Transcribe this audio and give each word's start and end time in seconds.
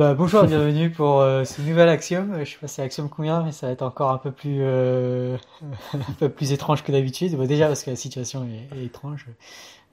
Bah, 0.00 0.14
bonjour, 0.14 0.44
bienvenue 0.44 0.88
pour 0.88 1.20
euh, 1.20 1.44
ce 1.44 1.60
nouvel 1.60 1.90
axiome. 1.90 2.42
Je 2.42 2.52
sais 2.52 2.56
pas 2.58 2.68
si 2.68 2.76
c'est 2.76 2.82
axiome 2.82 3.10
combien, 3.10 3.42
mais 3.42 3.52
ça 3.52 3.66
va 3.66 3.72
être 3.74 3.82
encore 3.82 4.12
un 4.12 4.16
peu 4.16 4.30
plus, 4.30 4.60
euh, 4.60 5.36
un 5.92 6.12
peu 6.18 6.30
plus 6.30 6.52
étrange 6.52 6.82
que 6.82 6.90
d'habitude. 6.90 7.38
Déjà 7.42 7.66
parce 7.66 7.82
que 7.82 7.90
la 7.90 7.96
situation 7.96 8.46
est, 8.46 8.78
est 8.78 8.86
étrange. 8.86 9.26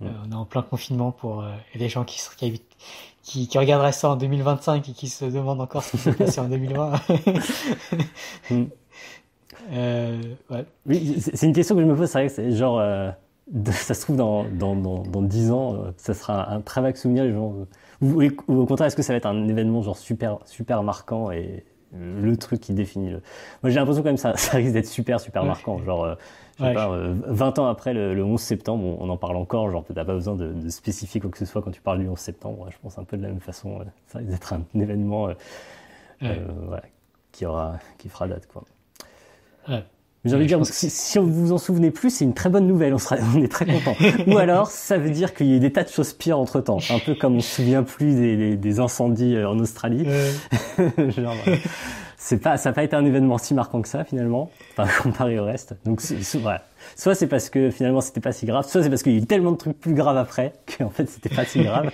Euh, 0.01 0.07
on 0.25 0.31
est 0.31 0.35
en 0.35 0.45
plein 0.45 0.61
confinement 0.61 1.11
pour 1.11 1.41
euh, 1.41 1.51
les 1.75 1.89
gens 1.89 2.05
qui, 2.05 2.21
qui, 2.37 2.61
qui, 3.21 3.47
qui, 3.49 3.57
regarderaient 3.57 3.91
ça 3.91 4.11
en 4.11 4.15
2025 4.15 4.87
et 4.87 4.93
qui 4.93 5.09
se 5.09 5.25
demandent 5.25 5.59
encore 5.59 5.83
ce 5.83 5.91
qui 5.91 5.97
s'est 5.97 6.13
passé 6.13 6.39
en 6.39 6.47
2020. 6.47 6.93
Mm. 8.49 8.63
euh, 9.73 10.21
ouais. 10.49 10.65
Oui, 10.85 11.17
c'est 11.19 11.47
une 11.47 11.53
question 11.53 11.75
que 11.75 11.81
je 11.81 11.85
me 11.85 11.97
pose, 11.97 12.07
c'est 12.07 12.19
vrai 12.19 12.27
que 12.27 12.33
c'est 12.33 12.51
genre, 12.53 12.79
euh, 12.79 13.11
ça 13.71 13.93
se 13.93 14.01
trouve 14.01 14.15
dans, 14.15 14.45
dans, 14.45 14.75
dans, 14.75 15.03
dans 15.03 15.21
10 15.21 15.51
ans, 15.51 15.75
euh, 15.75 15.91
ça 15.97 16.13
sera 16.13 16.51
un 16.51 16.61
très 16.61 16.81
vague 16.81 16.95
souvenir, 16.95 17.23
euh, 17.23 17.65
ou, 18.01 18.21
ou 18.47 18.59
au 18.61 18.65
contraire, 18.65 18.87
est-ce 18.87 18.95
que 18.95 19.01
ça 19.01 19.13
va 19.13 19.17
être 19.17 19.25
un 19.25 19.47
événement 19.47 19.81
genre 19.81 19.97
super, 19.97 20.39
super 20.45 20.83
marquant 20.83 21.31
et 21.31 21.63
le 21.93 22.35
truc 22.37 22.59
qui 22.59 22.73
définit 22.73 23.09
le... 23.09 23.21
Moi 23.63 23.69
j'ai 23.69 23.75
l'impression 23.79 24.03
quand 24.03 24.09
même 24.09 24.17
ça, 24.17 24.35
ça 24.37 24.57
risque 24.57 24.73
d'être 24.73 24.87
super, 24.87 25.19
super 25.19 25.43
Ouais. 25.43 25.47
marquant, 25.47 25.81
genre, 25.83 26.03
euh, 26.03 26.15
je 26.57 26.63
sais 26.63 26.67
Ouais, 26.69 26.73
pas, 26.73 26.89
euh, 26.91 27.13
20 27.27 27.59
ans 27.59 27.67
après 27.67 27.93
le, 27.93 28.13
le 28.13 28.23
11 28.25 28.39
septembre, 28.41 28.83
on, 28.83 29.05
on 29.05 29.09
en 29.09 29.17
parle 29.17 29.37
encore, 29.37 29.71
genre 29.71 29.83
t'as 29.85 30.03
pas 30.03 30.13
besoin 30.13 30.35
de, 30.35 30.51
de 30.51 30.69
spécifier 30.69 31.21
quoi 31.21 31.29
que 31.29 31.37
ce 31.37 31.45
soit 31.45 31.61
quand 31.61 31.71
tu 31.71 31.81
parles 31.81 31.99
du 31.99 32.07
11 32.09 32.17
septembre, 32.19 32.67
je 32.71 32.77
pense 32.81 32.97
un 32.99 33.03
peu 33.05 33.15
de 33.17 33.21
la 33.23 33.29
même 33.29 33.39
façon, 33.39 33.79
euh, 33.79 33.83
ça 34.07 34.19
risque 34.19 34.31
d'être 34.31 34.53
un 34.53 34.63
événement 34.79 35.29
euh, 35.29 35.33
Ouais. 36.21 36.29
euh, 36.29 36.47
voilà, 36.67 36.83
qui, 37.31 37.45
aura, 37.45 37.77
qui 37.97 38.09
fera 38.09 38.27
date 38.27 38.47
quoi. 38.47 38.63
J'ai 40.25 40.35
envie 40.35 40.43
de 40.43 40.47
dire, 40.49 40.59
que 40.59 40.65
si, 40.65 40.89
si 40.89 41.17
vous 41.19 41.31
vous 41.31 41.51
en 41.53 41.57
souvenez 41.57 41.89
plus, 41.91 42.09
c'est 42.09 42.25
une 42.25 42.33
très 42.33 42.49
bonne 42.49 42.67
nouvelle, 42.67 42.93
on, 42.93 42.97
sera, 42.97 43.15
on 43.35 43.41
est 43.41 43.47
très 43.47 43.65
content. 43.65 43.95
Ou 44.27 44.37
alors, 44.37 44.69
ça 44.71 44.97
veut 44.97 45.09
dire 45.11 45.33
qu'il 45.33 45.47
y 45.47 45.53
a 45.53 45.55
eu 45.55 45.59
des 45.59 45.71
tas 45.71 45.83
de 45.83 45.89
choses 45.89 46.11
pires 46.13 46.37
entre 46.39 46.59
temps. 46.59 46.79
Un 46.89 46.99
peu 46.99 47.15
comme 47.15 47.35
on 47.37 47.41
se 47.41 47.55
souvient 47.57 47.83
plus 47.83 48.13
des, 48.15 48.35
des- 48.35 48.55
des 48.57 48.79
incendies 48.79 49.35
euh, 49.35 49.49
en 49.49 49.57
Australie. 49.59 50.03
Euh, 50.05 50.31
Genre, 51.11 51.35
c'est 52.17 52.37
pas, 52.41 52.57
ça 52.57 52.69
n'a 52.69 52.73
pas 52.73 52.83
été 52.83 52.95
un 52.95 53.05
événement 53.05 53.37
si 53.37 53.53
marquant 53.53 53.81
que 53.81 53.87
ça, 53.87 54.03
finalement, 54.03 54.49
enfin, 54.77 54.89
comparé 55.01 55.39
au 55.39 55.45
reste. 55.45 55.75
Donc, 55.85 56.01
c'est- 56.01 56.21
c'est- 56.23 56.39
voilà. 56.39 56.63
Soit 56.95 57.15
c'est 57.15 57.27
parce 57.27 57.49
que 57.49 57.69
finalement 57.69 57.99
c'était 58.01 58.21
pas 58.21 58.31
si 58.31 58.45
grave, 58.45 58.65
soit 58.69 58.81
c'est 58.81 58.89
parce 58.89 59.03
qu'il 59.03 59.11
y 59.11 59.15
a 59.15 59.19
eu 59.19 59.25
tellement 59.25 59.51
de 59.51 59.57
trucs 59.57 59.77
plus 59.77 59.93
graves 59.93 60.15
après 60.15 60.53
qu'en 60.77 60.89
fait 60.89 61.09
c'était 61.09 61.27
pas 61.33 61.43
si 61.43 61.61
grave. 61.61 61.91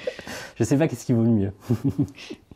Je 0.59 0.63
sais 0.63 0.77
pas 0.77 0.87
qu'est-ce 0.87 1.05
qui 1.05 1.13
vaut 1.13 1.23
le 1.23 1.29
mieux. 1.29 1.51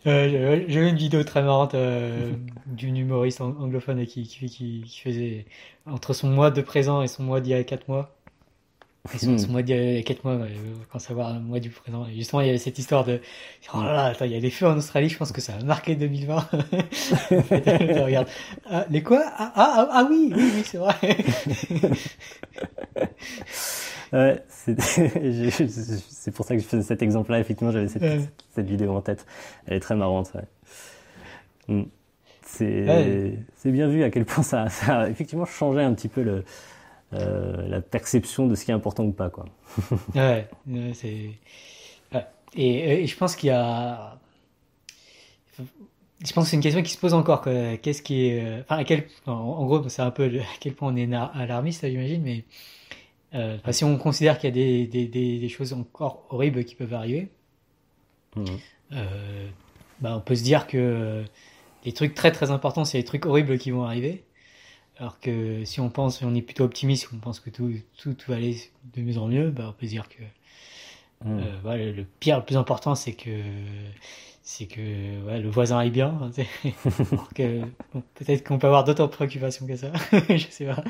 Euh, 0.07 0.63
j'ai 0.67 0.79
vu 0.79 0.87
une 0.87 0.95
vidéo 0.95 1.23
très 1.23 1.41
marrante 1.43 1.73
euh, 1.75 2.31
d'une 2.65 2.97
humoriste 2.97 3.41
ang- 3.41 3.55
anglophone 3.59 4.05
qui, 4.05 4.23
qui, 4.27 4.45
qui, 4.49 4.83
qui 4.87 4.99
faisait 5.01 5.45
entre 5.85 6.13
son 6.13 6.29
mois 6.29 6.49
de 6.51 6.61
présent 6.61 7.01
et 7.01 7.07
son 7.07 7.23
mois 7.23 7.41
d'il 7.41 7.51
y 7.51 7.55
a 7.55 7.63
4 7.63 7.87
mois. 7.89 8.13
Et 9.13 9.19
son, 9.19 9.31
Hmm. 9.33 9.37
son 9.37 9.51
mois 9.53 9.61
d'il 9.63 9.75
y 9.75 9.97
a 9.99 10.03
4 10.03 10.23
mois, 10.25 10.33
euh, 10.33 10.47
quand 10.91 10.99
savoir 10.99 11.29
un 11.29 11.39
mois 11.39 11.59
du 11.61 11.69
présent. 11.69 12.05
Et 12.07 12.15
justement, 12.15 12.41
il 12.41 12.47
y 12.47 12.49
avait 12.49 12.57
cette 12.59 12.77
histoire 12.79 13.05
de 13.05 13.21
Oh 13.73 13.81
là 13.83 13.93
là, 13.93 14.05
attends, 14.07 14.25
il 14.25 14.31
y 14.33 14.35
a 14.35 14.39
des 14.41 14.49
feux 14.51 14.67
en 14.67 14.75
Australie, 14.77 15.07
je 15.09 15.17
pense 15.17 15.31
que 15.31 15.39
ça 15.41 15.55
a 15.55 15.63
marqué 15.63 15.95
2020. 15.95 16.47
Je 17.31 18.03
regarde. 18.03 18.27
Ah, 18.69 18.85
les 18.89 19.01
quoi? 19.03 19.23
Ah, 19.25 19.51
ah, 19.55 19.73
ah, 19.77 19.87
ah 19.91 20.07
oui, 20.09 20.33
oui, 20.35 20.51
oui, 20.55 20.61
c'est 20.65 20.77
vrai. 20.77 20.95
Ouais, 24.13 24.43
c'est 24.49 26.31
pour 26.33 26.45
ça 26.45 26.55
que 26.55 26.61
je 26.61 26.67
faisais 26.67 26.83
cet 26.83 27.01
exemple-là. 27.01 27.39
Effectivement, 27.39 27.71
j'avais 27.71 27.87
cette, 27.87 28.01
Ouais. 28.01 28.19
cette 28.55 28.67
vidéo 28.67 28.93
en 28.95 29.01
tête. 29.01 29.25
Elle 29.65 29.77
est 29.77 29.79
très 29.79 29.95
marrante. 29.95 30.31
Ouais. 30.35 31.75
Mm. 31.75 31.83
C'est 32.43 32.87
Ouais. 32.87 33.37
c'est 33.55 33.71
bien 33.71 33.87
vu 33.89 34.03
à 34.03 34.09
quel 34.09 34.23
point 34.25 34.43
ça, 34.43 34.69
ça 34.69 35.01
a 35.01 35.09
effectivement 35.09 35.45
changé 35.45 35.81
un 35.81 35.93
petit 35.93 36.07
peu 36.07 36.23
le, 36.23 36.45
euh, 37.13 37.67
la 37.67 37.81
perception 37.81 38.47
de 38.47 38.55
ce 38.55 38.63
qui 38.63 38.71
est 38.71 38.73
important 38.73 39.03
ou 39.03 39.11
pas. 39.11 39.29
Quoi. 39.29 39.45
Ouais, 40.15 40.47
c'est. 40.93 41.31
Et, 42.55 43.03
et 43.03 43.07
je 43.07 43.17
pense 43.17 43.35
qu'il 43.35 43.47
y 43.47 43.51
a. 43.51 44.17
Je 46.25 46.33
pense 46.33 46.45
que 46.45 46.49
c'est 46.49 46.55
une 46.55 46.63
question 46.63 46.81
qui 46.81 46.91
se 46.93 46.97
pose 46.97 47.13
encore. 47.13 47.41
que- 47.41 47.75
Qu'est-ce 47.75 48.01
qui 48.01 48.27
est. 48.29 48.41
euh, 48.43 48.61
Enfin, 48.61 48.77
à 48.77 48.83
quel. 48.85 49.03
En, 49.25 49.31
en 49.33 49.65
gros, 49.65 49.87
c'est 49.89 50.01
un 50.01 50.11
peu 50.11 50.27
le- 50.27 50.39
à 50.41 50.45
quel 50.59 50.73
point 50.73 50.91
on 50.91 50.95
est 50.95 51.13
alarmiste, 51.13 51.85
j'imagine, 51.87 52.23
mais. 52.23 52.45
Euh, 53.33 53.57
si 53.71 53.83
on 53.83 53.97
considère 53.97 54.37
qu'il 54.39 54.49
y 54.49 54.51
a 54.51 54.55
des, 54.55 54.87
des, 54.87 55.07
des, 55.07 55.39
des 55.39 55.49
choses 55.49 55.73
encore 55.73 56.25
horribles 56.29 56.63
qui 56.65 56.75
peuvent 56.75 56.93
arriver, 56.93 57.29
Mm. 58.35 58.45
euh, 58.91 59.47
bah, 60.01 60.15
on 60.17 60.21
peut 60.21 60.35
se 60.35 60.43
dire 60.43 60.67
que 60.67 61.23
les 61.85 61.91
trucs 61.93 62.13
très 62.13 62.31
très 62.31 62.51
importants, 62.51 62.85
c'est 62.85 62.97
les 62.99 63.03
trucs 63.05 63.25
horribles 63.25 63.57
qui 63.57 63.71
vont 63.71 63.83
arriver. 63.83 64.23
Alors 64.99 65.19
que 65.19 65.63
si 65.65 65.79
on 65.79 65.89
pense, 65.89 66.19
si 66.19 66.25
on 66.25 66.33
est 66.35 66.41
plutôt 66.41 66.63
optimiste, 66.65 67.09
on 67.13 67.17
pense 67.17 67.39
que 67.39 67.49
tout, 67.49 67.71
tout, 67.97 68.13
tout 68.13 68.31
va 68.31 68.37
aller 68.37 68.57
de 68.95 69.01
mieux 69.01 69.17
en 69.17 69.27
mieux, 69.27 69.49
bah, 69.51 69.67
on 69.69 69.73
peut 69.73 69.85
se 69.87 69.91
dire 69.91 70.07
que 70.09 70.21
Mm. 71.25 71.39
euh, 71.65 71.93
le 71.93 72.05
pire, 72.19 72.37
le 72.37 72.45
plus 72.45 72.57
important, 72.57 72.93
c'est 72.93 73.13
que 73.13 73.31
c'est 74.43 74.67
que 74.67 75.25
ouais, 75.25 75.39
le 75.39 75.49
voisin 75.49 75.79
aille 75.79 75.89
bien. 75.89 76.15
hein, 76.21 76.31
que 77.35 77.61
bon, 77.93 78.03
peut-être 78.15 78.47
qu'on 78.47 78.59
peut 78.59 78.67
avoir 78.67 78.83
d'autres 78.83 79.07
préoccupations 79.07 79.65
que 79.65 79.75
ça. 79.75 79.91
Je 80.29 80.45
sais 80.49 80.65
pas. 80.65 80.83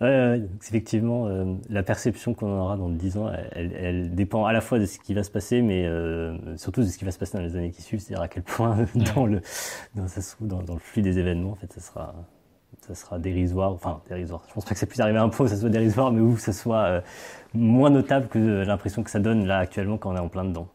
Ouais, 0.00 0.42
effectivement, 0.60 1.28
euh, 1.28 1.54
la 1.70 1.84
perception 1.84 2.34
qu'on 2.34 2.52
en 2.52 2.60
aura 2.64 2.76
dans 2.76 2.88
10 2.88 3.16
ans, 3.16 3.30
elle, 3.52 3.72
elle 3.72 4.14
dépend 4.14 4.44
à 4.44 4.52
la 4.52 4.60
fois 4.60 4.80
de 4.80 4.86
ce 4.86 4.98
qui 4.98 5.14
va 5.14 5.22
se 5.22 5.30
passer, 5.30 5.62
mais 5.62 5.86
euh, 5.86 6.36
surtout 6.56 6.80
de 6.80 6.86
ce 6.86 6.98
qui 6.98 7.04
va 7.04 7.12
se 7.12 7.18
passer 7.18 7.38
dans 7.38 7.44
les 7.44 7.54
années 7.56 7.70
qui 7.70 7.80
suivent, 7.80 8.00
c'est-à-dire 8.00 8.22
à 8.22 8.28
quel 8.28 8.42
point 8.42 8.76
dans 9.14 9.26
le 9.26 9.40
dans, 9.94 10.06
dans, 10.40 10.62
dans 10.62 10.74
le 10.74 10.80
flux 10.80 11.00
des 11.00 11.18
événements, 11.20 11.52
en 11.52 11.54
fait, 11.54 11.72
ça 11.72 11.80
sera 11.80 12.14
ça 12.80 12.94
sera 12.94 13.18
dérisoire, 13.18 13.72
enfin 13.72 14.00
dérisoire. 14.08 14.42
Je 14.48 14.54
pense 14.54 14.64
pas 14.64 14.72
que 14.72 14.78
ça 14.80 14.86
puisse 14.86 15.00
arriver 15.00 15.18
à 15.18 15.22
un 15.22 15.28
point 15.28 15.46
où 15.46 15.48
ça 15.48 15.56
soit 15.56 15.70
dérisoire, 15.70 16.12
mais 16.12 16.20
où 16.20 16.36
ça 16.36 16.52
soit 16.52 16.84
euh, 16.84 17.00
moins 17.54 17.90
notable 17.90 18.26
que 18.28 18.64
l'impression 18.64 19.02
que 19.02 19.10
ça 19.10 19.20
donne 19.20 19.46
là 19.46 19.58
actuellement 19.58 19.96
quand 19.96 20.12
on 20.12 20.16
est 20.16 20.20
en 20.20 20.28
plein 20.28 20.44
dedans. 20.44 20.68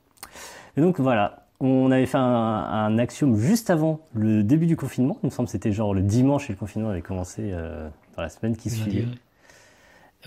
Et 0.78 0.82
donc 0.82 1.00
voilà, 1.00 1.46
on 1.60 1.92
avait 1.92 2.06
fait 2.06 2.18
un, 2.18 2.22
un 2.22 2.98
axiome 2.98 3.38
juste 3.38 3.70
avant 3.70 4.00
le 4.14 4.44
début 4.44 4.66
du 4.66 4.78
confinement. 4.78 5.18
Il 5.24 5.28
me 5.28 5.32
semble 5.32 5.48
que 5.48 5.52
c'était 5.52 5.72
genre 5.72 5.94
le 5.94 6.02
dimanche 6.02 6.50
et 6.50 6.54
le 6.54 6.58
confinement 6.58 6.90
avait 6.90 7.02
commencé 7.02 7.52
euh, 7.54 7.90
dans 8.20 8.24
la 8.24 8.30
semaine 8.30 8.58
qui 8.58 8.70
suivait. 8.70 9.06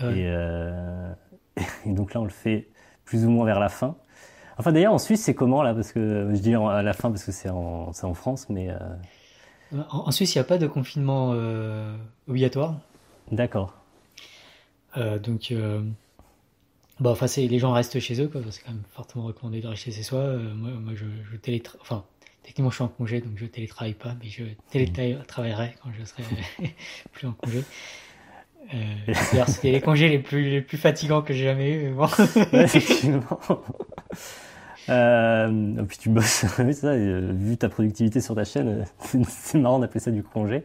Ouais. 0.01 0.17
Et, 0.17 0.25
euh, 0.27 1.13
et 1.85 1.91
donc 1.91 2.13
là, 2.13 2.21
on 2.21 2.23
le 2.23 2.31
fait 2.31 2.67
plus 3.05 3.25
ou 3.25 3.29
moins 3.29 3.45
vers 3.45 3.59
la 3.59 3.69
fin. 3.69 3.95
Enfin, 4.57 4.71
d'ailleurs, 4.71 4.93
en 4.93 4.97
Suisse, 4.97 5.21
c'est 5.21 5.35
comment 5.35 5.61
là? 5.61 5.73
Parce 5.73 5.91
que 5.91 6.29
je 6.33 6.39
dis 6.39 6.55
à 6.55 6.81
la 6.81 6.93
fin 6.93 7.09
parce 7.09 7.23
que 7.23 7.31
c'est 7.31 7.49
en, 7.49 7.91
France, 8.13 8.49
mais 8.49 8.69
euh, 8.69 8.77
En, 9.89 10.07
en 10.07 10.11
Suisse, 10.11 10.33
il 10.33 10.37
n'y 10.37 10.41
a 10.41 10.45
pas 10.45 10.57
de 10.57 10.67
confinement 10.67 11.31
euh, 11.33 11.95
obligatoire. 12.27 12.75
d'accord. 13.31 13.75
Donc, 14.95 15.51
bon, 16.99 17.09
enfin, 17.11 17.25
c'est, 17.25 17.47
les 17.47 17.57
gens 17.57 17.71
restent 17.71 17.99
chez 17.99 18.21
eux, 18.21 18.27
quoi. 18.27 18.41
parce 18.41 18.57
que 18.57 18.61
C'est 18.61 18.67
quand 18.67 18.75
même 18.75 18.83
fortement 18.91 19.25
recommandé 19.25 19.59
de 19.59 19.67
rester 19.67 19.91
chez 19.91 20.03
soi. 20.03 20.37
Moi, 20.37 20.69
moi, 20.79 20.93
je, 20.95 21.05
je. 21.31 21.59
Enfin, 21.81 22.05
techniquement, 22.43 22.69
je 22.69 22.75
suis 22.75 22.83
en 22.83 22.87
congé, 22.89 23.21
donc 23.21 23.33
je 23.35 23.45
télétravaille 23.45 23.93
pas, 23.93 24.15
mais 24.21 24.29
je 24.29 24.43
télétravaillerai 24.71 25.75
quand 25.81 25.89
je 25.97 26.03
serai 26.05 26.23
plus 27.11 27.27
en 27.27 27.33
congé. 27.33 27.63
Euh, 28.73 28.77
d'ailleurs, 29.31 29.49
c'était 29.49 29.71
les 29.71 29.81
congés 29.81 30.07
les 30.09 30.19
plus, 30.19 30.49
les 30.49 30.61
plus 30.61 30.77
fatigants 30.77 31.21
que 31.21 31.33
j'ai 31.33 31.43
jamais 31.45 31.71
eu. 31.71 31.83
mais 31.89 31.91
bon. 31.91 32.07
Ouais, 32.53 32.63
effectivement. 32.63 33.39
Euh, 34.89 35.79
et 35.81 35.83
puis 35.83 35.97
tu 35.97 36.09
bosses, 36.09 36.45
oui, 36.59 36.73
ça, 36.73 36.87
euh, 36.87 37.31
vu 37.33 37.55
ta 37.57 37.69
productivité 37.69 38.19
sur 38.21 38.35
ta 38.35 38.43
chaîne, 38.43 38.67
euh, 38.67 39.23
c'est- 39.29 39.57
marrant 39.57 39.79
d'appeler 39.79 39.99
ça 40.01 40.11
du 40.11 40.23
congé. 40.23 40.63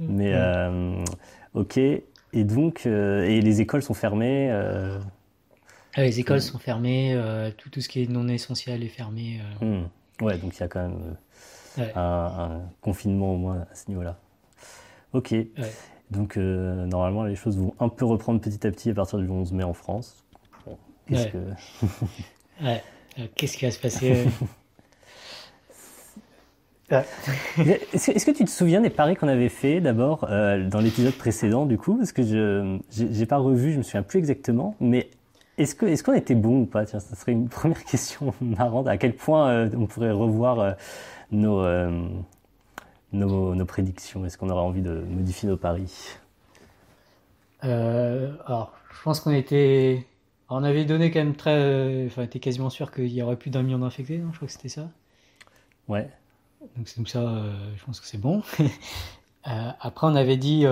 Mais 0.00 0.32
Mm. 0.32 0.36
euh, 0.36 1.04
ok, 1.54 1.76
et 1.78 2.02
donc, 2.44 2.84
et 2.86 3.40
les 3.40 3.60
écoles 3.60 3.82
sont 3.82 3.94
fermées. 3.94 4.50
Ah, 5.96 6.02
Les 6.02 6.18
écoles 6.18 6.40
sont 6.42 6.58
fermées, 6.58 7.16
tout, 7.56 7.70
tout 7.70 7.80
ce 7.80 7.88
qui 7.88 8.02
est 8.02 8.10
non 8.10 8.26
essentiel 8.26 8.82
est 8.82 8.88
fermé. 8.88 9.40
hmm. 9.60 9.84
Ouais, 10.22 10.38
donc 10.38 10.56
il 10.56 10.60
y 10.60 10.62
a 10.62 10.68
quand 10.68 10.82
même 10.82 10.98
euh, 11.78 11.82
Ouais. 11.82 11.92
un, 11.96 12.00
un 12.00 12.60
confinement 12.82 13.32
au 13.34 13.36
moins 13.36 13.66
à 13.70 13.74
ce 13.74 13.88
niveau-là. 13.88 14.16
Ok. 15.12 15.30
Ouais. 15.32 15.48
Donc 16.10 16.36
euh, 16.36 16.86
normalement 16.86 17.24
les 17.24 17.34
choses 17.34 17.58
vont 17.58 17.74
un 17.80 17.88
peu 17.88 18.04
reprendre 18.04 18.40
petit 18.40 18.64
à 18.66 18.70
petit 18.70 18.90
à 18.90 18.94
partir 18.94 19.18
du 19.18 19.28
11 19.28 19.52
mai 19.52 19.64
en 19.64 19.72
France. 19.74 20.24
Bon, 20.66 20.76
est-ce 21.10 21.24
Ouais. 21.24 21.30
que... 21.32 21.38
Ouais. 22.64 22.82
Euh, 23.18 23.26
Qu'est-ce 23.34 23.56
qui 23.56 23.64
va 23.64 23.70
se 23.72 23.80
passer 23.80 24.26
Est-ce 26.90 28.24
que, 28.26 28.30
tu 28.30 28.44
te 28.44 28.50
souviens 28.50 28.80
des 28.80 28.90
paris 28.90 29.16
qu'on 29.16 29.26
avait 29.28 29.48
fait 29.48 29.80
d'abord 29.80 30.26
euh, 30.30 30.68
dans 30.68 30.80
l'épisode 30.80 31.14
précédent 31.14 31.66
du 31.66 31.78
coup? 31.78 31.96
Parce 31.96 32.12
que 32.12 32.22
je 32.22 32.78
j'ai 32.90 33.26
pas 33.26 33.38
revu, 33.38 33.72
je 33.72 33.78
me 33.78 33.82
souviens 33.82 34.02
plus 34.02 34.18
exactement. 34.18 34.76
Mais 34.80 35.08
est-ce 35.58 36.02
qu'on 36.02 36.14
était 36.14 36.34
bon 36.34 36.62
ou 36.62 36.66
pas? 36.66 36.84
Tiens, 36.84 37.00
ça 37.00 37.14
serait 37.14 37.32
une 37.32 37.48
première 37.50 37.84
question 37.84 38.34
marrante. 38.40 38.88
À 38.88 38.96
quel 38.96 39.14
point 39.14 39.48
euh, 39.50 39.70
on 39.76 39.86
pourrait 39.86 40.10
revoir 40.10 40.60
euh, 40.60 40.72
nos, 41.30 41.60
euh, 41.60 42.08
nos 43.12 43.54
nos 43.54 43.64
prédictions? 43.64 44.24
Est-ce 44.24 44.38
qu'on 44.38 44.50
aurait 44.50 44.62
envie 44.62 44.82
de 44.82 45.04
modifier 45.08 45.48
nos 45.48 45.56
paris? 45.56 46.16
Alors, 47.62 48.74
je 48.92 49.02
pense 49.02 49.20
qu'on 49.20 49.32
était. 49.32 50.06
On 50.50 50.62
avait 50.62 50.84
donné 50.84 51.10
quand 51.10 51.20
même 51.20 51.34
très. 51.34 52.04
Enfin, 52.06 52.22
on 52.22 52.24
était 52.26 52.40
quasiment 52.40 52.68
sûr 52.68 52.92
qu'il 52.92 53.08
y 53.08 53.22
aurait 53.22 53.36
plus 53.36 53.50
d'un 53.50 53.62
million 53.62 53.78
d'infectés, 53.78 54.18
non? 54.18 54.32
Je 54.32 54.36
crois 54.36 54.46
que 54.46 54.52
c'était 54.52 54.68
ça. 54.68 54.90
Ouais. 55.88 56.10
Donc, 56.76 57.08
ça, 57.08 57.42
je 57.74 57.84
pense 57.84 58.00
que 58.00 58.06
c'est 58.06 58.20
bon. 58.20 58.42
Après, 59.44 60.06
on 60.06 60.14
avait 60.14 60.36
dit 60.36 60.66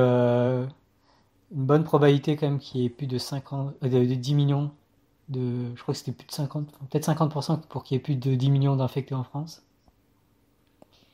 une 1.55 1.65
bonne 1.65 1.85
probabilité 1.85 2.37
quand 2.37 2.47
même 2.49 2.59
qu'il 2.59 2.83
y 2.83 2.85
ait 2.85 2.91
plus 2.91 3.07
de 3.07 3.19
50, 3.19 3.75
euh, 3.83 3.89
de, 3.89 3.99
de 4.05 4.15
10 4.15 4.35
millions 4.35 4.71
de. 5.29 5.75
Je 5.75 5.83
crois 5.83 5.95
que 5.95 5.99
c'était 5.99 6.13
plus 6.13 6.27
de 6.27 6.33
50, 6.33 6.67
peut-être 6.91 7.09
50% 7.09 7.61
pour 7.69 7.85
qu'il 7.85 7.97
y 7.97 7.99
ait 7.99 8.03
plus 8.03 8.17
de 8.17 8.35
10 8.35 8.51
millions 8.51 8.77
d'infectés 8.77 9.15
en 9.15 9.25
France. 9.25 9.63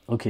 Ok. 0.08 0.29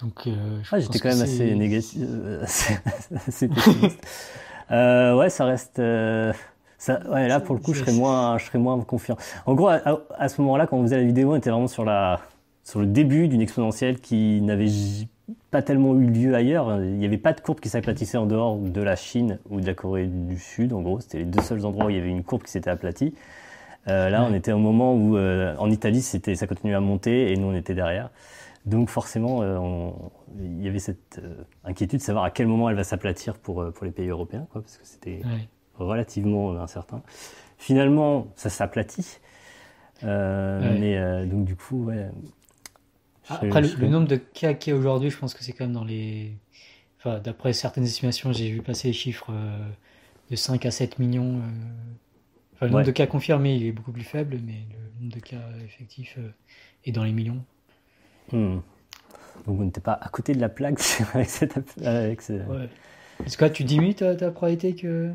Donc, 0.00 0.26
euh, 0.26 0.60
ah, 0.72 0.80
j'étais 0.80 0.98
quand 0.98 1.10
même 1.10 1.20
assez 1.22 1.54
négatif, 1.54 2.00
euh, 2.02 2.42
assez, 3.26 3.48
pessimiste. 3.48 4.00
euh, 4.70 5.16
ouais, 5.16 5.28
ça 5.30 5.44
reste. 5.44 5.78
Euh, 5.78 6.32
ça, 6.78 7.00
ouais, 7.10 7.28
là 7.28 7.40
pour 7.40 7.54
le 7.54 7.60
coup, 7.60 7.74
je 7.74 7.80
serais 7.80 7.92
moins, 7.92 8.38
je 8.38 8.46
serais 8.46 8.58
moins 8.58 8.80
confiant. 8.80 9.16
En 9.44 9.54
gros, 9.54 9.68
à, 9.68 9.82
à 10.16 10.28
ce 10.28 10.40
moment-là, 10.40 10.66
quand 10.66 10.78
on 10.78 10.82
faisait 10.82 10.96
la 10.96 11.04
vidéo, 11.04 11.32
on 11.32 11.36
était 11.36 11.50
vraiment 11.50 11.68
sur 11.68 11.84
la, 11.84 12.20
sur 12.64 12.80
le 12.80 12.86
début 12.86 13.28
d'une 13.28 13.42
exponentielle 13.42 14.00
qui 14.00 14.40
n'avait 14.40 14.68
pas 15.50 15.62
tellement 15.62 15.94
eu 15.94 16.06
lieu 16.06 16.34
ailleurs. 16.34 16.82
Il 16.82 16.96
n'y 16.96 17.04
avait 17.04 17.18
pas 17.18 17.32
de 17.32 17.40
courbe 17.40 17.60
qui 17.60 17.68
s'aplatissait 17.68 18.18
en 18.18 18.26
dehors 18.26 18.56
de 18.56 18.80
la 18.80 18.96
Chine 18.96 19.38
ou 19.50 19.60
de 19.60 19.66
la 19.66 19.74
Corée 19.74 20.06
du 20.06 20.38
Sud. 20.38 20.72
En 20.72 20.82
gros, 20.82 21.00
c'était 21.00 21.18
les 21.18 21.24
deux 21.24 21.42
seuls 21.42 21.64
endroits 21.64 21.86
où 21.86 21.90
il 21.90 21.96
y 21.96 22.00
avait 22.00 22.08
une 22.08 22.24
courbe 22.24 22.42
qui 22.42 22.50
s'était 22.50 22.70
aplatie. 22.70 23.14
Euh, 23.88 24.10
là, 24.10 24.24
on 24.28 24.34
était 24.34 24.52
au 24.52 24.58
moment 24.58 24.94
où 24.94 25.16
euh, 25.16 25.54
en 25.56 25.70
Italie, 25.70 26.02
c'était, 26.02 26.34
ça 26.34 26.46
continuait 26.46 26.74
à 26.74 26.80
monter 26.80 27.32
et 27.32 27.36
nous, 27.36 27.48
on 27.48 27.54
était 27.54 27.74
derrière. 27.74 28.10
Donc 28.66 28.90
forcément, 28.90 29.40
euh, 29.42 29.90
il 30.38 30.62
y 30.62 30.68
avait 30.68 30.78
cette 30.78 31.20
inquiétude 31.64 32.00
de 32.00 32.04
savoir 32.04 32.24
à 32.24 32.30
quel 32.30 32.46
moment 32.46 32.68
elle 32.68 32.76
va 32.76 32.84
s'aplatir 32.84 33.34
pour, 33.38 33.72
pour 33.72 33.84
les 33.86 33.90
pays 33.90 34.08
européens, 34.08 34.46
quoi, 34.52 34.60
parce 34.60 34.76
que 34.76 34.86
c'était 34.86 35.22
relativement 35.78 36.60
incertain. 36.60 37.02
Finalement, 37.56 38.28
ça 38.36 38.50
s'aplatit. 38.50 39.18
Mais 40.02 41.26
donc 41.26 41.44
du 41.44 41.56
coup, 41.56 41.86
ouais. 41.86 42.10
Après, 43.30 43.62
le, 43.62 43.88
nombre 43.88 44.08
de 44.08 44.16
cas 44.16 44.54
qu'il 44.54 44.72
y 44.72 44.76
a 44.76 44.78
aujourd'hui, 44.78 45.10
je 45.10 45.16
pense 45.16 45.34
que 45.34 45.42
c'est 45.42 45.52
quand 45.52 45.64
même 45.64 45.74
dans 45.74 45.84
les... 45.84 46.36
Enfin, 46.98 47.18
d'après 47.18 47.52
certaines 47.52 47.84
estimations, 47.84 48.32
j'ai 48.32 48.50
vu 48.50 48.60
passer 48.60 48.88
les 48.88 48.94
chiffres 48.94 49.32
de 50.30 50.36
5 50.36 50.66
à 50.66 50.70
7 50.70 50.98
millions. 50.98 51.40
Enfin, 52.54 52.66
le 52.66 52.72
nombre 52.72 52.84
de 52.84 52.90
cas 52.90 53.06
confirmés, 53.06 53.54
il 53.54 53.66
est 53.66 53.72
beaucoup 53.72 53.92
plus 53.92 54.02
faible, 54.02 54.38
mais 54.44 54.66
le 54.70 55.00
nombre 55.00 55.14
de 55.14 55.20
cas 55.20 55.40
effectifs 55.64 56.18
est 56.84 56.92
dans 56.92 57.04
les 57.04 57.12
millions. 57.12 57.42
Hmm. 58.32 58.58
Donc 59.46 59.56
vous 59.56 59.64
n'êtes 59.64 59.80
pas 59.80 59.98
à 60.00 60.08
côté 60.08 60.34
de 60.34 60.40
la 60.40 60.48
plaque 60.48 60.80
avec 61.14 61.30
cette. 61.30 61.56
Avec 61.82 62.20
Est-ce 63.24 63.36
que 63.36 63.44
tu 63.46 63.64
diminues 63.64 63.94
ta, 63.94 64.14
ta 64.14 64.30
probabilité 64.30 64.74
que. 64.74 65.12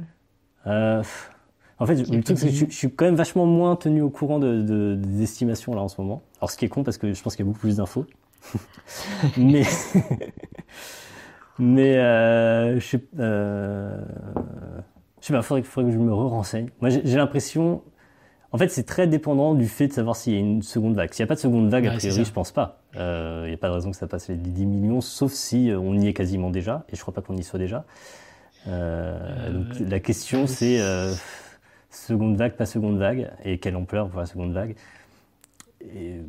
Euh, 1.80 1.84
en 1.84 1.86
fait, 1.86 1.96
le 1.96 2.24
truc, 2.24 2.38
c'est 2.38 2.48
que 2.48 2.54
je, 2.54 2.66
suis 2.70 2.92
quand 2.92 3.06
même 3.06 3.16
vachement 3.16 3.46
moins 3.46 3.76
tenu 3.76 4.02
au 4.02 4.10
courant 4.10 4.40
de, 4.40 4.96
des 4.96 5.24
estimations 5.24 5.74
là 5.74 5.82
en 5.82 5.88
ce 5.88 6.00
moment. 6.00 6.24
Alors 6.40 6.52
ce 6.52 6.58
qui 6.58 6.66
est 6.66 6.70
con 6.70 6.84
parce 6.84 6.98
que 6.98 7.14
je 7.14 7.22
pense 7.22 7.36
qu'il 7.36 7.46
y 7.46 7.48
a 7.48 7.50
beaucoup 7.50 7.60
plus 7.60 7.78
d'infos. 7.78 8.06
mais. 9.38 9.64
mais 11.60 11.98
euh, 11.98 12.80
je 12.80 12.86
sais. 12.86 13.04
Euh, 13.20 14.02
je 15.22 15.28
sais 15.28 15.34
pas, 15.34 15.42
faudrait, 15.42 15.64
faudrait 15.64 15.92
que 15.92 15.98
je 15.98 16.02
me 16.02 16.14
re-renseigne. 16.14 16.70
Moi 16.82 16.90
j'ai 16.90 17.18
l'impression 17.18 17.82
en 18.56 18.58
fait, 18.58 18.70
c'est 18.70 18.86
très 18.86 19.06
dépendant 19.06 19.54
du 19.54 19.68
fait 19.68 19.90
de 19.90 19.92
savoir 19.92 20.16
s'il 20.16 20.32
y 20.32 20.38
a 20.38 20.40
une 20.40 20.62
seconde 20.62 20.96
vague. 20.96 21.14
S'il 21.14 21.24
n'y 21.24 21.28
a 21.28 21.30
pas 21.30 21.36
de 21.36 21.42
seconde 21.42 21.70
vague, 21.70 21.88
a 21.88 21.92
priori, 21.92 22.24
je 22.24 22.32
pense 22.32 22.54
pas. 22.54 22.80
Euh, 22.96 23.42
il 23.44 23.50
n'y 23.50 23.54
a 23.54 23.58
pas 23.58 23.68
de 23.68 23.74
raison 23.74 23.92
que 23.92 23.98
ça 23.98 24.08
passe 24.08 24.30
les 24.30 24.38
10 24.38 24.66
millions, 24.66 25.02
sauf 25.02 25.34
si 25.34 25.70
euh, 25.70 25.78
on 25.78 26.00
y 26.00 26.08
est 26.08 26.14
quasiment 26.14 26.50
déjà, 26.50 26.86
et 26.90 26.96
je 26.96 27.02
crois 27.02 27.14
pas 27.14 27.22
qu'on 27.22 27.36
y 27.36 27.44
soit 27.44 27.60
déjà. 27.60 27.84
Euh, 28.70 29.52
donc 29.52 29.90
la 29.90 30.00
question, 30.00 30.48
c'est 30.48 30.80
seconde 31.96 32.38
vague, 32.38 32.56
pas 32.56 32.66
seconde 32.66 32.98
vague, 32.98 33.32
et 33.44 33.60
quelle 33.60 33.76
ampleur 33.76 34.10
pour 34.10 34.20
la 34.20 34.26
seconde 34.26 34.54
vague. 34.54 34.76
Et, 35.82 36.20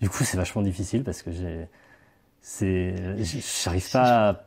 du 0.00 0.08
coup, 0.08 0.24
c'est 0.24 0.36
vachement 0.36 0.62
difficile 0.62 1.04
parce 1.04 1.22
que 1.22 1.30
j'ai 1.30 1.68
c'est 2.46 2.94
j'arrive 3.64 3.90
pas 3.90 4.28
à... 4.28 4.44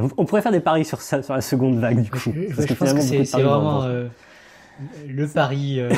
on 0.00 0.24
pourrait 0.24 0.42
faire 0.42 0.50
des 0.50 0.58
paris 0.58 0.84
sur 0.84 1.00
ça 1.00 1.22
sur 1.22 1.32
la 1.32 1.40
seconde 1.40 1.78
vague 1.78 2.02
du 2.02 2.10
coup 2.10 2.32
parce 2.56 2.66
que, 2.66 2.74
que 2.74 3.24
c'est 3.24 3.40
vraiment 3.40 3.86
le 5.06 5.28
pari 5.28 5.78
euh, 5.78 5.88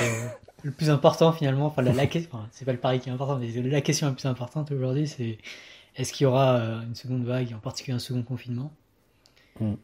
le 0.63 0.71
plus 0.73 0.91
important 0.91 1.33
finalement, 1.33 1.67
enfin 1.67 1.83
la, 1.83 2.07
question, 2.07 2.39
c'est 2.51 2.65
pas 2.65 2.73
le 2.73 2.79
pari 2.79 3.01
qui 3.01 3.09
est 3.09 3.13
important, 3.13 3.39
mais 3.39 3.49
la 3.49 3.81
question 3.81 4.07
la 4.07 4.13
plus 4.13 4.27
importante 4.27 4.71
aujourd'hui, 4.73 5.07
c'est 5.07 5.39
est-ce 5.97 6.13
qu'il 6.13 6.25
y 6.25 6.27
aura 6.27 6.57
euh, 6.57 6.83
une 6.83 6.95
seconde 6.95 7.25
vague, 7.25 7.53
en 7.55 7.61
particulier 7.61 7.95
un 7.95 8.01
second 8.01 8.23
confinement? 8.23 8.73
Mm. 9.61 9.75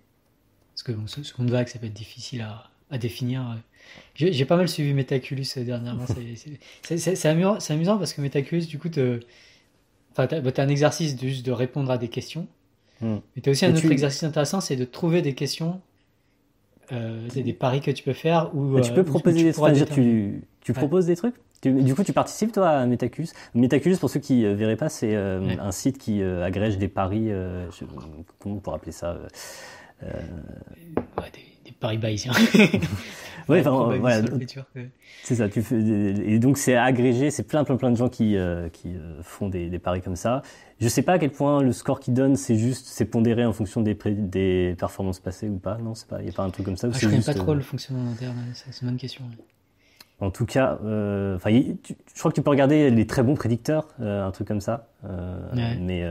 Parce 0.72 0.82
que 0.82 0.92
bon, 0.92 1.06
seconde 1.06 1.50
vague, 1.50 1.68
ça 1.68 1.78
peut 1.78 1.86
être 1.86 1.92
difficile 1.92 2.42
à, 2.42 2.70
à 2.90 2.98
définir. 2.98 3.58
J'ai 4.14 4.44
pas 4.44 4.56
mal 4.56 4.68
suivi 4.68 4.94
Metaculus 4.94 5.46
euh, 5.56 5.64
dernièrement. 5.64 6.04
C'est 6.82 7.26
amusant, 7.26 7.58
amusant, 7.68 7.98
parce 7.98 8.12
que 8.12 8.20
Metaculus, 8.20 8.66
du 8.66 8.78
coup, 8.78 8.88
te, 8.88 9.20
bah, 10.16 10.28
un 10.30 10.68
exercice 10.68 11.16
de, 11.16 11.28
juste 11.28 11.44
de 11.44 11.52
répondre 11.52 11.90
à 11.90 11.98
des 11.98 12.08
questions. 12.08 12.46
Mm. 13.00 13.16
Mais 13.34 13.42
tu 13.42 13.48
as 13.48 13.52
aussi 13.52 13.66
un 13.66 13.74
autre 13.74 13.90
exercice 13.90 14.22
intéressant, 14.22 14.60
c'est 14.60 14.76
de 14.76 14.84
trouver 14.84 15.22
des 15.22 15.34
questions 15.34 15.80
euh, 16.92 17.28
des 17.30 17.54
paris 17.54 17.80
que 17.80 17.90
tu 17.90 18.02
peux 18.02 18.12
faire 18.12 18.54
ou 18.54 18.78
tu 18.80 18.92
peux 18.92 19.00
euh, 19.00 19.04
proposer 19.04 19.42
des 19.42 19.52
trucs. 19.52 19.88
Tu, 19.90 20.42
tu 20.60 20.72
proposes 20.72 21.06
des 21.06 21.16
trucs? 21.16 21.34
du 21.62 21.94
coup, 21.94 22.04
tu 22.04 22.12
participes 22.12 22.52
toi 22.52 22.68
à 22.68 22.84
Metacus. 22.84 23.32
Metacus, 23.54 23.98
pour 23.98 24.10
ceux 24.10 24.20
qui 24.20 24.44
euh, 24.44 24.54
verraient 24.54 24.76
pas, 24.76 24.90
c'est 24.90 25.16
un 25.16 25.72
site 25.72 25.96
qui 25.98 26.22
agrège 26.22 26.76
des 26.78 26.88
paris. 26.88 27.30
comment 28.38 28.56
on 28.56 28.60
pourrait 28.60 28.76
appeler 28.76 28.92
ça 28.92 29.18
des, 30.02 30.08
paris 31.72 31.98
bayésiens. 31.98 32.32
ouais, 33.48 33.66
enfin, 33.66 33.96
voilà. 33.98 34.22
C'est 35.22 35.36
ça. 35.36 35.48
Tu 35.48 35.62
fais, 35.62 35.76
et 35.76 36.38
donc 36.38 36.58
c'est 36.58 36.76
agrégé. 36.76 37.30
C'est 37.30 37.44
plein, 37.44 37.64
plein, 37.64 37.76
plein 37.76 37.90
de 37.90 37.96
gens 37.96 38.08
qui 38.08 38.36
qui 38.72 38.94
font 39.22 39.48
des, 39.48 39.68
des 39.68 39.78
paris 39.78 40.02
comme 40.02 40.16
ça. 40.16 40.42
Je 40.80 40.88
sais 40.88 41.02
pas 41.02 41.14
à 41.14 41.18
quel 41.18 41.30
point 41.30 41.62
le 41.62 41.72
score 41.72 42.00
qu'ils 42.00 42.14
donnent, 42.14 42.36
c'est 42.36 42.56
juste, 42.56 42.86
c'est 42.88 43.04
pondéré 43.04 43.44
en 43.44 43.52
fonction 43.52 43.80
des, 43.80 43.94
des 43.94 44.74
performances 44.78 45.20
passées 45.20 45.48
ou 45.48 45.58
pas. 45.58 45.78
Non, 45.78 45.94
c'est 45.94 46.08
pas, 46.08 46.20
il 46.20 46.26
y 46.26 46.30
a 46.30 46.32
pas 46.32 46.42
un 46.42 46.50
truc 46.50 46.66
comme 46.66 46.76
ça. 46.76 46.88
Ah, 46.92 46.98
je 46.98 47.06
connais 47.06 47.22
pas 47.22 47.34
trop 47.34 47.52
euh, 47.52 47.56
le 47.56 47.60
fonctionnement 47.62 48.10
interne. 48.10 48.36
C'est 48.54 48.82
une 48.82 48.88
bonne 48.88 48.98
question. 48.98 49.24
En 50.20 50.30
tout 50.30 50.46
cas, 50.46 50.78
euh, 50.84 51.38
je 51.38 52.18
crois 52.18 52.30
que 52.30 52.36
tu 52.36 52.42
peux 52.42 52.50
regarder 52.50 52.90
les 52.90 53.06
très 53.06 53.22
bons 53.22 53.34
prédicteurs, 53.34 53.88
euh, 54.00 54.26
un 54.26 54.30
truc 54.30 54.48
comme 54.48 54.60
ça. 54.60 54.88
Mais, 55.54 56.04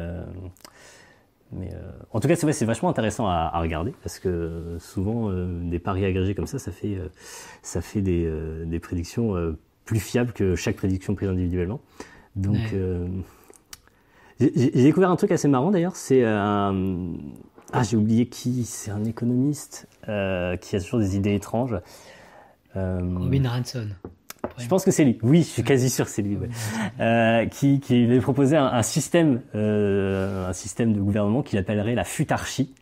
mais 1.58 1.72
en 2.12 2.20
tout 2.20 2.28
cas, 2.28 2.36
c'est 2.36 2.52
c'est 2.52 2.66
vachement 2.66 2.90
intéressant 2.90 3.28
à, 3.28 3.50
à, 3.54 3.60
regarder 3.62 3.94
parce 4.04 4.20
que 4.20 4.78
souvent 4.80 5.32
des 5.62 5.80
paris 5.80 6.06
agrégés 6.06 6.36
comme 6.36 6.48
ça, 6.48 6.60
ça 6.60 6.72
fait, 6.72 6.98
ça 7.62 7.82
fait 7.82 8.02
des, 8.02 8.30
des 8.66 8.80
prédictions 8.80 9.36
plus 9.86 10.00
fiables 10.00 10.34
que 10.34 10.56
chaque 10.56 10.76
prédiction 10.76 11.16
prise 11.16 11.30
individuellement. 11.30 11.80
Donc 12.36 12.74
j'ai 14.40 14.84
découvert 14.84 15.12
un 15.12 15.16
truc 15.16 15.32
assez 15.32 15.48
marrant 15.48 15.72
d'ailleurs, 15.72 15.96
c'est 15.96 16.24
un... 16.24 16.74
Euh, 16.74 17.14
ah 17.72 17.82
j'ai 17.82 17.98
oublié 17.98 18.28
qui, 18.28 18.66
c'est 18.66 18.92
un 18.92 19.04
économiste 19.04 19.88
euh, 20.08 20.58
qui 20.58 20.76
a 20.76 20.80
toujours 20.80 21.00
des 21.00 21.16
idées 21.16 21.34
étranges. 21.34 21.76
Euh, 22.76 23.00
Robin 23.18 23.50
Ranson. 23.50 23.88
Je 24.58 24.68
pense 24.68 24.86
que 24.86 24.92
c'est 24.92 25.04
lui. 25.04 25.18
Oui, 25.24 25.40
je 25.40 25.48
suis 25.48 25.64
quasi 25.64 25.90
sûr 25.90 26.06
que 26.06 26.12
c'est 26.12 26.22
lui. 26.22 26.36
Ouais. 26.36 26.50
Euh, 27.00 27.46
qui, 27.48 27.80
qui 27.80 28.04
avait 28.04 28.20
proposé 28.20 28.58
un, 28.58 28.66
un 28.68 28.84
système, 28.84 29.42
euh, 29.56 30.50
un 30.50 30.54
système 30.54 30.94
de 30.94 31.00
gouvernement 31.00 31.42
qu'il 31.42 31.58
appellerait 31.60 31.96
la 31.96 32.04
futarchie. 32.04 32.74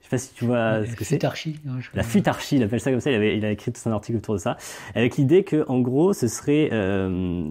Je 0.00 0.04
sais 0.06 0.10
pas 0.10 0.18
si 0.18 0.34
tu 0.34 0.44
vois 0.44 0.84
ce 0.84 0.96
que 0.96 1.04
c'est. 1.04 1.16
Futarchie. 1.16 1.60
La 1.94 2.02
futarchie, 2.02 2.56
il 2.56 2.62
appelle 2.62 2.80
ça 2.80 2.90
comme 2.90 3.00
ça. 3.00 3.10
Il, 3.10 3.16
avait, 3.16 3.36
il 3.36 3.44
a 3.44 3.50
écrit 3.50 3.72
tout 3.72 3.80
un 3.88 3.92
article 3.92 4.18
autour 4.18 4.34
de 4.34 4.40
ça, 4.40 4.56
avec 4.94 5.16
l'idée 5.16 5.44
que, 5.44 5.64
en 5.68 5.80
gros, 5.80 6.12
ce 6.12 6.26
serait 6.26 6.70
euh, 6.72 7.44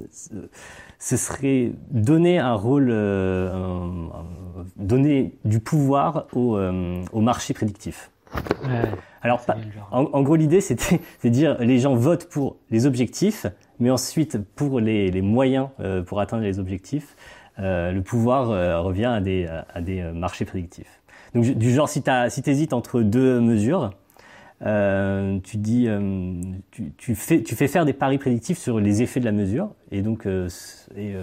ce 0.99 1.15
serait 1.15 1.71
donner 1.91 2.39
un 2.39 2.53
rôle, 2.53 2.89
euh, 2.91 4.07
donner 4.75 5.33
du 5.45 5.61
pouvoir 5.61 6.27
au, 6.33 6.57
euh, 6.57 7.01
au 7.13 7.21
marché 7.21 7.53
prédictif. 7.53 8.11
Ouais, 8.33 8.81
Alors, 9.21 9.45
en, 9.91 10.21
gros, 10.21 10.35
l'idée, 10.35 10.61
c'était 10.61 11.01
de 11.23 11.29
dire 11.29 11.57
les 11.59 11.79
gens 11.79 11.95
votent 11.95 12.29
pour 12.29 12.57
les 12.69 12.85
objectifs, 12.85 13.45
mais 13.79 13.89
ensuite 13.89 14.37
pour 14.55 14.79
les, 14.79 15.11
les 15.11 15.21
moyens 15.21 15.69
euh, 15.79 16.03
pour 16.03 16.19
atteindre 16.19 16.43
les 16.43 16.59
objectifs, 16.59 17.15
euh, 17.59 17.91
le 17.91 18.01
pouvoir 18.01 18.51
euh, 18.51 18.79
revient 18.81 19.05
à 19.05 19.21
des, 19.21 19.47
à 19.73 19.81
des 19.81 20.01
marchés 20.13 20.45
prédictifs. 20.45 21.01
Donc, 21.35 21.45
du 21.45 21.71
genre, 21.71 21.89
si 21.89 22.01
tu 22.01 22.11
si 22.29 22.49
hésites 22.49 22.73
entre 22.73 23.01
deux 23.01 23.39
mesures, 23.39 23.91
tu 24.61 25.57
dis, 25.57 25.87
tu, 26.71 26.91
tu, 26.97 27.15
fais, 27.15 27.43
tu 27.43 27.55
fais 27.55 27.67
faire 27.67 27.85
des 27.85 27.93
paris 27.93 28.17
prédictifs 28.17 28.57
sur 28.57 28.79
les 28.79 29.01
effets 29.01 29.19
de 29.19 29.25
la 29.25 29.31
mesure, 29.31 29.69
et 29.91 30.01
donc, 30.01 30.27
et, 30.97 31.13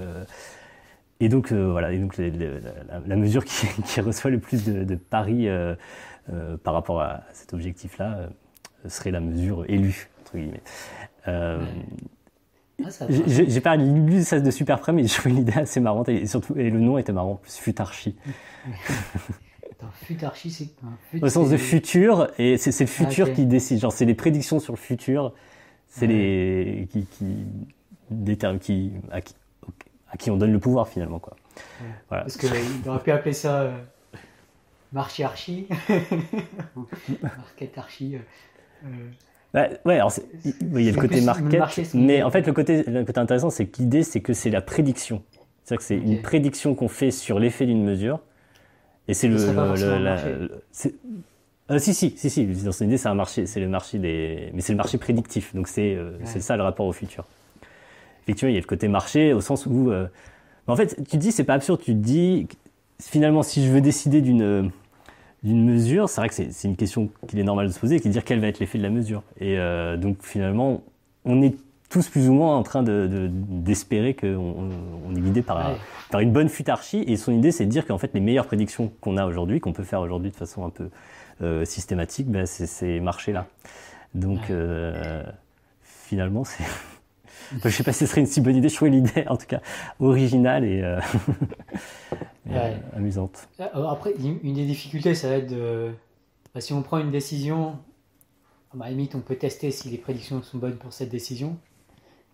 et 1.18 1.28
donc 1.28 1.52
voilà, 1.52 1.92
et 1.92 1.98
donc 1.98 2.16
la, 2.18 2.28
la, 3.04 3.16
mesure 3.16 3.44
qui, 3.44 3.66
qui, 3.84 4.00
reçoit 4.00 4.30
le 4.30 4.38
plus 4.38 4.64
de, 4.64 4.84
de 4.84 4.94
paris 4.94 5.48
par 6.62 6.74
rapport 6.74 7.00
à 7.00 7.22
cet 7.32 7.54
objectif-là 7.54 8.28
serait 8.88 9.10
la 9.10 9.20
mesure 9.20 9.64
élue 9.68 10.08
entre 10.20 10.36
guillemets. 10.36 10.62
Ah, 12.84 12.90
j'ai 13.08 13.60
pas 13.60 13.76
lu 13.76 14.22
ça 14.22 14.38
de 14.38 14.50
super 14.50 14.80
près, 14.80 14.92
mais 14.92 15.04
je 15.06 15.14
trouvais 15.14 15.34
l'idée 15.34 15.54
assez 15.54 15.80
marrante 15.80 16.08
et 16.08 16.26
surtout 16.26 16.56
et 16.56 16.70
le 16.70 16.78
nom 16.78 16.98
était 16.98 17.12
marrant, 17.12 17.36
plus 17.36 17.56
futarchi. 17.56 18.16
futarchi, 19.94 20.50
c'est 20.50 21.22
Au 21.22 21.28
sens 21.28 21.50
de 21.50 21.56
futur, 21.56 22.28
et 22.38 22.58
c'est 22.58 22.78
le 22.78 22.86
futur 22.86 23.28
ah, 23.30 23.34
qui 23.34 23.46
décide. 23.46 23.78
Genre, 23.78 23.92
c'est 23.92 24.04
les 24.04 24.14
prédictions 24.14 24.58
sur 24.58 24.72
le 24.72 24.78
futur. 24.78 25.32
C'est 25.88 26.06
les 26.06 26.88
qui, 26.90 27.06
qui 27.06 27.46
déterminent 28.10 28.58
qui 28.58 28.92
à, 29.10 29.22
qui 29.22 29.34
à 30.10 30.16
qui 30.18 30.30
on 30.30 30.36
donne 30.36 30.52
le 30.52 30.58
pouvoir 30.58 30.88
finalement 30.88 31.18
quoi. 31.18 31.36
Voilà. 32.08 32.24
Parce 32.24 32.36
qu'il 32.36 32.50
aurait 32.86 33.02
pu 33.02 33.10
appeler 33.12 33.32
ça 33.32 33.60
euh, 33.60 33.78
marché 34.92 35.24
archi, 35.24 35.66
market 37.22 37.78
archi. 37.78 38.16
Euh, 38.16 38.18
euh. 38.84 38.88
Bah, 39.54 39.68
ouais, 39.84 39.94
alors 39.94 40.12
il 40.44 40.82
y 40.82 40.88
a 40.88 40.92
le 40.92 41.00
côté 41.00 41.20
market, 41.20 41.94
mais 41.94 42.22
en 42.22 42.30
fait 42.30 42.46
le 42.46 42.52
côté, 42.52 42.82
le 42.82 43.04
côté 43.04 43.20
intéressant, 43.20 43.50
c'est 43.50 43.66
que 43.66 43.78
l'idée, 43.80 44.02
c'est 44.02 44.20
que 44.20 44.32
c'est 44.32 44.50
la 44.50 44.60
prédiction 44.60 45.22
C'est-à-dire 45.64 45.78
que 45.78 45.84
c'est 45.84 45.96
une 45.96 46.20
prédiction 46.20 46.74
qu'on 46.74 46.88
fait 46.88 47.10
sur 47.10 47.38
l'effet 47.38 47.66
d'une 47.66 47.84
mesure. 47.84 48.20
Et 49.08 49.14
c'est 49.14 49.28
le, 49.28 49.36
euh, 51.70 51.78
si, 51.78 51.94
si, 51.94 52.14
si, 52.16 52.30
si. 52.30 52.46
Dans 52.46 52.72
son 52.72 52.84
idée, 52.84 52.96
c'est 52.96 53.08
un 53.08 53.14
marché, 53.14 53.46
c'est 53.46 53.60
le 53.60 53.68
marché 53.68 53.98
des, 53.98 54.50
mais 54.54 54.60
c'est 54.60 54.72
le 54.72 54.76
marché 54.76 54.98
prédictif. 54.98 55.54
Donc 55.54 55.68
c'est, 55.68 55.94
euh, 55.94 56.12
ça 56.24 56.56
le 56.56 56.62
rapport 56.62 56.86
au 56.86 56.92
futur. 56.92 57.24
Effectivement, 58.22 58.50
il 58.50 58.54
y 58.54 58.58
a 58.58 58.60
le 58.60 58.66
côté 58.66 58.88
marché 58.88 59.32
au 59.32 59.40
sens 59.40 59.66
où, 59.66 59.90
euh, 59.90 60.06
en 60.66 60.76
fait, 60.76 60.96
tu 60.96 61.04
te 61.04 61.16
dis, 61.16 61.32
c'est 61.32 61.44
pas 61.44 61.54
absurde. 61.54 61.80
Tu 61.80 61.92
te 61.92 61.98
dis, 61.98 62.46
finalement, 63.00 63.42
si 63.42 63.64
je 63.64 63.70
veux 63.70 63.80
décider 63.80 64.20
d'une 64.20 64.70
d'une 65.42 65.64
mesure, 65.64 66.08
c'est 66.08 66.20
vrai 66.20 66.28
que 66.28 66.34
c'est 66.34 66.66
une 66.66 66.76
question 66.76 67.08
qu'il 67.28 67.38
est 67.38 67.44
normal 67.44 67.68
de 67.68 67.72
se 67.72 67.78
poser, 67.78 68.00
qui 68.00 68.08
est 68.08 68.10
de 68.10 68.12
dire 68.12 68.24
quel 68.24 68.40
va 68.40 68.48
être 68.48 68.58
l'effet 68.58 68.78
de 68.78 68.82
la 68.82 68.90
mesure. 68.90 69.22
Et 69.38 69.56
donc 69.96 70.16
finalement, 70.22 70.82
on 71.24 71.40
est 71.40 71.54
tous 71.88 72.08
plus 72.08 72.28
ou 72.28 72.32
moins 72.32 72.56
en 72.56 72.62
train 72.62 72.82
de, 72.82 73.30
d'espérer 73.30 74.14
qu'on 74.14 74.70
on 75.06 75.14
est 75.14 75.20
guidé 75.20 75.42
par, 75.42 75.76
par 76.10 76.20
une 76.20 76.32
bonne 76.32 76.48
futarchie. 76.48 77.04
Et 77.06 77.16
son 77.16 77.32
idée, 77.32 77.52
c'est 77.52 77.64
de 77.64 77.70
dire 77.70 77.86
qu'en 77.86 77.98
fait, 77.98 78.10
les 78.14 78.20
meilleures 78.20 78.46
prédictions 78.46 78.92
qu'on 79.00 79.16
a 79.16 79.26
aujourd'hui, 79.26 79.60
qu'on 79.60 79.72
peut 79.72 79.84
faire 79.84 80.00
aujourd'hui 80.00 80.30
de 80.30 80.36
façon 80.36 80.64
un 80.64 80.70
peu 80.70 80.90
euh, 81.42 81.64
systématique, 81.64 82.28
ben, 82.28 82.46
c'est 82.46 82.66
ces 82.66 83.00
marchés-là. 83.00 83.46
Donc, 84.14 84.50
euh, 84.50 85.22
finalement, 85.82 86.44
c'est. 86.44 86.64
Je 87.64 87.68
sais 87.68 87.82
pas 87.82 87.92
si 87.92 88.00
ce 88.00 88.06
serait 88.06 88.20
une 88.20 88.26
si 88.26 88.40
bonne 88.40 88.56
idée. 88.56 88.68
Je 88.68 88.74
trouvais 88.76 88.90
l'idée, 88.90 89.24
en 89.28 89.36
tout 89.36 89.46
cas, 89.46 89.60
originale 90.00 90.64
et, 90.64 90.82
euh, 90.82 91.00
amusante. 92.96 93.48
Après, 93.58 94.14
une 94.18 94.54
des 94.54 94.66
difficultés, 94.66 95.14
ça 95.14 95.28
va 95.28 95.36
être 95.36 95.50
de. 95.50 95.92
Bah, 96.54 96.60
si 96.60 96.72
on 96.72 96.82
prend 96.82 96.98
une 96.98 97.10
décision, 97.10 97.78
à 98.74 98.84
la 98.84 98.90
limite, 98.90 99.14
on 99.14 99.20
peut 99.20 99.36
tester 99.36 99.70
si 99.70 99.88
les 99.88 99.98
prédictions 99.98 100.42
sont 100.42 100.58
bonnes 100.58 100.76
pour 100.76 100.92
cette 100.92 101.10
décision. 101.10 101.56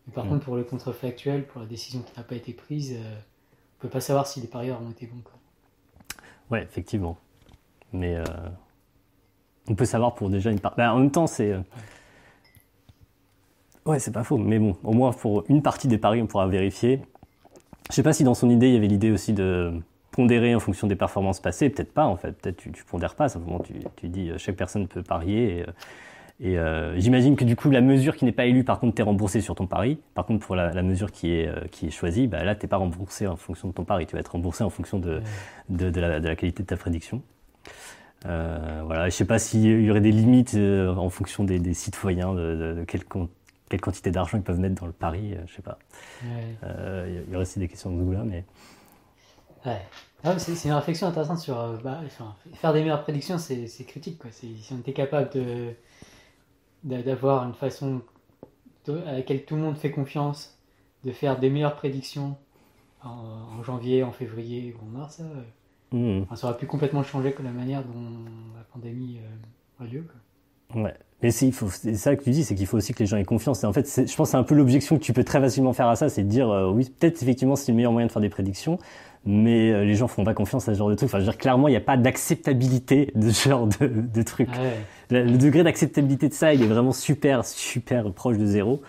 Mais 0.06 0.12
par 0.12 0.24
mm. 0.24 0.28
contre, 0.28 0.44
pour 0.44 0.56
le 0.56 0.64
contrefactuel, 0.64 1.46
pour 1.46 1.60
la 1.60 1.66
décision 1.66 2.00
qui 2.00 2.12
n'a 2.16 2.24
pas 2.24 2.34
été 2.34 2.52
prise, 2.52 2.92
on 2.92 2.98
ne 2.98 3.80
peut 3.80 3.88
pas 3.88 4.00
savoir 4.00 4.26
si 4.26 4.40
les 4.40 4.48
parieurs 4.48 4.80
ont 4.82 4.90
été 4.90 5.06
bons. 5.06 5.22
Quoi. 5.22 5.34
Ouais, 6.50 6.62
effectivement. 6.62 7.18
Mais 7.92 8.16
on 9.68 9.74
peut 9.74 9.84
savoir 9.84 10.14
pour 10.14 10.30
déjà 10.30 10.50
une 10.50 10.60
partie. 10.60 10.76
Ben, 10.76 10.90
en 10.92 10.98
même 10.98 11.10
temps, 11.10 11.26
c'est. 11.26 11.52
Euh, 11.52 11.60
ouais, 13.86 13.98
c'est 13.98 14.12
pas 14.12 14.24
faux, 14.24 14.38
mais 14.38 14.58
bon, 14.58 14.76
au 14.84 14.92
moins 14.92 15.12
pour 15.12 15.44
une 15.48 15.62
partie 15.62 15.88
des 15.88 15.98
paris, 15.98 16.22
on 16.22 16.26
pourra 16.26 16.46
vérifier. 16.46 17.00
Je 17.90 17.94
sais 17.94 18.02
pas 18.02 18.12
si 18.12 18.24
dans 18.24 18.34
son 18.34 18.50
idée, 18.50 18.68
il 18.68 18.74
y 18.74 18.76
avait 18.76 18.86
l'idée 18.86 19.10
aussi 19.10 19.32
de 19.32 19.72
pondérer 20.10 20.54
en 20.54 20.60
fonction 20.60 20.86
des 20.86 20.96
performances 20.96 21.40
passées. 21.40 21.70
Peut-être 21.70 21.92
pas, 21.92 22.06
en 22.06 22.16
fait. 22.16 22.32
Peut-être 22.32 22.56
tu, 22.56 22.72
tu 22.72 22.84
pondères 22.84 23.14
pas, 23.14 23.28
simplement 23.28 23.58
tu, 23.58 23.74
tu 23.96 24.08
dis 24.08 24.30
euh, 24.30 24.38
chaque 24.38 24.56
personne 24.56 24.86
peut 24.88 25.02
parier. 25.02 25.64
Et, 26.40 26.58
euh, 26.58 26.98
j'imagine 26.98 27.36
que 27.36 27.44
du 27.44 27.56
coup, 27.56 27.70
la 27.70 27.80
mesure 27.80 28.16
qui 28.16 28.24
n'est 28.24 28.32
pas 28.32 28.46
élue, 28.46 28.64
par 28.64 28.80
contre, 28.80 28.94
t'es 28.94 29.02
remboursé 29.02 29.40
sur 29.40 29.54
ton 29.54 29.66
pari. 29.66 29.98
Par 30.14 30.26
contre, 30.26 30.44
pour 30.44 30.56
la, 30.56 30.82
mesure 30.82 31.12
qui 31.12 31.32
est, 31.32 31.70
qui 31.70 31.86
est 31.86 31.90
choisie, 31.90 32.26
bah, 32.26 32.44
là, 32.44 32.54
t'es 32.54 32.66
pas 32.66 32.78
remboursé 32.78 33.26
en 33.26 33.36
fonction 33.36 33.68
de 33.68 33.72
ton 33.72 33.84
pari. 33.84 34.06
Tu 34.06 34.14
vas 34.14 34.20
être 34.20 34.32
remboursé 34.32 34.64
en 34.64 34.70
fonction 34.70 34.98
de, 34.98 35.20
de, 35.68 35.90
de, 35.90 36.00
la, 36.00 36.20
de 36.20 36.28
la 36.28 36.36
qualité 36.36 36.62
de 36.62 36.68
ta 36.68 36.76
prédiction. 36.76 37.22
Euh, 38.26 38.82
voilà, 38.84 39.08
je 39.08 39.14
sais 39.14 39.24
pas 39.24 39.38
s'il 39.38 39.82
y 39.82 39.90
aurait 39.90 40.00
des 40.00 40.12
limites 40.12 40.54
euh, 40.54 40.94
en 40.94 41.10
fonction 41.10 41.44
des, 41.44 41.74
citoyens, 41.74 42.34
de, 42.34 42.74
de, 42.76 42.84
quelle, 43.72 43.80
quantité 43.80 44.10
d'argent 44.10 44.38
ils 44.38 44.44
peuvent 44.44 44.60
mettre 44.60 44.80
dans 44.80 44.86
le 44.86 44.92
pari, 44.92 45.34
euh, 45.34 45.42
je 45.46 45.54
sais 45.54 45.62
pas. 45.62 45.78
Il 46.22 47.24
y 47.28 47.34
aurait 47.34 47.42
aussi 47.42 47.58
des 47.58 47.68
questions 47.68 47.90
de 47.90 47.98
ce 47.98 48.04
goût-là, 48.04 48.24
mais. 48.24 48.44
Ouais. 49.64 50.38
c'est 50.38 50.68
une 50.68 50.74
réflexion 50.74 51.06
intéressante 51.06 51.38
sur 51.38 51.56
bah, 51.82 52.00
faire 52.54 52.72
des 52.72 52.80
meilleures 52.80 53.02
prédictions, 53.02 53.38
c'est 53.38 53.84
critique. 53.86 54.18
Quoi. 54.18 54.30
Si 54.30 54.68
on 54.72 54.78
était 54.78 54.92
capable 54.92 55.30
d'avoir 56.84 57.44
une 57.44 57.54
façon 57.54 58.02
à 58.88 59.12
laquelle 59.12 59.44
tout 59.44 59.54
le 59.54 59.62
monde 59.62 59.76
fait 59.76 59.90
confiance, 59.90 60.58
de 61.04 61.12
faire 61.12 61.38
des 61.38 61.50
meilleures 61.50 61.76
prédictions 61.76 62.36
en, 63.02 63.08
en 63.10 63.62
janvier, 63.62 64.02
en 64.02 64.12
février 64.12 64.74
ou 64.74 64.84
en 64.84 64.98
mars, 64.98 65.22
ça 66.34 66.48
aurait 66.48 66.56
pu 66.56 66.66
complètement 66.66 67.02
changer 67.02 67.32
que 67.32 67.42
la 67.42 67.50
manière 67.50 67.84
dont 67.84 68.24
la 68.56 68.64
pandémie 68.64 69.18
euh, 69.18 69.84
a 69.84 69.86
lieu. 69.86 70.02
Quoi. 70.02 70.82
Ouais. 70.82 70.96
Mais 71.22 71.30
c'est 71.30 71.52
ça 71.94 72.16
que 72.16 72.24
tu 72.24 72.30
dis, 72.30 72.44
c'est 72.44 72.54
qu'il 72.54 72.66
faut 72.66 72.76
aussi 72.76 72.92
que 72.94 72.98
les 72.98 73.06
gens 73.06 73.16
aient 73.16 73.24
confiance. 73.24 73.62
Et 73.62 73.66
en 73.66 73.72
fait, 73.72 73.88
je 74.08 74.16
pense 74.16 74.30
c'est 74.30 74.36
un 74.36 74.42
peu 74.42 74.54
l'objection 74.54 74.98
que 74.98 75.02
tu 75.02 75.12
peux 75.12 75.22
très 75.22 75.40
facilement 75.40 75.72
faire 75.72 75.88
à 75.88 75.96
ça, 75.96 76.08
c'est 76.08 76.24
de 76.24 76.28
dire, 76.28 76.50
euh, 76.50 76.70
oui, 76.70 76.90
peut-être 76.98 77.22
effectivement 77.22 77.54
c'est 77.54 77.70
le 77.70 77.76
meilleur 77.76 77.92
moyen 77.92 78.08
de 78.08 78.12
faire 78.12 78.22
des 78.22 78.28
prédictions, 78.28 78.78
mais 79.24 79.70
euh, 79.70 79.84
les 79.84 79.94
gens 79.94 80.08
font 80.08 80.24
pas 80.24 80.34
confiance 80.34 80.68
à 80.68 80.74
ce 80.74 80.78
genre 80.78 80.90
de 80.90 80.96
truc. 80.96 81.08
Enfin, 81.08 81.18
je 81.18 81.24
veux 81.24 81.30
dire, 81.30 81.38
clairement, 81.38 81.68
il 81.68 81.72
n'y 81.72 81.76
a 81.76 81.80
pas 81.80 81.96
d'acceptabilité 81.96 83.12
de 83.14 83.30
ce 83.30 83.48
genre 83.48 83.68
de, 83.68 83.86
de 83.86 84.22
truc. 84.22 84.48
Ah 84.52 84.58
le, 85.10 85.24
le, 85.24 85.38
degré 85.38 85.62
d'acceptabilité 85.62 86.28
de 86.28 86.34
ça, 86.34 86.54
il 86.54 86.62
est 86.62 86.66
vraiment 86.66 86.92
super, 86.92 87.44
super 87.44 88.10
proche 88.12 88.38
de 88.38 88.46
zéro. 88.46 88.82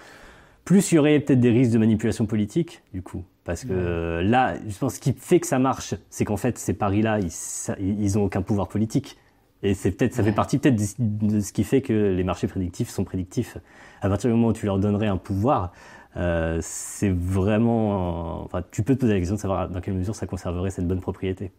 Plus 0.66 0.92
il 0.92 0.96
y 0.96 0.98
aurait 0.98 1.20
peut-être 1.20 1.42
des 1.42 1.52
risques 1.52 1.74
de 1.74 1.78
manipulation 1.78 2.25
politique, 2.25 2.82
du 2.94 3.02
coup. 3.02 3.24
Parce 3.44 3.66
que 3.66 4.22
là, 4.24 4.54
je 4.66 4.78
pense 4.78 4.96
ce 4.96 5.00
qui 5.02 5.12
fait 5.12 5.42
que 5.42 5.48
ça 5.48 5.60
marche, 5.60 5.96
c'est 6.10 6.24
qu'en 6.24 6.38
fait, 6.38 6.58
ces 6.58 6.74
paris-là, 6.74 7.20
ils, 7.20 7.96
ils 8.00 8.18
ont 8.18 8.24
aucun 8.24 8.42
pouvoir 8.42 8.70
politique. 8.70 9.18
Et 9.63 9.74
c'est 9.74 9.91
peut-être, 9.91 10.13
ça 10.13 10.24
fait 10.24 10.34
partie 10.34 10.60
peut-être 10.60 10.75
de, 11.00 11.39
ce 11.39 11.53
qui 11.53 11.63
fait 11.63 11.82
que 11.82 11.93
les 11.93 12.24
marchés 12.25 12.48
prédictifs 12.48 12.89
sont 12.89 13.05
prédictifs. 13.05 13.58
À 14.01 14.10
partir 14.10 14.29
du 14.29 14.36
moment 14.36 14.50
où 14.50 14.53
tu 14.53 14.65
leur 14.65 14.77
donnerais 14.77 15.08
un 15.08 15.17
pouvoir, 15.17 15.72
euh, 16.17 16.60
c'est 16.62 17.10
vraiment, 17.10 18.43
enfin, 18.43 18.62
tu 18.72 18.84
peux 18.84 18.93
te 18.93 19.00
poser 19.00 19.13
la 19.13 19.20
question 19.20 19.36
de 19.36 19.39
savoir 19.39 19.70
dans 19.70 19.79
quelle 19.79 19.93
mesure 19.93 20.15
ça 20.15 20.27
conserverait 20.27 20.70
cette 20.70 20.88
bonne 20.88 21.00
propriété. 21.00 21.51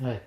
Ouais. 0.00 0.22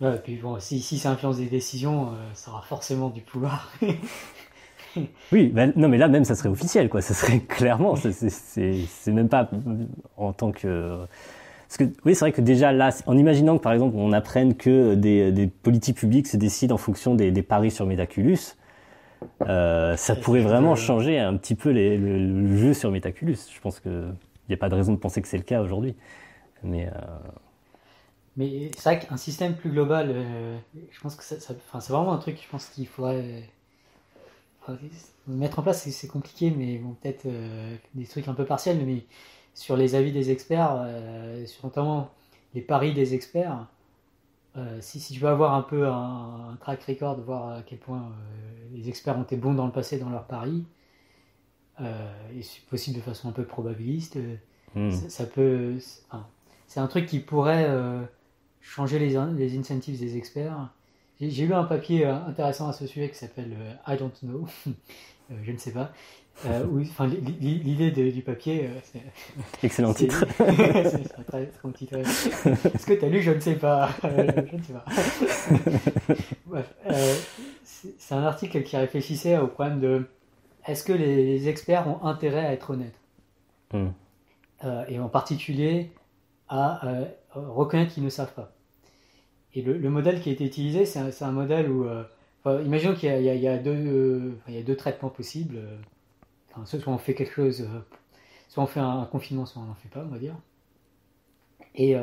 Ouais, 0.00 0.16
et 0.16 0.18
puis 0.18 0.36
bon, 0.36 0.58
si, 0.58 0.80
si 0.80 0.98
ça 0.98 1.10
influence 1.10 1.38
des 1.38 1.46
décisions, 1.46 2.08
euh, 2.08 2.16
ça 2.34 2.50
aura 2.50 2.62
forcément 2.62 3.08
du 3.08 3.22
pouvoir. 3.22 3.72
oui, 5.32 5.46
ben, 5.48 5.72
non, 5.76 5.88
mais 5.88 5.96
là 5.96 6.08
même, 6.08 6.24
ça 6.24 6.34
serait 6.34 6.48
officiel, 6.48 6.88
quoi. 6.88 7.00
Ça 7.00 7.14
serait 7.14 7.38
clairement, 7.48 7.94
c'est 7.96 9.12
même 9.12 9.28
pas 9.28 9.48
en 10.16 10.32
tant 10.32 10.50
que. 10.50 11.06
Parce 11.68 11.78
que 11.78 11.84
oui, 12.04 12.14
c'est 12.14 12.20
vrai 12.20 12.32
que 12.32 12.40
déjà 12.40 12.72
là, 12.72 12.90
en 13.06 13.18
imaginant 13.18 13.58
que 13.58 13.62
par 13.62 13.72
exemple 13.72 13.96
on 13.96 14.12
apprenne 14.12 14.54
que 14.54 14.94
des, 14.94 15.32
des 15.32 15.46
politiques 15.48 15.96
publiques 15.96 16.28
se 16.28 16.36
décident 16.36 16.74
en 16.76 16.78
fonction 16.78 17.14
des, 17.14 17.30
des 17.30 17.42
paris 17.42 17.70
sur 17.70 17.86
Metaculus, 17.86 18.38
euh, 19.42 19.96
ça 19.96 20.14
pourrait 20.14 20.42
vraiment 20.42 20.76
changer 20.76 21.18
un 21.18 21.36
petit 21.36 21.54
peu 21.54 21.70
les, 21.70 21.96
le, 21.96 22.56
jeu 22.56 22.74
sur 22.74 22.90
Metaculus. 22.90 23.38
Je 23.52 23.60
pense 23.60 23.80
qu'il 23.80 24.14
n'y 24.48 24.54
a 24.54 24.58
pas 24.58 24.68
de 24.68 24.74
raison 24.74 24.92
de 24.92 24.98
penser 24.98 25.20
que 25.22 25.28
c'est 25.28 25.38
le 25.38 25.42
cas 25.42 25.60
aujourd'hui. 25.60 25.96
Mais, 26.62 26.86
euh... 26.86 26.90
mais 28.36 28.70
c'est 28.76 28.94
vrai 28.94 28.98
qu'un 29.00 29.16
système 29.16 29.54
plus 29.54 29.70
global, 29.70 30.10
euh, 30.10 30.56
je 30.90 31.00
pense 31.00 31.16
que 31.16 31.24
ça, 31.24 31.40
ça 31.40 31.54
c'est 31.80 31.92
vraiment 31.92 32.12
un 32.12 32.18
truc, 32.18 32.38
je 32.42 32.48
pense 32.48 32.66
qu'il 32.66 32.86
faudrait 32.86 33.48
mettre 35.26 35.58
en 35.58 35.62
place, 35.62 35.88
c'est 35.88 36.08
compliqué, 36.08 36.50
mais 36.50 36.78
bon, 36.78 36.94
peut-être 37.00 37.26
euh, 37.26 37.76
des 37.94 38.06
trucs 38.06 38.28
un 38.28 38.34
peu 38.34 38.44
partiels, 38.44 38.84
mais 38.84 39.04
sur 39.56 39.76
les 39.76 39.96
avis 39.96 40.12
des 40.12 40.30
experts, 40.30 40.76
euh, 40.76 41.44
sur 41.46 41.64
notamment 41.64 42.10
les 42.54 42.60
paris 42.60 42.94
des 42.94 43.14
experts, 43.14 43.66
euh, 44.56 44.78
si, 44.80 45.00
si, 45.00 45.14
tu 45.14 45.18
veux 45.18 45.28
avoir 45.28 45.54
un 45.54 45.62
peu 45.62 45.88
un, 45.88 46.56
track 46.60 46.84
record, 46.84 47.20
voir 47.20 47.56
à 47.56 47.62
quel 47.62 47.78
point 47.78 48.08
les 48.72 48.88
experts 48.88 49.18
ont 49.18 49.24
été 49.24 49.36
bons 49.36 49.54
dans 49.54 49.66
le 49.66 49.72
passé 49.72 49.98
dans 49.98 50.10
leurs 50.10 50.26
paris, 50.26 50.64
et 51.80 52.42
c'est 52.42 52.64
possible 52.70 52.96
de 52.96 53.02
façon 53.02 53.28
un 53.28 53.32
peu 53.32 53.44
probabiliste, 53.44 54.18
hmm. 54.74 54.90
ça, 54.90 55.26
peut. 55.26 55.76
c'est 56.66 56.80
un 56.80 56.86
truc 56.86 57.04
qui 57.04 57.18
pourrait 57.18 57.68
changer 58.62 58.98
les, 58.98 59.18
les 59.34 59.58
incentives 59.58 59.98
des 59.98 60.16
experts 60.16 60.70
j'ai 61.20 61.46
lu 61.46 61.54
un 61.54 61.64
papier 61.64 62.06
euh, 62.06 62.14
intéressant 62.14 62.68
à 62.68 62.72
ce 62.72 62.86
sujet 62.86 63.08
qui 63.08 63.16
s'appelle 63.16 63.56
euh, 63.58 63.94
I 63.94 63.96
don't 63.96 64.12
know, 64.22 64.46
euh, 64.66 65.34
je 65.42 65.52
ne 65.52 65.56
sais 65.56 65.72
pas. 65.72 65.92
Enfin, 66.44 67.06
l'idée 67.06 67.90
du 67.90 68.22
papier, 68.22 68.68
c'est. 68.84 69.02
Excellent 69.62 69.94
titre. 69.94 70.24
c'est 70.38 71.18
un 71.18 71.22
très, 71.22 71.50
bon 71.62 71.72
titre. 71.72 71.96
Est-ce 71.96 72.86
que 72.86 72.94
tu 72.94 73.04
as 73.04 73.08
lu 73.08 73.22
Je 73.22 73.32
ne 73.32 73.40
sais 73.40 73.54
pas. 73.54 73.90
je 74.02 74.56
ne 74.56 74.62
sais 74.62 74.72
pas. 74.72 74.84
Bref, 76.46 76.74
c'est 77.98 78.14
un 78.14 78.24
article 78.24 78.62
qui 78.62 78.76
réfléchissait 78.76 79.38
au 79.38 79.46
problème 79.46 79.80
de 79.80 80.06
est-ce 80.66 80.84
que 80.84 80.92
les, 80.92 81.48
experts 81.48 81.86
ont 81.88 82.04
intérêt 82.04 82.46
à 82.46 82.52
être 82.52 82.70
honnêtes? 82.70 83.00
Hmm. 83.72 83.88
Et 84.88 84.98
en 84.98 85.08
particulier 85.08 85.92
à 86.48 86.80
reconnaître 87.34 87.92
qu'ils 87.92 88.04
ne 88.04 88.10
savent 88.10 88.32
pas. 88.32 88.52
Et 89.54 89.62
le, 89.62 89.88
modèle 89.88 90.20
qui 90.20 90.28
a 90.28 90.32
été 90.32 90.44
utilisé, 90.44 90.84
c'est 90.84 91.22
un, 91.22 91.32
modèle 91.32 91.70
où, 91.70 91.84
euh, 91.84 92.04
imaginons 92.62 92.94
qu'il 92.94 93.08
y, 93.08 93.48
a 93.48 93.56
deux 93.58 94.76
traitements 94.76 95.08
possibles. 95.08 95.58
Euh, 96.58 96.64
soit 96.64 96.92
on 96.92 96.98
fait 96.98 97.14
quelque 97.14 97.32
chose, 97.32 97.62
euh, 97.62 97.80
soit 98.48 98.62
on 98.62 98.66
fait 98.66 98.80
un, 98.80 99.04
confinement, 99.04 99.46
soit 99.46 99.62
on 99.62 99.66
n'en 99.66 99.74
fait 99.74 99.88
pas, 99.88 100.04
on 100.04 100.08
va 100.08 100.18
dire. 100.18 100.34
Et 101.74 101.94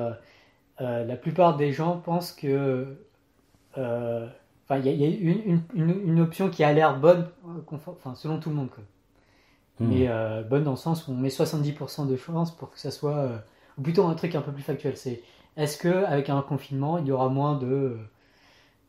la 0.80 1.16
plupart 1.16 1.58
des 1.58 1.72
gens 1.72 1.98
pensent 1.98 2.32
que, 2.32 2.96
enfin, 3.76 4.78
il 4.78 4.86
y 4.86 5.06
a, 5.06 5.08
une, 5.74 6.20
option 6.20 6.50
qui 6.50 6.64
a 6.64 6.72
l'air 6.74 7.00
bonne, 7.00 7.28
enfin, 7.72 8.14
selon 8.14 8.40
tout 8.40 8.50
le 8.50 8.56
monde, 8.56 8.70
hmm. 9.80 9.88
mais 9.88 10.44
bonne 10.44 10.64
dans 10.64 10.72
le 10.72 10.78
sens 10.78 11.08
où 11.08 11.12
on 11.12 11.16
met 11.16 11.30
70% 11.30 12.08
de 12.08 12.16
chance 12.16 12.56
pour 12.56 12.70
que 12.70 12.80
ça 12.80 12.92
soit, 12.92 13.30
ou 13.78 13.82
plutôt 13.82 14.06
un 14.06 14.14
truc 14.14 14.36
un 14.36 14.42
peu 14.42 14.52
plus 14.52 14.62
factuel, 14.62 14.96
c'est 14.96 15.24
est-ce 15.58 15.78
qu'avec 15.78 16.30
un 16.30 16.42
confinement, 16.42 16.98
il 16.98 17.08
y 17.08 17.12
aura 17.12 17.30
moins 17.30 17.58
de, 17.58 17.98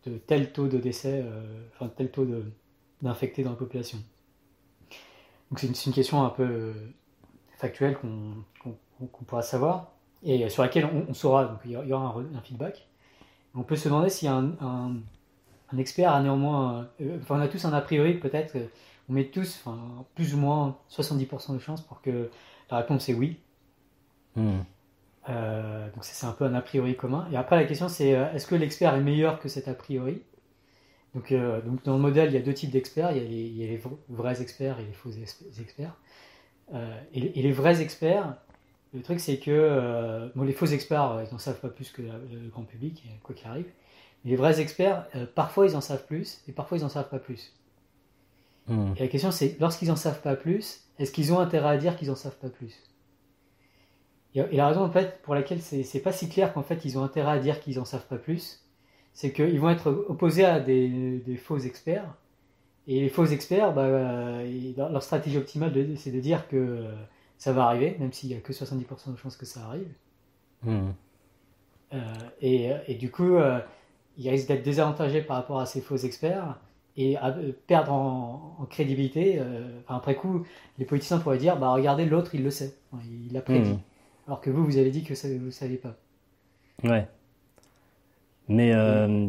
de 0.07 0.17
tel 0.19 0.53
taux 0.53 0.69
de 0.69 0.79
décès, 0.79 1.23
euh, 1.25 1.43
enfin 1.75 1.91
tel 1.95 2.11
taux 2.11 2.27
d'infectés 3.03 3.43
dans 3.43 3.51
la 3.51 3.57
population? 3.57 3.99
Donc 5.55 5.61
c'est 5.61 5.87
une, 5.87 5.93
question 5.93 6.25
un 6.25 6.31
peu 6.31 6.73
factuelle 7.59 7.97
qu'on 7.97 9.25
pourra 9.25 9.43
savoir. 9.43 9.93
et 10.25 10.49
sur 10.49 10.65
laquelle 10.65 10.85
on, 11.09 11.15
saura, 11.15 11.45
donc 11.45 11.61
il 11.65 11.71
y 11.71 11.93
aura 11.93 12.13
un, 12.35 12.41
feedback. 12.41 12.89
On 13.55 13.63
peut 13.63 13.77
se 13.77 13.89
demander 13.89 14.11
si 14.11 14.27
un, 14.27 14.51
un, 14.61 14.97
un 15.73 15.79
expert 15.79 16.13
a 16.13 16.21
néanmoins, 16.21 16.89
enfin 17.21 17.39
on 17.39 17.41
a 17.41 17.47
tous 17.47 17.65
un 17.67 17.73
a 17.73 17.81
priori 17.81 18.15
peut-être, 18.15 18.57
on 19.09 19.13
met 19.13 19.27
tous, 19.27 19.63
enfin, 19.65 19.79
plus 20.17 20.35
ou 20.35 20.39
moins 20.39 20.77
70% 20.91 21.55
de 21.55 21.61
chances 21.61 21.83
pour 21.83 22.03
que 22.03 22.31
la 22.69 22.79
réponse 22.79 23.09
est 23.09 23.15
oui. 23.15 23.39
Hmm. 24.35 24.59
Euh, 25.29 25.89
donc 25.93 26.03
c'est 26.05 26.27
un 26.27 26.33
peu 26.33 26.47
un 26.47 26.55
a 26.55 26.63
priori 26.63 26.97
commun. 26.97 27.29
Et 27.31 27.37
après 27.37 27.55
la 27.55 27.65
question 27.65 27.89
c'est 27.89 28.17
euh, 28.17 28.33
est-ce 28.33 28.49
que 28.49 28.57
l'expert 28.57 28.93
est 28.97 29.01
meilleur 29.01 29.39
que 29.39 29.49
cet 29.49 29.69
a 29.69 29.75
priori? 29.75 30.21
Donc, 31.15 31.31
euh, 31.31 31.61
donc 31.63 31.83
dans 31.85 31.95
le 31.95 32.01
modèle 32.01 32.31
il 32.31 32.35
y 32.35 32.37
a 32.37 32.43
deux 32.43 32.55
types 32.55 32.71
d'experts, 32.71 33.13
il, 33.17 33.23
il, 33.33 33.57
y 33.57 33.65
a 33.65 33.69
les 33.69 33.81
vrais 34.09 34.43
experts 34.43 34.81
et 34.81 34.85
les 34.85 34.93
faux 34.93 35.11
experts. 35.61 35.95
Et, 37.13 37.21
les 37.21 37.53
vrais 37.53 37.81
experts, 37.81 38.37
le 38.93 39.03
truc 39.03 39.21
c'est 39.21 39.39
que 39.39 40.31
bon, 40.35 40.43
les 40.43 40.53
faux 40.53 40.67
experts 40.67 41.23
ils 41.27 41.33
n'en 41.33 41.39
savent 41.39 41.61
pas 41.61 41.69
plus 41.69 41.91
que 41.91 42.03
le 42.03 42.49
grand 42.51 42.65
public, 42.65 43.05
quoi 43.23 43.35
qu'il 43.35 43.47
arrive. 43.47 43.67
Mais 44.25 44.33
les 44.33 44.37
vrais 44.37 44.61
experts, 44.61 45.07
parfois 45.35 45.67
ils 45.67 45.77
en 45.77 45.81
savent 45.81 46.07
plus 46.07 46.43
et 46.49 46.53
parfois 46.53 46.79
ils 46.79 46.83
n'en 46.83 46.89
savent 46.89 47.11
pas 47.11 47.19
plus. 47.19 47.53
Hmm. 48.67 48.95
Et 48.97 49.01
la 49.01 49.09
question 49.09 49.31
c'est 49.31 49.57
lorsqu'ils 49.61 49.89
n'en 49.89 49.97
savent 49.97 50.23
pas 50.23 50.37
plus, 50.37 50.85
est-ce 50.99 51.13
qu'ils 51.13 51.33
ont 51.33 51.39
intérêt 51.39 51.69
à 51.69 51.77
dire 51.77 51.97
qu'ils 51.97 52.09
n'en 52.09 52.15
savent 52.15 52.39
pas 52.39 52.49
plus? 52.49 52.75
Et 54.35 54.57
la 54.57 54.67
raison 54.67 54.83
en 54.83 54.91
fait 54.91 55.23
pour 55.23 55.37
laquelle 55.37 55.61
c'est 55.61 56.01
pas 56.01 56.13
si 56.13 56.29
clair 56.29 56.53
qu'en 56.53 56.65
fait 56.65 56.85
ils 56.85 56.99
ont 56.99 57.05
intérêt 57.05 57.33
à 57.33 57.39
dire 57.39 57.61
qu'ils 57.61 57.79
en 57.79 57.85
savent 57.85 58.07
pas 58.07 58.19
plus, 58.19 58.64
c'est 59.15 59.33
qu'ils 59.33 59.59
vont 59.61 59.71
être 59.71 60.05
opposés 60.09 60.45
à 60.45 60.61
des, 60.61 61.23
faux 61.43 61.59
experts. 61.59 62.15
Et 62.87 63.01
les 63.01 63.09
faux 63.09 63.25
experts, 63.25 63.73
bah, 63.73 63.89
leur 64.77 65.03
stratégie 65.03 65.39
optimale 65.39 65.73
c'est 65.97 66.11
de 66.11 66.21
dire 66.21 66.47
que 66.49 66.85
ça 67.39 67.53
va 67.53 67.65
arriver, 67.65 67.97
même 67.99 68.13
s'il 68.13 68.31
y 68.31 68.35
a 68.35 68.41
que 68.41 68.53
70% 68.53 69.13
de 69.13 69.17
chances 69.17 69.37
que 69.37 69.47
ça 69.47 69.61
arrive. 69.67 69.89
Hmm. 70.63 70.91
Euh, 71.93 72.79
et, 72.89 72.95
du 72.95 73.11
coup, 73.11 73.35
euh, 73.35 73.61
ils 74.17 74.29
risquent 74.29 74.49
d'être 74.49 74.63
désavantagés 74.63 75.23
par 75.23 75.37
rapport 75.37 75.61
à 75.61 75.67
ces 75.67 75.81
faux 75.81 75.97
experts 75.97 76.59
et 76.97 77.17
à 77.17 77.29
euh, 77.29 77.53
perdre 77.67 77.93
en, 77.93 78.67
crédibilité. 78.71 79.41
après 79.89 80.15
coup, 80.17 80.45
les 80.79 80.85
politiciens 80.85 81.19
pourraient 81.19 81.39
dire 81.39 81.59
bah 81.59 81.71
regardez 81.71 82.07
l'autre, 82.07 82.35
il 82.35 82.43
le 82.43 82.51
sait, 82.51 82.75
il 83.05 83.33
l'a 83.33 83.43
prédit. 83.43 83.73
Hmm. 83.73 83.81
Alors 84.27 84.41
que 84.41 84.51
vous, 84.51 84.65
vous 84.65 84.79
avez 84.79 84.91
dit 84.91 85.05
que 85.05 85.15
ça, 85.15 85.29
vous 85.29 85.47
ne 85.47 85.51
saviez 85.51 85.77
pas. 85.77 85.97
Ouais. 86.83 87.07
Mais 88.49 88.73
euh, 88.75 89.29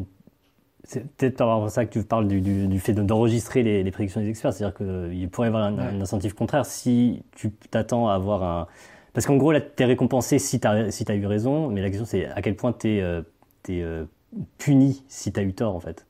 c'est 0.83 1.07
peut-être 1.15 1.37
par 1.37 1.69
ça 1.69 1.85
que 1.85 1.91
tu 1.91 2.03
parles 2.03 2.27
du, 2.27 2.79
fait 2.79 2.93
d'enregistrer 2.93 3.63
les, 3.63 3.91
prédictions 3.91 4.21
des 4.21 4.29
experts. 4.29 4.53
C'est-à-dire 4.53 4.75
qu'il 4.75 5.29
pourrait 5.29 5.47
y 5.47 5.49
avoir 5.49 5.63
un, 5.63 6.01
incentive 6.01 6.33
contraire 6.33 6.65
si 6.65 7.23
tu 7.35 7.51
t'attends 7.51 8.09
à 8.09 8.15
avoir 8.15 8.43
un. 8.43 8.67
Parce 9.13 9.25
qu'en 9.25 9.37
gros, 9.37 9.51
là, 9.51 9.61
tu 9.61 9.81
es 9.81 9.85
récompensé 9.85 10.39
si 10.39 10.59
tu 10.59 10.67
as, 10.67 10.91
si 10.91 11.05
as 11.09 11.15
eu 11.15 11.25
raison, 11.25 11.69
mais 11.69 11.81
la 11.81 11.89
question, 11.89 12.05
c'est 12.05 12.25
à 12.25 12.41
quel 12.41 12.55
point 12.55 12.73
tu 12.73 12.89
es, 12.89 13.01
euh, 13.01 13.21
euh, 13.69 14.05
puni 14.57 15.03
si 15.07 15.31
tu 15.31 15.39
as 15.39 15.43
eu 15.43 15.53
tort, 15.53 15.75
en 15.75 15.79
fait. 15.79 16.05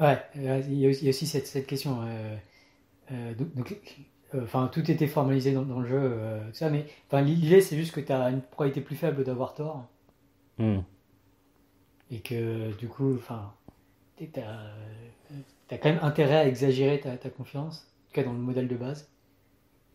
Ouais, 0.00 0.18
il 0.36 0.74
y 0.74 0.86
a 1.06 1.08
aussi 1.08 1.26
cette, 1.26 1.46
cette 1.46 1.66
question. 1.66 2.00
donc, 3.10 3.74
euh, 4.34 4.44
enfin, 4.44 4.68
tout 4.72 4.90
était 4.90 5.06
formalisé 5.06 5.52
dans, 5.52 5.80
le 5.80 5.86
jeu, 5.86 5.98
euh, 5.98 6.40
ça, 6.52 6.70
mais 6.70 6.86
l'idée 7.12 7.60
c'est 7.60 7.76
juste 7.76 7.92
que 7.92 8.00
tu 8.00 8.12
as 8.12 8.30
une 8.30 8.40
probabilité 8.40 8.80
plus 8.80 8.96
faible 8.96 9.24
d'avoir 9.24 9.54
tort. 9.54 9.86
Hmm. 10.58 10.80
Et 12.12 12.20
que 12.20 12.72
du 12.76 12.88
coup, 12.88 13.16
enfin, 13.16 13.52
tu 14.16 14.28
as, 14.38 15.78
quand 15.78 15.88
même 15.88 16.02
intérêt 16.02 16.36
à 16.36 16.46
exagérer 16.46 17.00
ta, 17.00 17.30
confiance, 17.30 17.88
en 18.04 18.08
tout 18.08 18.14
cas 18.14 18.22
dans 18.22 18.32
le 18.32 18.38
modèle 18.38 18.68
de 18.68 18.76
base. 18.76 19.08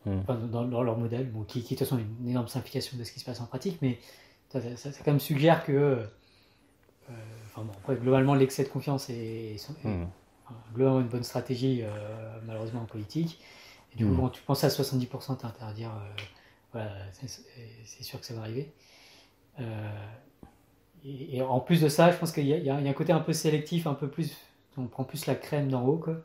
Hmm. 0.06 0.18
Enfin, 0.20 0.36
dans, 0.36 0.84
leur 0.84 0.98
modèle, 0.98 1.30
bon, 1.30 1.44
qui, 1.44 1.62
qui 1.62 1.76
de 1.76 1.80
toute 1.80 1.88
façon 1.88 2.00
est 2.00 2.06
une 2.22 2.30
énorme 2.30 2.48
simplification 2.48 2.98
de 2.98 3.04
ce 3.04 3.12
qui 3.12 3.20
se 3.20 3.26
passe 3.26 3.40
en 3.40 3.46
pratique, 3.46 3.78
mais 3.82 4.00
ça, 4.50 4.60
quand 4.60 5.12
même 5.12 5.20
suggère 5.20 5.64
que, 5.64 5.72
euh, 5.72 6.06
enfin, 7.46 7.64
bon, 7.64 7.94
globalement, 7.96 8.34
l'excès 8.34 8.64
de 8.64 8.70
confiance 8.70 9.10
est, 9.10 9.56
hmm. 9.84 10.06
globalement 10.74 11.02
une 11.02 11.10
bonne 11.10 11.24
stratégie, 11.24 11.84
malheureusement 12.46 12.82
en 12.82 12.86
politique. 12.86 13.40
Du 13.98 14.06
coup, 14.06 14.14
mm. 14.14 14.18
quand 14.18 14.30
tu 14.30 14.42
penses 14.44 14.64
à 14.64 14.68
70%, 14.68 15.38
t'as 15.38 15.48
intérêt 15.48 15.72
à 15.72 15.74
dire, 15.74 15.90
euh, 15.90 16.22
voilà, 16.72 16.92
c'est 17.12 18.04
sûr 18.04 18.20
que 18.20 18.26
ça 18.26 18.36
va 18.36 18.42
arriver. 18.42 18.72
Euh, 21.08 21.12
et, 21.32 21.42
en 21.42 21.60
plus 21.60 21.82
de 21.82 21.90
ça, 21.90 22.12
je 22.12 22.18
pense 22.18 22.32
qu'il 22.32 22.46
y, 22.46 22.70
a 22.70 22.76
un 22.76 22.94
côté 22.94 23.14
un 23.14 23.20
peu 23.20 23.34
sélectif, 23.34 23.88
un 23.88 23.94
peu 23.94 24.08
plus, 24.08 24.38
on 24.78 24.86
prend 24.86 25.04
plus 25.04 25.26
la 25.26 25.36
crème 25.36 25.70
d'en 25.70 25.86
haut, 25.86 25.98
quoi. 25.98 26.18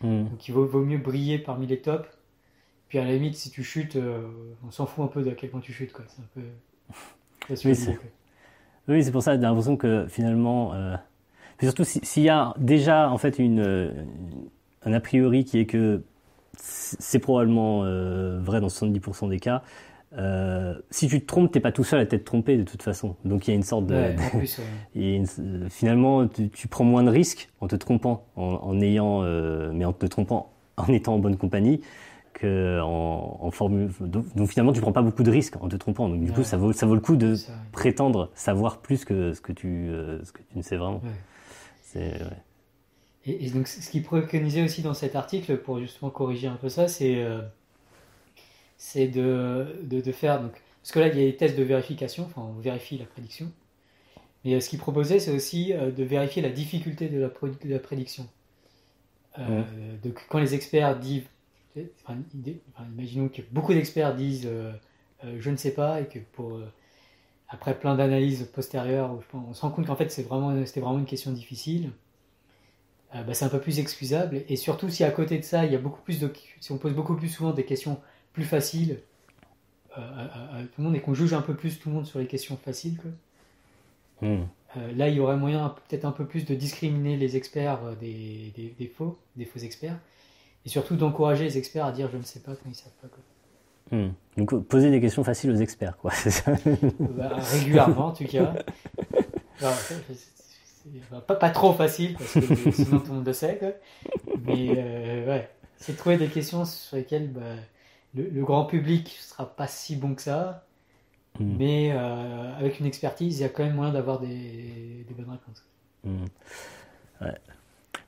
Mm. 0.00 0.24
Donc 0.24 0.48
il 0.48 0.52
vaut, 0.52 0.66
vaut, 0.66 0.84
mieux 0.84 0.98
briller 0.98 1.38
parmi 1.38 1.66
les 1.66 1.80
tops. 1.80 2.08
Puis 2.88 2.98
à 2.98 3.04
la 3.04 3.12
limite, 3.12 3.34
si 3.34 3.50
tu 3.50 3.62
chutes, 3.62 3.96
euh, 3.96 4.26
on 4.66 4.70
s'en 4.70 4.86
fout 4.86 5.04
un 5.04 5.08
peu 5.08 5.22
de 5.22 5.30
à 5.30 5.34
quel 5.34 5.50
point 5.50 5.60
tu 5.60 5.72
chutes, 5.72 5.92
quoi. 5.92 6.04
C'est 6.08 6.22
un 6.22 6.28
peu. 6.34 6.46
Oui, 8.88 9.04
c'est 9.04 9.12
pour 9.12 9.22
ça, 9.22 9.34
j'ai 9.34 9.40
l'impression 9.42 9.76
que 9.76 10.06
finalement, 10.08 10.72
surtout 11.60 11.84
s'il 11.84 12.22
y 12.22 12.30
a 12.30 12.54
déjà 12.56 13.10
en 13.10 13.18
fait 13.18 13.38
une, 13.38 14.06
un 14.82 14.92
a 14.94 15.00
priori 15.00 15.44
qui 15.44 15.58
est 15.58 15.66
que 15.66 16.02
c'est 16.60 17.18
probablement 17.18 17.84
euh, 17.84 18.40
vrai 18.40 18.60
dans 18.60 18.68
70% 18.68 19.28
des 19.28 19.38
cas. 19.38 19.62
Euh, 20.16 20.74
si 20.90 21.06
tu 21.06 21.20
te 21.20 21.26
trompes, 21.26 21.52
t'es 21.52 21.60
pas 21.60 21.72
tout 21.72 21.84
seul 21.84 22.00
à 22.00 22.06
t'être 22.06 22.24
trompé 22.24 22.56
de 22.56 22.62
toute 22.62 22.82
façon. 22.82 23.16
Donc 23.24 23.46
il 23.46 23.50
y 23.50 23.52
a 23.52 23.56
une 23.56 23.62
sorte 23.62 23.86
de. 23.86 24.14
finalement, 25.68 26.26
tu, 26.26 26.68
prends 26.68 26.84
moins 26.84 27.02
de 27.02 27.10
risques 27.10 27.50
en 27.60 27.68
te 27.68 27.76
trompant, 27.76 28.26
en, 28.36 28.80
ayant, 28.80 29.22
euh, 29.22 29.70
mais 29.72 29.84
en 29.84 29.92
te 29.92 30.06
trompant 30.06 30.52
en 30.76 30.92
étant 30.92 31.14
en 31.14 31.18
bonne 31.18 31.36
compagnie 31.36 31.80
que 32.32 32.80
en, 32.80 33.50
formule. 33.50 33.90
Donc, 34.00 34.48
finalement, 34.48 34.72
tu 34.72 34.80
prends 34.80 34.92
pas 34.92 35.02
beaucoup 35.02 35.24
de 35.24 35.30
risques 35.30 35.56
en 35.60 35.68
te 35.68 35.76
trompant. 35.76 36.08
Donc 36.08 36.22
du 36.22 36.32
coup, 36.32 36.44
ça 36.44 36.56
vaut, 36.56 36.72
ça 36.72 36.86
vaut 36.86 36.94
le 36.94 37.00
coup 37.00 37.16
de 37.16 37.34
prétendre 37.72 38.30
savoir 38.34 38.78
plus 38.78 39.04
que 39.04 39.32
ce 39.32 39.40
que 39.40 39.52
tu, 39.52 39.90
ce 40.22 40.32
que 40.32 40.40
tu 40.50 40.56
ne 40.56 40.62
sais 40.62 40.76
vraiment. 40.76 41.02
C'est 41.82 42.12
et, 43.26 43.50
donc, 43.50 43.68
ce 43.68 43.90
qui 43.90 44.00
préconisait 44.00 44.62
aussi 44.62 44.80
dans 44.80 44.94
cet 44.94 45.14
article, 45.14 45.58
pour 45.58 45.80
justement 45.80 46.10
corriger 46.10 46.46
un 46.46 46.54
peu 46.54 46.70
ça, 46.70 46.88
c'est 46.88 47.22
euh, 48.96 49.64
de, 49.82 49.86
de, 49.86 50.00
de, 50.00 50.12
faire. 50.12 50.42
Donc, 50.42 50.52
parce 50.82 50.92
que 50.92 51.00
là, 51.00 51.08
il 51.08 51.18
y 51.18 51.22
a 51.22 51.26
des 51.26 51.36
tests 51.36 51.58
de 51.58 51.62
vérification, 51.62 52.24
enfin, 52.24 52.42
on 52.42 52.60
vérifie 52.60 52.98
la 52.98 53.06
prédiction. 53.06 53.50
Mais 54.44 54.54
euh, 54.54 54.60
ce 54.60 54.68
qu'il 54.68 54.78
proposait, 54.78 55.18
c'est 55.18 55.32
aussi 55.32 55.72
euh, 55.72 55.90
de 55.90 56.04
vérifier 56.04 56.42
la 56.42 56.50
difficulté 56.50 57.08
de 57.08 57.20
la, 57.20 57.28
de 57.28 57.68
la 57.68 57.78
prédiction. 57.78 58.28
Donc, 60.02 60.26
quand 60.28 60.40
les 60.40 60.54
experts 60.54 60.98
disent. 60.98 61.22
Enfin, 62.02 62.18
imaginons 62.92 63.28
que 63.28 63.40
beaucoup 63.52 63.72
d'experts 63.72 64.16
disent 64.16 64.48
je 65.22 65.50
ne 65.50 65.56
sais 65.56 65.70
pas, 65.70 66.00
et 66.00 66.08
que 66.08 66.18
pour. 66.32 66.60
après 67.48 67.78
plein 67.78 67.94
d'analyses 67.94 68.50
postérieures, 68.52 69.16
on 69.32 69.54
se 69.54 69.60
rend 69.60 69.70
compte 69.70 69.86
qu'en 69.86 69.94
fait, 69.94 70.10
c'était 70.10 70.28
vraiment, 70.28 70.50
vraiment 70.50 70.98
une 70.98 71.04
question 71.04 71.30
difficile. 71.30 71.92
Euh, 73.14 73.22
bah, 73.22 73.34
c'est 73.34 73.44
un 73.44 73.48
peu 73.48 73.60
plus 73.60 73.78
excusable. 73.78 74.42
Et 74.48 74.56
surtout, 74.56 74.88
si 74.90 75.04
à 75.04 75.10
côté 75.10 75.38
de 75.38 75.44
ça, 75.44 75.64
il 75.64 75.72
y 75.72 75.74
a 75.74 75.78
beaucoup 75.78 76.02
plus 76.02 76.20
de, 76.20 76.30
si 76.60 76.72
on 76.72 76.78
pose 76.78 76.92
beaucoup 76.94 77.16
plus 77.16 77.28
souvent 77.28 77.52
des 77.52 77.64
questions 77.64 78.00
plus 78.38 78.46
faciles 78.46 79.00
euh, 79.98 80.00
à, 80.00 80.62
tout 80.62 80.74
le 80.78 80.84
monde 80.84 80.94
et 80.94 81.00
qu'on 81.00 81.12
juge 81.12 81.32
un 81.32 81.42
peu 81.42 81.54
plus 81.54 81.80
tout 81.80 81.88
le 81.88 81.96
monde 81.96 82.06
sur 82.06 82.20
les 82.20 82.26
questions 82.26 82.56
faciles, 82.56 82.96
hmm. 84.22 84.26
euh, 84.76 84.92
là, 84.96 85.08
il 85.08 85.16
y 85.16 85.20
aurait 85.20 85.36
moyen 85.36 85.74
peut-être 85.88 86.04
un 86.04 86.12
peu 86.12 86.24
plus 86.24 86.44
de 86.44 86.54
discriminer 86.54 87.16
les 87.16 87.36
experts 87.36 87.80
des, 88.00 88.52
des, 88.78 88.86
faux, 88.86 89.18
des 89.34 89.44
faux 89.44 89.58
experts, 89.58 89.98
et 90.64 90.68
surtout 90.68 90.94
d'encourager 90.94 91.42
les 91.42 91.58
experts 91.58 91.84
à 91.84 91.90
dire 91.90 92.08
je 92.12 92.16
ne 92.16 92.22
sais 92.22 92.38
pas 92.38 92.52
quand 92.52 92.68
ils 92.68 92.76
savent 92.76 92.92
pas. 93.02 93.08
Quoi. 93.08 93.98
Hmm. 93.98 94.12
Donc 94.36 94.62
poser 94.68 94.92
des 94.92 95.00
questions 95.00 95.24
faciles 95.24 95.50
aux 95.50 95.56
experts, 95.56 95.96
quoi. 95.96 96.12
Bah, 97.00 97.34
régulièrement, 97.34 98.06
en 98.06 98.12
tout 98.12 98.26
cas. 98.26 98.54
pas, 101.26 101.34
pas 101.34 101.50
trop 101.50 101.72
facile, 101.72 102.14
parce 102.14 102.34
que 102.34 102.70
sinon 102.70 103.00
tout 103.00 103.08
le 103.08 103.14
monde 103.14 103.26
le 103.26 103.32
sait. 103.32 103.80
Mais 104.44 104.68
euh, 104.76 105.26
ouais, 105.26 105.50
c'est 105.78 105.96
trouver 105.96 106.18
des 106.18 106.28
questions 106.28 106.64
sur 106.64 106.96
lesquelles 106.98 107.32
bah, 107.32 107.40
le, 108.18 108.44
grand 108.44 108.64
public 108.64 109.16
sera 109.20 109.46
pas 109.46 109.66
si 109.66 109.96
bon 109.96 110.14
que 110.14 110.22
ça. 110.22 110.64
Hmm. 111.38 111.56
Mais 111.58 111.92
euh, 111.92 112.58
avec 112.58 112.80
une 112.80 112.86
expertise, 112.86 113.38
il 113.38 113.42
y 113.42 113.44
a 113.44 113.48
quand 113.48 113.64
même 113.64 113.74
moyen 113.74 113.92
d'avoir 113.92 114.20
des, 114.20 115.06
bonnes 115.16 115.30
réponses. 115.30 115.64
Hmm. 116.04 116.24
Ouais. 117.20 117.34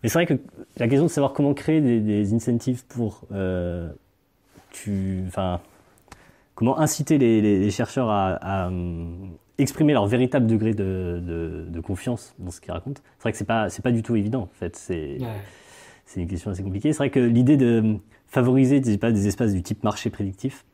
Mais 0.02 0.08
c'est 0.08 0.14
vrai 0.14 0.26
que 0.26 0.34
la 0.78 0.88
question 0.88 1.06
de 1.06 1.10
savoir 1.10 1.32
comment 1.32 1.54
créer 1.54 1.80
des, 1.80 2.34
incentives 2.34 2.84
pour 2.86 3.22
euh, 3.32 3.90
tu, 4.70 5.24
comment 6.54 6.78
inciter 6.78 7.18
les, 7.18 7.70
chercheurs 7.70 8.08
à, 8.10 8.70
exprimer 9.58 9.92
leur 9.92 10.06
véritable 10.06 10.46
degré 10.46 10.72
de, 10.72 11.20
de, 11.68 11.80
confiance 11.80 12.34
dans 12.38 12.50
ce 12.50 12.62
qu'ils 12.62 12.72
racontent. 12.72 13.02
C'est 13.18 13.22
vrai 13.22 13.32
que 13.32 13.38
c'est 13.38 13.44
pas 13.44 13.68
c'est 13.68 13.82
pas 13.82 13.92
du 13.92 14.02
tout 14.02 14.16
évident. 14.16 14.42
En 14.42 14.58
fait, 14.58 14.74
c'est 14.74 15.18
c'est 16.06 16.22
une 16.22 16.28
question 16.28 16.50
assez 16.50 16.62
compliquée. 16.62 16.92
C'est 16.92 16.98
vrai 16.98 17.10
que 17.10 17.20
l'idée 17.20 17.58
de 17.58 17.98
favoriser 18.30 18.80
des, 18.80 18.96
pas, 18.96 19.12
des 19.12 19.26
espaces 19.28 19.52
du 19.52 19.62
type 19.62 19.84
marché 19.84 20.08
prédictif, 20.08 20.64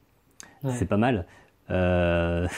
c'est 0.68 0.86
pas 0.86 0.96
mal. 0.96 1.26
Euh... 1.70 2.46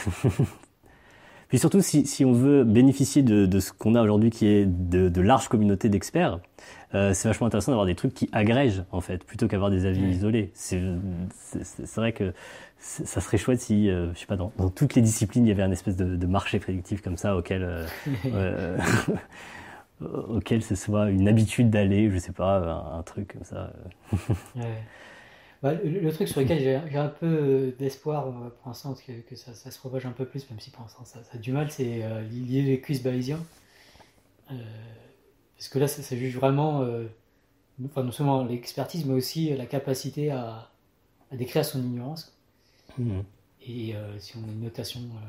Puis 1.49 1.57
surtout, 1.57 1.81
si, 1.81 2.05
si 2.05 2.23
on 2.25 2.31
veut 2.31 2.63
bénéficier 2.63 3.23
de, 3.23 3.47
de 3.47 3.59
ce 3.59 3.73
qu'on 3.73 3.95
a 3.95 4.03
aujourd'hui, 4.03 4.29
qui 4.29 4.45
est 4.45 4.67
de, 4.67 5.09
de 5.09 5.21
larges 5.21 5.47
communautés 5.47 5.89
d'experts, 5.89 6.39
euh, 6.93 7.13
c'est 7.15 7.27
vachement 7.27 7.47
intéressant 7.47 7.71
d'avoir 7.71 7.87
des 7.87 7.95
trucs 7.95 8.13
qui 8.13 8.29
agrègent, 8.31 8.83
en 8.91 9.01
fait, 9.01 9.23
plutôt 9.23 9.47
qu'avoir 9.47 9.71
des 9.71 9.87
avis 9.87 10.01
isolés. 10.01 10.51
C'est 10.53 10.79
vrai 11.95 12.13
que 12.13 12.33
ça 12.77 13.19
serait 13.19 13.39
chouette 13.39 13.59
si, 13.59 13.89
euh, 13.89 14.13
je 14.13 14.19
sais 14.19 14.25
pas, 14.27 14.35
dans, 14.35 14.51
dans, 14.57 14.69
toutes 14.69 14.93
les 14.93 15.01
disciplines, 15.01 15.43
il 15.45 15.49
y 15.49 15.51
avait 15.51 15.63
un 15.63 15.71
espèce 15.71 15.95
de, 15.95 16.15
de 16.15 16.27
marché 16.27 16.59
prédictif 16.59 17.01
comme 17.01 17.17
ça 17.17 17.35
auquel, 17.35 17.63
euh, 17.63 17.85
euh 18.27 18.77
auquel 20.01 20.63
ce 20.63 20.75
soit 20.75 21.09
une 21.09 21.27
habitude 21.27 21.69
d'aller, 21.69 22.09
je 22.09 22.17
sais 22.17 22.31
pas, 22.31 22.59
un, 22.93 23.03
truc 23.03 23.33
comme 23.33 23.43
ça. 23.43 23.73
ouais. 24.55 24.83
Bah, 25.61 25.73
le, 25.73 26.09
truc 26.11 26.29
sur 26.29 26.39
lequel 26.39 26.59
j'ai 26.59 26.97
un 26.97 27.09
peu 27.09 27.73
d'espoir 27.77 28.31
pour 28.31 28.67
l'instant 28.69 28.93
que, 28.93 29.11
que 29.27 29.35
ça, 29.35 29.53
ça, 29.53 29.71
se 29.71 29.77
propage 29.77 30.05
un 30.05 30.11
peu 30.11 30.23
plus, 30.23 30.49
même 30.49 30.59
si 30.59 30.69
pour 30.69 30.83
l'instant 30.83 31.03
ça, 31.03 31.21
ça, 31.23 31.31
a 31.33 31.37
du 31.37 31.51
mal, 31.51 31.69
c'est 31.69 32.03
euh, 32.03 32.21
lié 32.21 32.61
les 32.61 32.79
quiz 32.79 33.03
bayésiens. 33.03 33.43
Euh, 34.51 34.55
parce 35.57 35.67
que 35.67 35.79
là, 35.79 35.89
ça, 35.89 36.01
ça 36.01 36.15
juge 36.15 36.37
vraiment, 36.37 36.81
euh, 36.83 37.07
enfin, 37.85 38.03
non 38.03 38.11
seulement 38.11 38.45
l'expertise, 38.45 39.05
mais 39.05 39.13
aussi 39.13 39.53
la 39.53 39.65
capacité 39.65 40.31
à, 40.31 40.71
à 41.31 41.35
décrire 41.35 41.65
son 41.65 41.79
ignorance. 41.79 42.37
Mmh. 42.97 43.19
Et 43.61 43.95
euh, 43.95 44.19
si 44.19 44.37
on 44.37 44.43
a 44.43 44.51
une 44.51 44.61
notation 44.61 45.01
euh, 45.01 45.27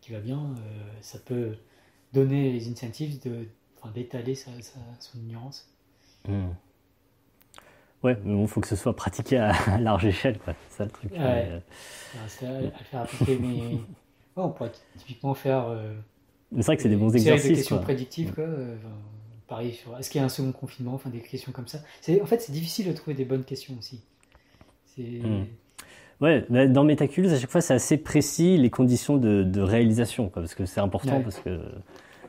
qui 0.00 0.12
va 0.12 0.20
bien, 0.20 0.38
euh, 0.38 0.92
ça 1.00 1.18
peut 1.18 1.56
donner 2.12 2.52
les 2.52 2.68
incentives 2.68 3.20
de, 3.22 3.46
d'étaler 3.88 4.34
sa, 4.34 4.50
sa, 4.60 4.78
son 4.98 5.18
ignorance. 5.18 5.68
Mmh. 6.28 6.48
Ouais, 8.02 8.16
mais 8.24 8.34
bon, 8.34 8.46
faut 8.46 8.60
que 8.60 8.68
ce 8.68 8.76
soit 8.76 8.96
pratiqué 8.96 9.36
à, 9.36 9.78
large 9.78 10.06
échelle, 10.06 10.38
quoi. 10.38 10.54
C'est 10.68 10.78
ça 10.78 10.84
le 10.84 10.90
truc. 10.90 11.12
Ouais. 11.12 11.18
Mais... 11.18 11.62
C'est 12.28 12.46
à, 12.46 12.56
à, 12.56 12.60
le 12.60 12.70
faire 12.70 13.00
appliquer, 13.00 13.38
mais 13.40 13.48
ouais, 13.56 13.80
on 14.36 14.50
pourrait 14.50 14.72
typiquement 14.96 15.34
faire. 15.34 15.66
Euh, 15.68 15.92
c'est 16.56 16.66
vrai 16.66 16.76
que 16.76 16.82
c'est 16.82 16.88
des 16.88 16.96
bons 16.96 17.14
exercices. 17.14 17.48
Des 17.48 17.54
questions 17.56 17.76
quoi. 17.76 17.84
prédictives, 17.84 18.32
quoi. 18.32 18.44
Euh, 18.44 18.76
pareil 19.46 19.72
sur 19.72 19.96
est-ce 19.98 20.10
qu'il 20.10 20.20
y 20.20 20.22
a 20.22 20.24
un 20.24 20.30
second 20.30 20.52
confinement, 20.52 20.94
enfin 20.94 21.10
des 21.10 21.20
questions 21.20 21.52
comme 21.52 21.66
ça. 21.66 21.78
C'est 22.00 22.22
en 22.22 22.26
fait 22.26 22.40
c'est 22.40 22.52
difficile 22.52 22.86
de 22.86 22.92
trouver 22.92 23.14
des 23.14 23.24
bonnes 23.24 23.44
questions 23.44 23.74
aussi. 23.78 24.00
C'est 24.86 25.02
mmh. 25.02 25.46
Ouais, 26.20 26.44
dans 26.68 26.84
Metaculus, 26.84 27.28
à 27.28 27.38
chaque 27.38 27.50
fois, 27.50 27.62
c'est 27.62 27.72
assez 27.72 27.96
précis 27.96 28.58
les 28.58 28.68
conditions 28.68 29.16
de, 29.16 29.42
de 29.42 29.60
réalisation, 29.62 30.28
quoi, 30.28 30.42
parce 30.42 30.54
que 30.54 30.66
c'est 30.66 30.80
important, 30.80 31.16
ouais. 31.16 31.22
parce 31.22 31.38
que 31.38 31.62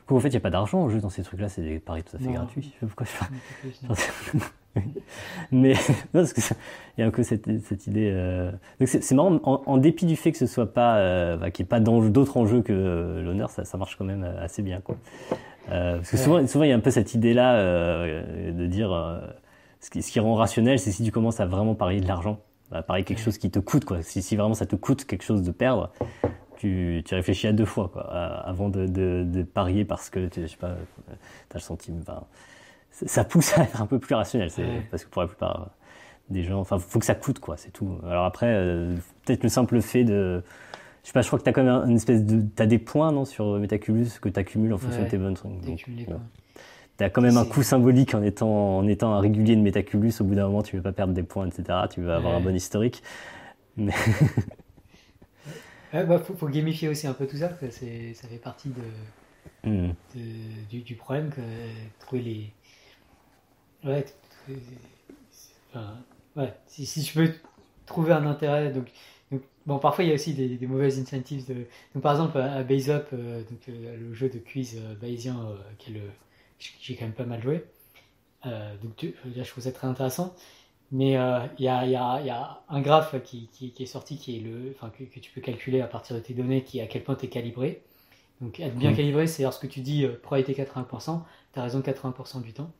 en 0.08 0.20
fait, 0.20 0.28
il 0.28 0.32
n'y 0.32 0.36
a 0.36 0.40
pas 0.40 0.50
d'argent 0.50 0.80
en 0.80 0.88
jeu 0.88 1.00
dans 1.00 1.10
ces 1.10 1.22
trucs-là, 1.22 1.48
c'est 1.48 1.62
des 1.62 1.78
paris 1.78 2.02
tout 2.02 2.16
à 2.16 2.18
fait 2.18 2.26
non. 2.26 2.32
gratuits. 2.32 2.74
Pourquoi 2.80 3.06
je 3.06 4.38
Mais 5.52 5.74
non, 6.14 6.20
parce 6.20 6.32
que 6.32 6.40
il 6.96 7.00
y 7.00 7.04
a 7.04 7.06
un 7.06 7.10
peu 7.10 7.22
cette, 7.22 7.46
cette 7.64 7.86
idée. 7.86 8.10
Euh... 8.12 8.50
Donc 8.80 8.88
c'est 8.88 9.12
marrant, 9.12 9.38
en, 9.44 9.62
en, 9.66 9.76
dépit 9.76 10.06
du 10.06 10.16
fait 10.16 10.32
que 10.32 10.38
ce 10.38 10.46
soit 10.46 10.72
pas, 10.72 10.96
euh, 10.96 11.36
bah, 11.36 11.50
qu'il 11.50 11.64
n'y 11.64 11.66
ait 11.66 11.68
pas 11.68 11.80
d'autres 11.80 12.36
enjeux 12.36 12.62
que 12.62 12.72
euh, 12.72 13.22
l'honneur, 13.22 13.50
ça, 13.50 13.64
ça, 13.64 13.76
marche 13.76 13.96
quand 13.96 14.04
même 14.04 14.24
assez 14.40 14.62
bien, 14.62 14.80
quoi. 14.80 14.96
Euh, 15.70 15.96
parce 15.96 16.10
que 16.10 16.16
souvent, 16.16 16.46
souvent, 16.46 16.64
il 16.64 16.70
y 16.70 16.72
a 16.72 16.76
un 16.76 16.80
peu 16.80 16.90
cette 16.90 17.14
idée-là 17.14 17.54
euh, 17.56 18.52
de 18.52 18.66
dire 18.66 18.90
ce 19.80 19.90
qui, 19.90 20.02
ce, 20.02 20.10
qui, 20.10 20.20
rend 20.20 20.34
rationnel, 20.34 20.78
c'est 20.78 20.90
si 20.90 21.04
tu 21.04 21.12
commences 21.12 21.40
à 21.40 21.46
vraiment 21.46 21.74
parier 21.74 22.00
de 22.00 22.08
l'argent, 22.08 22.40
bah, 22.70 22.82
parier 22.82 23.04
quelque 23.04 23.20
chose 23.20 23.38
qui 23.38 23.50
te 23.50 23.58
coûte, 23.58 23.84
quoi. 23.84 24.02
Si, 24.02 24.22
si 24.22 24.36
vraiment 24.36 24.54
ça 24.54 24.66
te 24.66 24.76
coûte 24.76 25.04
quelque 25.04 25.24
chose 25.24 25.42
de 25.42 25.52
perdre, 25.52 25.92
tu, 26.62 27.02
tu, 27.04 27.14
réfléchis 27.14 27.48
à 27.48 27.52
deux 27.52 27.64
fois 27.64 27.90
quoi, 27.92 28.02
avant 28.02 28.68
de, 28.68 28.86
de, 28.86 29.24
de 29.26 29.42
parier 29.42 29.84
parce 29.84 30.10
que 30.10 30.26
tu, 30.28 30.46
sais 30.46 30.56
pas, 30.56 30.68
as 30.70 31.54
le 31.54 31.60
sentiment. 31.60 31.98
Enfin, 32.02 32.22
ça 32.90 33.24
pousse 33.24 33.58
à 33.58 33.64
être 33.64 33.82
un 33.82 33.86
peu 33.86 33.98
plus 33.98 34.14
rationnel, 34.14 34.48
ouais. 34.58 34.82
parce 34.90 35.04
que 35.04 35.10
pour 35.10 35.22
la 35.22 35.28
plupart 35.28 35.70
des 36.30 36.44
gens, 36.44 36.60
enfin, 36.60 36.78
faut 36.78 37.00
que 37.00 37.04
ça 37.04 37.16
coûte 37.16 37.40
quoi, 37.40 37.56
c'est 37.56 37.72
tout. 37.72 37.98
Alors 38.06 38.24
après, 38.24 38.46
euh, 38.48 38.94
peut-être 39.24 39.42
le 39.42 39.48
simple 39.48 39.80
fait 39.80 40.04
de, 40.04 40.42
je 41.02 41.08
sais 41.08 41.12
pas, 41.12 41.22
je 41.22 41.26
crois 41.26 41.40
que 41.40 41.44
t'as 41.44 41.52
quand 41.52 41.64
même 41.64 41.90
une 41.90 41.96
espèce 41.96 42.24
de, 42.24 42.42
t'as 42.54 42.66
des 42.66 42.78
points 42.78 43.10
non 43.10 43.24
sur 43.24 43.58
Metaculus 43.58 44.06
que 44.20 44.28
t'accumules 44.28 44.72
en 44.72 44.78
fonction 44.78 45.00
ouais, 45.00 45.06
de 45.06 45.10
tes 45.10 45.18
bonnes 45.18 45.34
trucs. 45.34 45.52
T'as 46.96 47.10
quand 47.10 47.22
même 47.22 47.38
un 47.38 47.44
coût 47.44 47.62
symbolique 47.62 48.14
en 48.14 48.22
étant 48.22 48.78
en 48.78 48.86
étant 48.86 49.14
un 49.14 49.20
régulier 49.20 49.56
de 49.56 49.62
Metaculus. 49.62 50.12
Au 50.20 50.24
bout 50.24 50.36
d'un 50.36 50.46
moment, 50.46 50.62
tu 50.62 50.76
veux 50.76 50.82
pas 50.82 50.92
perdre 50.92 51.14
des 51.14 51.24
points, 51.24 51.46
etc. 51.46 51.80
Tu 51.90 52.02
veux 52.02 52.12
avoir 52.12 52.34
un 52.36 52.40
bon 52.40 52.54
historique. 52.54 53.02
Mais 53.76 53.94
Ouais, 55.92 56.04
bah, 56.04 56.18
faut, 56.18 56.34
faut, 56.34 56.48
gamifier 56.48 56.88
aussi 56.88 57.06
un 57.06 57.12
peu 57.12 57.26
tout 57.26 57.36
ça, 57.36 57.48
que 57.48 57.70
c'est, 57.70 58.14
ça 58.14 58.26
fait 58.26 58.38
partie 58.38 58.70
de, 58.70 59.68
mmh. 59.68 59.88
de 60.14 60.68
du, 60.70 60.80
du, 60.80 60.94
problème 60.94 61.30
que 61.30 61.40
trouver 62.00 62.22
les. 62.22 62.52
Ouais, 63.84 64.04
enfin, 65.70 65.98
ouais 66.36 66.54
si, 66.66 66.86
si, 66.86 67.02
je 67.02 67.12
peux 67.12 67.34
trouver 67.84 68.12
un 68.12 68.26
intérêt, 68.26 68.70
donc, 68.70 68.90
donc, 69.30 69.42
bon, 69.66 69.78
parfois 69.78 70.04
il 70.04 70.08
y 70.08 70.10
a 70.12 70.14
aussi 70.14 70.32
des, 70.34 70.56
des 70.56 70.66
mauvaises 70.66 70.98
incentives. 70.98 71.46
De, 71.46 71.66
donc, 71.94 72.02
par 72.02 72.12
exemple, 72.12 72.38
à 72.38 72.62
Base 72.62 72.90
Up, 72.90 73.08
euh, 73.12 73.42
donc, 73.42 73.68
euh, 73.68 73.96
le 73.96 74.14
jeu 74.14 74.30
de 74.30 74.38
quiz 74.38 74.78
euh, 74.78 74.94
bayésien, 74.94 75.38
euh, 75.46 75.98
j'ai 76.80 76.94
quand 76.96 77.04
même 77.04 77.14
pas 77.14 77.24
mal 77.24 77.42
joué, 77.42 77.64
donc 78.44 78.96
tu, 78.96 79.14
là, 79.36 79.42
je 79.42 79.50
trouve 79.50 79.64
ça 79.64 79.72
très 79.72 79.88
intéressant. 79.88 80.34
Mais 80.92 81.12
il 81.12 81.16
euh, 81.16 81.40
y, 81.58 81.68
a, 81.68 81.86
y, 81.86 81.96
a, 81.96 82.20
y, 82.20 82.30
a, 82.30 82.60
un 82.68 82.80
graphe 82.82 83.14
qui, 83.24 83.48
qui, 83.50 83.72
qui, 83.72 83.82
est 83.82 83.86
sorti, 83.86 84.18
qui 84.18 84.36
est 84.36 84.40
le, 84.40 84.74
enfin, 84.76 84.90
que, 84.90 85.04
que, 85.04 85.20
tu 85.20 85.32
peux 85.32 85.40
calculer 85.40 85.80
à 85.80 85.86
partir 85.86 86.14
de 86.14 86.20
tes 86.20 86.34
données, 86.34 86.62
qui 86.62 86.78
est 86.78 86.82
à 86.82 86.86
quel 86.86 87.02
point 87.02 87.14
tu 87.14 87.24
es 87.24 87.28
calibré. 87.28 87.82
Donc 88.42 88.60
être 88.60 88.76
bien 88.76 88.90
mmh. 88.90 88.96
calibré, 88.96 89.26
c'est 89.26 89.42
lorsque 89.42 89.68
tu 89.68 89.80
dis 89.80 90.04
euh, 90.04 90.20
probabilité 90.22 90.62
80%, 90.62 91.22
tu 91.54 91.58
as 91.58 91.62
raison 91.62 91.80
80% 91.80 92.42
du 92.42 92.52
temps. 92.52 92.70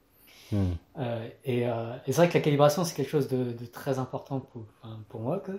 Mmh. 0.51 0.57
Euh, 0.99 1.29
et, 1.47 1.67
euh, 1.67 1.97
et 2.07 2.13
c'est 2.13 2.19
vrai 2.19 2.29
que 2.29 2.35
la 2.35 2.41
calibration, 2.41 2.85
c'est 2.85 2.95
quelque 2.95 3.09
chose 3.09 3.29
de, 3.29 3.53
de, 3.53 3.65
très 3.65 3.99
important 3.99 4.41
pour, 4.41 4.67
pour 5.09 5.21
moi. 5.21 5.43
Quoi. 5.43 5.55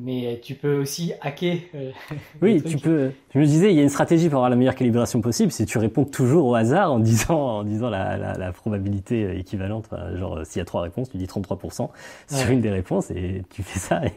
Euh, 0.00 0.04
mais 0.04 0.40
tu 0.42 0.54
peux 0.54 0.76
aussi 0.76 1.12
hacker. 1.20 1.58
Euh, 1.74 1.90
oui, 2.42 2.62
tu 2.62 2.76
peux. 2.78 3.12
Je 3.34 3.38
me 3.38 3.44
disais, 3.44 3.70
il 3.70 3.76
y 3.76 3.80
a 3.80 3.82
une 3.82 3.88
stratégie 3.88 4.28
pour 4.28 4.38
avoir 4.38 4.50
la 4.50 4.56
meilleure 4.56 4.74
calibration 4.74 5.20
possible, 5.20 5.52
c'est 5.52 5.66
tu 5.66 5.78
réponds 5.78 6.04
toujours 6.04 6.46
au 6.46 6.54
hasard 6.54 6.92
en 6.92 6.98
disant, 6.98 7.58
en 7.58 7.64
disant 7.64 7.90
la, 7.90 8.16
la, 8.16 8.34
la 8.34 8.52
probabilité 8.52 9.38
équivalente. 9.38 9.88
Enfin, 9.90 10.16
genre, 10.16 10.40
s'il 10.44 10.60
y 10.60 10.62
a 10.62 10.64
trois 10.64 10.82
réponses, 10.82 11.10
tu 11.10 11.16
dis 11.16 11.26
33% 11.26 11.72
sur 11.72 11.90
ouais. 12.30 12.52
une 12.52 12.60
des 12.60 12.70
réponses 12.70 13.10
et 13.10 13.42
tu 13.50 13.62
fais 13.62 13.78
ça. 13.78 14.04
Et, 14.04 14.12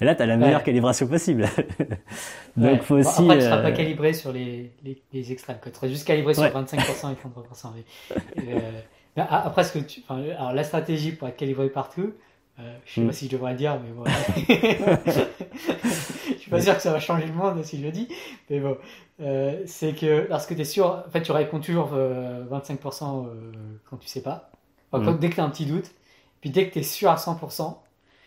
et 0.00 0.04
là, 0.04 0.14
tu 0.14 0.22
as 0.22 0.26
la 0.26 0.36
meilleure 0.36 0.60
ouais. 0.60 0.64
calibration 0.64 1.06
possible. 1.06 1.46
Donc, 2.56 2.72
ouais. 2.72 2.78
faut 2.78 2.96
aussi. 2.96 3.22
Bon, 3.22 3.30
après, 3.30 3.38
tu 3.38 3.44
seras 3.44 3.58
euh... 3.58 3.62
pas 3.62 3.72
calibré 3.72 4.12
sur 4.12 4.32
les, 4.32 4.70
les, 4.84 5.02
les 5.12 5.32
extrêmes. 5.32 5.58
Tu 5.62 5.70
seras 5.72 5.88
juste 5.88 6.06
calibré 6.06 6.34
sur 6.34 6.44
25% 6.44 6.52
et 6.52 6.80
33%. 6.80 7.66
Mais, 8.36 8.54
euh, 8.54 8.58
après, 9.28 9.64
ce 9.64 9.72
que 9.72 9.78
tu, 9.78 10.00
enfin, 10.08 10.22
alors, 10.22 10.52
la 10.52 10.64
stratégie 10.64 11.12
pour 11.12 11.28
être 11.28 11.36
calibré 11.36 11.68
partout, 11.68 12.12
euh, 12.60 12.76
je 12.84 12.92
sais 12.92 13.06
pas 13.06 13.12
si 13.12 13.26
je 13.26 13.32
devrais 13.32 13.52
le 13.52 13.56
dire, 13.56 13.78
mais 13.82 13.90
bon. 13.92 14.04
je 16.32 16.38
suis 16.38 16.50
pas 16.50 16.60
sûr 16.60 16.76
que 16.76 16.82
ça 16.82 16.92
va 16.92 17.00
changer 17.00 17.26
le 17.26 17.32
monde 17.32 17.64
si 17.64 17.78
je 17.78 17.82
le 17.82 17.90
dis. 17.90 18.08
Mais 18.50 18.60
bon, 18.60 18.76
euh, 19.22 19.62
c'est 19.66 19.94
que 19.94 20.26
lorsque 20.28 20.54
tu 20.54 20.60
es 20.60 20.64
sûr, 20.64 21.02
en 21.06 21.10
fait, 21.10 21.22
tu 21.22 21.32
réponds 21.32 21.60
toujours 21.60 21.90
euh, 21.94 22.44
25% 22.50 23.26
euh, 23.26 23.52
quand 23.88 23.96
tu 23.96 24.08
sais 24.08 24.22
pas. 24.22 24.50
Enfin, 24.92 25.12
mm. 25.12 25.18
Dès 25.18 25.30
que 25.30 25.34
tu 25.36 25.40
as 25.40 25.44
un 25.44 25.50
petit 25.50 25.66
doute, 25.66 25.90
puis 26.40 26.50
dès 26.50 26.68
que 26.68 26.74
tu 26.74 26.80
es 26.80 26.82
sûr 26.82 27.10
à 27.10 27.16
100%, 27.16 27.74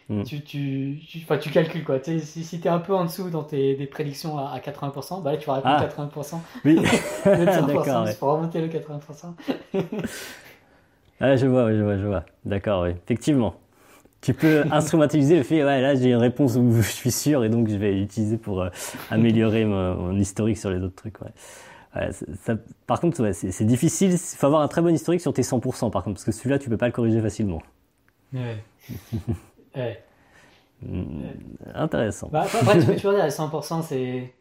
mm. 0.09 0.23
tu, 0.23 0.41
tu, 0.43 0.99
tu, 1.07 1.19
enfin, 1.23 1.37
tu 1.37 1.51
calcules 1.51 1.83
quoi. 1.83 1.99
si, 2.01 2.19
si 2.19 2.59
tu 2.59 2.67
es 2.67 2.71
un 2.71 2.79
peu 2.79 2.95
en 2.95 3.05
dessous 3.05 3.29
dans 3.29 3.43
tes 3.43 3.75
des 3.75 3.85
prédictions 3.85 4.39
à, 4.39 4.49
à 4.49 4.59
80%, 4.59 5.21
bah 5.21 5.33
là, 5.33 5.37
tu 5.37 5.45
vas 5.45 5.55
répondre 5.55 5.77
ah. 5.79 6.19
80%. 6.19 6.39
Oui, 6.65 6.75
d'accord. 7.25 8.05
Ouais. 8.05 8.15
Pour 8.15 8.29
remonter 8.29 8.59
le 8.59 8.69
80%. 8.69 9.33
ah, 11.19 11.35
je 11.35 11.45
vois, 11.45 11.71
je 11.71 11.81
vois, 11.81 11.97
je 11.97 12.05
vois. 12.07 12.23
D'accord, 12.43 12.83
oui. 12.83 12.91
Effectivement 13.03 13.53
tu 14.25 14.33
peux 14.33 14.63
instrumentaliser 14.71 15.37
le 15.37 15.43
fait, 15.43 15.63
ouais, 15.63 15.81
là 15.81 15.93
j'ai 15.95 16.09
une 16.09 16.15
réponse 16.15 16.55
où 16.55 16.71
je 16.71 16.81
suis 16.81 17.11
sûr 17.11 17.43
et 17.43 17.49
donc 17.49 17.69
je 17.69 17.75
vais 17.75 17.91
l'utiliser 17.91 18.37
pour 18.37 18.61
euh, 18.61 18.69
améliorer 19.11 19.65
mon, 19.65 19.95
mon, 19.95 20.17
historique 20.17 20.57
sur 20.57 20.71
les 20.71 20.81
autres 20.81 20.95
trucs. 20.95 21.21
Ouais. 21.21 21.29
ouais 21.95 22.09
ça, 22.41 22.55
par 22.87 22.99
contre, 22.99 23.21
ouais, 23.21 23.33
c'est 23.33 23.65
difficile. 23.65 24.13
Il 24.13 24.17
faut 24.17 24.47
avoir 24.47 24.61
un 24.61 24.67
très 24.67 24.81
bon 24.81 24.93
historique 24.93 25.21
sur 25.21 25.31
tes 25.31 25.43
100%, 25.43 25.91
par 25.91 26.03
contre, 26.03 26.15
parce 26.15 26.25
que 26.25 26.31
celui-là, 26.31 26.57
tu 26.57 26.69
peux 26.69 26.77
pas 26.77 26.87
le 26.87 26.91
corriger 26.91 27.21
facilement. 27.21 27.61
Ouais. 28.33 28.57
ouais. 29.75 30.03
Mmh, 30.81 31.23
intéressant. 31.73 32.27
Bah, 32.31 32.41
après, 32.41 32.79
tu 32.79 32.85
peux 32.85 32.93
toujours 32.95 33.13
dire 33.13 33.23
à 33.23 33.29
100%, 33.29 33.81
c'est. 33.81 34.33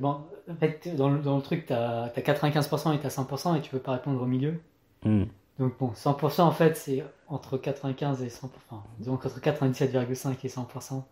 Bon, 0.00 0.20
en 0.50 0.54
fait, 0.56 0.94
dans 0.96 1.08
le, 1.08 1.20
dans 1.20 1.36
le 1.36 1.42
truc, 1.42 1.66
tu 1.66 1.72
as, 1.72 2.02
as, 2.04 2.20
95% 2.20 2.96
et 2.96 2.98
tu 2.98 3.06
as 3.06 3.08
100% 3.08 3.56
et 3.56 3.60
tu 3.60 3.70
peux 3.70 3.78
pas 3.78 3.92
répondre 3.92 4.20
au 4.20 4.26
milieu. 4.26 4.60
Mmh. 5.04 5.24
Donc 5.58 5.78
bon, 5.78 5.92
100% 5.94 6.40
en 6.40 6.52
fait, 6.52 6.76
c'est 6.76 7.04
entre 7.28 7.58
95 7.58 8.22
et 8.22 8.28
100%, 8.28 8.44
enfin, 8.70 8.82
disons 8.98 9.14
entre 9.14 9.28
97,5 9.28 10.36
et 10.42 10.48
100%. 10.48 11.02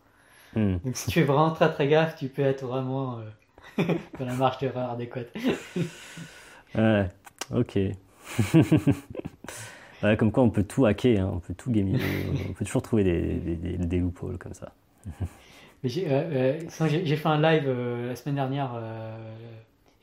Mm. 0.54 0.76
Donc 0.84 0.96
si 0.96 1.10
tu 1.10 1.20
fais 1.20 1.26
vraiment 1.26 1.50
très 1.50 1.70
très 1.72 1.88
gaffe, 1.88 2.16
tu 2.16 2.28
peux 2.28 2.42
être 2.42 2.64
vraiment 2.64 3.18
euh, 3.18 3.84
dans 4.18 4.24
la 4.24 4.34
marge 4.34 4.58
d'erreur 4.58 4.90
adéquate. 4.90 5.28
ouais, 6.74 7.08
ok. 7.54 7.76
ouais, 10.02 10.16
comme 10.16 10.32
quoi 10.32 10.42
on 10.42 10.50
peut 10.50 10.64
tout 10.64 10.86
hacker, 10.86 11.26
hein, 11.26 11.32
on 11.34 11.40
peut 11.40 11.54
tout 11.54 11.70
gamer, 11.70 12.00
on 12.48 12.52
peut 12.52 12.64
toujours 12.64 12.82
trouver 12.82 13.04
des, 13.04 13.34
des, 13.34 13.56
des, 13.56 13.76
des 13.76 13.98
loopholes 13.98 14.38
comme 14.38 14.54
ça. 14.54 14.72
J'ai 15.84 16.10
euh, 16.10 16.58
euh, 16.58 16.68
fait 16.68 17.26
un 17.26 17.40
live 17.40 17.64
euh, 17.66 18.08
la 18.08 18.16
semaine 18.16 18.34
dernière, 18.34 18.80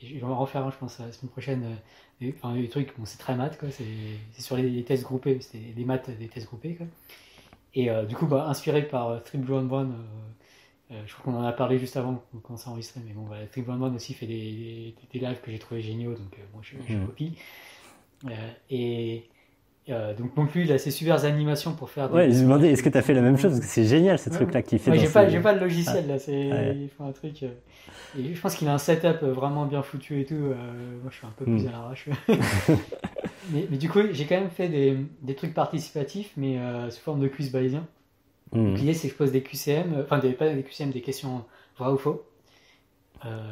je 0.02 0.15
vais 0.15 0.24
en 0.24 0.38
refaire 0.38 0.65
un 0.65 0.71
je 0.71 0.78
pense 0.78 1.00
la 1.00 1.12
semaine 1.12 1.32
prochaine 1.32 1.78
enfin, 2.23 2.56
trucs, 2.69 2.97
bon, 2.97 3.06
c'est 3.06 3.17
très 3.17 3.36
maths, 3.36 3.58
quoi. 3.58 3.69
C'est 3.71 4.41
sur 4.41 4.58
les, 4.58 4.69
les, 4.69 4.84
tests 4.84 5.04
groupés, 5.04 5.39
c'était 5.41 5.73
des 5.73 5.86
maths 5.86 6.10
des 6.10 6.28
tests 6.28 6.47
groupés, 6.47 6.75
quoi. 6.75 6.88
Et 7.73 7.89
euh, 7.89 8.06
du 8.06 8.15
coup, 8.15 8.25
bah, 8.25 8.47
inspiré 8.47 8.84
par 8.84 9.10
euh, 9.10 9.19
Strip 9.19 9.41
Brown 9.41 9.67
Brown, 9.67 9.93
euh, 10.91 11.01
je 11.06 11.13
crois 11.13 11.25
qu'on 11.25 11.39
en 11.39 11.43
a 11.43 11.51
parlé 11.51 11.78
juste 11.78 11.97
avant 11.97 12.23
qu'on 12.32 12.39
commence 12.39 12.67
à 12.67 12.69
enregistrer, 12.69 13.01
mais 13.06 13.13
bon, 13.13 13.23
voilà, 13.23 13.45
Trick 13.47 13.67
aussi 13.67 14.13
fait 14.13 14.28
des, 14.28 14.95
des, 15.12 15.19
lives 15.19 15.41
que 15.41 15.51
j'ai 15.51 15.60
trouvé 15.60 15.82
géniaux, 15.82 16.13
donc 16.13 16.38
moi 16.54 16.62
je, 16.63 16.75
je 16.88 16.95
mm. 16.95 17.06
copie. 17.06 17.38
et 18.69 19.30
euh, 19.89 20.15
donc 20.15 20.36
non 20.36 20.48
plus, 20.48 20.63
il 20.63 20.71
a 20.71 20.80
ses 20.80 20.89
super 20.89 21.26
animations 21.26 21.74
pour 21.74 21.91
faire. 21.91 22.10
Des 22.10 22.15
ouais, 22.15 22.32
je 22.32 22.38
me 22.38 22.43
demandais, 22.43 22.71
est-ce 22.71 22.82
que 22.82 22.89
tu 22.89 22.98
as 22.98 23.04
fait 23.04 23.13
la 23.13 23.21
même 23.21 23.38
chose? 23.38 23.52
Parce 23.52 23.65
que 23.65 23.71
c'est 23.71 23.86
génial 23.86 24.17
ce 24.17 24.30
truc-là 24.30 24.63
qu'il 24.63 24.80
fait. 24.80 24.89
Ouais, 24.89 24.98
j'ai 24.98 25.08
pas, 25.08 25.26
pas 25.26 25.54
le 25.54 25.60
logiciel 25.60 26.08
là, 26.08 26.17
c'est 26.17 26.34
il 26.76 26.89
fait 26.89 27.04
un 27.04 27.12
truc. 27.12 27.43
Euh, 27.43 27.50
et 28.17 28.34
je 28.34 28.41
pense 28.41 28.56
qu'il 28.56 28.67
a 28.67 28.74
un 28.74 28.80
setup 28.80 29.21
vraiment 29.24 29.65
bien 29.65 29.84
foutu 29.84 30.21
et 30.21 30.26
tout. 30.26 30.34
Euh, 30.34 30.56
moi, 31.04 31.12
je 31.12 31.17
suis 31.17 31.28
un 31.28 31.34
peu 31.38 31.45
plus 31.45 31.65
hmm. 31.65 31.67
à 31.67 31.71
l'arrache. 31.71 32.10
mais, 33.52 33.67
mais, 33.69 33.78
du 33.78 33.89
coup, 33.89 34.00
j'ai 34.12 34.26
quand 34.26 34.39
même 34.39 34.50
fait 34.50 34.69
des, 34.69 34.98
des 35.21 35.36
trucs 35.36 35.54
participatifs, 35.54 36.32
mais 36.36 36.58
sous 36.89 37.02
forme 37.02 37.19
de 37.19 37.28
quiz 37.28 37.52
bayésien. 37.52 37.86
Hmm. 38.54 38.74
L'idée, 38.74 38.93
c'est 38.93 39.08
que 39.08 39.13
je 39.13 39.17
pose 39.17 39.32
des 39.32 39.43
QCM, 39.43 40.02
enfin 40.04 40.17
des, 40.17 40.32
pas 40.32 40.52
des 40.52 40.63
QCM, 40.63 40.89
des 40.89 41.02
questions 41.02 41.43
vraies 41.78 41.91
ou 41.91 41.98
faux. 41.98 42.26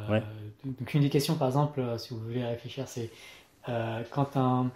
Ouais. 0.08 0.22
Donc 0.64 0.94
une 0.94 1.02
des 1.02 1.10
questions, 1.10 1.34
par 1.34 1.48
exemple, 1.48 1.80
si 1.98 2.12
vous 2.12 2.20
voulez 2.20 2.44
réfléchir, 2.44 2.88
c'est 2.88 3.10
quand 4.10 4.36
un 4.36 4.70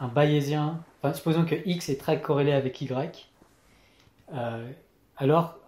un 0.00 0.08
bayésien, 0.08 0.80
supposons 1.14 1.44
que 1.44 1.54
X 1.64 1.88
est 1.88 1.98
très 1.98 2.20
corrélé 2.20 2.52
avec 2.52 2.80
Y, 2.80 3.30
euh, 4.32 4.70
alors 5.16 5.58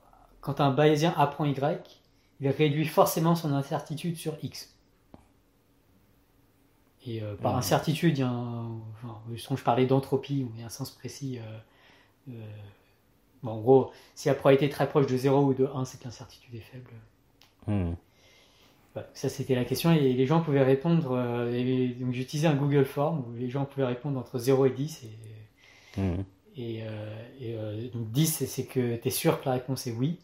quand 0.40 0.60
un 0.60 0.70
bayésien 0.70 1.14
apprend 1.16 1.44
Y, 1.44 2.00
il 2.40 2.48
réduit 2.48 2.86
forcément 2.86 3.34
son 3.34 3.52
incertitude 3.52 4.16
sur 4.16 4.36
X. 4.42 4.74
Et 7.06 7.22
euh, 7.22 7.34
par 7.34 7.56
incertitude, 7.56 8.18
il 8.18 8.20
y 8.20 8.24
a 8.24 8.28
un, 8.28 8.80
je 9.34 9.62
parlais 9.62 9.86
d'entropie, 9.86 10.44
où 10.44 10.52
il 10.54 10.60
y 10.60 10.62
a 10.62 10.66
un 10.66 10.70
sens 10.70 10.90
précis. 10.90 11.38
Euh, 12.28 12.32
en 13.42 13.58
gros, 13.58 13.92
si 14.14 14.28
la 14.28 14.34
probabilité 14.34 14.66
est 14.66 14.74
très 14.74 14.88
proche 14.88 15.06
de 15.06 15.16
0 15.16 15.42
ou 15.42 15.54
de 15.54 15.66
1, 15.74 15.84
c'est 15.86 15.98
que 15.98 16.04
l'incertitude 16.04 16.54
est 16.54 16.60
faible. 16.60 16.90
Ça, 19.14 19.28
c'était 19.28 19.54
la 19.54 19.64
question 19.64 19.92
et 19.92 20.12
les 20.12 20.26
gens 20.26 20.40
pouvaient 20.40 20.64
répondre. 20.64 21.12
Euh, 21.12 21.94
donc, 22.00 22.12
j'utilisais 22.12 22.48
un 22.48 22.56
Google 22.56 22.84
Form 22.84 23.24
où 23.28 23.36
les 23.36 23.48
gens 23.48 23.64
pouvaient 23.64 23.86
répondre 23.86 24.18
entre 24.18 24.38
0 24.38 24.66
et 24.66 24.70
10. 24.70 25.04
Et, 25.96 26.00
mmh. 26.00 26.14
et, 26.56 26.82
euh, 26.82 26.88
euh, 27.42 27.88
donc 27.90 28.10
10, 28.10 28.46
c'est 28.46 28.64
que 28.64 28.96
tu 28.96 29.08
es 29.08 29.10
sûr 29.10 29.40
que 29.40 29.46
la 29.46 29.52
réponse 29.52 29.86
est 29.86 29.92
oui. 29.92 30.18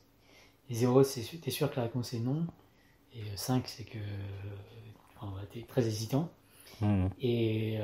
Et 0.69 0.75
0, 0.75 1.05
c'est 1.05 1.21
tu 1.21 1.39
es 1.47 1.51
sûr 1.51 1.71
que 1.71 1.77
la 1.77 1.83
réponse 1.83 2.13
est 2.13 2.19
non. 2.19 2.45
Et 3.15 3.23
5, 3.37 3.63
c'est 3.67 3.85
que 3.85 3.99
tu 5.53 5.61
es 5.61 5.63
très 5.63 5.87
hésitant. 5.87 6.29
Mmh. 6.81 7.07
Et, 7.21 7.79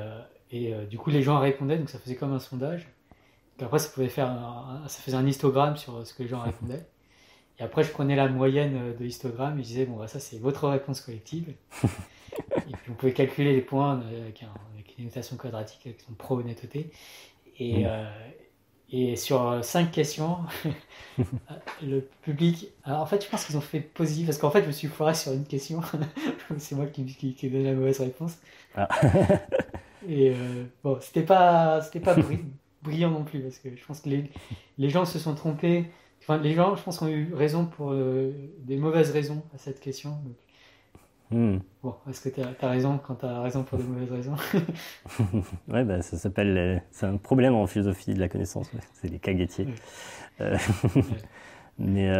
et 0.51 0.73
du 0.89 0.97
coup, 0.97 1.11
les 1.11 1.21
gens 1.23 1.39
répondaient, 1.39 1.77
donc 1.77 1.89
ça 1.89 1.97
faisait 1.97 2.15
comme 2.15 2.33
un 2.33 2.39
sondage. 2.39 2.89
après, 3.61 3.79
ça, 3.79 3.89
pouvait 3.89 4.09
faire 4.09 4.83
ça 4.87 5.01
faisait 5.01 5.17
un 5.17 5.25
histogramme 5.25 5.77
sur 5.77 6.05
ce 6.05 6.13
que 6.13 6.23
les 6.23 6.29
gens 6.29 6.41
répondaient. 6.41 6.85
Et 7.59 7.63
après, 7.63 7.83
je 7.83 7.91
prenais 7.91 8.15
la 8.15 8.27
moyenne 8.27 8.75
euh, 8.75 8.97
de 8.97 9.05
histogramme 9.05 9.59
et 9.59 9.63
je 9.63 9.67
disais, 9.67 9.85
bon, 9.85 9.97
bah, 9.97 10.07
ça, 10.07 10.19
c'est 10.19 10.39
votre 10.39 10.67
réponse 10.67 11.01
collective. 11.01 11.53
et 11.83 12.71
puis, 12.71 12.91
on 12.91 12.93
pouvait 12.93 13.13
calculer 13.13 13.53
les 13.53 13.61
points 13.61 14.01
euh, 14.01 14.23
avec, 14.23 14.43
une 14.97 15.05
notation 15.05 15.37
quadratique, 15.37 15.81
avec 15.85 16.01
son 16.01 16.13
pro-honnêteté. 16.13 16.89
Et, 17.59 17.85
euh, 17.85 18.09
et 18.91 19.15
sur 19.15 19.63
cinq 19.63 19.91
questions, 19.91 20.37
le 21.83 22.01
public. 22.23 22.69
Alors, 22.83 23.01
en 23.01 23.05
fait, 23.05 23.23
je 23.23 23.29
pense 23.29 23.45
qu'ils 23.45 23.57
ont 23.57 23.61
fait 23.61 23.79
positif, 23.79 24.25
parce 24.27 24.37
qu'en 24.39 24.51
fait, 24.51 24.63
je 24.63 24.67
me 24.67 24.71
suis 24.71 24.87
foiré 24.87 25.13
sur 25.13 25.31
une 25.31 25.45
question. 25.45 25.81
c'est 26.57 26.75
moi 26.75 26.87
qui, 26.87 27.05
qui, 27.05 27.33
qui 27.35 27.49
donné 27.49 27.65
la 27.65 27.73
mauvaise 27.73 27.99
réponse. 27.99 28.37
Ah. 28.75 28.87
et 30.07 30.33
bon, 30.83 30.97
c'était 31.01 31.23
pas, 31.23 31.81
c'était 31.81 31.99
pas 31.99 32.15
brillant 32.81 33.11
non 33.11 33.23
plus, 33.23 33.41
parce 33.41 33.59
que 33.59 33.75
je 33.75 33.85
pense 33.85 34.01
que 34.01 34.09
les, 34.09 34.31
les 34.77 34.89
gens 34.89 35.05
se 35.05 35.19
sont 35.19 35.35
trompés 35.35 35.85
les 36.41 36.53
gens, 36.53 36.75
je 36.75 36.83
pense, 36.83 37.01
ont 37.01 37.07
eu 37.07 37.33
raison 37.33 37.65
pour 37.65 37.91
euh, 37.91 38.31
des 38.59 38.77
mauvaises 38.77 39.11
raisons 39.11 39.43
à 39.53 39.57
cette 39.57 39.79
question. 39.79 40.17
Hmm. 41.31 41.57
Bon, 41.81 41.95
est-ce 42.09 42.21
que 42.21 42.29
tu 42.29 42.41
as, 42.41 42.69
raison 42.69 42.99
quand 42.99 43.15
tu 43.15 43.25
as 43.25 43.41
raison 43.41 43.63
pour 43.63 43.77
des 43.77 43.83
mauvaises 43.83 44.11
raisons? 44.11 44.35
Ouais, 45.67 45.83
bah, 45.83 46.01
ça 46.01 46.17
s'appelle. 46.17 46.57
Euh, 46.57 46.79
c'est 46.91 47.05
un 47.05 47.17
problème 47.17 47.55
en 47.55 47.65
philosophie 47.67 48.13
de 48.13 48.19
la 48.19 48.29
connaissance, 48.29 48.69
c'est 48.93 49.09
les 49.09 49.19
caguettiers. 49.19 49.67
Euh, 50.41 50.57
mais 51.79 52.11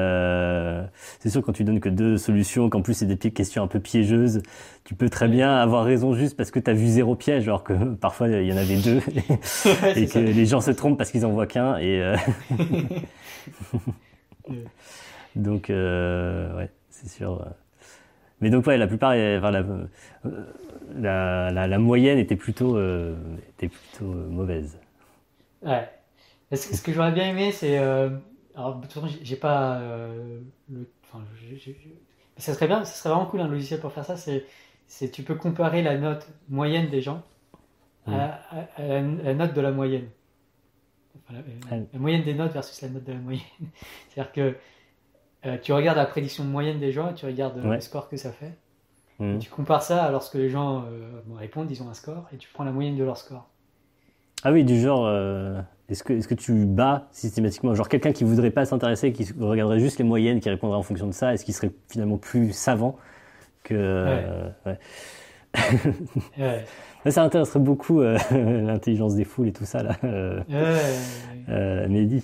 c'est 1.19 1.29
sûr, 1.29 1.41
quand 1.41 1.53
tu 1.53 1.63
donnes 1.63 1.79
que 1.79 1.89
deux 1.89 2.17
solutions, 2.17 2.69
qu'en 2.69 2.81
plus 2.81 2.95
c'est 2.95 3.05
des 3.05 3.17
questions 3.31 3.63
un 3.63 3.67
peu 3.67 3.79
piégeuses, 3.79 4.41
tu 4.83 4.95
peux 4.95 5.09
très 5.09 5.27
bien 5.27 5.55
avoir 5.55 5.85
raison 5.85 6.13
juste 6.13 6.35
parce 6.35 6.51
que 6.51 6.59
tu 6.59 6.69
as 6.69 6.73
vu 6.73 6.87
zéro 6.87 7.15
piège, 7.15 7.47
alors 7.47 7.63
que 7.63 7.73
parfois 8.01 8.27
il 8.27 8.47
y 8.47 8.53
en 8.53 8.57
avait 8.57 8.77
deux, 8.77 9.01
et, 9.95 10.07
que 10.07 10.19
les 10.19 10.45
gens 10.45 10.61
se 10.61 10.71
trompent 10.71 10.97
parce 10.97 11.11
qu'ils 11.11 11.25
en 11.25 11.31
voient 11.31 11.47
qu'un. 11.47 11.77
Et, 11.77 12.13
donc, 15.35 15.69
euh, 15.69 16.55
ouais, 16.55 16.69
c'est 16.89 17.09
sûr. 17.09 17.41
Euh. 17.41 17.49
Mais 18.41 18.49
donc, 18.49 18.67
ouais, 18.67 18.77
la 18.77 18.87
plupart, 18.87 19.13
euh, 19.15 19.85
la, 20.95 21.51
la, 21.51 21.79
moyenne 21.79 22.17
était 22.17 22.35
plutôt, 22.35 22.77
était 23.49 23.69
plutôt 23.69 24.05
mauvaise. 24.05 24.77
Ouais. 25.61 25.87
Ce, 26.51 26.81
que 26.81 26.91
j'aurais 26.91 27.13
bien 27.13 27.29
aimé, 27.29 27.51
c'est. 27.51 27.79
Alors, 28.55 28.75
de 28.75 28.81
toute 28.83 28.93
façon, 28.93 29.07
j'ai 29.21 29.35
pas. 29.35 29.79
le, 30.69 30.89
enfin, 31.03 31.23
ça 32.37 32.53
serait 32.53 32.67
bien, 32.67 32.83
ça 32.85 32.93
serait 32.93 33.09
vraiment 33.09 33.25
cool 33.25 33.41
un 33.41 33.47
logiciel 33.47 33.79
pour 33.79 33.91
faire 33.91 34.05
ça. 34.05 34.15
C'est, 34.17 35.11
tu 35.11 35.23
peux 35.23 35.35
comparer 35.35 35.81
la 35.81 35.97
note 35.97 36.27
moyenne 36.49 36.89
des 36.89 37.01
gens 37.01 37.23
à, 38.07 38.41
la, 38.77 39.33
note 39.33 39.53
de 39.53 39.61
la 39.61 39.71
moyenne. 39.71 40.09
La, 41.31 41.99
moyenne 41.99 42.23
des 42.23 42.33
notes 42.33 42.51
versus 42.51 42.81
la 42.81 42.89
note 42.89 43.03
de 43.03 43.13
la 43.13 43.19
moyenne. 43.19 43.43
C'est-à-dire 44.09 44.31
que 44.31 44.55
euh, 45.45 45.57
tu 45.57 45.73
regardes 45.73 45.97
la 45.97 46.05
prédiction 46.05 46.43
moyenne 46.43 46.79
des 46.79 46.91
gens 46.91 47.11
et 47.11 47.13
tu 47.15 47.25
regardes 47.25 47.57
le 47.57 47.79
score 47.81 48.09
que 48.09 48.17
ça 48.17 48.31
fait. 48.31 48.53
Mhm. 49.19 49.39
Tu 49.39 49.49
compares 49.49 49.83
ça 49.83 50.05
à 50.05 50.11
lorsque 50.11 50.35
les 50.35 50.49
gens 50.49 50.85
euh, 50.85 51.21
répondent, 51.35 51.69
ils 51.69 51.81
ont 51.83 51.89
un 51.89 51.93
score, 51.93 52.27
et 52.33 52.37
tu 52.37 52.49
prends 52.51 52.63
la 52.63 52.71
moyenne 52.71 52.97
de 52.97 53.03
leur 53.03 53.17
score. 53.17 53.47
Ah 54.43 54.51
oui, 54.51 54.63
du 54.63 54.79
genre, 54.79 55.05
euh, 55.05 55.61
est-ce 55.89 56.03
que, 56.03 56.13
est 56.13 56.27
que 56.27 56.33
tu 56.33 56.65
bats 56.65 57.07
systématiquement 57.11 57.73
Genre 57.75 57.89
quelqu'un 57.89 58.11
qui 58.11 58.23
voudrait 58.23 58.51
pas 58.51 58.65
s'intéresser, 58.65 59.13
qui 59.13 59.27
regarderait 59.39 59.79
juste 59.79 59.97
les 59.97 60.03
moyennes, 60.03 60.39
qui 60.39 60.49
répondrait 60.49 60.77
en 60.77 60.83
fonction 60.83 61.07
de 61.07 61.13
ça, 61.13 61.33
est-ce 61.33 61.45
qu'il 61.45 61.53
serait 61.53 61.71
finalement 61.89 62.17
plus 62.17 62.51
savant 62.51 62.97
que... 63.63 64.51
ouais. 64.65 64.77
ça 67.11 67.23
intéresserait 67.23 67.59
beaucoup 67.59 68.01
euh, 68.01 68.17
l'intelligence 68.31 69.15
des 69.15 69.25
foules 69.25 69.49
et 69.49 69.53
tout 69.53 69.65
ça 69.65 69.83
là. 69.83 69.97
Euh, 70.03 70.41
euh, 71.49 71.87
Mehdi. 71.87 72.21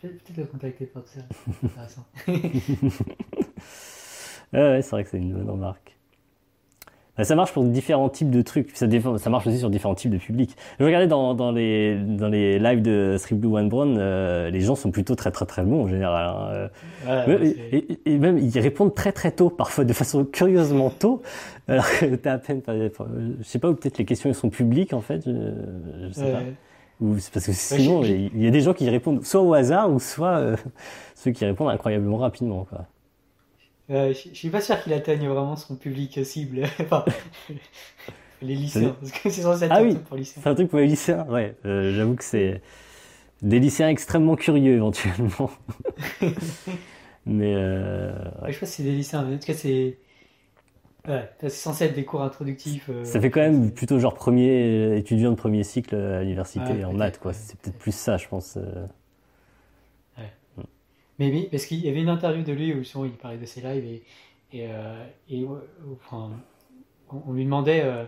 Peut-être 0.00 0.36
le 0.36 0.44
contacter 0.44 0.86
pour 0.86 1.02
ça. 1.06 1.20
intéressant. 1.64 2.06
ouais, 4.52 4.80
c'est 4.82 4.90
vrai 4.90 5.04
que 5.04 5.10
c'est 5.10 5.18
une 5.18 5.34
bonne 5.34 5.50
remarque. 5.50 5.97
Bah, 7.18 7.24
ça 7.24 7.34
marche 7.34 7.52
pour 7.52 7.64
différents 7.64 8.08
types 8.08 8.30
de 8.30 8.42
trucs. 8.42 8.70
Ça, 8.74 8.86
ça 9.18 9.30
marche 9.30 9.46
aussi 9.46 9.58
sur 9.58 9.70
différents 9.70 9.96
types 9.96 10.10
de 10.10 10.18
publics. 10.18 10.56
Je 10.78 10.84
regardais 10.84 11.08
dans, 11.08 11.34
dans, 11.34 11.50
les, 11.50 11.96
dans 11.96 12.28
les 12.28 12.60
lives 12.60 12.80
de 12.80 13.16
Three 13.20 13.34
Blue 13.34 13.54
One 13.56 13.68
Brown, 13.68 13.96
euh, 13.98 14.50
les 14.50 14.60
gens 14.60 14.76
sont 14.76 14.92
plutôt 14.92 15.16
très 15.16 15.32
très 15.32 15.44
très 15.44 15.64
bons 15.64 15.82
en 15.84 15.88
général. 15.88 16.70
Hein. 17.06 17.26
et, 18.06 18.18
même 18.18 18.38
ils 18.38 18.58
répondent 18.58 18.94
très 18.94 19.12
très 19.12 19.32
tôt, 19.32 19.50
parfois 19.50 19.84
de 19.84 19.92
façon 19.92 20.24
curieusement 20.24 20.90
tôt. 20.90 21.22
Alors 21.68 21.86
que 21.98 22.14
t'as 22.14 22.34
à 22.34 22.38
peine, 22.38 22.62
je 22.66 23.44
sais 23.44 23.58
pas, 23.58 23.68
ou 23.68 23.74
peut-être 23.74 23.98
les 23.98 24.04
questions 24.04 24.32
sont 24.32 24.48
publiques 24.48 24.94
en 24.94 25.02
fait, 25.02 25.22
je, 25.26 25.32
je 26.06 26.12
sais 26.12 26.32
pas. 26.32 26.40
Ou 27.00 27.16
parce 27.32 27.46
que 27.46 27.52
sinon, 27.52 28.02
il 28.02 28.42
y 28.42 28.46
a 28.46 28.50
des 28.50 28.60
gens 28.60 28.74
qui 28.74 28.88
répondent 28.90 29.24
soit 29.24 29.40
au 29.40 29.54
hasard 29.54 29.90
ou 29.90 30.00
soit 30.00 30.38
euh, 30.38 30.56
ceux 31.14 31.30
qui 31.30 31.44
répondent 31.44 31.70
incroyablement 31.70 32.16
rapidement. 32.16 32.66
Quoi. 32.68 32.86
Euh, 33.90 34.12
je, 34.12 34.34
suis 34.34 34.50
pas 34.50 34.60
sûr 34.60 34.82
qu'il 34.82 34.92
atteigne 34.92 35.26
vraiment 35.26 35.56
son 35.56 35.76
public 35.76 36.24
cible. 36.24 36.64
enfin, 36.80 37.04
les 38.42 38.54
lycéens, 38.54 38.96
parce 39.00 39.12
que 39.12 39.30
c'est 39.30 39.42
censé 39.42 39.64
être 39.64 39.72
ah 39.72 39.78
un 39.78 39.82
oui, 39.82 39.94
truc 39.94 40.04
pour 40.04 40.16
lycéens. 40.16 40.42
C'est 40.42 40.48
un 40.48 40.54
truc 40.54 40.68
pour 40.68 40.78
les 40.78 40.86
lycéens, 40.86 41.26
ouais. 41.28 41.54
Euh, 41.64 41.94
j'avoue 41.94 42.14
que 42.14 42.24
c'est 42.24 42.60
des 43.42 43.58
lycéens 43.58 43.88
extrêmement 43.88 44.36
curieux 44.36 44.74
éventuellement. 44.74 45.50
mais 47.26 47.54
euh, 47.56 48.12
ouais. 48.42 48.48
je 48.48 48.52
sais 48.52 48.60
pas 48.60 48.66
si 48.66 48.72
c'est 48.72 48.82
des 48.82 48.92
lycéens, 48.92 49.24
mais 49.24 49.36
en 49.36 49.38
tout 49.38 49.46
cas 49.46 49.54
c'est. 49.54 49.98
Ouais, 51.06 51.26
c'est 51.40 51.48
censé 51.48 51.86
être 51.86 51.94
des 51.94 52.04
cours 52.04 52.22
introductifs. 52.22 52.90
Euh, 52.90 53.02
ça 53.04 53.18
fait 53.18 53.30
quand 53.30 53.40
même 53.40 53.72
plutôt 53.72 53.98
genre 53.98 54.14
premier 54.14 54.98
étudiant 54.98 55.30
de 55.30 55.36
premier 55.36 55.64
cycle 55.64 55.94
à 55.94 56.20
l'université 56.20 56.84
en 56.84 56.92
maths, 56.92 57.18
quoi. 57.18 57.32
C'est 57.32 57.58
peut-être 57.58 57.78
plus 57.78 57.94
ça, 57.94 58.18
je 58.18 58.28
pense. 58.28 58.58
Mais 61.18 61.30
oui, 61.30 61.48
parce 61.50 61.66
qu'il 61.66 61.80
y 61.80 61.88
avait 61.88 62.00
une 62.00 62.08
interview 62.08 62.44
de 62.44 62.52
lui 62.52 62.72
où 62.72 63.04
il 63.04 63.12
parlait 63.12 63.38
de 63.38 63.46
ses 63.46 63.60
lives 63.60 63.84
et, 63.84 64.02
et, 64.52 64.66
euh, 64.70 65.04
et 65.28 65.44
enfin, 65.92 66.30
on, 67.10 67.32
lui 67.32 67.44
demandait 67.44 67.82
euh, 67.84 68.04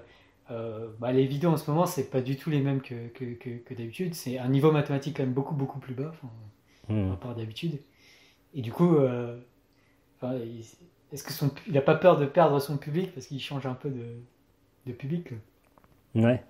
euh, 0.50 0.88
bah, 1.00 1.12
les 1.12 1.26
vidéos 1.26 1.50
en 1.50 1.56
ce 1.56 1.70
moment, 1.70 1.86
c'est 1.86 2.10
pas 2.10 2.20
du 2.20 2.36
tout 2.36 2.50
les 2.50 2.60
mêmes 2.60 2.80
que, 2.80 3.08
que, 3.08 3.34
que, 3.34 3.74
d'habitude. 3.74 4.14
C'est 4.14 4.38
un 4.38 4.48
niveau 4.48 4.70
mathématique 4.72 5.16
quand 5.16 5.24
même 5.24 5.32
beaucoup 5.32 5.54
beaucoup 5.54 5.80
plus 5.80 5.94
bas 5.94 6.12
mmh. 6.88 7.02
par 7.02 7.10
rapport 7.10 7.30
à 7.32 7.34
d'habitude. 7.34 7.80
Et 8.54 8.62
du 8.62 8.72
coup, 8.72 8.96
est-ce 11.12 11.24
que 11.24 11.32
son, 11.32 11.52
il 11.68 11.76
a 11.76 11.82
pas 11.82 11.94
peur 11.94 12.16
de 12.16 12.26
perdre 12.26 12.58
son 12.60 12.78
public 12.78 13.12
parce 13.12 13.26
qu'il 13.26 13.40
change 13.40 13.66
un 13.66 13.74
peu 13.74 13.90
de, 13.90 14.06
de 14.86 14.92
public 14.92 15.30
Ouais. 16.14 16.42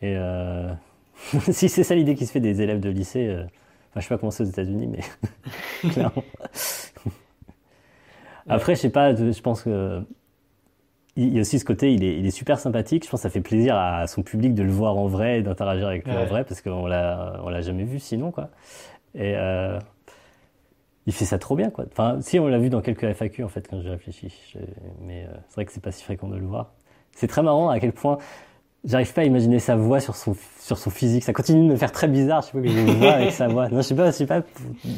Et 0.00 0.16
si 1.50 1.68
c'est 1.68 1.84
ça 1.84 1.94
l'idée 1.94 2.14
qui 2.14 2.26
se 2.26 2.32
fait 2.32 2.40
des 2.40 2.62
élèves 2.62 2.80
de 2.80 2.88
lycée 2.88 3.44
je 3.96 4.00
sais 4.02 4.08
pas 4.08 4.18
comment 4.18 4.30
c'est 4.30 4.42
aux 4.42 4.46
États-Unis, 4.46 4.88
mais 4.88 5.90
clairement. 5.90 6.24
Après, 8.46 8.74
je 8.74 8.80
sais 8.80 8.90
pas, 8.90 9.14
je 9.14 9.40
pense 9.40 9.62
que 9.62 10.02
il 11.16 11.32
y 11.32 11.38
a 11.38 11.42
aussi 11.42 11.58
ce 11.60 11.64
côté, 11.64 11.92
il 11.92 12.02
est, 12.02 12.18
il 12.18 12.26
est, 12.26 12.32
super 12.32 12.58
sympathique. 12.58 13.04
Je 13.04 13.10
pense 13.10 13.20
que 13.20 13.22
ça 13.22 13.30
fait 13.30 13.40
plaisir 13.40 13.76
à 13.76 14.06
son 14.08 14.22
public 14.22 14.54
de 14.54 14.64
le 14.64 14.72
voir 14.72 14.96
en 14.96 15.06
vrai 15.06 15.38
et 15.38 15.42
d'interagir 15.42 15.86
avec 15.86 16.04
lui 16.06 16.16
en 16.16 16.24
vrai 16.24 16.44
parce 16.44 16.60
qu'on 16.60 16.86
l'a, 16.86 17.40
on 17.44 17.50
l'a 17.50 17.60
jamais 17.60 17.84
vu 17.84 18.00
sinon, 18.00 18.32
quoi. 18.32 18.50
Et 19.14 19.34
euh, 19.36 19.78
il 21.06 21.12
fait 21.12 21.24
ça 21.24 21.38
trop 21.38 21.54
bien, 21.54 21.70
quoi. 21.70 21.84
Enfin, 21.90 22.18
si 22.20 22.40
on 22.40 22.48
l'a 22.48 22.58
vu 22.58 22.68
dans 22.68 22.80
quelques 22.80 23.12
FAQ 23.12 23.44
en 23.44 23.48
fait 23.48 23.68
quand 23.68 23.80
j'ai 23.80 23.90
réfléchi, 23.90 24.56
mais 25.00 25.24
euh, 25.24 25.34
c'est 25.48 25.54
vrai 25.54 25.64
que 25.66 25.72
c'est 25.72 25.82
pas 25.82 25.92
si 25.92 26.02
fréquent 26.02 26.28
de 26.28 26.36
le 26.36 26.46
voir. 26.46 26.72
C'est 27.12 27.28
très 27.28 27.42
marrant 27.42 27.68
à 27.68 27.78
quel 27.78 27.92
point 27.92 28.18
j'arrive 28.84 29.12
pas 29.12 29.22
à 29.22 29.24
imaginer 29.24 29.58
sa 29.58 29.76
voix 29.76 30.00
sur 30.00 30.14
son 30.16 30.36
sur 30.60 30.78
son 30.78 30.90
physique. 30.90 31.24
Ça 31.24 31.32
continue 31.32 31.66
de 31.66 31.72
me 31.72 31.76
faire 31.76 31.92
très 31.92 32.08
bizarre. 32.08 32.42
Je 32.42 32.46
sais 32.46 32.52
pas 32.52 32.60
que 32.60 32.68
je 32.68 32.92
vois 32.92 33.12
avec 33.12 33.32
sa 33.32 33.48
voix. 33.48 33.68
Non, 33.68 33.78
je 33.78 33.82
sais 33.82 33.94
pas, 33.94 34.06
je 34.06 34.16
sais 34.16 34.26
pas. 34.26 34.42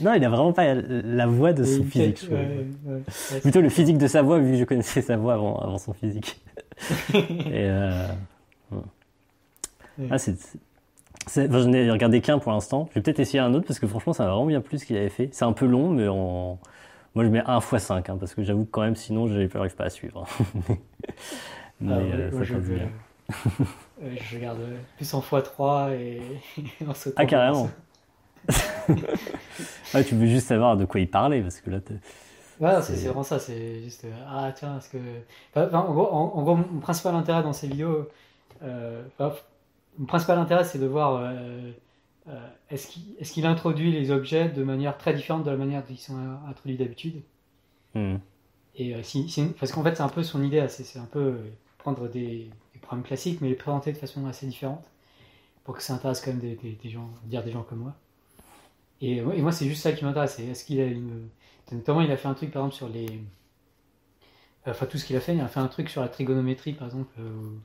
Non, 0.02 0.14
il 0.14 0.24
a 0.24 0.28
vraiment 0.28 0.52
pas 0.52 0.74
la 0.74 1.26
voix 1.26 1.52
de 1.52 1.64
son 1.64 1.84
physique. 1.84 2.24
Je 2.24 2.30
ouais, 2.30 2.66
ouais, 2.86 3.40
Plutôt 3.40 3.60
le 3.60 3.68
physique 3.68 3.98
de 3.98 4.06
sa 4.06 4.22
voix, 4.22 4.38
vu 4.38 4.52
que 4.52 4.58
je 4.58 4.64
connaissais 4.64 5.02
sa 5.02 5.16
voix 5.16 5.34
avant 5.34 5.58
avant 5.58 5.78
son 5.78 5.92
physique. 5.92 6.40
Et 7.14 7.22
euh... 7.54 8.06
ah, 10.10 10.18
c'est. 10.18 10.36
Enfin, 11.28 11.48
je 11.48 11.68
n'ai 11.68 11.90
regardé 11.90 12.20
qu'un 12.20 12.38
pour 12.38 12.52
l'instant. 12.52 12.88
Je 12.90 12.96
vais 12.96 13.02
peut-être 13.02 13.18
essayer 13.18 13.40
un 13.40 13.52
autre 13.54 13.66
parce 13.66 13.80
que 13.80 13.86
franchement, 13.86 14.12
ça 14.12 14.24
va 14.24 14.30
vraiment 14.30 14.46
bien 14.46 14.60
plus 14.60 14.78
ce 14.78 14.86
qu'il 14.86 14.96
avait 14.96 15.08
fait. 15.08 15.28
C'est 15.32 15.44
un 15.44 15.52
peu 15.52 15.66
long, 15.66 15.90
mais 15.90 16.06
en... 16.06 16.58
moi 17.16 17.24
je 17.24 17.30
mets 17.30 17.42
1 17.44 17.58
x 17.58 17.76
5 17.78 18.08
hein, 18.08 18.16
parce 18.20 18.34
que 18.34 18.44
j'avoue 18.44 18.64
que 18.64 18.70
quand 18.70 18.82
même, 18.82 18.94
sinon, 18.94 19.26
je 19.26 19.34
n'arrive 19.34 19.74
pas 19.74 19.84
à 19.84 19.90
suivre. 19.90 20.24
mais 21.80 21.92
ah, 21.92 21.98
euh, 21.98 22.44
ça 22.44 22.54
bien. 22.58 22.88
Euh, 24.02 24.14
je 24.20 24.36
regarde 24.36 24.60
plus 24.96 25.14
en 25.14 25.20
x3 25.20 25.92
et 25.94 26.20
en 26.86 26.92
sautant. 26.92 27.16
Ah, 27.16 27.24
carrément. 27.24 27.70
ah, 29.94 30.04
tu 30.04 30.14
veux 30.14 30.26
juste 30.26 30.48
savoir 30.48 30.76
de 30.76 30.84
quoi 30.84 31.00
il 31.00 31.08
parlait 31.08 31.40
parce 31.40 31.62
que 31.62 31.70
là. 31.70 31.78
Ouais, 32.60 32.82
c'est 32.82 33.06
vraiment 33.06 33.22
ça. 33.22 33.38
C'est 33.38 33.82
juste. 33.82 34.04
Euh, 34.04 34.12
ah, 34.28 34.52
tiens, 34.54 34.76
est-ce 34.76 34.90
que. 34.90 34.98
Enfin, 35.54 35.74
en, 35.78 35.94
gros, 35.94 36.12
en, 36.12 36.42
gros, 36.42 36.56
mon 36.56 36.80
principal 36.80 37.14
intérêt 37.14 37.42
dans 37.42 37.54
ces 37.54 37.68
vidéos. 37.68 38.06
Euh, 38.62 39.02
mon 39.98 40.04
principal 40.06 40.38
intérêt, 40.38 40.64
c'est 40.64 40.78
de 40.78 40.86
voir. 40.86 41.16
Euh, 41.22 41.72
euh, 42.28 42.48
est-ce 42.70 43.32
qu'il 43.32 43.44
est 43.44 43.48
introduit 43.48 43.92
les 43.92 44.10
objets 44.10 44.48
de 44.48 44.62
manière 44.62 44.98
très 44.98 45.14
différente 45.14 45.44
de 45.44 45.50
la 45.50 45.56
manière 45.56 45.82
dont 45.82 45.94
ils 45.94 45.98
sont 45.98 46.18
introduits 46.48 46.76
d'habitude 46.76 47.22
hmm. 47.94 48.16
Et 48.78 48.94
si, 49.02 49.54
parce 49.58 49.72
qu'en 49.72 49.82
fait, 49.82 49.94
c'est 49.94 50.02
un 50.02 50.10
peu 50.10 50.22
son 50.22 50.42
idée. 50.42 50.66
C'est 50.68 50.98
un 50.98 51.06
peu 51.10 51.38
prendre 51.78 52.08
des, 52.08 52.50
classiques, 53.04 53.40
mais 53.40 53.48
les 53.48 53.54
présenter 53.54 53.92
de 53.92 53.98
façon 53.98 54.26
assez 54.26 54.46
différente 54.46 54.84
pour 55.64 55.74
que 55.74 55.82
ça 55.82 55.94
intéresse 55.94 56.20
quand 56.20 56.32
même 56.32 56.40
des, 56.40 56.78
gens, 56.88 57.10
dire 57.24 57.42
des 57.42 57.50
gens 57.50 57.62
comme 57.62 57.80
moi. 57.80 57.94
Et, 59.00 59.20
moi, 59.20 59.52
c'est 59.52 59.66
juste 59.66 59.82
ça 59.82 59.92
qui 59.92 60.04
m'intéresse. 60.04 60.38
Est-ce 60.38 60.64
qu'il 60.64 60.80
a 60.80 60.86
une. 60.86 61.28
Notamment, 61.72 62.00
il 62.00 62.10
a 62.12 62.16
fait 62.16 62.28
un 62.28 62.34
truc, 62.34 62.52
par 62.52 62.62
exemple, 62.62 62.76
sur 62.76 62.88
les. 62.88 63.20
Enfin, 64.64 64.86
tout 64.86 64.98
ce 64.98 65.04
qu'il 65.04 65.16
a 65.16 65.20
fait, 65.20 65.34
il 65.34 65.40
a 65.40 65.48
fait 65.48 65.60
un 65.60 65.68
truc 65.68 65.88
sur 65.88 66.00
la 66.00 66.08
trigonométrie, 66.08 66.72
par 66.72 66.86
exemple, 66.86 67.12
euh, 67.18 67.58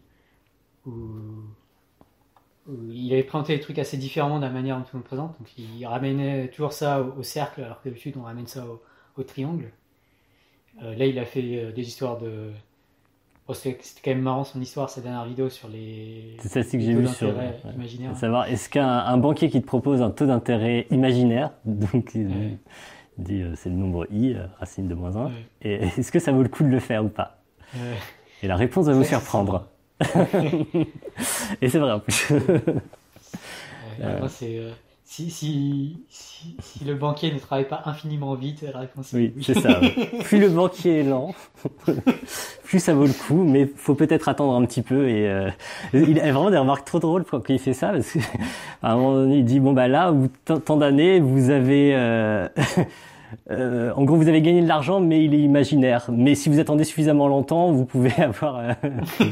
où, 0.85 1.45
il 2.91 3.11
avait 3.13 3.23
présenté 3.23 3.53
les 3.55 3.59
trucs 3.59 3.79
assez 3.79 3.97
différemment 3.97 4.37
de 4.37 4.45
la 4.45 4.51
manière 4.51 4.77
dont 4.77 4.85
on 4.93 5.01
présente. 5.01 5.37
Donc, 5.39 5.57
il 5.57 5.85
ramenait 5.85 6.47
toujours 6.49 6.73
ça 6.73 7.01
au, 7.01 7.23
cercle, 7.23 7.61
alors 7.63 7.81
que 7.81 7.89
d'habitude, 7.89 8.15
on 8.17 8.23
ramène 8.23 8.47
ça 8.47 8.65
au, 9.15 9.23
triangle. 9.23 9.71
Euh, 10.81 10.95
là, 10.95 11.05
il 11.05 11.19
a 11.19 11.25
fait 11.25 11.43
euh, 11.43 11.71
des 11.71 11.87
histoires 11.87 12.17
de 12.17 12.51
c'était 13.55 13.79
quand 14.03 14.11
même 14.11 14.21
marrant 14.21 14.43
son 14.43 14.61
histoire, 14.61 14.89
sa 14.89 15.01
dernière 15.01 15.25
vidéo 15.25 15.49
sur 15.49 15.67
les. 15.67 16.37
C'est 16.39 16.49
celle 16.49 16.65
que 16.65 16.79
j'ai 16.79 16.93
vu 16.93 17.07
sur. 17.07 17.33
Savoir, 18.15 18.47
est-ce 18.47 18.69
qu'un 18.69 19.17
banquier 19.17 19.49
qui 19.49 19.61
te 19.61 19.65
propose 19.67 20.01
un 20.01 20.09
taux 20.09 20.25
d'intérêt 20.25 20.87
imaginaire, 20.91 21.51
donc 21.65 22.11
il 22.15 22.57
dit 23.17 23.41
euh, 23.41 23.53
c'est 23.55 23.69
le 23.69 23.75
nombre 23.75 24.07
i, 24.11 24.33
euh, 24.33 24.45
racine 24.59 24.87
de 24.87 24.95
moins 24.95 25.15
1, 25.15 25.31
et 25.61 25.73
est-ce 25.97 26.11
que 26.11 26.19
ça 26.19 26.31
vaut 26.31 26.43
le 26.43 26.49
coup 26.49 26.63
de 26.63 26.69
le 26.69 26.79
faire 26.79 27.03
ou 27.03 27.09
pas? 27.09 27.37
Et 28.43 28.47
la 28.47 28.55
réponse 28.55 28.87
va 28.87 28.93
vous 28.93 29.03
surprendre. 29.03 29.67
et 31.61 31.69
c'est 31.69 31.77
vrai 31.77 31.91
en 31.91 31.99
plus. 31.99 32.33
euh, 34.01 34.71
si, 35.11 35.29
si, 35.29 35.97
si, 36.07 36.85
le 36.85 36.95
banquier 36.95 37.33
ne 37.33 37.39
travaille 37.39 37.67
pas 37.67 37.81
infiniment 37.83 38.33
vite, 38.33 38.63
la 38.73 38.79
réponse 38.79 39.13
est 39.13 39.17
oui. 39.17 39.33
c'est 39.41 39.59
ça. 39.59 39.81
plus 40.23 40.39
le 40.39 40.47
banquier 40.47 40.99
est 40.99 41.03
lent, 41.03 41.35
plus 42.63 42.79
ça 42.79 42.93
vaut 42.93 43.05
le 43.05 43.11
coup, 43.11 43.43
mais 43.43 43.69
faut 43.75 43.93
peut-être 43.93 44.29
attendre 44.29 44.55
un 44.55 44.65
petit 44.65 44.81
peu. 44.81 45.09
Et 45.09 45.27
euh, 45.27 45.49
il 45.91 46.17
a 46.17 46.31
vraiment 46.31 46.49
des 46.49 46.57
remarques 46.57 46.85
trop 46.85 46.99
drôles 46.99 47.25
quand 47.25 47.41
il 47.49 47.59
fait 47.59 47.73
ça, 47.73 47.89
parce 47.89 48.13
qu'à 48.13 48.19
un 48.83 48.95
moment 48.95 49.15
donné, 49.15 49.39
il 49.39 49.43
dit 49.43 49.59
bon 49.59 49.73
bah 49.73 49.89
là, 49.89 50.13
tant 50.45 50.77
d'années, 50.77 51.19
vous 51.19 51.49
avez 51.49 51.93
euh, 51.93 52.47
euh, 53.49 53.91
en 53.93 54.03
gros, 54.03 54.15
vous 54.15 54.27
avez 54.27 54.41
gagné 54.41 54.61
de 54.61 54.67
l'argent, 54.67 54.99
mais 54.99 55.23
il 55.23 55.33
est 55.33 55.39
imaginaire. 55.39 56.09
Mais 56.11 56.35
si 56.35 56.49
vous 56.49 56.59
attendez 56.59 56.83
suffisamment 56.83 57.27
longtemps, 57.27 57.71
vous 57.71 57.85
pouvez 57.85 58.13
avoir, 58.21 58.57
euh, 58.57 58.73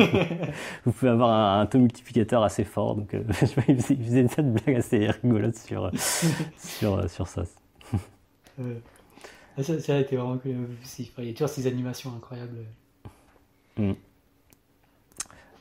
vous 0.86 0.92
pouvez 0.92 1.12
avoir 1.12 1.60
un, 1.60 1.66
taux 1.66 1.80
multiplicateur 1.80 2.44
assez 2.44 2.64
fort. 2.64 2.96
Donc, 2.96 3.14
euh, 3.14 3.24
il 3.68 3.82
faisait 3.82 4.26
une 4.38 4.52
blague 4.52 4.78
assez 4.78 5.08
rigolote 5.08 5.56
sur, 5.56 5.92
sur, 6.58 7.10
sur 7.10 7.28
ça. 7.28 7.44
ça. 7.46 8.64
Ça 9.80 9.96
a 9.96 10.00
été 10.00 10.16
vraiment 10.16 10.38
cool. 10.38 10.56
Il 11.18 11.26
y 11.26 11.30
a 11.30 11.34
toujours 11.34 11.50
ces 11.50 11.68
animations 11.68 12.12
incroyables. 12.16 12.60
Mm. 13.78 13.92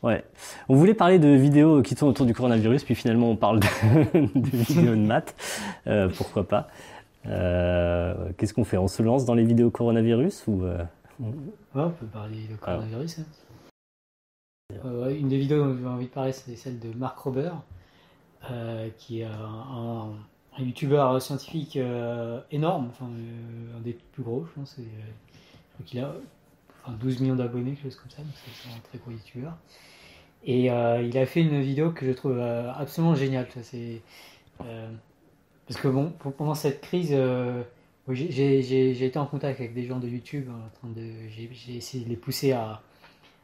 Ouais. 0.04 0.22
On 0.68 0.76
voulait 0.76 0.94
parler 0.94 1.18
de 1.18 1.26
vidéos 1.26 1.82
qui 1.82 1.96
tournent 1.96 2.12
autour 2.12 2.24
du 2.24 2.32
coronavirus, 2.32 2.84
puis 2.84 2.94
finalement 2.94 3.32
on 3.32 3.36
parle 3.36 3.58
de, 3.58 3.66
de 4.14 4.56
vidéos 4.56 4.94
de 4.94 5.04
maths. 5.04 5.34
pourquoi 6.16 6.46
pas 6.46 6.68
euh, 7.26 8.30
qu'est-ce 8.36 8.54
qu'on 8.54 8.64
fait? 8.64 8.78
On 8.78 8.88
se 8.88 9.02
lance 9.02 9.24
dans 9.24 9.34
les 9.34 9.44
vidéos 9.44 9.70
coronavirus 9.70 10.44
ou 10.46 10.64
euh? 10.64 10.84
on 11.20 11.90
peut 11.90 12.06
parler 12.06 12.46
de 12.48 12.56
coronavirus. 12.56 13.20
Hein. 13.20 13.24
Euh, 14.84 15.14
une 15.14 15.28
des 15.28 15.38
vidéos 15.38 15.64
dont 15.64 15.78
j'ai 15.78 15.86
envie 15.86 16.06
de 16.06 16.10
parler, 16.10 16.32
c'est 16.32 16.54
celle 16.56 16.78
de 16.78 16.92
Mark 16.96 17.18
Rober, 17.18 17.50
qui 18.98 19.20
est 19.20 19.24
un, 19.24 20.10
youtubeur 20.58 21.20
scientifique 21.22 21.78
énorme, 22.50 22.88
enfin, 22.90 23.06
un 23.76 23.80
des 23.80 23.92
plus 24.12 24.22
gros, 24.22 24.44
je 24.46 24.60
pense. 24.60 24.76
je 24.78 24.82
crois 25.74 25.86
qu'il 25.86 26.00
a 26.00 26.14
12 27.00 27.20
millions 27.20 27.36
d'abonnés, 27.36 27.72
quelque 27.72 27.84
chose 27.84 27.96
comme 27.96 28.10
ça, 28.10 28.22
donc 28.22 28.32
c'est 28.34 28.68
un 28.68 28.80
très 28.80 28.98
gros 28.98 29.10
youtubeur. 29.10 29.56
Et 30.44 30.66
il 30.66 31.18
a 31.18 31.26
fait 31.26 31.40
une 31.40 31.60
vidéo 31.60 31.92
que 31.92 32.06
je 32.06 32.12
trouve 32.12 32.38
absolument 32.38 33.14
géniale. 33.14 33.46
C'est 33.62 34.02
parce 35.68 35.80
que 35.80 35.88
bon, 35.88 36.10
pendant 36.10 36.54
cette 36.54 36.80
crise, 36.80 37.10
euh, 37.12 37.62
j'ai 38.08 39.04
été 39.04 39.18
en 39.18 39.26
contact 39.26 39.60
avec 39.60 39.74
des 39.74 39.84
gens 39.84 39.98
de 39.98 40.08
YouTube, 40.08 40.48
en 40.48 40.70
train 40.78 40.88
de, 40.88 41.02
j'ai 41.28 41.76
essayé 41.76 42.04
de 42.04 42.08
les 42.08 42.16
pousser 42.16 42.52
à, 42.52 42.80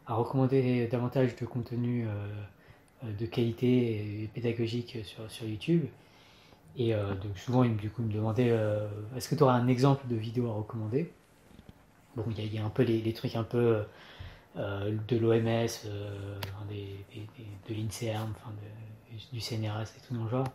recommander 0.07 0.87
davantage 0.87 1.37
de 1.37 1.45
contenu 1.45 2.07
euh, 2.07 3.13
de 3.13 3.27
qualité 3.27 4.23
et 4.23 4.31
pédagogique 4.33 4.99
sur, 5.05 5.47
YouTube. 5.47 5.85
Et 6.79 6.95
euh, 6.95 7.15
donc 7.15 7.37
souvent, 7.37 7.63
ils, 7.63 7.77
du 7.77 7.91
coup, 7.91 8.03
me 8.03 8.13
demandaient 8.13 8.59
est-ce 9.15 9.29
que 9.29 9.35
tu 9.35 9.43
aurais 9.43 9.55
un 9.55 9.69
exemple 9.69 10.09
de 10.09 10.17
vidéo 10.17 10.49
à 10.49 10.55
recommander? 10.55 11.13
Bon, 12.17 12.25
il 12.39 12.55
y, 12.55 12.59
a 12.59 12.65
un 12.65 12.71
peu 12.71 12.85
les, 12.85 13.13
trucs 13.13 13.37
un 13.37 13.45
peu 13.45 13.83
de 14.57 15.17
l'OMS, 15.19 15.69
de 17.69 17.75
l'INSERM, 17.75 18.33
du 19.31 19.41
CNRS 19.41 19.83
et 19.83 20.07
tout 20.09 20.15
dans 20.15 20.25
le 20.25 20.31
genre. 20.31 20.49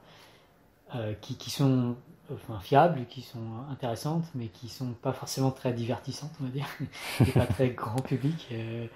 Euh, 0.95 1.13
qui, 1.21 1.35
qui, 1.35 1.51
sont 1.51 1.95
enfin, 2.33 2.59
fiables, 2.59 3.05
qui 3.07 3.21
sont 3.21 3.43
intéressantes, 3.71 4.25
mais 4.33 4.47
qui 4.47 4.69
sont 4.69 4.93
pas 4.93 5.13
forcément 5.13 5.51
très 5.51 5.71
divertissantes, 5.71 6.31
on 6.41 6.45
va 6.45 6.49
dire, 6.49 6.65
et 7.19 7.31
pas 7.31 7.45
très 7.45 7.69
grand 7.69 8.01
public, 8.01 8.47
euh, 8.51 8.87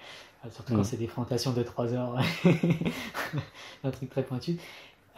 surtout 0.50 0.74
quand 0.74 0.80
mm. 0.80 0.86
c'est 0.86 0.98
des 0.98 1.06
frontations 1.06 1.54
de 1.54 1.62
3 1.62 1.94
heures, 1.94 2.18
un 3.84 3.92
truc 3.92 4.10
très 4.10 4.24
pointu. 4.24 4.58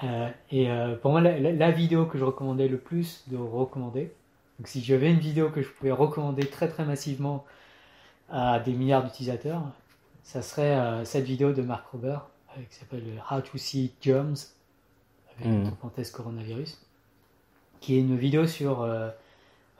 Euh, 0.04 0.30
et 0.52 0.68
pour 1.02 1.12
moi, 1.12 1.22
la, 1.22 1.72
vidéo 1.72 2.08
que 2.08 2.18
je 2.18 2.26
recommandais 2.26 2.68
le 2.68 2.78
plus 2.78 3.24
de 3.28 3.38
recommander, 3.38 4.14
donc 4.60 4.68
si 4.68 4.84
j'avais 4.84 5.10
une 5.10 5.20
vidéo 5.20 5.50
que 5.50 5.62
je 5.62 5.70
pouvais 5.70 5.94
recommander 5.94 6.46
très 6.46 6.68
très 6.68 6.84
massivement 6.84 7.46
à 8.30 8.60
des 8.60 8.74
milliards 8.74 9.06
d'utilisateurs, 9.06 9.62
ça 10.24 10.42
serait 10.42 11.06
cette 11.06 11.24
vidéo 11.24 11.54
de 11.54 11.62
Mark 11.62 11.88
Rober 11.88 12.18
qui 12.70 12.76
s'appelle 12.76 13.04
How 13.32 13.40
to 13.40 13.58
See 13.58 13.94
Germs 14.02 14.55
avec 15.40 15.52
mmh. 15.52 15.72
parenthèse 15.72 16.12
coronavirus, 16.12 16.80
qui 17.82 17.96
est 17.96 18.00
une 18.00 18.18
vidéo 18.18 18.48
sur 18.48 18.82
euh, 18.82 19.10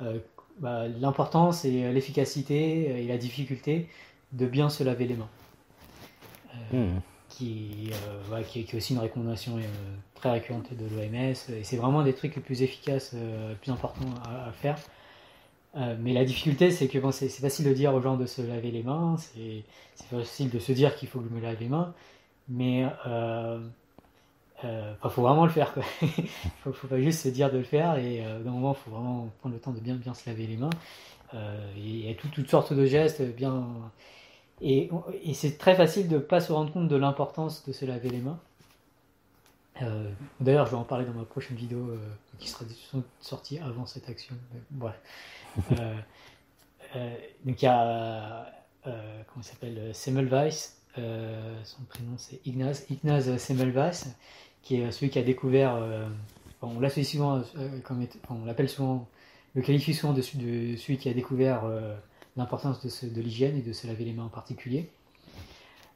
euh, 0.02 0.20
bah, 0.60 0.88
l'importance 0.88 1.66
et 1.66 1.92
l'efficacité 1.92 3.04
et 3.04 3.08
la 3.08 3.18
difficulté 3.18 3.88
de 4.34 4.46
bien 4.46 4.70
se 4.70 4.84
laver 4.84 5.06
les 5.06 5.16
mains. 5.16 5.30
Euh, 6.74 6.96
mmh. 6.96 7.02
qui, 7.30 7.92
qui, 8.48 8.60
est 8.60 8.76
aussi 8.76 8.94
une 8.94 9.00
recommandation 9.00 9.60
très 10.16 10.32
récurrente 10.32 10.74
de 10.74 10.86
l'OMS. 10.96 11.36
Et 11.58 11.64
c'est 11.64 11.78
vraiment 11.78 12.04
des 12.04 12.14
trucs 12.14 12.36
les 12.36 12.42
plus 12.42 12.62
efficaces, 12.62 13.14
les 13.14 13.56
plus 13.56 13.72
importants 13.72 14.14
à, 14.26 14.52
faire. 14.52 14.78
mais 16.00 16.14
la 16.14 16.24
difficulté, 16.24 16.72
c'est 16.72 16.88
que 16.88 16.98
bon, 16.98 17.12
c'est 17.12 17.28
facile 17.28 17.66
de 17.66 17.74
dire 17.74 17.94
aux 17.94 18.02
gens 18.02 18.16
de 18.16 18.26
se 18.26 18.42
laver 18.42 18.72
les 18.72 18.84
mains, 18.84 19.18
c'est 19.18 19.64
facile 20.10 20.50
de 20.50 20.60
se 20.60 20.72
dire 20.72 20.96
qu'il 20.96 21.10
faut 21.10 21.20
que 21.20 21.28
je 21.30 21.34
me 21.34 21.42
lave 21.42 21.58
les 21.60 21.68
mains, 21.68 21.94
mais 22.48 22.86
euh, 23.08 23.60
faut 25.10 25.22
vraiment 25.22 25.46
le 25.46 25.52
faire. 25.52 25.74
Quoi. 25.74 25.84
faut, 26.64 26.74
faut 26.74 26.88
pas 26.88 27.00
juste 27.00 27.22
se 27.24 27.30
dire 27.30 27.52
de 27.52 27.58
le 27.58 27.64
faire 27.64 27.98
et 27.98 28.26
euh, 28.26 28.40
d'un 28.42 28.52
moment, 28.52 28.74
faut 28.74 28.92
vraiment 28.92 29.30
prendre 29.40 29.56
le 29.56 29.62
temps 29.62 29.72
de 29.72 29.80
bien 29.80 29.96
bien 29.96 30.14
se 30.14 30.30
laver 30.30 30.48
les 30.48 30.58
mains. 30.58 30.70
Euh, 31.34 31.72
il 31.76 32.06
y 32.06 32.10
a 32.10 32.14
toutes 32.16 32.50
sortes 32.50 32.74
de 32.74 32.86
gestes 32.86 33.22
bien. 33.22 33.66
Et, 34.62 34.90
c'est 35.34 35.58
très 35.58 35.76
facile 35.76 36.08
de 36.08 36.18
pas 36.18 36.40
se 36.40 36.54
rendre 36.54 36.72
compte 36.72 36.88
de 36.88 36.96
l'importance 36.96 37.66
de 37.66 37.74
se 37.74 37.86
laver 37.86 38.10
les 38.10 38.20
mains. 38.20 38.40
Euh, 39.82 40.10
D'ailleurs, 40.40 40.66
je 40.68 40.72
vais 40.72 40.78
en 40.78 40.84
parler 40.84 41.06
dans 41.06 41.14
ma 41.14 41.26
prochaine 41.26 41.58
vidéo 41.58 41.80
euh, 41.80 41.98
qui 42.40 42.50
sera 42.50 42.66
sortie 43.20 43.60
avant 43.60 43.86
cette 43.86 44.10
action. 44.10 44.36
Euh, 45.72 45.96
euh, 46.96 47.16
donc 47.44 47.62
il 47.62 47.66
y 47.66 47.68
a 47.68 48.46
euh, 48.88 49.24
comment 49.28 49.42
il 49.42 49.44
s'appelle 49.44 49.96
Semmelweis. 49.96 50.72
son 50.96 51.84
prénom 51.90 52.16
c'est 52.18 52.40
Ignaz 52.46 52.86
Ignaz 52.90 53.38
Semmelweis 53.38 54.06
qui 54.66 54.76
est 54.76 54.92
celui 54.92 55.10
qui 55.10 55.20
a 55.20 55.22
découvert, 55.22 55.76
euh, 55.76 56.10
on 56.62 56.80
l'associe 56.80 57.08
souvent, 57.08 57.42
euh, 57.58 57.70
l'appelle 58.46 58.68
souvent, 58.68 59.08
le 59.54 59.62
qualifie 59.62 59.94
souvent 59.94 60.12
de, 60.12 60.20
de, 60.20 60.76
celui 60.76 60.98
qui 60.98 61.08
a 61.08 61.14
découvert 61.14 61.64
euh, 61.64 61.96
l'importance 62.36 62.84
de, 62.84 63.10
de 63.10 63.22
l'hygiène 63.22 63.56
et 63.58 63.62
de 63.62 63.72
se 63.72 63.88
laver 63.88 64.04
les 64.04 64.12
mains 64.12 64.26
en 64.26 64.30
particulier. 64.30 64.90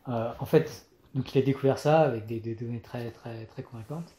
en 0.08 0.46
fait, 0.46 0.88
donc 1.16 1.34
il 1.34 1.40
a 1.40 1.42
découvert 1.42 1.80
ça 1.80 2.02
avec 2.02 2.28
des, 2.28 2.40
des 2.40 2.56
données 2.56 2.80
très, 2.80 3.10
très, 3.12 3.46
très 3.46 3.64
convaincantes, 3.64 4.14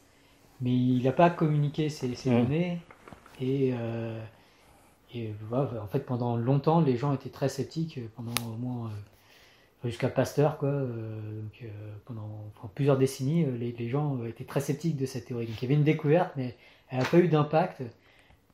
mais 0.60 0.72
il 0.72 1.04
n'a 1.04 1.12
pas 1.12 1.30
communiqué 1.30 1.88
ces, 1.88 2.14
ces 2.16 2.30
mmh. 2.30 2.42
données 2.42 2.80
et, 3.40 3.72
et 5.14 5.32
voilà, 5.48 5.82
en 5.82 5.86
fait 5.86 6.00
pendant 6.00 6.36
longtemps 6.36 6.80
les 6.80 6.96
gens 6.96 7.14
étaient 7.14 7.30
très 7.30 7.48
sceptiques 7.48 7.98
pendant 8.16 8.34
au 8.46 8.56
moins 8.56 8.90
jusqu'à 9.88 10.08
Pasteur, 10.08 10.58
quoi. 10.58 10.68
Euh, 10.68 11.42
donc, 11.42 11.62
euh, 11.62 11.68
pendant 12.04 12.52
plusieurs 12.74 12.98
décennies, 12.98 13.44
euh, 13.44 13.56
les, 13.56 13.72
les, 13.72 13.88
gens 13.88 14.24
étaient 14.26 14.44
très 14.44 14.60
sceptiques 14.60 14.96
de 14.96 15.06
cette 15.06 15.26
théorie. 15.26 15.46
Donc 15.46 15.56
il 15.60 15.62
y 15.62 15.66
avait 15.66 15.74
une 15.74 15.84
découverte, 15.84 16.32
mais 16.36 16.56
elle 16.88 16.98
n'a 16.98 17.04
pas 17.04 17.18
eu 17.18 17.28
d'impact 17.28 17.82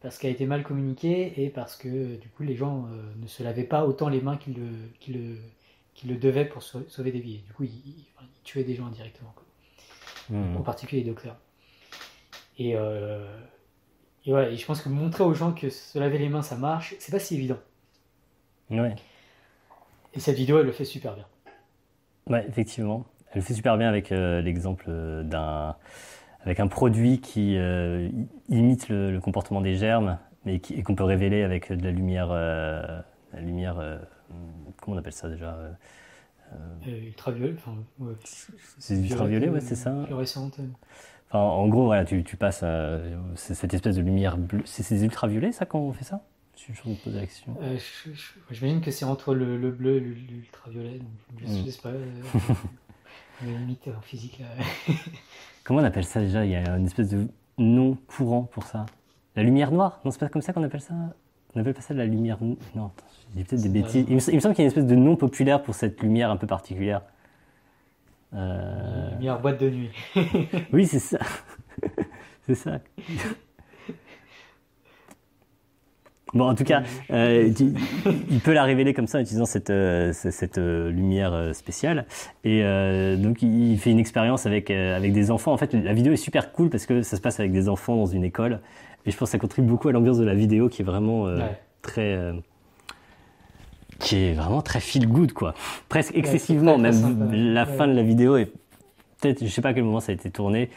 parce 0.01 0.19
qu'elle 0.19 0.31
a 0.31 0.35
été 0.35 0.47
mal 0.47 0.63
communiquée 0.63 1.43
et 1.43 1.49
parce 1.49 1.75
que 1.75 2.17
du 2.17 2.29
coup 2.29 2.43
les 2.43 2.55
gens 2.55 2.87
ne 3.17 3.27
se 3.27 3.43
lavaient 3.43 3.65
pas 3.65 3.87
autant 3.87 4.09
les 4.09 4.21
mains 4.21 4.37
qu'ils 4.37 4.55
le, 4.55 4.69
qu 5.01 5.13
le, 5.13 5.37
qu 5.95 6.07
le, 6.07 6.17
devaient 6.17 6.45
pour 6.45 6.63
sauver 6.63 7.11
des 7.11 7.19
vies. 7.19 7.39
Du 7.39 7.53
coup, 7.55 7.65
ils, 7.65 7.71
ils, 7.71 8.07
ils 8.21 8.43
tuaient 8.45 8.63
des 8.63 8.75
gens 8.75 8.87
indirectement, 8.87 9.33
quoi. 9.35 9.45
Mmh. 10.29 10.57
en 10.57 10.63
particulier 10.63 11.03
les 11.03 11.09
docteurs. 11.09 11.37
Et, 12.59 12.71
et, 12.71 14.33
ouais, 14.33 14.53
et 14.53 14.57
je 14.57 14.67
pense 14.67 14.81
que 14.81 14.89
montrer 14.89 15.25
aux 15.25 15.35
gens 15.35 15.53
que 15.53 15.71
se 15.71 15.99
laver 15.99 16.19
les 16.19 16.29
mains 16.29 16.43
ça 16.43 16.57
marche, 16.57 16.95
c'est 16.99 17.13
pas 17.13 17.19
si 17.19 17.35
évident. 17.35 17.59
Ouais. 18.71 18.95
Et 20.17 20.21
cette 20.21 20.37
vidéo, 20.37 20.59
elle 20.59 20.67
le 20.67 20.73
fait 20.73 20.85
super 20.85 21.15
bien. 21.15 21.27
Ouais, 22.29 22.45
effectivement. 22.49 23.05
Elle 23.31 23.41
le 23.41 23.43
fait 23.43 23.55
super 23.55 23.77
bien 23.77 23.89
avec 23.89 24.13
euh, 24.13 24.41
l'exemple 24.41 24.91
d'un 25.25 25.77
avec 26.47 26.61
un 26.61 26.69
produit 26.69 27.21
qui 27.21 27.57
euh, 27.59 28.09
imite 28.49 28.89
le, 28.89 29.11
le, 29.11 29.21
comportement 29.21 29.61
des 29.61 29.75
germes, 29.75 30.19
mais 30.45 30.61
qui, 30.61 30.75
et 30.75 30.85
qu'on 30.85 30.95
peut 30.95 31.05
révéler 31.05 31.43
avec 31.43 31.73
de 31.73 31.85
la 31.85 31.91
lumière, 31.91 32.29
euh, 32.31 33.01
la 33.33 33.41
lumière, 33.41 33.79
euh, 33.81 33.99
comment 34.81 34.97
on 34.97 34.99
appelle 34.99 35.13
ça 35.13 35.29
déjà 35.29 35.59
Ultraviolet. 36.87 37.55
Enfin, 37.57 37.75
ouais. 37.99 38.15
C'est 38.79 38.95
ultraviolet, 38.95 39.49
ouais, 39.49 39.61
c'est 39.61 39.75
ça. 39.75 40.05
Fluorescente. 40.05 40.61
Enfin, 41.29 41.41
en 41.41 41.67
gros, 41.67 41.87
voilà, 41.87 42.05
tu, 42.05 42.23
tu 42.23 42.37
passes 42.37 42.65
cette 43.35 43.75
espèce 43.75 43.97
de 43.97 44.03
lumière 44.03 44.39
bleue. 44.39 44.63
C'est 44.65 45.03
ultraviolet, 45.03 45.51
ça, 45.51 45.67
quand 45.67 45.81
on 45.81 45.93
fait 45.93 46.05
ça? 46.05 46.23
Me 46.87 46.95
pose 46.95 47.15
la 47.15 47.21
question. 47.23 47.57
Euh, 47.63 47.79
J'imagine 48.51 48.81
que 48.81 48.91
c'est 48.91 49.05
entre 49.05 49.35
le, 49.35 49.57
le 49.57 49.71
bleu 49.71 49.97
et 49.97 50.01
l'ultraviolet. 50.01 51.01
Je 51.39 51.47
ne 51.47 51.71
sais 51.71 51.81
pas. 51.83 51.91
Euh, 51.91 52.05
limite 53.43 53.89
en 53.89 54.01
physique. 54.01 54.41
Là. 54.41 54.95
Comment 55.65 55.81
on 55.81 55.85
appelle 55.85 56.05
ça 56.05 56.21
déjà? 56.21 56.45
Il 56.45 56.51
y 56.51 56.57
a 56.57 56.77
une 56.77 56.87
espèce 56.87 57.09
de 57.09 57.29
nom 57.59 57.97
courant 58.07 58.43
pour 58.43 58.65
ça. 58.65 58.87
La 59.35 59.43
lumière 59.43 59.71
noire? 59.71 60.01
Non, 60.05 60.11
c'est 60.11 60.21
pas 60.21 60.29
comme 60.29 60.43
ça 60.43 60.53
qu'on 60.53 60.63
appelle 60.63 60.81
ça? 60.81 60.95
On 61.55 61.61
appelle 61.61 61.75
pas 61.75 61.81
ça 61.81 61.95
de 61.95 61.99
la 61.99 62.07
lumière. 62.07 62.39
Non, 62.75 62.91
j'ai 63.37 63.45
peut-être 63.45 63.63
des 63.63 63.69
bêtises. 63.69 64.05
Il 64.09 64.17
me, 64.17 64.31
il 64.31 64.35
me 64.35 64.41
semble 64.41 64.55
qu'il 64.55 64.63
y 64.63 64.67
a 64.67 64.71
une 64.71 64.73
espèce 64.73 64.87
de 64.87 64.95
nom 64.95 65.17
populaire 65.17 65.63
pour 65.63 65.75
cette 65.75 66.01
lumière 66.03 66.31
un 66.31 66.37
peu 66.37 66.47
particulière. 66.47 67.03
Euh... 68.35 69.11
Lumière 69.13 69.41
boîte 69.41 69.61
de 69.61 69.71
nuit. 69.71 69.91
oui, 70.73 70.87
c'est 70.87 70.99
ça. 70.99 71.19
c'est 72.47 72.55
ça. 72.55 72.81
Bon, 76.35 76.49
en 76.49 76.55
tout 76.57 76.65
cas, 76.65 76.83
euh, 77.13 77.51
il 78.31 78.41
peut 78.41 78.53
la 78.53 78.65
révéler 78.65 78.95
comme 78.95 79.07
ça 79.07 79.19
en 79.19 79.21
utilisant 79.21 79.47
cette, 79.47 79.71
euh, 79.71 80.13
cette 80.13 80.59
euh, 80.59 80.91
lumière 80.91 81.33
euh, 81.33 81.53
spéciale. 81.53 82.05
Et 82.43 82.63
euh, 82.65 83.17
donc, 83.17 83.43
il 83.43 83.79
fait 83.79 83.91
une 83.91 84.01
expérience 84.01 84.45
avec, 84.45 84.71
euh, 84.71 84.97
avec 84.97 85.13
des 85.13 85.31
enfants. 85.31 85.53
En 85.53 85.57
fait, 85.57 85.73
la 85.73 85.93
vidéo 85.93 86.13
est 86.13 86.17
super 86.17 86.51
cool 86.53 86.69
parce 86.69 86.85
que 86.85 87.03
ça 87.03 87.17
se 87.17 87.23
passe 87.23 87.39
avec 87.39 87.53
des 87.53 87.69
enfants 87.69 87.97
dans 87.97 88.07
une 88.07 88.25
école. 88.25 88.61
Et 89.07 89.13
je 89.13 89.17
pense 89.17 89.29
que 89.29 89.33
ça 89.33 89.39
contribue 89.39 89.69
beaucoup 89.69 89.89
à 89.89 89.93
l'ambiance 89.93 90.19
de 90.19 90.25
la 90.25 90.35
vidéo 90.35 90.69
qui 90.69 90.83
est 90.83 90.85
vraiment 90.85 91.25
ouais. 91.25 91.59
très. 91.81 92.19
qui 94.01 94.17
est 94.17 94.33
vraiment 94.33 94.63
très 94.63 94.81
feel 94.81 95.07
good, 95.07 95.33
quoi. 95.33 95.55
Presque 95.89 96.17
excessivement. 96.17 96.75
Ouais, 96.75 96.91
Même 96.91 97.55
la 97.55 97.65
ouais. 97.65 97.77
fin 97.77 97.87
de 97.87 97.93
la 97.95 98.03
vidéo 98.03 98.37
est 98.37 98.51
peut-être, 99.21 99.45
je 99.45 99.49
sais 99.49 99.63
pas 99.63 99.69
à 99.69 99.75
quel 99.75 99.85
moment 99.85 100.01
ça 100.01 100.11
a 100.11 100.15
été 100.17 100.29
tourné. 100.31 100.71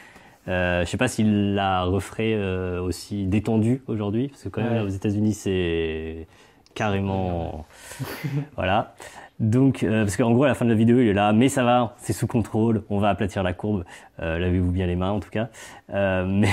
Euh, 0.47 0.85
je 0.85 0.89
sais 0.89 0.97
pas 0.97 1.07
s'il 1.07 1.53
la 1.53 1.83
referait 1.83 2.33
euh, 2.33 2.81
aussi 2.81 3.27
détendue 3.27 3.83
aujourd'hui, 3.87 4.29
parce 4.29 4.43
que 4.43 4.49
quand 4.49 4.61
même 4.61 4.73
ouais. 4.73 4.79
aux 4.79 4.89
États-Unis 4.89 5.33
c'est 5.33 6.27
carrément 6.73 7.65
voilà. 8.55 8.95
Donc 9.39 9.83
euh, 9.83 10.03
parce 10.03 10.17
qu'en 10.17 10.31
gros 10.31 10.43
à 10.43 10.47
la 10.47 10.53
fin 10.53 10.65
de 10.65 10.69
la 10.71 10.75
vidéo 10.75 10.99
il 10.99 11.07
est 11.07 11.13
là, 11.13 11.31
mais 11.31 11.47
ça 11.47 11.63
va, 11.63 11.95
c'est 11.97 12.11
sous 12.11 12.27
contrôle, 12.27 12.83
on 12.89 12.99
va 12.99 13.09
aplatir 13.09 13.41
la 13.41 13.53
courbe, 13.53 13.85
euh, 14.21 14.37
lavez-vous 14.37 14.71
bien 14.71 14.85
les 14.85 14.97
mains 14.97 15.11
en 15.11 15.21
tout 15.21 15.29
cas. 15.29 15.49
Euh, 15.93 16.25
mais 16.27 16.49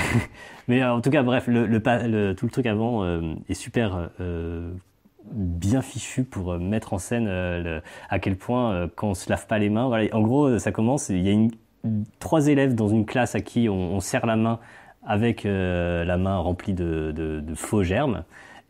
mais 0.69 0.83
en 0.83 1.01
tout 1.01 1.09
cas 1.09 1.21
bref 1.23 1.47
le, 1.47 1.65
le, 1.65 1.79
le 1.79 2.33
tout 2.33 2.45
le 2.45 2.51
truc 2.51 2.65
avant 2.65 3.05
est 3.49 3.53
super 3.53 4.09
bien 5.31 5.81
fichu 5.81 6.23
pour 6.23 6.57
mettre 6.57 6.93
en 6.93 6.97
scène 6.97 7.25
le, 7.25 7.81
à 8.09 8.19
quel 8.19 8.37
point 8.37 8.89
quand 8.95 9.09
on 9.09 9.13
se 9.13 9.29
lave 9.29 9.47
pas 9.47 9.59
les 9.59 9.69
mains. 9.69 9.87
Voilà, 9.87 10.07
en 10.15 10.21
gros 10.21 10.57
ça 10.57 10.71
commence, 10.71 11.09
il 11.09 11.21
y 11.21 11.29
a 11.29 11.33
une 11.33 11.51
trois 12.19 12.47
élèves 12.47 12.75
dans 12.75 12.87
une 12.87 13.05
classe 13.05 13.35
à 13.35 13.41
qui 13.41 13.69
on, 13.69 13.95
on 13.95 13.99
serre 13.99 14.25
la 14.25 14.35
main 14.35 14.59
avec 15.05 15.45
euh, 15.45 16.03
la 16.03 16.17
main 16.17 16.37
remplie 16.37 16.73
de, 16.73 17.13
de, 17.15 17.39
de, 17.39 17.55
faux 17.55 17.83
germes. 17.83 18.23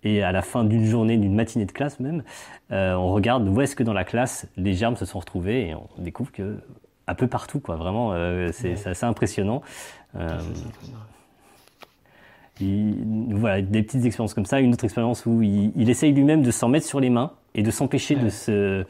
Et 0.03 0.21
à 0.21 0.31
la 0.31 0.43
fin 0.43 0.63
d'une 0.63 0.85
journée, 0.85 1.17
d'une 1.17 1.33
matinée 1.33 1.65
de 1.65 1.71
classe 1.71 1.99
même, 1.99 2.23
euh, 2.71 2.93
on 2.93 3.11
regarde 3.11 3.47
où 3.47 3.59
est-ce 3.61 3.75
que 3.75 3.83
dans 3.83 3.93
la 3.93 4.03
classe 4.03 4.47
les 4.55 4.73
germes 4.73 4.95
se 4.95 5.05
sont 5.05 5.19
retrouvés 5.19 5.69
et 5.69 5.75
on 5.75 6.01
découvre 6.01 6.31
que 6.31 6.59
un 7.07 7.15
peu 7.15 7.27
partout, 7.27 7.59
quoi. 7.59 7.77
Vraiment, 7.77 8.11
euh, 8.11 8.49
c'est 8.51 8.73
ouais. 8.73 8.87
assez 8.87 9.05
impressionnant. 9.05 9.61
Il, 12.59 13.35
voilà, 13.35 13.61
des 13.61 13.83
petites 13.83 14.03
expériences 14.05 14.33
comme 14.33 14.45
ça. 14.45 14.59
Une 14.59 14.73
autre 14.73 14.83
expérience 14.83 15.25
où 15.25 15.41
il, 15.41 15.71
il 15.75 15.89
essaye 15.89 16.11
lui-même 16.11 16.41
de 16.41 16.51
s'en 16.51 16.67
mettre 16.67 16.85
sur 16.85 16.99
les 16.99 17.09
mains 17.09 17.31
et 17.55 17.63
de 17.63 17.71
s'empêcher 17.71 18.15
ouais. 18.15 18.23
de 18.23 18.29
se 18.29 18.85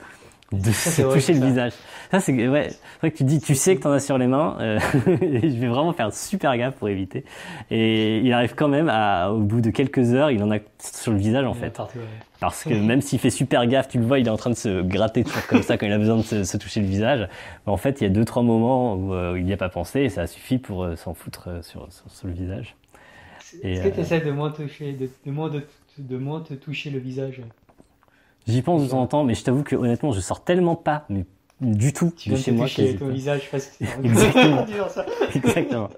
de 0.51 0.71
ça, 0.71 0.91
se 0.91 1.01
toucher 1.13 1.33
le 1.33 1.39
ça. 1.39 1.45
visage. 1.45 1.71
Ça, 2.11 2.19
c'est 2.19 2.47
ouais, 2.47 2.69
vrai 2.99 3.11
que 3.11 3.17
tu 3.17 3.23
dis, 3.23 3.39
tu 3.41 3.53
sais 3.53 3.75
que 3.75 3.81
tu 3.81 3.87
en 3.87 3.91
as 3.91 3.99
sur 3.99 4.17
les 4.17 4.27
mains, 4.27 4.57
euh, 4.59 4.79
et 5.21 5.49
je 5.49 5.57
vais 5.57 5.67
vraiment 5.67 5.91
faire 5.93 6.13
super 6.13 6.55
gaffe 6.57 6.75
pour 6.75 6.87
éviter. 6.87 7.25
Et 7.69 8.19
il 8.19 8.31
arrive 8.31 8.55
quand 8.55 8.69
même 8.69 8.89
à, 8.89 9.31
au 9.31 9.39
bout 9.39 9.59
de 9.61 9.69
quelques 9.71 10.13
heures, 10.13 10.31
il 10.31 10.41
en 10.43 10.51
a 10.51 10.59
sur 10.79 11.11
le 11.11 11.17
visage 11.17 11.45
en 11.45 11.53
il 11.53 11.59
fait. 11.59 11.75
Partout, 11.75 11.99
ouais. 11.99 12.05
Parce 12.39 12.63
que 12.63 12.73
même 12.73 13.01
s'il 13.01 13.19
fait 13.19 13.31
super 13.31 13.65
gaffe, 13.65 13.87
tu 13.87 13.97
le 13.97 14.05
vois, 14.05 14.19
il 14.19 14.27
est 14.27 14.31
en 14.31 14.37
train 14.37 14.51
de 14.51 14.55
se 14.55 14.81
gratter 14.83 15.23
toujours 15.23 15.47
comme 15.47 15.63
ça 15.63 15.77
quand 15.77 15.87
il 15.87 15.91
a 15.91 15.97
besoin 15.97 16.17
de 16.17 16.21
se, 16.21 16.43
se 16.43 16.57
toucher 16.57 16.81
le 16.81 16.87
visage. 16.87 17.27
Mais 17.65 17.73
en 17.73 17.77
fait, 17.77 17.99
il 17.99 18.03
y 18.03 18.07
a 18.07 18.09
deux, 18.09 18.25
trois 18.25 18.43
moments 18.43 18.95
où, 18.95 19.13
euh, 19.13 19.35
il 19.37 19.45
n'y 19.45 19.53
a 19.53 19.57
pas 19.57 19.69
pensé 19.69 20.01
et 20.01 20.09
ça 20.09 20.27
suffit 20.27 20.59
pour 20.59 20.83
euh, 20.83 20.95
s'en 20.95 21.13
foutre 21.13 21.49
sur, 21.63 21.91
sur, 21.91 22.09
sur, 22.09 22.27
le 22.27 22.33
visage. 22.33 22.75
Est-ce 23.63 23.83
que 23.83 23.89
tu 23.89 23.99
essaies 24.01 24.21
de 24.21 24.31
moins, 24.31 24.51
toucher, 24.51 24.93
de, 24.93 25.09
de, 25.25 25.31
moins 25.31 25.49
de, 25.49 25.63
de 25.97 26.17
moins 26.17 26.41
te 26.41 26.53
toucher 26.53 26.89
le 26.89 26.99
visage? 26.99 27.41
J'y 28.47 28.61
pense 28.61 28.83
de 28.83 28.87
temps 28.87 29.01
en 29.01 29.07
temps, 29.07 29.23
mais 29.23 29.33
je 29.33 29.43
t'avoue 29.43 29.63
que 29.63 29.75
honnêtement, 29.75 30.11
je 30.11 30.21
sors 30.21 30.43
tellement 30.43 30.75
pas, 30.75 31.05
mais 31.09 31.25
du 31.59 31.91
tout 31.91 32.13
tu 32.15 32.29
de 32.29 32.35
chez 32.35 32.51
moi. 32.51 32.67
Tu 32.73 32.95
ton 32.95 33.07
visage 33.07 33.49
parce 33.51 33.67
que 33.67 33.83
Exactement. 34.03 34.65
Exactement. 35.35 35.89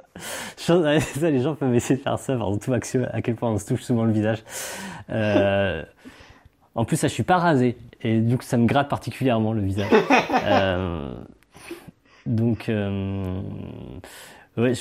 ça, 0.56 1.30
les 1.30 1.42
gens 1.42 1.56
peuvent 1.56 1.76
essayer 1.76 1.98
de 1.98 2.02
faire 2.02 2.18
ça, 2.18 2.36
par 2.36 2.50
tout 2.60 2.74
action, 2.74 3.08
à 3.12 3.22
quel 3.22 3.36
point 3.36 3.52
on 3.52 3.58
se 3.58 3.66
touche 3.66 3.82
souvent 3.82 4.06
le 4.06 4.12
visage. 4.12 4.44
Euh, 5.10 5.84
en 6.76 6.86
plus, 6.86 6.98
ça, 6.98 7.08
je 7.08 7.14
suis 7.14 7.24
pas 7.24 7.38
rasé, 7.38 7.78
et 8.02 8.20
donc 8.20 8.44
ça 8.44 8.58
me 8.58 8.66
gratte 8.66 8.90
particulièrement 8.90 9.54
le 9.54 9.62
visage. 9.62 9.92
euh, 10.46 11.14
donc, 12.26 12.70
euh, 12.70 13.42
ouais, 14.58 14.74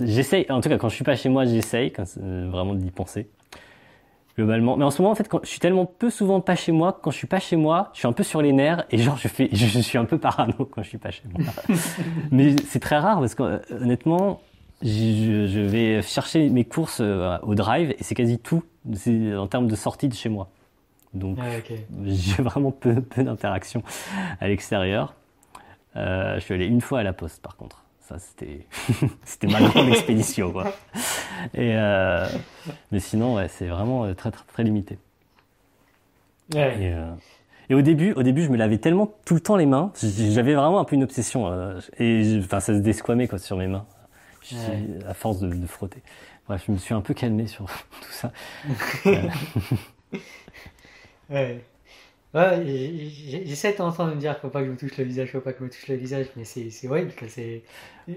j'essaye. 0.00 0.46
Je, 0.48 0.52
en 0.52 0.60
tout 0.60 0.68
cas, 0.68 0.78
quand 0.78 0.88
je 0.88 0.94
suis 0.94 1.04
pas 1.04 1.16
chez 1.16 1.28
moi, 1.28 1.44
j'essaye 1.44 1.92
euh, 1.98 2.48
vraiment 2.50 2.74
d'y 2.74 2.90
penser 2.90 3.28
globalement. 4.38 4.76
Mais 4.76 4.84
en 4.84 4.90
ce 4.92 5.02
moment, 5.02 5.10
en 5.10 5.16
fait, 5.16 5.28
quand 5.28 5.40
je 5.42 5.48
suis 5.48 5.58
tellement 5.58 5.84
peu 5.84 6.10
souvent 6.10 6.40
pas 6.40 6.54
chez 6.54 6.70
moi, 6.70 6.96
quand 7.02 7.10
je 7.10 7.16
suis 7.16 7.26
pas 7.26 7.40
chez 7.40 7.56
moi, 7.56 7.90
je 7.92 7.98
suis 7.98 8.06
un 8.06 8.12
peu 8.12 8.22
sur 8.22 8.40
les 8.40 8.52
nerfs 8.52 8.84
et 8.92 8.98
genre 8.98 9.16
je 9.16 9.26
fais, 9.26 9.48
je, 9.52 9.66
je 9.66 9.80
suis 9.80 9.98
un 9.98 10.04
peu 10.04 10.16
parano 10.16 10.64
quand 10.64 10.82
je 10.82 10.88
suis 10.88 10.98
pas 10.98 11.10
chez 11.10 11.24
moi. 11.36 11.52
Mais 12.30 12.54
c'est 12.66 12.78
très 12.78 12.98
rare 12.98 13.18
parce 13.18 13.34
que 13.34 13.42
euh, 13.42 13.58
honnêtement, 13.82 14.40
je, 14.80 15.48
je, 15.48 15.58
vais 15.58 16.02
chercher 16.02 16.50
mes 16.50 16.64
courses 16.64 17.00
euh, 17.00 17.36
au 17.42 17.56
drive 17.56 17.90
et 17.90 18.04
c'est 18.04 18.14
quasi 18.14 18.38
tout 18.38 18.62
en 19.36 19.48
termes 19.48 19.66
de 19.66 19.74
sortie 19.74 20.08
de 20.08 20.14
chez 20.14 20.28
moi. 20.28 20.48
Donc 21.14 21.38
ah, 21.42 21.58
okay. 21.58 21.84
j'ai 22.04 22.40
vraiment 22.40 22.70
peu, 22.70 23.00
peu 23.02 23.24
d'interaction 23.24 23.82
à 24.40 24.46
l'extérieur. 24.46 25.14
Euh, 25.96 26.36
je 26.36 26.40
suis 26.40 26.54
allé 26.54 26.66
une 26.66 26.80
fois 26.80 27.00
à 27.00 27.02
la 27.02 27.12
poste 27.12 27.42
par 27.42 27.56
contre. 27.56 27.82
Ça 28.08 28.18
c'était 28.18 28.66
c'était 29.24 29.46
ma 29.46 29.60
grande 29.60 29.88
expédition 29.88 30.52
quoi. 30.52 30.72
Et 31.54 31.74
mais 32.90 33.00
sinon 33.00 33.36
ouais, 33.36 33.48
c'est 33.48 33.66
vraiment 33.66 34.12
très 34.14 34.30
très 34.30 34.44
très 34.44 34.62
limité. 34.64 34.98
Et, 36.56 36.94
et, 37.68 37.74
au 37.74 37.82
début, 37.82 38.12
au 38.14 38.22
début, 38.22 38.42
je 38.42 38.48
me 38.48 38.56
lavais 38.56 38.78
tellement 38.78 39.12
tout 39.26 39.34
le 39.34 39.40
temps 39.40 39.56
les 39.56 39.66
mains, 39.66 39.92
j'avais 40.02 40.54
vraiment 40.54 40.80
un 40.80 40.84
peu 40.84 40.96
une 40.96 41.02
obsession 41.02 41.76
et 41.98 42.40
enfin 42.42 42.60
ça 42.60 42.72
se 42.72 42.78
desquamait 42.78 43.28
quoi 43.28 43.38
sur 43.38 43.58
mes 43.58 43.66
mains 43.66 43.84
à 45.06 45.14
force 45.14 45.40
de, 45.40 45.48
de, 45.48 45.66
frotter. 45.66 46.02
Bref, 46.46 46.64
je 46.66 46.72
me 46.72 46.78
suis 46.78 46.94
un 46.94 47.00
peu 47.00 47.14
calmé 47.14 47.46
sur 47.46 47.66
tout 48.00 48.12
ça. 48.12 48.32
ouais. 51.30 51.62
Ouais, 52.34 52.62
j'essaie 53.46 53.72
de 53.72 53.80
en 53.80 53.90
temps 53.90 54.06
de 54.06 54.12
me 54.12 54.20
dire 54.20 54.36
faut 54.38 54.48
pas 54.48 54.60
que 54.60 54.66
je 54.66 54.70
me 54.72 54.76
touche 54.76 54.98
le 54.98 55.04
visage, 55.04 55.32
faut 55.32 55.40
pas 55.40 55.54
que 55.54 55.60
je 55.60 55.64
me 55.64 55.70
touche 55.70 55.88
le 55.88 55.94
visage, 55.94 56.26
mais 56.36 56.44
c'est 56.44 56.70
horrible. 56.86 57.10
C'est... 57.26 57.62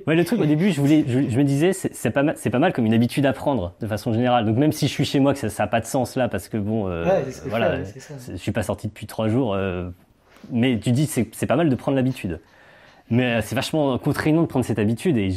Ouais, 0.06 0.16
le 0.16 0.26
truc 0.26 0.42
au 0.42 0.46
début, 0.46 0.72
je, 0.72 0.82
voulais, 0.82 1.06
je, 1.08 1.38
me 1.38 1.44
disais, 1.46 1.72
c'est 1.72 2.12
pas, 2.12 2.22
mal, 2.22 2.36
pas 2.36 2.60
mal 2.60 2.74
comme 2.74 2.86
une 2.86 2.94
habitude 2.94 3.26
à 3.26 3.32
prendre 3.32 3.74
de 3.80 3.88
façon 3.88 4.12
générale. 4.12 4.46
Donc 4.46 4.58
même 4.58 4.74
si 4.74 4.88
je 4.88 4.92
suis 4.92 5.06
chez 5.06 5.22
moi, 5.22 5.34
que 5.34 5.48
ça 5.48 5.64
n'a 5.64 5.68
pas 5.68 5.80
de 5.80 5.86
sens 5.86 6.18
là, 6.18 6.28
parce 6.28 6.50
que 6.50 6.58
bon, 6.58 6.90
euh, 6.90 7.06
voilà, 7.46 7.86
je, 7.86 7.92
je 8.32 8.36
suis 8.36 8.52
pas 8.52 8.64
sorti 8.64 8.90
depuis 8.90 9.08
trois 9.08 9.30
jours, 9.30 9.54
euh, 9.54 9.90
mais 10.52 10.78
tu 10.78 10.92
dis 10.92 11.06
c'est 11.06 11.46
pas 11.46 11.56
mal 11.56 11.70
de 11.70 11.76
prendre 11.76 11.96
l'habitude. 11.96 12.42
Mais 13.10 13.36
euh, 13.36 13.42
c'est 13.42 13.56
vachement 13.56 13.98
contraignant 13.98 14.42
de 14.42 14.48
prendre 14.48 14.66
cette 14.66 14.80
habitude 14.80 15.18
et 15.18 15.30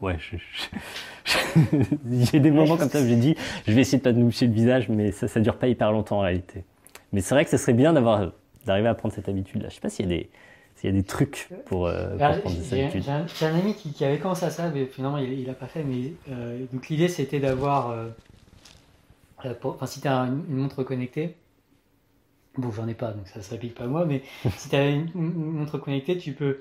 ouais, 0.00 0.16
j'ai 2.08 2.38
des 2.38 2.50
moments 2.52 2.76
comme 2.76 2.88
ça 2.88 3.00
où 3.00 3.06
j'ai 3.06 3.16
dit, 3.16 3.34
je 3.66 3.72
vais 3.72 3.80
essayer 3.80 3.98
de 3.98 4.04
pas 4.04 4.12
me 4.12 4.30
toucher 4.30 4.46
le 4.46 4.52
visage, 4.52 4.88
mais 4.88 5.10
ça, 5.10 5.26
ça 5.26 5.40
dure 5.40 5.56
pas 5.56 5.66
hyper 5.66 5.90
longtemps 5.90 6.18
en 6.18 6.20
réalité. 6.20 6.64
Mais 7.12 7.20
c'est 7.20 7.34
vrai 7.34 7.44
que 7.44 7.50
ce 7.50 7.56
serait 7.56 7.72
bien 7.72 7.92
d'avoir, 7.92 8.32
d'arriver 8.66 8.88
à 8.88 8.94
prendre 8.94 9.14
cette 9.14 9.28
habitude-là. 9.28 9.68
Je 9.68 9.74
sais 9.74 9.80
pas 9.80 9.90
s'il 9.90 10.06
y 10.06 10.14
a 10.14 10.16
des, 10.16 10.30
s'il 10.76 10.90
y 10.90 10.92
a 10.92 10.96
des 10.96 11.04
trucs 11.04 11.48
pour, 11.66 11.86
euh, 11.86 12.16
prendre 12.16 12.50
cette 12.50 12.72
habitude. 12.72 13.04
J'ai 13.38 13.46
un, 13.46 13.54
ami 13.54 13.74
qui, 13.74 14.04
avait 14.04 14.18
commencé 14.18 14.44
à 14.44 14.50
ça, 14.50 14.70
mais 14.70 14.86
finalement 14.86 15.18
il, 15.18 15.32
il 15.32 15.50
a 15.50 15.54
pas 15.54 15.66
fait. 15.66 15.84
Mais 15.84 16.12
donc 16.72 16.88
l'idée 16.88 17.08
c'était 17.08 17.40
d'avoir, 17.40 17.94
enfin 19.38 19.86
si 19.86 20.00
tu 20.00 20.08
as 20.08 20.20
une, 20.20 20.44
une 20.48 20.56
montre 20.56 20.82
connectée 20.82 21.36
Bon, 22.58 22.70
j'en 22.70 22.86
ai 22.86 22.94
pas, 22.94 23.12
donc 23.12 23.26
ça 23.28 23.38
ne 23.38 23.44
s'applique 23.44 23.74
pas 23.74 23.84
à 23.84 23.86
moi, 23.86 24.04
mais 24.04 24.22
si 24.58 24.68
tu 24.68 24.76
as 24.76 24.90
une, 24.90 25.10
montre 25.14 25.78
connectée, 25.78 26.18
tu 26.18 26.32
peux. 26.32 26.60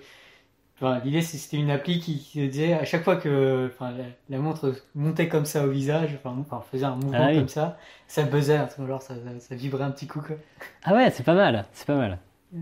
Enfin, 0.82 1.00
L'idée, 1.06 1.22
c'était 1.22 1.58
une 1.58 1.70
appli 1.70 2.00
qui, 2.00 2.18
te 2.34 2.40
disait 2.40 2.74
à 2.74 2.86
chaque 2.86 3.04
fois 3.04 3.16
que 3.16 3.70
enfin, 3.72 3.94
la, 4.30 4.38
montre 4.40 4.74
montait 4.96 5.28
comme 5.28 5.46
ça 5.46 5.66
au 5.66 5.70
visage, 5.70 6.18
enfin, 6.24 6.64
faisait 6.72 6.86
un 6.86 6.96
mouvement 6.96 7.28
ah 7.30 7.34
comme 7.34 7.48
ça, 7.48 7.78
ça 8.08 8.24
buzzait, 8.24 8.60
genre 8.88 9.02
ça, 9.02 9.14
ça, 9.40 9.56
vibrait 9.56 9.84
un 9.84 9.92
petit 9.92 10.08
coup. 10.08 10.22
Quoi. 10.22 10.38
Ah 10.84 10.96
ouais, 10.96 11.12
c'est 11.12 11.24
pas 11.24 11.36
mal, 11.36 11.66
c'est 11.74 11.86
pas 11.86 11.96
mal. 11.96 12.18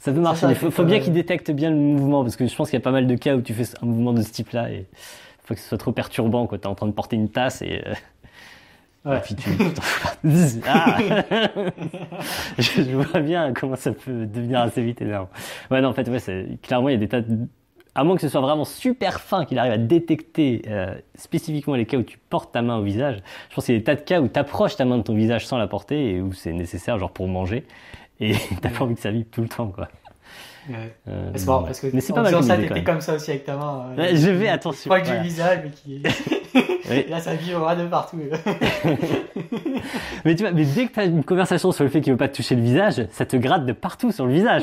ça 0.00 0.12
peut 0.12 0.20
marcher, 0.20 0.46
il 0.48 0.56
faut, 0.56 0.84
bien 0.84 0.98
qu'il 0.98 1.12
détecte 1.12 1.52
bien 1.52 1.70
le 1.70 1.76
mouvement, 1.76 2.24
parce 2.24 2.34
que 2.34 2.46
je 2.46 2.56
pense 2.56 2.70
qu'il 2.70 2.78
y 2.78 2.82
a 2.82 2.84
pas 2.84 2.90
mal 2.90 3.06
de 3.06 3.14
cas 3.14 3.36
où 3.36 3.40
tu 3.40 3.54
fais 3.54 3.76
un 3.80 3.86
mouvement 3.86 4.12
de 4.12 4.22
ce 4.22 4.32
type-là 4.32 4.72
et 4.72 4.78
il 4.78 5.46
faut 5.46 5.54
que 5.54 5.60
ce 5.60 5.68
soit 5.68 5.78
trop 5.78 5.92
perturbant, 5.92 6.48
quand 6.48 6.58
tu 6.58 6.64
es 6.64 6.66
en 6.66 6.74
train 6.74 6.88
de 6.88 6.92
porter 6.92 7.14
une 7.14 7.28
tasse 7.28 7.62
et. 7.62 7.84
Ouais. 9.04 9.20
puis 9.20 9.34
tu... 9.34 9.50
ah 10.66 10.98
je, 12.58 12.94
vois 12.94 13.20
bien 13.20 13.52
comment 13.54 13.76
ça 13.76 13.92
peut 13.92 14.26
devenir 14.26 14.60
assez 14.60 14.82
vite 14.82 15.00
énorme. 15.00 15.28
Ouais, 15.70 15.80
non, 15.80 15.88
en 15.88 15.94
fait, 15.94 16.08
ouais, 16.08 16.58
clairement, 16.62 16.88
il 16.90 16.92
y 16.92 16.96
a 16.96 16.98
des 16.98 17.08
tas 17.08 17.22
de... 17.22 17.46
À 17.94 18.04
moins 18.04 18.14
que 18.14 18.22
ce 18.22 18.28
soit 18.28 18.40
vraiment 18.40 18.64
super 18.64 19.20
fin, 19.20 19.44
qu'il 19.44 19.58
arrive 19.58 19.72
à 19.72 19.78
détecter 19.78 20.62
euh, 20.68 20.94
spécifiquement 21.16 21.74
les 21.74 21.86
cas 21.86 21.96
où 21.96 22.02
tu 22.02 22.18
portes 22.18 22.52
ta 22.52 22.62
main 22.62 22.76
au 22.76 22.82
visage. 22.82 23.20
Je 23.48 23.54
pense 23.54 23.64
qu'il 23.64 23.74
y 23.74 23.76
a 23.76 23.80
des 23.80 23.84
tas 23.84 23.96
de 23.96 24.02
cas 24.02 24.20
où 24.20 24.28
tu 24.28 24.38
approches 24.38 24.76
ta 24.76 24.84
main 24.84 24.98
de 24.98 25.02
ton 25.02 25.14
visage 25.14 25.46
sans 25.46 25.58
la 25.58 25.66
porter 25.66 26.10
et 26.10 26.20
où 26.20 26.32
c'est 26.32 26.52
nécessaire, 26.52 26.98
genre 26.98 27.10
pour 27.10 27.26
manger. 27.26 27.66
Et 28.20 28.34
t'as 28.62 28.68
pas 28.68 28.84
envie 28.84 28.94
que 28.94 29.00
ça 29.00 29.10
vibre 29.10 29.30
tout 29.32 29.42
le 29.42 29.48
temps, 29.48 29.68
quoi. 29.68 29.88
Ouais. 30.68 30.94
Euh, 31.08 31.32
parce 31.32 31.80
que 31.80 31.88
mais 31.92 32.00
c'est 32.00 32.12
pas 32.12 32.22
mal 32.22 32.44
ça, 32.44 32.56
t'étais 32.56 32.84
comme 32.84 33.00
ça 33.00 33.14
aussi 33.14 33.30
avec 33.30 33.44
ta 33.44 33.56
main. 33.56 33.86
Euh, 33.98 34.10
je 34.14 34.30
vais, 34.30 34.48
attention. 34.48 34.88
Pas 34.88 35.00
que 35.00 35.08
j'ai 35.08 35.16
le 35.16 35.22
visage, 35.22 35.60
mais 35.64 35.70
qui. 35.70 36.02
Là, 37.08 37.20
ça 37.20 37.34
vibre 37.34 37.76
de 37.76 37.86
partout. 37.86 38.16
mais 40.24 40.34
tu 40.34 40.42
vois, 40.42 40.52
mais 40.52 40.64
dès 40.64 40.86
que 40.86 40.92
tu 40.92 41.00
as 41.00 41.04
une 41.04 41.24
conversation 41.24 41.72
sur 41.72 41.84
le 41.84 41.90
fait 41.90 42.00
qu'il 42.00 42.12
veut 42.12 42.18
pas 42.18 42.28
te 42.28 42.36
toucher 42.36 42.56
le 42.56 42.62
visage, 42.62 43.06
ça 43.12 43.26
te 43.26 43.36
gratte 43.36 43.66
de 43.66 43.72
partout 43.72 44.12
sur 44.12 44.26
le 44.26 44.32
visage. 44.32 44.62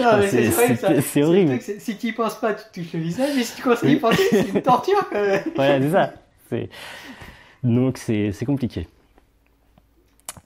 C'est 1.02 1.24
horrible. 1.24 1.60
Si 1.62 1.98
tu 1.98 2.08
y 2.08 2.12
penses 2.12 2.36
pas, 2.36 2.54
tu 2.54 2.64
te 2.64 2.80
touches 2.80 2.94
le 2.94 3.00
visage, 3.00 3.30
mais 3.36 3.44
si 3.44 3.56
tu 3.56 3.62
commences 3.62 3.84
à 3.84 3.88
y 3.88 3.96
penser, 3.98 4.24
c'est 4.32 4.50
une 4.50 4.62
torture. 4.62 5.00
Quand 5.12 5.22
même. 5.22 5.44
Ouais, 5.58 5.80
c'est 5.82 5.92
ça. 5.92 6.14
Donc 7.64 7.98
c'est 7.98 8.46
compliqué. 8.46 8.88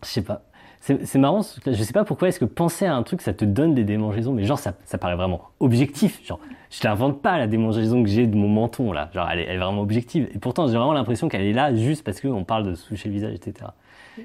Je 0.04 0.08
sais 0.08 0.22
pas. 0.22 0.42
C'est 0.82 1.19
marrant, 1.19 1.41
je 1.63 1.84
sais 1.84 1.93
pas 1.93 2.03
pourquoi 2.03 2.29
est-ce 2.29 2.39
que 2.39 2.45
penser 2.45 2.86
à 2.86 2.95
un 2.95 3.03
truc, 3.03 3.21
ça 3.21 3.34
te 3.34 3.45
donne 3.45 3.75
des 3.75 3.84
démangeaisons, 3.84 4.34
mais 4.34 4.45
genre 4.45 4.57
ça, 4.57 4.73
ça 4.84 4.97
paraît 4.97 5.15
vraiment 5.15 5.49
objectif. 5.59 6.25
Genre, 6.25 6.39
je 6.71 6.79
l'invente 6.84 7.21
pas 7.21 7.38
la 7.38 7.45
démangeaison 7.45 8.01
que 8.01 8.09
j'ai 8.09 8.25
de 8.25 8.36
mon 8.36 8.47
menton 8.47 8.91
là. 8.91 9.11
Genre, 9.13 9.29
elle 9.29 9.39
est, 9.41 9.57
vraiment 9.57 9.82
objective. 9.82 10.27
Et 10.34 10.39
pourtant, 10.39 10.65
j'ai 10.67 10.77
vraiment 10.77 10.93
l'impression 10.93 11.29
qu'elle 11.29 11.43
est 11.43 11.53
là 11.53 11.75
juste 11.75 12.03
parce 12.03 12.19
qu'on 12.19 12.43
parle 12.45 12.65
de 12.65 12.75
toucher 12.75 13.09
le 13.09 13.13
visage, 13.13 13.36
etc. 13.36 13.69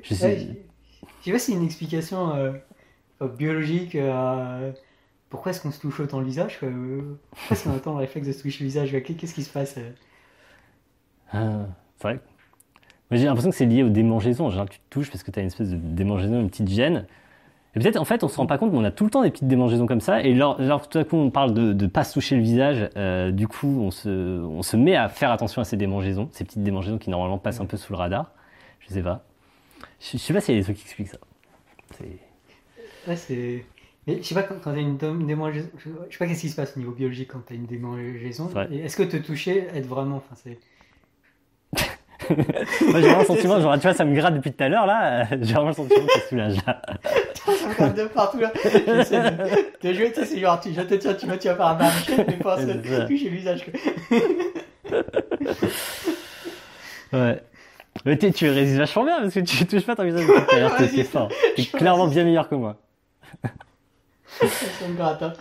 Je 0.03 0.15
sais. 0.15 0.49
sais 1.21 1.31
pas 1.31 1.39
si 1.39 1.53
c'est 1.53 1.59
une 1.59 1.65
explication 1.65 2.35
euh, 2.35 2.53
biologique. 3.37 3.95
Euh, 3.95 4.73
pourquoi 5.29 5.51
est-ce 5.51 5.61
qu'on 5.61 5.73
se 5.73 5.81
touche 5.81 6.01
autant 6.01 6.21
le 6.21 6.27
visage 6.27 6.59
Pourquoi 6.61 7.51
est-ce 7.51 7.65
qu'on 7.65 7.73
a 7.73 7.77
autant 7.77 7.93
le 7.93 7.99
réflexe 7.99 8.29
de 8.29 8.33
se 8.33 8.41
toucher 8.41 8.65
le 8.65 8.69
visage 8.69 8.97
Qu'est-ce 9.03 9.35
qui 9.35 9.43
se 9.43 9.53
passe 9.53 9.77
euh? 9.77 9.91
ah, 11.33 11.67
C'est 11.99 12.09
vrai 12.09 12.21
j'ai 13.11 13.25
l'impression 13.25 13.51
que 13.51 13.57
c'est 13.57 13.67
lié 13.67 13.83
aux 13.83 13.89
démangeaisons. 13.89 14.51
Genre, 14.51 14.69
tu 14.69 14.79
te 14.79 14.85
touches 14.91 15.11
parce 15.11 15.23
que 15.23 15.31
tu 15.31 15.39
as 15.39 15.43
une 15.43 15.49
espèce 15.49 15.71
de 15.71 15.77
démangeaison, 15.77 16.41
une 16.41 16.51
petite 16.51 16.69
gêne. 16.69 17.07
Et 17.75 17.79
peut-être, 17.79 17.99
en 17.99 18.05
fait, 18.05 18.25
on 18.25 18.29
se 18.29 18.37
rend 18.39 18.47
pas 18.47 18.57
compte, 18.57 18.73
mais 18.73 18.79
on 18.79 18.85
a 18.85 18.91
tout 18.91 19.05
le 19.05 19.11
temps 19.11 19.23
des 19.23 19.31
petites 19.31 19.49
démangeaisons 19.49 19.87
comme 19.87 20.01
ça. 20.01 20.23
Et 20.23 20.33
lors, 20.33 20.57
tout 20.89 20.99
à 20.99 21.05
coup, 21.05 21.17
on 21.17 21.31
parle 21.31 21.53
de 21.53 21.73
ne 21.73 21.87
pas 21.87 22.05
se 22.05 22.15
toucher 22.15 22.35
le 22.35 22.43
visage, 22.43 22.89
euh, 22.97 23.31
du 23.31 23.47
coup, 23.47 23.81
on 23.81 23.91
se, 23.91 24.09
on 24.09 24.63
se 24.63 24.77
met 24.77 24.97
à 24.97 25.09
faire 25.09 25.31
attention 25.31 25.61
à 25.61 25.65
ces 25.65 25.77
démangeaisons, 25.77 26.29
ces 26.33 26.45
petites 26.45 26.63
démangeaisons 26.63 26.99
qui 26.99 27.11
normalement 27.11 27.39
passent 27.39 27.61
un 27.61 27.67
peu 27.67 27.77
sous 27.77 27.93
le 27.93 27.99
radar. 27.99 28.33
Je 28.81 28.95
sais 28.95 29.03
pas. 29.03 29.25
Je, 30.01 30.17
sais 30.17 30.33
pas 30.33 30.41
s'il 30.41 30.55
y 30.55 30.59
a 30.59 30.61
des 30.61 30.65
trucs 30.65 30.79
qui 30.79 30.85
expliquent 30.85 31.09
ça. 31.09 31.19
Ouais, 33.07 33.17
c'est. 33.17 33.65
Mais 34.07 34.19
je 34.19 34.23
sais 34.23 34.35
pas, 34.35 34.45
quand, 34.45 34.55
tu 34.63 34.69
as 34.69 34.81
une 34.81 35.27
démangeaison, 35.27 35.69
je 35.79 35.91
sais 36.13 36.19
pas 36.19 36.27
qu'est-ce 36.27 36.41
qui 36.41 36.49
se 36.49 36.57
passe 36.57 36.77
au 36.77 36.81
niveau 36.81 36.93
biologique 36.93 37.29
quand 37.29 37.45
tu 37.47 37.53
as 37.53 37.57
une 37.57 37.67
démangeaison. 37.67 38.49
Est-ce 38.71 38.97
que 38.97 39.03
te 39.03 39.17
toucher 39.17 39.67
aide 39.75 39.87
vraiment? 39.87 40.17
Enfin, 40.17 40.35
c'est... 40.35 40.59
Moi, 42.31 43.01
j'ai 43.01 43.01
vraiment 43.01 43.19
le 43.21 43.25
sentiment, 43.25 43.61
genre, 43.61 43.75
tu 43.75 43.81
vois, 43.81 43.95
ça 43.95 44.05
me 44.05 44.15
gratte 44.15 44.35
depuis 44.35 44.53
tout 44.53 44.65
à 44.65 44.69
l'heure, 44.69 44.87
là. 44.87 45.25
J'ai 45.43 45.53
vraiment 45.53 45.69
le 45.69 45.75
sentiment 45.75 46.07
que 46.07 46.13
ça 46.13 46.29
soulage, 46.29 46.57
là. 46.67 46.83
ça 47.45 47.69
me 47.69 47.75
gratte 47.75 47.97
de 47.97 48.05
partout, 48.05 48.39
là. 48.39 48.53
J'essaie 48.63 49.31
de, 49.31 49.89
de 49.89 49.93
jouer, 49.95 50.13
tu 50.13 50.21
sais, 50.21 50.27
c'est 50.27 50.41
genre, 50.41 50.61
tu, 50.61 50.73
je 50.75 50.81
te 50.81 50.95
tiens, 50.95 51.15
tu 51.15 51.27
me 51.27 51.37
tiens 51.37 51.55
par 51.55 51.73
un 51.73 51.79
marché, 51.79 52.13
mais 52.17 52.35
pas 52.35 52.59
se 52.59 53.07
toucher 53.07 53.31
le 53.31 53.37
visage, 53.37 53.67
ouais. 57.13 57.43
Mais 58.05 58.19
tu 58.19 58.51
résistes 58.51 58.79
vachement 58.79 59.05
bien 59.05 59.21
parce 59.21 59.35
que 59.35 59.41
tu 59.41 59.67
touches 59.67 59.87
pas 59.87 59.97
ton 59.97 60.05
visage 60.05 60.27
depuis 60.27 60.47
tout 60.47 60.55
à 60.55 60.59
l'heure, 60.59 60.77
t'es 60.77 61.05
fort. 61.05 61.29
T'es 61.57 61.65
clairement 61.65 62.09
bien 62.09 62.25
meilleur 62.25 62.49
que 62.49 62.55
moi. 62.55 62.77
ça 64.41 64.47
me 64.89 64.97
gratte, 64.97 65.23
hein. 65.23 65.33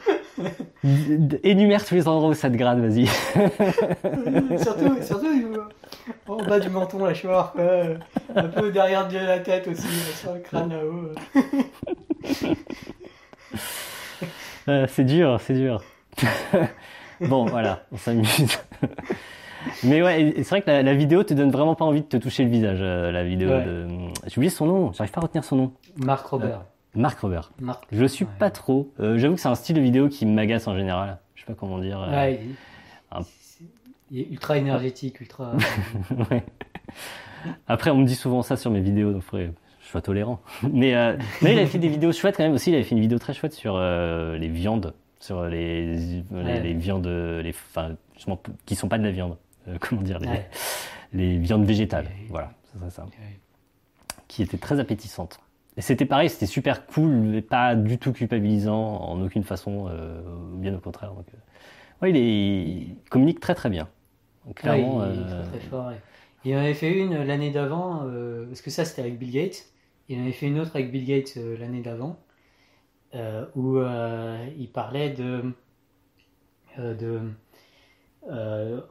Énumère 1.43 1.85
tous 1.85 1.95
les 1.95 2.07
endroits 2.07 2.29
où 2.29 2.33
ça 2.33 2.49
te 2.49 2.55
gratte, 2.55 2.79
vas-y. 2.79 3.07
surtout, 4.57 5.01
surtout 5.01 5.27
en 6.27 6.37
bas 6.43 6.59
du 6.59 6.69
menton, 6.69 7.03
la 7.05 7.13
chouard, 7.13 7.53
un 8.35 8.47
peu 8.47 8.71
derrière 8.71 9.07
de 9.07 9.17
la 9.17 9.39
tête 9.39 9.67
aussi, 9.67 9.87
sur 10.15 10.33
le 10.33 10.39
crâne 10.39 10.69
là-haut. 10.69 11.11
Euh, 14.67 14.87
c'est 14.89 15.03
dur, 15.03 15.39
c'est 15.41 15.53
dur. 15.53 15.83
bon, 17.21 17.45
voilà, 17.45 17.83
on 17.91 17.97
s'amuse. 17.97 18.57
Mais 19.83 20.01
ouais, 20.01 20.33
c'est 20.37 20.49
vrai 20.49 20.61
que 20.63 20.71
la, 20.71 20.93
vidéo 20.95 21.23
te 21.23 21.35
donne 21.35 21.51
vraiment 21.51 21.75
pas 21.75 21.85
envie 21.85 22.01
de 22.01 22.07
te 22.07 22.17
toucher 22.17 22.43
le 22.43 22.49
visage, 22.49 22.79
euh, 22.81 23.11
la 23.11 23.23
vidéo 23.23 23.49
de... 23.49 23.87
J'ai 24.25 24.37
oublié 24.37 24.49
son 24.49 24.65
nom, 24.65 24.91
j'arrive 24.93 25.11
pas 25.11 25.21
à 25.21 25.23
retenir 25.23 25.43
son 25.43 25.55
nom. 25.55 25.73
Marc 25.97 26.25
Robert. 26.25 26.63
Marc 26.95 27.19
Robert. 27.19 27.51
Je 27.91 28.01
le 28.01 28.07
suis 28.07 28.25
pas 28.25 28.49
trop. 28.49 28.91
Euh, 28.99 29.17
j'avoue 29.17 29.35
que 29.35 29.41
c'est 29.41 29.49
un 29.49 29.55
style 29.55 29.75
de 29.75 29.81
vidéo 29.81 30.07
qui 30.09 30.25
m'agace 30.25 30.67
en 30.67 30.75
général. 30.75 31.19
Je 31.35 31.41
sais 31.41 31.45
pas 31.45 31.53
comment 31.53 31.79
dire. 31.79 32.01
Euh, 32.01 32.31
il, 32.31 32.55
est 34.21 34.29
ultra 34.29 34.57
énergétique, 34.57 35.19
ultra. 35.21 35.53
Après, 37.67 37.91
on 37.91 37.97
me 37.97 38.05
dit 38.05 38.15
souvent 38.15 38.41
ça 38.41 38.57
sur 38.57 38.71
mes 38.71 38.81
vidéos, 38.81 39.13
donc 39.13 39.21
faudrait 39.21 39.51
je 39.81 39.87
sois 39.89 40.01
tolérant. 40.01 40.41
Mais, 40.71 40.95
euh, 40.95 41.15
mais 41.43 41.53
il 41.53 41.59
avait 41.59 41.67
fait 41.67 41.77
des 41.77 41.87
vidéos 41.87 42.11
chouettes 42.11 42.37
quand 42.37 42.43
même 42.43 42.53
aussi. 42.53 42.71
Il 42.71 42.73
avait 42.73 42.83
fait 42.83 42.95
une 42.95 43.01
vidéo 43.01 43.19
très 43.19 43.33
chouette 43.33 43.53
sur 43.53 43.79
les 43.79 44.47
viandes, 44.47 44.95
sur 45.19 45.45
les, 45.45 46.23
les, 46.31 46.73
viandes, 46.73 47.05
les, 47.05 47.51
enfin, 47.51 47.95
qui 48.65 48.75
sont 48.75 48.87
pas 48.87 48.97
de 48.97 49.03
la 49.03 49.11
viande. 49.11 49.37
comment 49.79 50.01
dire 50.01 50.19
les, 50.19 50.41
les 51.13 51.37
viandes 51.37 51.65
végétales. 51.65 52.07
Voilà, 52.29 52.51
c'est 52.63 52.91
ça. 52.91 53.05
Qui 54.27 54.43
étaient 54.43 54.57
très 54.57 54.79
appétissantes. 54.79 55.39
Et 55.77 55.81
c'était 55.81 56.05
pareil, 56.05 56.29
c'était 56.29 56.45
super 56.45 56.85
cool, 56.85 57.09
mais 57.09 57.41
pas 57.41 57.75
du 57.75 57.97
tout 57.97 58.13
culpabilisant 58.13 58.97
en 59.01 59.21
aucune 59.21 59.43
façon, 59.43 59.87
euh, 59.89 60.21
bien 60.55 60.73
au 60.73 60.79
contraire. 60.79 61.13
Donc, 61.13 61.25
euh, 61.33 62.07
il, 62.07 62.15
est, 62.15 62.21
il, 62.21 62.95
communique 63.09 63.39
très 63.39 63.55
très 63.55 63.69
bien. 63.69 63.89
Clairement, 64.53 65.05
il, 65.05 65.19
est 65.19 65.23
euh, 65.23 65.41
très, 65.43 65.57
très 65.57 65.67
fort. 65.67 65.91
Il 66.43 66.55
en 66.55 66.59
avait 66.59 66.73
fait 66.73 66.91
une 66.91 67.23
l'année 67.23 67.51
d'avant, 67.51 68.07
parce 68.47 68.61
que 68.61 68.69
ça 68.69 68.85
c'était 68.85 69.01
avec 69.01 69.17
Bill 69.17 69.31
Gates. 69.31 69.65
Il 70.09 70.19
en 70.19 70.23
avait 70.23 70.31
fait 70.31 70.47
une 70.47 70.59
autre 70.59 70.71
avec 70.75 70.91
Bill 70.91 71.05
Gates 71.05 71.37
l'année 71.59 71.81
d'avant, 71.81 72.19
où 73.55 73.79
il 73.79 74.69
parlait 74.71 75.09
de, 75.09 75.51
de 76.77 77.19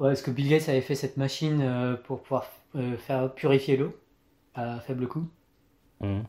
ouais, 0.00 0.12
est-ce 0.12 0.22
que 0.22 0.32
Bill 0.32 0.48
Gates 0.48 0.68
avait 0.68 0.80
fait 0.80 0.96
cette 0.96 1.16
machine 1.16 1.96
pour 2.04 2.22
pouvoir 2.22 2.50
faire 2.98 3.32
purifier 3.34 3.76
l'eau 3.76 3.94
à 4.56 4.80
faible 4.80 5.06
coût 5.06 5.28
mmh. 6.00 6.20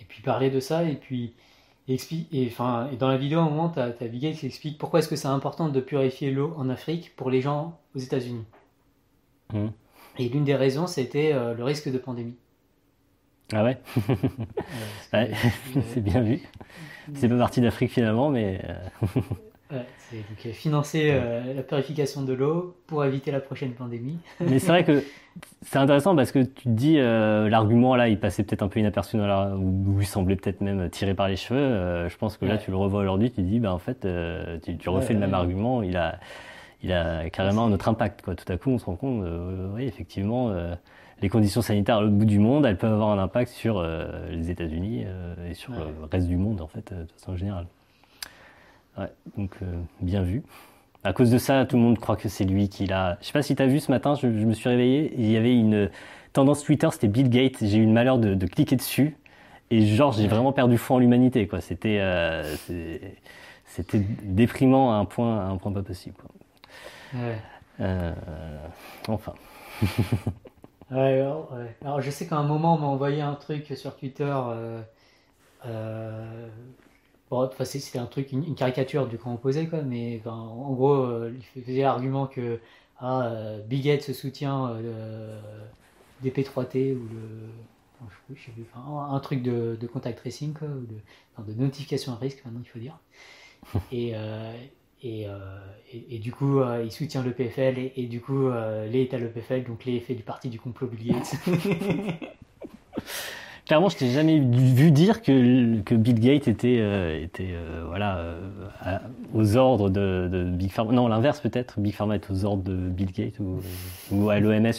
Et 0.00 0.04
puis 0.04 0.22
parler 0.22 0.50
de 0.50 0.60
ça, 0.60 0.84
et 0.84 0.96
puis 0.96 1.34
explique, 1.88 2.28
et, 2.32 2.46
enfin, 2.46 2.88
et 2.92 2.96
dans 2.96 3.08
la 3.08 3.16
vidéo, 3.16 3.40
à 3.40 3.42
un 3.42 3.50
moment, 3.50 3.68
tu 3.68 3.78
as, 3.78 3.90
Gates 3.90 4.36
qui 4.36 4.46
explique 4.46 4.78
pourquoi 4.78 5.00
est-ce 5.00 5.08
que 5.08 5.16
c'est 5.16 5.28
important 5.28 5.68
de 5.68 5.80
purifier 5.80 6.30
l'eau 6.30 6.54
en 6.56 6.68
Afrique 6.70 7.14
pour 7.16 7.30
les 7.30 7.40
gens 7.40 7.78
aux 7.94 7.98
États-Unis. 7.98 8.44
Mmh. 9.52 9.66
Et 10.18 10.28
l'une 10.28 10.44
des 10.44 10.54
raisons, 10.54 10.86
c'était 10.86 11.32
le 11.32 11.64
risque 11.64 11.90
de 11.90 11.98
pandémie. 11.98 12.36
Ah 13.52 13.62
ouais, 13.64 13.78
ouais 15.12 15.30
C'est 15.92 16.00
bien 16.00 16.22
vu. 16.22 16.40
C'est 17.14 17.28
pas 17.28 17.36
parti 17.36 17.60
d'Afrique 17.60 17.90
finalement, 17.90 18.30
mais. 18.30 18.62
Euh, 19.74 19.78
ouais, 19.78 19.86
c'est 19.98 20.16
donc 20.16 20.46
euh, 20.46 20.52
financer 20.52 21.10
euh, 21.10 21.54
la 21.54 21.62
purification 21.62 22.22
de 22.22 22.32
l'eau 22.32 22.76
pour 22.86 23.04
éviter 23.04 23.30
la 23.30 23.40
prochaine 23.40 23.72
pandémie. 23.72 24.18
mais 24.40 24.58
c'est 24.58 24.68
vrai 24.68 24.84
que 24.84 25.02
c'est 25.62 25.78
intéressant 25.78 26.14
parce 26.14 26.32
que 26.32 26.40
tu 26.40 26.64
te 26.64 26.68
dis, 26.68 26.96
l'argument 26.96 27.96
là, 27.96 28.08
il 28.08 28.18
passait 28.18 28.44
peut-être 28.44 28.62
un 28.62 28.68
peu 28.68 28.80
inaperçu 28.80 29.16
dans 29.16 29.26
la, 29.26 29.56
ou 29.56 29.98
il 30.00 30.06
semblait 30.06 30.36
peut-être 30.36 30.60
même 30.60 30.88
tiré 30.90 31.14
par 31.14 31.28
les 31.28 31.36
cheveux. 31.36 32.08
je 32.08 32.16
pense 32.16 32.36
que 32.36 32.44
là, 32.44 32.58
tu 32.58 32.70
le 32.70 32.76
revois 32.76 33.02
aujourd'hui, 33.02 33.30
tu 33.30 33.36
te 33.36 33.40
dis, 33.40 33.58
bah 33.58 33.74
en 33.74 33.78
fait, 33.78 34.06
tu, 34.62 34.88
refais 34.88 35.14
le 35.14 35.18
même 35.18 35.34
argument, 35.34 35.82
il 35.82 35.96
a, 35.96 36.20
il 36.82 36.92
a 36.92 37.28
carrément 37.30 37.64
un 37.64 37.72
autre 37.72 37.88
impact. 37.88 38.22
Quoi. 38.22 38.36
Tout 38.36 38.50
à 38.52 38.56
coup, 38.56 38.70
on 38.70 38.78
se 38.78 38.84
rend 38.84 38.96
compte, 38.96 39.24
oui, 39.74 39.84
effectivement 39.84 40.54
les 41.24 41.28
conditions 41.28 41.62
sanitaires 41.62 41.96
à 41.96 42.00
l'autre 42.02 42.14
bout 42.14 42.24
du 42.24 42.38
monde, 42.38 42.66
elles 42.66 42.76
peuvent 42.76 42.92
avoir 42.92 43.10
un 43.10 43.18
impact 43.18 43.50
sur 43.50 43.78
euh, 43.78 44.28
les 44.30 44.50
États-Unis 44.50 45.04
euh, 45.06 45.50
et 45.50 45.54
sur 45.54 45.72
le 45.72 46.04
reste 46.10 46.28
du 46.28 46.36
monde, 46.36 46.60
en 46.60 46.66
fait, 46.66 46.92
euh, 46.92 47.04
de 47.04 47.10
façon 47.12 47.36
générale. 47.36 47.66
Ouais, 48.98 49.10
donc, 49.36 49.56
bien 50.00 50.22
vu. 50.22 50.42
À 51.02 51.12
cause 51.12 51.30
de 51.30 51.38
ça, 51.38 51.66
tout 51.66 51.76
le 51.76 51.82
monde 51.82 51.98
croit 51.98 52.16
que 52.16 52.28
c'est 52.28 52.44
lui 52.44 52.68
qui 52.68 52.86
l'a. 52.86 53.18
Je 53.20 53.26
sais 53.26 53.32
pas 53.32 53.42
si 53.42 53.54
tu 53.54 53.62
as 53.62 53.66
vu 53.66 53.80
ce 53.80 53.90
matin, 53.90 54.14
je, 54.14 54.26
me 54.26 54.54
suis 54.54 54.68
réveillé, 54.68 55.12
il 55.18 55.30
y 55.30 55.36
avait 55.36 55.54
une 55.54 55.90
tendance 56.32 56.62
Twitter, 56.62 56.88
c'était 56.92 57.08
Bill 57.08 57.28
Gates. 57.28 57.58
J'ai 57.60 57.78
eu 57.78 57.86
le 57.86 57.92
malheur 57.92 58.18
de, 58.18 58.46
cliquer 58.46 58.76
dessus. 58.76 59.16
Et 59.70 59.84
genre, 59.84 60.12
j'ai 60.12 60.28
vraiment 60.28 60.52
perdu 60.52 60.78
foi 60.78 60.96
en 60.96 60.98
l'humanité, 61.00 61.46
quoi. 61.48 61.60
C'était, 61.60 62.00
c'était 63.66 64.02
déprimant 64.22 64.92
à 64.92 64.96
un 64.96 65.04
point, 65.04 65.40
à 65.40 65.48
un 65.50 65.56
point 65.56 65.72
pas 65.72 65.82
possible. 65.82 66.16
Ouais. 67.14 68.12
enfin. 69.08 69.34
Ouais, 70.90 71.24
Alors 71.82 72.00
je 72.00 72.10
sais 72.10 72.26
qu'à 72.26 72.36
un 72.36 72.44
moment 72.44 72.74
on 72.74 72.78
m'a 72.78 72.86
envoyé 72.86 73.22
un 73.22 73.34
truc 73.34 73.72
sur 73.76 73.96
Twitter. 73.96 74.32
Euh, 75.66 76.48
euh, 77.32 77.46
bon, 77.46 77.50
c'était 77.64 77.98
un 77.98 78.06
truc, 78.06 78.32
une, 78.32 78.54
caricature 78.54 79.06
du 79.06 79.18
camp 79.18 79.34
opposé, 79.34 79.66
quoi, 79.68 79.82
mais 79.82 80.20
en 80.26 80.72
gros, 80.72 80.94
euh, 80.94 81.34
il 81.56 81.62
faisait 81.62 81.82
l'argument 81.82 82.26
que 82.26 82.60
ah, 83.00 83.32
Big 83.66 84.00
se 84.00 84.12
soutient 84.12 84.76
des 86.22 86.30
P3T 86.30 86.94
ou 86.94 87.08
le. 87.08 87.48
Je, 88.34 88.50
un 88.76 89.20
truc 89.20 89.42
de, 89.42 89.78
contact 89.90 90.18
tracing, 90.18 90.52
quoi, 90.52 90.68
ou 90.68 90.86
de, 90.86 91.52
de 91.52 91.60
notification 91.60 92.12
à 92.12 92.16
risque, 92.16 92.44
maintenant 92.44 92.60
il 92.62 92.68
faut 92.68 92.78
dire. 92.78 92.98
Et, 93.92 95.28
euh, 95.28 95.58
et, 95.92 96.16
et, 96.16 96.18
du 96.18 96.32
coup, 96.32 96.60
euh, 96.60 96.82
il 96.82 96.90
soutient 96.90 97.22
le 97.22 97.32
PFL 97.32 97.78
et, 97.78 97.92
et 97.96 98.06
du 98.06 98.22
coup, 98.22 98.46
euh, 98.46 98.86
Lé 98.86 99.02
est 99.02 99.12
à 99.12 99.18
l'EPFL, 99.18 99.64
donc 99.64 99.84
Lé 99.84 100.00
fait 100.00 100.14
du 100.14 100.22
parti 100.22 100.48
du 100.48 100.58
complot 100.58 100.86
Bill 100.86 101.12
Gates. 101.12 101.34
Clairement, 103.66 103.88
je 103.88 103.96
t'ai 103.96 104.10
jamais 104.10 104.40
vu 104.40 104.90
dire 104.90 105.22
que, 105.22 105.80
que 105.80 105.94
Bill 105.94 106.20
Gates 106.20 106.48
était, 106.48 107.22
était 107.22 107.54
voilà, 107.86 108.20
aux 109.32 109.56
ordres 109.56 109.88
de, 109.88 110.50
Big 110.52 110.70
Pharma. 110.70 110.92
Non, 110.92 111.08
l'inverse 111.08 111.40
peut-être. 111.40 111.80
Big 111.80 111.94
Pharma 111.94 112.16
est 112.16 112.30
aux 112.30 112.44
ordres 112.44 112.62
de 112.62 112.74
Bill 112.74 113.10
Gates 113.10 113.40
ou, 113.40 113.60
ou 114.12 114.28
à 114.28 114.38
l'OMS. 114.38 114.70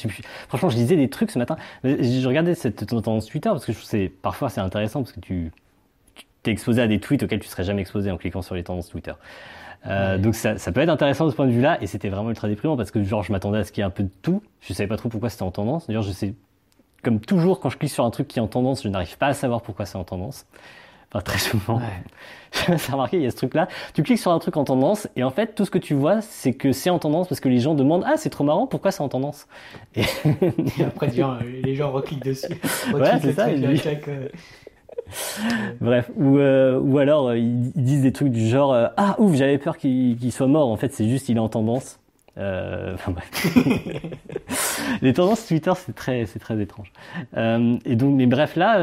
Franchement, 0.48 0.70
je 0.70 0.76
disais 0.76 0.96
des 0.98 1.10
trucs 1.10 1.32
ce 1.32 1.40
matin. 1.40 1.56
Je 1.84 2.28
regardais 2.28 2.54
cette 2.54 2.86
tendance 2.86 3.26
Twitter 3.26 3.50
parce 3.50 3.66
que 3.66 3.74
je 3.74 3.80
trouve 3.80 4.10
parfois 4.22 4.50
c'est 4.50 4.62
intéressant 4.62 5.02
parce 5.02 5.14
que 5.14 5.20
tu 5.20 5.52
t'es 6.46 6.52
exposé 6.52 6.82
à 6.82 6.88
des 6.88 7.00
tweets 7.00 7.24
auxquels 7.24 7.40
tu 7.40 7.50
serais 7.50 7.64
jamais 7.64 7.82
exposé 7.82 8.12
en 8.12 8.18
cliquant 8.18 8.42
sur 8.42 8.56
les 8.56 8.64
tendances 8.64 8.90
Twitter. 8.90 9.14
Euh, 9.88 10.18
donc 10.18 10.36
ça, 10.36 10.58
ça, 10.58 10.72
peut 10.72 10.82
être 10.82 10.90
intéressant 10.90 11.26
de 11.26 11.32
ce 11.32 11.36
point 11.36 11.46
de 11.46 11.52
vue-là, 11.52 11.78
et 11.82 11.88
c'était 11.88 12.10
vraiment 12.10 12.30
ultra 12.30 12.48
déprimant 12.48 12.78
parce 12.78 12.92
que 12.92 13.04
genre 13.04 13.24
je 13.24 13.32
m'attendais 13.32 13.60
à 13.60 13.64
ce 13.64 13.72
qu'il 13.72 13.82
y 13.82 13.84
ait 13.84 13.88
un 13.88 13.92
peu 13.92 14.04
de 14.04 14.12
tout. 14.22 14.42
Je 14.62 14.74
savais 14.74 14.88
pas 14.88 14.98
trop 14.98 15.10
pourquoi 15.10 15.30
c'était 15.30 15.44
en 15.44 15.52
tendance. 15.52 15.88
D'ailleurs, 15.88 16.04
je 16.04 16.12
sais, 16.12 16.34
comme 17.06 17.20
toujours, 17.20 17.60
quand 17.60 17.70
je 17.70 17.78
clique 17.78 17.92
sur 17.92 18.04
un 18.04 18.10
truc 18.10 18.28
qui 18.28 18.40
est 18.40 18.42
en 18.42 18.48
tendance, 18.48 18.82
je 18.82 18.90
n'arrive 18.90 19.16
pas 19.20 19.28
à 19.28 19.34
savoir 19.34 19.62
pourquoi 19.62 19.86
c'est 19.86 19.98
en 19.98 20.04
tendance. 20.04 20.48
Enfin, 21.12 21.22
très 21.22 21.38
souvent. 21.38 21.78
Ouais. 21.78 22.78
ça 22.78 22.90
a 22.90 22.94
remarqué, 22.94 23.18
il 23.18 23.24
y 23.24 23.28
a 23.28 23.32
ce 23.32 23.36
truc-là. 23.36 23.68
Tu 23.94 24.02
cliques 24.02 24.18
sur 24.18 24.32
un 24.32 24.40
truc 24.40 24.58
en 24.58 24.64
tendance, 24.64 25.08
et 25.16 25.24
en 25.24 25.30
fait, 25.30 25.54
tout 25.54 25.66
ce 25.66 25.72
que 25.72 25.78
tu 25.78 25.94
vois, 25.94 26.22
c'est 26.22 26.54
que 26.54 26.72
c'est 26.72 26.90
en 26.90 26.98
tendance 26.98 27.28
parce 27.28 27.40
que 27.40 27.48
les 27.48 27.60
gens 27.60 27.76
demandent 27.76 28.04
Ah, 28.08 28.16
c'est 28.18 28.32
trop 28.32 28.44
marrant, 28.44 28.66
pourquoi 28.66 28.90
c'est 28.90 29.04
en 29.04 29.08
tendance? 29.08 29.48
Et... 29.96 30.02
après, 30.84 31.12
les 31.64 31.76
gens 31.76 31.92
recliquent 31.92 32.24
dessus. 32.24 32.60
ouais, 32.92 33.20
c'est 33.22 33.34
ça. 33.34 33.48
Bref, 35.80 36.10
ou, 36.16 36.40
euh, 36.40 36.80
ou 36.80 36.98
alors 36.98 37.28
euh, 37.28 37.38
ils, 37.38 37.72
disent 37.76 38.02
des 38.02 38.12
trucs 38.12 38.32
du 38.32 38.48
genre 38.48 38.74
euh, 38.74 38.88
ah 38.98 39.16
ouf 39.20 39.36
j'avais 39.36 39.60
peur 39.60 39.78
qu'il 39.78 40.32
soit 40.32 40.48
mort 40.48 40.68
en 40.70 40.78
fait 40.78 40.94
c'est 40.94 41.08
juste 41.08 41.30
il 41.30 41.38
est 41.38 41.40
en 41.40 41.50
tendance. 41.50 42.00
enfin 42.94 43.12
bref. 43.12 43.58
les 45.02 45.14
tendances 45.14 45.46
Twitter 45.48 45.72
c'est 45.76 45.96
très 45.96 46.26
c'est 46.26 46.40
très 46.40 46.62
étrange. 46.62 46.92
et 47.36 47.96
donc 47.96 48.16
mais 48.16 48.26
bref 48.26 48.56
là 48.56 48.78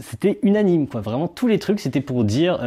c'était 0.00 0.38
unanime 0.42 0.86
quoi 0.86 1.00
vraiment 1.00 1.28
tous 1.28 1.48
les 1.48 1.58
trucs 1.58 1.80
c'était 1.80 2.00
pour 2.00 2.24
dire 2.24 2.58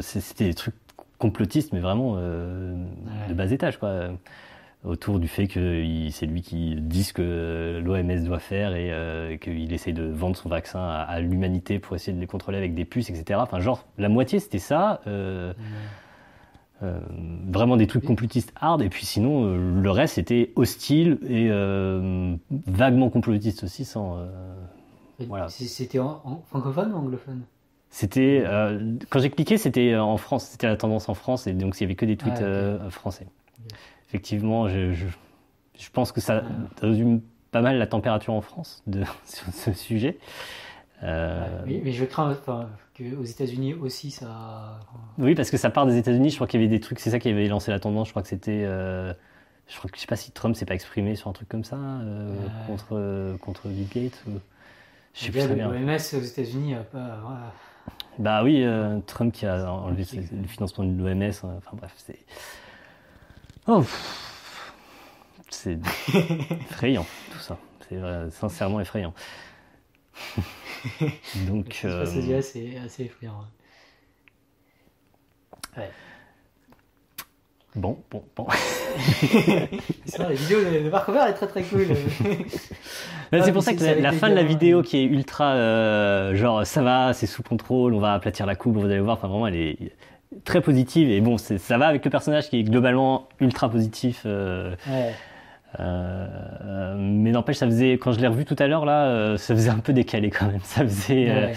c'était 0.00 0.44
des 0.46 0.54
trucs 0.54 0.74
complotistes 1.18 1.72
mais 1.72 1.80
vraiment 1.80 2.16
de 2.16 3.34
bas 3.34 3.50
étage 3.50 3.78
quoi 3.78 4.10
autour 4.84 5.20
du 5.20 5.28
fait 5.28 5.46
que 5.46 5.84
c'est 6.10 6.26
lui 6.26 6.42
qui 6.42 6.74
dit 6.76 7.04
ce 7.04 7.12
que 7.12 7.80
l'OMS 7.84 8.24
doit 8.24 8.40
faire 8.40 8.74
et 8.74 8.92
euh, 8.92 9.36
qu'il 9.36 9.72
essaie 9.72 9.92
de 9.92 10.04
vendre 10.04 10.36
son 10.36 10.48
vaccin 10.48 10.80
à, 10.80 11.20
l'humanité 11.20 11.78
pour 11.78 11.94
essayer 11.94 12.12
de 12.12 12.20
les 12.20 12.26
contrôler 12.26 12.58
avec 12.58 12.74
des 12.74 12.84
puces, 12.84 13.08
etc. 13.10 13.38
Enfin, 13.42 13.60
genre, 13.60 13.86
la 13.98 14.08
moitié 14.08 14.40
c'était 14.40 14.58
ça. 14.58 15.00
Euh, 15.06 15.52
euh, 16.82 16.98
vraiment 17.48 17.76
des 17.76 17.86
trucs 17.86 18.04
complotistes 18.04 18.52
hard, 18.60 18.82
et 18.82 18.88
puis 18.88 19.06
sinon, 19.06 19.54
le 19.54 19.90
reste 19.90 20.14
c'était 20.14 20.52
hostile 20.56 21.18
et 21.28 21.48
vaguement 22.66 23.10
complotiste 23.10 23.64
aussi, 23.64 23.84
sans. 23.84 24.18
voilà. 25.28 25.48
C'était 25.48 25.98
en, 25.98 26.42
francophone 26.46 26.92
ou 26.92 26.96
anglophone? 26.96 27.42
C'était 27.90 28.44
quand 29.10 29.20
j'ai 29.20 29.30
cliqué, 29.30 29.58
c'était 29.58 29.96
en 29.96 30.16
France, 30.16 30.46
c'était 30.46 30.66
la 30.66 30.76
tendance 30.76 31.08
en 31.08 31.14
France, 31.14 31.46
et 31.46 31.52
donc 31.52 31.78
il 31.78 31.82
y 31.82 31.84
avait 31.84 31.94
que 31.94 32.06
des 32.06 32.16
tweets 32.16 32.42
ah, 32.42 32.90
français 32.90 33.26
effectivement, 34.12 34.68
je, 34.68 34.92
je, 34.92 35.90
pense 35.90 36.12
que 36.12 36.20
ça 36.20 36.42
résume 36.82 37.22
pas 37.50 37.62
mal 37.62 37.78
la 37.78 37.86
température 37.86 38.34
en 38.34 38.42
France 38.42 38.82
de, 38.86 39.04
sur 39.24 39.50
ce 39.52 39.72
sujet. 39.72 40.18
Euh... 41.02 41.62
Oui, 41.66 41.80
mais 41.82 41.92
je 41.92 42.04
crains 42.04 42.36
qu'aux 42.96 43.24
États-Unis 43.24 43.74
aussi 43.74 44.10
ça. 44.10 44.80
Oui, 45.18 45.34
parce 45.34 45.50
que 45.50 45.56
ça 45.56 45.70
part 45.70 45.86
des 45.86 45.96
États-Unis. 45.96 46.30
Je 46.30 46.36
crois 46.36 46.46
qu'il 46.46 46.60
y 46.60 46.64
avait 46.64 46.70
des 46.70 46.80
trucs. 46.80 47.00
C'est 47.00 47.10
ça 47.10 47.18
qui 47.18 47.28
avait 47.28 47.48
lancé 47.48 47.70
la 47.70 47.80
tendance. 47.80 48.08
Je 48.08 48.12
crois 48.12 48.22
que 48.22 48.28
c'était. 48.28 48.62
Euh... 48.64 49.12
Je 49.68 49.78
crois 49.78 49.90
que 49.90 49.96
je 49.96 50.02
sais 50.02 50.06
pas 50.06 50.16
si 50.16 50.32
Trump 50.32 50.56
s'est 50.56 50.66
pas 50.66 50.74
exprimé 50.74 51.14
sur 51.14 51.28
un 51.28 51.32
truc 51.32 51.48
comme 51.48 51.64
ça 51.64 51.76
euh, 51.76 52.34
contre 52.66 53.36
contre 53.38 53.68
Bill 53.68 53.88
Gates. 53.88 54.22
Ou... 54.26 54.32
Je 55.14 55.20
sais 55.20 55.30
plus 55.30 55.40
très 55.40 55.54
bien. 55.54 55.70
L'OMS 55.70 55.96
aux 56.14 56.22
États-Unis 56.22 56.74
a 56.74 56.82
pas. 56.82 57.54
Bah 58.18 58.42
oui, 58.44 58.62
euh, 58.64 58.98
Trump 59.06 59.32
qui 59.32 59.46
a 59.46 59.72
enlevé 59.72 60.04
le 60.12 60.46
financement 60.46 60.84
de 60.84 60.90
l'OMS. 60.90 61.22
Hein, 61.22 61.54
enfin 61.58 61.76
bref, 61.76 61.92
c'est. 61.96 62.18
Oh, 63.66 63.84
c'est 65.48 65.78
effrayant 66.70 67.06
tout 67.32 67.38
ça. 67.38 67.56
C'est 67.88 68.30
sincèrement 68.30 68.80
effrayant. 68.80 69.14
Donc. 71.48 71.80
Euh... 71.84 72.06
C'est 72.06 72.76
assez 72.78 73.04
effrayant. 73.04 73.44
Ouais. 75.76 75.90
Bon, 77.74 77.96
bon, 78.10 78.22
bon. 78.36 78.46
c'est 80.04 80.18
vrai, 80.18 80.28
la 80.28 80.34
vidéo 80.34 80.58
de 80.62 80.90
Marc 80.90 81.06
Robert 81.06 81.26
est 81.26 81.32
très 81.32 81.46
très 81.46 81.62
cool. 81.62 81.86
c'est 83.32 83.52
pour 83.52 83.62
ça 83.62 83.72
que 83.72 83.82
la, 83.82 84.12
fin 84.12 84.28
de 84.28 84.34
la 84.34 84.42
vidéo 84.42 84.82
qui 84.82 84.98
est 84.98 85.04
ultra 85.04 85.54
euh, 85.54 86.34
genre 86.34 86.66
ça 86.66 86.82
va, 86.82 87.14
c'est 87.14 87.26
sous 87.26 87.42
contrôle, 87.42 87.94
on 87.94 87.98
va 87.98 88.12
aplatir 88.12 88.44
la 88.44 88.56
coupe, 88.56 88.76
vous 88.76 88.84
allez 88.84 89.00
voir, 89.00 89.16
enfin 89.16 89.28
vraiment 89.28 89.46
elle 89.46 89.56
est 89.56 89.78
très 90.44 90.60
positive 90.60 91.10
et 91.10 91.20
bon 91.22 91.38
ça 91.38 91.78
va 91.78 91.86
avec 91.86 92.04
le 92.04 92.10
personnage 92.10 92.50
qui 92.50 92.58
est 92.58 92.62
globalement 92.62 93.28
ultra 93.40 93.70
positif 93.70 94.22
euh, 94.26 94.74
euh, 95.80 96.96
mais 96.98 97.30
n'empêche 97.30 97.56
ça 97.56 97.66
faisait 97.66 97.92
quand 97.92 98.12
je 98.12 98.20
l'ai 98.20 98.26
revu 98.26 98.44
tout 98.44 98.56
à 98.58 98.66
l'heure 98.66 98.84
là 98.84 99.06
euh, 99.06 99.36
ça 99.38 99.54
faisait 99.54 99.70
un 99.70 99.78
peu 99.78 99.92
décalé 99.92 100.30
quand 100.30 100.46
même. 100.46 100.60
Ça 100.62 100.82
faisait 100.82 101.54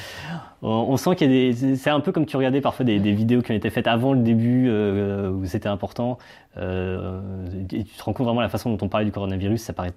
on, 0.62 0.98
sent 0.98 1.16
qu'il 1.16 1.32
y 1.32 1.50
a 1.50 1.54
des 1.54 1.76
c'est 1.76 1.90
un 1.90 2.00
peu 2.00 2.12
comme 2.12 2.26
tu 2.26 2.38
regardais 2.38 2.62
parfois 2.62 2.86
des, 2.86 2.98
vidéos 2.98 3.42
qui 3.42 3.52
ont 3.52 3.56
été 3.56 3.70
faites 3.70 3.88
avant 3.88 4.14
le 4.14 4.22
début 4.22 4.70
où 4.70 5.46
c'était 5.46 5.70
important. 5.70 6.18
Et 6.58 7.84
tu 7.84 7.96
te 7.98 8.04
rends 8.04 8.14
compte 8.14 8.26
vraiment 8.26 8.42
la 8.42 8.50
façon 8.50 8.72
dont 8.72 8.86
on 8.86 8.90
parlait 8.90 9.06
du 9.06 9.12
coronavirus 9.12 9.62
ça 9.62 9.74
paraît 9.74 9.94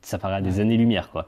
ça 0.00 0.18
paraît 0.18 0.36
à 0.36 0.40
des 0.40 0.60
années-lumière 0.60 1.10
quoi. 1.10 1.26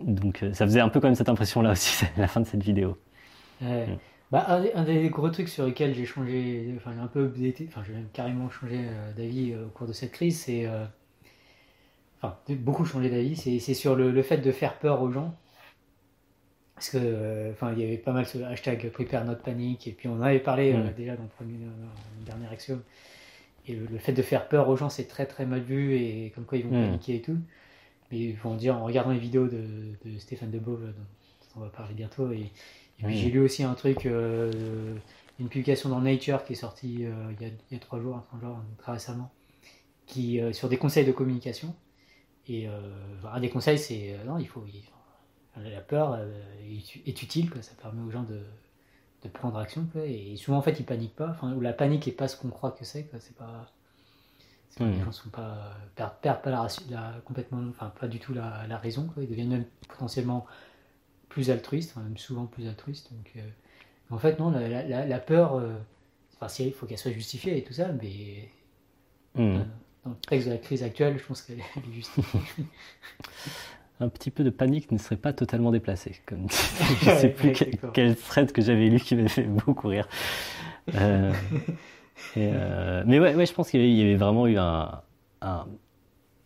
Donc 0.00 0.44
ça 0.52 0.66
faisait 0.66 0.80
un 0.80 0.88
peu 0.88 1.00
comme 1.00 1.14
cette 1.14 1.28
impression 1.28 1.62
là 1.62 1.72
aussi 1.72 2.04
la 2.16 2.28
fin 2.28 2.40
de 2.40 2.46
cette 2.46 2.62
vidéo. 2.62 2.96
Mm. 3.60 3.94
Bah, 4.32 4.44
un, 4.48 4.82
des 4.82 5.08
gros 5.08 5.30
trucs 5.30 5.48
sur 5.48 5.66
lesquels 5.66 5.94
j'ai 5.94 6.04
changé, 6.04 6.74
enfin 6.76 6.90
j'ai 6.92 7.00
un 7.00 7.06
peu 7.06 7.32
enfin 7.68 7.82
j'ai 7.86 7.92
même 7.92 8.08
carrément 8.12 8.50
changé 8.50 8.78
euh, 8.78 9.12
d'avis 9.12 9.52
euh, 9.52 9.66
au 9.66 9.68
cours 9.68 9.86
de 9.86 9.92
cette 9.92 10.10
crise, 10.10 10.40
c'est, 10.40 10.66
euh, 10.66 10.84
enfin 12.20 12.36
beaucoup 12.50 12.84
changé 12.84 13.08
d'avis, 13.08 13.36
c'est 13.36 13.74
sur 13.74 13.94
le, 13.94 14.22
fait 14.22 14.38
de 14.38 14.50
faire 14.50 14.78
peur 14.78 15.00
aux 15.02 15.10
gens. 15.10 15.34
Parce 16.74 16.90
que, 16.90 17.52
enfin 17.52 17.72
il 17.72 17.80
y 17.80 17.84
avait 17.84 17.96
pas 17.96 18.12
mal 18.12 18.26
ce 18.26 18.38
hashtag 18.38 18.90
prepare 18.90 19.24
not 19.24 19.36
panic, 19.36 19.86
et 19.86 19.92
puis 19.92 20.08
on 20.08 20.16
en 20.16 20.22
avait 20.22 20.40
parlé 20.40 20.74
mm. 20.74 20.92
déjà 20.96 21.16
dans 21.16 21.22
le 21.22 21.28
premier, 21.28 21.58
dernier 22.26 22.48
axiome. 22.48 22.82
Et 23.68 23.74
le, 23.74 23.98
fait 23.98 24.12
de 24.12 24.22
faire 24.22 24.48
peur 24.48 24.68
aux 24.68 24.76
gens, 24.76 24.88
c'est 24.90 25.06
très 25.06 25.26
très 25.26 25.46
mal 25.46 25.60
vu, 25.60 25.94
et 25.94 26.32
comme 26.34 26.44
quoi 26.44 26.58
ils 26.58 26.66
vont 26.66 26.76
mm. 26.76 26.86
paniquer 26.86 27.14
et 27.16 27.22
tout. 27.22 27.38
Mais 28.10 28.18
ils 28.18 28.36
vont 28.36 28.56
dire 28.56 28.76
en 28.76 28.84
regardant 28.84 29.12
les 29.12 29.18
vidéos 29.18 29.46
de, 29.46 29.64
de 30.04 30.18
Stéphane 30.18 30.50
Debove, 30.50 30.82
dont 30.82 31.60
on 31.60 31.60
va 31.60 31.68
parler 31.68 31.94
bientôt, 31.94 32.30
et 32.32 32.50
et 32.98 33.04
puis 33.04 33.16
j'ai 33.16 33.30
lu 33.30 33.40
aussi 33.40 33.62
un 33.62 33.74
truc, 33.74 34.06
euh, 34.06 34.94
une 35.38 35.48
publication 35.48 35.90
dans 35.90 36.00
Nature 36.00 36.44
qui 36.44 36.54
est 36.54 36.56
sortie 36.56 37.04
euh, 37.04 37.32
il, 37.40 37.52
y 37.72 37.76
a, 37.76 37.78
trois 37.78 38.00
jours, 38.00 38.22
genre, 38.40 38.62
très 38.78 38.92
récemment, 38.92 39.30
qui, 40.06 40.40
euh, 40.40 40.52
sur 40.52 40.68
des 40.68 40.78
conseils 40.78 41.04
de 41.04 41.12
communication. 41.12 41.74
Et 42.48 42.68
un 43.24 43.40
des 43.40 43.50
conseils, 43.50 43.76
c'est 43.76 44.16
non, 44.24 44.38
il 44.38 44.46
faut. 44.46 44.64
la 45.56 45.80
peur 45.80 46.16
est, 46.16 47.20
utile, 47.20 47.50
quoi, 47.50 47.60
ça 47.60 47.74
permet 47.74 48.00
aux 48.02 48.10
gens 48.12 48.22
de, 48.22 48.40
de 49.24 49.28
prendre 49.28 49.58
action. 49.58 49.84
Quoi, 49.90 50.06
et 50.06 50.36
souvent, 50.36 50.58
en 50.58 50.62
fait, 50.62 50.78
ils 50.78 50.86
paniquent 50.86 51.16
pas. 51.16 51.36
Ou 51.42 51.60
la 51.60 51.72
panique 51.72 52.06
n'est 52.06 52.12
pas 52.12 52.28
ce 52.28 52.36
qu'on 52.36 52.50
croit 52.50 52.70
que 52.70 52.84
c'est. 52.84 53.10
C'est 53.18 53.34
pas. 53.34 53.66
Les 54.78 55.00
gens 55.00 55.10
sont 55.10 55.30
pas, 55.30 55.72
perdent, 55.96 56.42
pas 56.42 56.50
la, 56.50 57.14
complètement, 57.24 57.66
enfin 57.68 57.92
pas 57.98 58.06
du 58.06 58.20
tout 58.20 58.32
la, 58.32 58.64
la 58.68 58.78
raison. 58.78 59.08
Quoi. 59.12 59.24
Ils 59.24 59.28
deviennent 59.28 59.48
même 59.48 59.64
potentiellement 59.88 60.46
plus 61.36 61.50
altruiste, 61.50 61.94
même 61.98 62.16
souvent 62.16 62.46
plus 62.46 62.66
altruiste. 62.66 63.12
Donc, 63.12 63.30
euh, 63.36 63.40
en 64.08 64.16
fait, 64.16 64.38
non, 64.38 64.50
la, 64.50 65.18
peur, 65.18 65.56
euh, 65.56 65.74
enfin, 66.40 66.64
il 66.64 66.72
faut 66.72 66.86
qu'elle 66.86 66.96
soit 66.96 67.12
justifiée 67.12 67.58
et 67.58 67.62
tout 67.62 67.74
ça, 67.74 67.88
mais 67.92 68.48
hmm. 69.34 69.58
dans 70.06 70.12
le 70.12 70.16
texte 70.26 70.48
de 70.48 70.54
la 70.54 70.58
crise 70.58 70.82
actuelle, 70.82 71.18
je 71.18 71.24
pense 71.26 71.42
qu'elle 71.42 71.58
est 71.58 71.92
justifiée. 71.92 72.40
un 74.00 74.08
petit 74.08 74.30
peu 74.30 74.44
de 74.44 74.50
panique 74.50 74.90
ne 74.92 74.96
serait 74.96 75.18
pas 75.18 75.34
totalement 75.34 75.72
déplacé. 75.72 76.22
Comme 76.24 76.46
je 77.02 77.10
ne 77.10 77.16
sais 77.16 77.28
plus 77.28 77.52
quel, 77.92 78.16
thread 78.16 78.50
que 78.50 78.62
j'avais 78.62 78.88
lu 78.88 78.98
qui 78.98 79.14
m'avait 79.14 79.28
fait 79.28 79.42
beaucoup 79.42 79.88
rire. 79.88 80.08
Euh, 82.38 83.04
mais 83.06 83.20
ouais, 83.20 83.34
ouais, 83.34 83.44
je 83.44 83.52
pense 83.52 83.70
qu'il 83.70 83.84
y, 83.84 84.00
avait 84.00 84.16
vraiment 84.16 84.46
eu 84.46 84.56
un, 84.56 85.02
un 85.42 85.66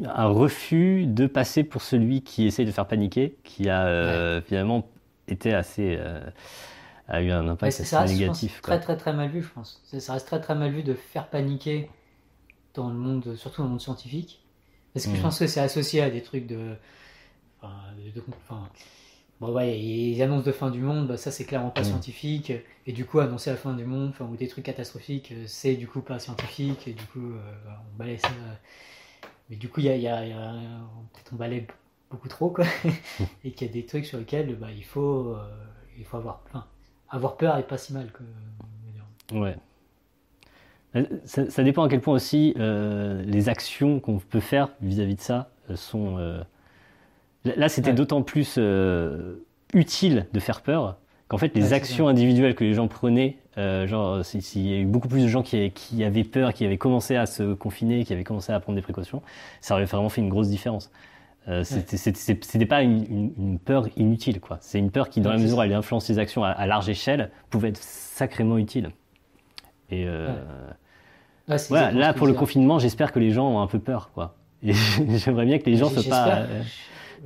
refus 0.07 1.07
de 1.07 1.27
passer 1.27 1.65
pour 1.65 1.83
celui 1.83 2.23
qui 2.23 2.47
essaye 2.47 2.67
de 2.67 2.73
faire 2.73 2.87
paniquer, 2.87 3.37
qui 3.45 3.69
a 3.69 3.87
euh, 3.87 4.41
finalement 4.43 4.89
été 5.29 5.55
assez. 5.55 5.97
Euh, 5.99 6.21
a 7.09 7.23
eu 7.23 7.31
un 7.31 7.49
impact 7.49 7.81
assez 7.81 8.15
négatif. 8.15 8.61
très 8.63 8.79
très 8.79 8.97
très 8.97 9.13
mal 9.13 9.31
vu, 9.31 9.43
je 9.43 9.49
pense. 9.49 9.83
Ça 9.85 10.13
reste 10.13 10.27
très 10.27 10.41
très 10.41 10.55
mal 10.55 10.71
vu 10.71 10.83
de 10.85 10.95
faire 10.95 11.27
paniquer 11.29 11.91
dans 12.75 12.89
le 12.89 12.95
monde, 12.95 13.35
surtout 13.35 13.63
dans 13.63 13.65
le 13.65 13.71
monde 13.71 13.81
scientifique. 13.81 14.41
Parce 14.95 15.07
que 15.07 15.13
je 15.13 15.19
mm. 15.19 15.23
pense 15.23 15.39
que 15.39 15.47
c'est 15.47 15.61
associé 15.61 16.03
à 16.03 16.11
des 16.11 16.23
trucs 16.23 16.47
de. 16.47 16.77
Enfin, 17.63 18.69
bon, 19.41 19.53
ouais, 19.53 19.77
les 19.77 20.23
annonces 20.23 20.45
de 20.45 20.53
fin 20.53 20.71
du 20.71 20.81
monde, 20.81 21.09
bah, 21.09 21.17
ça 21.17 21.31
c'est 21.31 21.45
clairement 21.45 21.71
pas 21.71 21.83
mm. 21.83 21.85
scientifique. 21.85 22.53
Et 22.87 22.93
du 22.93 23.05
coup, 23.05 23.19
annoncer 23.19 23.51
la 23.51 23.57
fin 23.57 23.75
du 23.75 23.85
monde, 23.85 24.13
ou 24.21 24.37
des 24.37 24.49
trucs 24.49 24.65
catastrophiques, 24.65 25.35
c'est 25.47 25.75
du 25.75 25.89
coup 25.89 26.01
pas 26.01 26.21
scientifique. 26.21 26.87
Et 26.87 26.93
du 26.93 27.05
coup, 27.07 27.33
euh, 27.33 27.53
on 27.93 27.99
balaye 27.99 28.19
ça 28.19 28.29
mais 29.51 29.57
du 29.57 29.69
coup, 29.69 29.81
il 29.81 29.87
y 29.87 29.91
a, 29.91 29.97
y 29.97 30.07
a, 30.07 30.23
peut-être 31.13 31.33
on 31.33 31.37
balaye 31.37 31.67
beaucoup 32.09 32.29
trop, 32.29 32.51
quoi. 32.51 32.65
et 33.45 33.51
qu'il 33.51 33.67
y 33.67 33.71
a 33.71 33.73
des 33.73 33.85
trucs 33.85 34.07
sur 34.07 34.19
lesquels 34.19 34.55
bah, 34.57 34.69
il, 34.75 34.85
faut, 34.85 35.35
euh, 35.35 35.43
il 35.99 36.05
faut 36.05 36.17
avoir, 36.17 36.43
enfin, 36.47 36.65
avoir 37.09 37.37
peur 37.37 37.59
et 37.59 37.65
pas 37.65 37.77
si 37.77 37.93
mal. 37.93 38.11
Que, 38.13 39.35
ouais. 39.35 39.57
Euh, 40.95 41.05
ça, 41.25 41.63
dépend 41.65 41.83
à 41.83 41.89
quel 41.89 42.01
point 42.01 42.15
aussi 42.15 42.55
euh, 42.59 43.23
les 43.23 43.49
actions 43.49 44.01
qu'on 44.01 44.19
peut 44.19 44.41
faire 44.41 44.71
vis-à-vis 44.81 45.17
de 45.17 45.21
ça 45.21 45.51
sont. 45.75 46.17
Là, 47.45 47.69
c'était 47.69 47.93
d'autant 47.93 48.23
plus 48.23 48.59
utile 49.73 50.27
de 50.33 50.41
faire 50.41 50.63
peur 50.63 50.99
qu'en 51.29 51.39
fait, 51.39 51.55
les 51.57 51.73
actions 51.73 52.09
individuelles 52.09 52.55
que 52.55 52.65
les 52.65 52.75
gens 52.75 52.89
prenaient, 52.89 53.39
euh, 53.59 53.87
genre, 53.87 54.25
s'il 54.25 54.67
y 54.67 54.75
a 54.75 54.79
eu 54.79 54.85
beaucoup 54.85 55.09
plus 55.09 55.23
de 55.23 55.29
gens 55.29 55.43
qui, 55.43 55.71
qui, 55.73 56.05
avaient 56.05 56.25
peur, 56.25 56.53
qui 56.53 56.65
avaient 56.65 56.79
commencé 56.79 57.17
à 57.17 57.27
se 57.27 57.55
confiner, 57.55 58.05
qui 58.05 58.13
avaient 58.13 58.25
commencé 58.25 58.53
à 58.53 58.61
prendre 58.61 58.77
des 58.77 58.83
précautions, 58.83 59.23
ça 59.61 59.75
aurait 59.75 59.85
vraiment 59.87 60.09
fait 60.09 60.21
une 60.21 60.29
grosse 60.29 60.49
différence. 60.49 60.91
Euh, 61.49 61.65
C'était 61.65 62.67
pas 62.67 62.83
une, 62.83 63.33
une, 63.37 63.59
peur 63.59 63.87
inutile, 63.97 64.41
quoi. 64.41 64.59
C'est 64.61 64.79
une 64.79 64.91
peur 64.91 65.09
qui, 65.09 65.21
dans 65.21 65.31
la 65.31 65.39
mesure 65.39 65.59
où 65.59 65.63
elle 65.63 65.73
influence 65.73 66.09
les 66.09 66.19
actions 66.19 66.45
à, 66.45 66.67
large 66.67 66.89
échelle, 66.89 67.31
pouvait 67.49 67.71
être 67.71 67.83
sacrément 67.83 68.59
utile. 68.59 68.91
Et 69.91 70.05
euh, 70.07 70.29
voilà, 71.69 71.91
là, 71.91 72.13
pour 72.13 72.29
le 72.29 72.35
confinement, 72.35 72.79
j'espère 72.79 73.11
que 73.11 73.19
les 73.19 73.31
gens 73.31 73.49
ont 73.49 73.61
un 73.61 73.67
peu 73.67 73.81
peur, 73.81 74.11
quoi. 74.15 74.37
Et 74.63 74.73
j'aimerais 75.17 75.47
bien 75.47 75.59
que 75.59 75.67
les 75.67 75.77
gens 75.77 75.91
ne 75.91 76.01
soient 76.01 76.47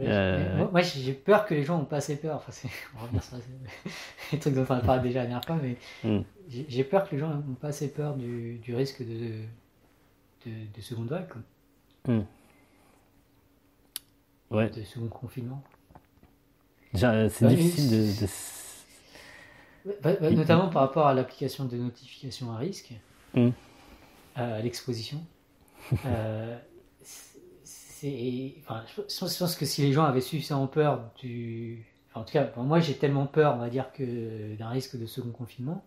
Euh, 0.01 0.68
moi, 0.70 0.80
j'ai 0.82 1.12
peur 1.12 1.47
que 1.47 1.55
les 1.55 1.64
gens 1.64 1.78
n'ont 1.78 1.84
pas 1.84 1.97
assez 1.97 2.16
peur. 2.16 2.36
Enfin, 2.36 2.68
on 3.12 3.20
sur 3.20 3.36
les 4.32 4.38
trucs 4.38 4.55
dont 4.55 4.66
on 4.68 4.74
a 4.74 4.80
parlé 4.80 5.03
déjà 5.03 5.20
la 5.20 5.26
dernière 5.26 5.45
fois, 5.45 5.59
mais 5.62 5.76
hmm. 6.03 6.22
j'ai 6.49 6.84
peur 6.84 7.09
que 7.09 7.14
les 7.14 7.20
gens 7.20 7.28
n'ont 7.28 7.55
pas 7.55 7.68
assez 7.68 7.88
peur 7.88 8.16
du, 8.16 8.59
du 8.59 8.74
risque 8.74 9.03
de, 9.03 9.42
de, 10.47 10.53
de, 10.74 10.80
seconde 10.80 11.09
vague. 11.09 11.28
Quoi. 11.28 12.14
Hmm. 12.14 12.24
Ouais. 14.51 14.70
De 14.70 14.82
second 14.82 15.09
confinement. 15.09 15.62
C'est 16.95 17.42
bah, 17.42 17.49
difficile 17.49 17.90
de. 17.90 18.26
Bah, 20.03 20.14
bah, 20.20 20.30
notamment 20.30 20.68
par 20.68 20.82
rapport 20.82 21.07
à 21.07 21.14
l'application 21.14 21.66
de 21.66 21.76
notification 21.76 22.53
à 22.53 22.59
risque, 22.59 22.92
hmm. 23.34 23.51
à 24.34 24.61
l'exposition. 24.61 25.24
euh, 26.07 26.59
je, 28.05 29.38
pense 29.38 29.57
que 29.57 29.64
si 29.64 29.82
les 29.82 29.92
gens 29.92 30.05
avaient 30.05 30.20
suffisamment 30.20 30.66
peur 30.66 31.11
du. 31.20 31.84
Enfin, 32.11 32.20
en 32.20 32.24
tout 32.24 32.32
cas, 32.32 32.50
moi 32.57 32.80
j'ai 32.80 32.94
tellement 32.94 33.26
peur, 33.26 33.55
on 33.55 33.59
va 33.59 33.70
dire, 33.70 33.92
que 33.92 34.55
d'un 34.57 34.68
risque 34.68 34.98
de 34.98 35.07
second 35.07 35.30
confinement, 35.30 35.84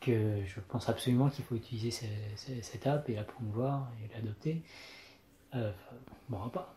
que 0.00 0.44
je 0.44 0.60
pense 0.68 0.88
absolument 0.88 1.28
qu'il 1.28 1.44
faut 1.44 1.54
utiliser 1.54 1.90
cette, 2.36 2.86
app 2.86 3.08
et 3.08 3.14
la 3.14 3.24
promouvoir 3.24 3.88
et 4.04 4.14
l'adopter. 4.14 4.62
Euh, 5.54 5.70
bon, 6.28 6.48
pas. 6.48 6.74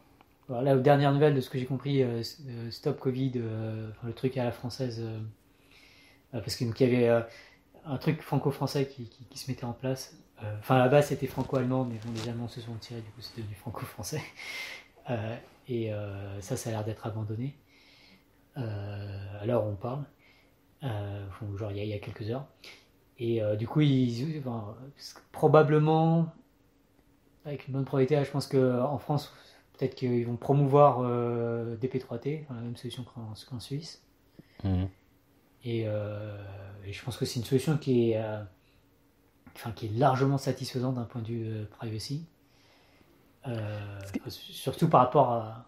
Alors 0.49 0.61
là, 0.61 0.75
aux 0.75 0.79
dernières 0.79 1.13
nouvelles 1.13 1.35
de 1.35 1.41
ce 1.41 1.49
que 1.49 1.59
j'ai 1.59 1.65
compris, 1.65 2.01
euh, 2.01 2.21
euh, 2.47 2.71
Stop 2.71 2.99
Covid, 2.99 3.33
le 3.35 4.13
truc 4.15 4.37
à 4.37 4.43
la 4.43 4.51
française, 4.51 5.03
parce 6.31 6.55
qu'il 6.55 6.67
y 6.79 6.83
avait 6.83 7.23
un 7.85 7.97
truc 7.97 8.21
franco-français 8.21 8.87
qui, 8.87 9.09
se 9.37 9.49
mettait 9.49 9.65
en 9.65 9.73
place 9.73 10.15
enfin, 10.59 10.75
à 10.75 10.79
la 10.79 10.89
base, 10.89 11.07
c'était 11.07 11.27
franco-allemand, 11.27 11.85
mais 11.85 11.95
les 12.13 12.29
Allemands 12.29 12.47
se 12.47 12.61
sont 12.61 12.73
tirés, 12.75 13.01
du 13.01 13.09
coup, 13.11 13.21
c'était 13.21 13.41
devenu 13.41 13.55
franco-français. 13.55 14.21
Euh, 15.09 15.35
et 15.67 15.91
euh, 15.91 16.39
ça, 16.39 16.55
ça 16.55 16.69
a 16.69 16.73
l'air 16.73 16.83
d'être 16.83 17.07
abandonné. 17.07 17.55
alors, 18.55 19.65
on 19.65 19.73
parle. 19.73 20.03
genre, 20.83 21.71
il 21.71 21.83
y, 21.83 21.93
a 21.93 21.97
quelques 21.97 22.29
heures. 22.29 22.45
Et 23.17 23.41
du 23.57 23.67
coup, 23.67 23.81
ils, 23.81 24.43
probablement, 25.31 26.31
avec 27.43 27.67
une 27.67 27.73
bonne 27.73 27.85
probabilité, 27.85 28.23
je 28.23 28.29
pense 28.29 28.45
qu'en 28.45 28.99
France, 28.99 29.33
peut-être 29.79 29.95
qu'ils 29.95 30.27
vont 30.27 30.35
promouvoir 30.35 31.01
DP3T, 31.01 32.45
la 32.47 32.61
même 32.61 32.75
solution 32.75 33.03
qu'en 33.03 33.59
Suisse. 33.59 34.03
Mmh. 34.63 34.83
Et, 35.63 35.79
et, 35.79 36.93
je 36.93 37.03
pense 37.03 37.17
que 37.17 37.25
c'est 37.25 37.39
une 37.39 37.47
solution 37.47 37.79
qui 37.79 38.11
est 38.11 38.21
enfin, 39.59 39.71
qui 39.71 39.87
est 39.87 39.97
largement 39.97 40.37
satisfaisant 40.37 40.93
d'un 40.93 41.03
point 41.03 41.21
de 41.21 41.27
vue 41.27 41.43
euh, 41.45 41.65
privacy. 41.69 42.25
Euh, 43.47 43.79
surtout 44.27 44.87
par 44.87 45.01
rapport 45.01 45.31
à, 45.31 45.65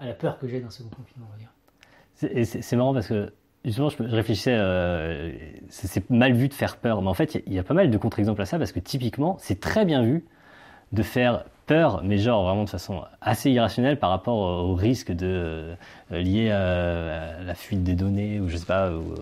la 0.00 0.14
peur 0.14 0.38
que 0.38 0.46
j'ai 0.48 0.60
dans 0.60 0.70
ce 0.70 0.82
confinement, 0.82 1.26
on 1.28 1.32
va 1.32 1.38
dire. 1.38 2.54
C'est 2.62 2.76
marrant 2.76 2.92
parce 2.92 3.08
que 3.08 3.32
justement, 3.64 3.88
je, 3.88 4.02
réfléchissais, 4.02 4.54
euh, 4.54 5.32
c'est 5.68 6.08
mal 6.10 6.32
vu 6.34 6.48
de 6.48 6.54
faire 6.54 6.76
peur, 6.76 7.02
mais 7.02 7.08
en 7.08 7.14
fait, 7.14 7.40
il 7.46 7.52
y, 7.52 7.58
a 7.58 7.64
pas 7.64 7.74
mal 7.74 7.90
de 7.90 7.98
contre-exemples 7.98 8.42
à 8.42 8.46
ça 8.46 8.58
parce 8.58 8.72
que 8.72 8.80
typiquement, 8.80 9.36
c'est 9.38 9.60
très 9.60 9.84
bien 9.84 10.02
vu 10.02 10.24
de 10.92 11.02
faire 11.02 11.44
peur, 11.66 12.02
mais 12.04 12.18
genre 12.18 12.44
vraiment 12.44 12.64
de 12.64 12.70
façon 12.70 13.02
assez 13.20 13.50
irrationnelle 13.50 13.98
par 13.98 14.10
rapport 14.10 14.64
au 14.64 14.74
risque 14.74 15.12
de 15.12 15.26
euh, 15.26 15.74
lié 16.10 16.50
à, 16.50 17.42
la 17.42 17.54
fuite 17.54 17.82
des 17.82 17.94
données 17.94 18.40
ou 18.40 18.48
je 18.48 18.56
sais 18.56 18.66
pas, 18.66 18.90
ou, 18.90 19.14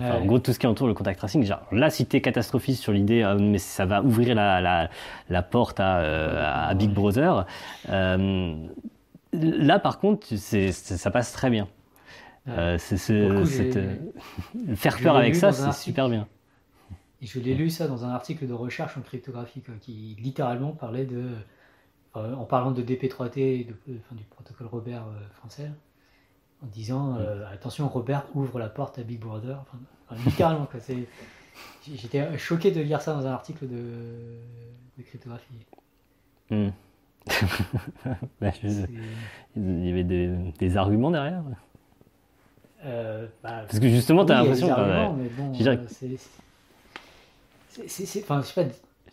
euh, 0.00 0.12
en 0.12 0.24
gros 0.24 0.38
tout 0.38 0.52
ce 0.52 0.58
qui 0.58 0.66
entoure 0.66 0.88
le 0.88 0.94
contact 0.94 1.18
tracing. 1.18 1.44
Genre 1.44 1.62
là, 1.72 1.90
si 1.90 2.06
t'es 2.06 2.20
catastrophiste 2.20 2.82
sur 2.82 2.92
l'idée, 2.92 3.22
ah, 3.22 3.34
mais 3.34 3.58
ça 3.58 3.86
va 3.86 4.02
ouvrir 4.02 4.34
la, 4.34 4.60
la, 4.60 4.90
la 5.28 5.42
porte 5.42 5.80
à, 5.80 5.98
euh, 5.98 6.68
à, 6.68 6.74
Big 6.74 6.90
Brother. 6.90 7.46
là, 7.88 9.78
par 9.78 9.98
contre, 9.98 10.26
ça 10.36 11.10
passe 11.10 11.32
très 11.32 11.50
bien. 11.50 11.68
faire 12.46 12.78
peur 15.02 15.16
avec 15.16 15.34
ça, 15.34 15.52
c'est 15.52 15.72
super 15.72 16.08
bien. 16.08 16.26
Et 17.22 17.26
je 17.26 17.40
l'ai 17.40 17.54
lu 17.54 17.70
ça 17.70 17.88
dans 17.88 18.04
un 18.04 18.10
article 18.10 18.46
de 18.46 18.52
recherche 18.52 18.98
en 18.98 19.00
cryptographie 19.00 19.62
qui 19.80 20.16
littéralement 20.20 20.72
parlait 20.72 21.06
de 21.06 21.30
en 22.14 22.44
parlant 22.44 22.70
de 22.70 22.82
DP3T, 22.82 23.66
du 23.66 24.24
protocole 24.30 24.66
Robert 24.66 25.02
euh, 25.02 25.28
français, 25.34 25.70
en 26.62 26.66
disant 26.66 27.18
attention 27.52 27.88
Robert 27.88 28.24
ouvre 28.34 28.58
la 28.58 28.68
porte 28.68 28.98
à 28.98 29.02
Big 29.02 29.20
Brother. 29.20 29.64
littéralement 30.24 30.66
quoi. 30.66 30.80
J'étais 31.86 32.38
choqué 32.38 32.70
de 32.70 32.80
lire 32.80 33.00
ça 33.00 33.14
dans 33.14 33.26
un 33.26 33.32
article 33.32 33.68
de, 33.68 34.38
de 34.98 35.02
cryptographie. 35.02 35.66
Hmm. 36.50 36.70
Bah, 38.40 38.50
il 39.56 39.86
y 39.86 39.90
avait 39.90 40.04
des, 40.04 40.76
arguments 40.76 41.10
derrière. 41.10 41.42
Euh, 42.84 43.26
bah, 43.42 43.64
Parce 43.66 43.78
que 43.78 43.88
justement, 43.88 44.26
tu 44.26 44.32
as 44.32 44.42
l'impression 44.42 44.68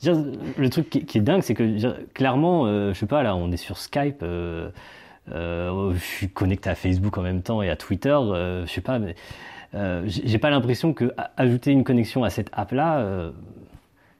le 0.03 0.69
truc 0.69 0.89
qui, 0.89 1.17
est 1.17 1.21
dingue, 1.21 1.41
c'est 1.41 1.53
que 1.53 2.05
clairement, 2.13 2.65
euh, 2.65 2.93
je 2.93 2.99
sais 2.99 3.05
pas, 3.05 3.23
là, 3.23 3.35
on 3.35 3.51
est 3.51 3.57
sur 3.57 3.77
Skype. 3.77 4.21
Euh, 4.23 4.69
je 5.27 5.99
suis 5.99 6.29
connecté 6.29 6.69
à 6.69 6.75
Facebook 6.75 7.17
en 7.17 7.21
même 7.21 7.41
temps 7.41 7.61
et 7.61 7.69
à 7.69 7.75
Twitter. 7.75 8.17
je 8.19 8.65
sais 8.67 8.81
pas, 8.81 8.99
mais 8.99 9.15
j'ai 10.05 10.37
pas 10.37 10.49
l'impression 10.49 10.93
que 10.93 11.13
ajouter 11.37 11.71
une 11.71 11.83
connexion 11.83 12.23
à 12.23 12.29
cette 12.29 12.49
app-là, 12.53 13.05
je 13.05 13.31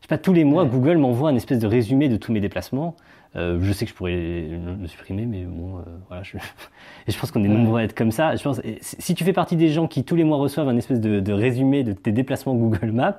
sais 0.01 0.07
pas, 0.07 0.17
tous 0.17 0.33
les 0.33 0.43
mois, 0.43 0.65
Google 0.65 0.97
m'envoie 0.97 1.29
un 1.29 1.35
espèce 1.35 1.59
de 1.59 1.67
résumé 1.67 2.09
de 2.09 2.17
tous 2.17 2.31
mes 2.31 2.39
déplacements. 2.39 2.95
Euh, 3.37 3.59
je 3.61 3.71
sais 3.71 3.85
que 3.85 3.91
je 3.91 3.95
pourrais 3.95 4.11
le, 4.13 4.87
supprimer, 4.87 5.25
mais 5.25 5.43
bon, 5.43 5.77
euh, 5.77 5.81
voilà. 6.07 6.23
Je... 6.23 6.37
Et 7.07 7.11
je 7.11 7.17
pense 7.17 7.31
qu'on 7.31 7.43
est 7.43 7.47
nombreux 7.47 7.79
à 7.79 7.83
être 7.83 7.95
comme 7.95 8.11
ça. 8.11 8.35
Je 8.35 8.43
pense, 8.43 8.61
si 8.81 9.15
tu 9.15 9.23
fais 9.23 9.33
partie 9.33 9.55
des 9.55 9.69
gens 9.69 9.87
qui 9.87 10.03
tous 10.03 10.15
les 10.15 10.23
mois 10.23 10.37
reçoivent 10.37 10.67
un 10.67 10.77
espèce 10.77 10.99
de, 10.99 11.19
de 11.19 11.33
résumé 11.33 11.83
de 11.83 11.93
tes 11.93 12.11
déplacements 12.11 12.55
Google 12.55 12.91
Maps, 12.91 13.17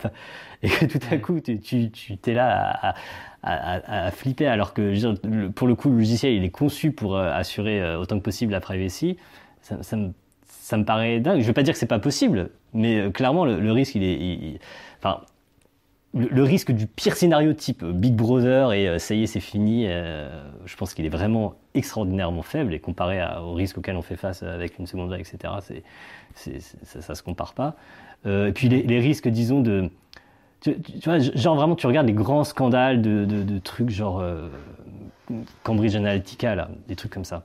et 0.62 0.68
que 0.68 0.84
tout 0.84 1.00
à 1.10 1.16
coup 1.16 1.40
tu, 1.40 1.58
tu, 1.60 1.90
tu 1.90 2.18
es 2.26 2.34
là 2.34 2.70
à, 2.82 2.94
à, 3.42 4.06
à, 4.06 4.10
flipper, 4.10 4.46
alors 4.46 4.74
que 4.74 5.48
pour 5.48 5.66
le 5.66 5.74
coup 5.74 5.88
le 5.88 5.96
logiciel 5.96 6.34
il 6.34 6.44
est 6.44 6.50
conçu 6.50 6.92
pour 6.92 7.16
euh, 7.16 7.32
assurer 7.32 7.96
autant 7.96 8.18
que 8.18 8.24
possible 8.24 8.52
la 8.52 8.60
privacy, 8.60 9.16
ça, 9.62 9.82
ça, 9.82 9.96
me, 9.96 10.10
ça 10.46 10.76
me 10.76 10.84
paraît 10.84 11.20
dingue. 11.20 11.40
Je 11.40 11.46
veux 11.46 11.52
pas 11.54 11.62
dire 11.62 11.72
que 11.72 11.80
c'est 11.80 11.86
pas 11.86 11.98
possible, 11.98 12.50
mais 12.74 13.10
clairement 13.12 13.46
le, 13.46 13.58
le 13.58 13.72
risque 13.72 13.94
il 13.94 14.04
est, 14.04 14.60
enfin 14.98 15.22
le, 16.14 16.42
risque 16.42 16.72
du 16.72 16.86
pire 16.86 17.16
scénario 17.16 17.52
type 17.54 17.84
Big 17.84 18.14
Brother 18.14 18.72
et 18.72 18.88
euh, 18.88 18.98
ça 18.98 19.14
y 19.14 19.22
est, 19.22 19.26
c'est 19.26 19.40
fini, 19.40 19.86
euh, 19.86 20.28
je 20.66 20.76
pense 20.76 20.92
qu'il 20.92 21.06
est 21.06 21.10
vraiment 21.10 21.54
extraordinairement 21.74 22.42
faible 22.42 22.74
et 22.74 22.80
comparé 22.80 23.20
au 23.42 23.54
risque 23.54 23.78
auquel 23.78 23.96
on 23.96 24.02
fait 24.02 24.16
face 24.16 24.42
avec 24.42 24.78
une 24.78 24.86
seconde 24.86 25.10
vague, 25.10 25.20
etc., 25.20 25.54
c'est, 26.34 26.60
ça, 26.84 27.00
ça 27.00 27.14
se 27.14 27.22
compare 27.22 27.54
pas. 27.54 27.76
Euh, 28.26 28.48
et 28.48 28.52
puis 28.52 28.68
les, 28.68 29.00
risques, 29.00 29.28
disons, 29.28 29.60
de. 29.60 29.90
Tu, 30.60 30.76
vois, 31.04 31.18
genre 31.18 31.56
vraiment, 31.56 31.74
tu 31.74 31.86
regardes 31.86 32.06
les 32.06 32.12
grands 32.12 32.44
scandales 32.44 33.02
de, 33.02 33.24
de, 33.24 33.58
trucs 33.58 33.90
genre 33.90 34.22
Cambridge 35.64 35.96
Analytica, 35.96 36.54
là, 36.54 36.68
des 36.86 36.94
trucs 36.94 37.12
comme 37.12 37.24
ça. 37.24 37.44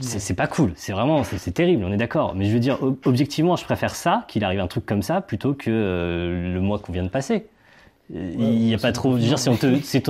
C'est 0.00 0.34
pas 0.34 0.46
cool, 0.46 0.72
c'est 0.74 0.92
vraiment, 0.92 1.24
c'est 1.24 1.52
terrible, 1.52 1.84
on 1.84 1.92
est 1.92 1.96
d'accord. 1.96 2.34
Mais 2.34 2.46
je 2.46 2.52
veux 2.52 2.58
dire, 2.58 2.78
objectivement, 3.04 3.56
je 3.56 3.64
préfère 3.64 3.94
ça, 3.94 4.24
qu'il 4.28 4.44
arrive 4.44 4.60
un 4.60 4.66
truc 4.66 4.84
comme 4.84 5.02
ça, 5.02 5.20
plutôt 5.20 5.54
que 5.54 6.50
le 6.52 6.60
mois 6.60 6.78
qu'on 6.78 6.92
vient 6.92 7.04
de 7.04 7.08
passer. 7.08 7.46
Il 8.08 8.38
n'y 8.38 8.74
a 8.74 8.78
pas 8.78 8.92
trop. 8.92 9.18
dire, 9.18 9.38
si 9.38 9.48
on 9.48 9.56
te, 9.56 9.80
si 9.80 10.00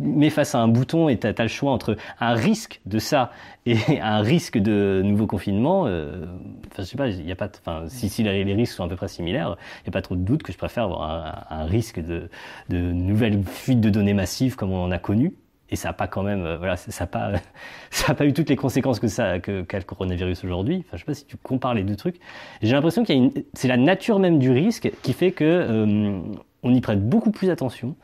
met 0.00 0.28
face 0.28 0.54
à 0.54 0.58
un 0.58 0.68
bouton 0.68 1.08
et 1.08 1.18
tu 1.18 1.26
as, 1.26 1.34
le 1.38 1.48
choix 1.48 1.72
entre 1.72 1.96
un 2.20 2.34
risque 2.34 2.80
de 2.84 2.98
ça 2.98 3.30
et 3.64 3.76
un 4.02 4.20
risque 4.20 4.58
de 4.58 5.00
nouveau 5.02 5.26
confinement, 5.26 5.86
euh, 5.86 6.26
enfin, 6.70 6.82
je 6.82 6.88
sais 6.88 6.96
pas, 6.96 7.08
il 7.08 7.26
y 7.26 7.32
a 7.32 7.36
pas. 7.36 7.48
Enfin, 7.60 7.84
si, 7.88 8.10
si 8.10 8.22
les, 8.22 8.42
risques 8.54 8.74
sont 8.74 8.84
à 8.84 8.88
peu 8.88 8.96
près 8.96 9.08
similaires, 9.08 9.56
il 9.80 9.84
n'y 9.84 9.90
a 9.90 9.92
pas 9.92 10.02
trop 10.02 10.14
de 10.14 10.20
doute 10.20 10.42
que 10.42 10.52
je 10.52 10.58
préfère 10.58 10.84
avoir 10.84 11.46
un, 11.50 11.64
risque 11.64 12.00
de, 12.00 12.28
de 12.68 12.78
nouvelles 12.78 13.42
fuites 13.44 13.80
de 13.80 13.90
données 13.90 14.14
massives 14.14 14.56
comme 14.56 14.72
on 14.72 14.82
en 14.82 14.90
a 14.90 14.98
connu. 14.98 15.34
Et 15.70 15.76
ça 15.76 15.88
n'a 15.88 15.92
pas 15.92 16.06
quand 16.06 16.22
même, 16.22 16.44
euh, 16.44 16.56
voilà, 16.56 16.76
ça 16.76 17.04
n'a 17.04 17.06
pas, 17.06 17.32
ça 17.90 18.12
a 18.12 18.14
pas 18.14 18.24
eu 18.26 18.32
toutes 18.32 18.48
les 18.48 18.56
conséquences 18.56 19.00
que 19.00 19.08
ça, 19.08 19.38
que 19.38 19.62
qu'a 19.62 19.78
le 19.78 19.84
coronavirus 19.84 20.44
aujourd'hui. 20.44 20.84
Enfin, 20.86 20.96
je 20.96 20.98
sais 20.98 21.04
pas 21.04 21.14
si 21.14 21.26
tu 21.26 21.36
compares 21.36 21.74
les 21.74 21.82
deux 21.82 21.96
trucs. 21.96 22.16
J'ai 22.62 22.72
l'impression 22.72 23.04
qu'il 23.04 23.16
y 23.16 23.18
a 23.18 23.22
une, 23.22 23.32
c'est 23.52 23.68
la 23.68 23.76
nature 23.76 24.18
même 24.18 24.38
du 24.38 24.50
risque 24.50 24.90
qui 25.02 25.12
fait 25.12 25.32
que 25.32 25.44
euh, 25.44 26.20
on 26.62 26.74
y 26.74 26.80
prête 26.80 27.06
beaucoup 27.06 27.30
plus 27.30 27.50
attention. 27.50 27.96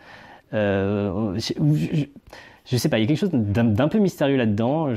Euh, 0.52 1.38
je, 1.38 2.76
sais 2.76 2.88
pas, 2.88 2.98
il 2.98 3.02
y 3.02 3.04
a 3.04 3.08
quelque 3.08 3.18
chose 3.18 3.30
d'un 3.32 3.88
peu 3.88 3.98
mystérieux 3.98 4.36
là-dedans. 4.36 4.88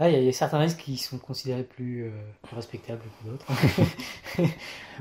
Ah, 0.00 0.08
il 0.08 0.24
y, 0.24 0.28
a 0.28 0.32
certains 0.32 0.58
risques 0.58 0.78
qui 0.78 0.96
sont 0.96 1.18
considérés 1.18 1.64
plus, 1.64 2.04
euh, 2.04 2.10
respectables 2.54 3.00
que 3.00 3.30
d'autres. 3.30 3.46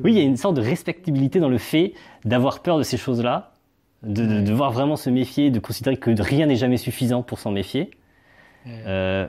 oui, 0.04 0.12
il 0.12 0.18
y 0.18 0.20
a 0.20 0.24
une 0.24 0.38
sorte 0.38 0.56
de 0.56 0.62
respectabilité 0.62 1.40
dans 1.40 1.50
le 1.50 1.60
fait 1.60 1.94
d'avoir 2.26 2.64
peur 2.64 2.80
de 2.80 2.84
ces 2.84 2.98
choses-là, 2.98 3.54
de, 4.02 4.42
devoir 4.42 4.72
vraiment 4.72 4.96
se 4.96 5.12
méfier, 5.12 5.52
de 5.52 5.60
considérer 5.60 5.98
que 5.98 6.10
rien 6.20 6.48
n'est 6.48 6.56
jamais 6.56 6.78
suffisant 6.78 7.22
pour 7.22 7.38
s'en 7.38 7.52
méfier. 7.52 7.92
Euh, 8.66 9.28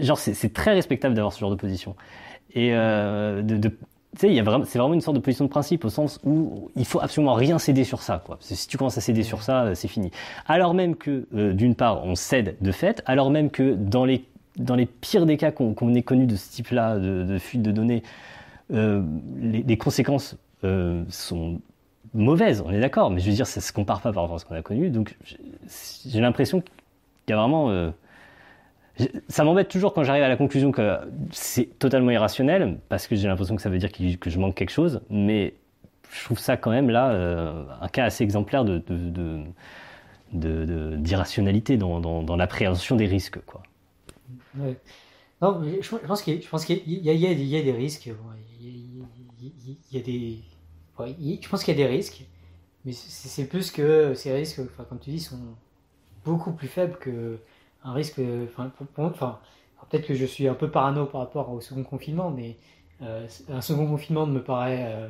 genre, 0.00 0.18
c'est 0.18 0.52
très 0.52 0.74
respectable 0.74 1.14
d'avoir 1.14 1.32
ce 1.32 1.38
genre 1.38 1.50
de 1.50 1.56
position. 1.56 1.94
Et 2.52 2.70
de, 2.72 3.70
c'est 4.16 4.40
vraiment 4.40 4.94
une 4.94 5.00
sorte 5.00 5.16
de 5.16 5.22
position 5.22 5.44
de 5.44 5.50
principe 5.50 5.84
au 5.84 5.88
sens 5.88 6.18
où 6.24 6.70
il 6.74 6.84
faut 6.84 7.00
absolument 7.00 7.34
rien 7.34 7.58
céder 7.58 7.84
sur 7.84 8.02
ça. 8.02 8.22
Si 8.40 8.66
tu 8.66 8.76
commences 8.76 8.98
à 8.98 9.00
céder 9.00 9.22
sur 9.22 9.42
ça, 9.42 9.64
euh, 9.64 9.74
c'est 9.74 9.88
fini. 9.88 10.10
Alors 10.46 10.74
même 10.74 10.96
que, 10.96 11.26
euh, 11.34 11.52
d'une 11.52 11.74
part, 11.74 12.04
on 12.04 12.16
cède 12.16 12.56
de 12.60 12.72
fait, 12.72 13.02
alors 13.06 13.30
même 13.30 13.50
que 13.50 13.74
dans 13.74 14.04
les, 14.04 14.24
dans 14.56 14.74
les 14.74 14.86
pires 14.86 15.26
des 15.26 15.36
cas 15.36 15.52
qu'on 15.52 15.94
ait 15.94 16.02
connus 16.02 16.26
de 16.26 16.36
ce 16.36 16.50
type-là, 16.50 16.98
de, 16.98 17.38
fuite 17.38 17.62
de 17.62 17.70
données, 17.70 18.02
euh, 18.72 19.02
les, 19.40 19.76
conséquences 19.78 20.36
sont 21.08 21.60
mauvaises, 22.12 22.62
on 22.66 22.70
est 22.72 22.80
d'accord, 22.80 23.10
mais 23.10 23.20
je 23.20 23.30
veux 23.30 23.36
dire, 23.36 23.46
ça 23.46 23.60
se 23.60 23.72
compare 23.72 24.00
pas 24.00 24.12
par 24.12 24.24
rapport 24.24 24.36
à 24.36 24.38
ce 24.40 24.44
qu'on 24.44 24.56
a 24.56 24.62
connu. 24.62 24.90
Donc 24.90 25.16
j'ai 26.06 26.20
l'impression 26.20 26.60
qu'il 26.60 26.70
y 27.28 27.32
a 27.32 27.36
vraiment 27.36 27.92
ça 29.28 29.44
m'embête 29.44 29.68
toujours 29.68 29.94
quand 29.94 30.04
j'arrive 30.04 30.22
à 30.22 30.28
la 30.28 30.36
conclusion 30.36 30.72
que 30.72 30.98
c'est 31.30 31.78
totalement 31.78 32.10
irrationnel, 32.10 32.78
parce 32.88 33.06
que 33.06 33.16
j'ai 33.16 33.28
l'impression 33.28 33.56
que 33.56 33.62
ça 33.62 33.70
veut 33.70 33.78
dire 33.78 33.90
que 33.92 34.30
je 34.30 34.38
manque 34.38 34.54
quelque 34.54 34.70
chose, 34.70 35.00
mais 35.10 35.54
je 36.12 36.24
trouve 36.24 36.38
ça 36.38 36.56
quand 36.56 36.70
même 36.70 36.90
là 36.90 37.10
euh, 37.10 37.64
un 37.80 37.88
cas 37.88 38.04
assez 38.04 38.24
exemplaire 38.24 38.64
d'irrationalité 40.32 41.76
dans, 41.76 42.36
l'appréhension 42.36 42.96
des 42.96 43.06
risques. 43.06 43.38
Quoi. 43.44 43.62
Non, 45.42 45.62
je, 45.80 45.96
pense 46.06 46.22
qu'il 46.22 46.34
y, 46.86 46.94
y, 46.94 47.10
a 47.26 47.62
des 47.62 47.72
risques. 47.72 48.06
Y, 48.06 48.10
a 49.96 50.00
des, 50.00 50.38
je 51.42 51.48
pense 51.48 51.64
qu'il 51.64 51.76
y 51.76 51.82
a 51.82 51.86
des 51.86 51.90
risques, 51.90 52.24
mais 52.84 52.92
c'est 52.92 53.46
plus 53.46 53.70
que 53.70 54.14
ces 54.14 54.32
risques, 54.32 54.60
comme 54.88 54.98
tu 54.98 55.10
dis, 55.10 55.20
sont 55.20 55.38
beaucoup 56.24 56.52
plus 56.52 56.68
faibles 56.68 56.98
que 56.98 57.38
un 57.84 57.92
risque. 57.92 58.20
Enfin, 58.48 58.70
enfin 58.96 59.38
peut-être 59.90 60.06
que 60.06 60.14
je 60.14 60.24
suis 60.24 60.48
un 60.48 60.54
peu 60.54 60.70
parano 60.70 61.06
par 61.06 61.20
rapport 61.20 61.50
au 61.50 61.60
second 61.60 61.82
confinement, 61.82 62.30
mais 62.30 62.56
euh, 63.02 63.26
un 63.48 63.60
second 63.60 63.86
confinement 63.86 64.26
me 64.26 64.42
paraît. 64.42 64.84
Euh, 64.86 65.08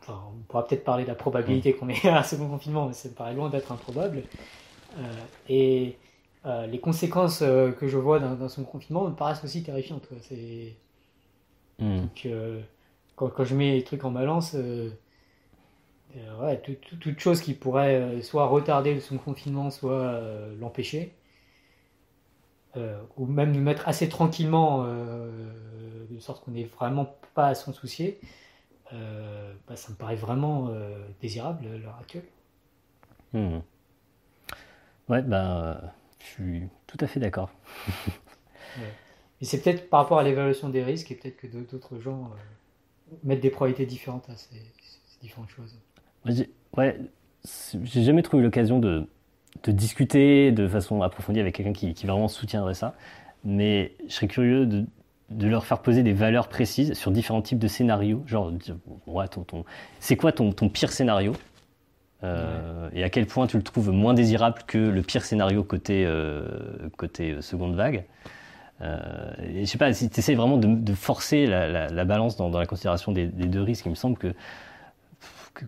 enfin, 0.00 0.20
on 0.32 0.42
pourra 0.42 0.66
peut-être 0.66 0.84
parler 0.84 1.04
de 1.04 1.08
la 1.08 1.14
probabilité 1.14 1.74
qu'on 1.74 1.88
ait 1.88 2.08
un 2.08 2.22
second 2.22 2.48
confinement, 2.48 2.86
mais 2.86 2.92
ça 2.94 3.08
me 3.08 3.14
paraît 3.14 3.34
loin 3.34 3.50
d'être 3.50 3.72
improbable. 3.72 4.22
Euh, 4.98 5.12
et 5.48 5.96
les 6.70 6.80
conséquences 6.80 7.40
que 7.40 7.86
je 7.86 7.98
vois 7.98 8.18
d'un 8.18 8.48
second 8.48 8.64
confinement 8.64 9.06
me 9.06 9.14
paraissent 9.14 9.44
aussi 9.44 9.62
terrifiantes. 9.62 10.08
C'est. 10.22 10.74
Hmm. 11.78 12.06
quand, 13.16 13.28
quand, 13.28 13.44
je 13.44 13.54
mets 13.54 13.72
les 13.72 13.84
trucs 13.84 14.04
en 14.04 14.10
balance, 14.10 14.54
euh, 16.16 16.42
ouais, 16.42 16.60
toute 16.60 17.20
chose 17.20 17.40
qui 17.40 17.54
pourrait 17.54 17.96
euh, 17.96 18.22
soit 18.22 18.46
retarder 18.46 18.98
son 19.00 19.18
confinement, 19.18 19.70
soit 19.70 19.92
euh, 19.92 20.54
l'empêcher, 20.58 21.14
ou 23.16 23.26
même 23.26 23.50
nous 23.50 23.60
mettre 23.60 23.88
assez 23.88 24.08
tranquillement, 24.08 24.84
de 24.84 26.18
sorte 26.20 26.44
qu'on 26.44 26.52
n'ait 26.52 26.70
vraiment 26.78 27.16
pas 27.34 27.48
à 27.48 27.54
s'en 27.56 27.72
soucier, 27.72 28.20
bah, 28.92 29.74
ça 29.74 29.90
me 29.90 29.96
paraît 29.96 30.14
vraiment 30.14 30.72
désirable 31.20 31.66
à 31.66 31.76
l'heure 31.76 31.98
actuelle. 32.00 32.28
Mmh. 33.32 33.58
Ouais, 35.08 35.22
ben, 35.22 35.80
je 36.20 36.26
suis 36.26 36.62
tout 36.86 36.98
à 37.00 37.08
fait 37.08 37.18
d'accord. 37.18 37.50
Et 39.40 39.44
c'est 39.44 39.60
peut-être 39.60 39.90
par 39.90 40.02
rapport 40.02 40.20
à 40.20 40.22
l'évaluation 40.22 40.68
des 40.68 40.84
risques, 40.84 41.10
et 41.10 41.16
peut-être 41.16 41.38
que 41.38 41.48
d'autres 41.48 41.98
gens 41.98 42.30
mettent 43.24 43.40
des 43.40 43.50
probabilités 43.50 43.86
différentes 43.86 44.30
à 44.30 44.36
ces 44.36 44.62
différentes 45.20 45.50
choses. 45.50 45.76
Ouais, 46.24 46.98
j'ai 47.82 48.02
jamais 48.02 48.22
trouvé 48.22 48.42
l'occasion 48.42 48.78
de, 48.78 49.06
de, 49.64 49.72
discuter 49.72 50.52
de 50.52 50.68
façon 50.68 51.02
approfondie 51.02 51.40
avec 51.40 51.54
quelqu'un 51.54 51.72
qui, 51.72 51.92
vraiment 52.06 52.28
soutiendrait 52.28 52.74
ça. 52.74 52.94
Mais 53.44 53.92
je 54.06 54.12
serais 54.14 54.28
curieux 54.28 54.66
de, 54.66 54.84
de, 55.30 55.48
leur 55.48 55.64
faire 55.64 55.80
poser 55.80 56.02
des 56.02 56.12
valeurs 56.12 56.48
précises 56.48 56.92
sur 56.94 57.10
différents 57.10 57.42
types 57.42 57.58
de 57.58 57.68
scénarios. 57.68 58.22
Genre, 58.26 58.52
ouais, 59.06 59.28
ton, 59.28 59.42
ton, 59.42 59.64
c'est 59.98 60.16
quoi 60.16 60.32
ton, 60.32 60.52
ton, 60.52 60.68
pire 60.68 60.92
scénario? 60.92 61.32
Euh, 62.22 62.90
Et 62.92 63.02
à 63.02 63.08
quel 63.08 63.26
point 63.26 63.46
tu 63.46 63.56
le 63.56 63.62
trouves 63.62 63.90
moins 63.90 64.12
désirable 64.12 64.58
que 64.66 64.76
le 64.76 65.02
pire 65.02 65.24
scénario 65.24 65.64
côté, 65.64 66.04
euh, 66.06 66.44
côté 66.98 67.32
euh, 67.32 67.40
seconde 67.40 67.74
vague? 67.74 68.04
Euh, 68.82 69.32
je 69.58 69.64
sais 69.64 69.78
pas, 69.78 69.92
si 69.92 70.08
tu 70.08 70.20
essaies 70.20 70.34
vraiment 70.34 70.56
de, 70.56 70.66
de 70.66 70.94
forcer 70.94 71.46
la, 71.46 71.68
la, 71.68 71.88
la 71.88 72.04
balance 72.04 72.36
dans, 72.36 72.48
dans, 72.48 72.58
la 72.58 72.66
considération 72.66 73.12
des, 73.12 73.26
des, 73.26 73.46
deux 73.46 73.62
risques, 73.62 73.84
il 73.86 73.90
me 73.90 73.94
semble 73.94 74.16
que 74.16 74.34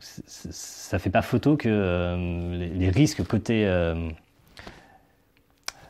ça 0.00 0.98
fait 0.98 1.10
pas 1.10 1.22
photo 1.22 1.56
que 1.56 1.68
euh, 1.68 2.56
les, 2.56 2.90
risques 2.90 3.24
côté 3.24 3.66
euh, 3.66 4.10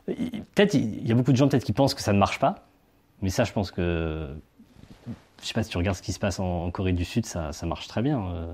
Peut-être, 0.07 0.75
il 0.75 1.07
y 1.07 1.13
a 1.13 1.15
beaucoup 1.15 1.33
de 1.33 1.37
gens 1.37 1.49
peut-être 1.49 1.65
qui 1.65 1.73
pensent 1.73 1.95
que 1.95 2.03
ça 2.03 2.13
ne 2.13 2.19
marche 2.19 2.39
pas, 2.39 2.67
mais 3.21 3.31
ça, 3.31 3.45
je 3.45 3.53
pense 3.53 3.71
que, 3.71 4.35
je 5.41 5.47
sais 5.47 5.55
pas 5.55 5.63
si 5.63 5.71
tu 5.71 5.77
regardes 5.77 5.97
ce 5.97 6.03
qui 6.03 6.13
se 6.13 6.19
passe 6.19 6.41
en, 6.41 6.71
Corée 6.71 6.93
du 6.93 7.05
Sud, 7.05 7.25
ça, 7.25 7.53
ça 7.53 7.67
marche 7.67 7.87
très 7.87 8.03
bien. 8.03 8.27
Euh, 8.27 8.53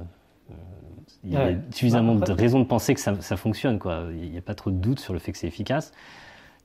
il 1.25 1.33
y 1.33 1.37
a 1.37 1.51
suffisamment 1.73 2.15
bah, 2.15 2.27
de 2.27 2.33
raisons 2.33 2.61
de 2.61 2.65
penser 2.65 2.95
que 2.95 3.01
ça, 3.01 3.21
ça 3.21 3.37
fonctionne, 3.37 3.79
quoi. 3.79 4.05
Il 4.11 4.31
n'y 4.31 4.39
a 4.39 4.43
pas 4.43 4.55
trop 4.55 4.71
de 4.71 4.77
doute 4.77 5.01
sur 5.01 5.13
le 5.13 5.19
fait 5.19 5.33
que 5.33 5.39
c'est 5.39 5.49
efficace. 5.49 5.93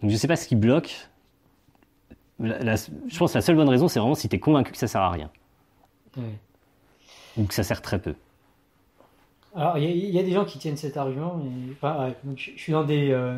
Donc 0.02 0.12
je 0.12 0.18
sais 0.18 0.28
pas 0.28 0.36
ce 0.36 0.48
qui 0.48 0.56
bloque. 0.56 1.08
je 2.40 3.18
pense 3.18 3.32
que 3.32 3.38
la 3.38 3.42
seule 3.42 3.56
bonne 3.56 3.70
raison, 3.70 3.88
c'est 3.88 4.00
vraiment 4.00 4.16
si 4.16 4.28
tu 4.28 4.36
es 4.36 4.40
convaincu 4.40 4.74
que 4.74 4.78
ça 4.78 4.88
sert 4.88 5.02
à 5.02 5.12
rien. 5.12 5.32
Ou 7.38 7.46
que 7.46 7.54
ça 7.54 7.64
sert 7.64 7.82
très 7.82 8.00
peu. 8.00 8.16
Alors, 9.56 9.78
il 9.78 10.10
y, 10.10 10.18
a 10.18 10.24
des 10.24 10.32
gens 10.32 10.46
qui 10.46 10.58
tiennent 10.58 10.78
cet 10.78 10.98
argument. 10.98 11.40
Je, 12.36 12.52
suis 12.58 12.72
dans 12.72 12.84
des. 12.84 13.12
Euh, 13.12 13.38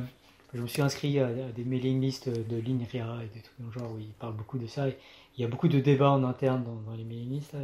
je 0.54 0.62
me 0.62 0.68
suis 0.68 0.82
inscrit 0.82 1.20
à, 1.20 1.28
des 1.28 1.66
mailing 1.66 2.00
lists 2.00 2.30
de 2.30 2.56
l'INRIA 2.56 3.20
et 3.22 3.28
des 3.36 3.42
trucs 3.42 3.60
dans 3.60 3.68
le 3.68 3.72
genre 3.74 3.92
où 3.94 4.00
ils 4.00 4.14
parlent 4.14 4.36
beaucoup 4.36 4.58
de 4.58 4.66
ça. 4.66 4.88
il 4.88 5.42
y 5.42 5.44
a 5.44 5.50
beaucoup 5.50 5.68
de 5.68 5.80
débats 5.80 6.12
en 6.12 6.24
interne 6.24 6.64
dans, 6.64 6.96
les 6.96 7.04
mailing 7.04 7.32
lists. 7.32 7.56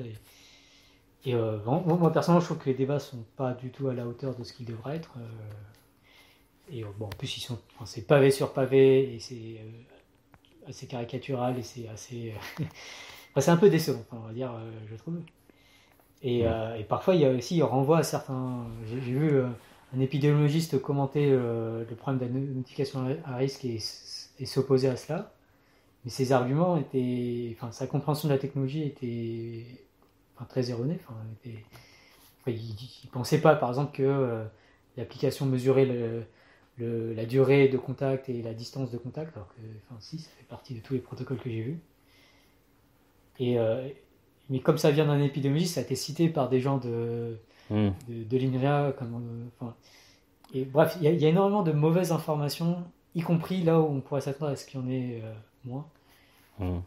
euh, 1.27 1.59
moi, 1.65 2.11
personnellement, 2.11 2.41
je 2.41 2.45
trouve 2.47 2.57
que 2.57 2.69
les 2.69 2.75
débats 2.75 2.99
sont 2.99 3.23
pas 3.37 3.53
du 3.53 3.69
tout 3.69 3.87
à 3.87 3.93
la 3.93 4.05
hauteur 4.05 4.35
de 4.35 4.43
ce 4.43 4.51
qu'ils 4.51 4.65
devraient 4.65 4.97
être. 4.97 5.13
Euh, 5.17 6.73
et 6.73 6.83
en 6.83 6.91
plus, 7.17 7.37
ils 7.37 7.41
sont, 7.41 7.57
c'est 7.85 8.05
pavé 8.05 8.31
sur 8.31 8.51
pavé 8.51 9.15
et 9.15 9.19
c'est 9.19 9.61
assez 10.67 10.87
caricatural 10.87 11.57
et 11.57 11.63
c'est 11.63 11.87
assez. 11.87 12.33
c'est 13.39 13.51
un 13.51 13.57
peu 13.57 13.69
décevant, 13.69 14.03
on 14.11 14.19
va 14.19 14.33
dire, 14.33 14.51
je 14.89 14.95
trouve. 14.97 15.21
Euh, 16.23 16.75
et, 16.75 16.83
parfois, 16.83 17.15
il 17.15 17.21
y 17.21 17.25
a 17.25 17.31
aussi, 17.31 17.57
il 17.57 17.63
renvoie 17.63 17.99
à 17.99 18.03
certains. 18.03 18.65
J'ai 18.85 18.99
vu 18.99 19.29
euh, 19.31 19.47
un 19.95 19.99
épidémiologiste 19.99 20.81
commenter 20.81 21.29
euh, 21.31 21.83
le 21.89 21.95
problème 21.95 22.19
de 22.19 22.33
la 22.33 22.39
notification 22.55 23.17
à 23.25 23.35
risque 23.37 23.65
et, 23.65 23.79
s'opposer 24.45 24.87
à 24.89 24.95
cela. 24.95 25.33
Mais 26.05 26.11
ses 26.11 26.31
arguments 26.31 26.77
étaient. 26.77 27.55
Enfin, 27.57 27.71
sa 27.71 27.87
compréhension 27.87 28.27
de 28.27 28.33
la 28.33 28.39
technologie 28.39 28.83
était 28.83 29.65
très 30.49 30.69
erronée. 30.71 30.99
Enfin, 31.07 31.19
il 32.47 32.53
ne 33.05 33.09
pensait 33.11 33.41
pas, 33.41 33.55
par 33.55 33.69
exemple, 33.69 33.95
que 33.95 34.43
l'application 34.97 35.45
mesurait 35.45 35.85
le, 36.77 37.13
la 37.13 37.25
durée 37.25 37.67
de 37.67 37.77
contact 37.77 38.29
et 38.29 38.41
la 38.41 38.53
distance 38.53 38.89
de 38.89 38.97
contact, 38.97 39.35
alors 39.35 39.49
que, 39.49 39.61
enfin, 39.85 39.99
si, 39.99 40.17
ça 40.17 40.31
fait 40.39 40.47
partie 40.47 40.73
de 40.73 40.79
tous 40.79 40.93
les 40.93 40.99
protocoles 40.99 41.37
que 41.37 41.49
j'ai 41.51 41.61
vus. 41.61 41.79
Et, 43.39 43.59
mais 44.51 44.59
comme 44.59 44.77
ça 44.77 44.91
vient 44.91 45.05
d'un 45.05 45.19
épidémiologiste, 45.21 45.75
ça 45.75 45.79
a 45.79 45.83
été 45.83 45.95
cité 45.95 46.29
par 46.29 46.49
des 46.49 46.59
gens 46.59 46.77
de, 46.77 47.37
hmm. 47.69 47.89
de, 48.09 48.37
l'INRIA. 48.37 48.93
et 50.53 50.65
bref, 50.65 50.97
il 51.01 51.09
y, 51.09 51.25
a 51.25 51.29
énormément 51.29 51.63
de 51.63 51.71
mauvaises 51.71 52.11
informations, 52.11 52.83
y 53.15 53.21
compris 53.21 53.63
là 53.63 53.79
où 53.79 53.85
on 53.85 54.01
pourrait 54.01 54.21
s'attendre 54.21 54.51
à 54.51 54.55
ce 54.57 54.65
qu'il 54.65 54.79
y 54.79 54.83
en 54.83 54.89
ait 54.89 55.21
euh, 55.23 55.33
moins. 55.63 55.85
Hmm. 56.59 56.81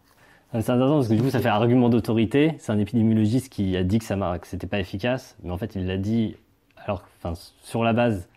Ah, 0.52 0.60
c'est 0.60 0.70
intéressant 0.70 0.96
parce 0.96 1.08
que 1.08 1.14
du 1.14 1.22
coup, 1.22 1.30
ça 1.30 1.40
fait 1.40 1.48
argument 1.48 1.88
d'autorité. 1.88 2.54
C'est 2.58 2.70
un 2.70 2.78
épidémiologiste 2.78 3.48
qui 3.48 3.76
a 3.76 3.82
dit 3.82 3.98
que 3.98 4.04
ça 4.04 4.38
que 4.38 4.46
c'était 4.46 4.68
pas 4.68 4.78
efficace, 4.78 5.36
mais 5.42 5.50
en 5.50 5.58
fait, 5.58 5.74
il 5.74 5.86
l'a 5.86 5.96
dit 5.96 6.36
alors, 6.76 7.02
enfin, 7.18 7.32
sur 7.62 7.82
la 7.82 7.94
base 7.94 8.28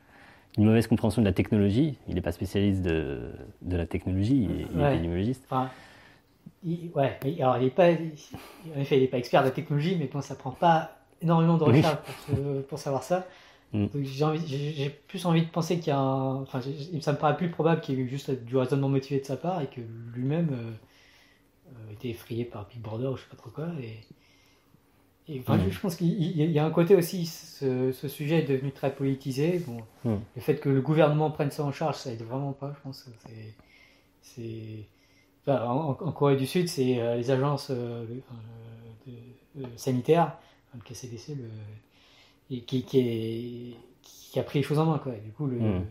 d'une 0.55 0.65
mauvaise 0.65 0.87
compréhension 0.87 1.21
de 1.21 1.27
la 1.27 1.33
technologie. 1.33 1.97
Il 2.07 2.15
n'est 2.15 2.21
pas 2.21 2.31
spécialiste 2.31 2.81
de, 2.81 3.29
de, 3.61 3.77
la 3.77 3.85
technologie, 3.85 4.47
il 4.49 4.61
est, 4.61 4.93
épidémiologiste 4.93 5.45
ouais, 5.51 5.57
alors 6.65 7.57
il 7.57 7.65
est 7.65 7.69
pas, 7.69 7.89
en 7.89 8.79
effet, 8.79 8.97
il 8.97 9.01
n'est 9.01 9.07
pas 9.07 9.17
expert 9.17 9.41
de 9.41 9.47
la 9.47 9.53
technologie, 9.53 9.95
mais 9.97 10.07
bon, 10.07 10.21
ça 10.21 10.35
prend 10.35 10.51
pas 10.51 10.91
énormément 11.21 11.57
de 11.57 11.63
recherche 11.63 11.97
pour, 12.67 12.79
savoir 12.79 13.03
ça. 13.03 13.27
Mm. 13.73 13.87
j'ai 14.03 14.89
plus 14.89 15.25
envie 15.25 15.45
de 15.45 15.49
penser 15.49 15.77
qu'il 15.77 15.87
y 15.87 15.91
a 15.91 15.99
un, 15.99 16.41
enfin, 16.41 16.61
ça 17.01 17.11
me 17.11 17.17
paraît 17.17 17.35
plus 17.35 17.49
probable 17.49 17.81
qu'il 17.81 17.95
y 17.95 17.97
ait 17.97 18.01
eu 18.01 18.07
juste 18.07 18.31
du 18.31 18.55
raisonnement 18.55 18.87
motivé 18.87 19.19
de 19.19 19.25
sa 19.25 19.35
part 19.35 19.61
et 19.61 19.67
que 19.67 19.81
lui-même 20.13 20.49
euh, 20.53 21.73
euh, 21.73 21.93
était 21.93 22.09
effrayé 22.09 22.45
par 22.45 22.65
Big 22.69 22.79
Border 22.79 23.07
ou 23.07 23.17
je 23.17 23.23
sais 23.23 23.29
pas 23.29 23.35
trop 23.35 23.49
quoi. 23.49 23.67
Et, 23.81 25.33
et 25.33 25.39
enfin, 25.41 25.57
mm. 25.57 25.69
je, 25.69 25.79
pense 25.79 25.95
qu'il 25.97 26.07
y, 26.07 26.59
a 26.59 26.65
un 26.65 26.71
côté 26.71 26.95
aussi, 26.95 27.25
ce, 27.25 27.91
sujet 28.07 28.39
est 28.39 28.47
devenu 28.47 28.71
très 28.71 28.95
politisé. 28.95 29.61
Bon, 29.67 29.81
mm. 30.05 30.19
Le 30.35 30.41
fait 30.41 30.55
que 30.55 30.69
le 30.69 30.81
gouvernement 30.81 31.29
prenne 31.29 31.51
ça 31.51 31.63
en 31.63 31.73
charge, 31.73 31.97
ça 31.97 32.11
aide 32.11 32.23
vraiment 32.23 32.53
pas, 32.53 32.73
je 32.77 32.81
pense. 32.83 33.05
C'est 34.21 34.87
en, 35.47 35.93
Corée 36.11 36.35
du 36.35 36.45
Sud, 36.45 36.67
c'est 36.67 36.99
euh, 36.99 37.15
les 37.15 37.31
agences 37.31 37.71
euh, 37.71 38.05
sanitaires, 39.75 40.37
le 40.73 40.81
KCDC, 40.81 41.37
le, 42.49 42.59
qui, 42.59 42.83
qui, 42.83 44.39
a 44.39 44.43
pris 44.43 44.59
les 44.59 44.63
choses 44.63 44.79
en 44.79 44.85
main. 44.85 44.99
Quoi. 44.99 45.13
Du 45.13 45.31
coup, 45.31 45.47
le, 45.47 45.57
hmm. 45.57 45.85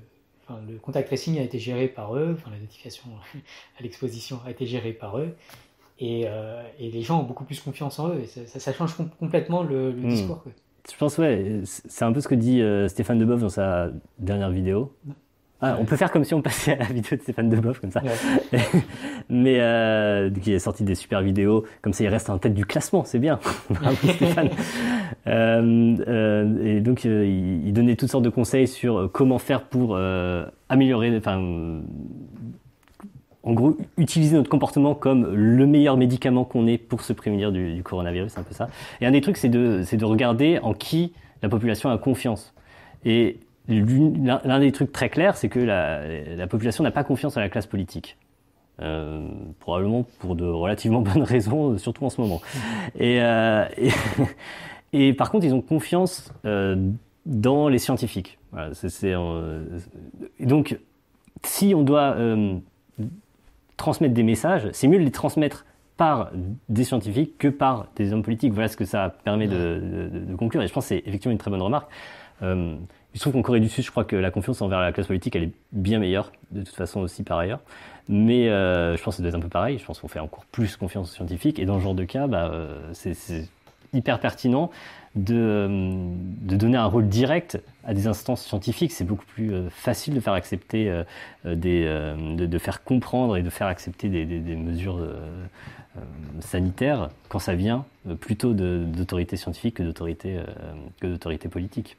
le 0.69 0.79
contact 0.79 1.09
tracing 1.09 1.39
a 1.39 1.43
été 1.43 1.59
géré 1.59 1.89
par 1.89 2.17
eux, 2.17 2.37
enfin, 2.39 2.51
la 2.51 2.59
notification 2.59 3.05
à 3.79 3.83
l'exposition 3.83 4.41
a 4.47 4.51
été 4.51 4.67
gérée 4.67 4.93
par 4.93 5.19
eux. 5.19 5.35
Et, 5.99 6.25
euh, 6.27 6.63
et, 6.79 6.91
les 6.91 7.03
gens 7.03 7.21
ont 7.21 7.25
beaucoup 7.25 7.45
plus 7.45 7.59
confiance 7.61 7.99
en 7.99 8.11
eux. 8.11 8.21
Et 8.21 8.27
ça, 8.27 8.61
ça, 8.61 8.73
change 8.73 8.97
complètement 9.19 9.63
le, 9.63 9.93
hmm. 9.93 10.09
discours. 10.09 10.45
Je 10.89 10.97
pense, 10.97 11.19
ouais, 11.19 11.63
c'est 11.65 12.05
un 12.05 12.13
peu 12.13 12.21
ce 12.21 12.29
que 12.29 12.35
dit 12.37 12.63
Stéphane 12.89 13.19
Deboeuf 13.19 13.41
dans 13.41 13.49
sa 13.49 13.91
dernière 14.19 14.51
vidéo. 14.51 14.93
Ah, 15.63 15.79
on 15.81 15.87
peut 15.87 15.97
faire 15.97 16.11
comme 16.11 16.25
si 16.25 16.35
on 16.35 16.43
passait 16.43 16.73
à 16.75 16.81
la 16.81 16.85
vidéo 16.85 17.17
de 17.17 17.23
Stéphane 17.23 17.49
Deboeuf 17.49 17.81
comme 17.81 17.91
ça. 17.91 18.03
Mais 19.31 19.59
euh, 19.61 20.29
il 20.47 20.55
a 20.55 20.59
sorti 20.59 20.85
des 20.85 20.95
super 20.95 21.23
vidéos, 21.23 21.65
comme 21.81 21.95
ça 21.95 22.05
il 22.05 22.09
reste 22.09 22.29
en 22.29 22.37
tête 22.37 22.53
du 22.53 22.67
classement, 22.67 23.05
c'est 23.05 23.19
bien. 23.19 23.41
Bravo 23.71 23.97
Stéphane. 24.17 24.51
Euh, 25.27 25.97
euh, 26.07 26.65
et 26.77 26.81
donc 26.81 27.07
euh, 27.07 27.25
il, 27.27 27.73
donnait 27.73 27.97
toutes 27.97 28.11
sortes 28.11 28.25
de 28.25 28.31
conseils 28.31 28.69
sur 28.69 29.11
comment 29.13 29.39
faire 29.39 29.63
pour 29.63 29.99
améliorer, 30.69 31.17
enfin, 31.17 31.81
en 33.43 33.53
gros, 33.53 33.79
utiliser 33.97 34.37
notre 34.37 34.51
comportement 34.51 34.95
comme 34.95 35.35
le 35.35 35.67
meilleur 35.67 35.97
médicament 35.97 36.45
qu'on 36.45 36.67
ait 36.67 36.79
pour 36.79 37.01
se 37.01 37.15
prémunir 37.15 37.51
du, 37.51 37.75
du 37.75 37.83
coronavirus, 37.83 38.33
c'est 38.33 38.41
un 38.41 38.43
peu 38.43 38.55
ça. 38.55 38.69
Et 39.01 39.07
un 39.07 39.11
des 39.11 39.23
trucs, 39.23 39.39
c'est 39.39 39.49
de, 39.49 39.83
c'est 39.85 39.97
de 39.97 40.05
regarder 40.05 40.59
en 40.63 40.75
qui 40.75 41.15
la 41.43 41.49
population 41.49 41.89
a 41.89 41.97
confiance. 41.97 42.53
Et 43.05 43.39
L'un 43.69 44.61
des 44.61 44.73
trucs 44.73 44.93
très 44.93 45.09
clairs, 45.09 45.37
c'est 45.37 45.49
que 45.49 45.59
la, 45.59 46.47
population 46.47 46.85
n'a 46.85 46.91
pas 46.91 47.05
confiance 47.05 47.37
à 47.37 47.41
la 47.41 47.49
classe 47.49 47.67
politique. 47.67 48.17
Euh, 48.83 49.27
probablement 49.59 50.05
pour 50.19 50.37
de 50.37 50.45
relativement 50.45 51.01
bonnes 51.03 51.23
raisons, 51.23 51.79
surtout 51.79 52.05
en 52.05 52.11
ce 52.11 52.21
moment. 52.21 52.41
Et, 52.99 53.21
euh, 53.23 53.65
par 55.19 55.31
contre, 55.31 55.47
ils 55.47 55.55
ont 55.55 55.63
confiance 55.63 56.33
euh, 56.45 56.91
dans 57.25 57.69
les 57.69 57.79
scientifiques. 57.79 58.39
Donc, 60.41 60.79
si 61.43 61.75
on 61.75 61.83
doit 61.83 62.17
transmettre 63.77 64.15
des 64.15 64.23
messages, 64.23 64.69
c'est 64.73 64.89
mieux 64.89 64.99
de 64.99 65.05
les 65.05 65.11
transmettre 65.11 65.67
par 65.97 66.31
des 66.69 66.85
scientifiques 66.85 67.37
que 67.39 67.49
par 67.49 67.89
des 67.97 68.13
hommes 68.13 68.23
politiques. 68.23 68.53
Voilà 68.53 68.69
ce 68.69 68.77
que 68.77 68.85
ça 68.85 69.15
permet 69.25 69.49
de 69.49 70.35
conclure. 70.39 70.63
Et 70.63 70.69
je 70.69 70.73
pense 70.73 70.85
que 70.85 70.89
c'est 70.89 71.03
effectivement 71.07 71.33
une 71.33 71.39
très 71.39 71.51
bonne 71.51 71.63
remarque. 71.63 71.91
Il 73.17 73.19
se 73.19 73.23
trouve 73.23 73.33
qu'en 73.33 73.41
Corée 73.41 73.61
du 73.61 73.71
Sud, 73.71 73.83
je 73.83 73.91
crois 73.91 74.05
que 74.05 74.15
la 74.15 74.31
confiance 74.31 74.61
envers 74.61 74.79
la 74.79 74.93
classe 74.93 75.07
politique, 75.07 75.35
elle 75.37 75.45
est 75.45 75.53
bien 75.73 75.99
meilleure, 75.99 76.33
de 76.51 76.63
toute 76.63 76.75
façon 76.75 77.01
aussi 77.01 77.23
par 77.23 77.39
ailleurs. 77.39 77.61
Mais 78.11 78.51
euh, 78.51 78.95
je 78.95 79.03
pense 79.03 79.15
que 79.15 79.17
ça 79.17 79.23
doit 79.23 79.31
être 79.31 79.37
un 79.37 79.41
peu 79.41 79.49
pareil. 79.49 79.79
Je 79.79 79.87
pense 79.87 80.01
qu'on 80.01 80.09
fait 80.09 80.19
encore 80.19 80.45
plus 80.45 80.77
confiance 80.77 81.11
aux 81.11 81.15
scientifiques. 81.15 81.59
Et 81.59 81.65
dans 81.65 81.79
ce 81.79 81.83
genre 81.83 81.95
de 81.95 82.05
cas, 82.05 82.27
bah, 82.27 82.51
euh, 82.53 82.79
c'est 82.93 83.49
hyper 83.95 84.21
pertinent 84.21 84.71
de, 85.15 85.35
euh, 85.35 86.11
de, 86.43 86.57
donner 86.57 86.77
un 86.77 86.85
rôle 86.85 87.09
direct 87.09 87.59
à 87.85 87.95
des 87.95 88.07
instances 88.07 88.43
scientifiques. 88.43 88.93
C'est 88.93 89.05
beaucoup 89.05 89.25
plus 89.25 89.51
facile 89.71 90.13
de 90.13 90.21
faire 90.21 90.35
accepter 90.35 90.93
des, 91.47 91.85
de, 91.87 92.59
faire 92.59 92.85
comprendre 92.85 93.39
et 93.39 93.43
de 93.43 93.49
faire 93.49 93.69
accepter 93.69 94.11
des, 94.11 94.27
des, 94.27 94.41
des 94.41 94.57
mesures 94.57 95.01
sanitaires 96.41 97.09
quand 97.31 97.39
ça 97.39 97.55
vient 97.55 97.87
plutôt 98.21 98.53
d'autorités 98.53 99.39
scientifiques 99.39 99.77
que 99.77 99.83
d'autorités 101.01 101.49
politiques. 101.49 101.97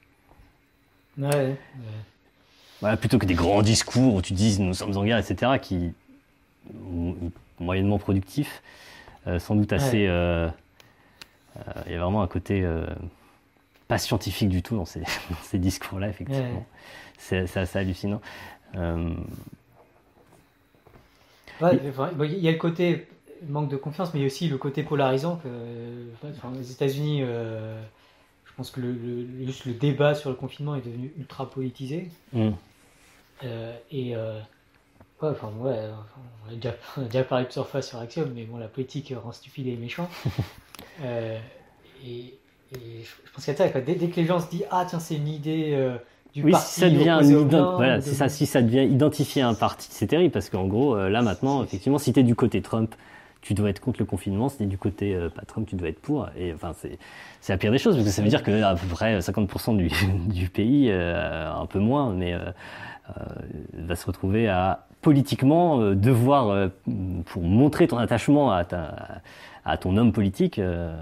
Ouais, 1.18 1.56
Voilà, 2.80 2.98
plutôt 2.98 3.18
que 3.18 3.26
des 3.26 3.34
grands 3.34 3.62
discours 3.62 4.16
où 4.16 4.22
tu 4.22 4.34
dis 4.34 4.60
nous 4.62 4.74
sommes 4.74 4.96
en 4.98 5.04
guerre, 5.04 5.18
etc., 5.18 5.54
qui 5.62 5.94
sont 6.68 7.16
moyennement 7.60 7.98
productifs, 7.98 8.62
euh, 9.26 9.40
sans 9.40 9.56
doute 9.56 9.74
assez. 9.74 10.08
Euh, 10.08 10.48
euh, 11.58 11.62
il 11.88 11.94
y 11.94 11.96
a 11.96 12.00
vraiment 12.00 12.22
un 12.22 12.28
côté 12.28 12.68
pas 13.88 13.98
scientifique 13.98 14.50
du 14.50 14.62
tout 14.62 14.76
dans 14.76 14.86
ces, 14.86 15.02
ces 15.44 15.58
discours-là, 15.58 16.10
effectivement. 16.10 16.66
C'est 17.18 17.58
assez 17.58 17.80
hallucinant. 17.80 18.22
il 18.76 18.80
y 21.62 22.48
a 22.48 22.52
le 22.52 22.58
côté 22.58 23.08
manque 23.48 23.70
de 23.70 23.78
confiance, 23.78 24.14
mais 24.14 24.20
il 24.20 24.24
y 24.24 24.26
a 24.26 24.28
aussi 24.28 24.48
le 24.48 24.58
côté 24.58 24.84
polarisant 24.84 25.38
que 25.38 25.48
les 26.56 26.72
États-Unis 26.72 27.24
pense 28.58 28.72
que 28.72 28.82
le, 28.82 29.46
juste 29.46 29.66
le 29.66 29.74
débat 29.74 30.16
sur 30.16 30.30
le 30.30 30.36
confinement 30.36 30.76
est 30.76 30.86
devenu 30.86 31.14
ultra 31.18 31.50
politisé. 31.50 32.10
Mm. 32.34 32.50
Euh, 33.44 33.78
et 33.92 34.16
euh, 34.16 34.40
enfin, 35.22 35.52
ouais, 35.60 35.80
on, 36.48 36.52
a 36.52 36.56
déjà, 36.56 36.76
déjà, 36.98 37.24
parlé 37.24 37.46
de 37.46 37.52
surface 37.52 37.90
sur 37.90 38.00
Axiom, 38.00 38.30
mais 38.36 38.44
bon, 38.44 38.58
la 38.58 38.68
politique 38.68 39.14
rend 39.16 39.32
stupide 39.32 39.68
et 39.68 39.78
méchant. 39.78 40.10
euh, 41.02 41.40
et, 42.06 42.34
je 42.74 43.32
pense 43.34 43.46
qu'il 43.46 43.54
y 43.54 43.62
a 43.62 43.72
ça, 43.72 43.80
dès, 43.80 43.96
que 43.96 44.16
les 44.18 44.26
gens 44.26 44.42
se 44.42 44.50
disent 44.50 44.66
Ah, 44.70 44.86
tiens, 44.90 45.00
c'est 45.00 45.16
une 45.16 45.30
idée, 45.30 45.74
du 46.34 46.44
oui, 46.44 46.52
parti 46.52 46.74
si 46.74 46.80
ça 46.82 46.90
devient, 46.90 47.20
ident- 47.24 47.76
voilà, 47.76 48.02
c'est 48.02 48.14
ça, 48.14 48.30
si 48.30 48.46
ça 48.46 48.62
devient 48.62 48.84
identifier 48.84 49.42
un 49.42 49.54
parti, 49.54 49.88
c'est 49.92 50.08
terrible 50.08 50.32
parce 50.32 50.50
qu'en 50.50 50.68
gros, 50.68 50.96
euh, 50.96 51.10
là 51.10 51.22
maintenant, 51.22 51.64
effectivement, 51.64 51.98
si 51.98 52.14
t'es 52.14 52.24
du 52.24 52.36
côté 52.36 52.62
Trump, 52.62 52.94
tu 53.42 53.54
dois 53.54 53.70
être 53.70 53.80
contre 53.80 54.00
le 54.00 54.06
confinement. 54.06 54.50
Si 54.50 54.66
du 54.66 54.78
côté 54.78 55.16
euh, 55.16 55.30
pas 55.30 55.44
Trump, 55.44 55.68
tu 55.68 55.76
dois 55.76 55.90
être 55.90 56.02
pour. 56.02 56.28
Et 56.38 56.54
enfin, 56.54 56.74
c'est 56.74 56.98
la 57.54 57.58
pire 57.58 57.72
des 57.72 57.78
choses 57.78 57.96
parce 57.96 58.06
que 58.06 58.12
ça 58.12 58.22
veut 58.22 58.30
dire 58.30 58.44
que 58.44 58.62
à 58.64 58.76
peu 58.76 58.88
près 58.88 59.20
50% 59.20 59.78
du, 59.78 59.90
du 60.34 60.50
pays, 60.50 60.90
euh, 60.90 61.50
un 61.52 61.66
peu 61.66 61.80
moins, 61.80 62.14
mais 62.14 62.34
euh, 62.34 62.40
euh, 63.18 63.24
va 63.74 63.96
se 63.96 64.06
retrouver 64.06 64.48
à 64.50 64.86
politiquement 65.02 65.80
euh, 65.80 65.96
devoir, 65.96 66.50
euh, 66.50 66.68
pour 67.26 67.44
montrer 67.44 67.88
ton 67.88 67.98
attachement 67.98 68.52
à, 68.52 68.66
ta, 68.66 69.22
à 69.64 69.78
ton 69.78 69.96
homme 69.96 70.12
politique, 70.12 70.60
euh, 70.60 70.94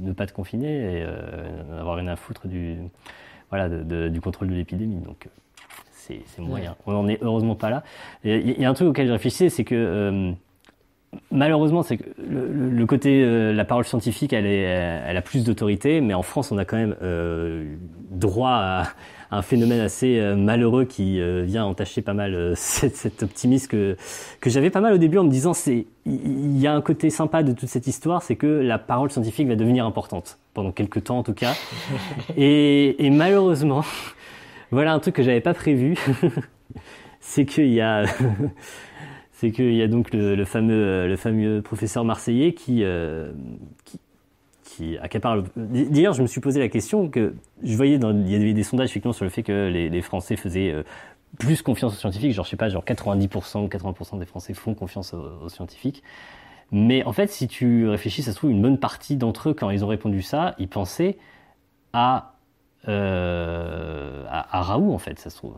ne 0.00 0.12
pas 0.12 0.26
te 0.26 0.32
confiner 0.32 0.68
et 0.98 1.04
euh, 1.06 1.78
avoir 1.80 1.96
rien 1.96 2.08
à 2.08 2.16
foutre 2.16 2.48
du, 2.48 2.76
voilà, 3.50 3.68
de- 3.68 3.82
de- 3.82 4.08
du 4.08 4.20
contrôle 4.20 4.48
de 4.48 4.54
l'épidémie. 4.54 4.96
Donc, 4.96 5.26
euh, 5.26 5.30
c'est 6.24 6.42
moyen. 6.42 6.74
On 6.86 6.92
n'en 6.92 7.06
est 7.06 7.22
heureusement 7.22 7.54
pas 7.54 7.70
là. 7.70 7.84
Il 8.24 8.50
y, 8.58 8.60
y 8.60 8.64
a 8.64 8.68
un 8.70 8.74
truc 8.74 8.88
auquel 8.88 9.06
je 9.06 9.12
réfléchissais, 9.12 9.50
c'est 9.50 9.62
que 9.64 9.74
euh, 9.76 10.32
malheureusement, 11.30 11.82
c'est 11.82 11.96
que 11.96 12.04
le, 12.18 12.86
côté, 12.86 13.22
euh, 13.22 13.52
la 13.52 13.64
parole 13.64 13.84
scientifique, 13.84 14.32
elle, 14.32 14.46
est, 14.46 14.62
elle 14.62 15.16
a 15.16 15.22
plus 15.22 15.44
d'autorité, 15.44 16.00
mais 16.00 16.14
en 16.14 16.22
France, 16.22 16.52
on 16.52 16.58
a 16.58 16.64
quand 16.64 16.76
même 16.76 16.96
euh, 17.02 17.76
droit 18.10 18.50
à, 18.50 18.82
à 19.32 19.38
un 19.38 19.42
phénomène 19.42 19.80
assez 19.80 20.18
euh, 20.18 20.36
malheureux 20.36 20.84
qui 20.84 21.18
euh, 21.18 21.42
vient 21.42 21.64
entacher 21.64 22.02
pas 22.02 22.12
mal 22.12 22.34
euh, 22.34 22.52
cet, 22.56 22.94
cet 22.94 23.22
optimisme 23.22 23.66
que, 23.66 23.96
que 24.40 24.50
j'avais 24.50 24.70
pas 24.70 24.80
mal 24.80 24.92
au 24.92 24.98
début 24.98 25.18
en 25.18 25.24
me 25.24 25.30
disant, 25.30 25.54
c'est 25.54 25.86
il 26.04 26.52
il 26.52 26.58
y 26.60 26.66
a 26.66 26.74
un 26.74 26.82
côté 26.82 27.10
sympa 27.10 27.42
de 27.42 27.52
toute 27.52 27.68
cette 27.68 27.86
histoire, 27.86 28.22
c'est 28.22 28.36
que 28.36 28.46
la 28.46 28.78
parole 28.78 29.10
scientifique 29.10 29.48
va 29.48 29.56
devenir 29.56 29.86
importante 29.86 30.38
pendant 30.54 30.70
quelques 30.70 31.04
temps 31.04 31.18
en 31.18 31.22
tout 31.22 31.32
cas, 31.32 31.54
et, 32.36 33.04
et 33.04 33.10
malheureusement, 33.10 33.82
voilà 34.70 34.92
un 34.92 34.98
truc 34.98 35.16
que 35.16 35.22
j'avais 35.22 35.40
pas 35.40 35.54
prévu, 35.54 35.96
c'est 37.20 37.46
qu'il 37.46 37.72
y 37.72 37.80
a 37.80 38.04
c'est 39.42 39.50
qu'il 39.50 39.74
y 39.74 39.82
a 39.82 39.88
donc 39.88 40.12
le, 40.12 40.44
fameux 40.44 41.08
le 41.08 41.16
fameux 41.16 41.62
professeur 41.62 42.04
marseillais 42.04 42.54
qui 42.54 42.84
euh, 42.84 43.32
qui, 43.84 43.98
qui 44.62 44.96
accapare. 44.98 45.34
le- 45.34 45.44
D'ailleurs, 45.56 46.14
je 46.14 46.22
me 46.22 46.28
suis 46.28 46.40
posé 46.40 46.60
la 46.60 46.68
question 46.68 47.08
que 47.08 47.34
je 47.64 47.76
voyais 47.76 47.98
dans 47.98 48.16
il 48.16 48.30
y 48.30 48.36
avait 48.36 48.52
des 48.52 48.62
sondages 48.62 48.90
effectivement 48.90 49.12
sur 49.12 49.24
le 49.24 49.30
fait 49.30 49.42
que 49.42 49.68
les, 49.68 50.00
Français 50.00 50.36
faisaient 50.36 50.70
euh, 50.70 50.84
plus 51.40 51.60
confiance 51.60 51.92
aux 51.92 51.96
scientifiques. 51.96 52.30
Genre 52.32 52.44
je 52.44 52.50
sais 52.50 52.56
pas, 52.56 52.68
genre 52.68 52.84
90% 52.84 53.64
ou 53.64 53.66
80% 53.66 54.20
des 54.20 54.26
Français 54.26 54.54
font 54.54 54.74
confiance 54.74 55.12
aux, 55.12 55.42
aux 55.44 55.48
scientifiques. 55.48 56.04
Mais 56.70 57.02
en 57.02 57.12
fait, 57.12 57.28
si 57.28 57.48
tu 57.48 57.88
réfléchis, 57.88 58.22
ça 58.22 58.30
se 58.30 58.36
trouve 58.36 58.52
une 58.52 58.62
bonne 58.62 58.78
partie 58.78 59.16
d'entre 59.16 59.48
eux 59.48 59.54
quand 59.54 59.70
ils 59.70 59.84
ont 59.84 59.88
répondu 59.88 60.22
ça, 60.22 60.54
ils 60.60 60.68
pensaient 60.68 61.18
euh, 61.96 62.20
à, 64.28 64.58
à 64.58 64.62
Raoult 64.62 64.92
en 64.92 64.98
fait, 64.98 65.18
ça 65.18 65.30
se 65.30 65.36
trouve. 65.36 65.56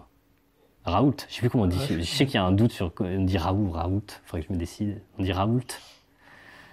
Raoult, 0.84 1.16
je 1.28 1.34
sais 1.34 1.40
plus 1.40 1.50
comment 1.50 1.64
on 1.64 1.68
dit. 1.68 1.78
Ouais, 1.78 1.86
je 2.00 2.02
sais 2.02 2.26
qu'il 2.26 2.34
y 2.34 2.38
a 2.38 2.44
un 2.44 2.52
doute 2.52 2.72
sur 2.72 2.92
on 3.00 3.24
dit 3.24 3.38
Raoult, 3.38 3.70
Raoult. 3.70 4.02
Faudrait 4.24 4.42
que 4.42 4.48
je 4.48 4.52
me 4.52 4.58
décide. 4.58 5.00
On 5.18 5.22
dit 5.22 5.32
Raoult. 5.32 5.60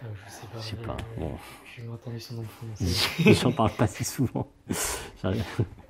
Euh, 0.04 0.08
je 0.26 0.32
sais 0.32 0.48
pas. 0.48 0.60
Je 0.60 0.66
sais 0.66 0.76
pas. 0.76 0.98
Bon, 1.18 1.32
J'ai 1.76 1.88
entendu 1.88 2.20
son 2.20 2.36
nom 2.36 2.44
j'en 3.34 3.52
parle 3.52 3.72
pas 3.72 3.88
si 3.88 4.04
souvent. 4.04 4.48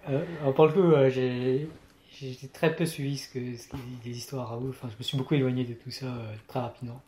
Euh, 0.10 0.52
pour 0.56 0.66
le 0.66 0.74
coup, 0.74 0.80
euh, 0.80 1.10
j'ai 1.12 1.70
j'ai 2.12 2.48
très 2.50 2.76
peu 2.76 2.86
suivi 2.88 3.18
ce 3.18 3.30
que, 3.30 3.56
ce 3.56 3.68
des 4.04 4.18
histoires 4.18 4.50
Raoult. 4.50 4.70
Enfin, 4.70 4.90
je 4.92 4.98
me 4.98 5.04
suis 5.04 5.16
beaucoup 5.18 5.36
éloigné 5.36 5.64
de 5.64 5.74
tout 5.74 5.92
ça 5.92 6.08
euh, 6.08 6.34
très 6.48 6.60
rapidement. 6.60 7.00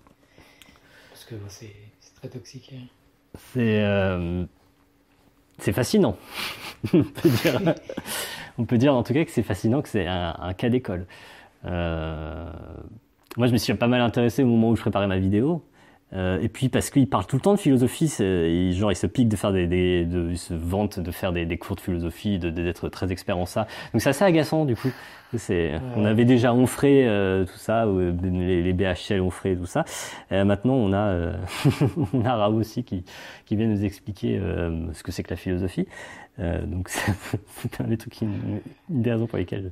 Parce 1.09 1.26
que 1.26 1.36
bon, 1.36 1.45
c'est 1.49 1.74
très 2.16 2.30
toxique. 2.30 2.72
hein. 2.74 2.86
C'est 3.53 3.82
euh, 3.84 4.45
c'est 5.60 5.74
fascinant. 5.74 6.18
on, 6.93 8.66
peut 8.66 8.78
dire, 8.78 8.95
en 8.95 9.04
tout 9.04 9.14
cas 9.14 9.24
que 9.24 9.32
c'est 9.32 9.43
fascinant, 9.43 9.82
que 9.82 9.89
c'est 9.89 10.08
un, 10.08 10.36
un 10.39 10.54
cas 10.54 10.70
d'école. 10.70 11.06
Euh, 11.66 12.49
moi, 13.38 13.47
je 13.47 13.54
me 13.54 13.58
suis 13.58 13.74
pas 13.74 13.88
mal 13.88 14.01
intéressé 14.01 14.43
au 14.43 14.47
moment 14.47 14.70
où 14.70 14.76
je 14.76 14.82
préparais 14.82 15.08
ma 15.08 15.18
vidéo. 15.18 15.64
Euh, 16.16 16.39
et 16.41 16.47
puis 16.49 16.70
parce 16.70 16.89
qu'il 16.89 17.07
parle 17.09 17.26
tout 17.26 17.36
le 17.36 17.41
temps 17.41 17.53
de 17.53 17.59
philosophie, 17.59 18.05
il, 18.20 18.74
genre 18.74 18.91
il 18.91 18.95
se 18.95 19.07
pique 19.07 19.30
de 19.30 19.36
faire 19.36 19.51
des, 19.51 19.68
des 19.68 20.05
de, 20.05 20.30
il 20.30 20.38
se 20.38 20.53
vante 20.53 20.99
de 20.99 21.11
faire 21.11 21.34
des, 21.34 21.45
des 21.45 21.57
cours 21.57 21.76
de 21.76 21.82
philosophie, 21.82 22.39
d'être 22.39 22.89
très 22.89 23.11
expert 23.11 23.38
en 23.38 23.45
ça. 23.45 23.68
Donc 23.93 24.01
c'est 24.01 24.09
assez 24.09 24.26
agaçant 24.26 24.66
du 24.66 24.76
coup. 24.76 24.91
C'est, 25.36 25.72
on 25.95 26.05
avait 26.05 26.26
déjà 26.26 26.53
Onfray, 26.53 27.07
euh, 27.07 27.45
tout 27.45 27.57
ça, 27.57 27.86
euh, 27.86 28.14
les, 28.22 28.61
les 28.61 28.74
BHL 28.74 29.20
Onfray, 29.20 29.55
tout 29.55 29.66
ça. 29.66 29.84
Euh, 30.32 30.45
maintenant 30.45 30.76
on 30.76 30.93
a, 30.93 31.07
euh, 31.07 31.34
on 32.14 32.24
a 32.24 32.36
Raoult 32.36 32.59
aussi 32.59 32.84
qui, 32.84 33.03
qui 33.45 33.55
vient 33.55 33.68
nous 33.68 33.84
expliquer 33.84 34.38
euh, 34.38 34.93
ce 34.93 35.01
que 35.01 35.11
c'est 35.11 35.24
que 35.24 35.32
la 35.32 35.36
philosophie. 35.36 35.88
Euh, 36.39 36.65
donc 36.65 36.89
c'est 36.89 37.81
un 37.81 37.84
des 37.86 37.97
trucs, 37.97 38.13
qui, 38.13 38.25
une 38.25 38.61
des 38.89 39.11
raisons 39.11 39.27
pour 39.27 39.38
lesquelles 39.38 39.71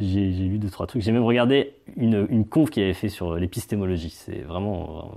j'ai 0.00 0.28
lu 0.30 0.58
deux 0.58 0.70
trois 0.70 0.86
trucs. 0.86 1.02
J'ai 1.02 1.12
même 1.12 1.22
regardé 1.24 1.74
une, 1.96 2.26
une 2.30 2.44
conf 2.46 2.70
qu'il 2.70 2.82
avait 2.82 2.94
fait 2.94 3.08
sur 3.08 3.36
l'épistémologie. 3.36 4.10
C'est 4.10 4.40
vraiment 4.40 5.12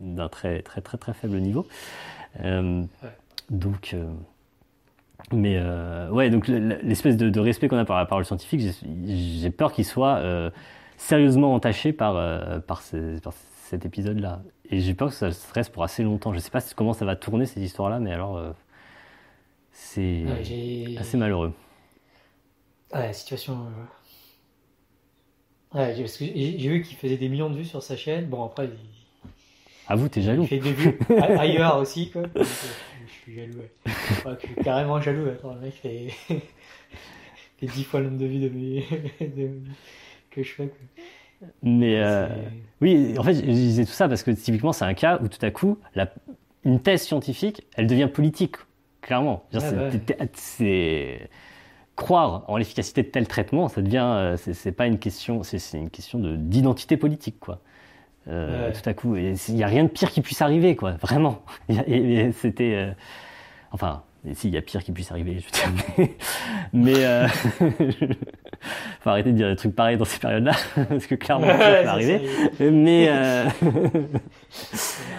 euh, 0.00 0.04
d'un 0.14 0.28
très 0.28 0.62
très 0.62 0.80
très 0.80 0.98
très 0.98 1.14
faible 1.14 1.38
niveau. 1.38 1.66
Euh, 2.42 2.82
Ouais. 3.02 3.08
Donc, 3.50 3.92
euh, 3.92 4.10
mais 5.32 5.58
ouais, 6.10 6.30
donc 6.30 6.48
l'espèce 6.48 7.16
de, 7.16 7.30
de 7.30 7.40
respect 7.40 7.68
qu'on 7.68 7.76
a 7.78 7.84
par 7.84 7.96
la 7.96 8.06
parole 8.06 8.24
scientifique, 8.24 8.60
j'ai- 9.06 9.50
peur 9.50 9.72
qu'il 9.72 9.84
soit 9.84 10.20
sérieusement 10.96 11.54
entaché 11.54 11.92
par 11.92 12.14
par, 12.62 12.82
ce- 12.82 13.18
par 13.20 13.32
cet 13.64 13.86
épisode-là. 13.86 14.42
Et 14.70 14.80
j'ai 14.80 14.94
peur 14.94 15.08
que 15.08 15.14
ça 15.14 15.30
se 15.30 15.52
reste 15.52 15.72
pour 15.72 15.84
assez 15.84 16.02
longtemps. 16.02 16.32
Je 16.32 16.38
sais 16.38 16.50
pas 16.50 16.60
comment 16.76 16.92
ça 16.92 17.04
va 17.04 17.14
tourner 17.16 17.46
cette 17.46 17.62
histoire-là, 17.62 17.98
mais 18.00 18.12
alors 18.12 18.40
c'est 19.72 20.24
Ouais, 20.24 20.96
assez 20.98 21.16
malheureux. 21.16 21.52
Ouais, 22.92 23.06
la 23.06 23.12
situation. 23.12 23.54
euh, 25.74 25.78
Ouais, 25.78 25.94
j'ai- 25.96 26.02
parce 26.02 26.18
que 26.18 26.24
j'ai 26.26 26.68
vu 26.68 26.82
qu'il 26.82 26.96
faisait 26.98 27.16
des 27.16 27.28
millions 27.30 27.48
de 27.48 27.56
vues 27.56 27.64
sur 27.64 27.82
sa 27.82 27.96
chaîne. 27.96 28.26
Bon, 28.26 28.44
après, 28.44 28.66
il, 28.66 29.30
Ah 29.88 29.96
vous, 29.96 30.08
t'es 30.08 30.20
il 30.20 30.26
jaloux 30.26 30.44
fait 30.44 30.58
des 30.58 30.72
vues 30.72 30.98
ailleurs 31.38 31.78
aussi, 31.78 32.10
quoi. 32.10 32.22
Donc, 32.22 32.36
euh, 32.36 32.44
je 33.06 33.12
suis 33.22 33.34
jaloux, 33.34 33.54
ouais. 33.58 33.70
Ouais, 34.26 34.36
je 34.42 34.46
suis 34.46 34.54
carrément 34.56 35.00
jaloux. 35.00 35.28
Attends, 35.30 35.54
le 35.54 35.60
mec 35.60 35.72
fait, 35.74 36.08
fait 36.28 37.66
10 37.66 37.84
fois 37.84 38.00
le 38.00 38.06
nombre 38.10 38.18
de 38.20 38.26
vues 38.26 38.40
de 38.40 38.48
mes... 38.50 38.84
de- 39.20 39.60
que 40.30 40.42
je 40.42 40.52
fais, 40.52 40.68
quoi. 40.68 41.48
Mais 41.62 41.96
euh, 42.00 42.28
oui, 42.82 43.18
en 43.18 43.22
fait, 43.24 43.34
je 43.34 43.40
disais 43.40 43.84
tout 43.84 43.90
ça 43.92 44.08
parce 44.08 44.22
que 44.22 44.30
typiquement, 44.30 44.72
c'est 44.72 44.84
un 44.84 44.94
cas 44.94 45.18
où 45.22 45.28
tout 45.28 45.44
à 45.44 45.50
coup, 45.50 45.78
la- 45.94 46.12
une 46.64 46.80
thèse 46.80 47.02
scientifique, 47.02 47.62
elle 47.76 47.86
devient 47.86 48.08
politique, 48.12 48.56
clairement. 49.02 49.44
Ouais, 49.52 49.60
c'est- 49.60 49.76
ouais. 49.76 51.28
croire 51.96 52.44
en 52.48 52.56
l'efficacité 52.56 53.02
de 53.02 53.08
tel 53.08 53.28
traitement, 53.28 53.68
ça 53.68 53.82
devient, 53.82 54.02
euh, 54.02 54.36
c'est 54.36 54.72
pas 54.72 54.86
une 54.86 54.98
question, 54.98 55.42
c'est 55.42 55.58
une 55.76 55.90
question 55.90 56.18
de 56.18 56.36
d'identité 56.36 56.96
politique, 56.96 57.38
quoi. 57.38 57.60
Euh, 58.28 58.68
Ouais. 58.68 58.72
Tout 58.72 58.88
à 58.88 58.94
coup, 58.94 59.16
il 59.16 59.34
n'y 59.50 59.62
a 59.62 59.66
rien 59.66 59.84
de 59.84 59.88
pire 59.88 60.10
qui 60.10 60.20
puisse 60.22 60.40
arriver, 60.40 60.74
quoi. 60.76 60.92
Vraiment. 60.92 61.42
C'était, 61.68 62.74
euh, 62.74 62.92
enfin, 63.72 64.02
et 64.28 64.34
si, 64.34 64.48
il 64.48 64.54
y 64.54 64.56
a 64.56 64.62
pire 64.62 64.82
qui 64.84 64.92
puisse 64.92 65.10
arriver, 65.10 65.38
je 65.40 65.46
veux 65.46 65.74
dire, 65.74 66.08
mais, 66.72 66.94
euh, 67.04 67.26
faut 69.00 69.10
arrêter 69.10 69.32
de 69.32 69.36
dire 69.36 69.48
des 69.48 69.56
trucs 69.56 69.74
pareils 69.74 69.96
dans 69.96 70.04
ces 70.04 70.18
périodes-là, 70.20 70.52
parce 70.88 71.06
que 71.06 71.14
clairement, 71.16 71.46
Ouais, 71.48 71.56
c'est 71.58 71.78
peut 71.80 71.84
ça, 71.84 71.90
arriver. 71.92 72.20
il 72.60 72.70
Mais 72.72 73.08
euh, 73.08 73.44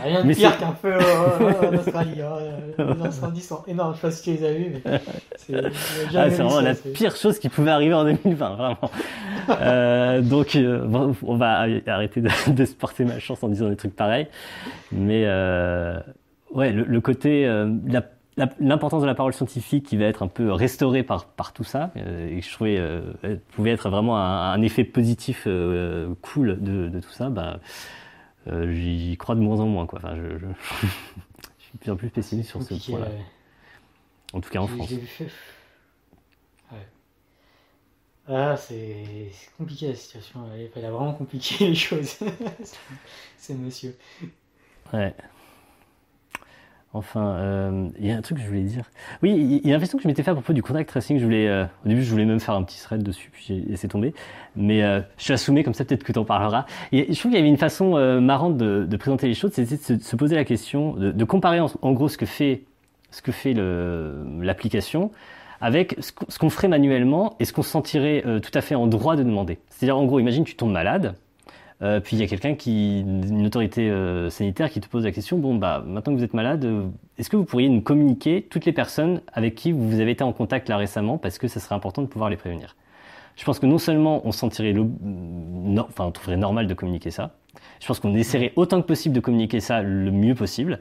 rien 0.04 0.22
de 0.22 0.28
Mais 0.28 0.34
pire 0.36 0.58
qu'un 0.58 0.74
feu 0.74 0.94
euh, 0.94 1.70
en 1.72 1.76
Australie. 1.78 2.22
hein. 2.22 2.38
Les 2.78 3.06
incendies 3.08 3.42
sont 3.42 3.64
énormes. 3.68 3.94
Je 3.96 4.00
sais 4.02 4.08
pas 4.08 4.12
si 4.12 4.24
tu 4.24 4.30
les 4.32 4.46
as 4.46 4.54
vus, 4.54 4.68
mais 4.86 5.00
c'est 5.36 5.56
ah, 6.16 6.28
vraiment 6.30 6.50
ça, 6.52 6.62
la 6.62 6.74
pire 6.76 7.16
chose 7.16 7.40
qui 7.40 7.50
pouvait 7.50 7.72
arriver 7.72 7.94
en 7.94 8.04
2020, 8.06 8.56
vraiment. 8.56 8.92
Euh, 9.50 10.22
donc, 10.22 10.56
euh, 10.56 10.86
bon, 10.86 11.14
on 11.24 11.36
va 11.36 11.66
arrêter 11.88 12.22
de, 12.22 12.30
de 12.48 12.66
se 12.66 12.74
porter 12.74 13.04
malchance 13.06 13.44
en 13.44 13.50
disant 13.50 13.68
des 13.70 13.76
trucs 13.76 13.96
pareils. 13.96 14.28
Mais 14.94 15.24
euh, 15.26 16.00
ouais, 16.54 16.72
le, 16.72 16.84
le 16.84 17.02
côté, 17.02 17.46
euh, 17.46 17.70
la- 17.88 18.04
l'importance 18.60 19.02
de 19.02 19.08
la 19.08 19.16
parole 19.16 19.34
scientifique 19.34 19.86
qui 19.86 19.98
va 19.98 20.06
être 20.06 20.24
un 20.24 20.28
peu 20.28 20.52
restaurée 20.52 21.04
par, 21.04 21.26
par 21.26 21.54
tout 21.54 21.64
ça, 21.64 21.92
euh, 21.98 22.30
et 22.30 22.40
que 22.40 22.46
je 22.46 22.52
trouvais 22.52 22.78
euh, 22.78 23.14
pouvait 23.52 23.72
être 23.72 23.90
vraiment 23.90 24.18
un, 24.18 24.52
un 24.54 24.62
effet 24.62 24.84
positif 24.84 25.44
euh, 25.46 26.14
cool 26.22 26.60
de, 26.62 26.90
de 26.90 27.00
tout 27.00 27.12
ça, 27.12 27.30
bah, 27.30 27.60
euh, 28.48 28.74
j'y 28.74 29.16
crois 29.18 29.36
de 29.36 29.42
moins 29.42 29.60
en 29.60 29.68
moins. 29.68 29.86
Quoi. 29.86 30.00
Enfin, 30.00 30.16
je, 30.16 30.38
je, 30.38 30.46
je 30.82 31.64
suis 31.64 31.74
de 31.74 31.80
plus 31.80 31.92
en 31.92 31.96
plus 31.96 32.10
pessimiste 32.10 32.50
sur 32.50 32.64
ce 32.64 32.74
point-là. 32.92 33.08
En 34.34 34.42
tout 34.42 34.50
cas 34.50 34.60
en 34.60 34.68
France. 34.68 34.92
Ouais. 36.72 36.88
Ah, 38.28 38.56
c'est 38.58 39.32
compliqué 39.58 39.90
la 39.90 39.96
situation. 39.96 40.46
Elle 40.76 40.86
a 40.86 40.92
vraiment 40.92 41.14
compliqué 41.14 41.68
les 41.68 41.76
choses. 41.76 42.18
C'est 43.38 43.54
monsieur. 43.54 43.96
Ouais. 44.92 45.14
Enfin, 46.96 47.26
euh, 47.38 47.88
il 48.00 48.06
y 48.06 48.12
a 48.12 48.18
un 48.18 48.22
truc 48.22 48.38
que 48.38 48.44
je 48.44 48.48
voulais 48.48 48.62
dire. 48.62 48.84
Oui, 49.24 49.32
il 49.64 49.68
y 49.68 49.72
a 49.72 49.76
une 49.76 49.80
question 49.80 49.98
que 49.98 50.04
je 50.04 50.08
m'étais 50.08 50.22
fait 50.22 50.30
à 50.30 50.36
propos 50.36 50.54
du 50.54 50.62
contact 50.62 50.90
tracing. 50.90 51.18
Je 51.18 51.24
voulais, 51.24 51.48
euh, 51.48 51.66
au 51.84 51.90
début, 51.90 52.04
je 52.04 52.12
voulais 52.12 52.26
même 52.26 52.40
faire 52.40 52.54
un 52.54 52.62
petit 52.62 52.80
thread 52.80 53.02
dessus, 53.02 53.32
puis 53.34 53.44
j'ai 53.48 53.56
laissé 53.62 53.88
tomber. 53.88 54.14
Mais 54.56 54.84
euh, 54.84 55.02
je 55.18 55.34
la 55.34 55.38
soumets 55.38 55.64
comme 55.64 55.74
ça, 55.74 55.86
peut-être 55.86 56.04
que 56.04 56.12
tu 56.12 56.20
en 56.20 56.24
parleras. 56.24 56.66
Et 56.92 57.12
je 57.12 57.20
trouve 57.20 57.32
qu'il 57.32 57.40
y 57.40 57.42
avait 57.42 57.50
une 57.50 57.58
façon 57.58 57.98
euh, 57.98 58.22
marrante 58.22 58.58
de, 58.58 58.86
de 58.88 58.98
présenter 58.98 59.28
les 59.28 59.34
choses, 59.34 59.54
c'était 59.54 59.76
de 59.76 59.82
se, 59.82 59.94
de 59.94 60.04
se 60.04 60.16
poser 60.16 60.36
la 60.36 60.46
question, 60.46 60.94
de, 60.94 61.12
de 61.12 61.24
comparer 61.26 61.60
en, 61.60 61.68
en 61.82 61.92
gros 61.94 62.10
ce 62.10 62.18
que 62.20 62.28
fait, 62.28 62.62
ce 63.10 63.24
que 63.24 63.32
fait 63.32 63.56
l'application 63.56 65.12
avec 65.62 65.96
ce 66.00 66.38
qu'on 66.38 66.50
ferait 66.50 66.68
manuellement 66.68 67.36
et 67.40 67.46
ce 67.46 67.54
qu'on 67.54 67.64
se 67.64 67.70
sentirait 67.70 68.24
tout 68.42 68.52
à 68.54 68.62
fait 68.62 68.76
en 68.76 68.86
droit 68.86 69.16
de 69.16 69.24
demander. 69.24 69.60
C'est-à-dire, 69.70 69.98
en 69.98 70.06
gros, 70.06 70.20
imagine 70.20 70.44
tu 70.44 70.56
tombes 70.56 70.72
malade, 70.74 71.16
euh, 71.84 72.00
puis 72.00 72.16
il 72.16 72.20
y 72.20 72.24
a 72.24 72.28
quelqu'un 72.28 72.56
qui, 72.56 73.02
une 73.02 73.46
autorité 73.46 73.90
euh, 73.90 74.30
sanitaire 74.30 74.70
qui 74.70 74.80
te 74.80 74.88
pose 74.88 75.04
la 75.04 75.12
question, 75.12 75.38
bon 75.38 75.56
bah 75.56 75.84
maintenant 75.86 76.14
que 76.14 76.18
vous 76.18 76.24
êtes 76.24 76.34
malade, 76.34 76.64
euh, 76.64 76.88
est-ce 77.18 77.30
que 77.30 77.36
vous 77.36 77.44
pourriez 77.44 77.68
nous 77.68 77.82
communiquer 77.82 78.48
toutes 78.50 78.66
les 78.66 78.72
personnes 78.72 79.22
avec 79.34 79.56
qui 79.56 79.74
vous 79.74 80.00
avez 80.00 80.12
été 80.12 80.24
en 80.24 80.32
contact 80.32 80.70
là 80.70 80.78
récemment 80.78 81.18
parce 81.18 81.38
que 81.38 81.50
ça 81.50 81.60
serait 81.60 81.76
important 81.76 82.02
de 82.02 82.08
pouvoir 82.08 82.30
les 82.30 82.38
prévenir? 82.38 82.78
Je 83.36 83.44
pense 83.44 83.60
que 83.60 83.66
non 83.66 83.80
seulement 83.80 84.22
on 84.26 84.32
sentirait 84.32 84.72
le, 84.72 84.86
enfin 85.80 86.06
on 86.06 86.12
trouverait 86.12 86.38
normal 86.38 86.68
de 86.68 86.74
communiquer 86.74 87.12
ça, 87.12 87.32
je 87.82 87.88
pense 87.88 88.00
qu'on 88.00 88.16
essaierait 88.16 88.54
autant 88.56 88.82
que 88.82 88.88
possible 88.88 89.14
de 89.14 89.20
communiquer 89.20 89.60
ça 89.60 89.82
le 89.82 90.12
mieux 90.12 90.36
possible. 90.36 90.80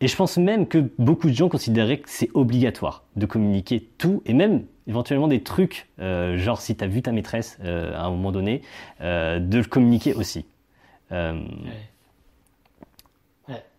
Et 0.00 0.08
je 0.08 0.16
pense 0.16 0.36
même 0.36 0.66
que 0.66 0.90
beaucoup 0.98 1.28
de 1.28 1.34
gens 1.34 1.48
considéraient 1.48 1.98
que 1.98 2.10
c'est 2.10 2.28
obligatoire 2.34 3.04
de 3.16 3.26
communiquer 3.26 3.88
tout, 3.98 4.22
et 4.26 4.34
même 4.34 4.64
éventuellement 4.86 5.28
des 5.28 5.42
trucs, 5.42 5.88
euh, 6.00 6.36
genre 6.36 6.60
si 6.60 6.76
tu 6.76 6.84
as 6.84 6.86
vu 6.86 7.00
ta 7.02 7.12
maîtresse 7.12 7.58
euh, 7.64 7.94
à 7.96 8.04
un 8.04 8.10
moment 8.10 8.32
donné, 8.32 8.62
euh, 9.00 9.38
de 9.38 9.58
le 9.58 9.64
communiquer 9.64 10.14
aussi. 10.14 10.44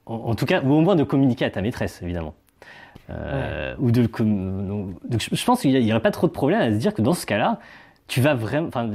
En, 0.08 0.36
tout 0.36 0.46
cas, 0.46 0.62
ou 0.62 0.72
au 0.72 0.82
moins 0.82 0.96
de 0.96 1.04
communiquer 1.04 1.46
à 1.46 1.50
ta 1.50 1.62
maîtresse, 1.62 2.02
évidemment. 2.02 2.36
Ou 3.10 3.92
de 3.92 4.06
Donc, 4.06 4.96
je, 5.20 5.46
pense 5.46 5.62
qu'il 5.62 5.72
n'y 5.72 5.92
aurait 5.92 6.02
pas 6.02 6.12
trop 6.12 6.28
de 6.28 6.32
problème 6.32 6.62
à 6.62 6.72
se 6.72 6.78
dire 6.78 6.94
que 6.94 7.02
dans 7.02 7.16
ce 7.16 7.26
cas-là, 7.26 7.60
tu 8.08 8.22
vas 8.22 8.36
vraiment, 8.36 8.68
enfin, 8.68 8.90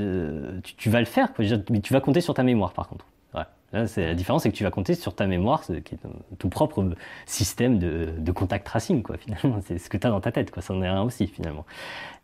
tu, 0.63 0.77
tu, 0.77 0.89
vas 0.89 1.01
le 1.01 1.07
faire, 1.07 1.35
quoi, 1.35 1.45
mais 1.69 1.81
tu 1.81 1.93
vas 1.93 2.01
compter 2.01 2.21
sur 2.21 2.33
ta 2.33 2.45
mémoire, 2.45 2.73
par 2.73 2.89
contre. 2.89 3.05
Là, 3.73 3.85
la 3.97 4.15
différence, 4.15 4.43
c'est 4.43 4.51
que 4.51 4.57
tu 4.57 4.65
vas 4.65 4.71
compter 4.71 4.95
sur 4.95 5.15
ta 5.15 5.27
mémoire, 5.27 5.65
qui 5.65 5.73
est 5.73 5.99
ton 6.39 6.49
propre 6.49 6.85
système 7.27 7.79
de, 7.79 8.09
de 8.19 8.33
contact 8.33 8.67
tracing, 8.67 9.03
quoi. 9.03 9.17
Finalement, 9.17 9.61
c'est 9.65 9.79
ce 9.79 9.89
que 9.89 9.97
tu 9.97 10.07
as 10.07 10.11
dans 10.11 10.21
ta 10.21 10.33
tête, 10.33 10.51
quoi. 10.51 10.63
Ça 10.63 10.75
en 10.75 10.83
est 10.83 10.89
un 10.89 11.03
aussi, 11.03 11.29
finalement. 11.29 11.65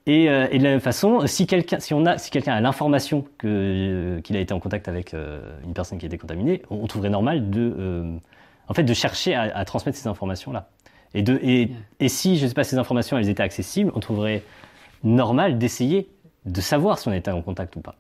Et, 0.07 0.29
euh, 0.29 0.49
et 0.51 0.59
de 0.59 0.65
la 0.65 0.71
même 0.71 0.81
façon, 0.81 1.27
si 1.27 1.47
quelqu'un, 1.47 1.79
si 1.81 1.95
on 1.95 2.05
a, 2.07 2.19
si 2.19 2.31
quelqu'un 2.31 2.55
a 2.55 2.61
l'information 2.61 3.25
que 3.39 3.47
euh, 3.49 4.21
qu'il 4.21 4.37
a 4.37 4.41
été 4.41 4.55
en 4.55 4.61
contact 4.61 4.89
avec 4.89 5.15
euh, 5.15 5.41
une 5.65 5.73
personne 5.73 5.99
qui 5.99 6.07
a 6.07 6.09
été 6.09 6.19
contaminée, 6.19 6.63
on, 6.71 6.87
trouverait 6.87 7.11
normal 7.11 7.51
de, 7.51 8.19
en 8.69 8.75
fait, 8.75 8.85
de 8.85 8.95
chercher 8.95 9.35
à, 9.35 9.43
à 9.43 9.65
transmettre 9.65 9.99
ces 9.99 10.09
informations-là. 10.09 10.69
Et 11.15 11.23
de, 11.23 11.39
et, 11.43 11.73
et 12.01 12.09
si, 12.09 12.39
je 12.39 12.47
sais 12.47 12.55
pas, 12.55 12.65
ces 12.65 12.79
informations, 12.79 13.19
elles 13.19 13.29
étaient 13.29 13.43
accessibles, 13.43 13.91
on 13.95 14.01
trouverait 14.01 14.43
normal 15.03 15.59
d'essayer 15.59 16.09
de 16.45 16.61
savoir 16.61 16.99
si 16.99 17.09
on 17.09 17.13
était 17.13 17.31
en 17.31 17.43
contact 17.43 17.75
ou 17.77 17.81
pas. 17.81 17.97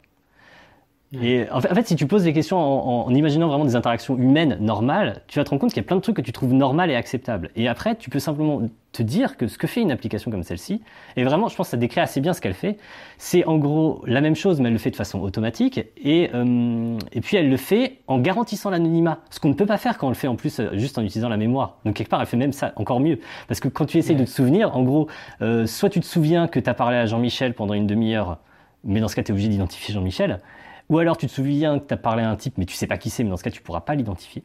Et 1.22 1.47
en 1.51 1.60
fait, 1.60 1.86
si 1.86 1.97
tu 1.97 2.06
poses 2.06 2.24
des 2.24 2.32
questions 2.32 2.59
en, 2.59 3.14
imaginant 3.14 3.48
vraiment 3.48 3.64
des 3.64 3.76
interactions 3.76 4.16
humaines 4.16 4.59
normales, 4.60 5.22
tu 5.28 5.38
vas 5.38 5.44
te 5.44 5.51
rendre 5.51 5.60
compte 5.60 5.70
qu'il 5.70 5.82
y 5.82 5.84
a 5.84 5.86
plein 5.86 5.97
de 5.97 6.02
trucs 6.02 6.16
que 6.16 6.22
tu 6.22 6.32
trouves 6.32 6.52
normales 6.52 6.90
et 6.90 6.97
acceptables. 6.97 7.51
Et 7.56 7.68
après, 7.68 7.97
tu 7.97 8.10
peux 8.10 8.18
simplement 8.18 8.62
te 8.93 9.02
dire 9.02 9.36
que 9.36 9.47
ce 9.47 9.59
que 9.59 9.66
fait 9.66 9.82
une 9.82 9.93
application 9.93 10.30
comme 10.30 10.43
celle-ci, 10.43 10.80
et 11.16 11.24
vraiment, 11.24 11.48
je 11.48 11.56
pense 11.56 11.66
que 11.68 11.70
ça 11.72 11.76
décrit 11.76 12.01
assez 12.01 12.20
bien 12.20 12.32
ce 12.32 12.40
qu'elle 12.40 12.55
fait, 12.55 12.78
c'est 13.18 13.44
en 13.44 13.59
gros 13.59 14.02
la 14.06 14.20
même 14.20 14.34
chose, 14.34 14.60
mais 14.60 14.68
elle 14.68 14.72
le 14.72 14.78
fait 14.78 14.90
de 14.90 14.97
façon 14.97 15.20
automatique, 15.20 15.80
et, 16.02 16.30
euh, 16.34 16.98
et 17.12 17.20
puis 17.20 17.36
elle 17.36 17.51
le 17.51 17.56
fait 17.56 17.98
en 18.06 18.18
garantissant 18.18 18.70
l'anonymat, 18.70 19.18
ce 19.30 19.38
qu'on 19.38 19.48
ne 19.48 19.55
peut 19.55 19.66
pas 19.66 19.76
faire 19.76 19.98
quand 19.98 20.06
on 20.06 20.10
le 20.10 20.16
fait 20.16 20.28
en 20.28 20.36
plus 20.36 20.60
euh, 20.60 20.70
juste 20.74 20.98
en 20.98 21.02
utilisant 21.02 21.28
la 21.28 21.36
mémoire. 21.36 21.78
Donc 21.84 21.94
quelque 21.94 22.09
part, 22.09 22.20
elle 22.20 22.26
fait 22.26 22.36
même 22.36 22.52
ça 22.52 22.72
encore 22.76 23.01
mieux. 23.01 23.18
Parce 23.48 23.60
que 23.60 23.68
quand 23.68 23.84
tu 23.84 23.98
essayes 23.98 24.16
de 24.16 24.24
te 24.24 24.30
souvenir, 24.30 24.74
en 24.74 24.82
gros, 24.82 25.09
euh, 25.43 25.66
soit 25.66 25.90
tu 25.90 26.01
te 26.01 26.06
souviens 26.06 26.48
que 26.48 26.59
tu 26.59 26.70
as 26.70 26.74
parlé 26.74 26.97
à 26.97 27.06
Jean-Michel 27.06 27.55
pendant 27.55 27.74
une 27.74 27.86
demi-heure, 27.86 28.38
mais 28.84 29.01
dans 29.01 29.09
ce 29.09 29.16
cas, 29.16 29.22
tu 29.22 29.30
es 29.30 29.32
obligé 29.32 29.48
d'identifier 29.48 29.93
Jean-Michel. 29.93 30.40
Ou 30.88 30.98
alors 30.98 31.16
tu 31.16 31.26
te 31.26 31.32
souviens 31.32 31.78
que 31.78 31.86
tu 31.88 31.94
as 31.94 31.96
parlé 31.96 32.22
à 32.22 32.30
un 32.30 32.36
type, 32.36 32.58
mais 32.58 32.64
tu 32.64 32.74
sais 32.74 32.86
pas 32.86 32.98
qui 32.98 33.10
c'est, 33.10 33.24
mais 33.24 33.30
dans 33.30 33.36
ce 33.36 33.44
cas, 33.44 33.50
tu 33.50 33.62
pourras 33.62 33.80
pas 33.80 33.94
l'identifier. 33.94 34.44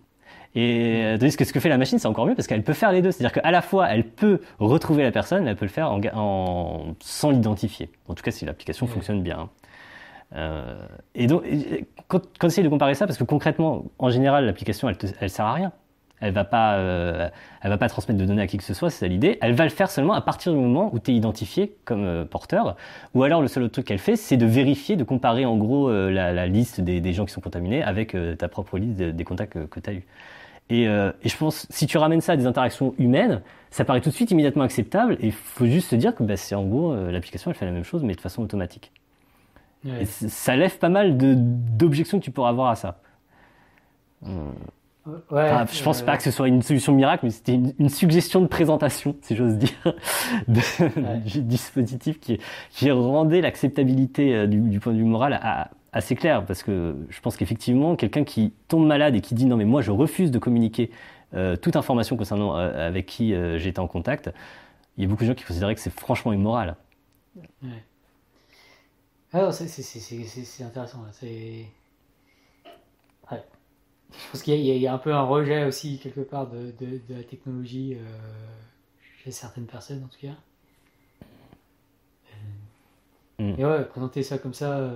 Et 0.54 1.04
euh, 1.06 1.18
tandis 1.18 1.38
que 1.38 1.46
ce 1.46 1.54
que 1.54 1.60
fait 1.60 1.70
la 1.70 1.78
machine, 1.78 1.98
c'est 1.98 2.08
encore 2.08 2.26
mieux 2.26 2.36
parce 2.36 2.48
qu'elle 2.48 2.64
peut 2.64 2.74
faire 2.74 2.92
les 2.92 3.02
deux. 3.02 3.12
C'est-à-dire 3.12 3.42
qu'à 3.42 3.52
la 3.52 3.62
fois, 3.62 3.88
elle 3.90 4.04
peut 4.04 4.42
retrouver 4.60 5.04
la 5.04 5.12
personne, 5.12 5.44
mais 5.44 5.52
elle 5.52 5.56
peut 5.56 5.66
le 5.66 5.72
faire 5.72 5.92
en, 5.92 6.02
en 6.14 6.96
sans 7.00 7.30
l'identifier. 7.30 7.90
En 8.08 8.16
tout 8.16 8.24
cas, 8.24 8.32
si 8.32 8.46
l'application 8.46 8.88
fonctionne 8.88 9.22
bien. 9.22 9.50
Euh, 10.36 10.86
et 11.16 11.28
donc, 11.28 11.44
quand, 12.08 12.22
quand 12.38 12.48
on 12.58 12.62
de 12.64 12.70
comparer 12.70 12.96
ça, 12.96 13.06
parce 13.06 13.18
que 13.18 13.24
concrètement, 13.24 13.86
en 14.00 14.10
général, 14.10 14.46
l'application, 14.46 14.90
elle, 14.90 14.98
elle 15.20 15.30
sert 15.30 15.46
à 15.46 15.54
rien. 15.54 15.72
Elle 16.22 16.34
va 16.34 16.44
pas, 16.44 16.76
euh, 16.76 17.30
elle 17.62 17.70
va 17.70 17.78
pas 17.78 17.90
transmettre 17.90 18.20
de 18.20 18.26
données 18.26 18.44
à 18.44 18.48
qui 18.48 18.58
que 18.58 18.64
ce 18.64 18.76
soit, 18.76 18.92
c'est 18.92 19.00
ça 19.00 19.08
l'idée. 19.08 19.40
Elle 19.42 19.54
va 19.54 19.64
le 19.64 19.72
faire 19.72 19.90
seulement 19.90 20.14
à 20.14 20.22
partir 20.22 20.54
du 20.54 20.60
moment 20.60 20.90
où 20.94 21.00
tu 21.00 21.12
es 21.12 21.16
identifié 21.16 21.76
comme 21.84 22.06
euh, 22.06 22.26
porteur. 22.26 22.78
Ou 23.16 23.24
alors 23.24 23.42
le 23.42 23.48
seul 23.48 23.64
autre 23.64 23.74
truc 23.74 23.88
qu'elle 23.88 24.00
fait, 24.00 24.16
c'est 24.16 24.38
de 24.38 24.46
vérifier, 24.46 24.96
de 24.96 25.04
comparer 25.04 25.46
en 25.46 25.58
gros 25.58 25.90
euh, 25.90 26.12
la, 26.12 26.48
liste 26.48 26.80
des, 26.80 27.14
gens 27.14 27.26
qui 27.26 27.34
sont 27.34 27.42
contaminés 27.42 27.82
avec 27.82 28.16
ta 28.38 28.48
propre 28.48 28.78
liste 28.78 29.02
des 29.02 29.24
contacts 29.24 29.68
que, 29.68 29.80
tu 29.80 29.90
as 29.90 29.94
eu. 29.94 30.04
Et, 30.70 30.84
et, 30.84 31.30
je 31.30 31.38
pense, 31.38 31.68
si 31.70 31.88
tu 31.88 31.98
ramènes 31.98 32.22
ça 32.22 32.34
à 32.34 32.38
des 32.38 32.46
interactions 32.46 32.94
humaines, 32.98 33.42
ça 33.72 33.84
paraît 33.84 34.00
tout 34.00 34.10
de 34.10 34.16
suite 34.16 34.32
immédiatement 34.32 34.64
acceptable. 34.64 35.18
Et 35.20 35.28
il 35.28 35.32
faut 35.34 35.66
juste 35.66 35.90
se 35.90 35.96
dire 35.96 36.16
que 36.16 36.24
bah, 36.24 36.38
c'est 36.38 36.56
en 36.56 36.64
gros 36.64 36.96
l'application, 37.12 37.52
elle 37.52 37.58
fait 37.58 37.66
la 37.66 37.72
même 37.72 37.84
chose, 37.84 38.04
mais 38.04 38.14
de 38.14 38.22
façon 38.22 38.42
automatique. 38.42 38.92
Et 39.86 40.06
ça 40.06 40.56
lève 40.56 40.78
pas 40.78 40.90
mal 40.90 41.18
d'objections 41.18 42.20
que 42.20 42.24
tu 42.24 42.32
pourras 42.32 42.50
avoir 42.50 42.70
à 42.70 42.76
ça. 42.76 43.00
Ouais, 45.08 45.50
je 45.72 45.84
pense 45.84 46.04
pas 46.04 46.16
que 46.16 46.22
ce 46.22 46.30
soit 46.30 46.48
une 46.48 46.62
solution 46.62 46.94
miracle, 46.94 47.26
mais 47.26 47.32
c'était 47.32 47.56
une, 47.56 47.90
suggestion 47.90 48.40
de 48.40 48.46
présentation, 48.46 49.16
si 49.22 49.36
j'ose 49.36 49.58
dire, 49.58 49.72
du 50.48 51.42
dispositif 51.42 52.20
qui, 52.20 52.40
qui 52.70 52.92
rendait 52.92 53.42
l'acceptabilité 53.42 54.36
euh, 54.36 54.46
du, 54.46 54.80
point 54.80 54.94
de 54.94 55.00
vue 55.00 55.04
moral 55.04 55.40
assez 55.92 56.16
clair, 56.16 56.46
parce 56.46 56.62
que 56.62 56.96
je 57.10 57.20
pense 57.20 57.36
qu'effectivement, 57.36 57.96
quelqu'un 57.96 58.24
qui 58.24 58.54
tombe 58.68 58.86
malade 58.86 59.16
et 59.16 59.22
qui 59.22 59.34
dit 59.34 59.48
non 59.48 59.58
mais 59.58 59.66
moi 59.66 59.82
je 59.82 59.90
refuse 59.90 60.30
de 60.30 60.38
communiquer 60.38 60.92
euh, 61.34 61.56
toute 61.56 61.76
information 61.76 62.16
concernant 62.16 62.56
euh, 62.56 62.88
avec 62.88 63.08
qui 63.08 63.34
j'étais 63.58 63.80
en 63.80 63.88
contact, 63.88 64.32
il 64.98 65.04
y 65.04 65.08
a 65.08 65.10
beaucoup 65.10 65.24
de 65.24 65.30
gens 65.30 65.36
qui 65.36 65.46
considéraient 65.46 65.74
que 65.74 65.82
c'est 65.82 65.90
franchement 65.90 66.32
immoral. 66.32 66.76
Ouais. 67.64 67.70
Alors 69.34 69.52
c'est 69.52 70.64
intéressant, 70.64 71.00
c'est 71.12 71.66
je 74.12 74.32
pense 74.32 74.44
qu'il 74.44 74.60
y, 74.60 74.88
a 74.88 74.94
un 74.94 74.98
peu 74.98 75.14
un 75.14 75.24
rejet 75.24 75.66
aussi 75.66 76.00
quelque 76.00 76.22
part 76.22 76.48
de, 76.48 76.74
la 77.10 77.24
technologie 77.24 77.96
euh, 77.96 78.06
chez 79.24 79.32
certaines 79.32 79.66
personnes 79.66 80.04
en 80.04 80.08
tout 80.08 80.20
cas. 80.20 80.36
Euh, 83.40 83.54
mm. 83.54 83.60
Et 83.60 83.66
ouais, 83.66 83.86
présenter 83.86 84.24
ça 84.24 84.38
comme 84.38 84.54
ça, 84.54 84.92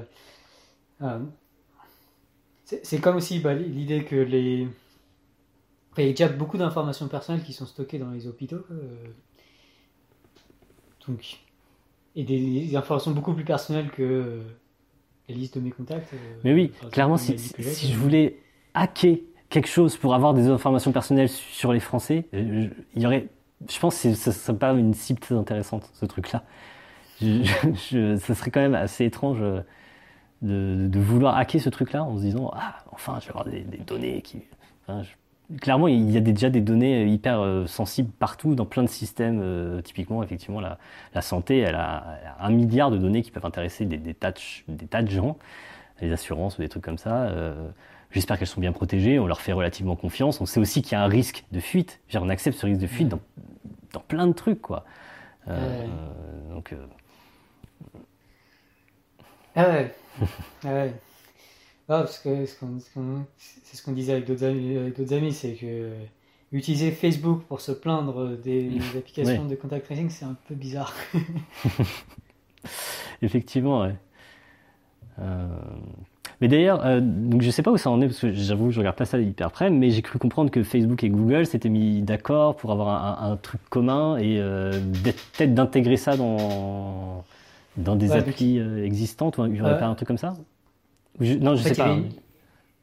euh, 1.01 1.19
c'est 2.65 2.99
comme 2.99 3.15
aussi 3.17 3.39
bah, 3.39 3.53
l'idée 3.53 4.03
que 4.03 4.15
les... 4.15 4.67
il 5.97 6.03
y 6.03 6.07
a 6.07 6.11
déjà 6.11 6.27
beaucoup 6.27 6.57
d'informations 6.57 7.07
personnelles 7.07 7.43
qui 7.43 7.53
sont 7.53 7.65
stockées 7.65 7.99
dans 7.99 8.11
les 8.11 8.27
hôpitaux. 8.27 8.65
donc, 11.07 11.39
et 12.17 12.23
des, 12.23 12.75
informations 12.75 13.11
beaucoup 13.11 13.33
plus 13.33 13.45
personnelles 13.45 13.91
que 13.91 14.41
la 15.27 15.35
liste 15.35 15.55
de 15.55 15.63
mes 15.63 15.71
contacts. 15.71 16.13
Mais 16.43 16.53
oui, 16.53 16.71
clairement, 16.91 17.17
si, 17.17 17.37
si 17.37 17.91
je 17.91 17.97
voulais 17.97 18.39
hacker 18.75 19.17
quelque 19.49 19.67
chose 19.67 19.97
pour 19.97 20.13
avoir 20.13 20.33
des 20.33 20.47
informations 20.47 20.91
personnelles 20.91 21.29
sur 21.29 21.71
les 21.71 21.79
Français, 21.79 22.25
euh, 22.33 22.67
il 22.95 23.01
y 23.01 23.05
aurait, 23.05 23.27
je 23.69 23.79
pense 23.79 24.01
que 24.01 24.13
ce 24.13 24.31
serait 24.31 24.57
pas 24.57 24.73
une 24.73 24.93
cible 24.93 25.19
très 25.19 25.35
intéressante, 25.35 25.89
ce 25.93 26.05
truc-là. 26.05 26.43
Je, 27.21 28.17
ça 28.17 28.35
serait 28.35 28.51
quand 28.51 28.59
même 28.59 28.75
assez 28.75 29.05
étrange 29.05 29.37
euh, 29.41 29.61
de, 30.41 30.99
vouloir 30.99 31.37
hacker 31.37 31.61
ce 31.61 31.69
truc-là 31.69 32.03
en 32.03 32.17
se 32.17 32.23
disant 32.23 32.51
ah 32.53 32.75
enfin 32.91 33.19
je 33.21 33.27
vais 33.27 33.29
avoir 33.29 33.45
des, 33.45 33.61
données 33.87 34.21
qui. 34.21 34.41
clairement, 35.61 35.87
il 35.87 36.11
y 36.11 36.17
a 36.17 36.19
déjà 36.19 36.49
des 36.49 36.59
données 36.59 37.07
hyper 37.07 37.39
euh, 37.39 37.67
sensibles 37.67 38.11
partout 38.11 38.55
dans 38.55 38.65
plein 38.65 38.83
de 38.83 38.89
systèmes. 38.89 39.81
typiquement, 39.83 40.21
effectivement, 40.23 40.59
la, 40.59 41.21
santé, 41.21 41.59
elle 41.59 41.75
a, 41.75 42.19
un 42.41 42.49
milliard 42.49 42.91
de 42.91 42.97
données 42.97 43.21
qui 43.21 43.31
peuvent 43.31 43.45
intéresser 43.45 43.85
des 43.85 44.13
tas 44.13 44.33
de 45.01 45.09
gens, 45.09 45.37
les 46.01 46.11
assurances 46.11 46.57
ou 46.57 46.61
des 46.61 46.67
trucs 46.67 46.83
comme 46.83 46.97
ça. 46.97 47.31
J'espère 48.15 48.39
qu'elles 48.39 48.47
sont 48.47 48.61
bien 48.61 48.71
protégées, 48.71 49.19
on 49.19 49.27
leur 49.27 49.41
fait 49.41 49.51
relativement 49.51 49.97
confiance. 49.97 50.39
On 50.39 50.45
sait 50.45 50.61
aussi 50.61 50.81
qu'il 50.81 50.93
y 50.93 50.95
a 50.95 51.03
un 51.03 51.07
risque 51.07 51.43
de 51.51 51.59
fuite. 51.59 51.99
on 52.13 52.29
accepte 52.29 52.57
ce 52.57 52.65
risque 52.65 52.79
de 52.79 52.87
fuite 52.87 53.09
dans, 53.09 53.19
dans 53.91 53.99
plein 53.99 54.25
de 54.25 54.31
trucs, 54.31 54.61
quoi. 54.61 54.85
Euh, 55.49 55.85
donc. 56.49 56.71
Euh, 56.71 56.77
ah 59.57 59.69
ouais. 59.69 59.93
ah 60.63 60.67
ouais. 60.67 60.93
parce 61.87 62.19
que 62.19 62.45
c'est 62.45 63.75
ce 63.75 63.83
qu'on 63.83 63.91
disait 63.91 64.13
avec 64.13 64.25
d'autres 64.25 65.13
amis, 65.13 65.33
c'est 65.33 65.55
que 65.55 65.91
utiliser 66.53 66.91
Facebook 66.91 67.43
pour 67.43 67.59
se 67.59 67.73
plaindre 67.73 68.37
des, 68.37 68.71
applications 68.97 69.43
de 69.43 69.55
contact 69.55 69.87
tracing, 69.87 70.09
c'est 70.09 70.23
un 70.23 70.37
peu 70.47 70.55
bizarre. 70.55 70.93
Effectivement, 73.21 73.81
ouais. 73.81 73.95
Euh, 75.19 75.47
mais 76.41 76.47
d'ailleurs, 76.47 76.85
euh, 76.85 76.99
donc 77.01 77.41
je 77.41 77.49
sais 77.49 77.63
pas 77.63 77.71
où 77.71 77.77
ça 77.77 77.89
en 77.89 78.01
est 78.01 78.07
parce 78.07 78.19
que 78.19 78.33
j'avoue, 78.33 78.71
je 78.71 78.79
regarde 78.79 78.95
pas 78.95 79.05
ça 79.05 79.19
hyper 79.19 79.51
près, 79.51 79.69
mais 79.69 79.89
j'ai 79.89 80.01
cru 80.01 80.19
comprendre 80.19 80.51
que 80.51 80.63
Facebook 80.63 81.03
et 81.03 81.09
Google 81.09 81.45
s'étaient 81.45 81.69
mis 81.69 82.01
d'accord 82.01 82.55
pour 82.55 82.71
avoir 82.71 83.23
un, 83.23 83.37
truc 83.37 83.61
commun 83.69 84.17
et 84.17 84.39
euh, 84.39 84.71
peut-être 85.03 85.53
d'intégrer 85.53 85.97
ça 85.97 86.17
dans 86.17 87.23
dans 87.77 87.95
des 87.95 88.13
applis 88.13 88.59
euh, 88.59 88.85
existantes 88.85 89.37
ou 89.37 89.45
il 89.45 89.55
y 89.55 89.61
aurait 89.61 89.77
pas 89.77 89.87
un 89.87 89.95
truc 89.95 90.07
comme 90.07 90.17
ça? 90.17 90.35
Non, 91.19 91.55
je 91.55 91.63
sais 91.63 91.75
pas. 91.75 91.97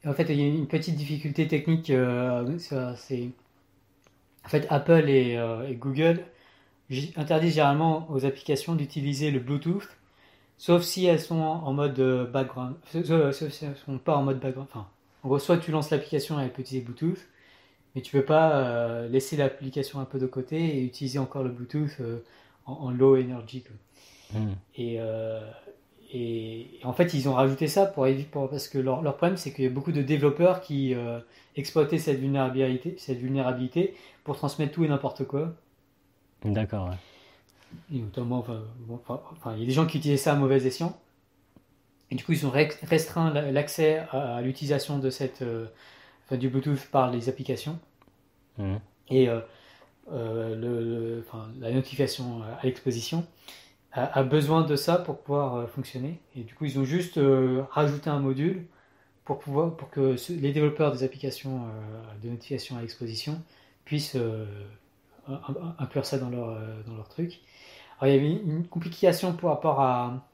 En 0.04 0.12
fait, 0.14 0.26
il 0.28 0.40
y 0.40 0.42
a 0.42 0.48
une 0.48 0.66
petite 0.66 0.96
difficulté 0.96 1.46
technique. 1.46 1.92
c'est 2.96 3.28
en 4.44 4.48
fait 4.48 4.66
Apple 4.70 5.08
et, 5.08 5.38
et 5.68 5.74
Google 5.76 6.20
interdisent 7.16 7.54
généralement 7.54 8.06
aux 8.10 8.24
applications 8.26 8.74
d'utiliser 8.74 9.30
le 9.30 9.40
Bluetooth, 9.40 9.88
sauf 10.58 10.82
si 10.82 11.06
elles 11.06 11.20
sont 11.20 11.40
en 11.40 11.72
mode 11.72 11.98
euh, 11.98 12.26
background, 12.26 12.74
sauf 12.92 13.50
si 13.50 13.64
elles 13.64 13.76
sont 13.84 13.98
pas 13.98 14.16
en 14.16 14.22
mode 14.22 14.38
background. 14.38 14.68
Enfin, 14.70 14.86
en 15.22 15.28
gros, 15.28 15.38
soit 15.38 15.58
tu 15.58 15.70
lances 15.70 15.90
l'application 15.90 16.38
elle 16.40 16.52
peut 16.52 16.62
utiliser 16.62 16.84
Bluetooth, 16.84 17.18
mais 17.94 18.02
tu 18.02 18.12
peux 18.12 18.24
pas 18.24 18.52
euh, 18.52 19.08
laisser 19.08 19.36
l'application 19.36 20.00
un 20.00 20.04
peu 20.04 20.18
de 20.18 20.26
côté 20.26 20.78
et 20.78 20.84
utiliser 20.84 21.18
encore 21.18 21.42
le 21.42 21.50
Bluetooth 21.50 22.00
euh, 22.00 22.18
en, 22.66 22.90
low 22.90 23.16
energy. 23.16 23.64
Hmm. 24.32 24.52
Et, 24.76 24.98
et, 26.14 26.80
en 26.84 26.92
fait, 26.92 27.12
ils 27.12 27.28
ont 27.28 27.34
rajouté 27.34 27.66
ça 27.66 27.84
pour 27.84 28.06
éviter, 28.06 28.30
parce 28.32 28.68
que 28.68 28.78
leur, 28.78 29.02
leur 29.02 29.16
problème, 29.16 29.36
c'est 29.36 29.52
qu'il 29.52 29.64
y 29.64 29.66
a 29.66 29.70
beaucoup 29.70 29.92
de 29.92 30.00
développeurs 30.00 30.60
qui 30.60 30.94
exploitaient 31.56 31.98
cette 31.98 32.18
vulnérabilité, 32.18 32.94
cette 32.98 33.18
vulnérabilité 33.18 33.94
pour 34.24 34.36
transmettre 34.36 34.72
tout 34.72 34.84
et 34.84 34.88
n'importe 34.88 35.24
quoi. 35.24 35.52
D'accord. 36.44 36.90
Et 37.93 37.99
notamment, 37.99 38.44
enfin, 38.89 39.55
il 39.55 39.61
y 39.61 39.62
a 39.62 39.66
des 39.66 39.73
gens 39.73 39.86
qui 39.86 39.99
utilisaient 39.99 40.23
ça 40.23 40.32
à 40.32 40.36
mauvais 40.36 40.65
escient. 40.66 40.99
Et 42.12 42.15
du 42.15 42.24
coup, 42.24 42.32
ils 42.32 42.47
ont 42.47 42.51
restreint 42.51 43.31
l'accès 43.31 44.05
à, 44.11 44.43
l'utilisation 44.43 44.99
de 44.99 45.09
cette, 45.09 45.40
euh, 45.40 45.66
du 46.31 46.51
Bluetooth 46.51 46.86
par 46.90 47.11
les 47.11 47.31
applications. 47.31 47.78
Mmh. 48.59 48.74
Et 49.09 49.31
euh, 49.31 49.40
euh, 50.12 50.55
le, 50.55 51.24
la 51.59 51.73
notification 51.73 52.43
à 52.43 52.66
l'exposition 52.66 53.27
a, 53.93 54.23
besoin 54.24 54.61
de 54.62 54.77
ça 54.77 54.97
pour 54.97 55.23
pouvoir 55.23 55.66
fonctionner. 55.70 56.19
Et 56.36 56.43
du 56.43 56.55
coup, 56.55 56.66
ils 56.66 56.78
ont 56.78 56.85
juste 56.85 57.19
rajouté 57.70 58.11
un 58.11 58.20
module 58.20 58.66
pour, 59.24 59.39
pouvoir, 59.39 59.74
pour 59.74 59.89
que 59.89 60.16
les 60.28 60.53
développeurs 60.53 60.93
des 60.93 61.05
applications 61.05 61.62
de 62.23 62.28
notification 62.28 62.77
à 62.77 62.82
l'exposition 62.82 63.43
puissent 63.86 64.19
inclure 65.78 66.05
ça 66.05 66.19
dans 66.19 66.28
leur, 66.28 66.59
dans 66.86 66.94
leur 66.94 67.09
truc. 67.09 67.40
Alors, 68.02 68.16
il 68.16 68.16
y 68.16 68.26
avait 68.26 68.42
une 68.42 68.66
complication 68.66 69.32
par 69.32 69.50
rapport 69.50 69.80
à, 69.80 70.26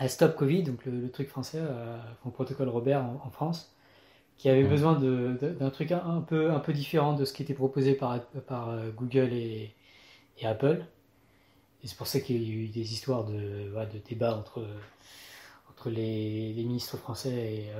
à 0.00 0.08
Stop 0.08 0.34
Covid, 0.34 0.64
donc 0.64 0.84
le, 0.84 1.08
truc 1.12 1.28
français, 1.28 1.60
euh, 1.60 1.96
le 2.24 2.30
protocole 2.32 2.68
Robert 2.68 3.04
en, 3.04 3.30
France, 3.30 3.72
qui 4.36 4.48
avait 4.48 4.64
besoin 4.64 4.98
d'un 4.98 5.70
truc 5.70 5.92
un, 5.92 6.22
peu, 6.22 6.50
un 6.50 6.58
peu 6.58 6.72
différent 6.72 7.12
de 7.12 7.24
ce 7.24 7.32
qui 7.32 7.44
était 7.44 7.54
proposé 7.54 7.94
par, 7.94 8.20
par 8.48 8.70
euh, 8.70 8.90
Google 8.90 9.32
et, 9.32 9.72
et 10.38 10.44
Apple. 10.46 10.84
Et 11.84 11.86
c'est 11.86 11.96
pour 11.96 12.08
ça 12.08 12.18
qu'il 12.18 12.42
y 12.42 12.50
a 12.50 12.52
eu 12.52 12.66
des 12.66 12.92
histoires 12.92 13.26
de, 13.26 13.38
de 13.38 13.98
débat 14.08 14.36
entre, 14.36 14.66
entre 15.70 15.88
les, 15.88 16.52
les 16.52 16.64
ministres 16.64 16.96
français 16.96 17.30
et, 17.30 17.70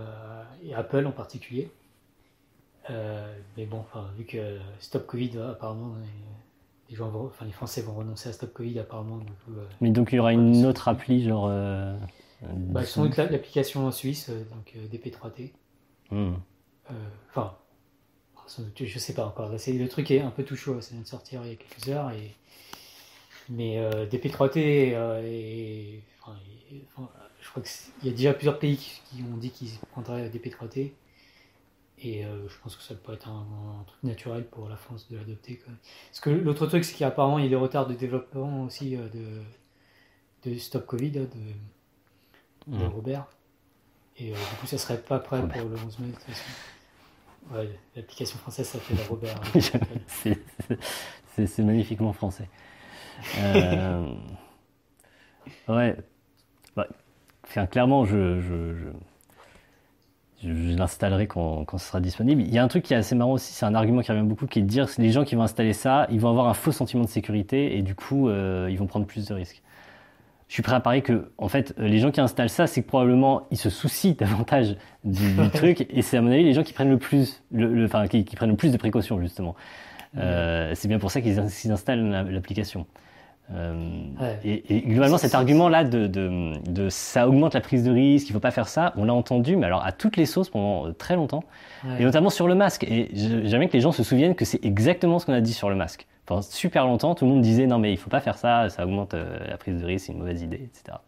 et, 0.64 0.74
Apple 0.76 1.06
en 1.06 1.12
particulier. 1.12 1.72
Euh, 2.88 3.36
mais 3.56 3.66
bon, 3.66 3.84
vu 4.16 4.26
que 4.26 4.60
Stop 4.78 5.08
Covid, 5.08 5.38
apparemment, 5.38 5.96
les, 6.92 6.96
gens 6.98 7.10
enfin, 7.14 7.46
les 7.46 7.52
Français 7.52 7.80
vont 7.80 7.94
renoncer 7.94 8.28
à 8.28 8.32
Stop 8.32 8.52
Covid, 8.52 8.78
apparemment. 8.78 9.20
Euh, 9.48 9.64
mais 9.80 9.90
donc 9.90 10.12
il 10.12 10.16
y 10.16 10.18
aura 10.18 10.32
une 10.32 10.66
autre 10.66 10.88
appli, 10.88 11.24
genre. 11.24 11.48
Euh, 11.48 11.96
bah, 12.42 12.84
sont 12.84 13.08
l'application 13.16 13.86
en 13.86 13.90
Suisse, 13.90 14.30
donc 14.50 14.74
DP3T. 14.92 15.52
Hmm. 16.10 16.34
Enfin, 17.30 17.56
je 18.76 18.98
sais 18.98 19.14
pas 19.14 19.24
encore. 19.24 19.50
le 19.50 19.86
truc 19.86 20.10
est 20.10 20.20
un 20.20 20.30
peu 20.30 20.44
tout 20.44 20.56
chaud, 20.56 20.80
ça 20.80 20.92
vient 20.92 21.02
de 21.02 21.06
sortir 21.06 21.40
il 21.44 21.50
y 21.50 21.52
a 21.52 21.56
quelques 21.56 21.88
heures. 21.88 22.10
Et, 22.10 22.34
mais 23.48 23.78
DP3T 24.10 24.58
et, 25.24 26.02
je 27.40 27.48
crois 27.48 27.62
qu'il 27.62 28.08
y 28.08 28.12
a 28.12 28.16
déjà 28.16 28.34
plusieurs 28.34 28.58
pays 28.58 28.76
qui, 28.76 29.22
ont 29.22 29.36
dit 29.36 29.50
qu'ils 29.50 29.70
prendraient 29.92 30.28
DP3T. 30.28 30.92
Et 32.04 32.24
euh, 32.24 32.48
je 32.48 32.54
pense 32.62 32.74
que 32.74 32.82
ça 32.82 32.96
peut 32.96 33.12
être 33.12 33.28
un, 33.28 33.84
truc 33.86 34.02
naturel 34.02 34.44
pour 34.44 34.68
la 34.68 34.76
France 34.76 35.08
de 35.08 35.16
l'adopter. 35.16 35.62
Parce 36.10 36.20
que 36.20 36.30
l'autre 36.30 36.66
truc, 36.66 36.84
c'est 36.84 36.96
qu'apparemment, 36.96 37.38
il 37.38 37.44
y 37.44 37.46
a 37.46 37.50
des 37.50 37.56
retards 37.56 37.86
de 37.86 37.94
développement 37.94 38.64
aussi 38.64 38.96
euh, 38.96 39.08
de, 39.08 40.50
de 40.50 40.58
Stop 40.58 40.86
Covid, 40.86 41.12
de, 41.12 41.28
mmh. 42.66 42.82
Robert. 42.86 43.26
Et 44.16 44.32
euh, 44.32 44.34
du 44.34 44.56
coup, 44.60 44.66
ça 44.66 44.78
serait 44.78 44.98
pas 44.98 45.20
prêt 45.20 45.46
pour 45.46 45.68
le 45.68 45.76
11 45.76 45.98
mai, 46.00 46.08
de 46.08 46.12
toute 46.12 46.22
façon. 46.22 46.42
Ouais, 47.52 47.70
l'application 47.94 48.38
française 48.38 48.66
s'appelle 48.66 48.98
Robert. 49.08 49.40
c'est 51.34 51.58
magnifiquement 51.60 52.12
français. 52.12 52.48
ouais. 55.68 55.96
Bah, 56.74 56.88
clairement, 57.70 58.04
je, 58.04 58.40
je, 58.40 58.74
je 58.74 58.88
je, 60.42 60.76
l'installerai 60.76 61.26
quand, 61.26 61.64
quand 61.64 61.78
ce 61.78 61.86
sera 61.86 62.00
disponible. 62.00 62.42
Il 62.42 62.52
y 62.52 62.58
a 62.58 62.62
un 62.62 62.68
truc 62.68 62.84
qui 62.84 62.94
est 62.94 62.96
assez 62.96 63.14
marrant 63.14 63.32
aussi, 63.32 63.52
c'est 63.52 63.66
un 63.66 63.74
argument 63.74 64.02
qui 64.02 64.10
revient 64.10 64.26
beaucoup, 64.26 64.46
qui 64.46 64.58
est 64.58 64.62
de 64.62 64.66
dire 64.66 64.92
que 64.92 65.00
les 65.00 65.10
gens 65.10 65.24
qui 65.24 65.34
vont 65.34 65.42
installer 65.42 65.72
ça, 65.72 66.06
ils 66.10 66.20
vont 66.20 66.28
avoir 66.28 66.48
un 66.48 66.54
faux 66.54 66.72
sentiment 66.72 67.04
de 67.04 67.08
sécurité 67.08 67.76
et 67.76 67.82
du 67.82 67.94
coup, 67.94 68.28
euh, 68.28 68.68
ils 68.70 68.78
vont 68.78 68.86
prendre 68.86 69.06
plus 69.06 69.26
de 69.26 69.34
risques. 69.34 69.62
Je 70.48 70.54
suis 70.54 70.62
prêt 70.62 70.74
à 70.74 70.80
parier 70.80 71.00
que, 71.00 71.30
en 71.38 71.48
fait, 71.48 71.74
les 71.78 71.98
gens 71.98 72.10
qui 72.10 72.20
installent 72.20 72.50
ça, 72.50 72.66
c'est 72.66 72.82
que 72.82 72.88
probablement 72.88 73.46
ils 73.50 73.56
se 73.56 73.70
soucient 73.70 74.14
davantage 74.18 74.76
du, 75.04 75.34
truc 75.54 75.86
et 75.88 76.02
c'est 76.02 76.18
à 76.18 76.20
mon 76.20 76.30
avis 76.30 76.44
les 76.44 76.52
gens 76.52 76.62
qui 76.62 76.72
prennent 76.72 76.90
le 76.90 76.98
plus, 76.98 77.42
le, 77.52 77.84
enfin, 77.84 78.06
qui, 78.06 78.24
prennent 78.24 78.50
le 78.50 78.56
plus 78.56 78.72
de 78.72 78.76
précautions 78.76 79.20
justement. 79.20 79.54
Euh, 80.18 80.72
c'est 80.74 80.88
bien 80.88 80.98
pour 80.98 81.10
ça 81.10 81.22
qu'ils 81.22 81.38
installent 81.38 82.28
l'application. 82.30 82.86
Euh, 83.50 84.38
et, 84.44 84.80
globalement, 84.82 85.18
cet 85.18 85.34
argument-là 85.34 85.84
de, 85.84 86.06
de, 86.06 86.88
ça 86.88 87.28
augmente 87.28 87.54
la 87.54 87.60
prise 87.60 87.84
de 87.84 87.90
risque, 87.90 88.28
il 88.28 88.32
faut 88.32 88.40
pas 88.40 88.50
faire 88.50 88.68
ça, 88.68 88.92
on 88.96 89.04
l'a 89.04 89.12
entendu, 89.14 89.56
mais 89.56 89.66
alors 89.66 89.84
à 89.84 89.92
toutes 89.92 90.16
les 90.16 90.26
sauces 90.26 90.48
pendant 90.48 90.86
euh, 90.86 90.92
très 90.92 91.16
longtemps, 91.16 91.44
et 91.98 92.04
notamment 92.04 92.30
sur 92.30 92.46
le 92.46 92.54
masque. 92.54 92.84
Et 92.84 93.10
j'aimerais 93.12 93.68
que 93.68 93.74
les 93.74 93.80
gens 93.80 93.92
se 93.92 94.02
souviennent 94.02 94.34
que 94.34 94.44
c'est 94.44 94.64
exactement 94.64 95.18
ce 95.18 95.26
qu'on 95.26 95.32
a 95.32 95.40
dit 95.40 95.52
sur 95.52 95.68
le 95.68 95.76
masque. 95.76 96.06
Pendant 96.24 96.42
super 96.42 96.86
longtemps, 96.86 97.14
tout 97.14 97.24
le 97.24 97.32
monde 97.32 97.42
disait 97.42 97.66
non 97.66 97.78
mais 97.78 97.92
il 97.92 97.96
faut 97.96 98.10
pas 98.10 98.20
faire 98.20 98.38
ça, 98.38 98.68
ça 98.68 98.84
augmente 98.84 99.14
euh, 99.14 99.38
la 99.48 99.56
prise 99.56 99.80
de 99.80 99.84
risque, 99.84 100.06
c'est 100.06 100.12
une 100.12 100.18
mauvaise 100.18 100.40
idée, 100.42 100.70
etc. 100.70 100.98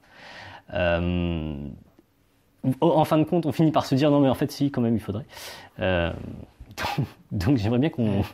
en 2.81 3.05
fin 3.05 3.19
de 3.19 3.25
compte, 3.25 3.47
on 3.47 3.53
finit 3.53 3.71
par 3.71 3.87
se 3.87 3.95
dire 3.95 4.11
non 4.11 4.21
mais 4.21 4.29
en 4.29 4.35
fait 4.35 4.51
si, 4.51 4.71
quand 4.71 4.81
même 4.81 4.97
il 4.97 5.01
faudrait. 5.01 5.27
donc 7.31 7.57
j'aimerais 7.57 7.79
bien 7.79 7.91
qu'on 7.91 8.25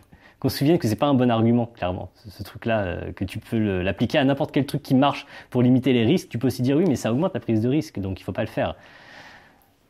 qu'on 0.41 0.49
se 0.49 0.57
souvienne 0.57 0.79
que 0.79 0.89
c'est 0.89 0.97
pas 0.97 1.07
un 1.07 1.15
bon 1.15 1.31
argument, 1.31 1.67
clairement. 1.67 2.11
Ce, 2.29 2.43
truc-là, 2.43 2.81
euh, 2.81 3.13
que 3.13 3.25
tu 3.25 3.39
peux 3.39 3.83
l'appliquer 3.83 4.19
à 4.19 4.25
n'importe 4.25 4.53
quel 4.53 4.67
truc 4.67 4.83
qui 4.83 4.95
marche 4.95 5.27
pour 5.51 5.63
limiter 5.63 5.93
les 5.93 6.05
risques. 6.05 6.31
Tu 6.31 6.39
peux 6.39 6.47
aussi 6.47 6.63
dire 6.63 6.77
oui, 6.77 6.85
mais 6.89 6.97
ça 6.97 7.13
augmente 7.13 7.35
la 7.35 7.41
prise 7.41 7.61
de 7.61 7.69
risque, 7.69 7.99
donc 7.99 8.21
il 8.21 8.25
faut 8.25 8.33
pas 8.33 8.43
le 8.43 8.49
faire. 8.49 8.75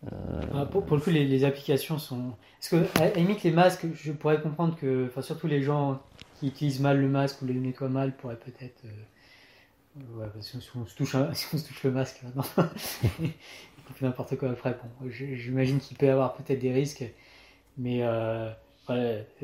Euh, 0.07 0.41
ah, 0.55 0.67
pour, 0.67 0.83
le 0.97 1.01
coup, 1.01 1.11
les, 1.11 1.45
applications 1.45 1.99
sont. 1.99 2.33
Parce 2.59 2.69
que, 2.69 3.01
à 3.01 3.11
limite, 3.11 3.45
les 3.45 3.53
masques, 3.53 3.87
je 3.95 4.13
pourrais 4.13 4.41
comprendre 4.41 4.77
que, 4.77 5.07
enfin, 5.07 5.23
surtout 5.23 5.47
les 5.47 5.63
gens 5.63 6.01
qui 6.39 6.49
utilisent 6.49 6.81
mal 6.81 6.99
le 6.99 7.09
masque 7.09 7.43
ou 7.43 7.47
les 7.47 7.55
nettoient 7.55 7.89
mal 7.89 8.13
pourraient 8.17 8.37
peut-être. 8.37 8.83
Euh, 8.87 10.21
ouais, 10.21 10.27
parce 10.35 10.51
qu'on 10.51 10.85
se, 10.85 10.97
touche, 10.97 11.15
si 11.35 11.47
on 11.55 11.59
se 11.59 11.69
touche 11.69 11.85
le 11.85 11.93
masque 11.93 12.23
on 12.59 14.05
n'importe 14.05 14.37
quoi 14.37 14.51
après. 14.51 14.77
Bon, 15.01 15.11
j'imagine 15.11 15.79
qu'il 15.79 15.97
peut 15.97 16.07
y 16.07 16.11
avoir 16.11 16.35
peut-être 16.35 16.61
des 16.61 16.73
risques, 16.73 17.05
mais 17.77 18.03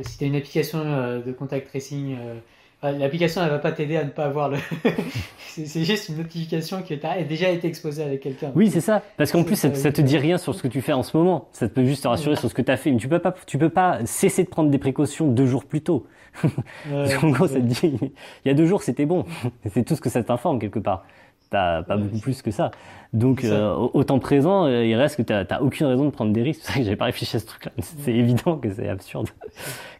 si 0.02 0.18
tu 0.18 0.24
as 0.24 0.26
une 0.26 0.36
application 0.36 0.80
euh, 0.84 1.22
de 1.22 1.32
contact 1.32 1.68
tracing, 1.68 2.16
euh, 2.18 2.92
l'application 2.92 3.42
elle 3.42 3.50
va 3.50 3.58
pas 3.58 3.72
t'aider 3.72 3.96
à 3.96 4.04
ne 4.04 4.10
pas 4.10 4.24
avoir 4.24 4.48
le. 4.48 4.58
c'est 5.48 5.84
juste 5.84 6.08
une 6.08 6.18
notification 6.18 6.82
qui 6.82 6.94
a 6.94 7.22
déjà 7.22 7.50
été 7.50 7.66
exposée 7.68 8.02
avec 8.02 8.20
quelqu'un. 8.20 8.52
Oui, 8.54 8.70
c'est 8.70 8.80
ça. 8.80 9.02
Parce 9.16 9.32
qu'en 9.32 9.44
plus, 9.44 9.56
ça, 9.56 9.74
ça, 9.74 9.92
te 9.92 10.00
dit 10.00 10.18
rien 10.18 10.38
sur 10.38 10.54
ce 10.54 10.62
que 10.62 10.68
tu 10.68 10.80
fais 10.80 10.92
en 10.92 11.02
ce 11.02 11.16
moment. 11.16 11.48
Ça 11.52 11.68
peut 11.68 11.84
juste 11.84 12.02
te 12.02 12.08
rassurer 12.08 12.36
sur 12.36 12.48
ce 12.48 12.54
que 12.54 12.62
tu 12.62 12.70
as 12.70 12.76
fait. 12.76 12.90
Mais 12.90 12.98
tu 12.98 13.08
peux 13.08 13.18
pas, 13.18 13.34
tu 13.46 13.58
peux 13.58 13.70
pas 13.70 13.98
cesser 14.04 14.44
de 14.44 14.48
prendre 14.48 14.70
des 14.70 14.78
précautions 14.78 15.26
deux 15.26 15.46
jours 15.46 15.64
plus 15.64 15.82
tôt. 15.82 16.06
en 16.92 17.30
gros, 17.30 17.46
ça 17.48 17.54
te 17.54 17.60
dit, 17.60 17.98
il 18.02 18.48
y 18.48 18.50
a 18.50 18.54
deux 18.54 18.66
jours, 18.66 18.82
c'était 18.82 19.06
bon. 19.06 19.24
c'est 19.72 19.84
tout 19.84 19.96
ce 19.96 20.00
que 20.00 20.10
ça 20.10 20.22
t'informe 20.22 20.58
quelque 20.58 20.78
part. 20.78 21.04
Pas, 21.50 21.82
pas 21.82 21.96
beaucoup 21.96 22.18
plus 22.18 22.42
que 22.42 22.50
ça. 22.50 22.70
Donc, 23.12 23.44
euh, 23.44 23.72
au 23.72 24.04
temps 24.04 24.18
présent, 24.18 24.66
euh, 24.66 24.84
il 24.84 24.94
reste 24.94 25.16
que 25.16 25.22
tu 25.22 25.32
n'as 25.32 25.60
aucune 25.60 25.86
raison 25.86 26.04
de 26.04 26.10
prendre 26.10 26.32
des 26.32 26.42
risques. 26.42 26.60
C'est 26.64 26.80
que 26.80 26.82
j'avais 26.82 26.96
pas 26.96 27.06
réfléchi 27.06 27.36
à 27.36 27.40
ce 27.40 27.46
truc-là. 27.46 27.72
C'est 27.80 28.12
évident 28.12 28.56
que 28.56 28.70
c'est 28.70 28.88
absurde. 28.88 29.28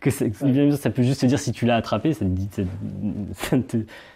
que 0.00 0.10
c'est, 0.10 0.32
ça 0.76 0.90
peut 0.90 1.02
juste 1.02 1.20
te 1.22 1.26
dire 1.26 1.38
si 1.38 1.52
tu 1.52 1.66
l'as 1.66 1.76
attrapé, 1.76 2.12
ça 2.12 2.24
te 2.24 2.30
dit, 2.30 2.48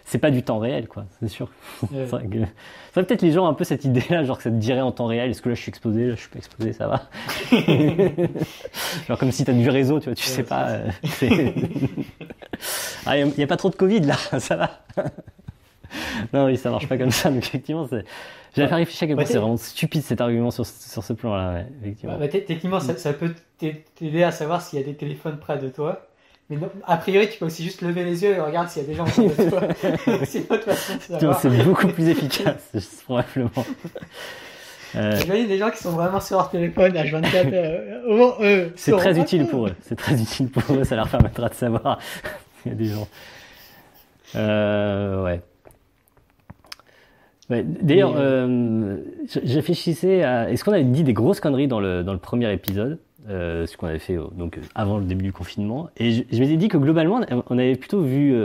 c'est 0.05 0.17
pas 0.19 0.29
du 0.29 0.43
temps 0.43 0.59
réel, 0.59 0.87
quoi. 0.87 1.05
C'est 1.19 1.29
sûr. 1.29 1.49
c'est 1.91 2.05
vrai 2.05 2.27
que, 2.27 2.37
peut-être 2.93 3.21
les 3.21 3.31
gens 3.31 3.45
ont 3.45 3.49
un 3.49 3.53
peu 3.53 3.63
cette 3.63 3.85
idée-là, 3.85 4.23
genre 4.23 4.37
que 4.37 4.43
ça 4.43 4.51
te 4.51 4.55
dirait 4.55 4.81
en 4.81 4.91
temps 4.91 5.07
réel, 5.07 5.31
est-ce 5.31 5.41
que 5.41 5.49
là 5.49 5.55
je 5.55 5.61
suis 5.61 5.69
exposé, 5.69 6.07
là 6.07 6.15
je 6.15 6.19
suis 6.19 6.29
pas 6.29 6.37
exposé, 6.37 6.73
ça 6.73 6.87
va. 6.87 7.09
genre 9.07 9.17
comme 9.17 9.31
si 9.31 9.45
tu 9.45 9.51
as 9.51 9.53
du 9.53 9.69
réseau, 9.69 9.99
tu 9.99 10.05
vois, 10.05 10.15
tu 10.15 10.25
sais 10.25 10.43
pas. 10.43 10.67
Euh, 10.69 10.89
ah, 13.05 13.17
il 13.17 13.41
a, 13.41 13.43
a, 13.43 13.47
pas 13.47 13.57
trop 13.57 13.69
de 13.69 13.75
Covid 13.75 14.01
là, 14.01 14.15
ça 14.39 14.55
va. 14.55 14.69
non, 16.33 16.45
oui, 16.45 16.57
ça 16.57 16.69
marche 16.69 16.87
pas 16.87 16.97
comme 16.97 17.11
ça. 17.11 17.29
Donc, 17.29 17.43
effectivement, 17.43 17.87
c'est... 17.89 18.03
j'avais 18.55 18.67
fait 18.67 18.75
réfléchir 18.75 19.05
à 19.05 19.07
quel 19.07 19.15
point 19.15 19.25
c'est 19.25 19.37
vraiment 19.37 19.57
stupide 19.57 20.03
cet 20.03 20.21
argument 20.21 20.51
sur, 20.51 20.65
sur 20.65 21.03
ce 21.03 21.13
plan-là. 21.13 21.63
effectivement. 21.81 22.17
Bah, 22.17 22.27
techniquement, 22.27 22.79
ça, 22.79 22.97
ça, 22.97 23.13
peut 23.13 23.33
t'aider 23.57 24.23
à 24.23 24.31
savoir 24.31 24.61
s'il 24.61 24.79
y 24.79 24.81
a 24.81 24.85
des 24.85 24.95
téléphones 24.95 25.37
près 25.37 25.57
de 25.57 25.69
toi. 25.69 26.07
Mais 26.49 26.57
non, 26.57 26.69
a 26.85 26.97
priori, 26.97 27.29
tu 27.29 27.39
peux 27.39 27.45
aussi 27.45 27.63
juste 27.63 27.81
lever 27.81 28.03
les 28.03 28.23
yeux 28.23 28.35
et 28.35 28.39
regarder 28.41 28.69
s'il 28.69 28.81
y 28.81 28.85
a 28.85 28.87
des 28.89 28.95
gens 28.95 29.05
près 29.05 29.45
de 29.45 29.49
toi. 29.49 29.61
c'est 30.25 30.51
autre 30.51 30.63
façon 30.63 30.93
C'est 31.39 31.63
beaucoup 31.63 31.87
plus 31.87 32.09
efficace, 32.09 33.03
probablement. 33.05 33.65
Euh... 34.95 35.15
J'imagine 35.15 35.47
des 35.47 35.57
gens 35.57 35.71
qui 35.71 35.77
sont 35.77 35.91
vraiment 35.91 36.19
sur 36.19 36.37
leur 36.37 36.49
téléphone 36.49 36.97
à 36.97 37.03
24 37.03 37.47
euh, 37.53 38.69
c'est 38.75 38.91
très 38.91 39.17
utile 39.17 39.47
pour 39.47 39.67
eux. 39.67 39.75
C'est 39.81 39.95
très 39.95 40.21
utile 40.21 40.49
pour 40.49 40.75
eux. 40.75 40.83
Ça 40.83 40.95
leur 40.95 41.07
permettra 41.07 41.47
de 41.49 41.53
savoir. 41.53 41.99
Il 42.65 42.69
y 42.69 42.71
a 42.73 42.75
des 42.75 42.85
gens. 42.85 43.07
Euh, 44.35 45.23
ouais. 45.23 45.41
D'ailleurs, 47.81 48.13
euh, 48.15 48.97
je 49.27 49.55
réfléchissais 49.55 50.23
à. 50.23 50.49
Est-ce 50.49 50.63
qu'on 50.63 50.71
avait 50.71 50.83
dit 50.83 51.03
des 51.03 51.13
grosses 51.13 51.39
conneries 51.39 51.67
dans 51.67 51.79
le, 51.79 52.03
dans 52.03 52.13
le 52.13 52.19
premier 52.19 52.51
épisode 52.53 52.99
euh, 53.29 53.65
Ce 53.65 53.77
qu'on 53.77 53.87
avait 53.87 53.99
fait 53.99 54.17
donc, 54.37 54.59
avant 54.75 54.97
le 54.97 55.05
début 55.05 55.25
du 55.25 55.33
confinement. 55.33 55.89
Et 55.97 56.11
je, 56.11 56.23
je 56.31 56.39
m'étais 56.39 56.57
dit 56.57 56.67
que 56.67 56.77
globalement, 56.77 57.21
on 57.49 57.57
avait 57.57 57.75
plutôt 57.75 58.01
vu 58.01 58.35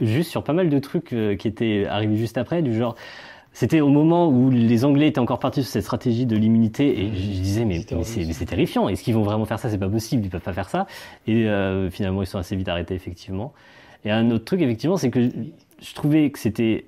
juste 0.00 0.30
sur 0.30 0.44
pas 0.44 0.52
mal 0.52 0.68
de 0.68 0.78
trucs 0.78 1.14
qui 1.38 1.48
étaient 1.48 1.86
arrivés 1.86 2.16
juste 2.16 2.38
après, 2.38 2.62
du 2.62 2.74
genre. 2.74 2.94
C'était 3.52 3.80
au 3.80 3.88
moment 3.88 4.28
où 4.28 4.50
les 4.50 4.84
Anglais 4.84 5.08
étaient 5.08 5.18
encore 5.18 5.38
partis 5.38 5.62
sur 5.62 5.72
cette 5.72 5.84
stratégie 5.84 6.26
de 6.26 6.36
l'immunité 6.36 7.00
et 7.00 7.08
je, 7.08 7.40
disais 7.40 7.64
mais, 7.64 7.80
mais 7.90 8.04
c'est 8.04 8.44
terrifiant. 8.44 8.86
Est-ce 8.90 9.02
qu'ils 9.02 9.14
vont 9.14 9.22
vraiment 9.22 9.46
faire 9.46 9.58
ça? 9.58 9.70
C'est 9.70 9.78
pas 9.78 9.88
possible, 9.88 10.26
ils 10.26 10.28
peuvent 10.28 10.42
pas 10.42 10.52
faire 10.52 10.68
ça. 10.68 10.86
Et 11.26 11.48
finalement 11.90 12.20
ils 12.20 12.26
sont 12.26 12.38
assez 12.38 12.54
vite 12.54 12.68
arrêtés 12.68 12.94
effectivement. 12.94 13.54
Et 14.04 14.10
un 14.10 14.30
autre 14.30 14.44
truc 14.44 14.60
effectivement 14.60 14.98
c'est 14.98 15.08
que 15.08 15.30
je 15.80 15.94
trouvais 15.94 16.28
que 16.28 16.38
c'était 16.38 16.84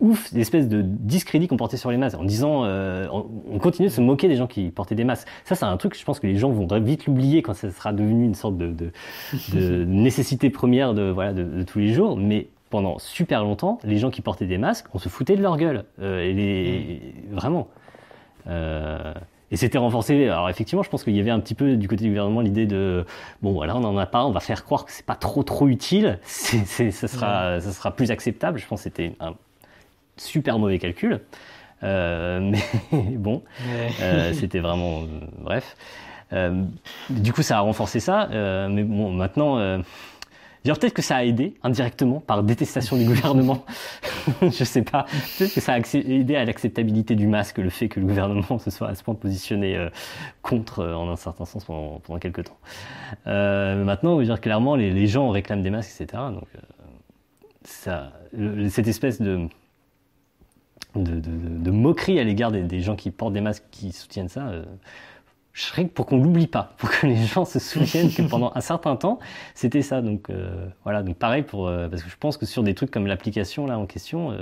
ouf, 0.00 0.30
l'espèce 0.32 0.68
de 0.68 0.82
discrédit 0.82 1.48
qu'on 1.48 1.56
portait 1.56 1.76
sur 1.76 1.90
les 1.90 1.96
masques, 1.96 2.18
en 2.18 2.24
disant, 2.24 2.64
euh, 2.64 3.06
on, 3.10 3.58
continue 3.58 3.88
de 3.88 3.92
se 3.92 4.00
moquer 4.00 4.28
des 4.28 4.36
gens 4.36 4.46
qui 4.46 4.70
portaient 4.70 4.94
des 4.94 5.04
masques. 5.04 5.26
Ça, 5.44 5.54
c'est 5.54 5.64
un 5.64 5.76
truc, 5.76 5.98
je 5.98 6.04
pense 6.04 6.20
que 6.20 6.26
les 6.26 6.36
gens 6.36 6.50
vont 6.50 6.66
vite 6.80 7.06
l'oublier 7.06 7.42
quand 7.42 7.54
ça 7.54 7.70
sera 7.70 7.92
devenu 7.92 8.24
une 8.24 8.34
sorte 8.34 8.56
de, 8.56 8.68
de, 8.68 8.92
de 9.54 9.84
nécessité 9.88 10.50
première 10.50 10.94
de, 10.94 11.10
voilà, 11.10 11.32
de, 11.32 11.44
de, 11.44 11.62
tous 11.62 11.78
les 11.78 11.92
jours. 11.92 12.16
Mais 12.16 12.48
pendant 12.68 12.98
super 12.98 13.42
longtemps, 13.42 13.78
les 13.84 13.98
gens 13.98 14.10
qui 14.10 14.20
portaient 14.20 14.46
des 14.46 14.58
masques, 14.58 14.86
on 14.92 14.98
se 14.98 15.08
foutait 15.08 15.36
de 15.36 15.42
leur 15.42 15.56
gueule. 15.56 15.84
Euh, 16.00 16.22
et 16.22 16.32
les, 16.34 17.14
vraiment. 17.30 17.68
Euh, 18.48 19.14
et 19.50 19.56
c'était 19.56 19.78
renforcé. 19.78 20.28
Alors 20.28 20.50
effectivement, 20.50 20.82
je 20.82 20.90
pense 20.90 21.04
qu'il 21.04 21.16
y 21.16 21.20
avait 21.20 21.30
un 21.30 21.40
petit 21.40 21.54
peu 21.54 21.76
du 21.76 21.88
côté 21.88 22.04
du 22.04 22.10
gouvernement 22.10 22.40
l'idée 22.40 22.66
de 22.66 23.06
bon 23.42 23.52
voilà, 23.52 23.76
on 23.76 23.80
n'en 23.80 23.96
a 23.96 24.06
pas, 24.06 24.26
on 24.26 24.32
va 24.32 24.40
faire 24.40 24.64
croire 24.64 24.84
que 24.84 24.90
c'est 24.90 25.06
pas 25.06 25.14
trop 25.14 25.44
trop 25.44 25.68
utile. 25.68 26.18
C'est, 26.24 26.90
ça 26.90 27.06
sera, 27.06 27.60
ça 27.60 27.70
sera 27.70 27.92
plus 27.92 28.10
acceptable. 28.10 28.58
Je 28.58 28.66
pense 28.66 28.80
que 28.80 28.84
c'était 28.84 29.14
un 29.20 29.34
super 30.16 30.58
mauvais 30.58 30.78
calcul. 30.78 31.20
Euh, 31.82 32.40
mais 32.92 33.16
bon, 33.16 33.42
euh, 34.00 34.32
c'était 34.32 34.60
vraiment 34.60 35.02
euh, 35.02 35.06
bref. 35.38 35.76
Euh, 36.32 36.64
du 37.10 37.32
coup, 37.32 37.42
ça 37.42 37.58
a 37.58 37.60
renforcé 37.60 38.00
ça. 38.00 38.28
Euh, 38.30 38.68
mais 38.68 38.82
bon, 38.82 39.12
maintenant, 39.12 39.58
euh, 39.58 39.78
peut-être 40.64 40.94
que 40.94 41.02
ça 41.02 41.16
a 41.16 41.24
aidé 41.24 41.54
indirectement 41.62 42.20
par 42.20 42.42
détestation 42.42 42.96
du 42.96 43.04
gouvernement. 43.04 43.64
je 44.42 44.64
sais 44.64 44.82
pas. 44.82 45.06
Peut-être 45.38 45.54
que 45.54 45.60
ça 45.60 45.74
a 45.74 45.78
aidé 45.78 46.36
à 46.36 46.44
l'acceptabilité 46.44 47.14
du 47.14 47.26
masque, 47.26 47.58
le 47.58 47.70
fait 47.70 47.88
que 47.88 48.00
le 48.00 48.06
gouvernement 48.06 48.58
se 48.58 48.70
soit 48.70 48.88
à 48.88 48.94
ce 48.94 49.04
point 49.04 49.14
positionné 49.14 49.88
contre, 50.42 50.84
en 50.84 51.10
un 51.10 51.16
certain 51.16 51.44
sens, 51.44 51.64
pendant, 51.64 52.00
pendant 52.00 52.18
quelques 52.18 52.44
temps. 52.44 52.58
maintenant, 53.26 54.14
on 54.14 54.16
veut 54.16 54.24
dire 54.24 54.40
clairement, 54.40 54.74
les, 54.74 54.90
les, 54.90 55.06
gens 55.06 55.30
réclament 55.30 55.62
des 55.62 55.70
masques, 55.70 56.00
etc. 56.00 56.22
Donc, 56.32 56.48
ça, 57.62 58.12
cette 58.68 58.88
espèce 58.88 59.20
de 59.20 59.48
de, 61.02 61.70
moquerie 61.70 62.18
à 62.18 62.24
l'égard 62.24 62.50
des, 62.52 62.80
gens 62.80 62.96
qui 62.96 63.10
portent 63.10 63.32
des 63.32 63.40
masques, 63.40 63.64
qui 63.70 63.92
soutiennent 63.92 64.28
ça, 64.28 64.48
euh, 64.48 64.64
je 65.52 65.62
serais 65.62 65.84
pour 65.84 66.06
qu'on 66.06 66.18
l'oublie 66.18 66.46
pas, 66.46 66.74
pour 66.76 66.90
que 66.90 67.06
les 67.06 67.16
gens 67.16 67.44
se 67.44 67.58
souviennent 67.58 68.12
que 68.12 68.22
pendant 68.22 68.52
un 68.54 68.60
certain 68.60 68.96
temps, 68.96 69.18
c'était 69.54 69.82
ça. 69.82 70.02
Donc 70.02 70.30
euh, 70.30 70.68
voilà, 70.84 71.02
donc 71.02 71.16
pareil 71.16 71.42
pour 71.42 71.68
euh, 71.68 71.88
parce 71.88 72.02
que 72.02 72.10
je 72.10 72.16
pense 72.16 72.36
que 72.36 72.46
sur 72.46 72.62
des 72.62 72.74
trucs 72.74 72.90
comme 72.90 73.06
l'application 73.06 73.66
là 73.66 73.78
en 73.78 73.86
question, 73.86 74.36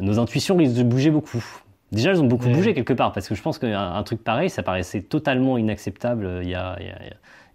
nos 0.00 0.18
intuitions 0.18 0.56
risquent 0.56 0.76
de 0.76 0.82
bouger 0.82 1.10
beaucoup. 1.10 1.44
Déjà, 1.92 2.10
elles 2.10 2.20
ont 2.20 2.26
beaucoup 2.26 2.48
bougé 2.48 2.74
quelque 2.74 2.92
part 2.92 3.12
parce 3.12 3.28
que 3.28 3.36
je 3.36 3.42
pense 3.42 3.58
qu'un 3.58 3.94
un 3.94 4.02
truc 4.02 4.24
pareil, 4.24 4.50
ça 4.50 4.64
paraissait 4.64 5.02
totalement 5.02 5.58
inacceptable 5.58 6.40
il 6.42 6.48
y 6.48 6.54
a, 6.54 6.76
il 6.80 6.86
y 6.86 6.90
a, 6.90 6.98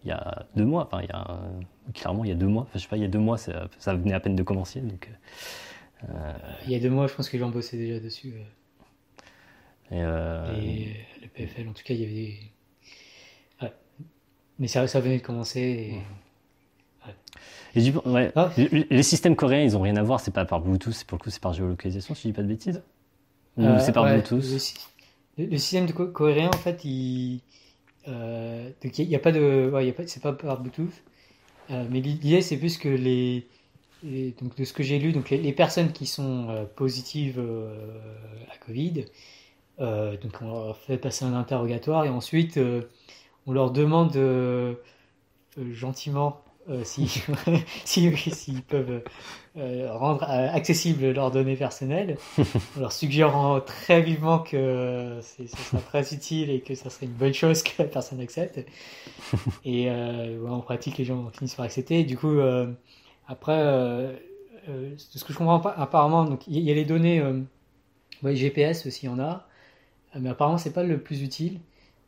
il 0.05 0.09
y 0.09 0.11
a 0.11 0.45
deux 0.55 0.65
mois. 0.65 0.87
Enfin, 0.89 1.03
il 1.03 1.09
y 1.09 1.11
a 1.11 1.25
clairement 1.93 2.23
il 2.23 2.29
y 2.29 2.33
a 2.33 2.35
deux 2.35 2.47
mois. 2.47 2.63
Enfin, 2.63 2.71
je 2.75 2.79
sais 2.79 2.87
pas, 2.87 2.97
il 2.97 3.01
y 3.01 3.05
a 3.05 3.09
deux 3.09 3.19
mois, 3.19 3.37
ça, 3.37 3.67
ça 3.77 3.93
venait 3.93 4.13
à 4.13 4.19
peine 4.19 4.35
de 4.35 4.43
commencer. 4.43 4.79
Donc 4.79 5.09
euh, 5.09 5.15
il 6.65 6.71
y 6.71 6.75
a 6.75 6.79
deux 6.79 6.89
mois, 6.89 7.07
je 7.07 7.13
pense 7.13 7.29
que 7.29 7.37
j'en 7.37 7.49
bossais 7.49 7.77
déjà 7.77 7.99
dessus. 7.99 8.33
Et, 9.91 10.01
euh, 10.01 10.55
et, 10.55 10.95
le 11.21 11.27
PFL, 11.27 11.67
en 11.67 11.73
tout 11.73 11.83
cas, 11.83 11.93
il 11.93 12.01
y 12.01 12.03
avait 12.03 12.13
des... 12.13 12.37
Ouais. 13.61 13.73
Mais 14.59 14.67
ça, 14.67 14.87
ça 14.87 14.99
venait 14.99 15.17
de 15.17 15.23
commencer. 15.23 15.59
Et... 15.59 15.99
Et 17.75 17.81
du, 17.81 17.97
ouais. 18.05 18.31
Ah. 18.35 18.51
Les 18.57 19.03
systèmes 19.03 19.35
coréens, 19.35 19.63
ils 19.63 19.77
ont 19.77 19.81
rien 19.81 19.95
à 19.95 20.03
voir. 20.03 20.19
C'est 20.19 20.33
pas 20.33 20.45
par 20.45 20.61
Bluetooth, 20.61 20.93
c'est 20.93 21.05
pour 21.05 21.17
le 21.17 21.23
coup, 21.23 21.29
c'est 21.29 21.41
par 21.41 21.53
géolocalisation. 21.53 22.15
Si 22.15 22.23
je 22.23 22.27
dis 22.29 22.33
pas 22.33 22.41
de 22.41 22.47
bêtises. 22.47 22.81
Ou 23.57 23.63
euh, 23.63 23.79
c'est 23.79 23.91
par 23.91 24.05
Bluetooth. 24.05 24.43
Le, 25.37 25.45
le, 25.45 25.57
système 25.57 25.85
de 25.85 25.91
coréen, 25.91 26.49
en 26.49 26.57
fait, 26.57 26.83
il, 26.83 27.41
euh, 28.07 28.69
il 28.83 29.09
y 29.09 29.15
a 29.15 29.19
pas 29.19 29.31
de, 29.31 29.69
ouais, 29.71 29.85
y 29.85 29.89
a 29.89 29.93
pas, 29.93 30.07
c'est 30.07 30.21
pas 30.21 30.33
par 30.33 30.61
Bluetooth. 30.61 30.93
Euh, 31.69 31.85
mais 31.89 32.01
l'idée, 32.01 32.41
c'est 32.41 32.57
plus 32.57 32.77
que 32.77 32.89
les, 32.89 33.47
et 34.07 34.33
donc 34.41 34.55
de 34.55 34.63
ce 34.63 34.73
que 34.73 34.83
j'ai 34.83 34.99
lu, 34.99 35.11
donc 35.11 35.29
les, 35.29 35.53
personnes 35.53 35.91
qui 35.91 36.05
sont 36.05 36.47
euh, 36.49 36.63
positives 36.63 37.39
euh, 37.39 37.75
à 38.51 38.57
Covid, 38.65 39.05
euh, 39.79 40.15
donc 40.17 40.41
on 40.41 40.47
leur 40.47 40.77
fait 40.77 40.97
passer 40.97 41.25
un 41.25 41.33
interrogatoire 41.33 42.05
et 42.05 42.09
ensuite 42.09 42.59
on 43.45 43.51
leur 43.51 43.71
demande 43.71 44.17
gentiment 45.71 46.41
s'ils 46.83 47.09
si, 47.85 48.11
si, 48.15 48.61
peuvent 48.61 49.03
rendre 49.55 50.23
accessibles 50.23 51.11
leurs 51.11 51.31
données 51.31 51.55
personnelles, 51.55 52.17
en 52.77 52.81
leur 52.81 52.91
suggérant 52.91 53.59
très 53.59 54.01
vivement 54.01 54.39
que 54.39 55.19
ce 55.21 55.47
sera 55.47 55.81
très 55.81 56.13
utile 56.13 56.51
et 56.51 56.61
que 56.61 56.75
ça 56.75 56.89
serait 56.89 57.07
une 57.07 57.13
bonne 57.13 57.33
chose 57.33 57.63
que 57.63 57.71
la 57.79 57.85
personne 57.85 58.21
accepte. 58.21 58.59
Et 59.65 59.89
en 59.89 60.59
pratique, 60.59 60.97
les 60.97 61.05
gens 61.05 61.31
finissent 61.31 61.55
par 61.55 61.65
accepter. 61.65 62.01
Et 62.01 62.03
du 62.03 62.17
coup, 62.17 62.39
après, 63.29 63.61
euh, 63.61 64.11
euh, 64.69 64.93
ce 64.97 65.23
que 65.23 65.31
je 65.31 65.37
comprends 65.37 65.59
pas, 65.59 65.71
apparemment, 65.77 66.25
donc 66.25 66.47
il 66.47 66.57
y, 66.57 66.71
a 66.71 66.73
les 66.73 66.83
données 66.83 67.21
euh, 67.21 67.39
GPS 68.23 68.87
aussi, 68.87 69.05
il 69.05 69.09
y 69.09 69.09
en 69.09 69.19
a, 69.19 69.47
mais 70.19 70.29
apparemment 70.29 70.57
c'est 70.57 70.73
pas 70.73 70.83
le 70.83 70.99
plus 70.99 71.21
utile. 71.21 71.59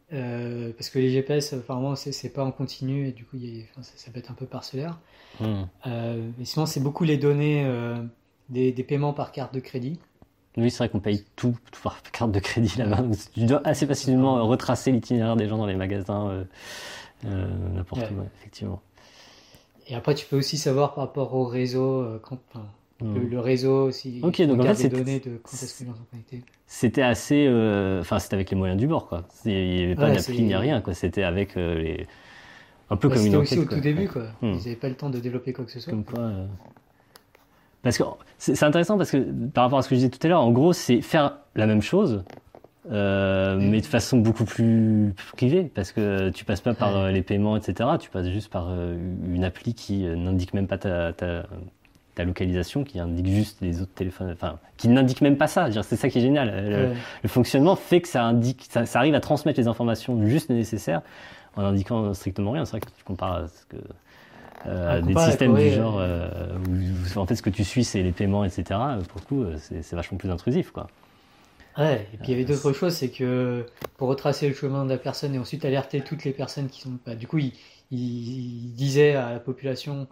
parce 0.10 0.89
que 0.89 0.98
les 0.98 1.11
GPS, 1.11 1.53
apparemment, 1.53 1.95
c'est 1.95 2.34
pas 2.34 2.43
en 2.43 2.52
continu 2.52 3.07
et 3.07 3.11
du 3.11 3.23
coup, 3.23 3.38
ça, 3.81 4.11
peut 4.11 4.19
être 4.19 4.31
un 4.31 4.34
peu 4.34 4.48
parcellaire. 4.48 4.99
Hmm. 5.39 5.65
mais 5.85 6.45
sinon, 6.45 6.65
c'est 6.65 6.81
beaucoup 6.81 7.03
les 7.03 7.18
données 7.18 7.65
des, 8.49 8.84
paiements 8.84 9.14
par 9.14 9.31
carte 9.31 9.53
de 9.53 9.60
crédit. 9.60 9.99
Oui, 10.57 10.72
c'est 10.72 10.80
vrai 10.80 10.89
qu'on 10.89 10.99
paye 10.99 11.23
tout, 11.35 11.56
par 11.84 12.02
carte 12.02 12.31
de 12.31 12.39
crédit 12.39 12.80
là-bas. 12.80 13.03
Tu 13.35 13.45
dois 13.45 13.61
assez 13.64 13.85
facilement 13.85 14.45
retracer 14.45 14.91
l'itinéraire 14.91 15.35
des 15.35 15.48
gens 15.48 15.57
dans 15.57 15.68
les 15.68 15.76
magasins, 15.76 16.45
n'importe 17.23 18.10
où, 18.10 18.23
effectivement. 18.39 18.81
Et 19.91 19.95
après, 19.95 20.15
tu 20.15 20.26
peux 20.26 20.38
aussi 20.38 20.57
savoir 20.57 20.93
par 20.93 21.03
rapport 21.03 21.35
au 21.35 21.43
réseau, 21.43 22.01
euh, 22.01 22.18
quand, 22.22 22.39
hmm. 23.01 23.27
le, 23.30 23.39
réseau 23.41 23.88
aussi. 23.88 24.22
Ok, 24.23 24.41
donc 24.43 24.61
en 24.61 24.73
fait, 24.73 24.88
données 24.88 25.19
de 25.19 25.38
quand 25.43 25.51
est-ce 25.51 25.84
que. 25.84 25.89
C'était 26.65 27.01
assez. 27.01 27.45
Euh, 27.45 27.99
enfin, 27.99 28.18
c'était 28.19 28.35
avec 28.35 28.49
les 28.51 28.55
moyens 28.55 28.80
du 28.80 28.88
bord, 28.88 29.09
quoi. 29.09 29.26
Il 29.43 29.51
n'y 29.51 29.84
avait 29.84 29.95
pas 29.95 30.09
d'appli 30.09 30.43
ni 30.43 30.55
rien, 30.55 30.80
quoi. 30.80 30.93
C'était 30.93 31.23
avec 31.23 31.57
euh, 31.57 31.76
les. 31.76 32.07
Un 32.89 32.95
peu 32.95 33.09
comme 33.09 33.26
une 33.26 33.35
enquête. 33.35 33.49
C'était 33.49 33.61
aussi 33.61 33.73
au 33.73 33.76
tout 33.76 33.81
début, 33.81 34.07
quoi. 34.07 34.23
Hmm. 34.41 34.53
Ils 34.53 34.57
n'avaient 34.57 34.76
pas 34.77 34.88
le 34.88 34.95
temps 34.95 35.09
de 35.09 35.19
développer 35.19 35.51
quoi 35.51 35.65
que 35.65 35.72
ce 35.72 35.81
soit. 35.81 35.91
Comme 35.91 36.05
quoi. 36.05 36.31
Parce 37.84 37.97
que 37.97 38.03
c'est 38.38 38.63
intéressant 38.63 38.97
parce 38.97 39.11
que 39.11 39.18
par 39.49 39.65
rapport 39.65 39.80
à 39.80 39.81
ce 39.81 39.89
que 39.89 39.95
je 39.95 40.01
disais 40.01 40.09
tout 40.09 40.26
à 40.26 40.30
l'heure, 40.30 40.41
en 40.41 40.51
gros, 40.51 40.72
c'est 40.72 41.01
faire 41.01 41.39
la 41.55 41.65
même 41.65 41.81
chose, 41.81 42.23
euh, 42.90 43.58
mais 43.60 43.80
de 43.80 43.86
façon 43.86 44.18
beaucoup 44.18 44.45
plus 44.45 45.14
privée, 45.36 45.70
parce 45.74 45.91
que 45.91 46.30
tu 46.30 46.45
passes 46.45 46.62
pas 46.62 46.74
par 46.74 46.98
euh, 46.98 47.12
les 47.12 47.22
paiements, 47.22 47.56
etc. 47.56 47.90
Tu 47.99 48.10
passes 48.10 48.30
juste 48.30 48.49
par 48.49 48.70
euh, 48.70 48.98
une 49.26 49.44
appli 49.44 49.76
qui 49.76 50.03
n'indique 50.03 50.53
même 50.56 50.68
pas 50.68 50.80
ta, 50.80 51.14
ta, 51.14 51.44
ta, 52.16 52.24
localisation, 52.24 52.84
qui 52.84 52.99
indique 52.99 53.28
juste 53.28 53.60
les 53.62 53.82
autres 53.82 53.94
téléphones, 53.94 54.32
enfin, 54.32 54.58
qui 54.78 54.88
n'indique 54.88 55.22
même 55.22 55.38
pas 55.38 55.48
ça. 55.48 55.70
C'est 55.84 55.95
ça 55.95 56.10
qui 56.10 56.18
est 56.18 56.22
génial. 56.22 56.95
Le, 57.22 57.30
fonctionnement 57.30 57.76
fait 57.76 58.02
que 58.02 58.08
ça 58.08 58.24
indique, 58.24 58.66
ça, 58.68 58.88
ça, 58.88 58.99
arrive 58.99 59.14
à 59.14 59.20
transmettre 59.20 59.60
les 59.60 59.68
informations 59.68 60.26
juste 60.28 60.49
nécessaires 60.49 61.02
en 61.56 61.64
indiquant 61.64 62.14
strictement 62.16 62.52
rien. 62.52 62.66
C'est 62.66 62.72
vrai 62.72 62.80
que 62.80 62.88
tu 62.98 63.03
compares 63.03 63.34
à 63.34 63.48
ce 63.48 63.66
que 63.66 63.78
euh, 64.68 65.02
des 65.02 65.16
systèmes 65.18 65.56
du 65.56 65.72
genre 65.72 65.99
où, 66.68 67.20
en 67.20 67.26
fait 67.26 67.36
ce 67.36 67.41
que 67.41 67.49
tu 67.49 67.64
suis 67.64 67.84
c'est 67.84 68.03
les 68.03 68.12
paiements 68.12 68.45
etc 68.45 68.80
pour 69.10 69.20
le 69.20 69.26
coup 69.26 69.45
c'est 69.58 69.95
vachement 69.95 70.20
plus 70.20 70.30
intrusif 70.30 70.70
quoi 70.70 70.86
Ouais, 71.77 72.07
et 72.14 72.18
puis 72.18 72.27
il 72.27 72.31
y 72.31 72.34
avait 72.34 72.45
d'autres 72.45 72.73
choses, 72.73 72.93
c'est 72.93 73.10
que 73.10 73.65
pour 73.98 74.10
retracer 74.10 74.48
le 74.48 74.53
chemin 74.53 74.84
de 74.85 74.89
la 74.89 74.98
personne 74.98 75.34
et 75.35 75.39
ensuite 75.39 75.64
alerter 75.64 76.02
toutes 76.02 76.26
les 76.26 76.31
personnes 76.31 76.68
qui 76.68 76.81
sont 76.81 76.98
pas. 77.03 77.15
du 77.15 77.27
coup, 77.27 77.38
il, 77.38 77.53
il, 77.91 78.73
disait 78.73 79.15
à 79.15 79.31
la 79.31 79.39
population. 79.39 80.07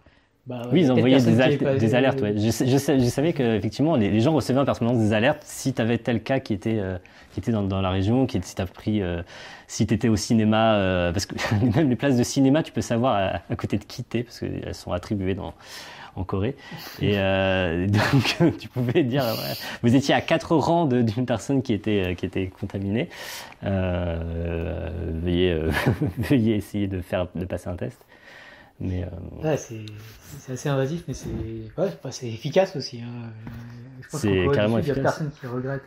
Bah, 0.46 0.62
oui, 0.72 0.80
ils 0.82 0.90
envoyaient 0.90 1.20
des, 1.20 1.78
des 1.78 1.94
alertes. 1.94 2.20
Ouais. 2.22 2.34
Je, 2.36 2.50
je, 2.50 2.98
je 2.98 3.08
savais 3.08 3.34
que 3.34 3.42
effectivement 3.56 3.94
les, 3.96 4.10
les, 4.10 4.20
gens 4.20 4.32
recevaient 4.32 4.58
en 4.58 4.64
permanence 4.64 4.98
des 4.98 5.12
alertes 5.12 5.42
si 5.44 5.74
tu 5.74 5.82
avais 5.82 5.98
tel 5.98 6.22
cas 6.22 6.40
qui 6.40 6.54
était 6.54 6.78
euh, 6.78 6.96
qui 7.32 7.40
était 7.40 7.52
dans, 7.52 7.62
dans, 7.62 7.82
la 7.82 7.90
région, 7.90 8.26
qui 8.26 8.40
si 8.42 8.54
t'as 8.54 8.66
pris, 8.66 9.02
euh, 9.02 9.22
si 9.68 9.86
t'étais 9.86 10.08
au 10.08 10.16
cinéma, 10.16 10.74
euh, 10.74 11.12
parce 11.12 11.26
que 11.26 11.34
même 11.76 11.90
les 11.90 11.96
places 11.96 12.16
de 12.16 12.22
cinéma, 12.22 12.62
tu 12.62 12.72
peux 12.72 12.80
savoir 12.80 13.14
à, 13.14 13.52
à 13.52 13.56
côté 13.56 13.76
de 13.76 13.84
qui 13.84 14.02
t'es 14.02 14.22
parce 14.22 14.40
qu'elles 14.40 14.74
sont 14.74 14.92
attribuées 14.92 15.34
dans 15.34 15.54
en 16.16 16.24
Corée. 16.24 16.56
Et 17.00 17.12
euh, 17.16 17.86
donc, 18.40 18.58
tu 18.58 18.68
pouvais 18.68 19.02
dire, 19.02 19.24
vous 19.82 19.94
étiez 19.94 20.14
à 20.14 20.20
quatre 20.20 20.56
rangs 20.56 20.86
d'une 20.86 21.26
personne 21.26 21.62
qui 21.62 21.72
était, 21.72 22.04
euh, 22.06 22.14
qui 22.14 22.26
était 22.26 22.48
contaminée. 22.48 23.08
Euh, 23.64 24.88
veuillez, 25.22 25.60
veuillez 26.18 26.56
essayer 26.56 26.86
de, 26.86 27.00
faire, 27.00 27.28
de 27.34 27.44
passer 27.44 27.68
un 27.68 27.76
test. 27.76 28.04
Mais 28.82 29.04
ouais, 29.42 29.58
c'est 29.58 30.52
assez 30.52 30.68
invasif, 30.70 31.04
mais 31.06 31.12
c'est 31.12 31.28
ouais, 31.76 31.90
c'est 32.10 32.28
efficace 32.28 32.76
aussi. 32.76 33.02
Hein. 33.02 33.28
Je 34.00 34.08
pense 34.08 34.22
qu'en 34.22 34.52
carrément 34.52 34.78
il 34.78 34.84
n'y 34.86 34.90
a 34.90 34.94
personne 34.94 35.30
qui 35.38 35.46
regrette. 35.46 35.82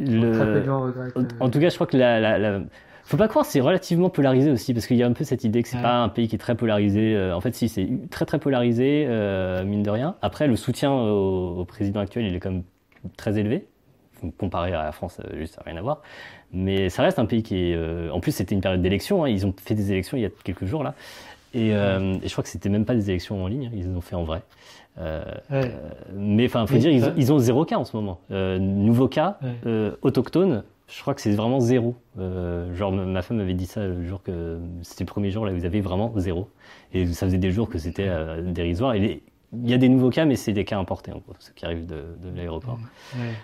Le... 0.00 0.32
Très 0.32 0.44
peu 0.46 0.60
de 0.60 0.64
gens 0.64 0.80
regrettent. 0.80 1.16
En, 1.38 1.48
tout 1.48 1.60
cas, 1.60 1.68
je 1.68 1.74
crois 1.76 1.86
que 1.86 1.96
la, 1.96 2.18
la, 2.18 2.38
la 2.38 2.60
faut 3.10 3.16
pas 3.16 3.26
croire, 3.26 3.44
c'est 3.44 3.60
relativement 3.60 4.08
polarisé 4.08 4.52
aussi, 4.52 4.72
parce 4.72 4.86
qu'il 4.86 4.96
y 4.96 5.02
a 5.02 5.06
un 5.06 5.12
peu 5.12 5.24
cette 5.24 5.42
idée 5.42 5.64
que 5.64 5.68
c'est 5.68 5.82
pas 5.82 5.96
un 5.96 6.08
pays 6.08 6.28
qui 6.28 6.36
est 6.36 6.38
très 6.38 6.54
polarisé. 6.54 7.16
Euh, 7.16 7.34
en 7.34 7.40
fait, 7.40 7.52
si, 7.56 7.68
c'est 7.68 7.88
très 8.08 8.24
très 8.24 8.38
polarisé, 8.38 9.04
euh, 9.08 9.64
mine 9.64 9.82
de 9.82 9.90
rien. 9.90 10.14
Après, 10.22 10.46
le 10.46 10.54
soutien 10.54 10.92
au, 10.92 11.64
président 11.64 11.98
actuel, 11.98 12.26
il 12.26 12.36
est 12.36 12.38
quand 12.38 12.52
même 12.52 12.62
très 13.16 13.36
élevé. 13.36 13.66
Comparé 14.38 14.72
à 14.74 14.84
la 14.84 14.92
France, 14.92 15.18
euh, 15.24 15.38
juste 15.38 15.54
ça 15.54 15.62
n'a 15.62 15.72
rien 15.72 15.80
à 15.80 15.82
voir. 15.82 16.02
Mais 16.52 16.88
ça 16.88 17.02
reste 17.02 17.18
un 17.18 17.26
pays 17.26 17.42
qui 17.42 17.72
est. 17.72 18.10
en 18.10 18.20
plus, 18.20 18.30
c'était 18.30 18.54
une 18.54 18.60
période 18.60 18.80
d'élection. 18.80 19.24
Hein. 19.24 19.28
Ils 19.28 19.44
ont 19.44 19.54
fait 19.60 19.74
des 19.74 19.90
élections 19.90 20.16
il 20.16 20.20
y 20.20 20.26
a 20.26 20.30
quelques 20.44 20.66
jours 20.66 20.84
là. 20.84 20.94
Et, 21.52 21.70
je 21.70 22.30
crois 22.30 22.44
que 22.44 22.50
c'était 22.50 22.68
même 22.68 22.84
pas 22.84 22.94
des 22.94 23.10
élections 23.10 23.42
en 23.42 23.48
ligne, 23.48 23.66
hein. 23.66 23.70
ils 23.74 23.88
les 23.88 23.96
ont 23.96 24.00
fait 24.00 24.14
en 24.14 24.22
vrai. 24.22 24.42
mais 26.14 26.46
enfin, 26.46 26.64
faut 26.64 26.76
dire, 26.76 26.92
ils, 26.92 27.12
ils, 27.16 27.32
ont 27.32 27.38
zéro 27.40 27.64
cas 27.64 27.78
en 27.78 27.84
ce 27.84 27.96
moment. 27.96 28.20
nouveau 28.30 29.08
cas, 29.08 29.38
autochtone, 30.02 30.62
je 30.90 31.00
crois 31.00 31.14
que 31.14 31.20
c'est 31.20 31.32
vraiment 31.32 31.60
zéro. 31.60 31.94
Euh, 32.18 32.74
genre, 32.74 32.92
ma 32.92 33.22
femme 33.22 33.38
m'avait 33.38 33.54
dit 33.54 33.66
ça 33.66 33.86
le 33.86 34.04
jour 34.04 34.22
que 34.22 34.58
c'était 34.82 35.04
le 35.04 35.08
premier 35.08 35.30
jour, 35.30 35.46
là, 35.46 35.52
vous 35.52 35.64
avez 35.64 35.80
vraiment 35.80 36.12
zéro. 36.16 36.48
Et 36.92 37.06
ça 37.06 37.26
faisait 37.26 37.38
des 37.38 37.52
jours 37.52 37.68
que 37.68 37.78
c'était 37.78 38.08
euh, 38.08 38.42
dérisoire. 38.52 38.94
Et 38.94 39.22
il 39.52 39.68
y 39.68 39.74
a 39.74 39.78
des 39.78 39.88
nouveaux 39.88 40.10
cas, 40.10 40.24
mais 40.24 40.36
c'est 40.36 40.52
des 40.52 40.64
cas 40.64 40.78
importés, 40.78 41.12
en 41.12 41.18
gros, 41.18 41.34
ceux 41.38 41.52
qui 41.54 41.64
arrivent 41.64 41.86
de, 41.86 42.04
de 42.22 42.36
l'aéroport. 42.36 42.78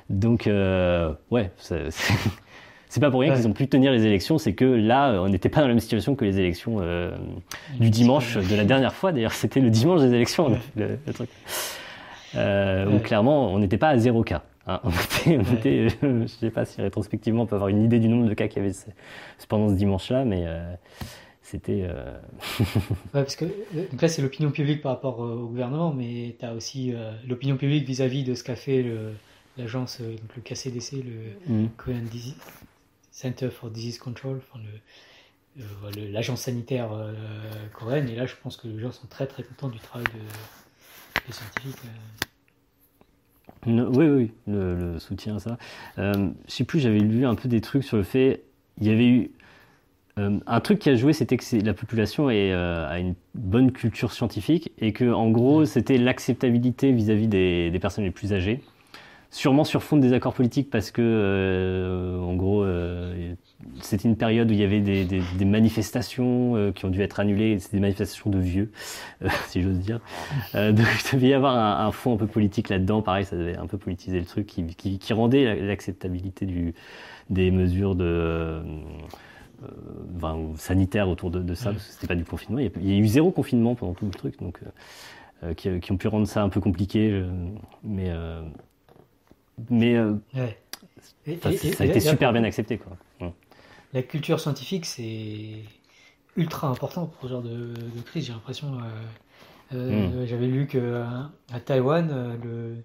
Donc, 0.09 0.47
euh, 0.47 1.13
ouais, 1.31 1.51
c'est 1.59 3.01
pas 3.01 3.11
pour 3.11 3.21
rien 3.21 3.35
qu'ils 3.35 3.49
ont 3.49 3.53
pu 3.53 3.69
tenir 3.69 3.93
les 3.93 4.07
élections, 4.07 4.39
c'est 4.39 4.55
que 4.55 4.65
là, 4.65 5.21
on 5.21 5.29
n'était 5.29 5.49
pas 5.49 5.61
dans 5.61 5.69
la 5.69 5.75
même 5.75 5.81
situation 5.81 6.15
que 6.15 6.25
les 6.25 6.39
élections 6.39 6.79
euh, 6.81 7.17
du 7.81 7.91
dimanche 7.91 8.37
de 8.37 8.57
la 8.57 8.65
dernière 8.65 8.95
fois. 8.95 9.13
D'ailleurs, 9.13 9.33
c'était 9.33 9.61
le 9.61 9.71
dimanche 9.71 10.01
des 10.01 10.15
élections, 10.15 10.57
le, 10.77 10.99
le 11.07 11.13
truc. 11.13 11.29
Euh, 12.35 12.87
où 12.91 12.99
clairement, 12.99 13.53
on 13.53 13.59
n'était 13.59 13.79
pas 13.79 13.89
à 13.89 13.99
zéro 13.99 14.23
cas. 14.23 14.43
Hein, 14.67 14.81
je 15.25 16.07
ne 16.07 16.27
sais 16.27 16.51
pas 16.51 16.65
si 16.65 16.83
rétrospectivement 16.83 17.45
on 17.45 17.47
peut 17.47 17.55
avoir 17.55 17.69
une 17.69 17.85
idée 17.85 18.01
du 18.01 18.09
nombre 18.09 18.29
de 18.29 18.35
cas 18.35 18.49
qu'il 18.49 18.63
y 18.63 18.67
avait 18.67 18.75
pendant 19.49 19.69
ce 19.69 19.75
dimanche-là, 19.75 20.25
mais 20.25 20.45
euh, 20.47 20.75
c'était. 21.43 21.87
Euh... 21.89 22.19
ouais, 22.61 23.23
parce 23.23 23.37
que 23.37 23.45
donc 23.45 24.03
là, 24.03 24.09
c'est 24.09 24.23
l'opinion 24.23 24.51
publique 24.51 24.83
par 24.83 24.93
rapport 24.93 25.21
au 25.21 25.47
gouvernement, 25.47 25.93
mais 25.93 26.37
tu 26.39 26.45
as 26.45 26.53
aussi 26.53 26.93
euh, 26.93 27.13
l'opinion 27.29 27.57
publique 27.57 27.87
vis-à-vis 27.87 28.25
de 28.25 28.35
ce 28.35 28.43
qu'a 28.43 28.57
fait 28.57 28.85
l'agence, 29.57 30.01
le, 30.01 30.17
le 30.35 30.43
KCDC, 30.43 31.05
le 31.05 31.55
mm. 31.55 31.69
Korean 31.77 32.03
Disease, 32.11 32.37
Center 33.13 33.51
for 33.51 33.71
Disease 33.71 33.99
Control, 33.99 34.41
enfin 34.53 34.61
l'agence 36.11 36.43
sanitaire 36.43 36.91
coréenne. 37.73 38.09
Et 38.09 38.17
là, 38.17 38.27
je 38.27 38.35
pense 38.43 38.57
que 38.57 38.67
les 38.67 38.81
gens 38.81 38.93
sont 38.93 39.07
très 39.07 39.27
très 39.27 39.43
contents 39.45 39.69
du 39.69 39.79
travail 39.79 40.07
des 41.27 41.33
scientifiques 41.33 41.79
oui, 43.67 44.07
oui, 44.09 44.31
le, 44.47 44.99
soutien 44.99 45.37
à 45.37 45.39
ça. 45.39 45.59
Euh, 45.99 46.31
je 46.49 46.53
sais 46.53 46.65
plus, 46.65 46.81
j'avais 46.81 46.99
lu 46.99 47.27
un 47.27 47.35
peu 47.35 47.49
des 47.49 47.61
trucs 47.61 47.85
sur 47.85 47.97
le 47.97 48.03
fait. 48.03 48.43
Il 48.81 48.87
y 48.87 48.91
avait 48.91 49.07
eu. 49.07 49.31
Euh, 50.19 50.39
un 50.47 50.61
truc 50.61 50.79
qui 50.79 50.89
a 50.89 50.95
joué, 50.95 51.13
c'était 51.13 51.37
que 51.37 51.45
la 51.63 51.75
population 51.75 52.31
est, 52.31 52.51
euh, 52.51 52.89
a 52.89 52.99
une 52.99 53.15
bonne 53.35 53.71
culture 53.71 54.13
scientifique 54.13 54.73
et 54.79 54.93
que, 54.93 55.13
en 55.13 55.31
gros, 55.31 55.67
c'était 55.67 55.99
l'acceptabilité 55.99 56.91
vis-à-vis 56.93 57.29
des, 57.29 57.71
des, 57.71 57.79
personnes 57.79 58.05
les 58.05 58.11
plus 58.11 58.33
âgées. 58.33 58.63
Sûrement 59.31 59.65
sur 59.65 59.83
fond 59.83 59.97
de 59.97 60.03
désaccords 60.03 60.33
politiques 60.33 60.71
parce 60.71 60.91
que, 60.91 61.03
euh, 61.03 62.19
en 62.21 62.35
gros, 62.35 62.65
c'était 63.81 64.09
une 64.09 64.17
période 64.17 64.51
où 64.51 64.53
il 64.53 64.61
y 64.61 64.65
avait 64.65 64.81
des, 64.81 65.05
des, 65.05 65.23
des 65.37 65.45
manifestations 65.45 66.57
euh, 66.57 66.73
qui 66.73 66.85
ont 66.85 66.91
dû 66.91 67.01
être 67.03 67.21
annulées, 67.21 67.59
c'était 67.59 67.79
des 67.79 67.81
manifestations 67.81 68.31
de 68.31 68.39
vieux, 68.39 68.71
euh, 69.23 69.29
si 69.49 69.63
j'ose 69.63 69.79
dire. 69.79 70.01
Euh, 70.55 70.73
donc 70.73 70.87
il 71.05 71.17
devait 71.17 71.29
y 71.29 71.35
avoir 71.35 71.57
un, 71.57 71.87
un, 71.87 71.93
fond 71.93 72.15
un 72.15 72.17
peu 72.17 72.27
politique 72.27 72.69
là-dedans, 72.69 73.03
pareil, 73.03 73.25
ça 73.25 73.37
devait 73.37 73.57
un 73.57 73.67
peu 73.67 73.79
politiser 73.79 74.19
le 74.19 74.27
truc, 74.27 74.47
qui, 74.47 74.65
qui, 74.67 74.99
qui 74.99 75.13
rendait 75.13 75.61
l'acceptabilité 75.61 76.47
des 77.31 77.51
mesures 77.51 77.95
de... 77.95 78.63
Enfin, 80.17 80.39
sanitaires 80.57 81.09
autour 81.09 81.31
de, 81.31 81.41
de 81.41 81.55
ça, 81.55 81.73
parce 81.73 81.87
que 81.87 81.93
c'était 81.95 82.07
pas 82.07 82.15
du 82.15 82.25
confinement. 82.25 82.59
Il 82.59 82.87
y, 82.87 82.95
a, 82.95 82.99
eu 82.99 83.07
zéro 83.07 83.31
confinement 83.31 83.75
pendant 83.75 83.95
tout 83.95 84.05
le 84.05 84.11
truc, 84.11 84.39
donc 84.39 84.61
qui, 85.57 85.81
qui, 85.81 85.93
ont 85.93 85.97
pu 85.97 86.09
rendre 86.09 86.27
ça 86.27 86.43
un 86.43 86.51
peu 86.51 86.61
compliqué, 86.61 87.25
mais... 87.83 88.13
mais 89.71 89.99
ouais. 89.99 90.59
ça 91.41 91.85
a 91.85 91.87
été 91.87 92.01
super 92.01 92.35
bien 92.35 92.45
accepté, 92.45 92.77
quoi 92.77 92.99
la 93.97 94.03
culture 94.03 94.39
scientifique, 94.39 94.85
c'est 94.85 95.63
ultra 96.37 96.69
important 96.69 97.07
pour 97.07 97.23
ce 97.23 97.29
genre 97.29 97.43
de, 97.43 97.73
crise, 98.05 98.27
j'ai 98.27 98.33
l'impression. 98.35 98.75
Euh, 98.75 99.75
euh, 99.75 100.23
hmm. 100.23 100.27
J'avais 100.27 100.49
lu 100.49 100.67
qu'à 100.67 101.31
à 101.51 101.61
Taïwan, 101.61 102.11
euh, 102.13 102.77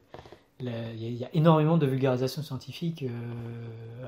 il 0.61 1.13
y, 1.13 1.25
a 1.25 1.29
énormément 1.33 1.77
de 1.77 1.85
vulgarisation 1.85 2.43
scientifique 2.43 3.03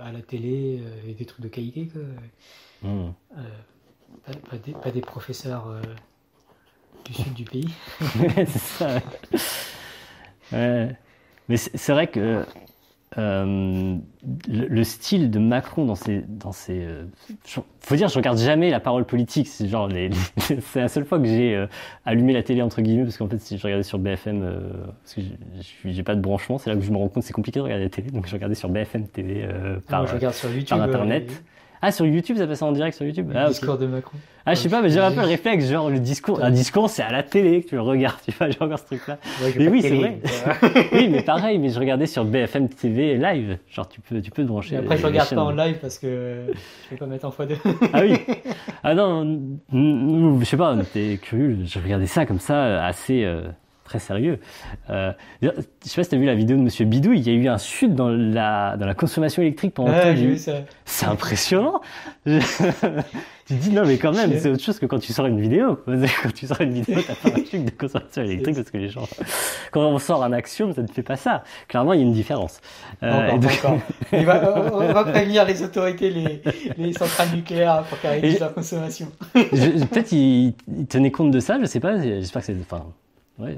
à 0.02 0.14
la 0.14 0.22
télé 0.22 0.82
et 1.06 1.14
des 1.14 1.26
trucs 1.26 1.42
de 1.42 1.50
qualité. 1.50 1.90
Hmm. 2.82 3.10
Pas, 4.82 4.92
des, 4.92 5.02
professeurs 5.02 5.76
du 7.04 7.14
sud 7.14 7.34
du 7.34 7.44
pays. 7.44 7.74
c'est 8.36 8.48
ça. 8.48 9.02
Mais 10.52 11.58
c'est 11.58 11.92
vrai 11.92 12.08
que 12.08 12.46
euh, 13.18 13.96
le, 14.48 14.84
style 14.84 15.30
de 15.30 15.40
Macron 15.40 15.86
dans 15.86 15.96
ses, 15.96 16.24
dans 16.28 16.52
ses, 16.52 16.80
euh, 16.80 17.04
faut 17.80 17.96
dire, 17.96 18.08
je 18.08 18.16
regarde 18.16 18.38
jamais 18.38 18.70
la 18.70 18.80
parole 18.80 19.06
politique. 19.06 19.48
C'est 19.48 19.68
genre, 19.68 19.88
les, 19.88 20.10
c'est 20.38 20.80
la 20.80 20.88
seule 20.88 21.06
fois 21.06 21.20
que 21.20 21.26
j'ai 21.26 21.56
euh, 21.56 21.68
allumé 22.06 22.34
la 22.34 22.44
télé 22.44 22.62
entre 22.62 22.82
guillemets 22.82 23.04
parce 23.04 23.18
qu'en 23.18 23.28
fait, 23.28 23.40
si 23.40 23.58
je 23.58 23.64
regardais 23.64 23.84
sur 23.84 24.00
BFM, 24.00 24.42
parce 25.04 25.16
que 25.16 25.22
j'ai 25.86 26.04
pas 26.04 26.16
de 26.16 26.22
branchement, 26.22 26.58
c'est 26.58 26.70
là 26.70 26.76
que 26.76 26.82
je 26.82 26.92
me 26.92 26.98
rends 26.98 27.10
compte 27.10 27.24
c'est 27.24 27.34
compliqué 27.34 27.60
de 27.60 27.64
regarder 27.64 27.86
la 27.86 27.90
télé, 27.90 28.10
donc 28.10 28.28
je 28.28 28.34
regardais 28.34 28.56
sur 28.56 28.70
BFM 28.70 29.08
TV 29.08 29.48
par, 29.88 30.08
je 30.08 30.14
regarde 30.14 30.36
sur 30.36 30.50
YouTube, 30.50 30.70
par 30.70 30.82
internet. 30.82 31.44
Ah, 31.86 31.92
sur 31.92 32.06
YouTube, 32.06 32.38
ça 32.38 32.48
passe 32.48 32.62
en 32.62 32.72
direct 32.72 32.96
sur 32.96 33.06
YouTube 33.06 33.30
Le 33.34 33.38
ah, 33.38 33.50
discours 33.50 33.78
de 33.78 33.86
Macron. 33.86 34.18
Ah, 34.46 34.54
je 34.54 34.62
sais 34.62 34.70
pas, 34.70 34.82
mais 34.82 34.90
j'ai 34.90 35.02
un 35.02 35.12
peu 35.12 35.20
le 35.20 35.28
réflexe, 35.28 35.70
genre 35.70 35.90
le 35.90 36.00
discours. 36.00 36.42
Un 36.42 36.50
discours, 36.50 36.90
c'est 36.90 37.04
à 37.04 37.12
la 37.12 37.24
télé 37.24 37.62
que 37.62 37.68
tu 37.68 37.76
le 37.76 37.82
regardes, 37.82 38.22
tu 38.24 38.32
vois, 38.32 38.50
j'ai 38.52 38.62
encore 38.62 38.80
ce 38.80 38.86
truc-là. 38.86 39.18
mais 39.58 39.68
oui, 39.68 39.82
c'est 39.82 39.94
vrai. 39.94 40.18
oui, 40.94 41.10
mais 41.10 41.24
pareil, 41.24 41.60
mais 41.60 41.68
je 41.68 41.78
regardais 41.78 42.06
sur 42.06 42.24
BFM 42.24 42.70
TV 42.70 43.18
live. 43.18 43.58
Genre, 43.70 43.90
tu 43.90 44.00
peux, 44.00 44.22
tu 44.22 44.32
peux 44.32 44.44
te 44.44 44.48
brancher. 44.48 44.78
après, 44.78 44.96
je 44.96 45.06
regarde 45.06 45.36
pas 45.36 45.44
en 45.44 45.52
live 45.52 45.76
parce 45.82 46.00
que 46.00 46.46
je 46.86 46.90
vais 46.92 46.96
pas 46.96 47.06
mettre 47.06 47.26
en 47.26 47.32
x2. 47.32 47.58
ah 47.92 48.00
oui. 48.02 48.16
Ah 48.86 48.96
non, 48.96 49.40
je 49.72 50.46
sais 50.46 50.58
pas, 50.58 50.78
t'es 50.94 51.18
curieux. 51.22 51.60
Je 51.66 51.80
regardais 51.80 52.08
ça 52.08 52.26
comme 52.26 52.40
ça, 52.40 52.86
assez. 52.86 53.24
Euh, 53.24 53.44
très 53.94 54.00
sérieux. 54.00 54.40
Euh, 54.90 55.12
je 55.44 55.50
sais 55.82 55.96
pas 55.96 56.04
si 56.04 56.10
tu 56.10 56.16
as 56.16 56.18
vu 56.18 56.26
la 56.26 56.34
vidéo 56.34 56.58
de 56.58 56.64
Monsieur 56.64 56.86
Bidou, 56.86 57.14
il 57.14 57.22
y 57.22 57.30
a 57.30 57.34
eu 57.34 57.48
un 57.48 57.60
chute 57.60 57.94
dans 57.94 58.10
la, 58.10 58.76
dans 58.76 58.88
la 58.88 58.96
consommation 58.96 59.44
électrique 59.44 59.76
pendant 59.76 59.94
ah, 59.94 60.16
C'est 60.86 61.06
impressionnant. 61.06 61.80
tu 62.26 62.40
te 63.46 63.54
dis 63.54 63.70
non 63.70 63.84
mais 63.86 63.98
quand 63.98 64.14
même, 64.14 64.32
c'est 64.40 64.50
autre 64.50 64.64
chose 64.64 64.80
que 64.80 64.88
quand 64.88 64.98
tu 64.98 65.14
sors 65.14 65.28
une 65.28 65.40
vidéo. 65.40 65.80
Quand 66.24 66.34
tu 66.34 66.48
sors 66.48 66.62
une 66.62 66.74
vidéo, 66.74 67.02
t'as 67.06 67.14
pas 67.14 67.38
un 67.38 67.46
chute 67.46 67.66
de 67.66 67.70
consommation 67.70 68.24
électrique 68.24 68.56
parce 68.56 68.72
que 68.72 68.78
les 68.78 68.90
gens... 68.90 69.08
Quand 69.72 69.82
on 69.82 70.00
sort 70.00 70.24
un 70.24 70.34
axiome, 70.34 70.74
ça 70.74 70.82
ne 70.82 70.88
fait 70.88 71.04
pas 71.04 71.18
ça. 71.18 71.44
Clairement, 71.68 71.94
il 71.94 72.00
y 72.00 72.04
a 72.04 72.06
une 72.06 72.14
différence. 72.14 72.62
Euh, 73.04 73.38
Il 74.12 74.26
va, 74.26 74.74
on 74.74 74.92
va 74.92 75.04
prévenir 75.04 75.46
les 75.46 75.62
autorités, 75.62 76.10
les, 76.10 76.42
les 76.78 76.94
centrales 76.94 77.30
nucléaires 77.36 77.84
pour 77.84 77.98
faire 78.00 78.12
réduire 78.12 78.40
la 78.40 78.48
consommation. 78.48 79.12
Peut-être 79.34 80.12
il, 80.14 80.54
il 80.68 80.88
tenait 80.88 81.12
compte 81.12 81.32
de 81.32 81.40
ça, 81.40 81.60
je 81.60 81.66
sais 81.66 81.80
pas. 81.80 82.02
J'espère 82.02 82.42
que 82.42 82.46
c'est... 82.48 82.58
Enfin, 82.62 82.86
ouais, 83.38 83.58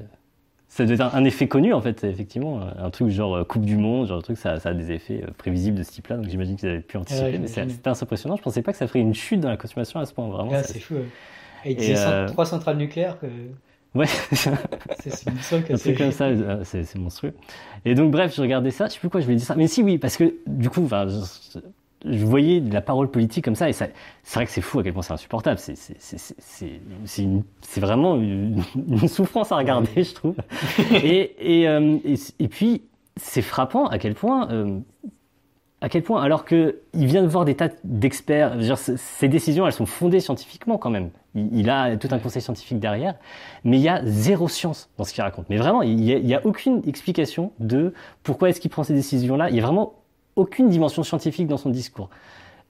ça 0.76 0.84
doit 0.84 0.96
être 0.96 1.16
un, 1.16 1.24
effet 1.24 1.48
connu 1.48 1.72
en 1.72 1.80
fait, 1.80 2.04
effectivement. 2.04 2.60
Un 2.78 2.90
truc 2.90 3.08
genre 3.08 3.34
euh, 3.34 3.44
Coupe 3.46 3.64
du 3.64 3.78
Monde, 3.78 4.10
genre 4.10 4.18
un 4.18 4.22
truc, 4.22 4.38
ça, 4.38 4.60
ça 4.60 4.70
a 4.70 4.74
des 4.74 4.92
effets 4.92 5.24
euh, 5.24 5.32
prévisibles 5.38 5.78
de 5.78 5.84
ce 5.84 5.92
type-là, 5.92 6.18
donc 6.18 6.28
j'imagine 6.28 6.58
qu'ils 6.58 6.68
avaient 6.68 6.82
pu 6.82 6.98
anticiper. 6.98 7.38
mais 7.40 7.48
c'était 7.48 7.88
assez 7.88 8.04
impressionnant. 8.04 8.36
Je 8.36 8.42
pensais 8.42 8.62
pas 8.62 8.74
que 8.74 8.78
ça 8.78 8.86
ferait 8.86 9.00
une 9.00 9.14
chute 9.14 9.40
dans 9.40 9.48
la 9.48 9.56
consommation 9.56 10.02
à 10.02 10.06
ce 10.06 10.14
point, 10.14 10.28
vraiment. 10.28 10.52
c'est 10.64 10.80
fou. 10.80 10.96
Et 11.64 11.76
disait 11.76 11.96
euh... 11.98 12.28
trois 12.28 12.46
centrales 12.46 12.76
nucléaires. 12.76 13.18
Que... 13.20 13.28
Ouais, 13.98 14.06
c'est 15.06 15.96
comme 15.96 16.12
ça, 16.12 16.28
c'est 16.66 16.96
monstrueux. 16.96 17.34
Et 17.86 17.96
donc, 17.96 18.12
bref, 18.12 18.36
je 18.36 18.42
regardais 18.42 18.72
ça, 18.72 18.88
je 18.88 18.94
sais 18.96 19.00
plus 19.00 19.10
quoi 19.10 19.22
je 19.22 19.28
voulais 19.28 19.38
dire 19.38 19.48
ça. 19.48 19.56
Mais 19.56 19.68
si, 19.68 19.82
oui, 19.82 19.98
parce 19.98 20.18
que 20.18 20.36
du 20.46 20.70
coup, 20.70 20.84
enfin, 20.84 21.08
je 21.08 21.60
voyais 22.06 22.62
de 22.62 22.74
la 22.74 22.82
parole 22.82 23.10
politique 23.10 23.44
comme 23.44 23.56
ça, 23.56 23.70
et 23.70 23.74
c'est 23.74 23.92
vrai 24.34 24.46
que 24.46 24.52
c'est 24.52 24.62
fou 24.62 24.80
à 24.80 24.84
quel 24.84 24.94
point 24.94 25.02
c'est 25.02 25.14
insupportable. 25.14 25.60
C'est 25.60 26.80
vraiment 27.78 28.16
une, 28.16 28.64
souffrance 29.08 29.52
à 29.52 29.58
regarder, 29.58 30.04
je 30.04 30.14
trouve. 30.14 30.36
et, 30.92 31.62
et, 31.62 31.68
euh, 31.68 31.98
et, 32.40 32.48
puis, 32.48 32.84
c'est 33.18 33.42
frappant 33.42 33.88
à 33.88 33.98
quel 33.98 34.14
point, 34.14 34.50
euh, 34.52 34.80
à 35.82 35.90
quel 35.90 36.04
point, 36.04 36.22
alors 36.22 36.46
qu'il 36.46 36.76
vient 36.94 37.24
de 37.24 37.28
voir 37.28 37.46
des 37.46 37.56
tas 37.56 37.70
d'experts, 37.84 38.58
ces 38.78 39.28
décisions, 39.28 39.66
elles 39.66 39.74
sont 39.74 39.86
fondées 39.86 40.20
scientifiquement 40.20 40.78
quand 40.78 40.90
même. 40.90 41.10
Il, 41.36 41.70
a 41.70 41.98
tout 41.98 42.08
un 42.12 42.20
conseil 42.20 42.42
scientifique 42.42 42.80
derrière, 42.80 43.16
mais 43.66 43.78
il 43.78 43.84
y 43.84 43.90
a 43.90 44.02
zéro 44.06 44.48
science 44.48 44.90
dans 44.98 45.04
ce 45.04 45.14
qu'il 45.14 45.22
raconte. 45.22 45.48
Mais 45.50 45.58
vraiment, 45.58 45.82
il 45.82 45.98
n'y 45.98 46.34
a, 46.34 46.38
a 46.38 46.46
aucune 46.46 46.82
explication 46.88 47.52
de 47.60 47.94
pourquoi 48.24 48.50
est-ce 48.50 48.62
qu'il 48.62 48.72
prend 48.72 48.84
ces 48.84 48.94
décisions-là. 48.94 49.50
Il 49.50 49.58
y 49.58 49.60
a 49.60 49.64
vraiment 49.64 49.96
aucune 50.36 50.70
dimension 50.70 51.04
scientifique 51.04 51.48
dans 51.48 51.58
son 51.58 51.70
discours. 51.70 52.10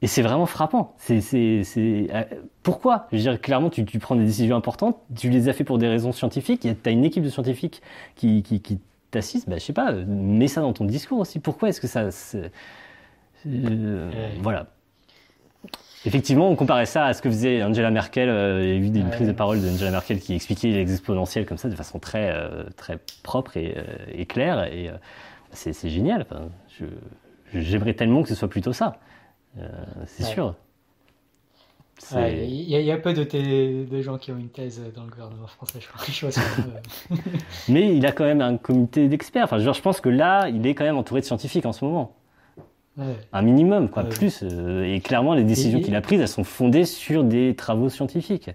Et 0.02 0.08
c'est 0.08 0.22
vraiment 0.22 0.46
frappant. 0.46 0.94
C'est, 0.98 1.22
c'est, 1.22 1.64
c'est... 1.64 2.08
euh, 2.14 2.24
Pourquoi? 2.64 3.08
Je 3.12 3.18
veux 3.18 3.22
dire, 3.24 3.42
clairement, 3.42 3.70
tu, 3.70 3.86
tu 3.86 3.98
prends 3.98 4.16
des 4.16 4.26
décisions 4.26 4.56
importantes, 4.58 4.98
tu 5.16 5.30
les 5.30 5.48
as 5.50 5.54
fait 5.54 5.64
pour 5.64 5.78
des 5.78 5.88
raisons 5.88 6.12
scientifiques, 6.12 6.62
tu 6.62 6.90
as 6.90 6.92
une 6.92 7.06
équipe 7.06 7.24
de 7.24 7.30
scientifiques 7.30 7.82
qui, 8.16 8.44
qui, 8.44 8.62
qui 8.62 8.80
t'assiste, 9.10 9.50
bah, 9.50 9.56
je 9.58 9.64
sais 9.64 9.74
pas, 9.74 9.94
euh, 9.94 10.04
mets 10.06 10.50
ça 10.50 10.62
dans 10.62 10.74
ton 10.74 10.84
discours 10.86 11.20
aussi. 11.20 11.40
Pourquoi 11.40 11.70
est-ce 11.70 11.80
que 11.82 11.88
ça... 11.88 12.12
c'est- 12.12 12.52
euh. 13.48 14.10
Voilà. 14.42 14.68
Effectivement, 16.06 16.50
on 16.50 16.56
comparait 16.56 16.86
ça 16.86 17.06
à 17.06 17.14
ce 17.14 17.22
que 17.22 17.30
faisait 17.30 17.64
Angela 17.64 17.90
Merkel. 17.90 18.28
Il 18.64 18.68
y 18.70 18.72
a 18.72 18.76
eu 18.76 18.86
une 18.86 19.10
prise 19.10 19.28
de 19.28 19.34
parole 19.34 19.60
d'Angela 19.60 19.90
Merkel 19.92 20.20
qui 20.20 20.36
expliquait 20.36 20.68
les 20.68 20.92
exponentielles 20.92 21.46
comme 21.48 21.58
ça 21.58 21.68
de 21.70 21.76
façon 21.76 21.98
très, 22.00 22.32
très 22.76 23.00
propre 23.24 23.58
et, 23.58 23.76
et 24.14 24.26
claire. 24.28 24.66
Et 24.72 24.92
c'est 25.52 25.74
c'est 25.74 25.90
génial. 25.90 26.22
Enfin, 26.30 26.42
je- 26.80 26.86
je- 26.86 26.90
J'aimerais 27.56 27.94
tellement 27.94 28.22
que 28.24 28.30
ce 28.30 28.36
soit 28.36 28.50
plutôt 28.50 28.74
ça. 28.74 29.00
Euh, 29.58 29.68
c'est 30.08 30.24
Ouais. 30.26 30.30
sûr. 30.30 30.56
C'est- 31.98 32.16
Ouais, 32.16 32.48
Il 32.48 32.70
y, 32.70 32.76
a- 32.76 32.80
il 32.82 32.86
y 32.86 32.92
a 32.92 32.98
peu 32.98 33.14
de, 33.14 34.02
gens 34.02 34.18
qui 34.18 34.32
ont 34.32 34.38
une 34.38 34.50
thèse 34.50 34.82
dans 34.96 35.04
le 35.06 35.10
gouvernement 35.10 35.48
français, 35.48 35.80
je 35.82 35.88
crois. 35.88 36.04
Je 36.12 36.22
vois 36.22 36.32
ça, 36.32 36.42
Mais 37.70 37.96
il 37.96 38.06
a 38.06 38.12
quand 38.12 38.26
même 38.26 38.42
un 38.42 38.58
comité 38.58 39.08
d'experts. 39.08 39.46
Enfin, 39.46 39.60
je, 39.60 39.82
pense 39.82 40.02
que 40.02 40.10
là, 40.10 40.50
il 40.50 40.68
est 40.68 40.76
quand 40.76 40.84
même 40.84 40.98
entouré 40.98 41.22
de 41.22 41.26
scientifiques 41.26 41.66
en 41.66 41.72
ce 41.72 41.86
moment. 41.86 42.14
ouais. 42.98 43.16
Un 43.34 43.42
minimum, 43.42 43.90
quoi, 43.90 44.04
plus. 44.04 44.42
euh, 44.44 44.84
et 44.84 45.00
clairement, 45.00 45.34
les 45.34 45.44
décisions 45.46 45.80
Et- 45.80 45.82
qu'il 45.82 45.96
a 45.96 46.02
prises, 46.02 46.20
elles 46.20 46.28
sont 46.28 46.44
fondées 46.44 46.86
sur 46.86 47.24
des 47.24 47.56
travaux 47.56 47.90
scientifiques. 47.90 48.52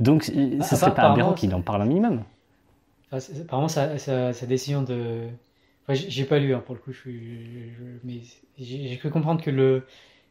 Donc, 0.00 0.24
ce 0.24 0.32
Ah, 0.60 0.64
serait 0.64 0.80
pas 0.80 0.86
apparemment, 0.88 1.14
aberrant 1.14 1.32
qu'il 1.34 1.54
en 1.54 1.60
parle 1.60 1.82
un 1.82 1.86
minimum. 1.86 2.22
Apparemment, 3.12 3.68
sa, 3.68 3.98
sa, 3.98 4.32
sa 4.32 4.46
décision 4.46 4.82
de. 4.82 5.26
Enfin, 5.90 5.94
j'ai 6.08 6.24
pas 6.24 6.38
lu 6.38 6.54
hein, 6.54 6.62
pour 6.64 6.74
le 6.74 6.80
coup, 6.80 6.92
je 6.92 6.98
suis, 6.98 7.70
je- 7.72 7.84
mais 8.04 8.20
j'ai 8.58 8.96
cru 8.98 9.10
comprendre 9.10 9.42
que 9.42 9.50
le, 9.50 9.86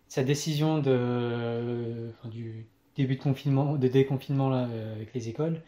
sa 0.07 0.23
décision 0.23 0.79
de, 0.79 2.11
enfin, 2.19 2.29
du 2.29 2.65
début 2.95 3.15
de 3.15 3.21
confinement, 3.21 3.75
de 3.75 3.87
déconfinement 3.87 4.49
là, 4.49 4.67
euh, 4.69 4.95
avec 4.95 5.13
les 5.13 5.29
écoles, 5.29 5.61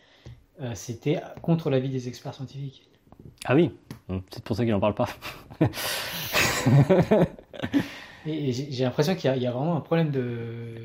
euh, 0.62 0.72
c'était 0.76 1.20
contre 1.42 1.70
l'avis 1.70 1.90
des 1.90 2.08
experts 2.08 2.34
scientifiques. 2.36 2.88
Ah 3.46 3.56
oui, 3.56 3.72
c'est 4.32 4.44
pour 4.44 4.56
ça 4.56 4.64
qu'il 4.64 4.74
en 4.74 4.80
parle 4.80 4.96
pas. 4.96 5.10
Et, 8.28 8.50
et 8.50 8.52
j'ai 8.54 8.84
l'impression 8.84 9.16
qu'il 9.16 9.34
y, 9.36 9.40
y 9.40 9.48
a 9.48 9.52
vraiment 9.52 9.76
un 9.76 9.82
problème 9.82 10.12
de, 10.12 10.76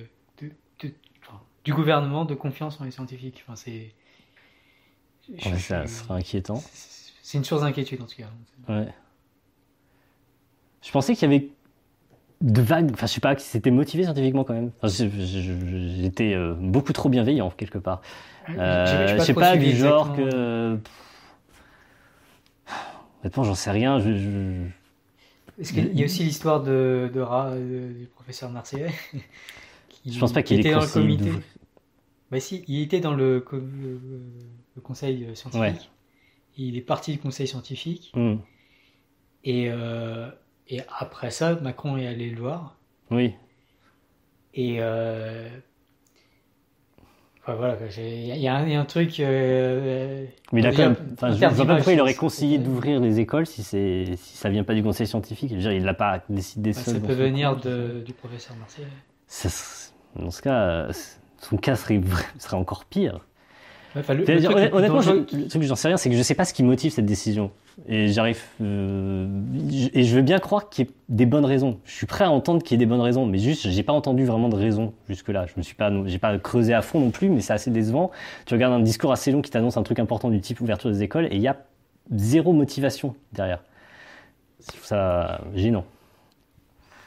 de- 0.40 0.50
de- 0.80 0.94
enfin, 1.22 1.40
du 1.64 1.74
gouvernement 1.74 2.24
de 2.24 2.34
confiance 2.34 2.80
en 2.80 2.84
les 2.84 2.90
scientifiques. 2.90 3.44
Enfin, 3.46 3.56
c'est. 3.56 3.92
Ouais, 5.28 5.58
ça 5.58 5.86
serait 5.86 6.14
inquiétant. 6.14 6.56
c'est- 6.56 6.95
C'est 7.28 7.38
une 7.38 7.44
source 7.44 7.62
d'inquiétude 7.62 8.00
en 8.00 8.04
tout 8.04 8.14
cas. 8.16 8.28
Ouais. 8.72 8.86
Je 10.80 10.92
pensais 10.92 11.16
qu'il 11.16 11.28
y 11.28 11.34
avait 11.34 11.48
de 12.40 12.62
vagues, 12.62 12.90
enfin 12.92 13.08
je 13.08 13.14
sais 13.14 13.20
pas, 13.20 13.34
que 13.34 13.40
c'était 13.42 13.72
motivé 13.72 14.04
scientifiquement 14.04 14.44
quand 14.44 14.54
même. 14.54 14.70
Enfin, 14.80 14.86
J'étais 14.86 16.34
euh, 16.34 16.54
beaucoup 16.54 16.92
trop 16.92 17.08
bienveillant 17.08 17.50
quelque 17.50 17.78
part. 17.78 18.00
Euh, 18.56 19.08
j'ai 19.08 19.18
je 19.18 19.22
sais 19.24 19.34
pas 19.34 19.56
du 19.56 19.72
genre 19.74 20.10
exactement. 20.10 20.30
que. 20.30 20.78
Honnêtement, 23.22 23.42
j'en 23.42 23.54
sais 23.56 23.72
rien. 23.72 23.98
Je, 23.98 24.16
je- 24.16 24.66
Est-ce 25.60 25.72
qu'il 25.72 25.98
y 25.98 26.02
a 26.02 26.04
aussi 26.04 26.22
l'histoire 26.22 26.62
de, 26.62 27.10
de 27.12 27.20
Ra- 27.20 27.48
euh, 27.48 27.92
du 27.92 28.06
professeur 28.06 28.50
Marseillais 28.50 28.92
qui- 29.88 30.12
Je 30.12 30.20
pense 30.20 30.32
pas 30.32 30.44
qu'il 30.44 30.60
qui 30.60 30.68
ait 30.68 30.70
était 30.70 30.78
dans 30.78 30.84
le 30.84 30.92
comité. 30.92 31.32
Bah 32.30 32.38
si, 32.38 32.64
il 32.68 32.82
était 32.82 33.00
dans 33.00 33.14
le, 33.14 33.40
co- 33.40 33.56
le, 33.56 34.00
le 34.76 34.80
conseil 34.80 35.24
euh, 35.24 35.34
scientifique. 35.34 35.60
Ouais. 35.60 35.74
Il 36.56 36.76
est 36.76 36.80
parti 36.82 37.12
du 37.12 37.18
conseil 37.18 37.46
scientifique 37.46 38.12
et, 39.44 39.68
euh, 39.70 40.28
et 40.68 40.80
après 40.98 41.30
ça, 41.30 41.54
Macron 41.56 41.96
est 41.96 42.06
allé 42.06 42.30
le 42.30 42.40
voir 42.40 42.76
Oui. 43.10 43.34
et 44.54 44.76
euh, 44.80 45.48
enfin, 47.42 47.54
voilà, 47.54 47.76
il 47.98 48.26
y, 48.26 48.32
a- 48.32 48.36
il 48.36 48.42
y 48.42 48.48
a 48.74 48.80
un- 48.80 48.84
truc. 48.84 49.20
euh, 49.20 50.24
Mais 50.52 50.60
il 50.60 50.66
a 50.66 50.70
quand 50.72 50.78
même. 50.78 50.96
Enfin, 51.12 51.30
je 51.32 51.44
vois 51.44 51.66
pas 51.66 51.74
pourquoi 51.76 51.92
il 51.92 52.00
aurait 52.00 52.14
conseillé 52.14 52.58
d'ouvrir 52.58 53.00
les 53.00 53.20
écoles 53.20 53.46
si 53.46 53.62
si 53.62 54.16
ça 54.16 54.48
vient 54.48 54.64
pas 54.64 54.74
du 54.74 54.82
conseil 54.82 55.06
scientifique. 55.06 55.50
Je 55.50 55.56
veux 55.56 55.60
dire, 55.60 55.72
il 55.72 55.84
l'a 55.84 55.94
pas 55.94 56.22
décidé 56.28 56.72
bah, 56.72 56.80
seul. 56.80 56.94
ça 56.94 57.00
peut 57.00 57.12
venir 57.12 57.56
de, 57.56 58.02
du 58.04 58.12
professeur. 58.14 58.56
Ça 59.26 59.48
s- 59.48 59.94
dans 60.16 60.30
ce 60.30 60.40
cas, 60.42 60.88
son 61.38 61.56
cas 61.58 61.76
serait 61.76 62.00
encore 62.52 62.84
pire. 62.86 63.20
Enfin, 63.98 64.14
honnêtement, 64.72 65.00
je- 65.00 65.10
le 65.36 65.48
truc 65.48 65.62
que 65.62 65.68
j'en 65.68 65.76
sais 65.76 65.88
rien, 65.88 65.96
c'est 65.96 66.10
que 66.10 66.16
je 66.16 66.22
sais 66.22 66.34
pas 66.34 66.44
ce 66.44 66.52
qui 66.52 66.62
motive 66.62 66.92
cette 66.92 67.06
décision. 67.06 67.50
Et 67.88 68.08
j'arrive. 68.08 68.40
euh, 68.62 69.26
et 69.92 70.04
je 70.04 70.14
veux 70.16 70.22
bien 70.22 70.38
croire 70.38 70.68
qu'il 70.68 70.84
y 70.86 70.88
ait 70.88 70.92
des 71.08 71.26
bonnes 71.26 71.44
raisons. 71.44 71.78
Je 71.84 71.92
suis 71.92 72.06
prêt 72.06 72.24
à 72.24 72.30
entendre 72.30 72.62
qu'il 72.62 72.72
y 72.72 72.74
ait 72.76 72.84
des 72.84 72.88
bonnes 72.90 73.00
raisons, 73.00 73.26
mais 73.26 73.38
juste, 73.38 73.68
j'ai 73.68 73.82
pas 73.82 73.92
entendu 73.92 74.24
vraiment 74.24 74.48
de 74.48 74.56
raison 74.56 74.92
jusque-là. 75.08 75.46
Je 75.46 75.52
me 75.56 75.62
suis 75.62 75.74
pas, 75.74 75.90
j'ai 76.06 76.18
pas 76.18 76.36
creusé 76.38 76.74
à 76.74 76.82
fond 76.82 77.00
non 77.00 77.10
plus, 77.10 77.28
mais 77.28 77.40
c'est 77.40 77.52
assez 77.52 77.70
décevant. 77.70 78.10
Tu 78.46 78.54
regardes 78.54 78.74
un 78.74 78.80
discours 78.80 79.12
assez 79.12 79.30
long 79.32 79.42
qui 79.42 79.50
t'annonce 79.50 79.76
un 79.76 79.82
truc 79.82 79.98
important 79.98 80.30
du 80.30 80.40
type 80.40 80.60
ouverture 80.60 80.90
des 80.90 81.02
écoles, 81.02 81.26
et 81.26 81.36
il 81.36 81.40
y 81.42 81.48
a 81.48 81.56
zéro 82.14 82.52
motivation 82.52 83.14
derrière. 83.32 83.62
Je 84.60 84.68
trouve 84.68 84.84
ça 84.84 85.40
gênant. 85.54 85.84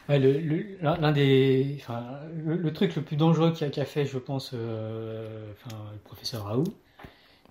Ouais, 0.10 0.19
le- 0.19 0.40
le- 0.40 0.77
l'un 0.81 0.98
l'un 0.98 1.11
des, 1.11 1.76
enfin, 1.80 2.19
le, 2.36 2.57
le 2.57 2.73
truc 2.73 2.95
le 2.95 3.03
plus 3.03 3.15
dangereux 3.15 3.53
qu'a 3.53 3.69
qu'a 3.69 3.86
fait, 3.86 4.06
je 4.06 4.18
pense, 4.18 4.52
euh, 4.53 5.52
enfin, 5.53 5.77
le 5.94 5.99
professeur 5.99 6.45
Raoult, 6.45 6.64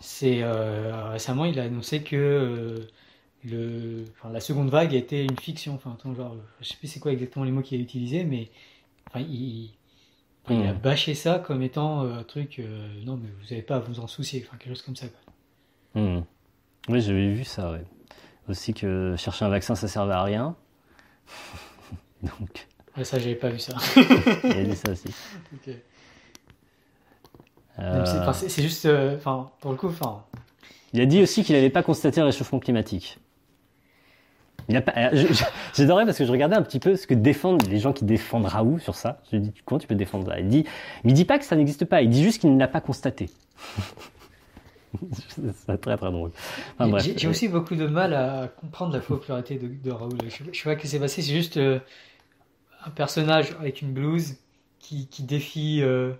c'est 0.01 0.43
euh, 0.43 1.11
récemment, 1.11 1.45
il 1.47 1.61
a 1.61 1.65
annoncé 1.65 2.03
que 2.03 2.17
euh, 2.17 2.79
le, 3.45 4.05
enfin, 4.13 4.31
la 4.33 4.41
seconde 4.41 4.71
vague 4.71 4.95
était 4.95 5.25
une 5.25 5.39
fiction. 5.39 5.75
Enfin, 5.75 5.97
genre, 6.17 6.37
je 6.61 6.69
sais 6.69 6.77
plus 6.79 6.89
c'est 6.89 7.01
quoi 7.01 7.13
exactement 7.13 7.45
les 7.45 7.53
mots 7.53 7.63
qu'il 7.63 7.81
a 7.81 7.83
utilisés, 7.85 8.25
mais 8.25 8.51
enfin, 9.09 9.21
il, 9.21 9.73
enfin, 10.45 10.55
il 10.55 10.67
a 10.67 10.75
Hmm. 10.75 10.79
bâché 10.79 11.15
ça 11.15 11.39
comme 11.41 11.63
étant 11.63 12.03
un 12.03 12.25
truc. 12.25 12.61
non, 13.07 13.17
mais 13.19 13.29
vous 13.41 13.45
n'avez 13.51 13.63
pas 13.63 13.77
à 13.77 13.81
vous 13.81 14.01
en 14.01 14.07
soucier. 14.09 14.45
Enfin, 14.47 14.57
quelque 14.59 14.71
chose 14.75 14.83
comme 14.83 14.97
ça. 14.97 15.09
quoi. 15.09 15.21
Hmm. 15.95 16.21
Oui, 16.89 17.01
j'avais 17.03 17.33
vu 17.35 17.45
ça, 17.45 17.73
ouais. 17.73 17.85
Aussi 18.49 18.75
que 18.75 19.15
chercher 19.19 19.45
un 19.47 19.51
vaccin, 19.51 19.75
ça 19.77 19.89
servait 19.89 20.15
à 20.15 20.23
rien. 20.25 20.57
Donc, 22.23 22.67
Ouais, 22.97 23.05
ça, 23.05 23.19
j'avais 23.19 23.35
pas 23.37 23.49
vu 23.51 23.59
ça. 23.61 23.77
il 24.45 24.51
a 24.53 24.65
dit 24.65 24.77
ça 24.77 24.91
aussi. 24.93 25.09
Euh, 27.81 28.03
enfin, 28.23 28.33
C'est 28.33 28.61
juste, 28.63 28.87
euh, 28.87 29.15
enfin, 29.17 29.51
pour 29.61 29.71
le 29.71 29.77
coup, 29.77 29.87
enfin. 29.87 30.25
il 30.93 31.01
a 31.01 31.07
dit 31.07 31.23
aussi 31.23 31.45
qu'il 31.45 31.55
n'avait 31.55 31.71
pas 31.71 31.85
constaté 31.85 32.21
un 32.21 32.25
réchauffement 32.25 32.59
climatique. 32.59 33.19
Il 34.69 34.77
a 34.77 34.81
pas, 34.83 34.93
euh, 34.97 35.27
J'adorais 35.77 36.05
parce 36.05 36.19
que 36.19 36.25
je 36.25 36.33
regardais 36.33 36.57
un 36.57 36.63
petit 36.63 36.81
peu 36.81 36.97
ce 36.97 37.07
que 37.07 37.15
défendent 37.15 37.63
les 37.69 37.79
gens 37.79 37.93
qui 37.93 38.05
défendent 38.05 38.47
Raoult 38.47 38.81
sur 38.81 38.97
ça. 38.97 39.21
Je 39.31 39.37
lui 39.37 39.45
dis 39.45 39.53
comment 39.65 39.79
tu 39.79 39.87
peux 39.87 39.95
défendre 39.95 40.27
ça? 40.27 40.41
Il 40.41 40.49
dit, 40.49 40.65
mais 41.05 41.13
il 41.13 41.15
dit 41.15 41.25
pas 41.25 41.39
que 41.39 41.45
ça 41.45 41.55
n'existe 41.55 41.85
pas. 41.85 42.03
Il 42.03 42.11
dit 42.11 42.23
juste 42.25 42.41
qu'il 42.41 42.53
ne 42.53 42.59
l'a 42.59 42.67
pas 42.69 42.81
constaté. 42.81 43.31
c'est 45.31 45.81
très 45.81 45.97
très 45.97 46.11
drôle. 46.11 46.33
Enfin, 46.79 46.99
J'ai- 46.99 47.29
aussi 47.29 47.47
beaucoup 47.49 47.77
de 47.77 47.87
mal 47.87 48.13
à 48.13 48.49
comprendre 48.61 48.93
la 48.95 49.01
popularité 49.01 49.57
de, 49.57 49.69
de 49.69 49.91
Raoul. 49.93 50.19
Je, 50.29 50.43
je 50.53 50.59
sais 50.59 50.65
pas 50.65 50.75
ce 50.77 50.81
qui 50.83 50.89
s'est 50.89 50.99
passé, 50.99 51.23
c'est 51.23 51.33
juste 51.33 51.57
euh, 51.59 51.79
un 52.89 52.91
personnage 52.91 53.55
avec 53.61 53.83
une 53.83 53.93
blouse 53.93 54.37
qui, 54.79 55.07
qui 55.09 55.23
défie. 55.23 55.81
euh, 55.83 56.13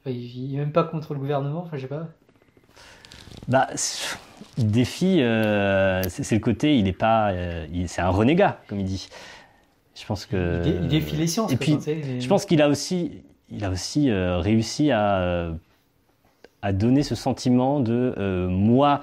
enfin, 0.00 0.10
il 0.10 0.50
il 0.50 0.54
est 0.54 0.58
même 0.58 0.72
pas 0.72 0.84
contre 0.84 1.14
le 1.14 1.20
gouvernement, 1.20 1.62
enfin, 1.62 1.76
je 1.76 1.82
sais 1.82 1.88
pas. 1.88 2.08
Bah, 3.48 3.68
défie, 4.58 5.20
euh, 5.20 6.02
c'est 6.08 6.34
le 6.34 6.40
côté, 6.40 6.78
il 6.78 6.88
est 6.88 6.92
pas, 6.92 7.30
euh, 7.30 7.66
c'est 7.86 8.00
un 8.00 8.08
renégat, 8.08 8.60
comme 8.68 8.80
il 8.80 8.86
dit. 8.86 9.08
Je 9.94 10.04
pense 10.04 10.26
que. 10.26 10.62
Il, 10.64 10.72
dé- 10.72 10.78
il 10.82 10.88
défie 10.88 11.16
les 11.16 11.26
sciences. 11.26 11.52
Et 11.52 11.56
puis, 11.56 11.78
mais- 11.86 12.20
je 12.20 12.28
pense 12.28 12.44
qu'il 12.44 12.60
a 12.60 12.68
aussi, 12.68 13.22
il 13.50 13.64
a 13.64 13.70
aussi 13.70 14.10
euh, 14.10 14.38
réussi 14.38 14.90
à, 14.90 15.52
à 16.62 16.72
donner 16.72 17.02
ce 17.02 17.14
sentiment 17.14 17.80
de 17.80 18.46
moi, 18.50 19.02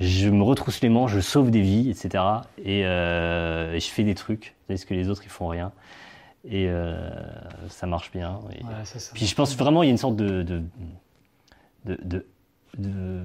je 0.00 0.28
me 0.30 0.42
retrousse 0.42 0.80
les 0.80 0.88
manches, 0.88 1.12
je 1.12 1.20
sauve 1.20 1.50
des 1.50 1.60
vies, 1.60 1.90
etc. 1.90 2.24
Et, 2.64 2.82
euh, 2.86 3.74
et 3.74 3.80
je 3.80 3.88
fais 3.90 4.02
des 4.02 4.14
trucs, 4.14 4.54
tandis 4.66 4.84
que 4.86 4.94
les 4.94 5.08
autres 5.10 5.22
ils 5.24 5.30
font 5.30 5.46
rien. 5.48 5.72
Et 6.48 6.66
euh, 6.68 7.10
ça 7.68 7.86
marche 7.86 8.10
bien. 8.10 8.40
Et- 8.52 8.64
Ouais, 8.64 8.70
ça, 8.84 8.98
ça 8.98 9.12
puis 9.14 9.26
je 9.26 9.34
pense 9.34 9.54
vraiment 9.56 9.82
il 9.82 9.86
y 9.86 9.90
a 9.90 9.92
une 9.92 9.98
sorte 9.98 10.16
de 10.16 10.42
de, 10.42 10.62
de, 11.84 11.98
de, 12.04 12.26
de- 12.78 13.22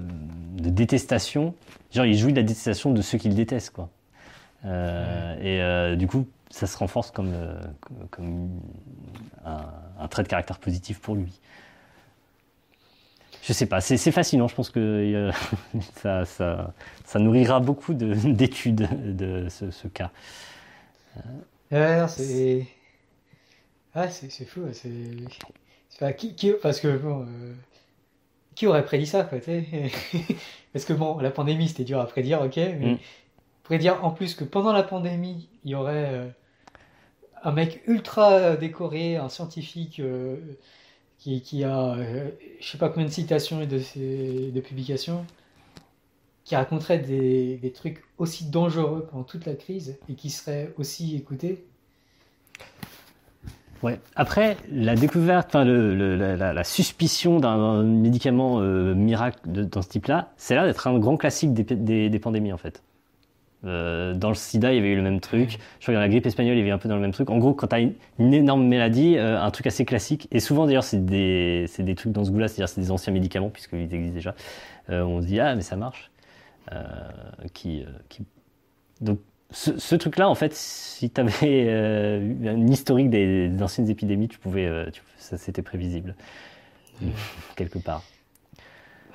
de 0.62 0.70
détestation. 0.70 1.54
Genre 1.92 2.04
il 2.04 2.16
jouit 2.18 2.32
de 2.32 2.36
la 2.38 2.42
détestation 2.42 2.92
de 2.92 3.00
ceux 3.00 3.16
qu'il 3.18 3.34
déteste 3.34 3.70
quoi. 3.70 3.88
Euh, 4.66 5.92
Et 5.92 5.96
du 5.96 6.06
coup 6.06 6.26
ça 6.50 6.66
se 6.66 6.76
renforce 6.78 7.10
comme, 7.10 7.32
comme, 7.80 7.96
comme 8.10 8.50
un, 9.44 9.64
un 9.98 10.08
trait 10.08 10.22
de 10.22 10.28
caractère 10.28 10.58
positif 10.58 11.00
pour 11.00 11.14
lui. 11.14 11.40
Je 13.46 13.52
sais 13.52 13.66
pas, 13.66 13.80
c'est 13.80 14.10
fascinant. 14.10 14.48
Je 14.48 14.54
pense 14.56 14.70
que 14.70 14.80
euh, 14.80 15.30
ça, 15.96 16.24
ça, 16.24 16.74
ça 17.04 17.18
nourrira 17.20 17.60
beaucoup 17.60 17.94
de- 17.94 18.14
d'études 18.32 18.88
de, 19.16 19.48
ce, 19.48 19.70
ce 19.70 19.86
cas. 19.88 20.10
Ouais, 21.70 21.98
non, 22.00 22.08
c'est. 22.08 22.66
Ah, 23.94 24.08
c'est 24.10 24.44
fou. 24.44 24.60
ouais, 24.60 24.72
C'est. 24.74 26.14
qui, 26.16 26.34
qui- 26.34 26.52
Parce 26.62 26.80
que 26.80 26.96
bon. 26.96 27.22
euh, 27.22 27.54
Qui 28.54 28.66
aurait 28.66 28.84
prédit 28.84 29.06
ça, 29.06 29.24
quoi, 29.24 29.38
Parce 30.72 30.84
que 30.84 30.92
bon, 30.92 31.18
la 31.18 31.30
pandémie, 31.30 31.68
c'était 31.68 31.84
dur 31.84 32.00
à 32.00 32.06
prédire, 32.06 32.40
ok, 32.42 32.56
mais 32.56 32.94
Mm. 32.94 32.98
prédire 33.64 34.04
en 34.04 34.10
plus 34.12 34.34
que 34.34 34.44
pendant 34.44 34.72
la 34.72 34.82
pandémie, 34.84 35.48
il 35.64 35.72
y 35.72 35.74
aurait 35.74 36.10
euh, 36.14 36.28
un 37.42 37.52
mec 37.52 37.82
ultra 37.86 38.56
décoré, 38.56 39.16
un 39.16 39.28
scientifique 39.30 40.00
qui, 41.18 41.64
a 41.64 41.96
je 42.60 42.66
sais 42.66 42.78
pas 42.78 42.88
combien 42.88 43.06
de 43.06 43.12
citations 43.12 43.60
et 43.60 43.66
de, 43.66 44.60
publications, 44.60 45.24
qui 46.44 46.54
raconterait 46.54 46.98
des, 46.98 47.56
des, 47.56 47.72
trucs 47.72 48.04
aussi 48.18 48.44
dangereux 48.44 49.08
pendant 49.10 49.24
toute 49.24 49.46
la 49.46 49.54
crise 49.54 49.98
et 50.08 50.14
qui 50.14 50.30
serait 50.30 50.72
aussi 50.78 51.16
écouté. 51.16 51.64
Ouais. 53.82 54.00
Après, 54.14 54.56
la 54.70 54.94
découverte, 54.94 55.54
le, 55.54 56.16
la, 56.16 56.64
suspicion 56.64 57.40
d'un 57.40 57.82
médicament 57.82 58.60
euh, 58.60 58.94
miracle 58.94 59.38
de, 59.46 59.64
dans 59.64 59.82
ce 59.82 59.88
type-là, 59.88 60.32
c'est 60.36 60.54
là 60.54 60.66
d'être 60.66 60.86
un 60.86 60.98
grand 60.98 61.16
classique 61.16 61.52
des, 61.52 62.08
des 62.08 62.18
pandémies 62.18 62.52
en 62.52 62.58
fait. 62.58 62.82
Euh, 63.64 64.14
dans 64.14 64.28
le 64.28 64.34
sida, 64.34 64.72
il 64.72 64.76
y 64.76 64.78
avait 64.78 64.92
eu 64.92 64.96
le 64.96 65.02
même 65.02 65.20
truc. 65.20 65.52
Je 65.52 65.84
crois 65.84 65.92
que 65.92 65.92
dans 65.92 66.00
la 66.00 66.08
grippe 66.08 66.26
espagnole, 66.26 66.56
il 66.56 66.58
y 66.58 66.62
avait 66.62 66.70
un 66.70 66.78
peu 66.78 66.88
dans 66.88 66.94
le 66.94 67.00
même 67.00 67.12
truc. 67.12 67.30
En 67.30 67.38
gros, 67.38 67.54
quand 67.54 67.68
tu 67.68 67.74
as 67.74 67.80
une, 67.80 68.34
énorme 68.34 68.66
maladie, 68.66 69.16
euh, 69.16 69.40
un 69.40 69.50
truc 69.50 69.66
assez 69.66 69.84
classique, 69.84 70.28
et 70.30 70.40
souvent 70.40 70.66
d'ailleurs, 70.66 70.84
c'est 70.84 71.04
des, 71.04 71.66
des, 71.78 71.94
trucs 71.94 72.12
dans 72.12 72.24
ce 72.24 72.30
goût-là, 72.30 72.48
c'est-à-dire 72.48 72.68
c'est 72.68 72.80
des 72.80 72.90
anciens 72.90 73.12
médicaments, 73.12 73.50
puisqu'ils 73.50 73.92
existent 73.94 74.14
déjà. 74.14 74.34
on 74.88 75.20
se 75.20 75.26
dit, 75.26 75.40
ah, 75.40 75.54
mais 75.54 75.62
ça 75.62 75.76
marche. 75.76 76.10
qui, 77.54 77.84
qui... 78.08 78.24
Donc, 79.00 79.18
ce, 79.50 79.94
truc-là, 79.94 80.28
en 80.28 80.34
fait, 80.34 80.54
si 80.54 81.10
tu 81.10 81.20
avais 81.20 81.66
euh, 81.68 82.34
un 82.46 82.66
historique 82.66 83.10
des, 83.10 83.50
anciennes 83.60 83.88
épidémies, 83.88 84.28
tu 84.28 84.38
pouvais, 84.38 84.66
euh, 84.66 84.90
ça 85.16 85.38
c'était 85.38 85.62
prévisible 85.62 86.14
quelque 87.54 87.78
part. 87.78 88.02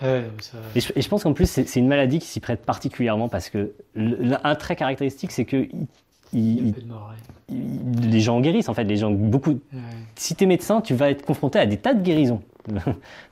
Et, 0.04 0.80
je, 0.80 1.08
pense 1.08 1.24
qu'en 1.24 1.34
plus, 1.34 1.50
c'est 1.50 1.76
une 1.76 1.88
maladie 1.88 2.20
qui 2.20 2.28
s'y 2.28 2.40
prête 2.40 2.66
particulièrement 2.66 3.30
parce 3.30 3.50
que 3.50 3.74
un 3.96 4.56
trait 4.56 4.76
caractéristique, 4.76 5.32
c'est 5.32 5.46
que 5.46 5.68
les 6.34 8.20
gens 8.20 8.40
guérissent 8.40 8.70
en 8.70 8.74
fait. 8.74 8.84
Les 8.84 8.98
gens, 8.98 9.12
beaucoup. 9.12 9.60
Si 10.16 10.36
tu 10.36 10.44
es 10.44 10.48
médecin, 10.48 10.82
tu 10.82 10.94
vas 10.94 11.10
être 11.10 11.26
confronté 11.26 11.60
à 11.60 11.66
des 11.66 11.78
tas 11.78 11.94
de 11.94 12.02
guérisons 12.02 12.42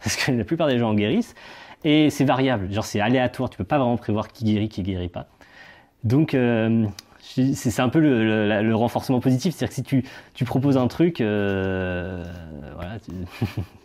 parce 0.03 0.15
que 0.15 0.31
la 0.31 0.43
plupart 0.43 0.67
des 0.67 0.77
gens 0.77 0.89
en 0.89 0.95
guérissent 0.95 1.35
et 1.83 2.09
c'est 2.09 2.25
variable. 2.25 2.71
Genre, 2.71 2.85
c'est 2.85 2.99
aléatoire. 2.99 3.49
Tu 3.49 3.57
peux 3.57 3.63
pas 3.63 3.77
vraiment 3.77 3.97
prévoir 3.97 4.27
qui 4.27 4.45
guérit, 4.45 4.69
qui 4.69 4.83
guérit 4.83 5.09
pas. 5.09 5.27
Donc, 6.03 6.33
euh, 6.33 6.85
c'est 7.21 7.79
un 7.79 7.89
peu 7.89 7.99
le, 7.99 8.61
le, 8.61 8.75
renforcement 8.75 9.19
positif. 9.19 9.55
C'est-à-dire 9.55 9.69
que 9.69 9.75
si 9.75 9.83
tu, 9.83 10.03
tu, 10.33 10.45
proposes 10.45 10.77
un 10.77 10.87
truc, 10.87 11.21
euh, 11.21 12.23
voilà, 12.75 12.99
tu, 12.99 13.11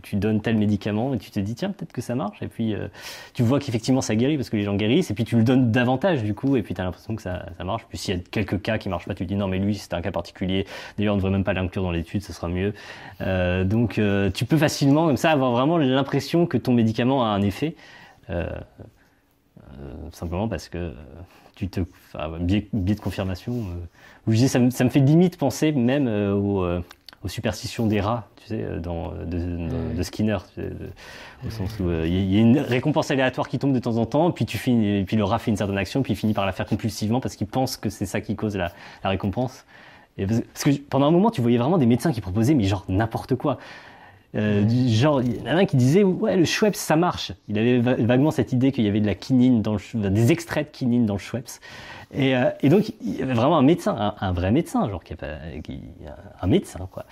tu, 0.00 0.16
donnes 0.16 0.40
tel 0.40 0.56
médicament 0.56 1.14
et 1.14 1.18
tu 1.18 1.30
te 1.30 1.40
dis, 1.40 1.54
tiens, 1.54 1.70
peut-être 1.70 1.92
que 1.92 2.00
ça 2.00 2.14
marche. 2.14 2.42
Et 2.42 2.48
puis, 2.48 2.74
euh, 2.74 2.88
tu 3.32 3.42
vois 3.42 3.58
qu'effectivement, 3.58 4.00
ça 4.00 4.14
guérit 4.14 4.36
parce 4.36 4.50
que 4.50 4.56
les 4.56 4.64
gens 4.64 4.74
guérissent. 4.74 5.10
Et 5.10 5.14
puis, 5.14 5.24
tu 5.24 5.36
le 5.36 5.44
donnes 5.44 5.70
davantage, 5.70 6.22
du 6.22 6.34
coup. 6.34 6.56
Et 6.56 6.62
puis, 6.62 6.74
tu 6.74 6.80
as 6.80 6.84
l'impression 6.84 7.16
que 7.16 7.22
ça, 7.22 7.46
ça, 7.56 7.64
marche. 7.64 7.84
Puis, 7.88 7.98
s'il 7.98 8.14
y 8.14 8.18
a 8.18 8.20
quelques 8.30 8.60
cas 8.62 8.78
qui 8.78 8.88
marchent 8.88 9.06
pas, 9.06 9.14
tu 9.14 9.24
te 9.24 9.28
dis, 9.28 9.36
non, 9.36 9.48
mais 9.48 9.58
lui, 9.58 9.74
c'est 9.74 9.94
un 9.94 10.02
cas 10.02 10.12
particulier. 10.12 10.66
D'ailleurs, 10.96 11.14
on 11.14 11.16
ne 11.16 11.22
devrait 11.22 11.32
même 11.32 11.44
pas 11.44 11.52
l'inclure 11.52 11.82
dans 11.82 11.92
l'étude, 11.92 12.22
ça 12.22 12.32
sera 12.32 12.48
mieux. 12.48 12.74
Euh, 13.20 13.64
donc, 13.64 14.00
tu 14.34 14.44
peux 14.44 14.58
facilement, 14.58 15.06
comme 15.06 15.16
ça, 15.16 15.30
avoir 15.30 15.52
vraiment 15.52 15.78
l'impression 15.78 16.46
que 16.46 16.56
ton 16.56 16.72
médicament 16.72 17.24
a 17.24 17.28
un 17.28 17.42
effet. 17.42 17.76
simplement 20.12 20.48
parce 20.48 20.68
que 20.68 20.92
tu 21.54 21.68
te, 21.68 21.80
enfin, 22.12 22.38
biais, 22.40 22.68
de 22.72 22.94
confirmation. 22.94 23.52
Euh, 23.52 24.32
je 24.32 24.46
ça, 24.46 24.58
me, 24.58 24.70
ça 24.70 24.84
me 24.84 24.90
fait 24.90 25.00
limite 25.00 25.36
penser 25.36 25.72
même 25.72 26.08
euh, 26.08 26.80
aux, 27.24 27.26
euh, 27.26 27.28
superstitions 27.28 27.86
des 27.86 28.00
rats, 28.00 28.28
tu 28.36 28.48
sais, 28.48 28.64
dans, 28.80 29.12
de, 29.12 29.94
de, 29.96 30.02
Skinner, 30.02 30.38
au 31.46 31.50
sens 31.50 31.78
où 31.80 31.90
il 31.90 32.32
y 32.32 32.36
a 32.36 32.40
une 32.40 32.58
récompense 32.58 33.10
aléatoire 33.10 33.48
qui 33.48 33.58
tombe 33.58 33.72
de 33.72 33.78
temps 33.78 33.96
en 33.96 34.06
temps, 34.06 34.30
puis 34.30 34.46
tu 34.46 34.58
finis, 34.58 35.04
puis 35.04 35.16
le 35.16 35.24
rat 35.24 35.38
fait 35.38 35.50
une 35.50 35.56
certaine 35.56 35.78
action, 35.78 36.02
puis 36.02 36.12
il 36.12 36.16
finit 36.16 36.34
par 36.34 36.46
la 36.46 36.52
faire 36.52 36.66
compulsivement 36.66 37.20
parce 37.20 37.36
qu'il 37.36 37.46
pense 37.46 37.76
que 37.76 37.88
c'est 37.88 38.06
ça 38.06 38.20
qui 38.20 38.36
cause 38.36 38.56
la, 38.56 38.72
récompense. 39.02 39.64
Parce, 40.16 40.64
que 40.64 40.70
pendant 40.88 41.06
un 41.06 41.10
moment, 41.10 41.30
tu 41.30 41.40
voyais 41.40 41.58
vraiment 41.58 41.78
des 41.78 41.86
médecins 41.86 42.12
qui 42.12 42.20
proposaient, 42.20 42.54
mais 42.54 42.64
genre 42.64 42.84
n'importe 42.88 43.34
quoi. 43.34 43.58
Euh, 44.36 44.68
genre, 44.88 45.22
il 45.22 45.36
y 45.36 45.42
en 45.42 45.56
a 45.56 45.60
un 45.60 45.64
qui 45.64 45.76
disait 45.76 46.02
ouais 46.02 46.36
le 46.36 46.44
Schweppes 46.44 46.74
ça 46.74 46.96
marche. 46.96 47.32
Il 47.48 47.58
avait 47.58 47.78
vaguement 47.78 48.30
cette 48.30 48.52
idée 48.52 48.72
qu'il 48.72 48.84
y 48.84 48.88
avait 48.88 49.00
de 49.00 49.06
la 49.06 49.14
quinine 49.14 49.62
dans 49.62 49.74
le, 49.74 50.10
des 50.10 50.32
extraits 50.32 50.72
de 50.72 50.76
quinine 50.76 51.06
dans 51.06 51.14
le 51.14 51.20
Schweppes. 51.20 51.60
Et, 52.16 52.36
euh, 52.36 52.50
et 52.62 52.68
donc 52.68 52.92
il 53.02 53.16
y 53.18 53.22
avait 53.22 53.34
vraiment 53.34 53.58
un 53.58 53.62
médecin, 53.62 54.14
un, 54.20 54.32
vrai 54.32 54.52
médecin, 54.52 54.88
genre 54.88 55.02
qui, 55.02 55.14
un 56.40 56.46
médecin 56.46 56.88
quoi. 56.90 57.04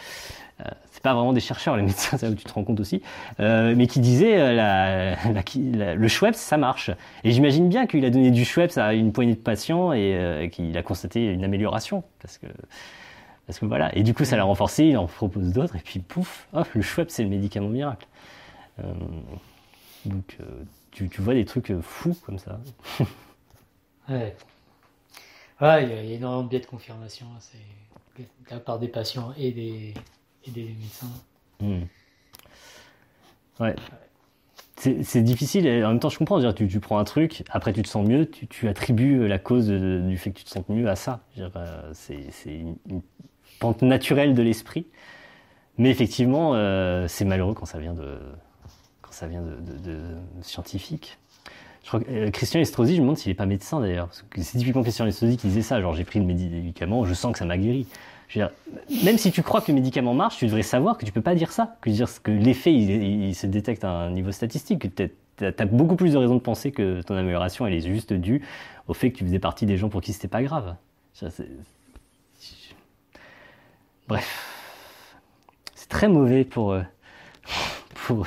Euh, 0.61 0.71
c'est 0.91 1.03
pas 1.03 1.15
vraiment 1.15 1.33
des 1.33 1.41
chercheurs 1.41 1.77
les 1.77 1.83
médecins, 1.87 2.19
ça 2.19 2.31
tu 2.33 2.45
te 2.45 2.53
rends 2.53 2.65
compte 2.65 2.81
aussi, 2.81 3.03
euh, 3.41 3.75
mais 3.77 3.87
qui 3.87 4.01
disait 4.01 4.35
euh, 4.37 5.15
le 5.55 6.09
Schweppes 6.09 6.35
ça 6.35 6.57
marche. 6.57 6.91
Et 7.25 7.33
j'imagine 7.33 7.69
bien 7.69 7.87
qu'il 7.87 8.05
a 8.05 8.11
donné 8.11 8.31
du 8.31 8.45
Schweppes 8.45 8.77
à 8.77 8.95
une 8.95 9.13
poignée 9.13 9.35
de 9.35 9.41
patients 9.41 9.93
et 9.93 10.51
qu'il 10.53 10.77
a 10.77 10.83
constaté 10.83 11.27
une 11.27 11.45
amélioration 11.45 12.05
parce 12.21 12.39
que 12.39 12.47
parce 13.47 13.59
que 13.59 13.67
voilà, 13.67 13.95
et 13.97 14.03
du 14.05 14.15
coup 14.15 14.25
ça 14.25 14.37
l'a 14.37 14.45
renforcé, 14.45 14.85
il 14.85 14.97
en 14.97 15.07
propose 15.07 15.53
d'autres, 15.53 15.75
et 15.75 15.81
puis 15.81 15.99
pouf, 15.99 16.49
le 16.75 16.83
Schweppes 16.83 17.11
c'est 17.11 17.25
le 17.25 17.29
médicament 17.29 17.69
miracle. 17.69 18.07
Donc 20.05 20.39
tu, 20.91 21.09
tu, 21.09 21.23
vois 21.23 21.35
des 21.35 21.45
trucs 21.45 21.73
fous 21.81 22.17
comme 22.25 22.39
ça. 22.39 22.61
ouais. 24.09 24.35
Ouais, 25.63 25.85
il 25.85 25.89
y, 25.91 25.93
a 25.93 26.03
énormément 26.17 26.43
de 26.43 26.49
biais 26.49 26.61
de 26.61 26.67
confirmation, 26.67 27.27
hein, 27.33 27.39
c'est 27.39 28.23
de 28.23 28.27
la 28.51 28.59
part 28.59 28.79
des 28.79 28.89
patients 28.89 29.33
et 29.39 29.53
des, 29.53 29.95
et 30.45 30.51
des 30.51 30.65
médecins. 30.65 31.07
Hmm. 31.61 31.83
Ouais. 33.61 33.77
C'est 34.77 35.23
difficile, 35.23 35.69
en 35.85 35.91
même 35.91 36.01
temps 36.01 36.09
je 36.09 36.19
comprends, 36.19 36.53
tu, 36.53 36.81
prends 36.81 36.99
un 36.99 37.05
truc, 37.05 37.45
après 37.51 37.73
tu 37.73 37.83
te 37.83 37.89
sens 37.89 38.05
mieux, 38.05 38.29
tu, 38.29 38.67
attribues 38.67 39.29
la 39.29 39.39
cause 39.39 39.69
du 39.69 40.19
fait 40.19 40.33
que 40.33 40.39
tu 40.39 40.45
te 40.45 40.51
sens 40.51 40.65
mieux 40.69 40.89
à 40.89 40.97
ça. 40.97 41.21
C'est 41.93 42.19
une, 42.47 42.75
pente 43.61 43.83
naturelle 43.83 44.35
de 44.35 44.43
l'esprit. 44.43 44.87
Mais 45.79 45.91
effectivement, 45.91 46.55
euh, 46.55 47.07
c'est 47.07 47.25
malheureux 47.25 47.55
quand 47.55 47.65
ça 47.65 47.79
vient 47.79 47.95
de, 47.95 48.19
quand 49.01 49.13
ça 49.13 49.29
vient 49.29 49.41
de, 49.41 50.17
scientifiques. 50.43 51.19
Je 51.83 51.89
crois 51.89 52.01
que 52.01 52.11
euh, 52.11 52.31
Christian 52.31 52.61
Estrosi, 52.61 52.95
je 52.95 53.01
me 53.01 53.03
demande 53.03 53.19
s'il 53.19 53.31
n'est 53.31 53.37
pas 53.37 53.47
médecin 53.47 53.81
d'ailleurs. 53.81 54.09
C'est 54.37 54.59
typiquement 54.59 54.83
Christian 54.83 55.07
Estrosi 55.07 55.37
qui 55.37 55.49
disait 55.49 55.63
ça. 55.63 55.81
Genre, 55.81 55.95
j'ai 55.95 56.05
pris 56.05 56.21
le 56.21 56.27
médicament, 56.27 57.05
je 57.05 57.15
sens 57.15 57.33
que 57.33 57.39
ça 57.39 57.45
m'a 57.45 57.59
guéri. 57.59 57.87
Je 58.29 58.39
veux 58.39 58.47
dire, 58.47 59.05
même 59.05 59.19
si 59.19 59.31
tu 59.31 59.43
crois 59.43 59.61
que 59.61 59.71
le 59.71 59.75
médicament 59.75 60.15
marche, 60.15 60.39
tu 60.39 60.47
devrais 60.47 60.63
savoir 60.63 60.97
que 60.97 61.05
tu 61.05 61.13
peux 61.13 61.21
pas 61.21 61.35
dire 61.35 61.53
ça. 61.53 61.77
Que, 61.81 61.91
que 62.21 62.31
l'effet, 62.31 62.73
il, 62.73 63.35
se 63.35 63.47
détecte 63.47 63.85
à 63.85 63.91
un 63.91 64.11
niveau 64.11 64.33
statistique. 64.33 64.95
Tu 64.95 65.11
as, 65.45 65.67
beaucoup 65.67 65.97
plus 65.97 66.13
de 66.13 66.19
raisons 66.19 66.37
de 66.37 66.41
penser 66.41 66.73
que 66.73 67.03
ton 67.03 67.17
amélioration, 67.17 67.67
elle 67.67 67.75
est 67.75 67.81
juste 67.81 68.13
due 68.13 68.43
au 68.89 68.95
fait 68.95 69.11
que 69.11 69.19
tu 69.19 69.25
faisais 69.25 69.39
partie 69.39 69.67
des 69.67 69.77
gens 69.77 69.89
pour 69.89 70.01
qui 70.01 70.13
c'était 70.13 70.29
pas 70.29 70.43
grave. 70.43 70.77
Bref, 74.09 75.17
c'est 75.75 75.89
très 75.89 76.09
mauvais 76.09 76.45
pour. 76.45 76.73
Euh, 76.73 76.83
pour 78.07 78.27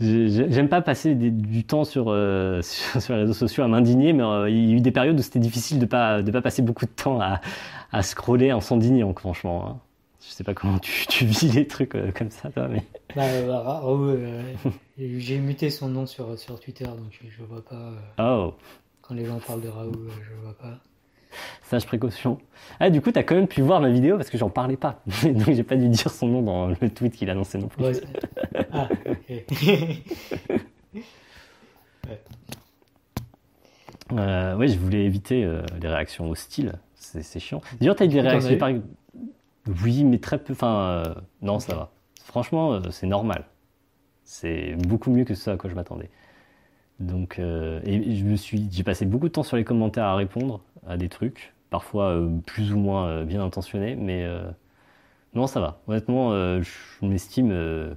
J'aime 0.00 0.68
pas 0.68 0.80
passer 0.80 1.14
du 1.14 1.64
temps 1.64 1.82
euh, 1.96 2.62
sur, 2.62 3.02
sur, 3.02 3.14
les 3.14 3.20
réseaux 3.20 3.34
sociaux 3.34 3.62
à 3.64 3.68
m'indigner, 3.68 4.12
mais 4.12 4.22
euh, 4.22 4.48
il 4.48 4.70
y 4.70 4.72
a 4.72 4.76
eu 4.76 4.80
des 4.80 4.92
périodes 4.92 5.18
où 5.18 5.22
c'était 5.22 5.38
difficile 5.38 5.78
de 5.78 5.86
pas 5.86 6.22
de 6.22 6.30
pas 6.30 6.40
passer 6.40 6.62
beaucoup 6.62 6.86
de 6.86 6.90
temps 6.90 7.20
à, 7.20 7.40
à 7.92 8.02
scroller 8.02 8.52
en 8.52 8.60
s'indignant, 8.60 9.12
franchement. 9.14 9.66
Hein. 9.68 9.78
Je 10.22 10.32
sais 10.32 10.44
pas 10.44 10.54
comment 10.54 10.78
tu, 10.78 11.06
tu 11.08 11.26
vis 11.26 11.52
les 11.52 11.66
trucs 11.66 11.96
comme 12.14 12.30
ça, 12.30 12.50
toi, 12.50 12.68
mais. 12.68 12.84
Bah, 13.16 13.24
bah, 13.44 13.82
j'ai 14.96 15.38
muté 15.38 15.68
son 15.68 15.88
nom 15.88 16.06
sur, 16.06 16.38
sur 16.38 16.60
Twitter, 16.60 16.84
donc 16.84 17.10
je, 17.10 17.28
je 17.28 17.42
vois 17.42 17.64
pas. 17.64 17.92
oh. 18.20 18.54
Quand 19.02 19.14
les 19.14 19.24
gens 19.24 19.40
parlent 19.44 19.62
de 19.62 19.68
Raoult, 19.68 20.06
je 20.22 20.44
vois 20.44 20.56
pas. 20.56 20.78
Sage 21.62 21.86
précaution. 21.86 22.38
Ah, 22.78 22.90
du 22.90 23.00
coup, 23.00 23.12
t'as 23.12 23.22
quand 23.22 23.34
même 23.34 23.48
pu 23.48 23.62
voir 23.62 23.80
ma 23.80 23.90
vidéo 23.90 24.16
parce 24.16 24.30
que 24.30 24.38
j'en 24.38 24.50
parlais 24.50 24.76
pas. 24.76 25.02
Donc, 25.24 25.52
j'ai 25.52 25.62
pas 25.62 25.76
dû 25.76 25.88
dire 25.88 26.10
son 26.10 26.28
nom 26.28 26.42
dans 26.42 26.68
le 26.68 26.90
tweet 26.90 27.14
qu'il 27.14 27.30
a 27.30 27.34
lancé 27.34 27.58
non 27.58 27.68
plus. 27.68 27.84
Ouais. 27.84 27.92
Ah, 28.72 28.88
ok. 29.06 29.32
Euh, 34.12 34.56
ouais, 34.56 34.66
je 34.66 34.76
voulais 34.76 35.04
éviter 35.04 35.44
euh, 35.44 35.62
les 35.80 35.86
réactions 35.86 36.28
hostiles. 36.28 36.72
C'est 36.96 37.38
chiant. 37.38 37.60
D'ailleurs, 37.78 37.94
t'as 37.94 38.06
eu 38.06 38.08
des 38.08 38.20
réactions. 38.20 38.58
Par... 38.58 38.72
Oui, 39.84 40.02
mais 40.02 40.18
très 40.18 40.38
peu. 40.38 40.52
Enfin, 40.52 40.80
euh, 40.80 41.14
non, 41.42 41.60
ça 41.60 41.76
va. 41.76 41.92
Franchement, 42.24 42.82
c'est 42.90 43.06
normal. 43.06 43.44
C'est 44.24 44.74
beaucoup 44.88 45.12
mieux 45.12 45.22
que 45.22 45.36
ce 45.36 45.50
à 45.50 45.56
quoi 45.56 45.70
je 45.70 45.76
m'attendais. 45.76 46.10
Donc, 46.98 47.38
et 47.38 48.16
je 48.16 48.24
me 48.24 48.34
suis, 48.34 48.66
j'ai 48.72 48.82
passé 48.82 49.06
beaucoup 49.06 49.28
de 49.28 49.32
temps 49.32 49.44
sur 49.44 49.56
les 49.56 49.62
commentaires 49.62 50.06
à 50.06 50.16
répondre 50.16 50.60
à 50.86 50.96
des 50.96 51.08
trucs, 51.08 51.54
parfois 51.70 52.10
euh, 52.10 52.28
plus 52.46 52.72
ou 52.72 52.78
moins 52.78 53.06
euh, 53.08 53.24
bien 53.24 53.42
intentionnés, 53.42 53.96
mais 53.96 54.24
euh, 54.24 54.50
non, 55.34 55.46
ça 55.46 55.60
va. 55.60 55.80
Honnêtement, 55.86 56.32
je 56.60 56.70
m'estime 57.02 57.96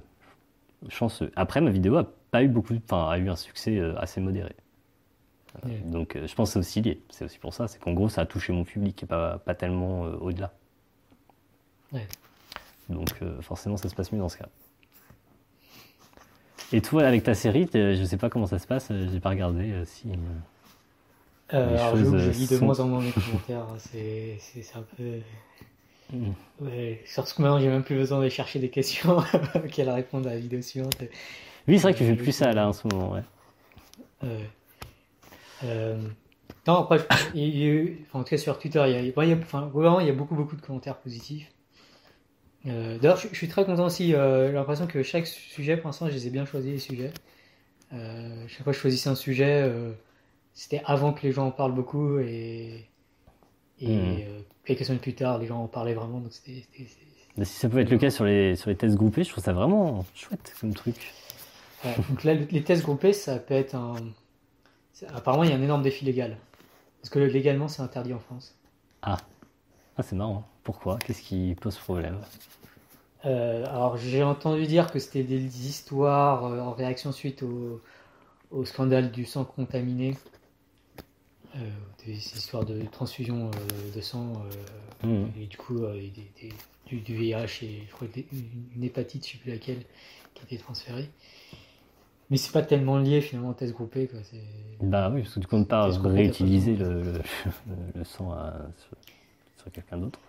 chanceux. 0.88 1.30
Après, 1.36 1.60
ma 1.60 1.70
vidéo 1.70 1.96
a 1.96 2.04
pas 2.30 2.42
eu 2.42 2.48
beaucoup, 2.48 2.74
enfin, 2.84 3.08
a 3.08 3.18
eu 3.18 3.28
un 3.28 3.36
succès 3.36 3.80
assez 3.96 4.20
modéré. 4.20 4.54
Donc, 5.84 6.18
je 6.20 6.34
pense 6.34 6.48
que 6.48 6.52
c'est 6.54 6.58
aussi 6.58 6.80
lié. 6.82 7.00
C'est 7.10 7.26
aussi 7.26 7.38
pour 7.38 7.54
ça, 7.54 7.68
c'est 7.68 7.78
qu'en 7.78 7.92
gros, 7.92 8.08
ça 8.08 8.22
a 8.22 8.26
touché 8.26 8.52
mon 8.52 8.64
public 8.64 9.02
et 9.04 9.06
pas, 9.06 9.38
pas 9.38 9.54
tellement 9.54 10.02
au-delà. 10.02 10.52
Donc, 12.88 13.10
forcément, 13.40 13.76
ça 13.76 13.88
se 13.88 13.94
passe 13.94 14.10
mieux 14.10 14.18
dans 14.18 14.28
ce 14.28 14.38
cas. 14.38 14.48
Et 16.72 16.80
toi, 16.80 17.04
avec 17.04 17.22
ta 17.22 17.34
série, 17.34 17.68
je 17.72 18.04
sais 18.04 18.16
pas 18.16 18.28
comment 18.28 18.46
ça 18.46 18.58
se 18.58 18.66
passe, 18.66 18.90
j'ai 18.90 19.20
pas 19.20 19.30
regardé 19.30 19.84
si. 19.84 20.08
Euh, 21.52 21.76
alors, 21.76 21.96
je, 21.96 22.30
lis 22.30 22.48
de 22.48 22.58
moins 22.58 22.80
en 22.80 22.88
moins 22.88 23.02
les 23.02 23.12
commentaires. 23.12 23.66
Hein, 23.70 23.76
c'est 23.78 24.38
un 24.74 24.82
peu. 24.96 25.20
Mm. 26.14 26.32
Ouais, 26.60 27.02
surtout 27.04 27.34
que 27.34 27.42
maintenant 27.42 27.58
j'ai 27.58 27.68
même 27.68 27.82
plus 27.82 27.96
besoin 27.96 28.22
de 28.22 28.28
chercher 28.28 28.58
des 28.58 28.70
questions 28.70 29.22
qu'elle 29.72 29.90
répondre 29.90 30.28
à 30.28 30.34
la 30.34 30.38
vidéo 30.38 30.62
suivante. 30.62 30.96
Oui, 31.66 31.78
c'est 31.78 31.82
vrai 31.82 31.92
que 31.94 31.98
tu 31.98 32.04
fais 32.04 32.14
plus 32.14 32.32
ça 32.32 32.52
là 32.52 32.68
en 32.68 32.72
ce 32.72 32.86
moment, 32.86 33.12
ouais. 33.12 33.22
Euh, 35.64 35.98
non, 36.66 36.74
après, 36.74 36.98
en 38.12 38.18
tout 38.22 38.24
cas 38.24 38.38
sur 38.38 38.58
Twitter, 38.58 38.82
il 38.86 38.92
y 38.92 38.94
a, 38.94 39.00
il 39.00 39.28
y 39.28 39.32
a, 39.32 39.36
enfin, 39.36 39.70
il 40.00 40.06
y 40.06 40.10
a 40.10 40.12
beaucoup, 40.12 40.34
beaucoup 40.34 40.56
de 40.56 40.60
commentaires 40.60 40.98
positifs. 40.98 41.50
Euh, 42.66 42.98
d'ailleurs, 42.98 43.18
je, 43.18 43.28
suis 43.34 43.48
très 43.48 43.64
content 43.64 43.86
aussi. 43.86 44.14
Euh, 44.14 44.48
j'ai 44.48 44.54
l'impression 44.54 44.86
que 44.86 45.02
chaque 45.02 45.26
sujet, 45.26 45.76
pour 45.76 45.88
l'instant, 45.88 46.08
je 46.08 46.12
les 46.12 46.26
ai 46.26 46.30
bien 46.30 46.46
choisis 46.46 46.70
les 46.70 46.78
sujets. 46.78 47.12
chaque 47.90 48.62
fois 48.62 48.72
que 48.72 48.76
je 48.76 48.80
choisissais 48.80 49.10
un 49.10 49.14
sujet, 49.14 49.70
c'était 50.54 50.82
avant 50.84 51.12
que 51.12 51.22
les 51.22 51.32
gens 51.32 51.46
en 51.46 51.50
parlent 51.50 51.74
beaucoup 51.74 52.18
et, 52.18 52.88
et 53.80 53.96
hmm. 53.96 54.44
Quelques 54.64 54.84
semaines 54.84 55.00
plus 55.00 55.14
tard, 55.14 55.38
les 55.38 55.46
gens 55.46 55.62
en 55.62 55.68
parlaient 55.68 55.94
vraiment. 55.94 56.20
Donc 56.20 56.32
c'était, 56.32 56.64
si 57.42 57.52
ça 57.58 57.68
peut 57.68 57.78
être 57.78 57.90
le 57.90 57.98
cas 57.98 58.10
sur 58.10 58.24
les, 58.24 58.54
sur 58.54 58.70
les 58.70 58.76
tests 58.76 58.96
groupés, 58.96 59.24
je 59.24 59.30
trouve 59.30 59.42
ça 59.42 59.52
vraiment 59.52 60.04
chouette 60.14 60.54
comme 60.60 60.72
truc. 60.72 61.12
donc 62.08 62.24
là, 62.24 62.34
les 62.34 62.62
tests 62.62 62.82
groupés, 62.82 63.12
ça 63.12 63.38
peut 63.38 63.54
être 63.54 63.74
un. 63.74 63.96
Apparemment, 65.08 65.42
il 65.42 65.50
y 65.50 65.52
a 65.52 65.56
un 65.56 65.62
énorme 65.62 65.82
défi 65.82 66.04
légal. 66.04 66.36
Parce 67.00 67.10
que 67.10 67.18
légalement, 67.18 67.68
c'est 67.68 67.82
interdit 67.82 68.14
en 68.14 68.18
France. 68.18 68.54
Ah, 69.02 69.18
ah 69.98 70.02
c'est 70.02 70.16
marrant. 70.16 70.44
Pourquoi? 70.62 70.98
Qu'est-ce 70.98 71.20
qui 71.20 71.54
pose 71.60 71.76
problème? 71.76 72.18
Euh, 73.26 73.64
Alors, 73.66 73.96
j'ai 73.96 74.22
entendu 74.22 74.66
dire 74.66 74.90
que 74.90 74.98
c'était 74.98 75.22
des 75.22 75.66
histoires 75.68 76.46
euh, 76.46 76.60
en 76.60 76.72
réaction 76.72 77.12
suite 77.12 77.42
au, 77.42 77.82
au, 78.50 78.64
scandale 78.64 79.10
du 79.10 79.24
sang 79.24 79.44
contaminé. 79.44 80.16
Euh, 81.56 81.58
des 82.04 82.12
histoires 82.12 82.64
de 82.64 82.82
transfusion 82.82 83.50
de 83.94 84.00
sang. 84.00 84.32
Mmh. 85.02 85.24
Et 85.40 85.46
du 85.46 85.56
coup, 85.56 85.80
du, 86.86 87.00
du, 87.00 87.14
VIH 87.14 87.62
et 87.62 87.82
je 87.88 87.92
crois 87.92 88.08
une 88.74 88.82
hépatite, 88.82 89.26
je 89.26 89.30
ne 89.30 89.32
sais 89.32 89.38
plus 89.38 89.52
laquelle, 89.52 89.82
qui 90.34 90.42
a 90.42 90.44
été 90.44 90.58
transférée. 90.58 91.08
Mais 92.28 92.36
c'est 92.36 92.52
pas 92.52 92.62
tellement 92.62 92.98
lié 92.98 93.20
finalement 93.20 93.50
au 93.50 93.54
test 93.54 93.72
groupé. 93.72 94.08
Quoi. 94.08 94.20
Bah 94.80 95.10
oui, 95.14 95.22
parce 95.22 95.34
que 95.34 95.40
du 95.40 95.46
coup 95.46 95.56
on 95.56 95.60
ne 95.60 95.64
pas 95.64 95.86
réutiliser 95.86 96.76
le, 96.76 97.02
le, 97.94 98.04
sang 98.04 98.36
sur, 99.56 99.72
quelqu'un 99.72 99.98
d'autre. 99.98 100.20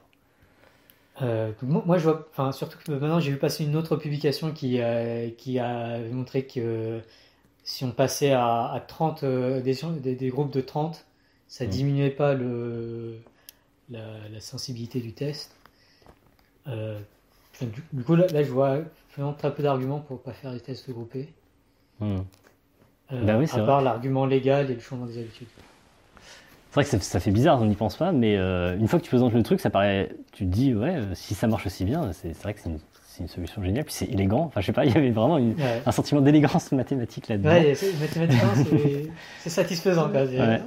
Euh, 1.21 1.51
moi, 1.61 1.97
je 1.97 2.03
vois, 2.03 2.27
enfin, 2.31 2.51
surtout 2.51 2.77
que 2.77 2.91
maintenant 2.91 3.19
j'ai 3.19 3.31
vu 3.31 3.37
passer 3.37 3.65
une 3.65 3.75
autre 3.75 3.95
publication 3.95 4.51
qui, 4.51 4.79
qui 5.37 5.59
a 5.59 5.99
montré 6.11 6.45
que 6.45 7.01
si 7.65 7.83
on 7.83 7.91
passait 7.91 8.31
à, 8.31 8.81
30, 8.87 9.23
euh, 9.23 9.59
des, 9.59 10.15
des, 10.15 10.29
groupes 10.29 10.53
de 10.53 10.61
30, 10.61 11.05
ça 11.55 11.63
mmh. 11.63 11.69
diminuait 11.69 12.09
pas 12.09 12.33
le, 12.33 13.15
la, 13.89 14.41
sensibilité 14.41 14.99
du 14.99 15.13
test. 15.13 15.55
Euh, 16.67 16.99
du, 17.93 18.03
coup, 18.03 18.15
là, 18.15 18.27
je 18.43 18.51
vois 18.51 18.79
vraiment 19.15 19.31
très 19.31 19.55
peu 19.55 19.63
d'arguments 19.63 20.01
pour 20.01 20.21
pas 20.21 20.33
faire 20.33 20.51
des 20.51 20.59
tests 20.59 20.89
groupés. 20.89 21.29
Hmm. 22.01 22.17
Euh, 23.13 23.23
bah 23.23 23.37
oui, 23.37 23.47
à 23.53 23.59
part 23.59 23.81
l'argument 23.81 24.25
légal 24.25 24.69
et 24.69 24.73
le 24.73 24.81
changement 24.81 25.05
des 25.05 25.17
habitudes. 25.17 25.47
C'est 26.71 26.73
vrai 26.73 26.83
que 26.83 27.01
ça, 27.01 27.19
fait 27.21 27.31
bizarre, 27.31 27.61
on 27.61 27.65
n'y 27.65 27.75
pense 27.75 27.95
pas, 27.95 28.11
mais 28.11 28.35
euh, 28.35 28.77
une 28.77 28.89
fois 28.89 28.99
que 28.99 29.05
tu 29.05 29.09
présentes 29.09 29.31
le 29.31 29.41
truc, 29.41 29.61
ça 29.61 29.69
paraît. 29.69 30.13
Tu 30.33 30.43
te 30.43 30.49
dis, 30.49 30.75
ouais, 30.75 30.99
si 31.13 31.35
ça 31.35 31.47
marche 31.47 31.67
aussi 31.67 31.85
bien, 31.85 32.11
c'est 32.11 32.33
vrai 32.33 32.53
que 32.53 32.59
c'est 32.59 32.69
une, 32.69 32.79
solution 33.27 33.63
géniale. 33.63 33.85
Puis 33.85 33.93
c'est 33.93 34.05
élégant. 34.05 34.41
Enfin, 34.41 34.61
je 34.61 34.65
sais 34.67 34.73
pas, 34.73 34.85
il 34.85 34.93
y 34.93 34.97
avait 34.97 35.11
vraiment 35.11 35.39
un 35.85 35.91
sentiment 35.91 36.21
d'élégance 36.21 36.71
mathématique 36.71 37.27
là-dedans. 37.27 37.49
Ouais, 37.49 37.75
mathématiquement, 37.99 38.53
c'est 39.39 39.49
satisfaisant, 39.49 40.09
quand 40.11 40.25
même. 40.25 40.61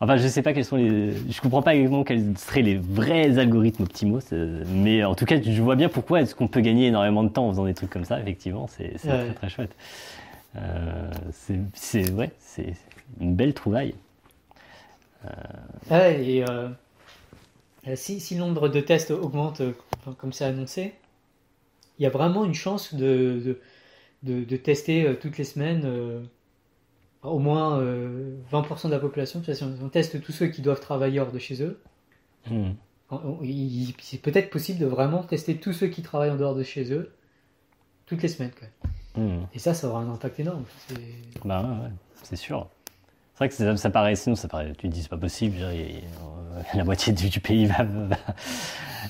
Enfin, 0.00 0.16
je 0.16 0.26
sais 0.26 0.42
pas 0.42 0.52
quels 0.52 0.64
sont 0.64 0.76
les. 0.76 1.12
Je 1.30 1.40
comprends 1.40 1.62
pas 1.62 1.74
exactement 1.74 2.04
quels 2.04 2.36
seraient 2.36 2.62
les 2.62 2.76
vrais 2.76 3.38
algorithmes 3.38 3.84
optimaux, 3.84 4.20
mais 4.68 5.04
en 5.04 5.14
tout 5.14 5.24
cas, 5.24 5.40
je 5.40 5.62
vois 5.62 5.76
bien 5.76 5.88
pourquoi 5.88 6.20
est-ce 6.20 6.34
qu'on 6.34 6.48
peut 6.48 6.60
gagner 6.60 6.88
énormément 6.88 7.22
de 7.22 7.28
temps 7.28 7.46
en 7.46 7.50
faisant 7.50 7.64
des 7.64 7.74
trucs 7.74 7.90
comme 7.90 8.04
ça. 8.04 8.20
Effectivement, 8.20 8.66
c'est 8.66 8.94
très 8.98 9.32
très 9.32 9.48
chouette. 9.48 9.74
Euh, 10.56 11.10
c'est 11.74 12.10
ouais, 12.10 12.30
c'est 12.38 12.74
une 13.20 13.34
belle 13.34 13.54
trouvaille. 13.54 13.94
Euh... 15.90 16.18
et 16.18 16.44
euh, 16.44 16.68
si, 17.94 18.20
si, 18.20 18.34
le 18.34 18.40
nombre 18.40 18.68
de 18.68 18.80
tests 18.80 19.10
augmente 19.10 19.62
euh, 19.62 19.72
comme 20.18 20.32
c'est 20.32 20.44
annoncé, 20.44 20.94
il 21.98 22.02
y 22.02 22.06
a 22.06 22.10
vraiment 22.10 22.44
une 22.44 22.54
chance 22.54 22.94
de, 22.94 23.58
de, 24.22 24.44
de, 24.44 24.56
tester 24.56 25.06
euh, 25.06 25.14
toutes 25.14 25.38
les 25.38 25.44
semaines 25.44 25.84
au 27.22 27.38
moins 27.38 27.80
20% 27.80 27.84
euh, 27.84 28.88
de 28.88 28.90
la 28.90 28.98
population. 28.98 29.42
on, 29.82 29.88
teste 29.88 30.20
tous 30.22 30.32
ceux 30.32 30.48
qui 30.48 30.62
doivent 30.62 30.80
travailler 30.80 31.20
hors 31.20 31.32
de 31.32 31.38
chez 31.38 31.62
eux, 31.62 31.80
hmm. 32.50 32.72
c'est 34.00 34.20
peut-être 34.20 34.50
possible 34.50 34.78
de 34.78 34.86
vraiment 34.86 35.22
tester 35.22 35.56
tous 35.56 35.72
ceux 35.72 35.88
qui 35.88 36.02
travaillent 36.02 36.30
en 36.30 36.36
dehors 36.36 36.54
de 36.54 36.62
chez 36.62 36.92
eux 36.92 37.12
toutes 38.06 38.22
les 38.22 38.28
semaines. 38.28 38.52
Hmm. 39.16 39.44
Et 39.54 39.58
ça, 39.58 39.74
ça 39.74 39.88
aura 39.88 40.00
un 40.00 40.10
impact 40.10 40.40
énorme. 40.40 40.64
Bah 41.44 41.62
ouais, 41.62 41.90
c'est 42.22 42.36
sûr. 42.36 42.68
C'est 43.34 43.38
vrai 43.38 43.48
que 43.48 43.76
ça, 43.76 43.90
paraît, 43.90 44.14
sinon 44.14 44.36
ça 44.36 44.46
paraît, 44.46 44.72
tu 44.78 44.88
te 44.88 44.94
dis 44.94 45.02
c'est 45.02 45.08
pas 45.08 45.16
possible, 45.16 45.56
la 46.74 46.84
moitié 46.84 47.12
du, 47.12 47.40
pays 47.40 47.66
va, 47.66 47.84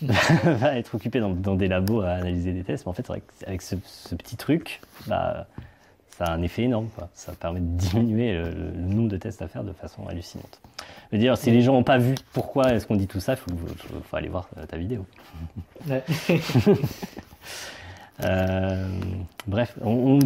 va, 0.02 0.76
être 0.76 0.94
occupé 0.94 1.20
dans, 1.20 1.54
des 1.54 1.68
labos 1.68 2.00
à 2.00 2.12
analyser 2.12 2.52
des 2.52 2.64
tests, 2.64 2.86
mais 2.86 2.90
en 2.90 2.94
fait, 2.94 3.02
c'est 3.02 3.12
vrai 3.12 3.22
qu'avec 3.40 3.60
ce, 3.60 3.76
ce, 3.84 4.14
petit 4.14 4.36
truc, 4.36 4.80
bah, 5.06 5.46
ça 6.16 6.24
a 6.24 6.32
un 6.32 6.42
effet 6.42 6.62
énorme. 6.62 6.88
Ça 7.12 7.32
permet 7.32 7.60
de 7.60 7.66
diminuer 7.76 8.32
le, 8.32 8.72
nombre 8.76 9.08
de 9.08 9.16
tests 9.16 9.42
à 9.42 9.48
faire 9.48 9.64
de 9.64 9.72
façon 9.72 10.06
hallucinante. 10.06 10.60
Dire, 11.12 11.36
si 11.36 11.50
les 11.50 11.62
gens 11.62 11.74
n'ont 11.74 11.84
pas 11.84 11.98
vu 11.98 12.14
pourquoi 12.32 12.72
est-ce 12.72 12.86
qu'on 12.86 12.96
dit 12.96 13.06
tout 13.06 13.20
ça, 13.20 13.34
il 13.34 13.38
faut, 13.38 14.16
aller 14.16 14.28
voir 14.28 14.48
ta 14.68 14.76
vidéo. 14.76 15.04
Euh, 18.22 18.86
bref, 19.46 19.76
on 19.82 20.18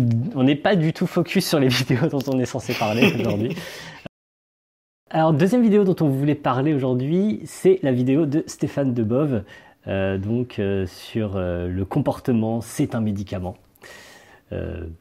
n'est 0.43 0.56
pas 0.56 0.77
du 0.77 0.93
tout 0.93 1.06
focus 1.06 1.47
sur 1.47 1.59
les 1.59 1.69
vidéos 1.69 2.09
dont 2.09 2.23
on 2.27 2.39
est 2.39 2.47
censé 2.47 2.74
parler 2.74 3.12
aujourd'hui. 3.19 3.56
Alors, 5.10 5.32
deuxième 5.32 5.62
vidéo 5.62 5.85
dont 5.85 5.97
on 6.05 6.09
voulait 6.09 6.35
parler 6.35 6.74
aujourd'hui, 6.74 7.40
c'est 7.47 7.78
la 7.82 7.93
vidéo 7.93 8.27
de 8.27 8.44
Stéphane 8.47 8.93
Debove, 8.93 9.43
euh, 9.86 10.19
donc 10.19 10.59
euh, 10.59 10.85
sur 10.86 11.39
le 11.39 11.85
comportement, 11.85 12.60
c'est 12.60 12.94
un 12.94 13.01
médicament. 13.01 13.56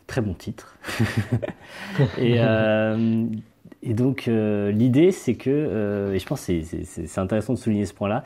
Très 0.07 0.21
bon 0.21 0.33
titre. 0.33 0.77
et, 2.17 2.37
et, 3.81 3.93
donc 3.93 4.27
euh, 4.27 4.71
l'idée, 4.71 5.11
c'est 5.11 5.35
que, 5.35 6.11
et 6.13 6.19
je 6.19 6.25
pense 6.25 6.45
que 6.45 6.61
c'est 6.83 7.19
intéressant 7.19 7.53
de 7.53 7.57
souligner 7.57 7.85
ce 7.85 7.93
point-là, 7.93 8.23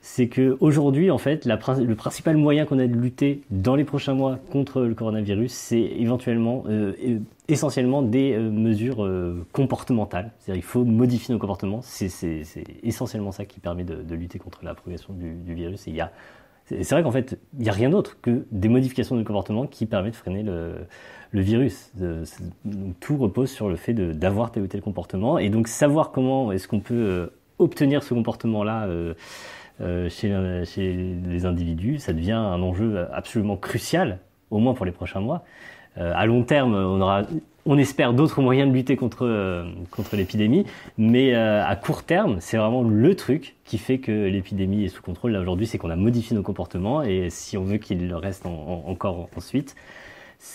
c'est 0.00 0.28
que 0.28 0.56
aujourd'hui, 0.60 1.10
en 1.10 1.18
fait, 1.18 1.44
la, 1.44 1.58
le 1.78 1.94
principal 1.94 2.36
moyen 2.36 2.66
qu'on 2.66 2.78
a 2.78 2.86
de 2.86 2.94
lutter 2.94 3.42
dans 3.50 3.76
les 3.76 3.84
prochains 3.84 4.14
mois 4.14 4.38
contre 4.50 4.82
le 4.82 4.94
coronavirus, 4.94 5.52
c'est 5.52 5.80
éventuellement, 5.80 6.64
essentiellement 7.48 8.02
des 8.02 8.36
mesures 8.36 9.08
comportementales. 9.52 10.32
C'est-à-dire, 10.38 10.62
il 10.62 10.66
faut 10.66 10.84
modifier 10.84 11.34
nos 11.34 11.40
comportements. 11.40 11.80
C'est 11.82 12.10
essentiellement 12.82 13.32
ça 13.32 13.44
qui 13.44 13.60
permet 13.60 13.84
de, 13.84 13.96
de, 13.96 14.14
lutter 14.14 14.38
contre 14.38 14.64
la 14.64 14.74
progression 14.74 15.12
du, 15.14 15.34
du 15.34 15.54
virus. 15.54 15.86
Et 15.86 15.90
il 15.90 15.96
y 15.96 16.00
a 16.00 16.12
c'est 16.66 16.90
vrai 16.90 17.02
qu'en 17.02 17.12
fait, 17.12 17.38
il 17.58 17.62
n'y 17.62 17.68
a 17.68 17.72
rien 17.72 17.90
d'autre 17.90 18.16
que 18.22 18.46
des 18.50 18.68
modifications 18.68 19.16
du 19.16 19.24
comportement 19.24 19.66
qui 19.66 19.84
permettent 19.84 20.12
de 20.12 20.16
freiner 20.16 20.42
le, 20.42 20.86
le 21.34 21.40
virus. 21.40 21.90
tout 23.00 23.16
repose 23.16 23.50
sur 23.50 23.68
le 23.68 23.76
fait 23.76 23.92
d'avoir 23.92 24.52
tel 24.52 24.62
ou 24.62 24.66
tel 24.66 24.80
comportement. 24.80 25.38
Et 25.38 25.50
donc, 25.50 25.68
savoir 25.68 26.12
comment 26.12 26.52
est-ce 26.52 26.68
qu'on 26.68 26.80
peut 26.80 26.94
euh, 26.94 27.26
obtenir 27.58 28.02
ce 28.02 28.14
comportement-là 28.14 28.86
euh, 28.86 29.14
euh, 29.80 30.08
chez, 30.08 30.92
les 31.26 31.44
individus, 31.44 31.98
ça 31.98 32.12
devient 32.12 32.32
un 32.32 32.62
enjeu 32.62 33.06
absolument 33.12 33.56
crucial, 33.56 34.18
au 34.50 34.58
moins 34.58 34.74
pour 34.74 34.86
les 34.86 34.92
prochains 34.92 35.20
mois. 35.20 35.44
à 35.96 36.24
long 36.26 36.44
terme, 36.44 36.74
on 36.74 37.00
aura 37.00 37.22
on 37.66 37.78
espère 37.78 38.12
d'autres 38.12 38.42
moyens 38.42 38.70
de 38.70 38.74
lutter 38.74 38.96
contre, 38.96 39.26
euh, 39.26 39.64
l'épidémie, 40.12 40.66
mais 40.98 41.34
euh, 41.34 41.64
à 41.64 41.76
court 41.76 42.02
terme, 42.02 42.36
c'est 42.40 42.56
vraiment 42.56 42.82
le 42.82 43.14
truc 43.14 43.56
qui 43.64 43.78
fait 43.78 43.98
que 43.98 44.12
l'épidémie 44.12 44.84
est 44.84 44.88
sous 44.88 45.02
contrôle. 45.02 45.32
Là 45.32 45.40
aujourd'hui, 45.40 45.66
c'est 45.66 45.78
qu'on 45.78 45.90
a 45.90 45.96
modifié 45.96 46.36
nos 46.36 46.42
comportements 46.42 47.02
et 47.02 47.30
si 47.30 47.56
on 47.56 47.64
veut 47.64 47.78
qu'il 47.78 48.12
reste 48.14 48.46
encore 48.46 49.28
ensuite, 49.36 49.74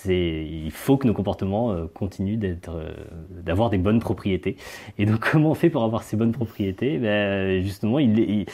il 0.05 0.71
faut 0.71 0.97
que 0.97 1.07
nos 1.07 1.13
comportements 1.13 1.71
euh, 1.71 1.85
continuent 1.93 2.37
d'être 2.37 2.71
d'avoir 3.31 3.69
des 3.69 3.77
bonnes 3.77 3.99
propriétés. 3.99 4.57
Et 4.97 5.05
donc 5.05 5.19
comment 5.31 5.51
on 5.51 5.55
fait 5.55 5.69
pour 5.69 5.83
avoir 5.83 6.03
ces 6.03 6.17
bonnes 6.17 6.31
propriétés? 6.31 6.97
Ben, 6.97 7.61
justement, 7.61 7.99
il, 7.99 8.45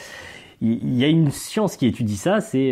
y 0.62 1.04
a 1.04 1.08
une 1.08 1.32
science 1.32 1.78
qui 1.78 1.88
étudie 1.88 2.18
ça, 2.18 2.42
c'est 2.42 2.72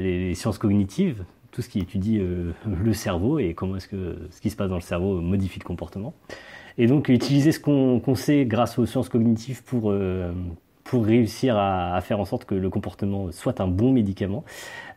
les 0.00 0.34
sciences 0.34 0.58
cognitives 0.58 1.24
tout 1.54 1.62
ce 1.62 1.68
qui 1.68 1.78
étudie 1.78 2.18
euh, 2.18 2.50
le 2.66 2.92
cerveau 2.92 3.38
et 3.38 3.54
comment 3.54 3.76
est-ce 3.76 3.86
que 3.86 4.18
ce 4.30 4.40
qui 4.40 4.50
se 4.50 4.56
passe 4.56 4.68
dans 4.68 4.74
le 4.74 4.80
cerveau 4.80 5.20
modifie 5.20 5.60
le 5.60 5.64
comportement. 5.64 6.12
Et 6.76 6.88
donc 6.88 7.08
utiliser 7.08 7.52
ce 7.52 7.60
qu'on 7.60 8.14
sait 8.16 8.44
grâce 8.44 8.78
aux 8.78 8.86
sciences 8.86 9.08
cognitives 9.08 9.62
pour, 9.62 9.92
euh, 9.92 10.32
pour 10.94 11.06
réussir 11.06 11.58
à, 11.58 12.00
faire 12.02 12.20
en 12.20 12.24
sorte 12.24 12.44
que 12.44 12.54
le 12.54 12.70
comportement 12.70 13.32
soit 13.32 13.60
un 13.60 13.66
bon 13.66 13.90
médicament, 13.90 14.44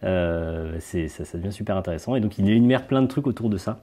euh, 0.03 0.77
ça, 0.79 1.25
ça 1.25 1.37
devient 1.39 1.51
super 1.51 1.75
intéressant. 1.75 2.15
Et 2.15 2.19
donc 2.19 2.37
il 2.37 2.47
énumère 2.47 2.85
plein 2.85 3.01
de 3.01 3.07
trucs 3.07 3.25
autour 3.25 3.49
de 3.49 3.57
ça. 3.57 3.79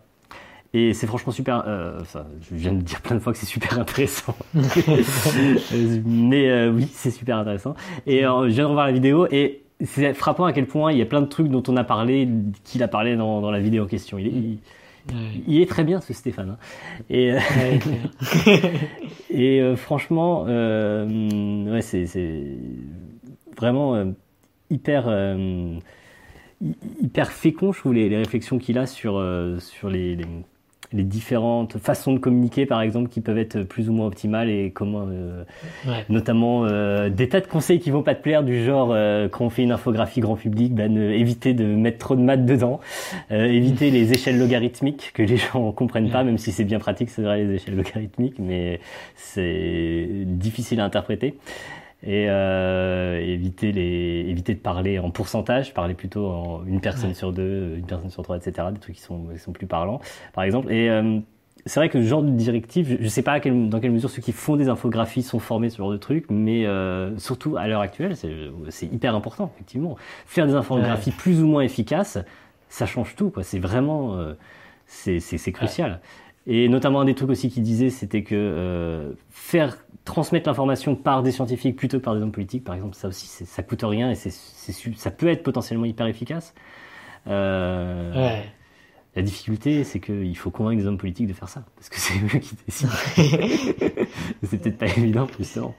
Et 0.74 0.94
c'est 0.94 1.08
franchement 1.08 1.32
super. 1.32 1.64
Euh, 1.66 1.98
enfin, 2.00 2.26
je 2.40 2.54
viens 2.54 2.72
de 2.72 2.82
dire 2.82 3.00
plein 3.00 3.16
de 3.16 3.20
fois 3.20 3.32
que 3.32 3.38
c'est 3.40 3.46
super 3.46 3.80
intéressant. 3.80 4.36
Mais 6.06 6.68
oui, 6.68 6.86
c'est 6.92 7.10
super 7.10 7.38
intéressant. 7.38 7.74
Et 8.06 8.20
je 8.20 8.46
viens 8.46 8.62
de 8.62 8.68
revoir 8.68 8.86
la 8.86 8.92
vidéo 8.92 9.26
et 9.32 9.64
c'est 9.80 10.14
frappant 10.14 10.44
à 10.44 10.52
quel 10.52 10.66
point 10.66 10.92
il 10.92 10.98
y 10.98 11.02
a 11.02 11.06
plein 11.06 11.20
de 11.20 11.26
trucs 11.26 11.48
dont 11.48 11.64
on 11.66 11.76
a 11.76 11.82
parlé, 11.82 12.28
qu'il 12.62 12.84
a 12.84 12.88
parlé 12.88 13.16
dans, 13.16 13.40
dans, 13.40 13.50
la 13.50 13.58
vidéo 13.58 13.82
en 13.82 13.88
question. 13.88 14.18
Il 14.18 14.28
il, 14.28 14.58
est 15.62 15.68
très 15.68 15.84
bien 15.84 16.00
ce 16.00 16.12
Stéphane. 16.12 16.50
Hein. 16.50 16.58
Et, 17.10 17.34
et 19.30 19.76
franchement, 19.76 20.44
ouais, 20.44 21.82
c'est 21.82 22.58
vraiment 23.56 24.14
hyper 24.70 25.08
hyper 27.00 27.32
fécond, 27.32 27.72
je 27.72 27.80
trouve, 27.80 27.94
les, 27.94 28.08
les 28.08 28.16
réflexions 28.16 28.58
qu'il 28.58 28.78
a 28.78 28.86
sur, 28.86 29.18
euh, 29.18 29.58
sur 29.58 29.88
les, 29.88 30.16
les, 30.16 30.26
différentes 31.02 31.78
façons 31.78 32.12
de 32.12 32.18
communiquer, 32.18 32.66
par 32.66 32.80
exemple, 32.80 33.08
qui 33.08 33.20
peuvent 33.20 33.38
être 33.38 33.62
plus 33.62 33.88
ou 33.88 33.92
moins 33.92 34.06
optimales 34.06 34.48
et 34.48 34.70
comment, 34.70 35.06
euh, 35.08 35.44
notamment, 36.08 36.64
euh, 36.64 37.08
des 37.08 37.28
tas 37.28 37.40
de 37.40 37.46
conseils 37.46 37.80
qui 37.80 37.90
vont 37.90 38.02
pas 38.02 38.14
te 38.14 38.22
plaire, 38.22 38.42
du 38.42 38.64
genre, 38.64 38.94
quand 39.30 39.44
on 39.44 39.50
fait 39.50 39.62
une 39.62 39.72
infographie 39.72 40.20
grand 40.20 40.36
public, 40.36 40.74
ben, 40.74 40.96
éviter 40.96 41.54
de 41.54 41.64
mettre 41.64 41.98
trop 41.98 42.16
de 42.16 42.22
maths 42.22 42.46
dedans, 42.46 42.80
éviter 43.30 43.90
les 43.90 44.12
échelles 44.12 44.38
logarithmiques 44.38 45.10
que 45.14 45.22
les 45.22 45.36
gens 45.36 45.72
comprennent 45.72 46.10
pas, 46.10 46.24
même 46.24 46.38
si 46.38 46.52
c'est 46.52 46.64
bien 46.64 46.78
pratique, 46.78 47.10
c'est 47.10 47.22
vrai, 47.22 47.44
les 47.44 47.54
échelles 47.54 47.76
logarithmiques, 47.76 48.38
mais 48.38 48.80
c'est 49.16 50.08
difficile 50.26 50.80
à 50.80 50.84
interpréter 50.84 51.34
et 52.06 52.26
euh, 52.28 53.18
éviter 53.18 53.72
les 53.72 54.26
éviter 54.28 54.54
de 54.54 54.60
parler 54.60 54.98
en 54.98 55.10
pourcentage, 55.10 55.72
parler 55.72 55.94
plutôt 55.94 56.26
en 56.26 56.64
une 56.66 56.80
personne 56.80 57.14
sur 57.14 57.32
deux, 57.32 57.76
une 57.76 57.86
personne 57.86 58.10
sur 58.10 58.22
trois, 58.22 58.36
etc. 58.36 58.68
Des 58.72 58.78
trucs 58.78 58.96
qui 58.96 59.00
sont 59.00 59.28
qui 59.32 59.38
sont 59.38 59.52
plus 59.52 59.66
parlants, 59.66 60.00
par 60.34 60.44
exemple. 60.44 60.70
Et 60.70 60.90
euh, 60.90 61.18
c'est 61.66 61.80
vrai 61.80 61.88
que 61.88 62.00
ce 62.02 62.06
genre 62.06 62.22
de 62.22 62.30
directive, 62.30 62.98
je 62.98 63.02
ne 63.02 63.08
sais 63.08 63.22
pas 63.22 63.40
dans 63.40 63.80
quelle 63.80 63.90
mesure 63.92 64.10
ceux 64.10 64.20
qui 64.20 64.32
font 64.32 64.56
des 64.56 64.68
infographies 64.68 65.22
sont 65.22 65.38
formés 65.38 65.70
ce 65.70 65.78
genre 65.78 65.90
de 65.90 65.96
trucs, 65.96 66.26
mais 66.30 66.66
euh, 66.66 67.16
surtout 67.18 67.56
à 67.56 67.66
l'heure 67.66 67.80
actuelle, 67.80 68.16
c'est 68.16 68.86
hyper 68.86 69.14
important, 69.14 69.50
effectivement. 69.54 69.96
Faire 70.26 70.46
des 70.46 70.54
infographies 70.54 71.12
plus 71.12 71.42
ou 71.42 71.46
moins 71.46 71.62
efficaces, 71.62 72.18
ça 72.68 72.84
change 72.84 73.16
tout, 73.16 73.30
quoi. 73.30 73.42
C'est 73.42 73.58
vraiment, 73.58 74.16
euh, 74.16 74.34
c'est 74.86 75.52
crucial. 75.52 76.00
Et 76.46 76.68
notamment 76.68 77.00
un 77.00 77.06
des 77.06 77.14
trucs 77.14 77.30
aussi 77.30 77.48
qu'il 77.48 77.62
disait, 77.62 77.88
c'était 77.88 78.22
que 78.22 78.34
euh, 78.34 79.12
faire 79.30 79.78
transmettre 80.04 80.48
l'information 80.48 80.96
par 80.96 81.22
des 81.22 81.32
scientifiques 81.32 81.76
plutôt 81.76 81.98
que 81.98 82.04
par 82.04 82.14
des 82.14 82.22
hommes 82.22 82.32
politiques, 82.32 82.64
par 82.64 82.74
exemple, 82.74 82.94
ça 82.94 83.08
aussi, 83.08 83.26
ça 83.26 83.62
coûte 83.62 83.82
rien 83.82 84.10
et 84.10 84.14
c'est, 84.14 84.30
ça 84.30 85.10
peut 85.10 85.28
être 85.28 85.42
potentiellement 85.42 85.86
hyper 85.86 86.06
efficace. 86.06 86.54
Euh, 87.26 88.14
ouais. 88.14 88.44
La 89.16 89.22
difficulté, 89.22 89.84
c'est 89.84 90.00
qu'il 90.00 90.36
faut 90.36 90.50
convaincre 90.50 90.80
des 90.82 90.88
hommes 90.88 90.98
politiques 90.98 91.28
de 91.28 91.32
faire 91.32 91.48
ça, 91.48 91.64
parce 91.76 91.88
que 91.88 91.96
c'est 92.00 92.14
eux 92.14 92.38
qui 92.40 92.56
décident. 92.66 92.92
c'est 94.42 94.58
peut-être 94.58 94.78
pas 94.78 94.86
évident, 94.86 95.28
justement. 95.38 95.74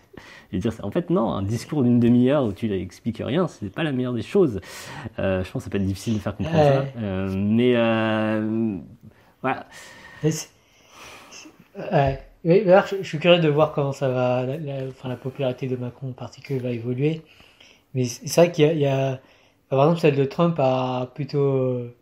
Et 0.53 0.59
dire 0.59 0.71
ça. 0.71 0.85
En 0.85 0.91
fait, 0.91 1.09
non, 1.09 1.33
un 1.33 1.43
discours 1.43 1.83
d'une 1.83 1.99
demi-heure 1.99 2.45
où 2.45 2.53
tu 2.53 2.69
n'expliques 2.69 3.21
rien, 3.23 3.47
c'est 3.47 3.69
pas 3.69 3.83
la 3.83 3.91
meilleure 3.91 4.13
des 4.13 4.21
choses. 4.21 4.61
Euh, 5.19 5.43
je 5.43 5.51
pense 5.51 5.63
que 5.63 5.65
ça 5.65 5.69
peut 5.69 5.77
être 5.77 5.85
difficile 5.85 6.13
de 6.13 6.19
faire 6.19 6.35
comprendre 6.35 6.63
ça. 6.63 6.85
Euh, 6.97 7.35
mais 7.35 7.73
euh, 7.75 8.77
voilà. 9.41 9.67
Ouais. 10.23 12.19
Je, 12.45 13.03
suis 13.03 13.17
curieux 13.19 13.39
de 13.41 13.49
voir 13.49 13.73
comment 13.73 13.91
ça 13.91 14.07
va, 14.09 14.45
la, 14.45 14.87
enfin, 14.87 15.09
la 15.09 15.15
popularité 15.15 15.67
de 15.67 15.75
Macron 15.75 16.09
en 16.09 16.13
particulier 16.13 16.59
va 16.59 16.69
évoluer. 16.69 17.23
Mais 17.95 18.05
c'est 18.05 18.35
vrai 18.35 18.51
qu'il 18.51 18.77
y, 18.77 18.85
a, 18.87 19.19
par 19.69 19.81
exemple, 19.83 20.01
celle 20.01 20.15
de 20.15 20.25
Trump 20.25 20.55
a 20.59 21.11
plutôt, 21.15 21.39
euh, 21.39 21.95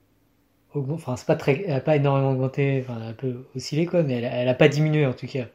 enfin, 0.75 1.15
c'est 1.17 1.27
pas 1.27 1.35
très, 1.37 1.63
elle 1.67 1.73
a 1.75 1.81
pas 1.81 1.95
énormément 1.97 2.31
augmenté, 2.31 2.83
enfin, 2.87 3.01
un 3.01 3.13
peu 3.13 3.45
oscillé 3.55 3.85
quoi, 3.85 4.03
mais 4.03 4.15
elle, 4.15 4.25
elle 4.25 4.49
a 4.49 4.53
pas 4.55 4.67
diminué 4.69 5.05
en 5.05 5.13
tout 5.13 5.27
cas. 5.27 5.45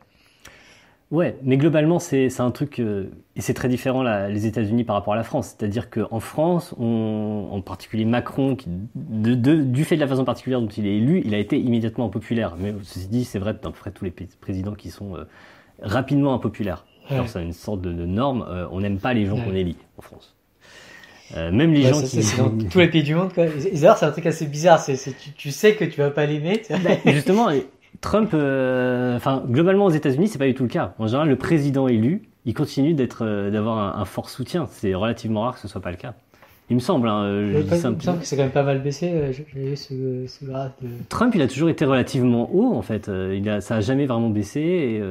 Ouais, 1.10 1.39
mais 1.43 1.56
globalement, 1.56 1.98
c'est 1.98 2.28
un 2.39 2.51
truc, 2.51 2.80
euh, 2.80 3.10
et 3.35 3.40
c'est 3.40 3.55
très 3.55 3.68
différent 3.68 4.02
là, 4.02 4.28
les 4.28 4.44
États-Unis 4.44 4.85
par 4.85 4.94
rapport 4.94 5.14
à 5.14 5.16
la 5.16 5.22
France. 5.22 5.55
C'est-à-dire 5.56 5.89
qu'en 5.89 6.20
France, 6.20 6.74
on, 6.78 7.48
en 7.51 7.62
particulier 7.62 8.05
Macron, 8.05 8.56
qui, 8.56 8.68
de, 8.94 9.35
de, 9.35 9.56
du 9.56 9.85
fait 9.85 9.97
de 9.97 10.02
la 10.02 10.06
façon 10.06 10.26
particulière 10.26 10.60
dont 10.60 10.68
il 10.68 10.86
est 10.86 10.97
élu, 10.97 11.22
il 11.24 11.35
a 11.35 11.39
été 11.39 11.59
immédiatement 11.59 12.10
populaire. 12.10 12.56
Mais 12.59 12.74
ceci 12.82 13.09
dit, 13.09 13.24
c'est 13.24 13.39
vrai 13.39 13.55
dans 13.62 13.70
peu 13.70 13.78
près 13.78 13.90
tous 13.90 14.05
les 14.05 14.10
présidents 14.10 14.74
qui 14.74 14.90
sont 14.90 15.16
euh, 15.16 15.24
rapidement 15.80 16.35
impopulaires. 16.35 16.85
Alors 17.09 17.26
c'est 17.26 17.43
une 17.43 17.55
sorte 17.55 17.80
de, 17.80 17.90
de 17.90 18.05
norme. 18.05 18.44
Euh, 18.47 18.66
on 18.70 18.80
n'aime 18.80 18.98
pas 18.98 19.14
les 19.14 19.24
gens 19.24 19.43
qu'on 19.43 19.55
élit 19.55 19.78
en 19.97 20.02
France. 20.02 20.36
même 21.35 21.72
les 21.72 21.85
gens 21.85 22.02
qui... 22.02 22.22
C'est 22.22 22.36
dans 22.36 22.51
tous 22.70 22.80
les 22.80 22.89
pays 22.89 23.02
du 23.02 23.14
monde, 23.14 23.32
quoi. 23.32 23.47
D'ailleurs, 23.47 23.97
c'est 23.97 24.05
un 24.05 24.10
truc 24.10 24.26
assez 24.26 24.44
bizarre. 24.44 24.78
C'est, 24.78 24.98
tu, 25.18 25.32
tu, 25.32 25.51
sais 25.52 25.74
que 25.74 25.86
tu 25.86 26.02
vas 26.02 26.10
pas 26.10 26.26
l'aimer. 26.26 26.60
Bah, 26.68 26.90
justement, 27.06 27.48
Trump, 28.01 28.31
euh, 28.33 29.16
enfin 29.16 29.43
globalement 29.49 29.87
aux 29.87 29.91
États-Unis, 29.91 30.29
c'est 30.29 30.39
pas 30.39 30.47
du 30.47 30.55
tout 30.55 30.62
le 30.62 30.69
cas. 30.69 30.95
En 30.99 31.07
général, 31.07 31.29
le 31.29 31.37
président 31.37 31.89
élu, 31.89 32.23
il 32.45 32.55
continue 32.55 32.95
d'être, 32.95 33.25
euh, 33.25 33.51
d'avoir 33.51 33.99
un, 33.99 34.05
fort 34.05 34.31
soutien. 34.31 34.66
C'est 34.70 34.95
relativement 34.95 35.43
rare 35.43 35.55
que 35.55 35.61
ce 35.61 35.69
soit 35.69 35.81
pas 35.81 35.91
le 35.91 35.97
cas. 35.97 36.15
Il 36.70 36.77
me 36.77 36.81
semble. 36.81 37.09
Hein, 37.09 37.23
euh, 37.25 37.53
je 37.55 37.59
il 37.59 37.70
me 37.70 37.77
semble 37.77 38.20
que 38.20 38.27
c'est 38.27 38.37
quand 38.37 38.43
même 38.43 38.53
pas 38.53 38.62
mal 38.62 38.81
baissé. 38.81 39.12
J'ai 39.33 39.75
ce, 39.75 40.27
ce 40.27 40.45
graphe 40.45 40.73
de... 40.81 40.89
Trump, 41.09 41.35
il 41.35 41.43
a 41.43 41.49
toujours 41.49 41.70
été 41.70 41.85
relativement 41.85 42.55
haut 42.55 42.75
en 42.75 42.83
fait. 42.83 43.11
Il 43.35 43.49
a, 43.49 43.61
ça 43.61 43.77
a 43.77 43.81
jamais 43.81 44.07
vraiment 44.07 44.31
baissé. 44.31 44.61
Et, 44.61 45.03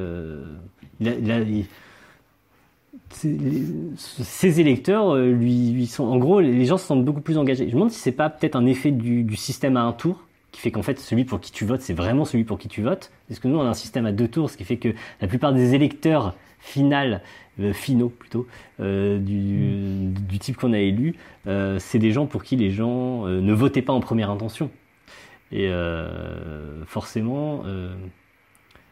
il 1.00 1.08
a, 1.08 1.12
il 1.14 1.30
a 1.30 1.64
ses 3.10 4.60
électeurs 4.60 5.16
lui, 5.16 5.70
lui, 5.70 5.86
sont, 5.86 6.04
en 6.04 6.18
gros, 6.18 6.40
les 6.40 6.66
gens 6.66 6.76
se 6.76 6.86
sentent 6.86 7.04
beaucoup 7.04 7.20
plus 7.20 7.38
engagés. 7.38 7.64
Je 7.64 7.70
me 7.70 7.74
demande 7.74 7.90
si 7.90 7.98
c'est 7.98 8.12
pas 8.12 8.28
peut-être 8.28 8.54
un 8.54 8.66
effet 8.66 8.90
du, 8.90 9.24
du 9.24 9.36
système 9.36 9.76
à 9.76 9.82
un 9.82 9.92
tour 9.92 10.27
qui 10.52 10.60
fait 10.60 10.70
qu'en 10.70 10.82
fait 10.82 10.98
celui 10.98 11.24
pour 11.24 11.40
qui 11.40 11.52
tu 11.52 11.64
votes, 11.64 11.82
c'est 11.82 11.94
vraiment 11.94 12.24
celui 12.24 12.44
pour 12.44 12.58
qui 12.58 12.68
tu 12.68 12.82
votes. 12.82 13.10
Parce 13.28 13.40
que 13.40 13.48
nous, 13.48 13.58
on 13.58 13.62
a 13.62 13.68
un 13.68 13.74
système 13.74 14.06
à 14.06 14.12
deux 14.12 14.28
tours, 14.28 14.50
ce 14.50 14.56
qui 14.56 14.64
fait 14.64 14.78
que 14.78 14.94
la 15.20 15.28
plupart 15.28 15.52
des 15.52 15.74
électeurs 15.74 16.34
euh, 17.60 17.72
finaux 17.72 18.08
plutôt, 18.08 18.46
euh, 18.80 19.18
du, 19.18 20.38
type 20.38 20.56
qu'on 20.56 20.72
a 20.72 20.78
élu, 20.78 21.16
euh, 21.46 21.78
c'est 21.80 21.98
des 21.98 22.12
gens 22.12 22.26
pour 22.26 22.44
qui 22.44 22.56
les 22.56 22.70
gens 22.70 23.26
ne 23.26 23.52
votaient 23.52 23.82
pas 23.82 23.92
en 23.92 24.00
première 24.00 24.30
intention. 24.30 24.70
Et 25.50 25.70
forcément, 26.86 27.64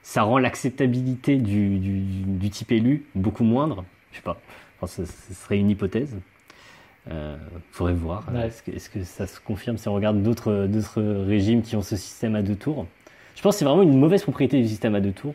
ça 0.02 0.22
rend 0.22 0.38
l'acceptabilité 0.38 1.36
du, 1.36 2.50
type 2.50 2.72
élu 2.72 3.04
beaucoup 3.14 3.44
moindre. 3.44 3.84
Je 4.10 4.16
sais 4.16 4.22
pas, 4.22 4.40
enfin, 4.80 5.04
ce 5.04 5.34
serait 5.34 5.58
une 5.58 5.68
hypothèse. 5.68 6.16
Euh, 7.10 7.36
faudrait 7.70 7.94
voir. 7.94 8.24
Est-ce 8.44 8.62
que, 8.62 8.70
est 8.70 8.92
que, 8.92 9.04
ça 9.04 9.26
se 9.26 9.38
confirme 9.38 9.78
si 9.78 9.88
on 9.88 9.94
regarde 9.94 10.22
d'autres 10.22 11.02
régimes 11.26 11.62
qui 11.62 11.76
ont 11.76 11.82
ce 11.82 11.96
système 11.96 12.34
à 12.34 12.42
deux 12.42 12.56
tours 12.56 12.86
Je 13.36 13.42
pense 13.42 13.54
que 13.54 13.58
c'est 13.60 13.64
vraiment 13.64 13.82
une 13.82 13.98
mauvaise 13.98 14.22
propriété 14.22 14.60
du 14.60 14.68
système 14.68 14.94
à 14.94 15.00
deux 15.00 15.12
tours. 15.12 15.34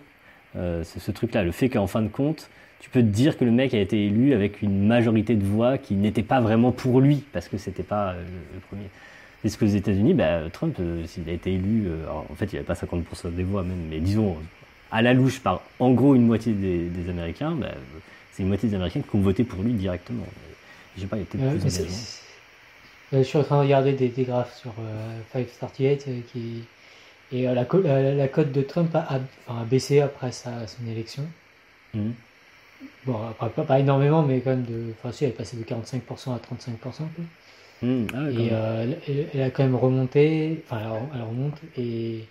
Euh, 0.57 0.83
ce 0.83 1.11
truc-là, 1.11 1.43
le 1.43 1.51
fait 1.51 1.69
qu'en 1.69 1.87
fin 1.87 2.01
de 2.01 2.09
compte, 2.09 2.49
tu 2.81 2.89
peux 2.89 3.01
te 3.01 3.07
dire 3.07 3.37
que 3.37 3.45
le 3.45 3.51
mec 3.51 3.75
a 3.75 3.79
été 3.79 4.07
élu 4.07 4.33
avec 4.33 4.63
une 4.63 4.87
majorité 4.87 5.35
de 5.35 5.45
voix 5.45 5.77
qui 5.77 5.93
n'était 5.93 6.23
pas 6.23 6.41
vraiment 6.41 6.71
pour 6.71 6.99
lui, 6.99 7.23
parce 7.31 7.47
que 7.47 7.57
c'était 7.57 7.83
pas 7.83 8.13
euh, 8.13 8.23
le, 8.55 8.59
premier. 8.59 8.89
Est-ce 9.45 9.57
que 9.57 9.65
aux 9.65 9.67
États-Unis, 9.67 10.15
bah, 10.15 10.41
Trump, 10.51 10.75
euh, 10.79 11.05
s'il 11.05 11.29
a 11.29 11.31
été 11.31 11.53
élu, 11.53 11.85
euh, 11.85 12.07
en 12.09 12.33
fait, 12.33 12.51
il 12.51 12.55
n'avait 12.55 12.65
pas 12.65 12.73
50% 12.73 13.35
des 13.35 13.43
voix 13.43 13.61
même, 13.61 13.77
mais 13.91 13.99
disons 13.99 14.35
à 14.91 15.03
la 15.03 15.13
louche 15.13 15.39
par 15.39 15.61
en 15.79 15.91
gros 15.91 16.15
une 16.15 16.25
moitié 16.25 16.53
des, 16.53 16.87
des 16.87 17.09
Américains, 17.09 17.51
bah, 17.51 17.67
c'est 18.31 18.41
une 18.41 18.49
moitié 18.49 18.67
des 18.67 18.75
Américains 18.75 19.01
qui 19.01 19.15
ont 19.15 19.21
voté 19.21 19.43
pour 19.43 19.61
lui 19.61 19.73
directement. 19.73 20.25
J'ai 20.97 21.07
pas 21.07 21.17
été 21.17 21.37
plus 21.37 22.21
Je 23.13 23.23
suis 23.23 23.37
en 23.37 23.43
train 23.43 23.57
de 23.57 23.63
regarder 23.63 23.93
des, 23.93 24.09
des 24.09 24.23
graphes 24.23 24.57
sur 24.57 24.73
euh, 24.79 25.19
538 25.33 26.05
euh, 26.07 26.19
qui 26.31 26.63
et 27.33 27.47
euh, 27.47 27.53
la, 27.53 27.65
la, 27.83 28.13
la, 28.13 28.27
cote 28.27 28.51
de 28.51 28.61
Trump 28.61 28.93
a, 28.93 29.19
enfin, 29.47 29.61
a 29.61 29.65
baissé 29.65 30.01
après 30.01 30.31
sa, 30.31 30.67
son 30.67 30.85
élection. 30.85 31.23
Mhm. 31.93 32.13
Bon, 33.05 33.27
après, 33.29 33.49
pas, 33.49 33.63
pas, 33.63 33.79
énormément, 33.79 34.21
mais 34.23 34.41
quand 34.41 34.49
même 34.51 34.63
de. 34.63 34.91
Enfin, 34.91 35.11
si, 35.11 35.23
elle 35.23 35.31
est 35.31 35.33
passée 35.33 35.57
de 35.57 35.63
45% 35.63 36.33
à 36.33 36.39
35%. 36.39 37.03
Mmh, 37.83 38.05
ah 38.13 38.29
et 38.29 38.49
euh, 38.51 38.93
elle, 39.07 39.27
elle, 39.33 39.41
a 39.41 39.49
quand 39.49 39.63
même 39.63 39.75
remonté, 39.75 40.63
enfin, 40.65 40.81
elle, 40.83 40.91
elle 41.15 41.23
remonte, 41.23 41.57
et, 41.77 42.27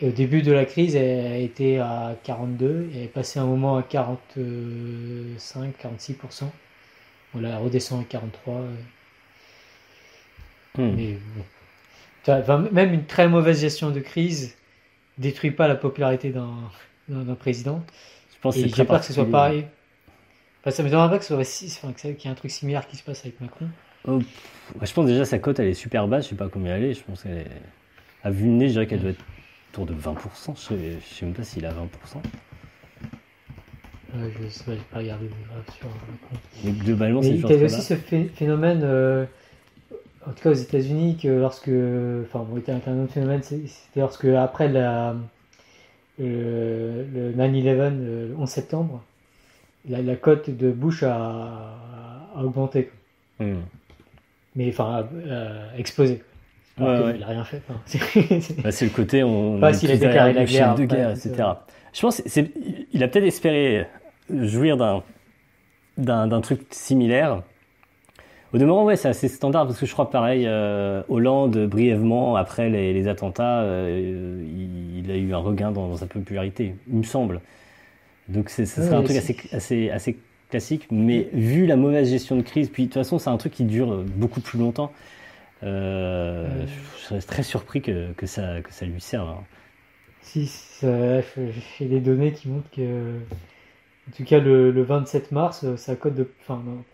et, 0.00 0.08
au 0.08 0.12
début 0.12 0.42
de 0.42 0.52
la 0.52 0.64
crise, 0.64 0.94
elle 0.94 1.32
a 1.32 1.38
été 1.38 1.80
à 1.80 2.14
42, 2.22 2.90
et 2.92 2.98
elle 2.98 3.02
est 3.04 3.08
passée 3.08 3.40
un 3.40 3.46
moment 3.46 3.76
à 3.78 3.82
45, 3.82 5.72
46%. 5.82 6.44
La 7.40 7.58
redescend 7.58 8.02
à 8.02 8.04
43. 8.04 8.60
Hmm. 10.78 10.94
Mais 10.94 11.18
bon. 12.26 12.68
même 12.72 12.92
une 12.92 13.06
très 13.06 13.28
mauvaise 13.28 13.60
gestion 13.60 13.90
de 13.90 14.00
crise 14.00 14.56
détruit 15.18 15.50
pas 15.50 15.68
la 15.68 15.74
popularité 15.74 16.30
d'un 17.08 17.34
président. 17.34 17.82
Je 18.34 18.40
pense 18.40 18.56
Et 18.56 18.68
j'espère 18.68 19.00
que 19.00 19.06
ce 19.06 19.12
soit 19.12 19.30
pareil. 19.30 19.66
ça 20.68 20.82
me 20.82 20.90
demande 20.90 21.10
pas 21.10 21.18
que 21.18 21.24
ce 21.24 21.42
soit 21.68 21.92
qu'il 21.92 22.10
y 22.10 22.26
ait 22.26 22.30
un 22.30 22.34
truc 22.34 22.50
similaire 22.50 22.86
qui 22.86 22.96
se 22.96 23.02
passe 23.02 23.20
avec 23.20 23.40
Macron. 23.40 23.68
Oh, 24.06 24.20
je 24.82 24.92
pense 24.92 25.06
déjà 25.06 25.24
sa 25.24 25.38
cote 25.38 25.58
elle 25.58 25.68
est 25.68 25.74
super 25.74 26.06
basse, 26.06 26.24
je 26.24 26.30
sais 26.30 26.36
pas 26.36 26.48
combien 26.48 26.76
elle 26.76 26.84
est, 26.84 26.94
je 26.94 27.02
pense 27.02 27.22
qu'elle 27.22 27.38
est... 27.38 27.50
à 28.22 28.30
vue 28.30 28.46
de 28.46 28.52
nez, 28.52 28.68
je 28.68 28.72
dirais 28.72 28.86
qu'elle 28.86 29.00
doit 29.00 29.10
être 29.10 29.24
autour 29.72 29.86
de 29.86 29.94
20%, 29.94 30.54
je 30.54 30.60
sais, 30.60 30.76
je 31.00 31.14
sais 31.14 31.24
même 31.26 31.34
pas 31.34 31.42
s'il 31.42 31.66
a 31.66 31.72
20% 31.72 31.74
je 34.38 34.44
ne 34.44 34.48
sais 34.48 34.64
pas 34.92 35.00
les 35.00 35.08
graphes 35.08 35.78
sur 35.78 35.88
Mais 36.64 36.72
globalement, 36.72 37.22
c'est 37.22 37.30
Il 37.30 37.40
y 37.40 37.52
a 37.52 37.64
aussi 37.64 37.82
ce 37.82 37.94
phénomène. 37.94 38.80
Euh, 38.82 39.24
en 40.26 40.32
tout 40.32 40.42
cas 40.42 40.50
aux 40.50 40.54
États-Unis, 40.54 41.18
que 41.22 41.28
lorsque, 41.28 41.68
enfin, 41.68 42.44
bon, 42.48 42.60
un 42.66 43.02
autre 43.02 43.12
phénomène, 43.12 43.42
c'était 43.42 44.00
lorsque 44.00 44.24
après 44.24 44.68
la, 44.68 45.14
le, 46.18 47.32
9-11, 47.36 48.04
le 48.04 48.34
11 48.36 48.48
septembre, 48.48 49.02
la, 49.88 50.16
cote 50.16 50.50
de 50.50 50.70
Bush 50.70 51.04
a, 51.04 51.76
augmenté. 52.36 52.90
Hmm. 53.38 53.60
Mais 54.56 54.68
enfin, 54.68 55.06
a, 55.30 55.78
explosé. 55.78 56.22
Il 56.78 56.84
n'a 56.84 57.26
rien 57.26 57.44
fait. 57.44 57.62
Bah, 58.62 58.70
c'est 58.70 58.84
le 58.84 58.90
côté, 58.90 59.22
on 59.22 59.58
pas 59.60 59.72
s'il 59.72 59.90
a 59.90 59.96
déclaré 59.96 60.32
la 60.32 60.44
guerre, 60.44 60.74
de 60.74 60.84
guerre, 60.84 61.10
etc. 61.10 61.34
Je 61.94 62.00
pense 62.00 62.20
qu'il 62.20 63.02
a 63.02 63.08
peut-être 63.08 63.24
espéré 63.24 63.86
jouir 64.30 64.76
d'un 65.96 66.40
truc 66.40 66.62
similaire. 66.70 67.42
Au 68.52 68.58
demeurant, 68.58 68.84
ouais, 68.84 68.96
c'est 68.96 69.08
assez 69.08 69.28
standard 69.28 69.66
parce 69.66 69.78
que 69.78 69.86
je 69.86 69.92
crois 69.92 70.10
pareil, 70.10 70.44
euh, 70.46 71.02
Hollande, 71.08 71.66
brièvement, 71.66 72.36
après 72.36 72.70
les, 72.70 73.08
attentats, 73.08 73.60
euh, 73.62 74.44
il, 74.96 75.10
a 75.10 75.16
eu 75.16 75.34
un 75.34 75.38
regain 75.38 75.72
dans, 75.72 75.96
sa 75.96 76.06
popularité, 76.06 76.74
il 76.88 76.96
me 76.96 77.02
semble. 77.02 77.40
Donc 78.28 78.50
ce 78.50 78.64
serait 78.64 78.94
un 78.94 79.02
truc 79.02 79.16
assez, 79.16 79.36
assez, 79.52 79.90
assez 79.90 80.16
classique, 80.50 80.86
mais 80.90 81.28
vu 81.32 81.66
la 81.66 81.76
mauvaise 81.76 82.08
gestion 82.08 82.36
de 82.36 82.42
crise, 82.42 82.70
puis 82.70 82.84
de 82.84 82.88
toute 82.88 82.94
façon, 82.94 83.18
c'est 83.18 83.30
un 83.30 83.36
truc 83.36 83.52
qui 83.52 83.64
dure 83.64 84.04
beaucoup 84.16 84.40
plus 84.40 84.58
longtemps. 84.58 84.92
Euh, 85.62 86.66
je 86.98 87.04
serais 87.04 87.20
très 87.20 87.42
surpris 87.42 87.80
que, 87.80 88.12
que, 88.12 88.26
ça, 88.26 88.60
que 88.62 88.72
ça 88.72 88.86
lui 88.86 89.00
serve. 89.00 89.28
Hein. 89.28 89.44
Si, 90.22 90.50
j'ai 90.80 91.86
des 91.86 92.00
données 92.00 92.32
qui 92.32 92.48
montrent 92.48 92.70
que, 92.70 93.20
en 94.08 94.12
tout 94.16 94.24
cas, 94.24 94.38
le, 94.38 94.70
le 94.70 94.82
27 94.82 95.32
mars, 95.32 95.64
ça 95.76 95.92
euh, 95.92 95.96
code 95.96 96.14
de. 96.14 96.28
Enfin, 96.42 96.62
non, 96.64 96.84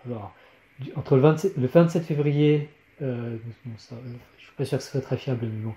entre 0.97 1.17
le 1.17 1.23
27, 1.23 1.57
le 1.57 1.67
27 1.67 2.05
février, 2.05 2.69
euh, 3.03 3.37
ça, 3.77 3.97
je 4.39 4.45
suis 4.45 4.55
pas 4.57 4.65
sûr 4.65 4.79
que 4.79 4.85
ce 4.85 4.91
soit 4.91 5.01
très 5.01 5.17
fiable, 5.17 5.47
mais 5.47 5.65
bon, 5.65 5.75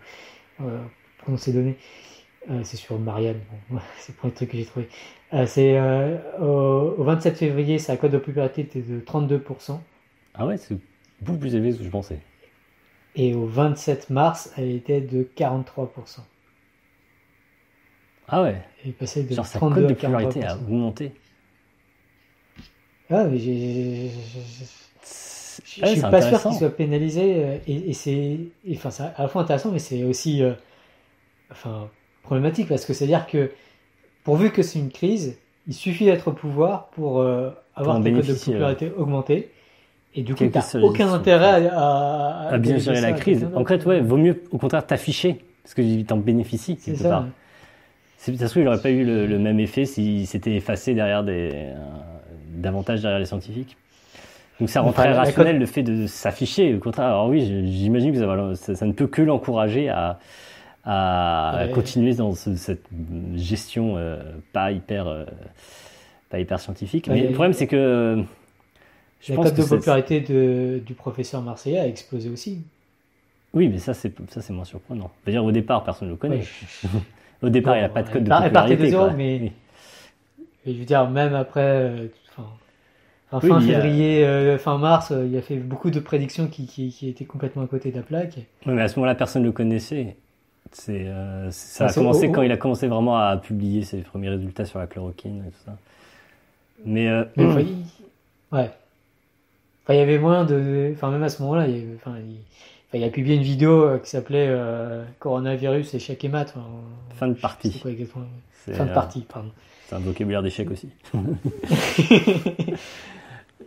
euh, 0.62 0.84
prenons 1.20 1.38
ces 1.38 1.54
données. 1.54 1.78
Euh, 2.50 2.62
c'est 2.64 2.78
sur 2.78 3.00
Marianne, 3.00 3.40
bon, 3.70 3.80
c'est 3.98 4.14
le 4.14 4.18
premier 4.18 4.34
truc 4.34 4.52
que 4.52 4.58
j'ai 4.58 4.66
trouvé. 4.66 4.88
Euh, 5.34 5.46
c'est 5.46 5.80
au, 6.40 6.96
au, 6.98 7.04
27 7.04 7.38
février, 7.38 7.80
sa 7.80 7.98
code 7.98 8.12
de 8.12 8.18
popularité 8.18 8.62
était 8.62 8.82
de 8.82 9.00
32%. 9.00 9.80
Ah 10.36 10.46
ouais, 10.46 10.58
c'est 10.58 10.78
beaucoup 11.22 11.40
plus 11.40 11.56
élevé 11.56 11.76
que 11.76 11.84
je 11.84 11.90
pensais. 11.90 12.20
Et 13.16 13.34
au 13.34 13.46
27 13.46 14.10
mars, 14.10 14.52
elle 14.58 14.72
était 14.72 15.02
de 15.02 15.28
43%. 15.38 16.20
Ah 18.28 18.42
ouais 18.42 18.62
Elle 18.84 18.90
est 18.90 18.94
passée 18.94 19.24
de 19.24 19.34
Genre 19.34 19.46
sa 19.46 19.60
cote 19.60 19.76
de 19.76 19.94
popularité 19.94 20.44
a 20.44 20.56
augmenté. 20.58 21.12
Ah, 23.10 23.26
mais 23.26 23.38
j'ai. 23.38 24.12
Je 25.64 25.86
suis 25.86 26.02
pas 26.02 26.22
sûr 26.22 26.42
qu'il 26.42 26.54
soit 26.54 26.76
pénalisé 26.76 27.34
euh, 27.36 27.58
et, 27.68 27.94
c'est 27.94 28.38
enfin 28.74 28.90
à 29.18 29.24
la 29.24 29.28
fois 29.28 29.42
intéressant 29.42 29.72
mais 29.72 29.80
c'est 29.80 30.04
aussi 30.04 30.44
euh, 30.44 30.54
enfin 31.52 31.90
problématique 32.24 32.68
parce 32.68 32.86
que 32.86 32.94
c'est 32.94 33.06
à 33.06 33.08
dire 33.08 33.28
que 33.28 33.52
pourvu 34.24 34.52
que 34.52 34.62
c'est 34.62 34.80
une 34.80 34.92
crise 34.92 35.38
il 35.68 35.74
suffit 35.74 36.06
d'être 36.06 36.30
au 36.30 36.32
pouvoir 36.34 36.88
pour 36.88 37.20
euh, 37.20 37.52
avoir 37.76 38.00
des 38.00 38.12
codes 38.12 38.26
de 38.26 38.34
popularité 38.34 38.92
augmentés 38.98 39.50
et 40.18 40.22
du 40.22 40.34
coup, 40.34 40.46
tu 40.46 40.50
n'as 40.50 40.82
aucun 40.82 41.12
intérêt 41.12 41.68
à, 41.74 42.48
à, 42.50 42.58
bien 42.58 42.78
gérer 42.78 43.02
la 43.02 43.12
crise. 43.12 43.46
En 43.54 43.66
fait, 43.66 43.86
ouais, 43.86 44.00
vaut 44.00 44.16
mieux 44.16 44.44
au 44.52 44.58
contraire 44.58 44.88
t'afficher, 44.88 45.42
parce 45.62 45.74
que 45.74 45.82
tu 45.82 46.14
en 46.14 46.16
bénéficies 46.16 46.78
quelque 46.78 47.02
ça, 47.02 47.10
part. 47.10 47.26
Ça 48.18 48.32
se 48.32 48.46
trouve, 48.46 48.62
il 48.62 48.64
n'aurait 48.64 48.82
pas 48.82 48.92
eu 48.92 49.04
le, 49.04 49.38
même 49.38 49.60
effet 49.60 49.84
s'il 49.84 50.26
s'était 50.26 50.56
effacé 50.56 50.94
derrière 50.94 51.22
des, 51.26 51.74
davantage 52.56 53.02
derrière 53.02 53.20
les 53.20 53.26
scientifiques. 53.26 53.78
Donc 54.60 54.70
ça 54.70 54.82
rend 54.82 54.94
très 54.94 55.12
rationnel 55.12 55.60
le 55.60 55.66
fait 55.66 55.84
de 55.84 56.08
s'afficher. 56.08 56.74
Au 56.74 56.80
contraire, 56.80 57.08
alors 57.08 57.28
oui, 57.28 57.46
j'imagine 57.68 58.14
que 58.14 58.56
ça, 58.56 58.76
ça, 58.76 58.86
ne 58.86 58.94
peut 58.94 59.08
que 59.08 59.22
l'encourager 59.22 59.90
à, 59.90 60.20
à 60.86 61.68
continuer 61.74 62.14
dans 62.14 62.34
cette 62.34 62.88
gestion 63.36 63.96
euh, 63.98 64.22
pas 64.54 64.72
hyper 64.72 65.08
euh, 65.08 65.26
pas 66.30 66.40
hyper 66.40 66.60
scientifique. 66.60 67.08
Mais 67.08 67.28
le 67.28 67.34
problème, 67.34 67.54
c'est 67.54 67.68
que 67.68 68.24
la 69.28 69.36
cote 69.36 69.56
de 69.56 69.64
popularité 69.64 70.22
de, 70.22 70.82
du 70.86 70.94
professeur 70.94 71.42
marseillais 71.42 71.80
a 71.80 71.88
explosé 71.88 72.30
aussi. 72.30 72.62
Oui, 73.54 73.70
mais 73.70 73.80
ça, 73.80 73.94
c'est, 73.94 74.14
ça, 74.30 74.42
c'est 74.42 74.54
moins 74.54 74.66
surprenant. 74.66 75.10
Je 75.22 75.32
veux 75.32 75.32
dire, 75.32 75.46
au 75.46 75.52
départ, 75.52 75.84
personne 75.84 76.10
ne 76.10 76.14
le 76.14 76.18
connaît. 76.18 76.44
au 77.42 77.50
départ, 77.50 77.78
il 77.78 77.80
n'y 77.80 77.86
a 77.86 77.90
pas 77.90 78.04
de 78.04 78.10
code 78.10 78.26
de 78.26 78.30
popularité. 78.30 78.76
de 78.76 78.86
zéro, 78.86 79.10
mais, 79.12 79.54
je 80.66 80.74
veux 80.74 80.86
dire, 80.86 81.10
même 81.10 81.34
après, 81.34 82.10
euh, 82.40 83.40
fin 83.40 83.62
février, 83.62 84.26
euh, 84.26 84.58
fin 84.58 84.78
mars, 84.78 85.12
euh, 85.12 85.26
il 85.26 85.38
a 85.38 85.42
fait 85.42 85.58
beaucoup 85.58 85.90
de 85.90 86.00
prédictions 86.00 86.48
qui, 86.48 86.68
qui, 86.68 86.92
qui 86.92 87.10
étaient 87.10 87.26
complètement 87.26 87.64
à 87.64 87.68
côté 87.68 87.92
de 87.92 87.98
la 87.98 88.04
plaque. 88.04 88.38
Oui, 88.66 88.74
mais 88.74 88.82
à 88.82 88.88
ce 88.88 89.00
moment-là, 89.00 89.16
personne 89.16 89.42
ne 89.42 89.48
le 89.48 89.54
connaissait. 89.54 90.16
C'est, 90.72 91.08
ça 91.52 91.86
a 91.86 91.94
commencé 91.94 92.32
quand 92.32 92.42
il 92.42 92.52
a 92.52 92.58
commencé 92.58 92.88
vraiment 92.88 93.18
à 93.18 93.38
publier 93.38 93.84
ses 93.84 94.00
premiers 94.00 94.30
résultats 94.30 94.66
sur 94.66 94.80
la 94.80 94.88
chloroquine 94.88 95.44
et 95.48 95.52
tout 95.52 95.64
ça. 95.66 95.78
Mais, 96.86 97.10
ouais 98.52 98.72
il 99.94 100.00
y 100.00 100.02
avait 100.02 100.18
moins 100.18 100.46
de. 100.46 100.92
Enfin, 100.94 101.12
même 101.12 101.24
à 101.24 101.30
ce 101.30 101.42
moment-là, 101.44 101.68
il, 101.68 101.96
enfin, 101.96 102.16
il, 102.94 103.04
a 103.04 103.10
publié 103.10 103.36
une 103.36 103.44
vidéo 103.44 103.84
euh, 103.84 104.00
qui 104.00 104.10
s'appelait 104.10 104.48
euh, 104.50 105.04
Coronavirus, 105.20 105.94
échec 105.94 106.24
et 106.24 106.30
maths. 106.30 106.56
fin 107.16 107.28
de 107.28 107.34
partie. 107.34 107.80
Quoi, 107.80 107.92
fin 108.74 108.86
de 108.86 108.94
partie, 108.94 109.22
pardon. 109.22 109.52
C'est 109.88 109.96
un 109.96 110.00
vocabulaire 110.00 110.42
d'échec 110.42 110.70
aussi. 110.72 110.90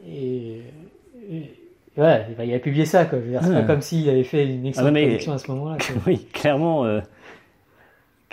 et, 0.08 0.62
ouais, 1.96 2.26
il 2.44 2.54
a 2.54 2.58
publié 2.58 2.84
ça, 2.86 3.04
quoi. 3.04 3.20
C'est 3.40 3.52
pas 3.52 3.62
comme 3.62 3.82
s'il 3.82 4.08
avait 4.10 4.24
fait 4.24 4.44
une 4.46 4.66
excellente 4.66 4.96
ah 4.96 5.32
à 5.32 5.38
ce 5.38 5.50
moment-là. 5.50 5.76
oui, 6.06 6.26
clairement. 6.32 6.84
Euh, 6.84 7.00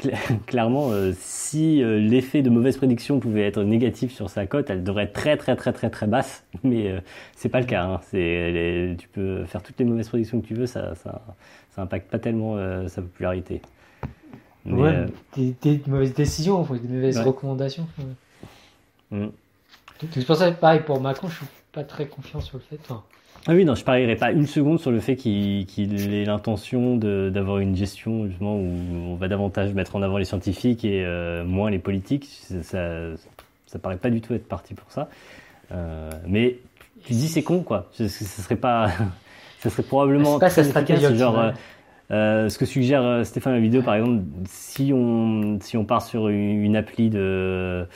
clairement, 0.48 0.90
euh, 0.92 1.14
si 1.18 1.82
euh, 1.82 2.00
l'effet 2.00 2.42
de 2.42 2.50
mauvaise 2.50 2.76
prédiction 2.76 3.20
pouvait 3.20 3.44
être 3.48 3.64
négatif 3.64 4.14
sur 4.14 4.30
sa 4.30 4.46
cote, 4.46 4.70
elle 4.70 4.84
devrait 4.84 5.04
être 5.04 5.14
très 5.14 5.38
très 5.38 5.56
très 5.56 5.72
très 5.72 5.90
très 5.90 6.08
basse. 6.08 6.44
Mais 6.64 6.92
c'est 7.36 7.50
pas 7.50 7.60
le 7.60 7.68
cas. 7.68 7.84
Hein. 7.84 8.02
Tu 8.12 9.08
peux 9.14 9.46
faire 9.46 9.62
toutes 9.62 9.80
les 9.80 9.86
mauvaises 9.86 10.10
prédictions 10.10 10.42
que 10.42 10.48
tu 10.48 10.56
veux, 10.56 10.66
ça, 10.66 10.96
ça, 10.96 11.22
ça 11.70 11.84
impacte 11.84 12.10
pas 12.10 12.20
tellement 12.20 12.58
sa 12.88 13.02
popularité. 13.02 13.62
Ouais, 14.66 15.06
des, 15.36 15.82
mauvaises 15.88 16.14
décisions, 16.14 16.64
des 16.64 16.88
mauvaises 16.88 17.20
recommandations. 17.20 17.88
Mm. 19.12 19.28
C'est 20.12 20.26
pour 20.26 20.36
ça, 20.36 20.52
pareil 20.52 20.82
pour 20.86 21.00
Macron, 21.00 21.30
je 21.30 21.36
suis 21.36 21.46
pas 21.72 21.84
très 21.84 22.08
confiant 22.08 22.42
sur 22.42 22.58
le 22.58 22.64
fait. 22.64 22.80
Ah 23.48 23.54
oui, 23.54 23.64
non, 23.64 23.76
je 23.76 23.84
parierais 23.84 24.16
pas 24.16 24.32
une 24.32 24.48
seconde 24.48 24.80
sur 24.80 24.92
le 24.92 25.00
fait 25.00 25.16
qu'il 25.16 26.14
ait 26.14 26.26
l'intention 26.26 26.98
d'avoir 26.98 27.60
une 27.60 27.76
gestion 27.76 28.28
justement 28.28 28.56
où 28.56 28.72
on 29.08 29.16
va 29.16 29.28
davantage 29.28 29.74
mettre 29.74 29.96
en 29.96 30.02
avant 30.02 30.18
les 30.18 30.26
scientifiques 30.26 30.84
et 30.84 31.06
euh, 31.06 31.44
moins 31.46 31.70
les 31.70 31.80
politiques. 31.80 32.28
Ça, 32.64 33.16
ça, 33.68 33.80
paraît 33.80 33.98
pas 33.98 34.10
du 34.10 34.22
tout 34.22 34.34
être 34.34 34.48
parti 34.48 34.74
pour 34.74 34.90
ça. 34.92 35.10
Euh, 35.72 36.10
mais 36.28 36.58
tu 37.04 37.14
dis 37.14 37.28
c'est 37.28 37.44
con 37.44 37.62
quoi. 37.62 37.88
Ce, 37.92 38.08
serait 38.08 38.56
pas, 38.56 38.90
ça 39.60 39.70
serait 39.70 39.84
probablement 39.84 40.40
pas 40.40 40.50
très. 40.50 41.16
Genre, 41.16 41.40
euh, 41.40 41.52
ce 42.10 42.58
que 42.58 42.66
suggère 42.66 43.26
Stéphane 43.26 43.54
la 43.54 43.60
vidéo 43.60 43.82
par 43.82 43.96
exemple, 43.96 44.24
si 44.48 44.92
on 44.94 45.60
si 45.62 45.78
on 45.78 45.86
part 45.86 46.02
sur 46.02 46.30
une, 46.30 46.64
une 46.64 46.76
appli 46.76 47.10
de 47.10 47.88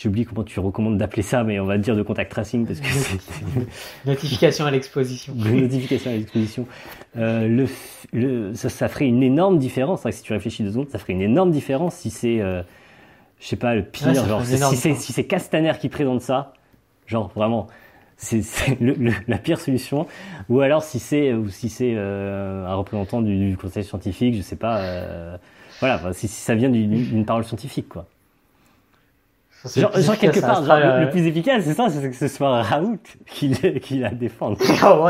j'ai 0.00 0.08
oublié 0.08 0.24
comment 0.24 0.44
tu 0.44 0.58
recommandes 0.60 0.96
d'appeler 0.96 1.22
ça, 1.22 1.44
mais 1.44 1.60
on 1.60 1.66
va 1.66 1.76
dire 1.76 1.94
de 1.94 2.02
contact 2.02 2.30
tracing 2.30 2.66
parce 2.66 2.80
que 2.80 2.86
notification 4.06 4.64
à 4.64 4.70
l'exposition. 4.70 5.34
notification 5.36 6.10
à 6.10 6.14
l'exposition. 6.14 6.66
Euh, 7.18 7.46
le, 7.46 7.66
le, 8.12 8.54
ça, 8.54 8.70
ça, 8.70 8.88
ferait 8.88 9.06
une 9.06 9.22
énorme 9.22 9.58
différence. 9.58 10.08
Si 10.10 10.22
tu 10.22 10.32
réfléchis 10.32 10.62
deux 10.62 10.70
secondes, 10.70 10.88
ça 10.88 10.98
ferait 10.98 11.12
une 11.12 11.20
énorme 11.20 11.50
différence 11.50 11.96
si 11.96 12.08
c'est, 12.08 12.40
euh, 12.40 12.62
je 13.40 13.46
sais 13.46 13.56
pas, 13.56 13.74
le 13.74 13.82
pire, 13.82 14.14
genre 14.14 14.42
si 14.42 14.76
c'est 14.76 14.94
si 14.94 15.12
c'est 15.12 15.24
Castaner 15.24 15.72
qui 15.78 15.90
présente 15.90 16.22
ça, 16.22 16.54
genre 17.06 17.30
vraiment. 17.34 17.66
C'est 18.22 18.42
la 19.28 19.38
pire 19.38 19.58
solution, 19.58 20.06
ou 20.50 20.60
alors 20.60 20.82
si 20.82 20.98
c'est 20.98 21.32
ou 21.32 21.48
si 21.48 21.70
c'est 21.70 21.94
euh, 21.96 22.66
un 22.66 22.74
représentant 22.74 23.22
du, 23.22 23.56
conseil 23.56 23.82
scientifique, 23.82 24.34
je 24.36 24.42
sais 24.42 24.56
pas, 24.56 24.80
euh, 24.80 25.36
voilà, 25.80 26.12
si, 26.12 26.28
si 26.28 26.42
ça 26.42 26.54
vient 26.54 26.68
d'une 26.68 27.24
parole 27.24 27.44
scientifique, 27.44 27.88
quoi. 27.88 28.06
Genre, 29.76 29.94
genre 30.00 30.16
quelque 30.16 30.40
part, 30.40 30.64
genre, 30.64 30.78
le, 30.78 30.84
euh, 30.84 31.06
plus 31.10 31.26
efficace, 31.26 31.64
c'est 31.64 31.74
ça, 31.74 31.90
c'est 31.90 32.08
que 32.08 32.16
ce 32.16 32.28
soit 32.28 32.62
Raoult 32.62 32.98
qui, 33.26 33.50
qui 33.80 33.98
la 33.98 34.08
défende. 34.10 34.56
oh, 34.84 35.08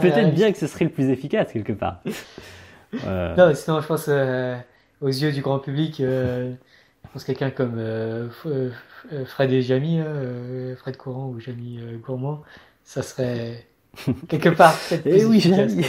Peut-être 0.00 0.34
bien 0.34 0.52
que 0.52 0.58
ce 0.58 0.68
serait 0.68 0.84
le 0.84 0.92
plus 0.92 1.08
efficace 1.10 1.52
quelque 1.52 1.72
part. 1.72 2.00
Euh... 3.06 3.34
Non, 3.36 3.54
sinon, 3.54 3.80
je 3.80 3.86
pense 3.88 4.06
euh, 4.08 4.56
aux 5.00 5.08
yeux 5.08 5.32
du 5.32 5.42
grand 5.42 5.58
public, 5.58 6.00
euh, 6.00 6.52
je 7.04 7.08
pense 7.12 7.24
quelqu'un 7.24 7.50
comme 7.50 7.80
Fred 9.26 9.52
et 9.52 9.62
Jamy, 9.62 10.00
Fred 10.78 10.96
Courant 10.96 11.28
ou 11.28 11.40
Jamy 11.40 11.80
Gourmand, 12.02 12.42
ça 12.84 13.02
serait 13.02 13.66
quelque 14.28 14.50
part 14.50 14.76
Eh 15.04 15.24
oui, 15.24 15.40
Jamy. 15.40 15.84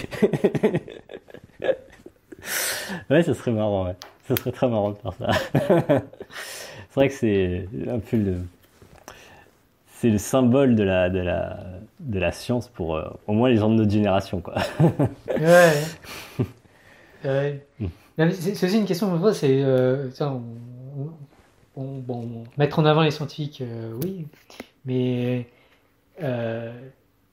ouais, 3.09 3.23
ça 3.23 3.33
serait 3.33 3.51
marrant, 3.51 3.85
ouais. 3.87 3.95
Ce 4.27 4.35
serait 4.35 4.51
très 4.51 4.67
marrant 4.69 4.91
de 4.91 4.97
faire 4.97 5.13
ça. 5.13 5.31
c'est 6.89 6.95
vrai 6.95 7.09
que 7.09 7.13
c'est 7.13 7.67
un 7.89 7.99
peu 7.99 8.17
le. 8.17 8.37
c'est 9.95 10.09
le 10.09 10.17
symbole 10.17 10.75
de 10.75 10.83
la, 10.83 11.09
de 11.09 11.19
la, 11.19 11.59
de 11.99 12.19
la 12.19 12.31
science 12.31 12.67
pour 12.69 12.95
euh, 12.95 13.09
au 13.27 13.33
moins 13.33 13.49
les 13.49 13.57
gens 13.57 13.69
de 13.69 13.75
notre 13.75 13.91
génération. 13.91 14.41
Quoi. 14.41 14.55
ouais. 15.39 15.73
ouais. 17.25 17.65
C'est 18.17 18.63
aussi 18.65 18.77
une 18.77 18.85
question, 18.85 19.33
c'est 19.33 19.63
euh, 19.63 20.09
bon, 21.75 22.43
mettre 22.57 22.79
en 22.79 22.85
avant 22.85 23.01
les 23.01 23.11
scientifiques, 23.11 23.61
euh, 23.61 23.93
oui, 24.03 24.27
mais 24.85 25.47
euh, 26.21 26.71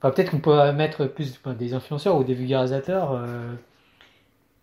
peut-être 0.00 0.30
qu'on 0.30 0.40
peut 0.40 0.72
mettre 0.72 1.06
plus 1.06 1.40
des 1.58 1.74
influenceurs 1.74 2.16
ou 2.16 2.24
des 2.24 2.34
vulgarisateurs, 2.34 3.20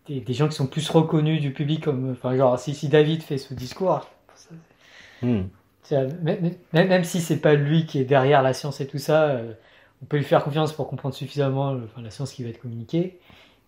des, 0.08 0.20
des, 0.22 0.34
gens 0.34 0.48
qui 0.48 0.56
sont 0.56 0.68
plus 0.68 0.90
reconnus 0.90 1.42
du 1.42 1.52
public, 1.52 1.84
comme, 1.84 2.12
enfin, 2.12 2.36
genre 2.36 2.58
si, 2.60 2.74
si 2.74 2.88
David 2.88 3.22
fait 3.22 3.38
ce 3.38 3.54
discours, 3.54 4.08
hmm. 5.22 5.44
même, 5.92 6.52
même, 6.74 7.04
si 7.04 7.22
c'est 7.22 7.38
pas 7.38 7.56
lui 7.56 7.86
qui 7.86 8.00
est 8.00 8.06
derrière 8.06 8.42
la 8.42 8.54
science 8.54 8.82
et 8.82 8.88
tout 8.88 9.00
ça, 9.00 9.42
on 10.02 10.06
peut 10.06 10.18
lui 10.18 10.24
faire 10.24 10.44
confiance 10.44 10.74
pour 10.74 10.88
comprendre 10.88 11.16
suffisamment 11.16 11.78
enfin, 11.84 12.02
la 12.02 12.12
science 12.12 12.32
qui 12.32 12.44
va 12.44 12.50
être 12.50 12.62
communiquée 12.62 13.20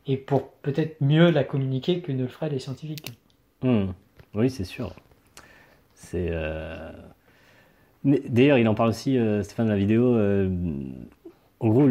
et 0.07 0.15
pour 0.15 0.49
peut-être 0.61 1.01
mieux 1.01 1.29
la 1.29 1.43
communiquer 1.43 2.01
que 2.01 2.11
ne 2.11 2.23
le 2.23 2.27
feraient 2.27 2.49
les 2.49 2.59
scientifiques. 2.59 3.11
Hmm. 3.61 3.87
Oui, 4.33 4.49
c'est 4.49 4.63
sûr. 4.63 4.93
C'est. 5.97 6.27
Euh... 6.31 6.91
D'ailleurs, 8.05 8.57
il 8.57 8.67
en 8.67 8.75
parle 8.75 8.89
aussi, 8.89 9.17
euh, 9.17 9.43
Stéphane, 9.43 9.65
dans 9.65 9.73
la 9.73 9.79
vidéo. 9.79 10.15
Euh, 10.15 10.49
en 11.59 11.69
gros, 11.69 11.89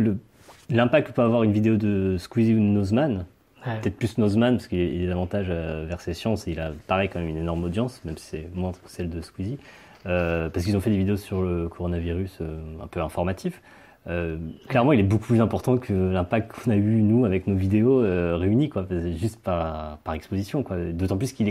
l'impact 0.70 1.08
que 1.08 1.12
peut 1.12 1.22
avoir 1.22 1.42
une 1.42 1.52
vidéo 1.52 1.76
de 1.76 2.16
Squeezie 2.18 2.54
ou 2.54 2.58
de 2.58 2.62
Nozman, 2.62 3.26
peut-être 3.64 3.96
plus 3.96 4.16
Nozman, 4.16 4.54
parce 4.54 4.68
qu'il 4.68 4.78
est 4.78 5.08
davantage 5.08 5.48
vers 5.48 6.00
ses 6.00 6.14
sciences 6.14 6.46
et 6.46 6.52
il 6.52 6.60
a, 6.60 6.70
pareil, 6.86 7.08
quand 7.08 7.18
même 7.18 7.28
une 7.28 7.36
énorme 7.36 7.64
audience, 7.64 8.00
même 8.04 8.16
si 8.16 8.26
c'est 8.26 8.48
moins 8.54 8.70
que 8.70 8.78
celle 8.86 9.10
de 9.10 9.20
Squeezie. 9.20 9.58
parce 10.04 10.64
qu'ils 10.64 10.76
ont 10.76 10.80
fait 10.80 10.90
des 10.90 10.98
vidéos 10.98 11.16
sur 11.16 11.42
le 11.42 11.68
coronavirus 11.68 12.38
un 12.80 12.86
peu 12.86 13.00
informatif. 13.00 13.60
Euh, 14.06 14.38
clairement, 14.68 14.92
il 14.92 15.00
est 15.00 15.02
beaucoup 15.02 15.26
plus 15.26 15.40
important 15.40 15.78
que 15.78 15.92
l'impact 15.92 16.52
qu'on 16.52 16.70
a 16.70 16.76
eu, 16.76 17.02
nous, 17.02 17.24
avec 17.24 17.48
nos 17.48 17.56
vidéos 17.56 17.98
réunies, 18.38 18.68
quoi, 18.68 18.86
juste 19.16 19.42
par, 19.42 19.98
par 19.98 20.14
exposition. 20.14 20.64
D'autant 20.92 21.16
plus 21.18 21.32
qu'il 21.32 21.48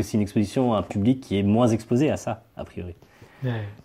que 0.00 0.06
c'est 0.06 0.16
une 0.16 0.22
exposition 0.22 0.74
à 0.74 0.78
un 0.78 0.82
public 0.82 1.20
qui 1.20 1.38
est 1.38 1.42
moins 1.42 1.68
exposé 1.68 2.10
à 2.10 2.16
ça, 2.16 2.42
a 2.56 2.64
priori. 2.64 2.94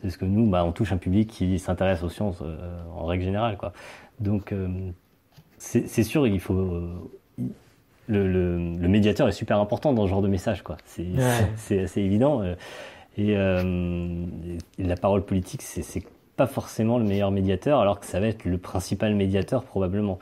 Parce 0.01 0.17
que 0.17 0.25
nous, 0.25 0.49
bah, 0.49 0.65
on 0.65 0.73
touche 0.73 0.91
un 0.91 0.97
public 0.97 1.29
qui 1.29 1.59
s'intéresse 1.59 2.03
aux 2.03 2.09
sciences 2.09 2.39
euh, 2.41 2.83
en 2.93 3.05
règle 3.05 3.23
générale. 3.23 3.55
Quoi. 3.57 3.71
Donc, 4.19 4.53
c'est 5.57 6.03
sûr, 6.03 6.27
il 6.27 6.39
faut. 6.39 6.81
Le, 8.07 8.27
le, 8.27 8.57
le, 8.57 8.87
médiateur 8.87 9.27
est 9.27 9.31
super 9.31 9.59
important 9.59 9.91
dans 9.91 10.05
ce 10.05 10.09
genre 10.09 10.21
de 10.21 10.27
message. 10.27 10.63
C'est 11.55 11.79
assez 11.79 12.01
évident. 12.01 12.43
Et, 13.17 13.31
et, 13.31 13.35
la 14.77 14.97
parole 14.97 15.23
politique, 15.23 15.61
c'est 15.61 16.03
pas 16.35 16.47
forcément 16.47 16.97
le 16.97 17.05
meilleur 17.05 17.31
médiateur, 17.31 17.79
alors 17.79 17.99
que 17.99 18.05
ça 18.05 18.19
va 18.19 18.27
être 18.27 18.45
le 18.45 18.57
principal 18.57 19.15
médiateur 19.15 19.63
probablement. 19.63 20.19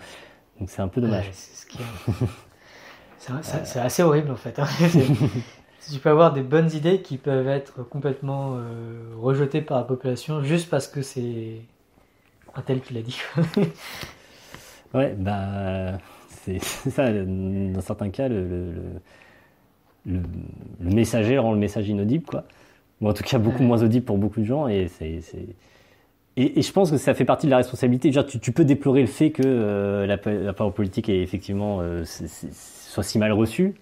Donc 0.59 0.69
c'est 0.69 0.81
un 0.81 0.87
peu 0.87 1.01
dommage. 1.01 1.31
c'est 3.41 3.79
assez 3.79 4.03
horrible 4.03 4.31
en 4.31 4.35
fait. 4.35 4.59
Hein. 4.59 4.67
tu 5.91 5.99
peux 5.99 6.09
avoir 6.09 6.33
des 6.33 6.41
bonnes 6.41 6.71
idées 6.71 7.01
qui 7.01 7.17
peuvent 7.17 7.47
être 7.47 7.83
complètement 7.83 8.55
euh, 8.55 9.13
rejetées 9.17 9.61
par 9.61 9.77
la 9.77 9.83
population 9.83 10.43
juste 10.43 10.69
parce 10.69 10.87
que 10.87 11.01
c'est 11.01 11.61
un 12.55 12.61
tel 12.61 12.81
qui 12.81 12.93
l'a 12.93 13.01
dit. 13.01 13.19
ouais, 14.93 15.15
bah 15.17 15.97
c'est 16.29 16.59
ça. 16.59 17.11
Dans 17.11 17.81
certains 17.81 18.09
cas, 18.09 18.27
le, 18.27 18.47
le, 20.05 20.19
le, 20.79 20.89
messager 20.93 21.37
rend 21.37 21.53
le 21.53 21.59
message 21.59 21.87
inaudible, 21.89 22.25
quoi. 22.25 22.43
Ou 23.01 23.09
en 23.09 23.13
tout 23.13 23.23
cas 23.23 23.37
beaucoup 23.37 23.63
moins 23.63 23.81
audible 23.81 24.05
pour 24.05 24.17
beaucoup 24.17 24.39
de 24.39 24.45
gens, 24.45 24.67
et 24.67 24.87
c'est 24.87 25.21
et, 26.35 26.59
et, 26.59 26.61
je 26.63 26.71
pense 26.71 26.89
que 26.89 26.97
ça 26.97 27.13
fait 27.13 27.25
partie 27.25 27.45
de 27.45 27.51
la 27.51 27.57
responsabilité. 27.57 28.11
Genre, 28.11 28.25
tu, 28.25 28.39
tu 28.39 28.51
peux 28.51 28.65
déplorer 28.65 29.01
le 29.01 29.07
fait 29.07 29.29
que 29.31 29.43
euh, 29.45 30.07
la, 30.07 30.17
la, 30.25 30.53
parole 30.53 30.73
politique 30.73 31.07
est 31.07 31.21
effectivement 31.21 31.79
euh, 31.81 32.03
soit 32.05 33.03
si 33.03 33.19
mal 33.19 33.31
reçue, 33.33 33.75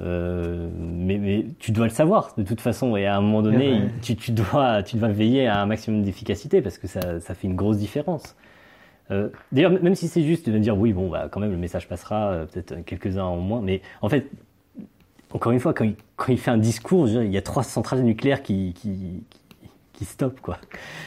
euh, 0.00 0.68
mais, 0.76 1.18
mais, 1.18 1.46
tu 1.58 1.72
dois 1.72 1.86
le 1.86 1.90
savoir 1.90 2.34
de 2.36 2.42
toute 2.42 2.60
façon. 2.60 2.96
Et 2.96 3.06
à 3.06 3.16
un 3.16 3.20
moment 3.20 3.42
donné, 3.42 3.82
tu, 4.02 4.16
tu, 4.16 4.30
dois, 4.32 4.82
tu 4.82 4.96
dois 4.96 5.08
veiller 5.08 5.46
à 5.46 5.60
un 5.60 5.66
maximum 5.66 6.02
d'efficacité 6.02 6.60
parce 6.60 6.78
que 6.78 6.86
ça, 6.86 7.20
ça, 7.20 7.34
fait 7.34 7.48
une 7.48 7.56
grosse 7.56 7.78
différence. 7.78 8.36
Euh, 9.10 9.30
D'ailleurs, 9.52 9.72
même 9.82 9.94
si 9.94 10.08
c'est 10.08 10.22
juste 10.22 10.48
de 10.48 10.58
dire 10.58 10.76
oui, 10.78 10.92
bon, 10.92 11.08
bah, 11.08 11.28
quand 11.30 11.40
même, 11.40 11.50
le 11.50 11.56
message 11.56 11.88
passera, 11.88 12.30
euh, 12.30 12.46
peut-être 12.46 12.84
quelques-uns 12.84 13.24
en 13.24 13.38
moins. 13.38 13.60
Mais 13.60 13.82
en 14.02 14.08
fait, 14.08 14.30
encore 15.32 15.52
une 15.52 15.60
fois, 15.60 15.74
quand 15.74 15.84
il, 15.84 15.96
quand 16.16 16.32
il 16.32 16.38
fait 16.38 16.50
un 16.50 16.58
discours, 16.58 17.08
il 17.08 17.32
y 17.32 17.38
a 17.38 17.42
trois 17.42 17.64
centrales 17.64 18.02
nucléaires 18.02 18.42
qui, 18.42 18.74
qui, 18.74 19.24
qui 19.94 20.04
stoppe 20.04 20.40
quoi. 20.40 20.58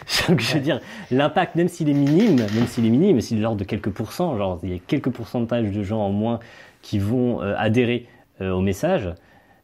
je 0.08 0.54
veux 0.54 0.60
dire, 0.60 0.82
l'impact, 1.12 1.56
même 1.56 1.70
s'il 1.70 1.88
est 1.88 1.94
minime, 1.94 2.36
même 2.36 2.68
s'il 2.68 2.86
est 2.86 2.90
minime, 2.90 3.22
s'il 3.22 3.38
est 3.38 3.40
de 3.40 3.44
l'ordre 3.44 3.60
de 3.60 3.64
quelques 3.64 3.90
pourcents, 3.90 4.38
genre 4.38 4.60
il 4.64 4.74
y 4.74 4.76
a 4.76 4.80
quelques 4.80 5.12
pourcentages 5.12 5.72
de 5.72 5.84
gens 5.84 6.02
en 6.02 6.12
moins 6.12 6.40
qui 6.82 7.00
vont 7.00 7.40
adhérer 7.40 8.08
euh, 8.42 8.52
au 8.52 8.62
message, 8.62 9.10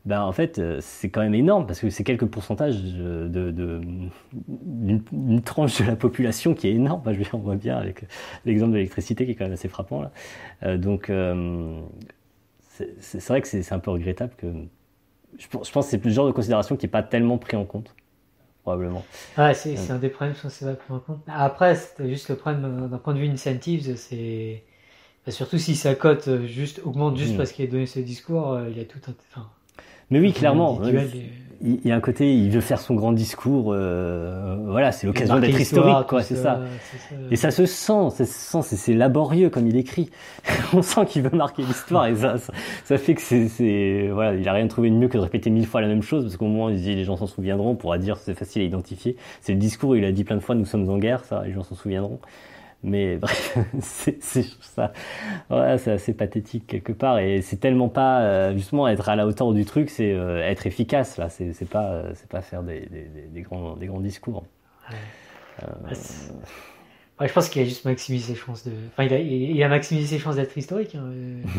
ben 0.06 0.22
en 0.22 0.32
fait 0.32 0.60
euh, 0.60 0.78
c'est 0.82 1.10
quand 1.10 1.22
même 1.22 1.36
énorme 1.36 1.68
parce 1.68 1.80
que 1.80 1.90
c'est 1.90 2.04
quelques 2.04 2.28
pourcentages 2.28 2.82
de, 2.82 3.28
de, 3.28 3.82
d'une 4.32 5.42
tranche 5.42 5.82
de 5.82 5.88
la 5.88 5.96
population 5.96 6.54
qui 6.54 6.68
est 6.68 6.74
énorme. 6.74 7.02
je 7.06 7.12
veux 7.12 7.18
dire, 7.18 7.30
on 7.34 7.40
voit 7.40 7.56
bien 7.56 7.78
avec 7.78 8.06
l'exemple 8.46 8.72
de 8.72 8.78
l'électricité 8.78 9.26
qui 9.26 9.32
est 9.32 9.36
quand 9.36 9.46
même 9.46 9.54
assez 9.54 9.68
frappant 9.68 10.04
là. 10.62 10.78
donc 10.78 11.12
c'est, 12.70 13.28
vrai 13.28 13.42
que 13.42 13.48
c'est, 13.48 13.74
un 13.74 13.80
peu 13.80 13.92
regrettable 13.92 14.34
que 14.38 14.48
je 15.38 15.48
pense, 15.48 15.68
je 15.68 15.74
pense 15.74 15.86
que 15.86 15.92
c'est 15.92 16.06
le 16.06 16.12
genre 16.12 16.28
de 16.28 16.32
considération 16.32 16.78
qui 16.78 16.86
n'est 16.86 16.92
pas 16.92 17.04
tellement 17.04 17.38
pris 17.38 17.58
en 17.58 17.66
compte 17.66 17.94
probablement. 18.68 19.06
Ouais, 19.38 19.54
c'est 19.54 19.78
un 19.90 19.98
des 19.98 20.10
problèmes 20.10 20.36
que 20.36 20.50
c'est 20.50 20.66
pas 20.66 20.74
pris 20.74 20.94
en 20.94 21.00
compte. 21.00 21.22
Après, 21.28 21.76
c'était 21.76 22.10
juste 22.10 22.28
le 22.28 22.36
problème 22.36 22.90
d'un 22.90 22.98
point 22.98 23.14
de 23.14 23.20
vue 23.20 23.30
incentives, 23.30 23.96
c'est 23.96 24.64
bah, 25.28 25.32
surtout 25.32 25.58
si 25.58 25.76
sa 25.76 25.94
cote 25.94 26.30
euh, 26.30 26.48
juste 26.48 26.82
augmente 26.84 27.18
juste 27.18 27.34
hmm. 27.34 27.38
parce 27.38 27.52
qu'il 27.52 27.66
a 27.66 27.68
donné 27.70 27.86
ce 27.86 28.00
discours, 28.00 28.54
euh, 28.54 28.70
il 28.72 28.78
y 28.78 28.82
a 28.82 28.86
tout 28.86 29.00
un. 29.08 29.14
Enfin, 29.30 29.48
mais 30.10 30.20
oui, 30.20 30.32
clairement 30.32 30.80
il, 31.62 31.86
y 31.86 31.92
a 31.92 31.96
un 31.96 32.00
côté, 32.00 32.34
il 32.34 32.50
veut 32.50 32.62
faire 32.62 32.80
son 32.80 32.96
grand 32.96 33.12
discours. 33.12 33.74
Euh, 33.74 34.58
voilà, 34.68 34.92
c'est 34.92 35.08
l'occasion 35.08 35.40
d'être 35.40 35.60
historique, 35.60 36.08
quoi. 36.08 36.22
C'est 36.22 36.36
ça. 36.36 36.62
Et 37.32 37.36
ça 37.36 37.52
se 37.52 37.66
sent, 37.66 38.10
ça 38.12 38.26
se 38.26 38.62
sent, 38.62 38.76
c'est 38.76 38.94
laborieux 38.94 39.50
comme 39.50 39.68
il 39.68 39.76
écrit. 39.76 40.10
On 40.74 40.82
sent 40.82 41.06
qu'il 41.08 41.24
veut 41.24 41.36
marquer 41.36 41.64
l'histoire 41.64 42.08
et 42.08 42.16
ça, 42.16 42.36
ça, 42.84 42.98
fait 42.98 43.16
que 43.16 43.22
c'est, 43.22 44.10
voilà, 44.10 44.36
il 44.36 44.48
a 44.48 44.54
rien 44.54 44.68
trouvé 44.68 44.90
de 44.90 44.96
mieux 44.96 45.08
que 45.08 45.18
de 45.18 45.24
répéter 45.24 45.50
mille 45.50 45.68
fois 45.68 45.82
la 45.82 45.88
même 45.88 46.04
chose 46.04 46.24
parce 46.24 46.38
qu'au 46.38 46.48
moins 46.48 46.72
il 46.72 46.82
dit 46.82 46.96
les 46.96 47.04
gens 47.04 47.18
s'en 47.18 47.28
souviendront. 47.28 47.72
On 47.72 47.76
pourra 47.76 47.98
dire 47.98 48.18
c'est 48.18 48.36
facile 48.36 48.62
à 48.62 48.66
identifier. 48.66 49.16
C'est 49.42 49.54
le 49.54 49.60
discours, 49.60 49.96
il 49.96 50.06
a 50.06 50.12
dit 50.12 50.24
plein 50.24 50.36
de 50.36 50.42
fois 50.42 50.56
nous 50.56 50.66
sommes 50.66 50.88
en 50.90 50.98
guerre, 50.98 51.26
ça, 51.26 51.44
les 51.46 51.54
gens 51.54 51.64
s'en 51.64 51.76
souviendront. 51.76 52.20
Mais 52.84 53.18
bref, 53.22 53.58
c'est 53.82 54.22
ça. 54.22 54.94
Ouais, 55.50 55.78
c'est 55.78 55.92
assez 55.92 56.14
pathétique 56.14 56.68
quelque 56.68 56.92
part. 56.94 57.20
Et 57.20 57.42
c'est 57.42 57.58
tellement 57.58 57.90
pas, 57.90 58.22
euh, 58.22 58.54
justement, 58.54 58.88
être 58.88 59.10
à 59.10 59.16
la 59.16 59.26
hauteur 59.26 59.52
du 59.54 59.66
truc, 59.66 59.90
c'est 59.90 60.14
euh, 60.14 60.42
être 60.42 60.68
efficace, 60.68 61.18
là. 61.18 61.30
C'est 61.30 61.70
pas, 61.70 61.92
euh, 61.92 62.12
c'est 62.16 62.30
pas 62.30 62.42
faire 62.42 62.64
des, 62.64 62.82
des, 62.82 63.08
des, 63.34 63.42
grands, 63.42 63.76
des 63.76 63.88
grands 63.88 64.00
discours. 64.00 64.46
Ouais. 64.90 65.96
je 67.28 67.34
pense 67.34 67.50
qu'il 67.50 67.62
a 67.62 67.66
juste 67.66 67.86
maximisé 67.86 68.34
ses 68.34 68.40
chances 68.40 68.66
de. 68.66 68.72
Enfin, 68.92 69.04
il 69.04 69.14
a, 69.14 69.20
il 69.20 69.62
a 69.64 69.68
maximisé 69.68 70.18
ses 70.18 70.20
chances 70.20 70.36
d'être 70.36 70.58
historique. 70.58 70.96
Hein. 70.96 71.12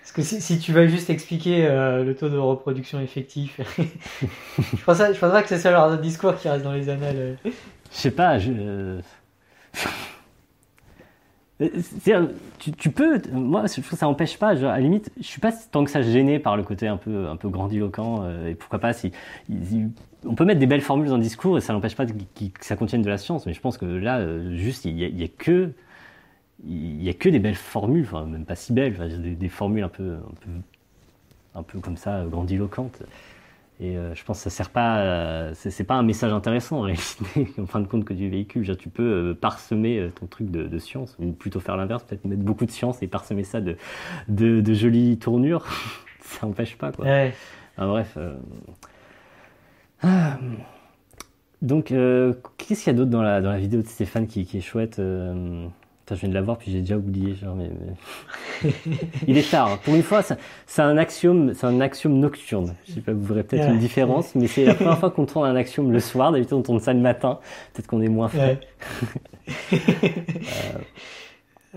Parce 0.00 0.10
que 0.10 0.22
si, 0.22 0.40
si, 0.40 0.58
tu 0.58 0.72
veux 0.72 0.88
juste 0.88 1.10
expliquer 1.10 1.68
le 1.68 2.12
taux 2.14 2.28
de 2.28 2.36
reproduction 2.36 3.00
effectif, 3.00 3.60
je 4.58 4.84
pense, 4.84 4.98
je 4.98 5.16
pense 5.16 5.30
pas 5.30 5.42
que 5.42 5.48
c'est 5.48 5.58
ça 5.58 5.70
le 5.70 5.76
genre 5.76 5.92
de 5.92 5.96
discours 5.96 6.34
qui 6.34 6.48
reste 6.48 6.64
dans 6.64 6.72
les 6.72 6.88
annales. 6.88 7.38
Je 7.44 7.50
sais 7.92 8.10
pas, 8.10 8.40
je. 8.40 9.00
Tu, 12.58 12.72
tu, 12.72 12.90
peux, 12.90 13.20
moi, 13.32 13.66
je 13.66 13.72
trouve 13.72 13.90
que 13.90 13.96
ça 13.96 14.06
n'empêche 14.06 14.38
pas. 14.38 14.50
à 14.50 14.54
la 14.54 14.80
limite, 14.80 15.10
je 15.18 15.26
suis 15.26 15.40
pas 15.40 15.52
tant 15.52 15.84
que 15.84 15.90
ça 15.90 16.02
gêné 16.02 16.38
par 16.38 16.56
le 16.56 16.62
côté 16.62 16.86
un 16.86 16.96
peu, 16.96 17.28
un 17.28 17.36
peu 17.36 17.48
grandiloquent. 17.48 18.22
Euh, 18.22 18.48
et 18.48 18.54
pourquoi 18.54 18.78
pas 18.78 18.92
si, 18.92 19.12
on 20.24 20.34
peut 20.34 20.44
mettre 20.44 20.60
des 20.60 20.66
belles 20.66 20.80
formules 20.80 21.08
dans 21.08 21.16
le 21.16 21.22
discours 21.22 21.58
et 21.58 21.60
ça 21.60 21.72
n'empêche 21.72 21.96
pas 21.96 22.06
que 22.06 22.12
ça 22.60 22.76
contienne 22.76 23.02
de 23.02 23.08
la 23.08 23.18
science. 23.18 23.46
Mais 23.46 23.52
je 23.52 23.60
pense 23.60 23.78
que 23.78 23.86
là, 23.86 24.18
euh, 24.18 24.56
juste, 24.56 24.84
il 24.84 24.98
y, 24.98 25.24
a, 25.24 25.28
que, 25.28 25.72
y 26.64 27.08
a 27.08 27.14
que 27.14 27.28
des 27.28 27.38
belles 27.38 27.54
formules, 27.54 28.04
enfin 28.04 28.24
même 28.24 28.44
pas 28.44 28.54
si 28.56 28.72
belles, 28.72 28.96
des, 29.20 29.34
des, 29.34 29.48
formules 29.48 29.84
un 29.84 29.88
peu, 29.88 30.14
un 30.14 30.34
peu, 30.40 30.50
un 31.56 31.62
peu 31.62 31.80
comme 31.80 31.96
ça, 31.96 32.24
grandiloquentes. 32.30 33.02
Et 33.82 33.96
euh, 33.96 34.14
je 34.14 34.22
pense 34.22 34.38
que 34.38 34.44
ça 34.44 34.50
sert 34.50 34.70
pas, 34.70 35.00
euh, 35.00 35.52
c'est 35.54 35.82
pas 35.82 35.94
un 35.94 36.04
message 36.04 36.32
intéressant 36.32 36.78
en 36.78 36.82
réalité, 36.82 37.48
en 37.58 37.66
fin 37.66 37.80
de 37.80 37.88
compte 37.88 38.04
que 38.04 38.14
du 38.14 38.30
véhicule. 38.30 38.76
tu 38.76 38.88
peux 38.88 39.02
euh, 39.02 39.34
parsemer 39.34 40.08
ton 40.14 40.26
truc 40.26 40.52
de, 40.52 40.78
science, 40.78 41.16
ou 41.18 41.32
plutôt 41.32 41.58
faire 41.58 41.76
l'inverse, 41.76 42.04
peut-être 42.04 42.24
mettre 42.24 42.42
beaucoup 42.42 42.64
de 42.64 42.70
science 42.70 43.02
et 43.02 43.08
parsemer 43.08 43.42
ça 43.42 43.60
de, 43.60 43.76
de, 44.28 44.72
jolies 44.72 45.18
tournures. 45.18 45.66
ça 46.20 46.46
n'empêche 46.46 46.78
pas, 46.78 46.92
quoi. 46.92 47.06
bref. 47.76 48.16
Ah. 50.00 50.38
Donc, 51.60 51.86
qu'est-ce 51.86 52.84
qu'il 52.84 52.92
y 52.92 52.94
a 52.94 52.96
d'autre 52.96 53.10
dans 53.10 53.22
la, 53.22 53.40
dans 53.40 53.50
la 53.50 53.58
vidéo 53.58 53.82
de 53.82 53.86
Stéphane 53.88 54.28
qui, 54.28 54.44
qui 54.44 54.58
est 54.58 54.62
chouette 54.62 55.00
je 56.10 56.14
viens 56.14 56.28
de 56.28 56.34
l'avoir 56.34 56.58
puis 56.58 56.70
j'ai 56.70 56.80
déjà 56.80 56.96
oublié. 56.96 57.34
Genre, 57.34 57.54
mais, 57.54 57.70
Il 59.26 59.38
est 59.38 59.50
tard. 59.50 59.72
Hein. 59.72 59.78
Pour 59.84 59.94
une 59.94 60.02
fois, 60.02 60.22
c'est 60.22 60.82
un 60.82 60.96
axiome, 60.96 61.54
c'est 61.54 61.66
un 61.66 61.80
axiome 61.80 62.18
nocturne. 62.18 62.74
Je 62.86 62.92
sais 62.92 63.00
pas, 63.00 63.12
vous 63.12 63.24
verrez 63.24 63.44
peut-être 63.44 63.68
une 63.68 63.78
différence, 63.78 64.34
mais 64.34 64.46
c'est 64.46 64.64
la 64.64 64.74
première 64.74 64.98
fois 64.98 65.10
qu'on 65.10 65.26
tourne 65.26 65.48
un 65.48 65.56
axiome 65.56 65.92
le 65.92 66.00
soir. 66.00 66.32
D'habitude, 66.32 66.54
on 66.54 66.62
tourne 66.62 66.80
ça 66.80 66.92
le 66.92 67.00
matin. 67.00 67.38
Peut-être 67.72 67.86
qu'on 67.86 68.00
est 68.00 68.08
moins 68.08 68.28
frais. 68.28 68.60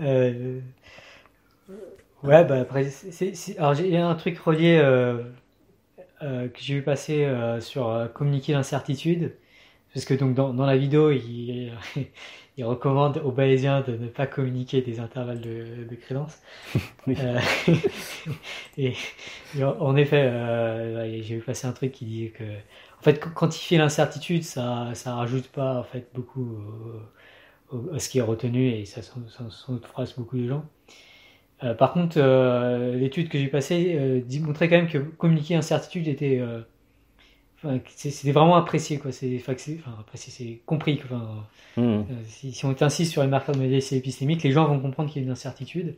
euh 0.02 0.60
ouais, 2.22 2.44
bah 2.44 2.60
après, 2.60 2.86
alors 3.58 3.80
il 3.80 3.88
y 3.88 3.96
a 3.96 4.06
un 4.06 4.14
truc 4.14 4.38
relié 4.38 4.78
euh, 4.82 5.22
euh, 6.22 6.48
que 6.48 6.58
j'ai 6.60 6.74
vu 6.74 6.82
passer 6.82 7.28
sur 7.60 8.08
communiquer 8.14 8.52
l'incertitude. 8.52 9.32
Parce 9.94 10.04
que 10.04 10.14
donc 10.14 10.34
dans, 10.34 10.52
dans 10.52 10.66
la 10.66 10.76
vidéo, 10.76 11.10
il, 11.10 11.72
il 12.58 12.64
recommande 12.64 13.18
aux 13.18 13.32
Balésiens 13.32 13.82
de 13.82 13.92
ne 13.96 14.08
pas 14.08 14.26
communiquer 14.26 14.80
des 14.80 14.98
intervalles 14.98 15.40
de, 15.40 15.84
de 15.88 15.94
crédence. 15.94 16.38
Euh, 17.08 17.38
et, 18.78 18.94
en 19.62 19.94
effet, 19.94 20.22
euh, 20.22 21.22
j'ai 21.22 21.36
vu 21.36 21.40
passer 21.40 21.68
un 21.68 21.72
truc 21.72 21.92
qui 21.92 22.04
dit 22.04 22.32
que, 22.32 22.42
en 22.42 23.02
fait, 23.02 23.20
quantifier 23.20 23.78
l'incertitude, 23.78 24.42
ça, 24.42 24.90
ça 24.94 25.14
rajoute 25.14 25.46
pas 25.46 25.78
en 25.78 25.84
fait 25.84 26.08
beaucoup 26.14 26.58
à 27.94 28.00
ce 28.00 28.08
qui 28.08 28.18
est 28.18 28.22
retenu 28.22 28.70
et 28.70 28.84
ça 28.86 29.02
sans, 29.02 29.20
doute 29.72 29.86
phrase 29.86 30.14
beaucoup 30.16 30.36
de 30.36 30.48
gens. 30.48 30.64
Euh, 31.62 31.74
par 31.74 31.92
contre, 31.92 32.18
l'étude 32.96 33.28
que 33.28 33.38
j'ai 33.38 33.46
passée 33.46 34.24
montrait 34.40 34.68
quand 34.68 34.76
même 34.76 34.88
que 34.88 34.98
communiquer 34.98 35.54
l'incertitude 35.54 36.08
était 36.08 36.42
c'était 37.86 38.32
vraiment 38.32 38.56
apprécié 38.56 38.98
quoi 38.98 39.12
c'est 39.12 39.36
enfin, 39.38 39.96
apprécié 40.00 40.32
c'est 40.32 40.60
compris 40.66 41.00
enfin, 41.04 41.46
hmm. 41.76 41.82
euh, 41.82 42.02
si, 42.26 42.64
on 42.64 42.74
insiste 42.80 43.12
sur 43.12 43.22
les 43.22 43.28
marqueurs 43.28 43.54
de 43.54 43.60
modalité 43.60 43.96
épistémique 43.96 44.42
les 44.42 44.52
gens 44.52 44.66
vont 44.66 44.80
comprendre 44.80 45.10
qu'il 45.10 45.22
y 45.22 45.24
a 45.24 45.26
une 45.26 45.32
incertitude 45.32 45.94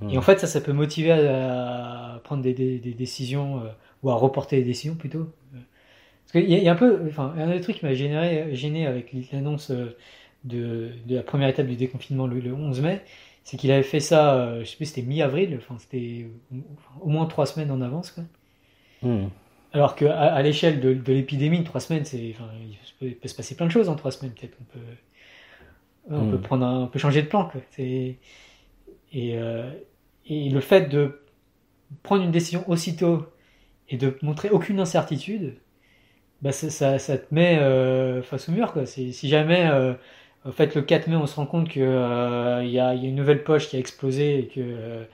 hmm. 0.00 0.10
et 0.10 0.18
en 0.18 0.22
fait 0.22 0.40
ça 0.40 0.46
ça 0.46 0.60
peut 0.60 0.72
motiver 0.72 1.12
à, 1.12 2.20
prendre 2.24 2.42
des, 2.42 2.52
des, 2.52 2.78
décisions 2.78 3.58
euh, 3.58 3.68
ou 4.02 4.10
à 4.10 4.14
reporter 4.14 4.56
des 4.56 4.64
décisions 4.64 4.94
plutôt 4.94 5.28
parce 5.52 6.44
qu'il 6.44 6.50
y, 6.50 6.68
a 6.68 6.72
un 6.72 6.76
peu 6.76 7.02
enfin 7.08 7.34
un 7.38 7.50
des 7.50 7.60
trucs 7.60 7.78
qui 7.78 7.84
m'a 7.84 7.94
gêné 7.94 8.86
avec 8.86 9.12
l'annonce 9.32 9.70
euh, 9.70 9.96
de, 10.44 10.90
de, 11.06 11.16
la 11.16 11.22
première 11.22 11.48
étape 11.48 11.66
du 11.66 11.76
déconfinement 11.76 12.26
le, 12.26 12.52
11 12.52 12.80
mai 12.80 13.02
c'est 13.44 13.56
qu'il 13.56 13.70
avait 13.70 13.82
fait 13.82 14.00
ça 14.00 14.60
je 14.60 14.64
sais 14.64 14.76
plus 14.76 14.86
c'était 14.86 15.02
mi-avril 15.02 15.56
enfin 15.56 15.76
c'était 15.78 16.26
au 17.00 17.08
moins 17.08 17.26
trois 17.26 17.46
semaines 17.46 17.70
en 17.70 17.80
avance 17.80 18.10
quoi 18.10 18.24
hmm. 19.02 19.28
Alors 19.76 19.94
qu'à 19.94 20.18
à, 20.18 20.40
l'échelle 20.40 20.80
de, 20.80 20.94
de 20.94 21.12
l'épidémie, 21.12 21.62
trois 21.62 21.80
semaines, 21.82 22.06
c'est, 22.06 22.34
enfin, 22.34 22.48
il, 23.02 23.14
peut, 23.14 23.28
se 23.28 23.34
passer 23.34 23.54
plein 23.54 23.66
de 23.66 23.70
choses 23.70 23.90
en 23.90 23.94
trois 23.94 24.10
semaines. 24.10 24.32
Peut-être 24.32 24.56
on 24.58 24.64
peut, 24.64 24.84
on 26.08 26.30
peut 26.30 26.36
hmm. 26.38 26.40
prendre, 26.40 26.64
un, 26.64 26.82
on 26.84 26.86
peut 26.86 26.98
changer 26.98 27.20
de 27.20 27.26
plan. 27.26 27.44
Quoi. 27.44 27.60
Et, 27.76 28.16
euh, 29.14 29.70
et 30.24 30.48
le 30.48 30.60
fait 30.60 30.88
de 30.88 31.20
prendre 32.02 32.22
une 32.22 32.30
décision 32.30 32.64
aussitôt 32.70 33.26
et 33.90 33.98
de 33.98 34.16
montrer 34.22 34.48
aucune 34.48 34.80
incertitude, 34.80 35.56
bah 36.40 36.52
ça, 36.52 36.98
ça, 36.98 37.18
te 37.18 37.34
met 37.34 37.58
euh, 37.58 38.22
face 38.22 38.48
au 38.48 38.52
mur. 38.52 38.72
Quoi. 38.72 38.86
Si 38.86 39.28
jamais, 39.28 39.68
euh, 39.68 39.92
en 40.46 40.52
fait, 40.52 40.74
le 40.74 40.80
4 40.80 41.08
mai, 41.08 41.16
on 41.16 41.26
se 41.26 41.36
rend 41.36 41.44
compte 41.44 41.68
qu'il 41.68 41.82
euh, 41.82 42.64
y, 42.64 42.78
a, 42.78 42.94
y, 42.94 43.04
a, 43.04 43.08
une 43.10 43.14
nouvelle 43.14 43.44
poche 43.44 43.68
qui 43.68 43.76
a 43.76 43.78
explosé 43.78 44.38
et 44.38 44.46
que 44.46 45.06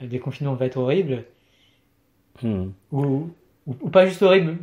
le 0.00 0.06
déconfinement 0.08 0.54
va 0.54 0.66
être 0.66 0.76
horrible, 0.76 1.22
hmm. 2.42 2.70
ou, 2.90 3.30
ou, 3.68 3.90
pas 3.90 4.06
juste 4.06 4.22
horrible, 4.22 4.58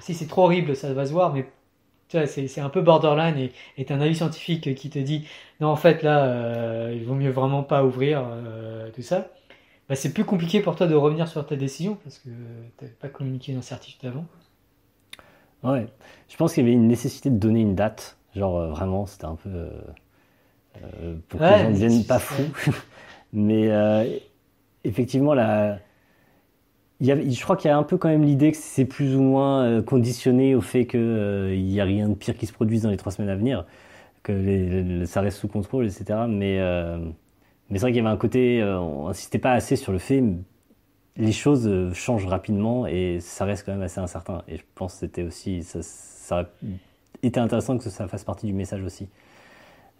si 0.00 0.14
c'est 0.14 0.26
trop 0.26 0.44
horrible, 0.44 0.74
ça 0.74 0.92
va 0.92 1.06
se 1.06 1.12
voir, 1.12 1.32
mais 1.32 1.46
c'est 2.26 2.60
un 2.60 2.68
peu 2.68 2.82
borderline 2.82 3.38
et, 3.38 3.52
et 3.78 3.90
un 3.90 4.00
avis 4.00 4.16
scientifique 4.16 4.74
qui 4.74 4.90
te 4.90 4.98
dit 4.98 5.26
non, 5.60 5.68
en 5.68 5.76
fait, 5.76 6.02
là, 6.02 6.24
euh, 6.24 6.92
il 6.94 7.04
vaut 7.04 7.14
mieux 7.14 7.30
vraiment 7.30 7.62
pas 7.62 7.84
ouvrir 7.84 8.24
euh, 8.26 8.90
tout 8.90 9.02
ça. 9.02 9.28
Bah, 9.88 9.94
c'est 9.94 10.12
plus 10.12 10.24
compliqué 10.24 10.60
pour 10.60 10.76
toi 10.76 10.86
de 10.86 10.94
revenir 10.94 11.28
sur 11.28 11.46
ta 11.46 11.56
décision 11.56 11.96
parce 12.02 12.18
que 12.18 12.28
tu 12.78 12.86
pas 13.00 13.08
communiqué 13.08 13.52
d'incertitude 13.52 14.08
avant. 14.08 14.24
Ouais, 15.62 15.86
je 16.28 16.36
pense 16.36 16.54
qu'il 16.54 16.64
y 16.64 16.66
avait 16.66 16.74
une 16.74 16.88
nécessité 16.88 17.30
de 17.30 17.36
donner 17.36 17.60
une 17.60 17.76
date. 17.76 18.16
Genre, 18.34 18.58
euh, 18.58 18.68
vraiment, 18.70 19.06
c'était 19.06 19.26
un 19.26 19.36
peu. 19.36 19.70
pour 21.28 21.38
que 21.38 21.44
les 21.44 21.50
gens 21.50 21.68
ne 21.68 21.74
deviennent 21.74 22.04
pas 22.04 22.18
fous. 22.18 22.72
Mais 23.32 23.70
effectivement, 24.84 25.32
la 25.32 25.78
je 27.02 27.42
crois 27.42 27.56
qu'il 27.56 27.68
y 27.68 27.72
a 27.72 27.76
un 27.76 27.82
peu 27.82 27.96
quand 27.98 28.08
même 28.08 28.22
l'idée 28.22 28.52
que 28.52 28.58
c'est 28.58 28.84
plus 28.84 29.16
ou 29.16 29.22
moins 29.22 29.64
euh, 29.64 29.82
conditionné 29.82 30.54
au 30.54 30.60
fait 30.60 30.86
qu'il 30.86 31.00
euh, 31.00 31.56
n'y 31.56 31.80
a 31.80 31.84
rien 31.84 32.08
de 32.08 32.14
pire 32.14 32.36
qui 32.36 32.46
se 32.46 32.52
produise 32.52 32.82
dans 32.82 32.90
les 32.90 32.96
trois 32.96 33.12
semaines 33.12 33.30
à 33.30 33.36
venir, 33.36 33.66
que 34.22 35.04
ça 35.06 35.20
reste 35.20 35.38
sous 35.38 35.48
contrôle, 35.48 35.86
etc. 35.86 36.20
Mais, 36.28 36.58
euh, 36.60 36.98
mais 37.70 37.78
c'est 37.78 37.80
vrai 37.80 37.90
qu'il 37.90 38.02
y 38.02 38.06
avait 38.06 38.14
un 38.14 38.18
côté, 38.18 38.62
on 38.62 39.08
n'insistait 39.08 39.38
pas 39.38 39.52
assez 39.52 39.76
sur 39.76 39.92
le 39.92 39.98
fait, 39.98 40.22
les 41.16 41.32
choses 41.32 41.92
changent 41.92 42.26
rapidement 42.26 42.86
et 42.86 43.18
ça 43.20 43.44
reste 43.44 43.66
quand 43.66 43.72
même 43.72 43.82
assez 43.82 44.00
incertain. 44.00 44.42
Et 44.48 44.58
je 44.58 44.62
pense 44.74 44.94
que 44.94 45.00
c'était 45.00 45.24
aussi, 45.24 45.62
ça, 45.62 45.80
ça 45.82 46.34
aurait 46.36 46.48
été 47.22 47.40
intéressant 47.40 47.76
que 47.78 47.84
ça 47.84 48.06
fasse 48.06 48.24
partie 48.24 48.46
du 48.46 48.52
message 48.52 48.82
aussi. 48.82 49.08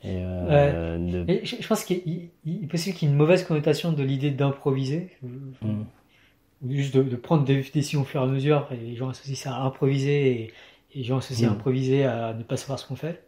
Et 0.04 0.18
je, 0.20 1.66
pense 1.68 1.84
qu'il 1.84 2.30
est 2.46 2.66
possible 2.68 2.96
qu'il 2.96 3.08
y 3.08 3.10
ait 3.10 3.14
une 3.14 3.18
mauvaise 3.18 3.44
connotation 3.44 3.92
de 3.92 4.02
l'idée 4.02 4.30
d'improviser. 4.30 5.10
Mmh 5.22 5.82
juste 6.68 6.96
de, 6.96 7.16
prendre 7.16 7.44
des 7.44 7.62
décisions 7.62 8.02
au 8.02 8.04
fur 8.04 8.20
et 8.20 8.24
à 8.24 8.26
mesure, 8.26 8.68
et 8.72 8.76
les 8.76 8.96
gens 8.96 9.08
associent 9.08 9.34
ça 9.34 9.56
à 9.56 9.62
improviser, 9.62 10.30
et, 10.30 10.52
les 10.94 11.04
gens 11.04 11.18
associent 11.18 11.48
à 11.48 11.52
hmm. 11.52 11.54
improviser 11.54 12.04
à 12.04 12.34
ne 12.34 12.42
pas 12.42 12.56
savoir 12.56 12.78
ce 12.78 12.86
qu'on 12.86 12.96
fait. 12.96 13.22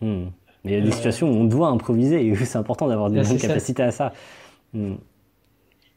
Hmm. 0.00 0.26
Mais 0.64 0.72
il 0.72 0.74
y 0.74 0.76
a 0.76 0.80
des 0.80 0.88
euh, 0.88 0.92
situations 0.92 1.30
où 1.30 1.34
on 1.34 1.44
doit 1.44 1.68
improviser, 1.68 2.26
et 2.26 2.34
c'est 2.44 2.58
important 2.58 2.88
d'avoir 2.88 3.10
des 3.10 3.22
bonnes 3.22 3.38
capacités 3.38 3.82
à 3.82 3.92
ça. 3.92 4.12
Hmm. 4.72 4.94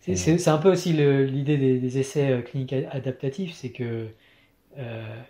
C'est 0.02 0.48
un 0.48 0.60
peu 0.60 0.72
aussi 0.72 0.94
l'idée 0.94 1.58
des, 1.58 1.98
essais 1.98 2.30
euh, 2.30 2.42
cliniques 2.42 2.74
adaptatifs, 2.92 3.54
c'est 3.54 3.72
que, 3.72 4.08
euh, 4.78 5.22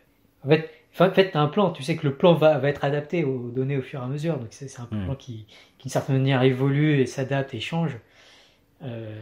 en 0.44 0.50
fait, 0.50 0.70
en 1.00 1.12
fait 1.12 1.32
tu 1.32 1.38
as 1.38 1.42
un 1.42 1.48
plan, 1.48 1.72
tu 1.72 1.82
sais 1.82 1.96
que 1.96 2.06
le 2.06 2.16
plan 2.16 2.34
va, 2.34 2.58
va, 2.58 2.68
être 2.68 2.84
adapté 2.84 3.24
aux 3.24 3.50
données 3.50 3.78
au 3.78 3.82
fur 3.82 4.02
et 4.02 4.04
à 4.04 4.08
mesure, 4.08 4.38
donc 4.38 4.48
c'est 4.50 4.80
un 4.80 4.86
plan 4.86 5.16
qui, 5.16 5.46
qui, 5.78 5.84
d'une 5.84 5.92
certaine 5.92 6.18
manière, 6.18 6.44
évolue 6.44 7.00
et 7.00 7.06
s'adapte 7.06 7.54
et 7.54 7.62
change. 7.62 7.98
Euh, 8.84 9.22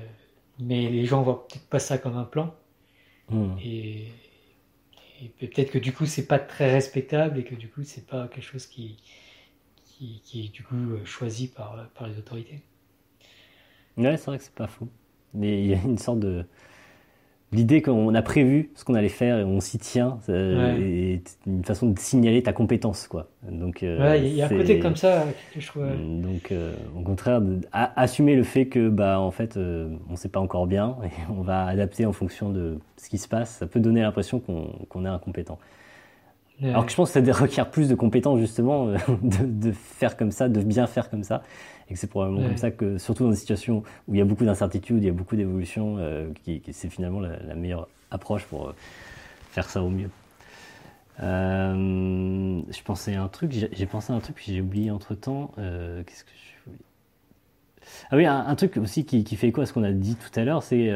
mais 0.60 0.90
les 0.90 1.06
gens 1.06 1.22
voient 1.22 1.48
peut-être 1.48 1.68
pas 1.68 1.80
ça 1.80 1.98
comme 1.98 2.18
un 2.18 2.24
plan. 2.24 2.54
Hmm. 3.30 3.56
Et, 3.64 4.08
peut-être 5.40 5.72
que 5.72 5.78
du 5.78 5.94
coup, 5.94 6.06
c'est 6.06 6.28
pas 6.28 6.40
très 6.40 6.72
respectable 6.72 7.40
et 7.40 7.44
que 7.44 7.56
du 7.56 7.70
coup, 7.70 7.84
c'est 7.84 8.06
pas 8.06 8.28
quelque 8.28 8.44
chose 8.44 8.66
qui, 8.66 8.98
qui, 9.84 10.46
est 10.46 10.52
du 10.52 10.64
coup 10.64 10.98
choisi 11.06 11.48
par, 11.48 11.88
par 11.96 12.08
les 12.08 12.18
autorités. 12.18 12.62
Ouais, 13.96 14.18
c'est 14.18 14.26
vrai 14.26 14.38
que 14.38 14.44
c'est 14.44 14.54
pas 14.54 14.68
faux. 14.68 14.90
Mais 15.34 15.64
il 15.64 15.68
y 15.68 15.74
a 15.74 15.82
une 15.82 15.98
sorte 15.98 16.20
de, 16.20 16.46
l'idée 17.54 17.82
qu'on 17.82 18.14
a 18.14 18.22
prévu 18.22 18.72
ce 18.76 18.84
qu'on 18.84 18.96
allait 18.96 19.10
faire 19.10 19.40
et 19.40 19.44
on 19.44 19.60
s'y 19.60 19.78
tient, 19.78 20.20
euh, 20.30 21.18
une 21.48 21.64
façon 21.64 21.90
de 21.90 22.00
signaler 22.00 22.44
ta 22.44 22.54
compétence, 22.54 23.08
quoi. 23.08 23.28
Donc, 23.50 23.84
euh, 23.84 24.18
il 24.18 24.34
y 24.34 24.42
a 24.42 24.46
un 24.46 24.50
côté 24.50 24.80
comme 24.80 24.96
ça 24.96 25.26
que 25.54 25.62
je 25.62 25.68
trouve. 25.68 25.86
Donc, 25.86 26.52
euh, 26.52 26.74
au 26.98 27.02
contraire, 27.02 27.42
assumer 27.72 28.36
le 28.36 28.44
fait 28.44 28.66
que, 28.66 28.90
bah, 28.90 29.20
en 29.20 29.32
fait, 29.32 29.58
on 29.58 30.12
ne 30.12 30.16
sait 30.16 30.30
pas 30.30 30.40
encore 30.40 30.68
bien 30.68 30.98
et 31.04 31.32
on 31.32 31.42
va 31.42 31.66
adapter 31.66 32.06
en 32.06 32.14
fonction 32.14 32.50
de 32.50 32.80
ce 32.98 33.10
qui 33.10 33.18
se 33.18 33.28
passe, 33.28 33.52
ça 33.52 33.68
peut 33.68 33.80
donner 33.80 34.02
l'impression 34.02 34.40
qu'on 34.40 35.06
est 35.06 35.10
incompétent. 35.10 35.60
Alors 36.62 36.86
que 36.86 36.92
je 36.92 36.96
pense 36.96 37.12
que 37.12 37.24
ça 37.24 37.34
requiert 37.40 37.70
plus 37.70 37.90
de 37.90 37.96
compétences 37.96 38.40
justement 38.40 38.88
de, 39.22 39.46
de, 39.46 39.72
faire 39.72 40.18
comme 40.18 40.32
ça, 40.32 40.50
de 40.50 40.62
bien 40.62 40.88
faire 40.88 41.10
comme 41.10 41.24
ça, 41.24 41.44
et 41.90 41.94
que 41.94 42.00
c'est 42.00 42.08
probablement 42.08 42.48
comme 42.48 42.58
ça 42.58 42.72
que, 42.72 42.98
surtout 42.98 43.24
dans 43.24 43.32
des 43.32 43.36
situations 43.36 43.84
où 44.08 44.14
il 44.14 44.18
y 44.18 44.22
a 44.22 44.26
beaucoup 44.26 44.46
d'incertitudes, 44.46 44.98
il 44.98 45.06
y 45.06 45.10
a 45.10 45.14
beaucoup 45.14 45.36
d'évolutions, 45.36 45.98
euh, 46.00 46.30
qui, 46.44 46.62
c'est 46.72 46.90
finalement 46.90 47.20
la, 47.20 47.56
meilleure 47.56 47.88
approche 48.12 48.46
pour 48.46 48.70
euh, 48.70 48.76
faire 49.52 49.70
ça 49.70 49.84
au 49.84 49.90
mieux. 49.90 50.10
Euh, 51.22 52.62
je 52.72 52.82
pensais 52.84 53.16
à 53.16 53.24
un 53.24 53.28
truc, 53.28 53.52
j'ai 53.52 53.86
pensé 53.86 54.12
à 54.14 54.16
un 54.16 54.20
truc 54.20 54.36
puis 54.36 54.54
j'ai 54.54 54.62
oublié 54.62 54.92
entre 54.92 55.14
temps. 55.14 55.52
Qu'est-ce 55.56 56.24
que 56.24 56.32
je 56.32 56.54
ah 58.12 58.16
oui, 58.16 58.26
un, 58.26 58.56
truc 58.56 58.78
aussi 58.78 59.06
qui, 59.06 59.36
fait 59.36 59.50
écho 59.50 59.60
à 59.60 59.66
ce 59.66 59.74
qu'on 59.74 59.84
a 59.84 59.92
dit 59.92 60.16
tout 60.16 60.40
à 60.40 60.46
l'heure, 60.46 60.64
c'est 60.64 60.90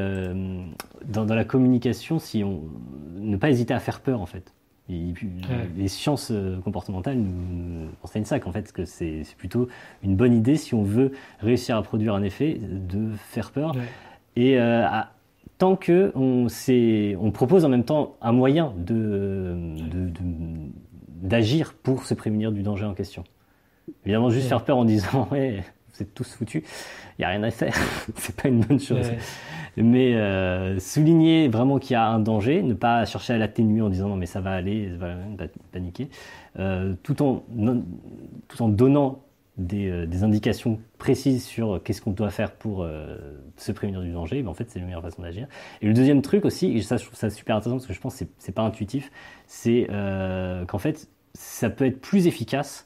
dans, 1.05 1.26
dans, 1.26 1.35
la 1.35 1.43
communication, 1.43 2.18
si 2.18 2.45
on 2.45 2.64
ne 3.18 3.35
pas 3.35 3.49
hésiter 3.49 3.73
à 3.73 3.80
faire 3.80 3.99
peur 3.99 4.22
en 4.22 4.26
fait. 4.26 4.53
Les 4.89 5.88
sciences 5.89 6.31
euh, 6.31 6.59
comportementales 6.61 7.18
nous 7.18 7.89
enseignent 8.03 8.26
ça, 8.26 8.39
qu'en 8.39 8.53
fait, 8.53 8.72
que 8.72 8.85
c'est 8.85 9.23
plutôt 9.38 9.68
une 10.01 10.15
bonne 10.15 10.34
idée 10.34 10.55
si 10.55 10.73
on 10.73 10.84
veut 10.84 11.11
réussir 11.39 11.76
à 11.76 11.81
produire 11.81 12.15
un 12.15 12.23
effet, 12.23 12.57
de 12.61 13.09
faire 13.30 13.51
peur. 13.51 13.73
Et 14.38 14.57
euh, 14.57 14.88
tant 15.57 15.76
que 15.76 16.14
on, 16.15 16.47
on, 17.19 17.31
propose 17.31 17.65
en 17.65 17.69
même 17.69 17.84
temps 17.84 18.15
un 18.22 18.31
moyen 18.31 18.73
d'agir 21.22 21.69
de, 21.69 21.73
pour 21.84 22.05
se 22.05 22.14
prémunir 22.14 22.53
du 22.53 22.61
danger 22.64 22.85
en 22.85 22.93
question. 22.93 23.26
Évidemment, 24.05 24.30
juste 24.30 24.47
faire 24.47 24.64
peur 24.64 24.77
en 24.77 24.85
disant 24.85 25.27
ouais, 25.31 25.64
vous 25.93 26.01
êtes 26.01 26.14
tous 26.14 26.31
foutus, 26.34 26.64
il 27.18 27.22
n'y 27.22 27.26
a 27.26 27.30
rien 27.30 27.43
à 27.43 27.51
faire, 27.51 27.76
c'est 28.15 28.35
pas 28.41 28.47
une 28.47 28.61
bonne 28.61 28.80
chose 28.80 29.11
mais 29.78 30.16
euh, 30.16 30.80
souligner 30.80 31.48
vraiment 31.48 31.80
qu'il 31.80 31.94
y 31.94 31.95
a 31.95 32.08
un 32.08 32.20
danger, 32.20 32.62
ne 32.62 32.74
pas 32.74 33.06
chercher 33.06 33.34
à 33.34 33.38
l'atténuer 33.38 33.82
en 33.82 33.90
disant 33.90 34.10
non 34.10 34.16
mais 34.16 34.26
ça 34.26 34.41
va 34.41 34.52
aller, 34.52 34.90
ça 34.90 34.98
va 34.98 35.45
paniquer, 35.72 36.10
euh, 36.60 36.95
tout, 37.04 37.22
en, 37.22 37.44
tout 38.48 38.62
en 38.62 38.70
donnant 38.70 39.24
des, 39.58 40.06
des 40.06 40.24
indications 40.24 40.80
précises 40.98 41.45
sur 41.45 41.82
qu'est-ce 41.84 42.02
qu'on 42.02 42.12
doit 42.12 42.30
faire 42.30 42.52
pour 42.52 42.88
se 43.56 43.72
prévenir 43.72 44.02
du 44.02 44.12
danger, 44.12 44.44
ben, 44.44 44.49
en 44.49 44.54
fait, 44.54 44.70
c'est 44.70 44.78
la 44.78 44.86
meilleure 44.86 45.02
façon 45.02 45.24
d'agir. 45.24 45.48
Et 45.82 45.88
le 45.88 45.94
deuxième 45.94 46.22
truc 46.22 46.45
aussi, 46.45 46.78
et 46.78 46.82
ça, 46.84 46.98
je 46.98 47.06
trouve 47.06 47.18
ça 47.18 47.32
super 47.32 47.56
intéressant 47.56 47.78
parce 47.78 47.88
que 47.88 47.94
je 47.94 47.99
pense 47.99 48.20
que 48.20 48.26
c'est 48.38 48.52
pas 48.52 48.62
intuitif, 48.62 49.12
c'est 49.48 49.88
qu'en 50.68 50.78
fait, 50.78 51.08
ça 51.34 51.72
peut 51.72 51.86
être 51.86 51.99
plus 51.99 52.28
efficace 52.28 52.86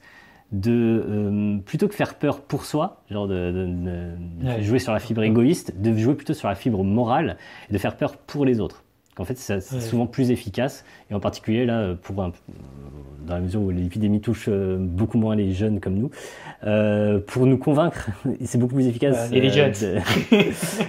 de 0.52 1.06
euh, 1.08 1.58
plutôt 1.60 1.88
que 1.88 1.96
faire 1.96 2.16
peur 2.16 2.42
pour 2.42 2.66
soi, 2.66 3.02
genre 3.10 3.28
de, 3.28 3.70
jouer 4.60 4.80
sur 4.80 4.92
la 4.92 5.00
fibre 5.00 5.24
égoïste, 5.24 5.80
de 5.80 5.96
jouer 5.98 6.16
plutôt 6.16 6.34
sur 6.34 6.48
la 6.48 6.56
fibre 6.56 6.84
morale 6.84 7.38
et 7.70 7.74
de 7.74 7.78
faire 7.78 7.96
peur 7.96 8.18
pour 8.18 8.46
les 8.46 8.60
autres. 8.60 8.81
En 9.18 9.26
fait, 9.26 9.38
c'est 9.38 9.62
souvent 9.62 10.08
plus 10.08 10.32
efficace, 10.32 10.86
et 11.10 11.14
en 11.14 11.20
particulier 11.20 11.66
là, 11.66 11.96
pour 12.02 12.22
un, 12.24 12.32
dans 13.26 13.36
la 13.36 13.42
mesure 13.42 13.62
où 13.62 13.70
l'épidémie 13.70 14.22
touche 14.22 14.46
euh, 14.48 14.78
beaucoup 14.80 15.18
moins 15.18 15.36
les 15.36 15.54
jeunes 15.54 15.80
comme 15.80 15.96
nous, 15.96 16.10
euh, 16.66 17.20
pour 17.20 17.46
nous 17.46 17.58
convaincre, 17.58 18.10
c'est 18.46 18.58
beaucoup 18.58 18.76
plus 18.76 18.88
efficace. 18.88 19.32
et 19.32 19.42
les 19.42 19.50
jeunes. 19.50 19.74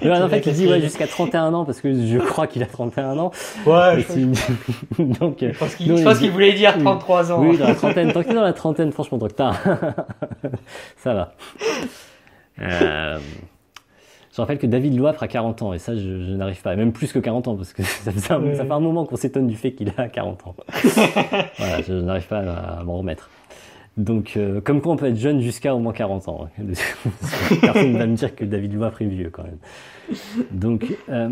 en 0.05 0.29
fait, 0.29 0.47
il 0.47 0.53
dit 0.53 0.67
ouais, 0.67 0.81
jusqu'à 0.81 1.07
31 1.07 1.53
ans, 1.55 1.65
parce 1.65 1.81
que 1.81 1.93
je 1.93 2.19
crois 2.19 2.47
qu'il 2.47 2.63
a 2.63 2.67
31 2.67 3.19
ans. 3.19 3.33
Ouais, 3.67 4.05
je 4.09 5.03
Donc, 5.21 5.39
je 5.41 5.59
pense 5.59 6.19
qu'il 6.19 6.31
voulait 6.31 6.53
dire 6.53 6.79
33 6.79 7.33
ans. 7.33 7.43
Oui, 7.43 7.59
dans 7.59 7.69
la 7.69 7.75
trentaine. 7.75 8.13
Tant 8.13 8.23
que 8.23 8.33
dans 8.33 8.43
la 8.43 8.53
trentaine, 8.53 8.93
franchement, 8.93 9.19
docteur, 9.19 9.57
ça 10.97 11.15
va. 11.15 11.35
Euh... 12.61 13.19
Je 14.33 14.41
rappelle 14.41 14.59
que 14.59 14.67
David 14.67 14.97
Loif 14.97 15.23
a 15.23 15.29
40 15.29 15.61
ans, 15.61 15.73
et 15.75 15.79
ça, 15.79 15.95
je, 15.95 16.35
n'arrive 16.35 16.63
pas. 16.63 16.75
Même 16.75 16.93
plus 16.93 17.13
que 17.13 17.19
40 17.19 17.49
ans, 17.49 17.57
parce 17.57 17.75
que 17.75 17.83
ça, 17.83 18.11
fait 18.13 18.33
un 18.33 18.81
moment 18.81 19.05
qu'on 19.05 19.17
s'étonne 19.17 19.47
du 19.47 19.57
fait 19.57 19.73
qu'il 19.73 19.93
a 19.99 20.09
40 20.09 20.47
ans. 20.47 20.57
voilà, 21.59 21.83
je, 21.83 21.93
n'arrive 21.93 22.27
pas 22.27 22.39
à, 22.39 22.83
m'en 22.83 22.99
remettre. 22.99 23.29
Donc, 23.99 24.39
euh, 24.39 24.63
comme 24.63 24.81
quoi 24.81 24.95
on 24.95 24.97
peut 24.97 25.07
être 25.07 25.19
jeune 25.19 25.41
jusqu'à 25.41 25.75
au 25.75 25.81
moins 25.81 25.93
40 25.93 26.29
ans. 26.29 26.49
Personne 27.61 27.93
ne 27.93 27.99
va 27.99 28.07
me 28.07 28.17
dire 28.17 28.35
que 28.35 28.47
David 28.47 28.73
Loif 28.73 29.03
est 29.03 29.05
vieux, 29.05 29.29
quand 29.29 29.45
même. 29.45 29.59
Donc, 30.51 30.87
euh, 31.11 31.29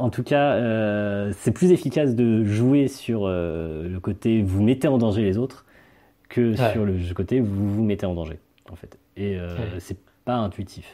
en 0.00 0.10
tout 0.10 0.24
cas, 0.24 0.54
euh, 0.54 1.32
c'est 1.38 1.52
plus 1.52 1.70
efficace 1.70 2.16
de 2.16 2.42
jouer 2.42 2.88
sur 2.88 3.28
le 3.28 3.98
côté 4.00 4.42
vous 4.42 4.64
mettez 4.64 4.88
en 4.88 4.98
danger 4.98 5.22
les 5.22 5.38
autres 5.38 5.64
que 6.28 6.56
sur 6.56 6.84
le 6.84 7.14
côté 7.14 7.38
vous 7.38 7.70
vous 7.70 7.84
mettez 7.84 8.06
en 8.06 8.14
danger, 8.14 8.40
en 8.68 8.74
fait. 8.74 8.98
Et 9.16 9.38
c'est 9.78 9.98
pas 10.24 10.34
intuitif. 10.34 10.92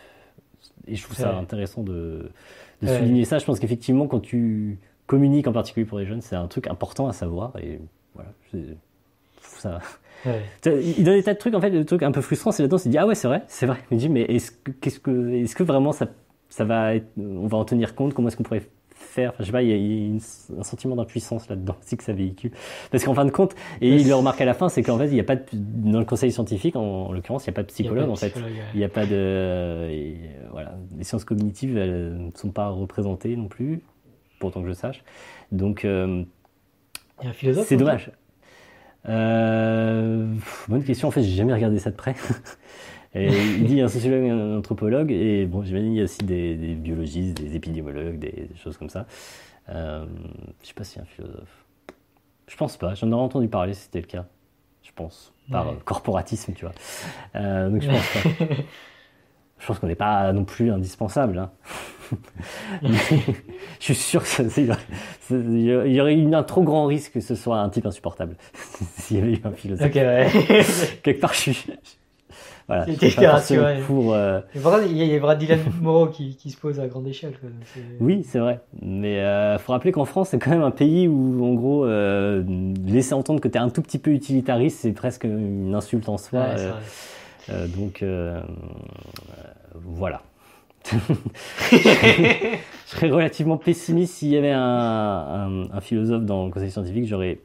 Et 0.89 0.97
je 0.97 1.03
trouve 1.03 1.17
ça 1.17 1.37
intéressant 1.37 1.83
de, 1.83 2.31
souligner 2.83 3.25
ça. 3.25 3.39
Je 3.39 3.45
pense 3.45 3.59
qu'effectivement, 3.61 4.07
quand 4.07 4.21
tu 4.21 4.79
communiques 5.07 5.47
en 5.47 5.53
particulier 5.53 5.87
pour 5.87 5.99
les 5.99 6.07
jeunes, 6.07 6.21
c'est 6.21 6.37
un 6.37 6.47
truc 6.47 6.67
important 6.67 7.09
à 7.09 7.13
savoir. 7.13 7.53
Et 7.59 7.81
voilà, 8.15 8.31
ça. 9.43 9.81
Il 10.65 11.05
donne 11.05 11.15
des 11.15 11.23
tas 11.23 11.35
de 11.35 11.39
trucs, 11.39 11.55
en 11.55 11.61
fait, 11.61 11.71
le 11.71 11.85
truc 11.85 12.03
un 12.03 12.13
peu 12.13 12.21
frustrant, 12.21 12.51
c'est 12.51 12.63
là-dedans, 12.63 12.79
c'est 12.79 12.89
dit, 12.89 12.99
ah 12.99 13.07
ouais, 13.07 13.15
c'est 13.15 13.29
vrai, 13.29 13.45
c'est 13.47 13.67
vrai. 13.67 13.79
Il 13.91 13.95
me 13.95 14.01
dit, 14.01 14.09
mais 14.09 14.23
est-ce 14.23 14.51
que, 14.51 14.73
qu'est-ce 14.73 14.99
que, 14.99 15.31
est-ce 15.35 15.55
que 15.55 15.63
vraiment 15.63 15.93
ça, 15.93 16.09
ça 16.49 16.65
va 16.65 16.95
être, 16.95 17.07
on 17.17 17.47
va 17.47 17.59
en 17.59 17.65
tenir 17.65 17.95
compte? 17.95 18.15
Comment 18.15 18.29
est-ce 18.29 18.37
qu'on 18.37 18.43
pourrait 18.43 18.69
faire. 18.99 19.31
Enfin, 19.31 19.39
je 19.41 19.47
sais 19.47 19.53
pas, 19.53 19.63
il 19.63 19.69
y 19.69 20.17
a, 20.17 20.59
un 20.59 20.63
sentiment 20.63 20.97
d'impuissance 20.97 21.49
là-dedans 21.49 21.77
aussi 21.83 21.97
que 21.97 22.05
ça 22.05 22.13
véhicule. 22.13 22.53
Parce 22.91 23.05
qu'en 23.05 23.15
fin 23.15 23.25
de 23.25 23.31
compte, 23.31 23.55
et 23.81 23.95
il 23.95 24.09
le 24.09 24.15
remarque 24.15 24.41
à 24.41 24.45
la 24.45 24.55
fin, 24.55 24.69
c'est 24.69 24.83
qu'en 24.83 24.99
fait, 24.99 25.07
il 25.07 25.15
n'y 25.15 25.21
a 25.21 25.25
pas 25.25 25.37
de, 25.37 25.43
dans 25.53 25.99
le 25.99 26.05
conseil 26.05 26.33
scientifique, 26.33 26.77
en, 26.77 27.13
l'occurrence, 27.13 27.47
il 27.47 27.51
n'y 27.51 27.55
a 27.55 27.57
pas 27.57 27.63
de 27.63 27.69
psychologue, 27.69 28.11
en 28.11 28.17
fait. 28.17 28.35
Il 28.75 28.79
n'y 28.79 28.85
a 28.85 28.89
pas 28.89 29.07
de, 29.07 30.15
voilà, 30.53 30.75
les 30.97 31.05
sciences 31.05 31.25
cognitives, 31.25 31.77
elles 31.77 32.27
ne 32.27 32.31
sont 32.35 32.51
pas 32.51 32.69
représentées 32.69 33.37
non 33.37 33.49
plus, 33.49 33.81
pourtant 34.39 34.63
que 34.63 34.69
je 34.69 34.75
sache. 34.75 35.03
Donc, 35.53 35.85
euh, 35.85 36.25
c'est 37.65 37.77
dommage. 37.77 38.11
Euh, 39.09 40.27
bonne 40.69 40.85
question. 40.85 41.09
En 41.09 41.11
fait, 41.11 41.23
j'ai 41.23 41.35
jamais 41.35 41.55
regardé 41.55 41.79
ça 41.79 41.91
de 41.91 41.97
près. 41.97 42.15
Et 43.15 43.27
il 43.27 43.65
dit 43.65 43.81
un 43.81 43.89
sociologue 43.89 44.25
et 44.25 44.31
un 44.31 44.59
anthropologue, 44.59 45.11
et 45.11 45.47
bon, 45.47 45.63
j'imagine 45.63 45.93
il 45.93 45.99
y 45.99 46.01
a 46.01 46.05
aussi 46.05 46.25
des, 46.25 46.55
biologistes, 46.75 47.41
des 47.41 47.57
épidémiologues, 47.57 48.19
des, 48.19 48.51
choses 48.63 48.77
comme 48.77 48.91
ça. 48.91 49.07
Euh, 49.71 50.05
je 50.63 50.69
sais 50.69 50.75
pas 50.75 50.85
s'il 50.85 50.99
y 50.99 51.01
a 51.01 51.03
un 51.05 51.07
philosophe. 51.07 51.65
Je 52.47 52.57
pense 52.57 52.77
pas, 52.77 52.95
j'en 52.95 53.11
aurais 53.13 53.23
entendu 53.23 53.49
parler 53.49 53.75
si 53.75 53.83
c'était 53.83 54.01
le 54.01 54.07
cas. 54.07 54.27
Je 54.83 54.91
pense. 54.95 55.33
Par 55.51 55.75
corporatisme, 55.85 56.53
tu 56.53 56.67
vois. 56.67 56.75
Euh, 57.37 57.71
donc 57.71 57.83
je 57.83 57.89
pense 57.89 58.13
pas. 58.13 58.45
je 59.59 59.67
pense 59.67 59.79
qu'on 59.79 59.87
n'est 59.87 59.95
pas 59.95 60.33
non 60.33 60.45
plus 60.45 60.71
indispensable. 60.71 61.39
Hein. 61.39 61.51
je 62.83 63.93
suis 63.93 63.95
sûr 63.95 64.23
qu'il 64.25 64.77
y 65.29 66.01
aurait 66.01 66.15
eu 66.15 66.35
un 66.35 66.43
trop 66.43 66.63
grand 66.63 66.87
risque 66.87 67.13
que 67.13 67.21
ce 67.21 67.35
soit 67.35 67.59
un 67.59 67.69
type 67.69 67.87
insupportable 67.87 68.37
s'il 68.99 69.19
y 69.19 69.21
avait 69.21 69.33
eu 69.33 69.41
un 69.45 69.53
philosophe. 69.53 69.89
Ok, 69.89 69.95
ouais. 69.95 70.29
Quelque 71.03 71.21
part, 71.21 71.35
je 71.35 71.51
suis, 71.51 71.67
voilà. 72.69 72.85
Pour, 73.87 74.13
euh... 74.13 74.41
il 74.87 74.97
y 74.97 75.15
a 75.15 75.19
Brad 75.19 75.39
Dylan 75.39 75.59
Moreau 75.81 76.09
qui, 76.09 76.37
qui, 76.37 76.51
se 76.51 76.59
pose 76.59 76.79
à 76.81 76.87
grande 76.87 77.07
échelle. 77.07 77.33
Oui, 77.99 78.23
c'est 78.29 78.39
vrai. 78.39 78.61
Mais 78.83 79.15
il 79.15 79.21
euh, 79.21 79.59
faut 79.59 79.73
rappeler 79.73 79.91
qu'en 79.91 80.05
France, 80.05 80.29
c'est 80.31 80.39
quand 80.39 80.51
même 80.51 80.63
un 80.63 80.71
pays 80.71 81.09
où, 81.09 81.43
en 81.45 81.55
gros, 81.55 81.87
euh, 81.87 82.45
laisser 82.87 83.15
entendre 83.15 83.41
que 83.41 83.49
tu 83.49 83.57
es 83.57 83.61
un 83.61 83.71
tout 83.71 83.81
petit 83.81 83.99
peu 83.99 84.11
utilitariste, 84.11 84.81
c'est 84.81 84.93
presque 84.93 85.25
une 85.25 85.75
insulte 85.75 86.11
en 86.11 86.19
soi. 86.19 86.41
Ouais, 86.41 86.71
euh, 87.51 87.67
donc, 87.69 88.03
euh, 88.03 88.41
voilà. 89.75 90.21
je 91.71 92.59
serais 92.87 93.11
relativement 93.11 93.57
pessimiste 93.57 94.15
s'il 94.15 94.29
y 94.29 94.37
avait 94.37 94.53
un, 94.53 94.61
un, 94.61 95.71
un, 95.71 95.81
philosophe 95.81 96.25
dans 96.25 96.47
le 96.47 96.51
conseil 96.51 96.71
scientifique. 96.71 97.07
J'aurais, 97.07 97.41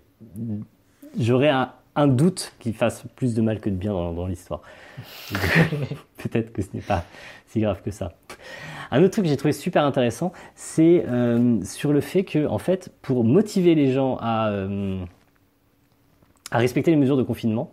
j'aurais 1.18 1.50
un, 1.50 1.72
un 1.96 2.08
doute 2.08 2.54
qu'il 2.60 2.74
fasse 2.74 3.04
plus 3.16 3.34
de 3.34 3.42
mal 3.42 3.60
que 3.60 3.70
de 3.70 3.76
bien 3.76 3.92
dans, 3.92 4.14
dans 4.14 4.28
l'histoire. 4.28 4.62
Peut-être 6.18 6.52
que 6.54 6.62
ce 6.62 6.70
n'est 6.74 6.82
pas 6.82 7.06
si 7.48 7.62
grave 7.62 7.82
que 7.84 7.92
ça. 7.92 8.14
Un 8.92 9.02
autre 9.02 9.12
truc 9.12 9.26
que 9.26 9.30
j'ai 9.30 9.38
trouvé 9.38 9.54
super 9.54 9.84
intéressant, 9.86 10.32
c'est 10.56 11.06
euh, 11.08 11.64
sur 11.64 11.94
le 11.94 12.02
fait 12.02 12.24
que, 12.24 12.48
en 12.48 12.60
fait, 12.60 12.92
pour 13.02 13.24
motiver 13.24 13.76
les 13.76 13.92
gens 13.92 14.18
à, 14.22 14.50
euh, 14.50 15.04
à 16.52 16.58
respecter 16.58 16.92
les 16.92 16.98
mesures 16.98 17.18
de 17.18 17.24
confinement, 17.24 17.72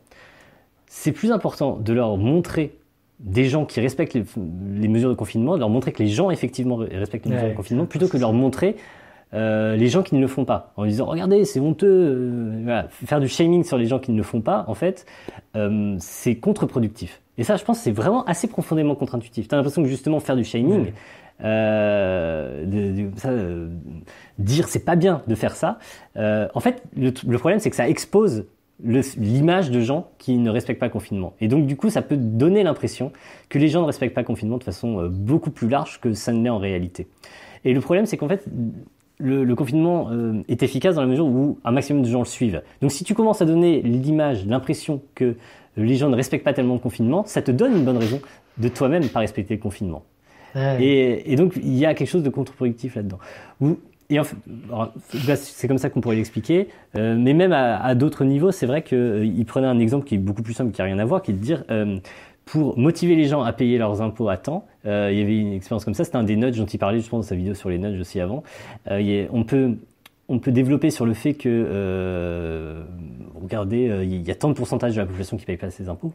c'est 0.87 1.13
plus 1.13 1.31
important 1.31 1.77
de 1.77 1.93
leur 1.93 2.17
montrer 2.17 2.79
des 3.21 3.45
gens 3.45 3.67
qui 3.67 3.81
respectent 3.81 4.15
les, 4.15 4.89
mesures 4.89 5.11
de 5.11 5.15
confinement, 5.15 5.55
de 5.55 5.61
leur 5.61 5.69
montrer 5.69 5.93
que 5.93 6.03
les 6.03 6.09
gens 6.09 6.31
effectivement 6.31 6.77
respectent 6.77 7.27
les 7.27 7.35
mesures 7.35 7.51
de 7.51 7.55
confinement, 7.55 7.87
plutôt 7.87 8.09
que 8.09 8.17
de 8.17 8.23
leur 8.23 8.33
montrer 8.33 8.77
euh, 9.33 9.77
les 9.77 9.87
gens 9.89 10.03
qui 10.03 10.17
ne 10.17 10.21
le 10.21 10.27
font 10.27 10.45
pas, 10.45 10.73
en 10.77 10.85
disant 10.85 11.07
regardez 11.07 11.45
c'est 11.45 11.61
honteux, 11.61 11.87
euh, 11.89 12.83
faire 12.91 13.21
du 13.21 13.29
shaming 13.29 13.63
sur 13.63 13.79
les 13.79 13.87
gens 13.87 14.01
qui 14.01 14.11
ne 14.11 14.17
le 14.17 14.23
font 14.25 14.41
pas, 14.41 14.65
en 14.67 14.75
fait, 14.75 15.07
euh, 15.57 15.95
c'est 16.01 16.37
contre-productif. 16.37 17.21
Et 17.39 17.45
ça, 17.45 17.57
je 17.57 17.65
pense, 17.65 17.79
c'est 17.79 17.93
vraiment 17.93 18.25
assez 18.25 18.49
profondément 18.49 18.95
contre-intuitif. 18.95 19.49
T'as 19.49 19.57
l'impression 19.57 19.83
que 19.83 19.89
justement 19.89 20.21
faire 20.21 20.37
du 20.37 20.45
shaming, 20.45 20.93
de, 21.43 23.11
ça, 23.17 23.31
dire 24.39 24.69
c'est 24.69 24.85
pas 24.85 24.97
bien 24.97 25.23
de 25.27 25.35
faire 25.35 25.55
ça. 25.55 25.79
en 26.17 26.61
fait, 26.61 26.83
le, 26.97 27.13
le 27.27 27.39
problème 27.39 27.61
c'est 27.61 27.71
que 27.71 27.77
ça 27.77 27.89
expose 27.89 28.47
l'image 28.83 29.71
de 29.71 29.81
gens 29.81 30.09
qui 30.19 30.39
ne 30.39 30.51
respectent 30.51 30.81
pas 30.81 30.87
le 30.87 30.93
confinement. 30.93 31.35
Et 31.41 31.49
donc 31.49 31.67
du 31.67 31.77
coup, 31.77 31.89
ça 31.89 32.03
peut 32.03 32.17
donner 32.17 32.63
l'impression 32.63 33.13
que 33.49 33.59
les 33.59 33.69
gens 33.69 33.83
ne 33.83 33.87
respectent 33.87 34.15
pas 34.15 34.23
le 34.23 34.27
confinement 34.27 34.59
de 34.59 34.65
façon 34.65 35.07
beaucoup 35.09 35.51
plus 35.51 35.69
large 35.69 36.01
que 36.01 36.13
ça 36.15 36.33
ne 36.33 36.43
l'est 36.43 36.51
en 36.51 36.59
réalité. 36.59 37.07
Et 37.65 37.73
le 37.73 37.81
problème, 37.81 38.07
c'est 38.07 38.17
qu'en 38.17 38.29
fait, 38.29 38.45
le, 39.21 39.55
confinement 39.55 40.09
euh, 40.11 40.43
est 40.49 40.63
efficace 40.63 40.95
dans 40.95 41.03
la 41.03 41.07
mesure 41.07 41.27
où 41.27 41.59
un 41.65 41.71
maximum 41.71 42.03
de 42.03 42.09
gens 42.09 42.21
le 42.21 42.25
suivent. 42.25 42.63
Donc 42.81 42.93
si 42.93 43.05
tu 43.05 43.15
commences 43.15 43.43
à 43.43 43.45
donner 43.45 43.83
l'image, 43.83 44.47
l'impression 44.47 45.03
que 45.15 45.37
les 45.77 45.97
gens 45.97 46.09
ne 46.09 46.17
respectent 46.17 46.45
pas 46.45 46.53
tellement 46.53 46.75
le 46.75 46.81
confinement, 46.81 47.25
ça 47.27 47.43
te 47.43 47.51
donne 47.51 47.77
une 47.77 47.85
bonne 47.85 47.99
raison 47.99 48.21
de 48.59 48.69
toi-même 48.69 49.09
pas 49.09 49.21
respecter 49.21 49.55
le 49.55 49.61
confinement. 49.61 50.03
Et, 50.81 51.37
donc 51.37 51.53
il 51.57 51.77
y 51.77 51.87
a 51.87 51.95
quelque 51.95 52.09
chose 52.09 52.25
de 52.25 52.29
contre-productif 52.29 52.97
là-dedans. 52.97 53.19
Et 54.11 54.19
c'est 55.37 55.69
comme 55.69 55.79
ça 55.79 55.89
qu'on 55.89 56.01
pourrait 56.01 56.17
l'expliquer. 56.17 56.67
Euh, 56.97 57.15
mais 57.17 57.33
même 57.33 57.53
à, 57.53 57.95
d'autres 57.95 58.25
niveaux, 58.25 58.51
c'est 58.51 58.67
vrai 58.67 58.83
qu'il 58.83 58.99
euh, 58.99 59.45
prenait 59.47 59.69
un 59.69 59.79
exemple 59.79 60.05
qui 60.07 60.17
est 60.17 60.19
beaucoup 60.19 60.43
plus 60.43 60.55
simple, 60.55 60.73
qui 60.73 60.81
n'a 60.81 60.87
rien 60.87 60.99
à 60.99 61.05
voir, 61.05 61.23
qui 61.23 61.31
est 61.31 61.35
de 61.35 61.39
dire 61.39 61.65
pour 62.51 62.77
motiver 62.77 63.15
les 63.15 63.27
gens 63.27 63.43
à 63.43 63.53
payer 63.53 63.79
leurs 63.79 64.03
impôts 64.03 64.29
à 64.29 64.37
temps. 64.37 64.67
Euh, 64.85 65.11
il 65.13 65.19
y 65.19 65.23
avait 65.23 65.39
une 65.39 65.53
expérience 65.53 65.85
comme 65.85 65.95
ça, 65.95 66.03
c'était 66.03 66.17
un 66.17 66.25
des 66.25 66.35
nudges 66.35 66.59
dont 66.59 66.67
il 66.67 66.79
parlait 66.79 66.99
justement 66.99 67.21
dans 67.21 67.27
sa 67.27 67.37
vidéo 67.37 67.55
sur 67.55 67.69
les 67.69 67.79
nudges 67.79 68.01
aussi 68.01 68.21
avant. 68.21 68.43
Euh, 68.91 69.27
on 69.31 69.45
peut 69.45 69.77
on 70.29 70.39
peut 70.39 70.53
développer 70.53 70.91
sur 70.91 71.07
le 71.07 71.15
fait 71.15 71.35
que, 71.35 71.49
euh, 71.49 72.85
regardez, 73.35 73.91
il 74.05 74.23
y 74.23 74.31
a 74.31 74.35
tant 74.37 74.49
de 74.49 74.55
pourcentage 74.55 74.95
de 74.95 75.01
la 75.01 75.07
population 75.07 75.37
qui 75.37 75.45
paye 75.45 75.57
pas 75.57 75.71
ses 75.71 75.89
impôts. 75.89 76.13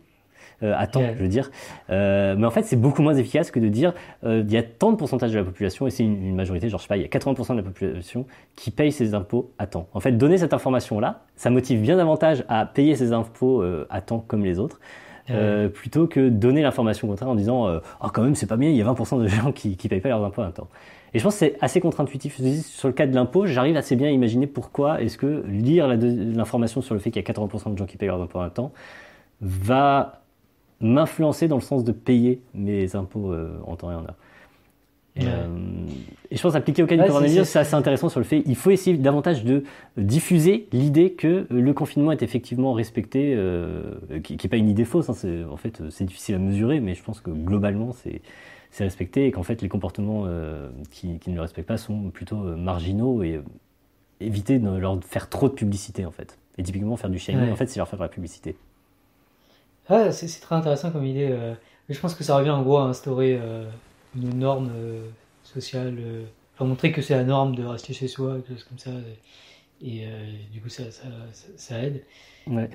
À 0.61 0.87
temps, 0.87 1.03
je 1.17 1.21
veux 1.21 1.27
dire. 1.27 1.51
Mais 1.89 2.45
en 2.45 2.49
fait, 2.49 2.63
c'est 2.63 2.77
beaucoup 2.77 3.01
moins 3.01 3.13
efficace 3.13 3.51
que 3.51 3.59
de 3.59 3.67
dire 3.67 3.93
il 4.23 4.49
y 4.49 4.55
a 4.55 4.63
tant 4.63 4.93
de 4.93 4.95
pourcentage 4.95 5.33
de 5.33 5.37
la 5.37 5.43
population 5.43 5.85
et 5.85 5.89
c'est 5.89 6.03
une, 6.03 6.25
une, 6.25 6.35
majorité, 6.35 6.69
genre 6.69 6.79
je 6.79 6.83
sais 6.83 6.87
pas, 6.87 6.95
il 6.95 7.01
y 7.01 7.05
a 7.05 7.09
80% 7.09 7.51
de 7.51 7.57
la 7.57 7.63
population 7.63 8.25
qui 8.55 8.71
paye 8.71 8.93
ses 8.93 9.13
impôts 9.15 9.51
à 9.57 9.67
temps. 9.67 9.87
En 9.93 9.99
fait, 9.99 10.13
donner 10.13 10.37
cette 10.37 10.53
information-là, 10.53 11.23
ça 11.35 11.49
motive 11.49 11.81
bien 11.81 11.97
davantage 11.97 12.45
à 12.47 12.65
payer 12.65 12.95
ses 12.95 13.11
impôts 13.11 13.65
à 13.89 13.99
temps 13.99 14.23
comme 14.25 14.45
les 14.45 14.59
autres. 14.59 14.79
Euh, 15.31 15.69
plutôt 15.69 16.05
que 16.05 16.29
donner 16.29 16.61
l'information 16.61 17.07
contraire 17.07 17.29
en 17.29 17.33
disant 17.33 17.67
euh, 17.67 17.79
ah 17.99 18.11
quand 18.13 18.21
même 18.21 18.35
c'est 18.35 18.45
pas 18.45 18.57
bien 18.57 18.69
il 18.69 18.75
y 18.75 18.81
a 18.83 18.85
20% 18.85 19.19
de 19.19 19.27
gens 19.27 19.51
qui 19.51 19.75
qui 19.75 19.89
payent 19.89 19.99
pas 19.99 20.09
leurs 20.09 20.23
impôts 20.23 20.41
à 20.41 20.45
un 20.45 20.51
temps. 20.51 20.67
Et 21.15 21.19
je 21.19 21.23
pense 21.23 21.33
que 21.33 21.39
c'est 21.39 21.57
assez 21.61 21.79
contre-intuitif. 21.79 22.39
Sur 22.61 22.89
le 22.89 22.93
cas 22.93 23.07
de 23.07 23.15
l'impôt 23.15 23.47
j'arrive 23.47 23.75
assez 23.75 23.95
bien 23.95 24.09
à 24.09 24.11
imaginer 24.11 24.45
pourquoi 24.45 25.01
est-ce 25.01 25.17
que 25.17 25.43
lire 25.47 25.87
l'information 25.87 26.81
sur 26.83 26.93
le 26.93 26.99
fait 26.99 27.09
qu'il 27.09 27.23
y 27.23 27.25
a 27.25 27.33
80% 27.33 27.73
de 27.73 27.77
gens 27.77 27.87
qui 27.87 27.97
payent 27.97 28.09
leurs 28.09 28.21
impôts 28.21 28.39
à 28.39 28.45
un 28.45 28.49
temps 28.49 28.71
va 29.41 30.21
m'influencer 30.79 31.47
dans 31.47 31.55
le 31.55 31.61
sens 31.61 31.83
de 31.83 31.91
payer 31.91 32.41
mes 32.53 32.95
impôts 32.95 33.33
en 33.65 33.75
temps 33.75 33.91
et 33.91 33.95
en 33.95 34.03
heure. 34.03 34.15
Et, 35.17 35.23
et 36.31 36.35
je 36.35 36.41
pense 36.41 36.55
appliquer 36.55 36.83
au 36.83 36.87
cas 36.87 36.97
du 36.97 37.03
coronavirus, 37.03 37.47
c'est 37.47 37.59
assez 37.59 37.75
intéressant 37.75 38.09
sur 38.09 38.19
le 38.19 38.25
fait 38.25 38.43
il 38.45 38.55
faut 38.55 38.71
essayer 38.71 38.97
davantage 38.97 39.45
de 39.45 39.63
diffuser 39.95 40.67
l'idée 40.73 41.11
que 41.11 41.47
le 41.49 41.73
confinement 41.73 42.11
est 42.11 42.21
effectivement 42.21 42.73
respecté, 42.73 43.37
qui 44.23 44.37
n'est 44.41 44.49
pas 44.49 44.57
une 44.57 44.69
idée 44.69 44.85
fausse. 44.85 45.09
Hein, 45.09 45.45
en 45.49 45.57
fait, 45.57 45.81
c'est 45.89 46.03
difficile 46.03 46.35
à 46.35 46.39
mesurer, 46.39 46.79
mais 46.81 46.95
je 46.95 47.03
pense 47.03 47.21
que 47.21 47.29
globalement, 47.29 47.93
c'est 47.93 48.21
respecté 48.83 49.27
et 49.27 49.31
qu'en 49.31 49.43
fait 49.43 49.61
les 49.61 49.69
comportements 49.69 50.23
euh, 50.25 50.69
qui, 50.91 51.19
ne 51.27 51.35
le 51.35 51.41
respectent 51.41 51.67
pas 51.67 51.77
sont 51.77 52.09
plutôt 52.09 52.43
euh, 52.43 52.55
marginaux 52.55 53.23
et 53.23 53.35
euh, 53.35 53.43
éviter 54.19 54.59
de 54.59 54.69
leur 54.69 55.01
faire 55.03 55.29
trop 55.29 55.47
de 55.47 55.53
publicité 55.53 56.05
en 56.05 56.11
fait. 56.11 56.37
Et 56.57 56.63
typiquement 56.63 56.97
faire 56.97 57.09
du 57.09 57.19
shaming 57.19 57.51
en 57.51 57.55
fait 57.55 57.67
c'est 57.67 57.79
leur 57.79 57.87
faire 57.87 57.99
de 57.99 58.03
la 58.03 58.09
publicité. 58.09 58.55
Ah, 59.87 60.11
c'est 60.11 60.27
très 60.41 60.55
intéressant 60.55 60.91
comme 60.91 61.05
idée. 61.05 61.33
je 61.89 61.99
pense 61.99 62.15
que 62.15 62.23
ça 62.23 62.35
revient 62.35 62.49
en 62.49 62.63
gros 62.63 62.77
à 62.77 62.85
instaurer 62.85 63.39
une 64.15 64.39
norme 64.39 64.71
sociale, 65.43 65.97
enfin 66.53 66.65
montrer 66.65 66.91
que 66.91 67.01
c'est 67.01 67.15
la 67.15 67.23
norme 67.23 67.55
de 67.55 67.63
rester 67.65 67.93
chez 67.93 68.07
soi, 68.07 68.35
quelque 68.35 68.53
chose 68.53 68.63
comme 68.63 68.79
ça. 68.79 68.91
Et, 69.81 70.05
du 70.51 70.61
coup 70.61 70.69
ça, 70.69 70.83
ça, 71.55 71.83
aide. 71.83 72.03
Ouais. 72.47 72.69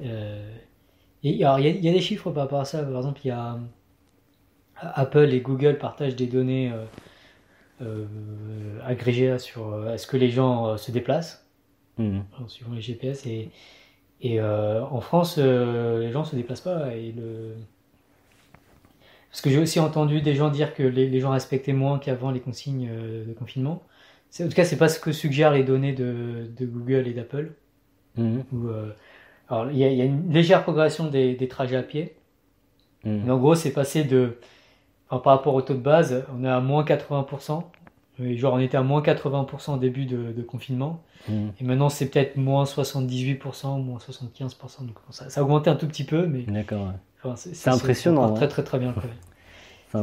et 1.23 1.45
alors 1.45 1.59
il 1.59 1.77
y, 1.77 1.87
y, 1.87 1.89
a 1.89 1.93
des 1.93 2.01
chiffres 2.01 2.31
par 2.31 2.45
rapport 2.45 2.61
à 2.61 2.65
ça. 2.65 2.83
Par 2.83 2.97
exemple 2.97 3.21
il 3.25 3.29
y 3.29 3.33
a 3.33 3.59
Apple 4.81 5.33
et 5.33 5.41
Google 5.41 5.79
partagent 5.79 6.17
des 6.17 6.27
données 6.27 6.73
euh, 6.73 6.85
euh, 7.83 8.79
agrégées 8.85 9.39
sur 9.39 9.73
euh, 9.73 9.95
est-ce 9.95 10.07
que 10.07 10.17
les 10.17 10.31
gens 10.31 10.77
se 10.77 10.91
déplacent 10.91 11.47
mmh. 11.99 12.21
en 12.39 12.49
suivant 12.49 12.75
les 12.75 12.81
GPS 12.81 13.27
et, 13.27 13.51
et 14.23 14.41
en 14.43 15.01
France 15.01 15.39
les 15.39 16.11
gens 16.11 16.25
se 16.25 16.37
déplacent 16.37 16.61
pas 16.61 16.95
et 16.95 17.13
le 17.13 17.55
parce 19.31 19.43
que 19.43 19.51
j'ai 19.51 19.59
aussi 19.59 19.81
entendu 19.81 20.21
des 20.23 20.35
gens 20.35 20.51
dire 20.51 20.75
que 20.75 20.83
les, 20.83 21.21
gens 21.21 21.31
respectaient 21.31 21.73
moins 21.73 21.99
qu'avant 21.99 22.31
les 22.31 22.41
consignes 22.41 22.91
de 23.27 23.33
confinement. 23.33 23.83
En 24.41 24.49
tout 24.49 24.55
cas, 24.55 24.65
c'est 24.65 24.77
pas 24.77 24.89
ce 24.89 24.99
que 24.99 25.13
suggèrent 25.13 25.53
les 25.53 25.63
données 25.63 25.93
de, 25.93 26.49
Google 26.61 27.07
et 27.07 27.13
d'Apple. 27.13 27.53
Mmh. 28.17 28.41
alors, 29.49 29.71
il 29.71 29.79
y, 29.79 29.85
a 29.85 30.05
une 30.05 30.33
légère 30.33 30.65
progression 30.65 31.07
des, 31.07 31.49
trajets 31.49 31.77
à 31.77 31.83
pied. 31.83 32.17
Mmh. 33.05 33.21
Mais 33.25 33.31
en 33.31 33.39
gros, 33.39 33.55
c'est 33.55 33.73
passé 33.73 34.03
de 34.03 34.37
par 35.19 35.37
rapport 35.37 35.55
au 35.55 35.63
taux 35.63 35.75
de 35.75 35.81
base, 35.81 36.25
on 36.37 36.45
est 36.45 36.49
à 36.49 36.61
moins 36.61 36.85
80%. 36.85 37.65
genre, 38.19 38.55
on 38.55 38.59
était 38.61 38.77
à 38.77 38.83
moins 38.83 39.03
80% 39.03 39.75
au 39.75 39.79
début 39.79 40.07
de, 40.07 40.43
confinement. 40.43 41.03
Hmm. 41.29 41.49
Et 41.61 41.65
maintenant, 41.65 41.89
c'est 41.89 42.09
peut-être 42.09 42.37
moins 42.37 42.65
78%, 42.65 43.83
moins 43.83 43.99
75%. 43.99 44.87
Donc, 44.87 44.97
ça, 45.11 45.27
a 45.35 45.43
augmenté 45.43 45.69
un 45.69 45.77
tout 45.77 45.89
petit 45.89 46.05
peu, 46.05 46.27
mais. 46.27 46.43
D'accord. 46.43 46.93
C'est 47.37 47.71
impressionnant. 47.71 48.35
Très, 48.35 48.49
très, 48.49 48.63
très 48.63 48.79
bien. 48.79 48.95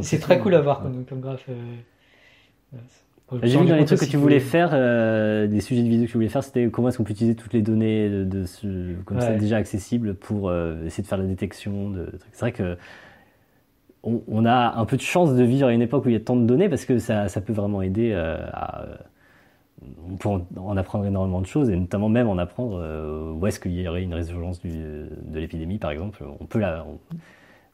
c'est 0.02 0.19
très 0.19 0.39
cool 0.39 0.56
à 0.56 0.61
voir 0.61 0.81
comme, 0.81 1.06
comme 1.06 1.22
graphe. 1.22 1.45
Euh, 1.49 2.77
J'ai 3.44 3.60
vu 3.60 3.65
dans 3.65 3.76
les 3.76 3.85
trucs 3.85 3.99
que 3.99 4.06
tu 4.06 4.18
voulais 4.18 4.39
faire, 4.39 4.69
euh, 4.73 5.48
des 5.48 5.61
sujets 5.61 5.84
de 5.84 5.89
vidéo 5.89 6.06
que 6.06 6.11
tu 6.11 6.18
voulais 6.18 6.30
faire, 6.30 6.44
c'était 6.44 6.69
comment 6.69 6.89
est-ce 6.89 6.98
qu'on 6.98 7.03
peut 7.03 7.14
utiliser 7.14 7.35
toutes 7.35 7.53
les 7.53 7.61
données 7.61 8.10
de, 8.10 8.45
ce, 8.45 8.94
comme 9.03 9.19
ça 9.19 9.34
déjà 9.35 9.57
accessibles 9.57 10.15
pour 10.15 10.49
euh, 10.49 10.85
essayer 10.85 11.03
de 11.03 11.07
faire 11.07 11.18
la 11.18 11.26
détection 11.26 11.89
de. 11.89 12.11
C'est 12.31 12.41
vrai 12.41 12.52
que 12.52 12.77
on, 14.03 14.45
a 14.45 14.77
un 14.77 14.85
peu 14.85 14.95
de 14.95 15.02
chance 15.02 15.34
de 15.35 15.44
vivre 15.44 15.68
à 15.68 15.73
une 15.73 15.81
époque 15.81 16.06
où 16.06 16.10
il 16.10 16.14
y 16.14 16.15
a 16.18 16.22
tant 16.22 16.35
de 16.35 16.45
données 16.45 16.69
parce 16.69 16.85
que 16.85 16.98
ça, 16.99 17.27
peut 17.45 17.53
vraiment 17.53 17.81
aider 17.81 18.11
euh, 18.14 18.38
à. 18.53 18.85
On 20.10 20.16
peut 20.16 20.30
en, 20.58 20.78
apprendre 20.78 21.06
énormément 21.06 21.41
de 21.41 21.45
choses 21.45 21.70
et 21.70 21.76
notamment 21.76 22.10
même 22.10 22.28
en 22.28 22.38
apprendre 22.38 22.80
euh, 22.82 23.32
où 23.32 23.45
est-ce 23.45 23.60
qu'il 23.60 23.80
y 23.80 23.88
aurait 23.88 24.04
une 24.04 24.14
résurgence 24.14 24.60
de 24.62 25.10
l'épidémie 25.34 25.78
par 25.78 25.91
exemple. 25.91 26.24
On 26.40 26.45
peut 26.45 26.60
la, 26.60 26.86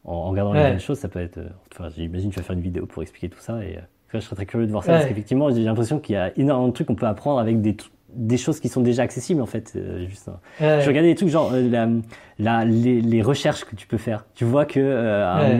en, 0.03 0.29
regardant 0.29 0.53
les 0.53 0.59
mêmes 0.59 0.79
choses, 0.79 0.99
ça 0.99 1.07
peut 1.07 1.21
être. 1.21 1.39
Enfin, 1.71 1.89
j'imagine 1.95 2.29
que 2.29 2.35
tu 2.35 2.39
vas 2.41 2.45
faire 2.45 2.55
une 2.55 2.61
vidéo 2.61 2.85
pour 2.85 3.03
expliquer 3.03 3.29
tout 3.29 3.39
ça 3.39 3.63
et 3.63 3.79
je 4.19 4.25
serais 4.25 4.35
très 4.35 4.45
curieux 4.45 4.67
de 4.67 4.71
voir 4.71 4.83
ça 4.83 4.93
parce 4.93 5.05
qu'effectivement 5.05 5.49
j'ai 5.51 5.63
l'impression 5.63 5.99
qu'il 5.99 6.15
y 6.15 6.17
a 6.17 6.31
énormément 6.37 6.67
de 6.67 6.73
trucs 6.73 6.87
qu'on 6.87 6.95
peut 6.95 7.07
apprendre 7.07 7.39
avec 7.39 7.61
des, 7.61 7.75
des 8.15 8.37
choses 8.37 8.59
qui 8.59 8.69
sont 8.69 8.81
déjà 8.81 9.03
accessibles 9.03 9.41
en 9.41 9.45
fait. 9.45 9.73
Euh, 9.75 10.05
juste. 10.07 10.29
Je 10.59 10.87
regardais 10.87 11.09
des 11.09 11.15
trucs 11.15 11.29
genre 11.29 11.51
euh, 11.53 11.99
la, 12.39 12.65
les, 12.65 13.01
les, 13.01 13.21
recherches 13.21 13.65
que 13.65 13.75
tu 13.75 13.87
peux 13.87 13.97
faire. 13.97 14.25
Tu 14.35 14.45
vois 14.45 14.65
que 14.65 14.79
euh, 14.79 15.57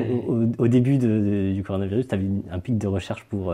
au, 0.57 0.67
début 0.67 0.97
de, 0.97 1.51
du 1.53 1.63
coronavirus, 1.63 2.07
tu 2.07 2.15
avais 2.15 2.25
un 2.51 2.59
pic 2.59 2.77
de 2.77 2.87
recherche 2.87 3.23
pour, 3.25 3.53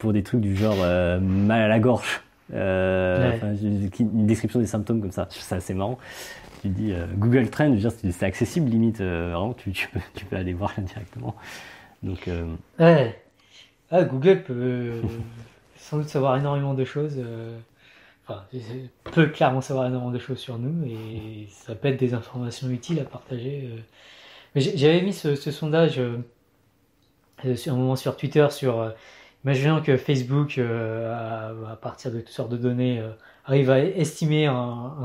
pour 0.00 0.12
des 0.12 0.22
trucs 0.22 0.40
du 0.40 0.56
genre 0.56 0.76
mal 1.20 1.62
à 1.62 1.68
la 1.68 1.78
gorge. 1.78 2.22
une 2.52 4.26
description 4.26 4.58
des 4.58 4.66
symptômes 4.66 5.00
comme 5.00 5.12
ça. 5.12 5.28
C'est 5.30 5.54
assez 5.54 5.74
marrant. 5.74 5.98
Tu 6.62 6.68
dis 6.68 6.92
Google 7.16 7.48
Trend, 7.48 7.76
c'est 8.10 8.24
accessible 8.24 8.68
limite. 8.68 9.00
vraiment, 9.00 9.54
tu, 9.54 9.70
tu, 9.72 9.88
peux, 9.88 10.00
tu 10.14 10.24
peux 10.24 10.36
aller 10.36 10.52
voir 10.52 10.72
là 10.76 10.82
directement. 10.82 11.36
Donc, 12.02 12.28
ouais. 12.78 13.22
Ah, 13.92 14.04
Google 14.04 14.42
peut 14.42 15.00
sans 15.76 15.98
doute 15.98 16.08
savoir 16.08 16.36
énormément 16.36 16.74
de 16.74 16.84
choses 16.84 17.20
peut 19.04 19.26
clairement 19.26 19.60
savoir 19.60 19.86
énormément 19.86 20.12
de 20.12 20.18
choses 20.18 20.38
sur 20.38 20.58
nous 20.58 20.86
et 20.86 21.48
ça 21.50 21.74
peut 21.74 21.88
être 21.88 21.98
des 21.98 22.14
informations 22.14 22.68
utiles 22.68 23.00
à 23.00 23.04
partager. 23.04 23.70
Euh. 23.72 23.78
Mais 24.54 24.60
j'avais 24.60 25.02
mis 25.02 25.12
ce, 25.12 25.34
sondage 25.36 25.98
euh, 25.98 26.18
un 27.44 27.74
moment 27.74 27.96
sur 27.96 28.16
Twitter 28.16 28.46
sur 28.50 28.80
euh, 28.80 28.90
imaginons 29.44 29.80
que 29.82 29.96
Facebook 29.96 30.58
à, 30.58 31.78
partir 31.80 32.12
de 32.12 32.20
toutes 32.20 32.28
sortes 32.28 32.50
de 32.50 32.56
données 32.56 33.02
arrive 33.44 33.70
à 33.70 33.80
estimer 33.80 34.46
un, 34.46 35.04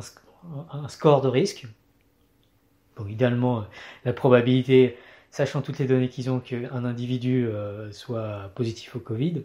score 0.88 1.22
de 1.22 1.28
risque. 1.28 1.68
Bon, 2.98 3.07
idéalement, 3.07 3.66
la 4.06 4.14
probabilité, 4.14 4.98
sachant 5.32 5.62
toutes 5.62 5.80
les 5.80 5.86
données 5.86 6.10
qu'ils 6.10 6.30
ont, 6.30 6.40
qu'un 6.40 6.86
individu 6.86 7.49
soit 7.91 8.52
positif 8.56 8.95
au 8.95 8.99
Covid. 8.99 9.44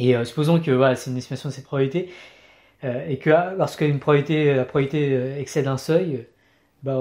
Et 0.00 0.16
euh, 0.16 0.24
supposons 0.24 0.60
que 0.60 0.70
voilà, 0.70 0.96
c'est 0.96 1.10
une 1.10 1.18
estimation 1.18 1.50
de 1.50 1.54
cette 1.54 1.66
probabilité, 1.66 2.10
euh, 2.84 3.06
et 3.06 3.18
que 3.18 3.30
ah, 3.30 3.54
lorsqu'une 3.56 4.00
probabilité, 4.00 4.54
la 4.54 4.64
probabilité 4.64 5.12
euh, 5.12 5.38
excède 5.38 5.66
un 5.66 5.76
seuil, 5.76 6.26
bah, 6.82 6.98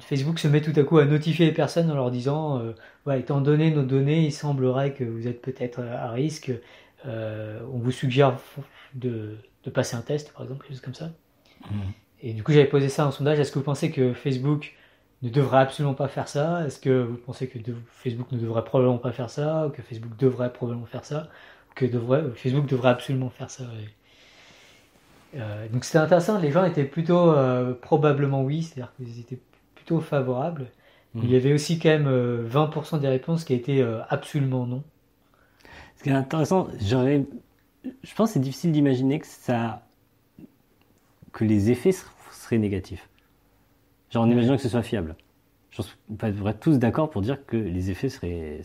Facebook 0.00 0.38
se 0.38 0.48
met 0.48 0.60
tout 0.60 0.78
à 0.78 0.84
coup 0.84 0.98
à 0.98 1.04
notifier 1.04 1.46
les 1.46 1.52
personnes 1.52 1.90
en 1.90 1.94
leur 1.94 2.10
disant 2.10 2.62
ouais, 3.06 3.20
étant 3.20 3.40
donné 3.40 3.70
nos 3.70 3.82
données, 3.82 4.26
il 4.26 4.32
semblerait 4.32 4.92
que 4.92 5.04
vous 5.04 5.26
êtes 5.26 5.42
peut-être 5.42 5.80
à 5.80 6.10
risque, 6.10 6.52
on 7.04 7.78
vous 7.78 7.90
suggère 7.90 8.38
de, 8.94 9.36
de, 9.64 9.70
passer 9.70 9.96
un 9.96 10.02
test, 10.02 10.32
par 10.32 10.42
exemple, 10.42 10.62
quelque 10.62 10.74
chose 10.74 10.80
comme 10.80 10.94
ça. 10.94 11.10
Mmh. 11.70 11.74
Et 12.22 12.32
du 12.32 12.42
coup, 12.42 12.52
j'avais 12.52 12.66
posé 12.66 12.88
ça 12.88 13.06
en 13.06 13.10
sondage 13.10 13.40
est-ce 13.40 13.50
que 13.50 13.58
vous 13.58 13.64
pensez 13.64 13.90
que 13.90 14.12
Facebook 14.12 14.74
ne 15.22 15.28
devrait 15.28 15.58
absolument 15.58 15.94
pas 15.94 16.08
faire 16.08 16.28
ça? 16.28 16.64
Est-ce 16.66 16.78
que 16.78 17.02
vous 17.02 17.16
pensez 17.16 17.48
que 17.48 17.58
Facebook 17.88 18.30
ne 18.32 18.38
devrait 18.38 18.64
probablement 18.64 18.98
pas 18.98 19.12
faire 19.12 19.30
ça? 19.30 19.66
Ou 19.66 19.70
que 19.70 19.82
Facebook 19.82 20.16
devrait 20.16 20.52
probablement 20.52 20.86
faire 20.86 21.04
ça? 21.04 21.28
Que 21.74 21.86
devrait, 21.86 22.22
Facebook 22.34 22.66
devrait 22.66 22.90
absolument 22.90 23.30
faire 23.30 23.50
ça. 23.50 23.64
Euh, 25.34 25.68
donc 25.68 25.84
c'était 25.84 25.98
intéressant, 25.98 26.38
les 26.38 26.50
gens 26.50 26.64
étaient 26.64 26.84
plutôt 26.84 27.32
euh, 27.32 27.72
probablement 27.72 28.42
oui, 28.42 28.62
c'est-à-dire 28.62 28.92
qu'ils 28.96 29.18
étaient 29.18 29.38
plutôt 29.92 30.00
favorables. 30.00 30.66
Il 31.14 31.24
y 31.24 31.32
mhm. 31.32 31.34
avait 31.34 31.52
aussi 31.52 31.78
quand 31.78 31.90
même 31.90 32.08
20% 32.48 32.96
euh, 32.96 32.98
des 32.98 33.08
réponses 33.08 33.44
qui 33.44 33.52
étaient 33.52 33.84
absolument 34.08 34.66
non. 34.66 34.82
Ce 35.96 36.02
qui 36.02 36.08
est 36.08 36.12
intéressant, 36.12 36.68
je 36.80 38.14
pense 38.14 38.30
que 38.30 38.34
c'est 38.34 38.40
difficile 38.40 38.72
d'imaginer 38.72 39.20
que 39.20 39.26
ça, 39.26 39.82
que 41.32 41.44
les 41.44 41.70
effets 41.70 41.92
seraient 42.30 42.58
négatifs. 42.58 43.08
Genre 44.10 44.24
en 44.24 44.30
imaginant 44.30 44.56
que 44.56 44.62
ce 44.62 44.68
soit 44.68 44.82
fiable. 44.82 45.16
Je 45.70 45.78
pense 45.78 45.96
qu'on 46.08 46.28
devrait 46.28 46.54
tous 46.54 46.78
d'accord 46.78 47.10
pour 47.10 47.22
dire 47.22 47.44
que 47.46 47.56
les 47.56 47.90
effets 47.90 48.08
seraient 48.08 48.60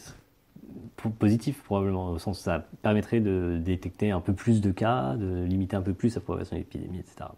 positif 1.20 1.62
probablement, 1.64 2.12
au 2.12 2.20
sens 2.20 2.40
ça 2.40 2.66
permettrait 2.82 3.20
de 3.20 3.60
détecter 3.64 4.12
un 4.12 4.20
peu 4.20 4.34
plus 4.34 4.62
de 4.62 4.72
cas, 4.72 5.16
de 5.16 5.44
limiter 5.44 5.76
un 5.76 5.82
peu 5.82 5.94
plus 5.94 6.16
la 6.16 6.22
propagation 6.22 6.56
de 6.56 6.62
l'épidémie, 6.62 7.00
etc. 7.00 7.30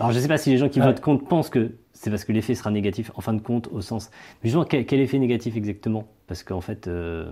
Alors 0.00 0.12
je 0.12 0.16
ne 0.16 0.22
sais 0.22 0.28
pas 0.28 0.38
si 0.38 0.48
les 0.48 0.56
gens 0.56 0.70
qui 0.70 0.80
votent 0.80 1.00
contre 1.00 1.26
pensent 1.26 1.50
que 1.50 1.72
c'est 1.92 2.08
parce 2.08 2.24
que 2.24 2.32
l'effet 2.32 2.54
sera 2.54 2.70
négatif 2.70 3.10
en 3.16 3.20
fin 3.20 3.34
de 3.34 3.42
compte 3.42 3.68
au 3.70 3.82
sens... 3.82 4.10
Mais 4.42 4.48
justement, 4.48 4.64
quel, 4.64 4.86
quel 4.86 4.98
effet 5.00 5.18
négatif 5.18 5.56
exactement? 5.56 6.08
Parce 6.26 6.42
qu'en 6.42 6.62
fait, 6.62 6.88
euh, 6.88 7.30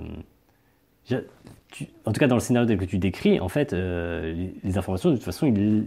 en 1.11 2.13
tout 2.13 2.21
cas 2.21 2.27
dans 2.27 2.37
le 2.37 2.41
scénario 2.41 2.69
tel 2.69 2.77
que 2.77 2.85
tu 2.85 2.99
décris, 2.99 3.41
en 3.41 3.49
fait, 3.49 3.73
euh, 3.73 4.51
les, 4.63 4.77
informations 4.77 5.09
de 5.09 5.15
toute 5.15 5.25
façon, 5.25 5.47
ils, 5.47 5.87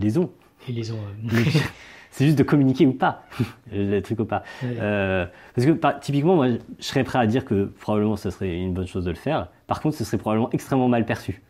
les 0.00 0.18
ont. 0.18 0.28
Ils 0.68 0.74
les 0.74 0.90
ont. 0.90 0.98
c'est 2.10 2.26
juste 2.26 2.38
de 2.38 2.42
communiquer 2.42 2.84
ou 2.84 2.94
pas, 2.94 3.22
le 3.72 4.00
truc 4.00 4.18
ou 4.18 4.24
pas. 4.24 4.42
Euh, 4.64 5.24
parce 5.54 5.68
que 5.68 6.00
typiquement, 6.00 6.34
moi, 6.34 6.48
je 6.48 6.84
serais 6.84 7.04
prêt 7.04 7.20
à 7.20 7.26
dire 7.28 7.44
que 7.44 7.66
probablement 7.78 8.16
ce 8.16 8.30
serait 8.30 8.56
une 8.56 8.74
bonne 8.74 8.88
chose 8.88 9.04
de 9.04 9.10
le 9.10 9.16
faire. 9.16 9.46
Par 9.68 9.80
contre, 9.80 9.96
ce 9.96 10.02
serait 10.02 10.18
probablement 10.18 10.50
extrêmement 10.50 10.88
mal 10.88 11.06
perçu. 11.06 11.42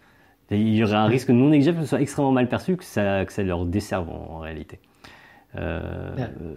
Il 0.50 0.74
y 0.74 0.82
aurait 0.82 0.94
un 0.94 1.06
risque 1.06 1.28
non 1.28 1.48
négligeable 1.48 1.78
que 1.78 1.84
ce 1.84 1.90
soit 1.90 2.00
extrêmement 2.00 2.32
mal 2.32 2.48
perçu, 2.48 2.76
que 2.76 2.84
ça, 2.84 3.24
que 3.24 3.32
ça 3.32 3.42
leur 3.42 3.66
desserve 3.66 4.08
en, 4.08 4.38
réalité. 4.38 4.78
Euh, 5.56 6.14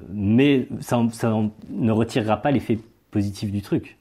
mais 0.09 0.67
ça, 0.79 1.01
ça, 1.11 1.33
ne 1.69 1.91
retirera 1.91 2.37
pas 2.37 2.51
l'effet 2.51 2.79
positif 3.09 3.51
du 3.51 3.61
truc. 3.61 3.97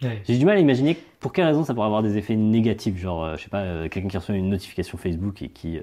J'ai 0.00 0.36
du 0.36 0.44
mal 0.44 0.56
à 0.56 0.60
imaginer 0.60 0.96
pour 1.20 1.32
quelle 1.32 1.44
raison 1.44 1.62
ça 1.62 1.74
pourrait 1.74 1.86
avoir 1.86 2.02
des 2.02 2.18
effets 2.18 2.34
négatifs, 2.34 2.98
genre, 2.98 3.24
euh, 3.24 3.36
je 3.36 3.44
sais 3.44 3.50
pas, 3.50 3.88
quelqu'un 3.88 4.08
qui 4.08 4.16
reçoit 4.16 4.34
une 4.34 4.48
notification 4.48 4.98
Facebook 4.98 5.42
et 5.42 5.48
qui 5.48 5.78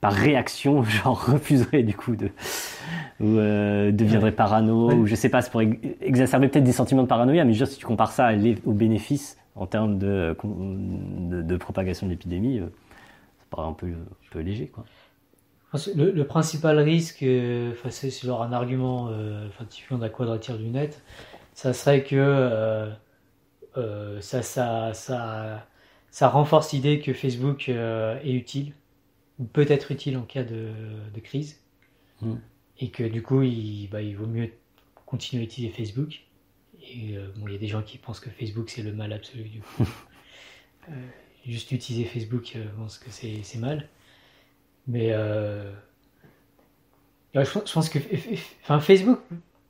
par 0.00 0.12
réaction, 0.12 0.82
genre 0.84 1.26
refuserait 1.32 1.82
du 1.82 1.96
coup 1.96 2.14
de, 2.14 2.30
ou 3.18 3.34
deviendrait 3.34 4.30
parano, 4.30 4.92
ou 4.92 5.06
je 5.06 5.16
sais 5.16 5.28
pas, 5.28 5.42
c'est 5.42 5.50
pour 5.50 5.60
exacerber 5.60 6.46
peut-être 6.46 6.62
des 6.62 6.72
sentiments 6.72 7.02
de 7.02 7.08
paranoïa, 7.08 7.44
mais 7.44 7.52
dire, 7.52 7.66
si 7.66 7.78
tu 7.78 7.84
compares 7.84 8.12
ça 8.12 8.30
aux 8.64 8.72
bénéfices 8.72 9.38
en 9.58 9.66
termes 9.66 9.98
de, 9.98 10.36
de, 10.44 11.56
propagation 11.56 12.06
de 12.06 12.12
l'épidémie, 12.12 12.60
ça 12.60 13.44
paraît 13.50 13.68
un 13.68 13.72
peu, 13.72 13.86
un 13.86 14.30
peu 14.30 14.40
léger, 14.40 14.68
quoi. 14.68 14.84
Le, 15.94 16.22
principal 16.22 16.78
risque, 16.78 17.22
enfin, 17.72 17.90
c'est 17.90 18.10
genre 18.10 18.42
un 18.42 18.52
argument 18.52 19.10
typiquement 19.68 19.98
de 19.98 20.02
la 20.02 20.08
quadrature 20.08 20.56
du 20.56 20.68
net, 20.68 21.02
ça 21.52 21.74
serait 21.74 22.04
que 22.04 22.88
ça, 24.20 24.42
ça, 24.42 24.94
ça 24.94 25.66
ça 26.10 26.28
renforce 26.28 26.72
l'idée 26.72 27.00
que 27.00 27.12
Facebook 27.12 27.68
euh, 27.68 28.20
est 28.22 28.32
utile, 28.32 28.72
ou 29.38 29.44
peut 29.44 29.66
être 29.68 29.92
utile 29.92 30.16
en 30.16 30.22
cas 30.22 30.42
de, 30.42 30.72
crise, 31.22 31.60
hmm. 32.22 32.36
et 32.80 32.90
que 32.90 33.04
du 33.04 33.22
coup, 33.22 33.42
il, 33.42 33.88
bah, 33.88 34.02
il, 34.02 34.16
vaut 34.16 34.26
mieux 34.26 34.50
continuer 35.06 35.42
à 35.42 35.44
utiliser 35.44 35.72
Facebook. 35.72 36.24
Et 36.90 37.16
euh, 37.16 37.28
bon, 37.36 37.46
il 37.48 37.52
y 37.52 37.56
a 37.56 37.58
des 37.58 37.68
gens 37.68 37.82
qui 37.82 37.98
pensent 37.98 38.20
que 38.20 38.30
Facebook 38.30 38.70
c'est 38.70 38.82
le 38.82 38.92
mal 38.92 39.12
absolu 39.12 39.44
du 39.44 39.60
coup. 39.60 39.86
Euh, 40.90 40.94
juste 41.44 41.70
utiliser 41.72 42.08
Facebook, 42.08 42.52
je 42.54 42.60
pense 42.78 42.96
que 42.96 43.10
c'est 43.10 43.58
mal. 43.58 43.90
Mais 44.86 45.10
je, 47.34 47.72
pense 47.74 47.90
que 47.90 47.98
enfin, 48.62 48.80
Facebook 48.80 49.20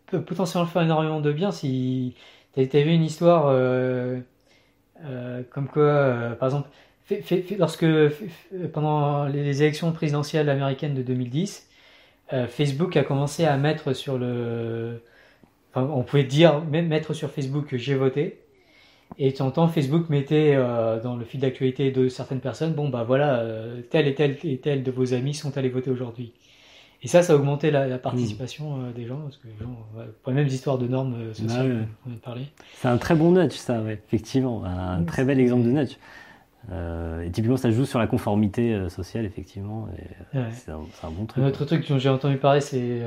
peut 0.07 0.23
potentiellement 0.23 0.69
faire 0.69 0.83
énormément 0.83 1.21
de 1.21 1.33
bien 1.33 1.51
si 1.51 2.15
tu 2.55 2.63
vu 2.63 2.93
une 2.93 3.03
histoire 3.03 3.49
euh, 5.05 5.43
comme 5.51 5.69
quoi, 5.69 5.83
euh, 5.83 6.35
par 6.35 6.49
exemple, 6.49 6.69
lorsque 7.59 7.87
pendant 8.73 9.27
les 9.27 9.63
élections 9.63 9.93
présidentielles 9.93 10.49
américaines 10.49 10.95
de 10.95 11.03
2010, 11.03 11.69
euh, 12.33 12.47
Facebook 12.47 12.97
a 12.97 13.05
commencé 13.05 13.45
à 13.45 13.57
mettre 13.57 13.93
sur 13.93 14.19
le, 14.19 15.03
enfin, 15.79 15.93
on 15.93 16.03
pouvait 16.03 16.25
dire 16.25 16.63
même 16.65 16.89
mettre 16.89 17.13
sur 17.15 17.31
Facebook 17.31 17.67
que 17.67 17.79
j'ai 17.79 17.95
voté. 17.95 18.41
Et 19.19 19.31
de 19.31 19.37
temps 19.37 19.47
en 19.47 19.51
temps, 19.51 19.69
Facebook 19.69 20.11
mettait 20.11 20.55
dans 21.03 21.17
le 21.17 21.25
fil 21.25 21.41
d'actualité 21.41 21.91
de 21.91 22.09
certaines 22.09 22.41
personnes, 22.41 22.75
bon 22.75 22.91
bah 22.91 23.05
voilà, 23.05 23.43
tel 23.89 24.07
et 24.07 24.15
tel 24.15 24.37
et 24.45 24.59
tel 24.59 24.83
de 24.83 24.91
vos 24.91 25.15
amis 25.15 25.33
sont 25.33 25.57
allés 25.57 25.71
voter 25.71 25.91
aujourd'hui. 25.91 26.35
Et 27.03 27.07
ça, 27.07 27.23
ça 27.23 27.33
a 27.33 27.37
augmenté 27.37 27.71
la, 27.71 27.99
participation 27.99 28.77
mmh. 28.77 28.85
euh, 28.85 28.93
des 28.93 29.07
gens, 29.07 29.19
parce 29.19 29.37
que 29.37 29.47
les 29.47 29.55
gens, 29.57 29.77
pour 30.23 30.33
les 30.33 30.37
mêmes 30.37 30.49
histoires 30.49 30.79
de 30.79 30.89
normes 30.89 31.15
euh, 31.15 31.35
sociales, 31.35 31.87
on 32.07 32.13
a 32.13 32.17
parlé. 32.17 32.43
C'est 32.75 32.89
un 32.89 32.99
très 32.99 33.15
bon 33.15 33.33
nudge, 33.33 33.53
ça, 33.53 33.81
ouais, 33.81 34.01
effectivement, 34.07 34.65
un 34.65 35.05
très 35.05 35.25
bel 35.25 35.39
exemple 35.39 35.65
de 35.65 35.71
nudge. 35.71 35.97
Euh, 36.73 37.23
et 37.23 37.31
typiquement, 37.31 37.57
ça 37.57 37.71
joue 37.71 37.85
sur 37.85 38.01
la 38.01 38.09
conformité 38.09 38.89
sociale, 38.89 39.25
effectivement. 39.25 39.89
C'est 40.33 40.73
un, 40.73 41.11
bon 41.11 41.25
truc. 41.27 41.43
Un 41.43 41.47
autre 41.47 41.65
truc 41.65 41.89
dont 41.89 41.99
j'ai 41.99 42.09
entendu 42.09 42.37
parler, 42.37 42.61
c'est 42.61 43.01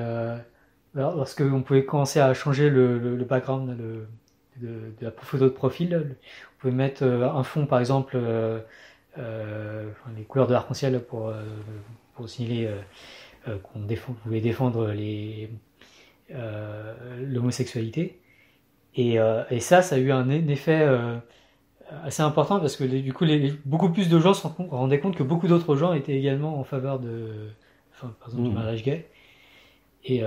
lorsque 0.93 1.41
on 1.41 1.61
pouvait 1.61 1.85
commencer 1.85 2.19
à 2.19 2.33
changer 2.33 2.69
le, 2.69 3.15
background 3.23 3.77
de, 4.57 4.93
la 5.01 5.11
photo 5.11 5.45
de 5.45 5.49
profil. 5.49 6.15
On 6.57 6.61
pouvait 6.61 6.73
mettre 6.73 7.03
un 7.03 7.43
fond, 7.43 7.65
par 7.65 7.79
exemple, 7.79 8.17
les 9.17 10.23
couleurs 10.27 10.47
de 10.47 10.53
l'arc-en-ciel 10.53 10.99
pour, 11.01 11.33
pour 12.15 12.29
signaler 12.29 12.69
euh, 13.47 13.57
qu'on 13.57 13.79
défend, 13.79 14.15
voulait 14.23 14.39
défendre 14.39 14.93
euh, 14.95 16.93
l'homosexualité. 17.21 18.19
Et, 18.93 19.19
euh, 19.19 19.43
et, 19.49 19.59
ça, 19.59 19.81
ça 19.81 19.95
a 19.95 19.97
eu 19.97 20.11
un 20.11 20.29
effet 20.29 20.87
assez 22.03 22.21
important 22.21 22.59
parce 22.59 22.75
que 22.75 22.83
du 22.83 23.13
coup, 23.13 23.23
les, 23.23 23.51
beaucoup 23.65 23.89
plus 23.89 24.09
de 24.09 24.19
gens 24.19 24.35
se 24.35 24.45
rendaient 24.47 24.99
compte 24.99 25.15
que 25.15 25.23
beaucoup 25.23 25.47
d'autres 25.47 25.75
gens 25.75 25.93
étaient 25.93 26.15
également 26.15 26.59
en 26.59 26.63
faveur 26.63 26.99
de, 26.99 27.49
enfin, 27.93 28.13
par 28.19 28.29
exemple, 28.29 28.43
du 28.43 28.49
mmh. 28.51 28.53
mariage 28.53 28.83
gay. 28.83 29.09
Et, 30.03 30.23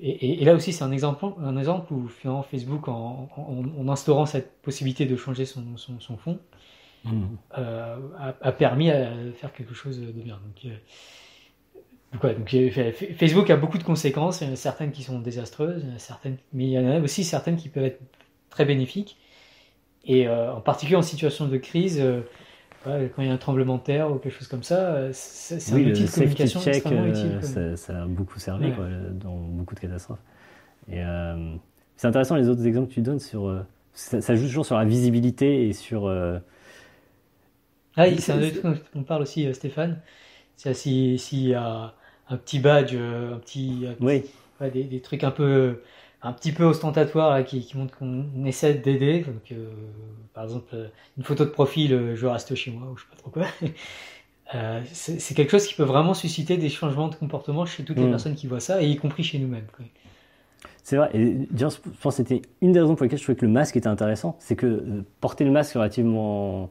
et, 0.00 0.42
et, 0.42 0.44
là 0.44 0.54
aussi, 0.54 0.72
c'est 0.72 0.84
un 0.84 0.92
exemple, 0.92 1.24
un 1.42 1.56
exemple 1.56 1.92
où 1.92 2.06
finalement 2.06 2.42
Facebook, 2.42 2.86
en, 2.86 3.28
en, 3.36 3.88
instaurant 3.88 4.26
cette 4.26 4.62
possibilité 4.62 5.06
de 5.06 5.16
changer 5.16 5.44
son, 5.44 5.76
son, 5.76 5.98
son 5.98 6.16
fond, 6.16 6.38
mmh. 7.04 7.22
a, 7.50 7.96
a, 8.40 8.52
permis 8.52 8.90
à 8.90 9.10
faire 9.34 9.52
quelque 9.52 9.74
chose 9.74 9.98
de 10.00 10.12
bien. 10.12 10.38
Donc, 10.44 10.72
donc, 12.12 12.54
Facebook 13.16 13.48
a 13.48 13.56
beaucoup 13.56 13.78
de 13.78 13.82
conséquences, 13.82 14.42
il 14.42 14.48
y 14.48 14.50
en 14.50 14.52
a 14.52 14.56
certaines 14.56 14.92
qui 14.92 15.02
sont 15.02 15.18
désastreuses, 15.18 15.84
certaines, 15.96 16.36
mais 16.52 16.64
il 16.64 16.70
y 16.70 16.78
en 16.78 16.86
a 16.86 17.00
aussi 17.00 17.24
certaines 17.24 17.56
qui 17.56 17.68
peuvent 17.68 17.84
être 17.84 18.00
très 18.50 18.64
bénéfiques. 18.64 19.16
Et 20.04 20.28
euh, 20.28 20.52
en 20.52 20.60
particulier 20.60 20.96
en 20.96 21.02
situation 21.02 21.46
de 21.48 21.56
crise, 21.56 22.00
euh, 22.86 23.08
quand 23.14 23.22
il 23.22 23.28
y 23.28 23.30
a 23.30 23.34
un 23.34 23.38
tremblement 23.38 23.76
de 23.76 23.82
terre 23.82 24.10
ou 24.10 24.16
quelque 24.16 24.36
chose 24.36 24.48
comme 24.48 24.62
ça, 24.62 24.94
euh, 24.94 25.10
c'est 25.12 25.72
un 25.72 25.76
outil 25.76 26.04
de 26.04 26.10
communication 26.10 26.60
extrêmement 26.60 27.06
utile. 27.06 27.76
Ça, 27.76 28.02
a 28.02 28.06
beaucoup 28.06 28.38
servi 28.38 28.72
dans 29.12 29.36
beaucoup 29.36 29.74
de 29.74 29.80
catastrophes. 29.80 30.22
Et 30.90 31.02
c'est 31.96 32.06
intéressant 32.06 32.36
les 32.36 32.48
autres 32.48 32.66
exemples 32.66 32.88
que 32.88 32.94
tu 32.94 33.02
donnes 33.02 33.20
sur. 33.20 33.64
Ça, 33.92 34.34
joue 34.34 34.46
toujours 34.46 34.66
sur 34.66 34.76
la 34.76 34.84
visibilité 34.84 35.68
et 35.68 35.72
sur. 35.72 36.08
Ah 37.96 38.04
oui, 38.08 38.18
c'est 38.18 38.32
un 38.32 38.42
autre 38.42 38.60
truc 38.60 38.62
dont 38.62 39.00
on 39.00 39.02
parle 39.02 39.22
aussi, 39.22 39.52
Stéphane. 39.54 40.00
C'est 40.56 40.74
s'il 40.74 41.18
si 41.18 41.48
y 41.48 41.54
a 41.54 41.94
un 42.28 42.36
petit 42.36 42.58
badge, 42.58 42.94
euh, 42.94 43.34
un 43.34 43.38
petit, 43.38 43.86
oui. 44.00 44.24
des, 44.60 44.84
des, 44.84 45.00
trucs 45.00 45.24
un 45.24 45.30
peu, 45.30 45.82
un 46.22 46.32
petit 46.32 46.52
peu 46.52 46.64
ostentatoires 46.64 47.44
qui, 47.44 47.64
qui, 47.64 47.76
montrent 47.76 47.96
qu'on 47.98 48.44
essaie 48.44 48.74
d'aider. 48.74 49.20
Donc, 49.20 49.50
euh, 49.52 49.70
par 50.34 50.44
exemple, 50.44 50.68
euh, 50.74 50.88
une 51.18 51.24
photo 51.24 51.44
de 51.44 51.50
profil, 51.50 52.14
je 52.14 52.26
reste 52.26 52.54
chez 52.54 52.70
moi 52.70 52.88
ou 52.90 52.96
je 52.96 53.02
sais 53.02 53.08
pas 53.10 53.16
trop 53.16 53.30
quoi. 53.30 53.46
Euh, 54.54 54.82
c'est 54.92 55.32
quelque 55.34 55.50
chose 55.50 55.66
qui 55.66 55.72
peut 55.72 55.82
vraiment 55.82 56.12
susciter 56.12 56.58
des 56.58 56.68
changements 56.68 57.08
de 57.08 57.14
comportement 57.14 57.64
chez 57.64 57.84
toutes 57.84 57.96
les 57.96 58.04
mm. 58.04 58.10
personnes 58.10 58.34
qui 58.34 58.46
voient 58.46 58.60
ça, 58.60 58.82
et 58.82 58.86
y 58.86 58.96
compris 58.96 59.22
chez 59.22 59.38
nous-mêmes. 59.38 59.64
C'est 60.82 60.96
vrai, 60.96 61.08
et 61.14 61.48
je 61.56 61.64
pense 61.64 61.78
que 61.78 62.10
c'était 62.10 62.42
une 62.60 62.72
des 62.72 62.80
raisons 62.80 62.94
pour 62.94 63.04
lesquelles 63.04 63.18
je 63.18 63.24
trouvais 63.24 63.38
que 63.38 63.46
le 63.46 63.50
masque 63.50 63.78
était 63.78 63.86
intéressant, 63.86 64.36
c'est 64.40 64.54
que 64.54 65.04
porter 65.22 65.44
le 65.44 65.52
masque 65.52 65.72
relativement 65.72 66.68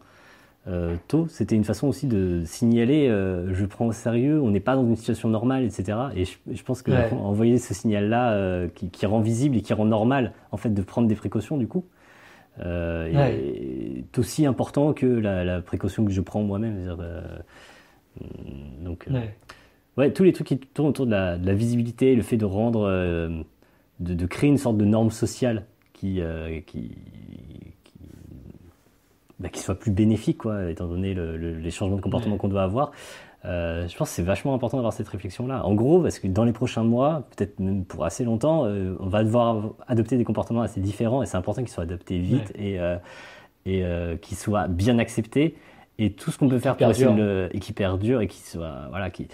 euh, 0.67 0.95
tôt, 1.07 1.25
c'était 1.27 1.55
une 1.55 1.63
façon 1.63 1.87
aussi 1.87 2.05
de 2.05 2.43
signaler 2.45 3.07
euh, 3.07 3.51
je 3.51 3.65
prends 3.65 3.87
au 3.87 3.91
sérieux, 3.91 4.39
on 4.39 4.51
n'est 4.51 4.59
pas 4.59 4.75
dans 4.75 4.85
une 4.85 4.95
situation 4.95 5.27
normale, 5.27 5.63
etc. 5.63 5.97
Et 6.15 6.25
je, 6.25 6.63
pense 6.63 6.83
que 6.83 6.91
envoyer 7.15 7.57
ce 7.57 7.73
signal-là 7.73 8.33
euh, 8.33 8.67
qui, 8.67 9.05
rend 9.07 9.21
visible 9.21 9.57
et 9.57 9.61
qui 9.61 9.73
rend 9.73 9.85
normal 9.85 10.33
en 10.51 10.57
fait 10.57 10.69
de 10.69 10.81
prendre 10.83 11.07
des 11.07 11.15
précautions 11.15 11.57
du 11.57 11.67
coup, 11.67 11.85
est 12.59 14.19
aussi 14.19 14.45
important 14.45 14.93
que 14.93 15.07
la, 15.07 15.61
précaution 15.61 16.05
que 16.05 16.11
je 16.11 16.21
prends 16.21 16.43
moi-même. 16.43 16.95
donc, 18.81 19.07
ouais. 19.97 20.11
tous 20.11 20.23
les 20.23 20.31
trucs 20.31 20.47
qui 20.47 20.59
tournent 20.59 20.89
autour 20.89 21.07
de 21.07 21.11
la, 21.11 21.53
visibilité, 21.53 22.13
le 22.13 22.21
fait 22.21 22.37
de 22.37 22.45
rendre, 22.45 22.87
de, 22.87 23.43
de, 23.99 24.25
créer 24.27 24.51
une 24.51 24.59
sorte 24.59 24.77
de 24.77 24.85
norme 24.85 25.09
sociale 25.09 25.65
qui, 25.93 26.21
qui 26.67 26.91
bah, 29.41 29.49
qu'il 29.49 29.61
soit 29.61 29.75
plus 29.75 29.91
bénéfique, 29.91 30.37
quoi, 30.37 30.69
étant 30.69 30.87
donné 30.87 31.13
les 31.13 31.71
changements 31.71 31.97
de 31.97 32.01
comportement 32.01 32.37
qu'on 32.37 32.47
doit 32.47 32.63
avoir. 32.63 32.91
Euh, 33.43 33.87
je 33.87 33.97
pense 33.97 34.09
que 34.09 34.15
c'est 34.15 34.21
vachement 34.21 34.53
important 34.53 34.77
d'avoir 34.77 34.93
cette 34.93 35.07
réflexion-là. 35.07 35.65
En 35.65 35.73
gros, 35.73 36.01
parce 36.01 36.19
que 36.19 36.27
dans 36.27 36.43
les 36.43 36.51
prochains 36.51 36.83
mois, 36.83 37.27
peut-être 37.35 37.59
même 37.59 37.85
pour 37.85 38.05
assez 38.05 38.23
longtemps, 38.23 38.65
euh, 38.65 38.95
on 38.99 39.07
va 39.07 39.23
devoir 39.23 39.71
adopter 39.87 40.17
des 40.17 40.23
comportements 40.23 40.61
assez 40.61 40.79
différents 40.79 41.23
et 41.23 41.25
c'est 41.25 41.37
important 41.37 41.63
qu'ils 41.63 41.71
soient 41.71 41.83
adoptés 41.83 42.19
vite 42.19 42.53
et, 42.55 42.79
euh, 42.79 42.97
et 43.65 43.83
qu'ils 44.21 44.37
soient 44.37 44.67
bien 44.67 44.99
acceptés. 44.99 45.55
Et 45.97 46.11
tout 46.11 46.31
ce 46.31 46.37
qu'on 46.37 46.49
peut 46.49 46.59
faire 46.59 46.77
pour 46.77 46.89
essayer 46.89 47.13
de 47.13 47.49
et 47.51 47.59
qui 47.59 47.73
perdure 47.73 48.21
et 48.21 48.27
qui 48.27 48.41
soit 48.41 48.87
voilà, 48.89 49.09
qui, 49.09 49.27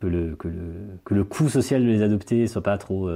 que 0.00 0.06
le 0.06 0.34
que 0.36 0.48
le 0.48 0.98
que 1.04 1.14
le 1.14 1.24
coût 1.24 1.48
social 1.48 1.82
de 1.82 1.88
les 1.88 2.02
adopter 2.02 2.46
soit 2.46 2.62
pas 2.62 2.76
trop 2.76 3.08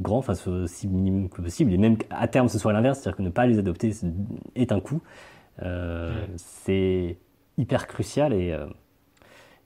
grand, 0.00 0.18
enfin 0.18 0.34
soit 0.34 0.52
aussi 0.52 0.88
minime 0.88 1.28
que 1.28 1.40
possible 1.40 1.72
et 1.72 1.78
même 1.78 1.96
à 2.10 2.28
terme 2.28 2.48
ce 2.48 2.58
soit 2.58 2.72
l'inverse, 2.72 2.98
c'est-à-dire 2.98 3.16
que 3.16 3.22
ne 3.22 3.30
pas 3.30 3.46
les 3.46 3.58
adopter 3.58 3.92
est 4.56 4.72
un 4.72 4.80
coût. 4.80 5.00
Euh, 5.60 6.26
c'est 6.36 7.18
hyper 7.58 7.86
crucial 7.86 8.32
et 8.32 8.52
euh, 8.52 8.66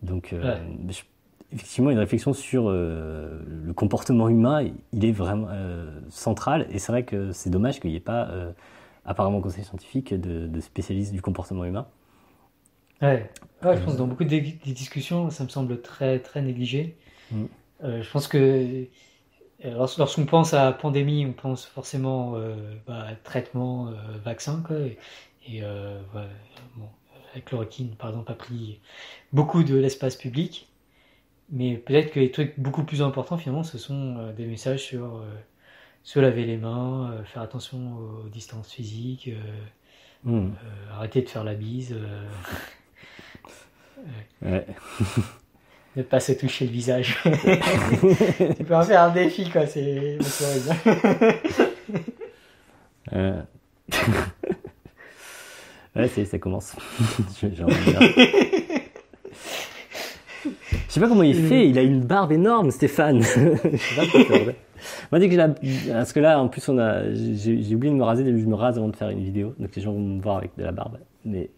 donc 0.03 0.33
euh, 0.33 0.57
effectivement 1.53 1.91
une 1.91 1.99
réflexion 1.99 2.33
sur 2.33 2.71
le 2.71 3.73
comportement 3.75 4.29
humain, 4.29 4.69
il 4.93 5.05
est 5.05 5.13
vraiment 5.13 5.49
central 6.09 6.67
et 6.71 6.79
c'est 6.79 6.93
vrai 6.93 7.05
que 7.05 7.33
c'est 7.33 7.51
dommage 7.51 7.81
qu'il 7.81 7.91
n'y 7.91 7.97
ait 7.97 8.01
pas 8.01 8.31
apparemment 9.05 9.39
au 9.39 9.41
conseil 9.41 9.65
scientifique 9.65 10.13
de, 10.13 10.61
spécialistes 10.61 11.13
du 11.13 11.23
comportement 11.23 11.65
humain. 11.65 11.87
Ouais. 13.03 13.31
je 13.63 13.69
pense 13.79 13.93
que 13.93 13.99
dans 13.99 14.07
beaucoup 14.07 14.25
de 14.25 14.39
discussions, 14.73 15.31
ça 15.31 15.45
me 15.45 15.49
semble 15.49 15.81
très 15.81 16.19
très 16.19 16.43
négligé. 16.43 16.97
Mm. 17.31 17.45
je 17.83 18.11
pense 18.11 18.27
que 18.27 18.87
lorsqu'on 19.65 20.27
pense 20.27 20.53
à 20.53 20.73
pandémie, 20.73 21.25
on 21.27 21.33
pense 21.33 21.65
forcément 21.65 22.35
bah, 22.89 23.07
traitement, 23.23 23.93
vaccin, 24.25 24.63
quoi. 24.67 24.77
Et 25.49 25.63
euh, 25.63 26.01
bon, 26.77 26.89
la 27.35 27.41
chloroquine, 27.41 27.95
par 27.97 28.11
exemple, 28.11 28.33
a 28.33 28.35
pris 28.35 28.81
beaucoup 29.33 29.63
de 29.63 29.77
l'espace 29.77 30.17
public. 30.17 30.69
Mais 31.51 31.77
peut-être 31.77 32.13
que 32.13 32.19
les 32.19 32.33
trucs 32.33 32.59
beaucoup 32.59 32.83
plus 32.83 33.03
importants, 33.03 33.37
finalement, 33.37 33.63
ce 33.63 33.79
sont 33.79 34.17
euh, 34.19 34.33
des 34.33 34.47
messages 34.47 34.83
sur 34.83 35.19
euh, 35.19 35.33
se 36.03 36.19
laver 36.19 36.45
les 36.45 36.57
mains, 36.57 37.23
faire 37.25 37.43
attention 37.43 37.97
aux 37.97 38.29
distances 38.29 38.73
physiques, 38.73 39.31
hmm. 40.25 40.51
arrêter 40.93 41.23
de 41.23 41.29
faire 41.29 41.45
la 41.45 41.55
bise. 41.55 41.95
ouais. 44.43 44.67
ne 45.97 46.03
pas 46.03 46.21
se 46.21 46.33
toucher 46.33 46.67
le 46.67 46.73
visage. 46.73 47.19
tu 48.57 48.65
peux 48.65 48.77
en 48.77 48.83
faire 48.83 49.03
un 49.03 49.11
défi, 49.11 49.49
quoi. 49.51 49.67
C'est 49.67 50.19
horrible. 50.21 50.77
euh... 53.13 53.43
ouais, 55.97 56.09
ça 56.09 56.39
commence. 56.39 56.77
Je 60.89 60.93
sais 60.93 61.01
pas 61.01 61.09
comment 61.09 61.25
il 61.25 61.35
fait, 61.35 61.69
il 61.69 61.79
a 61.79 61.83
une 61.83 62.01
barbe 62.01 62.33
énorme, 62.33 62.71
Stéphane. 62.71 63.21
je 63.23 63.29
sais 63.29 64.25
pas 64.25 64.39
Moi, 65.11 65.19
dès 65.19 65.29
que 65.29 65.35
j'ai 65.35 65.93
Parce 65.93 66.13
que 66.13 66.21
là, 66.21 66.41
en 66.41 66.49
plus, 66.49 66.67
on 66.69 66.79
a... 66.79 67.13
j'ai 67.13 67.75
oublié 67.75 67.93
de 67.93 67.99
me 67.99 68.05
raser, 68.05 68.25
je 68.25 68.47
me 68.47 68.55
rase 68.55 68.79
avant 68.79 68.89
de 68.89 68.97
faire 68.97 69.11
une 69.11 69.23
vidéo, 69.23 69.55
donc 69.59 69.75
les 69.75 69.83
gens 69.83 69.93
vont 69.93 70.01
me 70.01 70.23
voir 70.23 70.39
avec 70.39 70.53
de 70.57 70.63
la 70.63 70.73
barbe. 70.73 70.99
Mais 71.25 71.51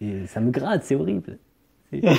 et 0.00 0.26
ça 0.26 0.40
me 0.40 0.50
gratte, 0.50 0.82
c'est 0.84 0.94
horrible. 0.94 1.38
c'est 1.92 2.00
vrai 2.00 2.18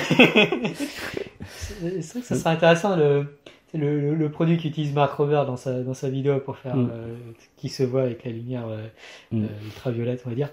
que 1.92 2.02
ça 2.02 2.34
serait 2.34 2.50
intéressant 2.50 2.96
le, 2.96 3.26
le, 3.74 4.14
le, 4.14 4.30
produit 4.30 4.56
qu'utilise 4.56 4.94
Mark 4.94 5.20
dans 5.20 5.56
sa, 5.56 5.82
dans 5.82 5.94
sa 5.94 6.08
vidéo 6.08 6.40
pour 6.40 6.56
faire 6.56 6.76
mm. 6.76 6.90
euh, 6.92 7.14
qui 7.56 7.68
se 7.68 7.82
voit 7.82 8.02
avec 8.02 8.24
la 8.24 8.30
lumière 8.30 8.66
euh, 8.68 8.86
mm. 9.32 9.44
euh, 9.44 9.64
ultraviolette, 9.66 10.22
on 10.24 10.30
va 10.30 10.34
dire. 10.34 10.48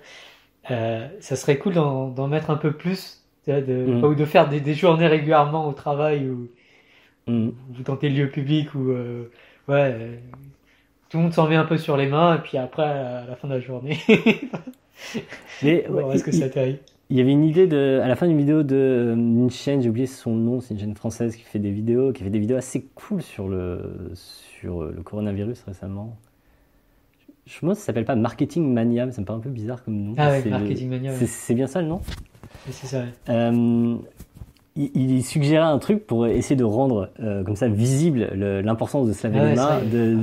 Ça 0.68 1.36
serait 1.36 1.58
cool 1.58 1.74
d'en 1.74 2.28
mettre 2.28 2.50
un 2.50 2.58
peu 2.58 2.72
plus, 2.72 3.24
de, 3.48 3.86
mm. 3.86 4.04
ou 4.04 4.16
de 4.16 4.26
faire 4.26 4.50
des, 4.50 4.60
des, 4.60 4.74
journées 4.74 5.08
régulièrement 5.08 5.68
au 5.68 5.74
travail 5.74 6.30
ou, 6.30 6.50
vous 7.28 7.84
tentez 7.84 8.10
le 8.10 8.24
lieu 8.24 8.30
public 8.30 8.74
ou 8.76 8.94
ouais, 9.68 10.20
tout 11.10 11.18
le 11.18 11.24
monde 11.24 11.34
s'en 11.34 11.48
met 11.48 11.56
un 11.56 11.66
peu 11.66 11.78
sur 11.78 11.96
les 11.96 12.08
mains 12.08 12.36
et 12.36 12.40
puis 12.40 12.58
après 12.58 12.84
à 12.84 13.26
la 13.28 13.36
fin 13.36 13.48
de 13.48 13.54
la 13.54 13.60
journée. 13.60 13.98
Mais 15.64 15.86
est-ce 16.14 16.24
que 16.24 16.32
ça 16.32 16.46
atterrit 16.46 16.80
il 17.10 17.18
y 17.18 17.22
avait 17.22 17.32
une 17.32 17.44
idée 17.44 17.68
de, 17.68 18.00
à 18.02 18.08
la 18.08 18.16
fin 18.16 18.28
d'une 18.28 18.40
vidéo 18.40 18.64
d'une 18.64 19.50
chaîne, 19.52 19.84
j'ai 19.84 19.90
oublié 19.90 20.08
son 20.08 20.32
nom, 20.32 20.62
c'est 20.62 20.74
une 20.74 20.80
chaîne 20.80 20.96
française 20.96 21.36
qui 21.36 21.44
fait 21.44 21.60
des 21.60 21.70
vidéos, 21.70 22.12
qui 22.12 22.24
fait 22.24 22.32
des 22.32 22.40
vidéos 22.40 22.58
assez 22.58 22.88
cool 22.96 23.22
sur 23.22 23.50
le, 23.50 24.10
sur 24.16 24.84
le 24.84 25.04
coronavirus 25.04 25.62
récemment. 25.68 26.18
Je 27.46 27.60
pense 27.60 27.74
que 27.74 27.80
ça 27.80 27.88
s'appelle 27.88 28.06
pas 28.06 28.16
Marketing 28.16 28.72
Mania, 28.74 29.06
mais 29.06 29.12
ça 29.12 29.22
me 29.22 29.26
paraît 29.26 29.40
un 29.40 29.42
peu 29.42 29.50
bizarre 29.50 29.84
comme 29.84 29.96
nom. 29.96 30.14
Ah 30.18 30.30
ouais, 30.30 30.44
Marketing 30.50 30.90
Mania. 30.90 31.12
C'est 31.26 31.54
bien 31.54 31.68
ça 31.68 31.82
le 31.82 31.88
nom? 31.88 32.02
C'est 32.70 32.88
ça. 32.88 33.04
Euh, 33.30 33.98
il, 34.76 35.24
suggérait 35.24 35.66
un 35.66 35.78
truc 35.78 36.08
pour 36.08 36.26
essayer 36.26 36.56
de 36.56 36.64
rendre 36.64 37.12
euh, 37.20 37.44
comme 37.44 37.56
ça 37.56 37.68
visible 37.68 38.32
l'importance 38.34 39.08
de 39.08 39.28
laver 39.28 39.56
ah 39.60 39.80
de, 39.82 40.18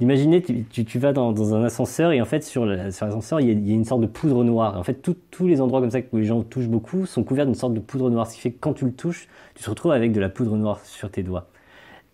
Imaginez, 0.00 0.42
tu, 0.42 0.84
tu, 0.84 0.98
vas 0.98 1.12
dans, 1.12 1.30
dans, 1.32 1.54
un 1.54 1.62
ascenseur 1.62 2.10
et 2.12 2.20
en 2.20 2.24
fait 2.24 2.42
sur 2.42 2.64
l'ascenseur 2.64 3.40
il, 3.40 3.50
il, 3.50 3.68
y 3.68 3.72
a 3.72 3.74
une 3.74 3.84
sorte 3.84 4.00
de 4.00 4.06
poudre 4.06 4.42
noire. 4.42 4.76
En 4.78 4.82
fait, 4.82 5.06
tous 5.30 5.46
les 5.46 5.60
endroits 5.60 5.80
comme 5.80 5.90
ça 5.90 5.98
où 6.12 6.16
les 6.16 6.24
gens 6.24 6.42
touchent 6.42 6.68
beaucoup 6.68 7.06
sont 7.06 7.22
couverts 7.22 7.46
d'une 7.46 7.54
sorte 7.54 7.74
de 7.74 7.80
poudre 7.80 8.10
noire, 8.10 8.26
ce 8.26 8.34
qui 8.34 8.40
fait 8.40 8.50
que 8.50 8.58
quand 8.58 8.72
tu 8.72 8.86
le 8.86 8.92
touches, 8.92 9.28
tu 9.54 9.62
te 9.62 9.70
retrouves 9.70 9.92
avec 9.92 10.12
de 10.12 10.20
la 10.20 10.30
poudre 10.30 10.56
noire 10.56 10.80
sur 10.84 11.10
tes 11.10 11.22
doigts 11.22 11.48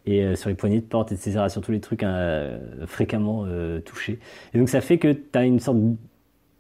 et 0.07 0.23
euh, 0.23 0.36
sur 0.36 0.49
les 0.49 0.55
poignées 0.55 0.81
de 0.81 0.86
porte, 0.86 1.12
etc. 1.12 1.44
Sur 1.49 1.60
tous 1.60 1.73
les 1.73 1.81
trucs 1.81 2.02
euh, 2.02 2.59
fréquemment 2.86 3.44
euh, 3.47 3.81
touchés. 3.81 4.18
Et 4.55 4.59
donc 4.59 4.68
ça 4.68 4.81
fait 4.81 4.99
que 4.99 5.12
tu 5.12 5.23
as 5.35 5.44
une 5.44 5.60
sorte 5.60 5.78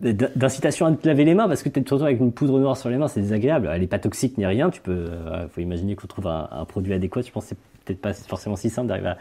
d'incitation 0.00 0.86
à 0.86 0.92
te 0.92 1.06
laver 1.06 1.24
les 1.24 1.34
mains 1.34 1.48
parce 1.48 1.62
que 1.62 1.68
tu 1.70 1.82
te 1.82 1.94
retrouves 1.94 2.08
avec 2.08 2.20
une 2.20 2.32
poudre 2.32 2.58
noire 2.58 2.76
sur 2.76 2.90
les 2.90 2.98
mains, 2.98 3.08
c'est 3.08 3.20
désagréable. 3.20 3.70
Elle 3.72 3.80
n'est 3.80 3.86
pas 3.86 3.98
toxique 3.98 4.36
ni 4.36 4.44
rien. 4.44 4.68
Tu 4.70 4.82
peux, 4.82 5.08
faut 5.50 5.60
imaginer 5.60 5.96
qu'on 5.96 6.06
trouve 6.06 6.26
un, 6.26 6.48
un, 6.50 6.64
produit 6.66 6.92
adéquat. 6.92 7.22
Je 7.22 7.30
pense 7.30 7.44
que 7.44 7.48
c'est 7.50 7.84
peut-être 7.84 8.00
pas 8.00 8.12
forcément 8.12 8.56
si 8.56 8.68
simple 8.68 8.88
d'arriver 8.88 9.08
à 9.08 9.18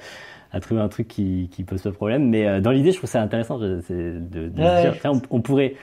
à 0.55 0.61
trouver 0.61 0.79
un 0.79 0.87
truc 0.87 1.09
qui, 1.09 1.49
qui 1.51 1.63
pose 1.63 1.83
de 1.83 1.89
problème. 1.89 2.29
Mais 2.29 2.61
dans 2.61 2.71
l'idée, 2.71 2.91
je 2.91 2.97
trouve 2.97 3.09
ça 3.09 3.21
intéressant 3.21 3.59
de, 3.59 3.81
de, 3.89 4.47
dire, 4.47 4.95
on, 5.29 5.41
pourrait. 5.41 5.75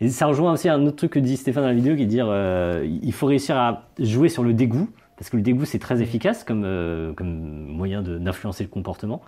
Et 0.00 0.08
ça 0.08 0.26
rejoint 0.26 0.52
aussi 0.52 0.68
un 0.68 0.84
autre 0.86 0.96
truc 0.96 1.12
que 1.12 1.18
dit 1.18 1.36
Stéphane 1.36 1.62
dans 1.62 1.68
la 1.68 1.74
vidéo, 1.74 1.94
qui 1.94 2.02
est 2.02 2.06
de 2.06 2.10
dire 2.10 2.26
euh, 2.28 2.84
il 3.02 3.12
faut 3.12 3.26
réussir 3.26 3.56
à 3.56 3.88
jouer 3.98 4.28
sur 4.28 4.42
le 4.42 4.52
dégoût, 4.52 4.88
parce 5.20 5.28
que 5.28 5.36
le 5.36 5.42
dégoût 5.42 5.66
c'est 5.66 5.78
très 5.78 6.00
efficace 6.00 6.44
comme, 6.44 6.62
euh, 6.64 7.12
comme 7.12 7.28
moyen 7.66 8.00
d'influencer 8.00 8.64
le 8.64 8.70
comportement. 8.70 9.20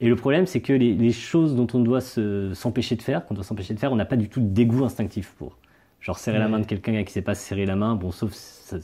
Et 0.00 0.08
le 0.08 0.14
problème, 0.14 0.46
c'est 0.46 0.60
que 0.60 0.72
les, 0.72 0.94
les, 0.94 1.10
choses 1.10 1.56
dont 1.56 1.66
on 1.74 1.80
doit 1.80 2.00
s'empêcher 2.00 2.94
de 2.94 3.02
faire, 3.02 3.26
qu'on 3.26 3.34
doit 3.34 3.42
s'empêcher 3.42 3.74
de 3.74 3.80
faire, 3.80 3.92
on 3.92 3.96
n'a 3.96 4.04
pas 4.04 4.16
du 4.16 4.28
tout 4.28 4.40
de 4.40 4.46
dégoût 4.46 4.84
instinctif 4.84 5.34
pour. 5.36 5.56
Genre 6.04 6.18
serrer 6.18 6.38
la 6.38 6.48
main 6.48 6.58
de 6.58 6.66
quelqu'un 6.66 7.02
qui 7.02 7.12
sait 7.12 7.22
pas 7.22 7.34
serrer 7.34 7.64
la 7.64 7.76
main, 7.76 7.94
bon, 7.94 8.10
sauf 8.12 8.30
ça, 8.34 8.76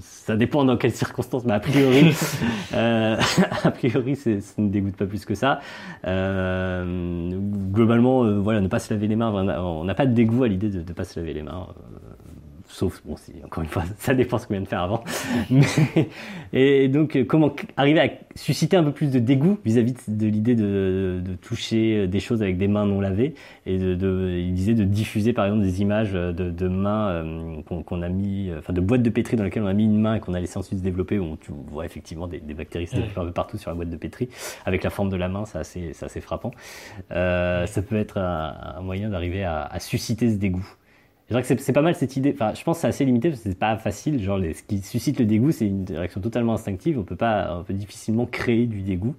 ça 0.00 0.34
dépend 0.34 0.64
dans 0.64 0.76
quelles 0.76 0.90
circonstances, 0.90 1.44
mais 1.44 1.52
a 1.52 1.60
priori, 1.60 2.12
euh, 2.74 3.16
a 3.62 3.70
priori, 3.70 4.16
ça 4.16 4.30
ne 4.58 4.68
dégoûte 4.68 4.96
pas 4.96 5.06
plus 5.06 5.24
que 5.24 5.36
ça. 5.36 5.60
Euh, 6.08 7.38
globalement, 7.70 8.24
euh, 8.24 8.40
voilà, 8.40 8.60
ne 8.60 8.66
pas 8.66 8.80
se 8.80 8.92
laver 8.92 9.06
les 9.06 9.14
mains, 9.14 9.30
on 9.30 9.84
n'a 9.84 9.94
pas 9.94 10.06
de 10.06 10.12
dégoût 10.12 10.42
à 10.42 10.48
l'idée 10.48 10.70
de 10.70 10.80
ne 10.80 10.92
pas 10.92 11.04
se 11.04 11.20
laver 11.20 11.34
les 11.34 11.42
mains. 11.42 11.68
Euh, 12.70 12.80
sauf, 12.80 13.02
bon, 13.04 13.16
encore 13.44 13.62
une 13.62 13.68
fois, 13.68 13.84
ça 13.98 14.14
dépend 14.14 14.38
ce 14.38 14.46
qu'on 14.46 14.54
vient 14.54 14.62
de 14.62 14.68
faire 14.68 14.82
avant. 14.82 15.04
Mais, 15.50 15.66
et 16.52 16.88
donc, 16.88 17.16
euh, 17.16 17.24
comment 17.24 17.54
arriver 17.76 18.00
à 18.00 18.08
susciter 18.34 18.76
un 18.76 18.84
peu 18.84 18.92
plus 18.92 19.10
de 19.10 19.18
dégoût 19.18 19.58
vis-à-vis 19.64 19.94
de, 20.08 20.26
l'idée 20.26 20.54
de, 20.54 21.20
de, 21.24 21.34
toucher 21.34 22.06
des 22.06 22.20
choses 22.20 22.42
avec 22.42 22.58
des 22.58 22.68
mains 22.68 22.86
non 22.86 23.00
lavées 23.00 23.34
et 23.66 23.78
de, 23.78 23.94
de 23.94 24.36
il 24.38 24.54
disait 24.54 24.74
de 24.74 24.84
diffuser 24.84 25.32
par 25.32 25.46
exemple 25.46 25.62
des 25.62 25.82
images 25.82 26.12
de, 26.12 26.32
de 26.32 26.68
mains 26.68 27.08
euh, 27.08 27.62
qu'on 27.64 28.02
a 28.02 28.08
mis, 28.08 28.50
enfin 28.58 28.72
de 28.72 28.80
boîtes 28.80 29.02
de 29.02 29.10
pétri 29.10 29.36
dans 29.36 29.44
lesquelles 29.44 29.62
on 29.62 29.68
a 29.68 29.72
mis 29.72 29.84
une 29.84 30.00
main 30.00 30.16
et 30.16 30.20
qu'on 30.20 30.34
a 30.34 30.40
laissé 30.40 30.58
ensuite 30.58 30.78
se 30.78 30.84
développer 30.84 31.18
où 31.18 31.24
on 31.24 31.36
tu 31.36 31.52
vois 31.70 31.84
effectivement 31.84 32.26
des, 32.26 32.40
des 32.40 32.54
bactéries 32.54 32.86
se 32.86 32.96
développer 32.96 33.20
un 33.20 33.24
peu 33.24 33.32
partout 33.32 33.58
sur 33.58 33.70
la 33.70 33.74
boîte 33.74 33.90
de 33.90 33.96
pétri 33.96 34.28
avec 34.64 34.84
la 34.84 34.90
forme 34.90 35.08
de 35.08 35.16
la 35.16 35.28
main, 35.28 35.44
c'est 35.44 35.58
assez, 35.58 35.92
assez 36.00 36.20
frappant. 36.20 36.50
Euh, 37.12 37.66
ça 37.66 37.82
peut 37.82 37.96
être 37.96 38.18
un, 38.18 38.54
un 38.76 38.80
moyen 38.80 39.10
d'arriver 39.10 39.44
à, 39.44 39.62
à 39.64 39.80
susciter 39.80 40.30
ce 40.30 40.36
dégoût. 40.36 40.66
Je 41.30 41.36
dirais 41.36 41.42
que 41.42 41.62
c'est 41.62 41.72
pas 41.72 41.80
mal 41.80 41.94
cette 41.94 42.16
idée. 42.16 42.32
Enfin, 42.34 42.54
je 42.54 42.64
pense 42.64 42.78
que 42.78 42.80
c'est 42.80 42.88
assez 42.88 43.04
limité 43.04 43.28
parce 43.28 43.40
que 43.40 43.48
c'est 43.48 43.58
pas 43.58 43.76
facile. 43.76 44.20
Genre, 44.20 44.40
ce 44.40 44.64
qui 44.64 44.80
suscite 44.80 45.16
le 45.20 45.24
dégoût, 45.24 45.52
c'est 45.52 45.66
une 45.66 45.84
réaction 45.88 46.20
totalement 46.20 46.54
instinctive. 46.54 46.98
On 46.98 47.04
peut 47.04 47.14
pas, 47.14 47.56
on 47.60 47.62
peut 47.62 47.72
difficilement 47.72 48.26
créer 48.26 48.66
du 48.66 48.82
dégoût. 48.82 49.14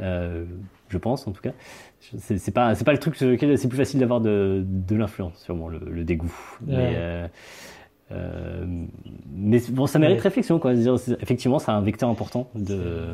Euh, 0.00 0.46
je 0.88 0.96
pense, 0.96 1.26
en 1.26 1.32
tout 1.32 1.42
cas. 1.42 1.52
C'est 2.00 2.54
pas, 2.54 2.74
c'est 2.74 2.84
pas 2.84 2.92
le 2.92 2.98
truc 2.98 3.14
sur 3.14 3.28
lequel 3.28 3.58
c'est 3.58 3.68
plus 3.68 3.76
facile 3.76 4.00
d'avoir 4.00 4.22
de, 4.22 4.64
de 4.66 4.96
l'influence, 4.96 5.36
sûrement, 5.42 5.68
le, 5.68 5.80
le 5.80 6.02
dégoût. 6.02 6.32
Mais, 6.66 6.94
euh, 6.96 7.28
euh, 8.12 8.64
mais 9.30 9.60
bon, 9.68 9.86
ça 9.86 9.98
mérite 9.98 10.22
réflexion, 10.22 10.58
quoi. 10.58 10.72
Effectivement, 10.72 11.58
c'est 11.58 11.72
un 11.72 11.82
vecteur 11.82 12.08
important 12.08 12.48
de, 12.54 13.04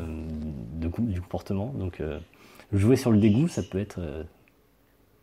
de, 0.79 0.89
du 0.99 1.19
comportement. 1.19 1.73
Donc, 1.77 2.01
jouer 2.71 2.95
sur 2.95 3.11
le 3.11 3.17
dégoût, 3.17 3.49
ça 3.49 3.61
peut 3.61 3.79
être 3.79 3.99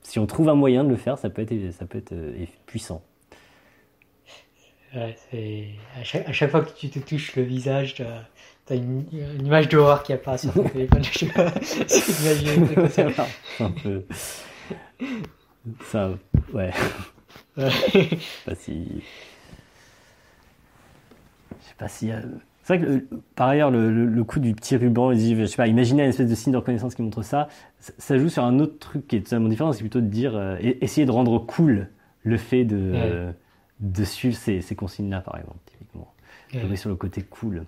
si 0.03 0.19
on 0.19 0.27
trouve 0.27 0.49
un 0.49 0.55
moyen 0.55 0.85
de 0.85 0.91
le 0.91 0.97
faire, 0.97 1.19
ça 1.19 1.31
peut 1.31 1.43
être, 1.43 1.73
ça 1.73 1.87
peut 1.87 1.99
être 1.99 2.13
euh, 2.13 2.45
puissant. 2.67 3.03
Ouais, 4.95 5.17
à, 5.97 6.05
chaque, 6.05 6.29
à, 6.29 6.33
chaque, 6.33 6.51
fois 6.51 6.61
que 6.61 6.73
tu 6.77 6.91
te 6.91 6.99
touches 6.99 7.35
le 7.37 7.43
visage, 7.43 7.95
tu 7.95 8.03
as, 8.03 8.75
une, 8.75 9.07
une, 9.13 9.47
image 9.47 9.69
d'horreur 9.69 10.03
qui 10.03 10.13
apparaît 10.13 10.39
sur 10.39 10.53
ton 10.53 10.65
téléphone. 10.69 11.03
Je 11.03 11.19
sais 11.19 11.27
pas 11.27 11.51
si 11.63 12.13
ça. 12.91 13.27
un 13.61 13.71
peu. 13.71 14.05
Ça, 15.87 16.11
ouais. 16.53 16.73
ouais. 17.57 17.71
Je 17.71 17.71
sais 17.71 18.19
pas 18.45 18.55
si. 18.55 19.03
Je 21.51 21.69
sais 21.69 21.75
pas 21.79 21.89
si. 21.89 22.13
Euh, 22.13 22.21
c'est 22.63 22.77
vrai 22.77 22.87
que 22.87 23.05
par 23.35 23.49
ailleurs, 23.49 23.71
le, 23.71 23.91
le, 23.91 24.25
coup 24.25 24.39
du 24.39 24.55
petit 24.55 24.77
ruban, 24.77 25.13
je 25.15 25.47
sais 25.47 25.57
pas, 25.57 25.67
imaginez 25.67 26.05
une 26.05 26.11
espèce 26.11 26.31
de 26.31 26.35
signe 26.35 26.53
de 26.53 26.59
reconnaissance 26.59 26.95
qui 26.95 27.03
montre 27.03 27.23
ça, 27.23 27.49
ça, 27.81 28.17
joue 28.19 28.29
sur 28.29 28.45
un 28.45 28.61
autre 28.61 28.79
truc 28.79 29.09
qui 29.09 29.17
est 29.17 29.23
totalement 29.23 29.49
différent, 29.49 29.73
c'est 29.73 29.81
plutôt 29.81 30.01
de 30.01 30.07
dire, 30.07 30.37
euh, 30.37 30.57
essayer 30.61 31.05
de 31.05 31.11
rendre 31.11 31.39
cool 31.41 31.89
le 32.23 32.37
fait 32.37 32.65
de, 32.65 33.33
de 33.81 34.05
suivre 34.05 34.37
ces, 34.37 34.61
ces 34.61 34.77
consignes-là, 34.77 35.23
par 35.23 35.39
exemple, 35.39 35.59
typiquement. 35.67 36.15
Jouer 36.53 36.77
sur 36.77 36.89
le 36.89 36.97
côté 36.97 37.23
cool. 37.23 37.65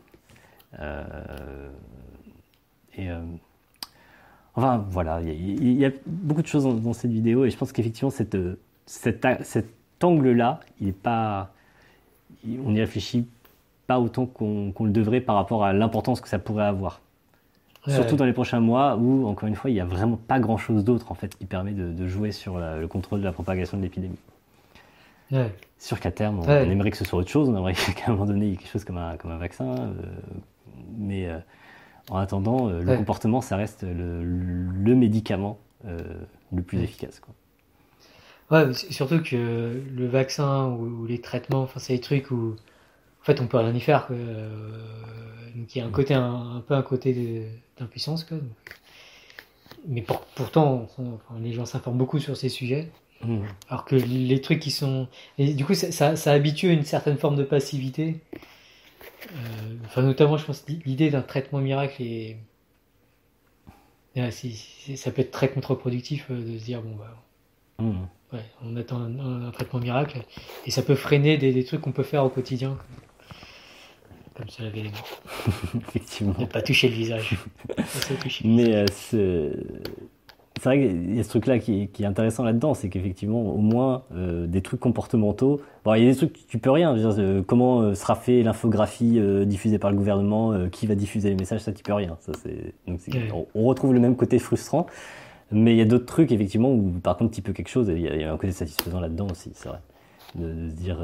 Euh, 0.79 1.71
et 2.97 3.11
euh, 3.11 3.21
enfin, 4.55 4.87
voilà, 4.91 5.21
il 5.23 5.63
y, 5.63 5.75
y, 5.75 5.85
a 5.85 5.91
beaucoup 6.07 6.43
de 6.43 6.47
choses 6.47 6.65
dans, 6.65 6.75
dans 6.75 6.93
cette 6.93 7.11
vidéo, 7.11 7.45
et 7.45 7.51
je 7.51 7.57
pense 7.57 7.73
qu'effectivement, 7.73 8.11
cette, 8.11 8.37
cet, 8.87 9.27
cet 9.43 9.67
angle-là, 10.03 10.61
il 10.81 10.89
est 10.89 10.93
pas. 10.93 11.53
On 12.65 12.75
y 12.75 12.81
réfléchit 12.81 13.27
pas 13.87 14.01
autant 14.01 14.27
qu'on 14.27 14.73
le 14.81 14.91
devrait 14.91 15.21
par 15.21 15.37
rapport 15.37 15.65
à 15.65 15.73
l'importance 15.73 16.21
que 16.21 16.29
ça 16.29 16.39
pourrait 16.39 16.65
avoir. 16.65 17.01
Surtout 17.87 18.17
dans 18.17 18.25
les 18.25 18.33
prochains 18.33 18.61
mois 18.61 18.97
où, 18.97 19.27
encore 19.27 19.47
une 19.47 19.57
fois, 19.57 19.71
il 19.71 19.75
n'y 19.75 19.81
a 19.81 19.85
vraiment 19.85 20.17
pas 20.17 20.41
grand 20.41 20.57
chose 20.57 20.85
d'autre 20.85 21.13
en 21.13 21.15
fait 21.15 21.37
qui 21.37 21.45
permet 21.45 21.73
de, 21.73 22.09
jouer 22.09 22.33
sur 22.33 22.59
le 22.59 22.87
contrôle 22.89 23.21
de 23.21 23.25
la 23.25 23.33
propagation 23.33 23.77
de 23.77 23.83
l'épidémie. 23.83 24.19
Ouais. 25.31 25.53
Sûr 25.79 26.01
qu'à 26.01 26.11
terme, 26.11 26.41
on, 26.41 26.49
aimerait 26.49 26.91
que 26.91 26.97
ce 26.97 27.05
soit 27.05 27.19
autre 27.19 27.29
chose, 27.29 27.49
on 27.49 27.57
aimerait 27.57 27.75
qu'à 27.97 28.07
un 28.09 28.13
moment 28.13 28.27
donné, 28.27 28.47
il 28.47 28.51
y 28.53 28.55
ait 28.55 28.57
quelque 28.57 28.71
chose 28.71 28.85
comme 28.85 28.99
un, 28.99 29.17
comme 29.17 29.33
un 29.33 29.39
vaccin. 29.39 29.67
Euh, 29.67 29.93
mais 30.97 31.29
euh, 31.29 31.39
en 32.11 32.19
attendant, 32.19 32.69
euh, 32.69 32.83
le 32.83 32.97
comportement, 32.97 33.41
ça 33.41 33.57
reste 33.57 33.83
le, 33.83 34.23
le 34.23 34.95
médicament 34.95 35.59
le 35.85 36.63
plus 36.63 36.79
efficace. 36.83 37.21
Quoi. 37.21 37.35
Ouais, 38.51 38.73
surtout 38.73 39.23
que 39.23 39.83
le 39.95 40.07
vaccin 40.07 40.69
ou, 40.69 41.03
ou 41.03 41.07
les 41.07 41.21
traitements, 41.21 41.63
enfin, 41.63 41.79
c'est 41.81 41.95
des 41.95 42.01
trucs 42.01 42.31
où 42.31 42.57
en 43.25 43.27
fait, 43.27 43.41
on 43.41 43.47
peut 43.47 43.57
rien 43.57 43.73
y 43.73 43.81
faire. 43.81 44.07
Euh, 44.11 44.51
donc 45.55 45.75
il 45.75 45.79
y 45.79 45.81
a 45.81 45.87
un 45.87 45.91
côté, 45.91 46.13
un, 46.13 46.63
peu 46.69 46.75
un 46.75 46.83
côté 46.83 47.49
d'impuissance. 47.79 48.27
Mais 49.89 50.03
pourtant, 50.03 50.87
les 51.41 51.55
gens 51.55 51.65
s'informent 51.65 51.97
beaucoup 51.97 52.19
sur 52.19 52.37
ces 52.37 52.51
sujets. 52.51 52.91
Mmh. 53.23 53.39
Alors 53.71 53.87
que 53.87 53.97
les 53.97 54.43
trucs 54.43 54.61
qui 54.61 54.71
sont. 54.71 55.09
Et 55.39 55.55
du 55.55 55.65
coup, 55.65 55.73
ça, 55.73 56.17
ça, 56.17 56.33
habitue 56.33 56.69
à 56.69 56.73
une 56.73 56.85
certaine 56.85 57.17
forme 57.17 57.37
de 57.37 57.45
passivité. 57.45 58.21
enfin, 59.87 60.03
notamment, 60.03 60.37
je 60.37 60.45
pense, 60.45 60.67
l'idée 60.85 61.09
d'un 61.09 61.23
traitement 61.23 61.61
miracle 61.61 62.03
est. 62.03 62.37
ça 64.97 65.11
peut 65.11 65.23
être 65.23 65.31
très 65.31 65.49
contre-productif 65.49 66.31
de 66.31 66.59
se 66.59 66.65
dire, 66.65 66.83
bon, 66.83 66.95
bah. 66.95 67.17
Mmh. 67.79 68.05
Ouais, 68.35 68.45
on 68.65 68.77
attend 68.77 69.01
un, 69.01 69.51
traitement 69.53 69.81
miracle 69.81 70.19
et 70.67 70.71
ça 70.71 70.83
peut 70.83 70.97
freiner 70.97 71.37
des, 71.39 71.65
trucs 71.65 71.81
qu'on 71.81 71.93
peut 71.93 72.03
faire 72.03 72.25
au 72.25 72.29
quotidien, 72.29 72.77
comme, 74.35 74.47
les 74.75 74.83
mains. 74.83 74.91
Effectivement. 75.89 76.35
Ne 76.39 76.47
pas 76.47 76.63
toucher 76.63 76.89
le 76.89 76.95
visage. 76.95 77.37
Mais 78.45 78.75
euh, 78.75 78.87
c'est 80.57 80.65
vrai 80.65 80.81
qu'il 80.81 81.15
y 81.15 81.21
a 81.21 81.25
ce 81.25 81.29
truc-là 81.29 81.59
qui, 81.59 81.89
est 81.99 82.05
intéressant 82.05 82.43
là-dedans, 82.43 82.75
c'est 82.75 82.89
qu'effectivement, 82.89 83.43
au 83.43 83.59
moins, 83.59 84.05
euh, 84.15 84.47
des 84.47 84.61
trucs 84.61 84.81
comportementaux. 84.81 85.61
Bon, 85.85 85.95
il 85.95 86.05
y 86.05 86.09
a 86.09 86.11
des 86.11 86.17
trucs 86.17 86.47
tu 86.49 86.59
peux 86.59 86.71
rien. 86.71 86.95
Dire, 86.95 87.15
euh, 87.19 87.43
comment 87.47 87.95
sera 87.95 88.17
fait 88.17 88.43
l'infographie 88.43 89.21
diffusée 89.47 89.79
par 89.79 89.91
le 89.91 89.97
gouvernement, 89.97 90.69
qui 90.71 90.87
va 90.87 90.95
diffuser 90.95 91.29
les 91.29 91.37
messages, 91.37 91.61
ça 91.61 91.73
tu 91.73 91.83
peux 91.83 91.95
rien. 91.95 92.17
Ça, 92.21 92.33
Donc, 92.89 93.01
on 93.55 93.65
retrouve 93.65 93.95
le 93.95 94.01
même 94.01 94.17
côté 94.17 94.39
frustrant. 94.39 94.87
Mais 95.53 95.75
il 95.75 95.79
y 95.79 95.83
a 95.83 95.85
d'autres 95.85 96.07
trucs, 96.07 96.33
effectivement, 96.33 96.73
où 96.73 96.91
par 97.03 97.17
contre, 97.17 97.33
tu 97.33 97.43
peux 97.43 97.53
quelque 97.53 97.69
chose, 97.69 97.89
il 97.89 98.01
y, 98.01 98.25
a 98.25 98.33
un 98.33 98.37
côté 98.37 98.53
satisfaisant 98.53 98.99
là-dedans 98.99 99.29
aussi, 99.31 99.53
c'est 99.55 99.69
vrai. 99.69 99.79
De, 100.35 100.69
se 100.71 100.75
dire. 100.75 100.99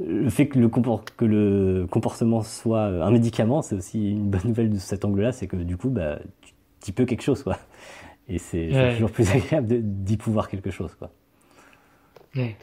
Euh, 0.00 0.22
le 0.24 0.30
fait 0.30 0.48
que 0.48 0.58
le, 0.58 0.68
que 0.68 1.24
le, 1.24 1.86
comportement 1.90 2.42
soit 2.42 2.84
un 2.84 3.10
médicament, 3.10 3.62
c'est 3.62 3.74
aussi 3.74 4.10
une 4.12 4.30
bonne 4.30 4.44
nouvelle 4.44 4.70
de 4.70 4.78
cet 4.78 5.04
angle-là, 5.04 5.32
c'est 5.32 5.46
que 5.46 5.56
du 5.56 5.76
coup, 5.76 5.88
bah, 5.88 6.18
tu, 6.82 6.92
peux 6.92 7.04
quelque 7.04 7.22
chose, 7.22 7.42
quoi. 7.42 7.58
Et 8.28 8.38
c'est 8.38 8.70
toujours 8.94 9.10
plus 9.10 9.30
agréable 9.30 9.80
d'y 9.80 10.16
pouvoir 10.16 10.48
quelque 10.48 10.70
chose, 10.70 10.94
quoi. 10.96 11.10
Ouais. 12.34 12.56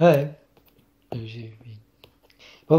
Ouais. 0.00 0.30
Euh, 1.14 1.18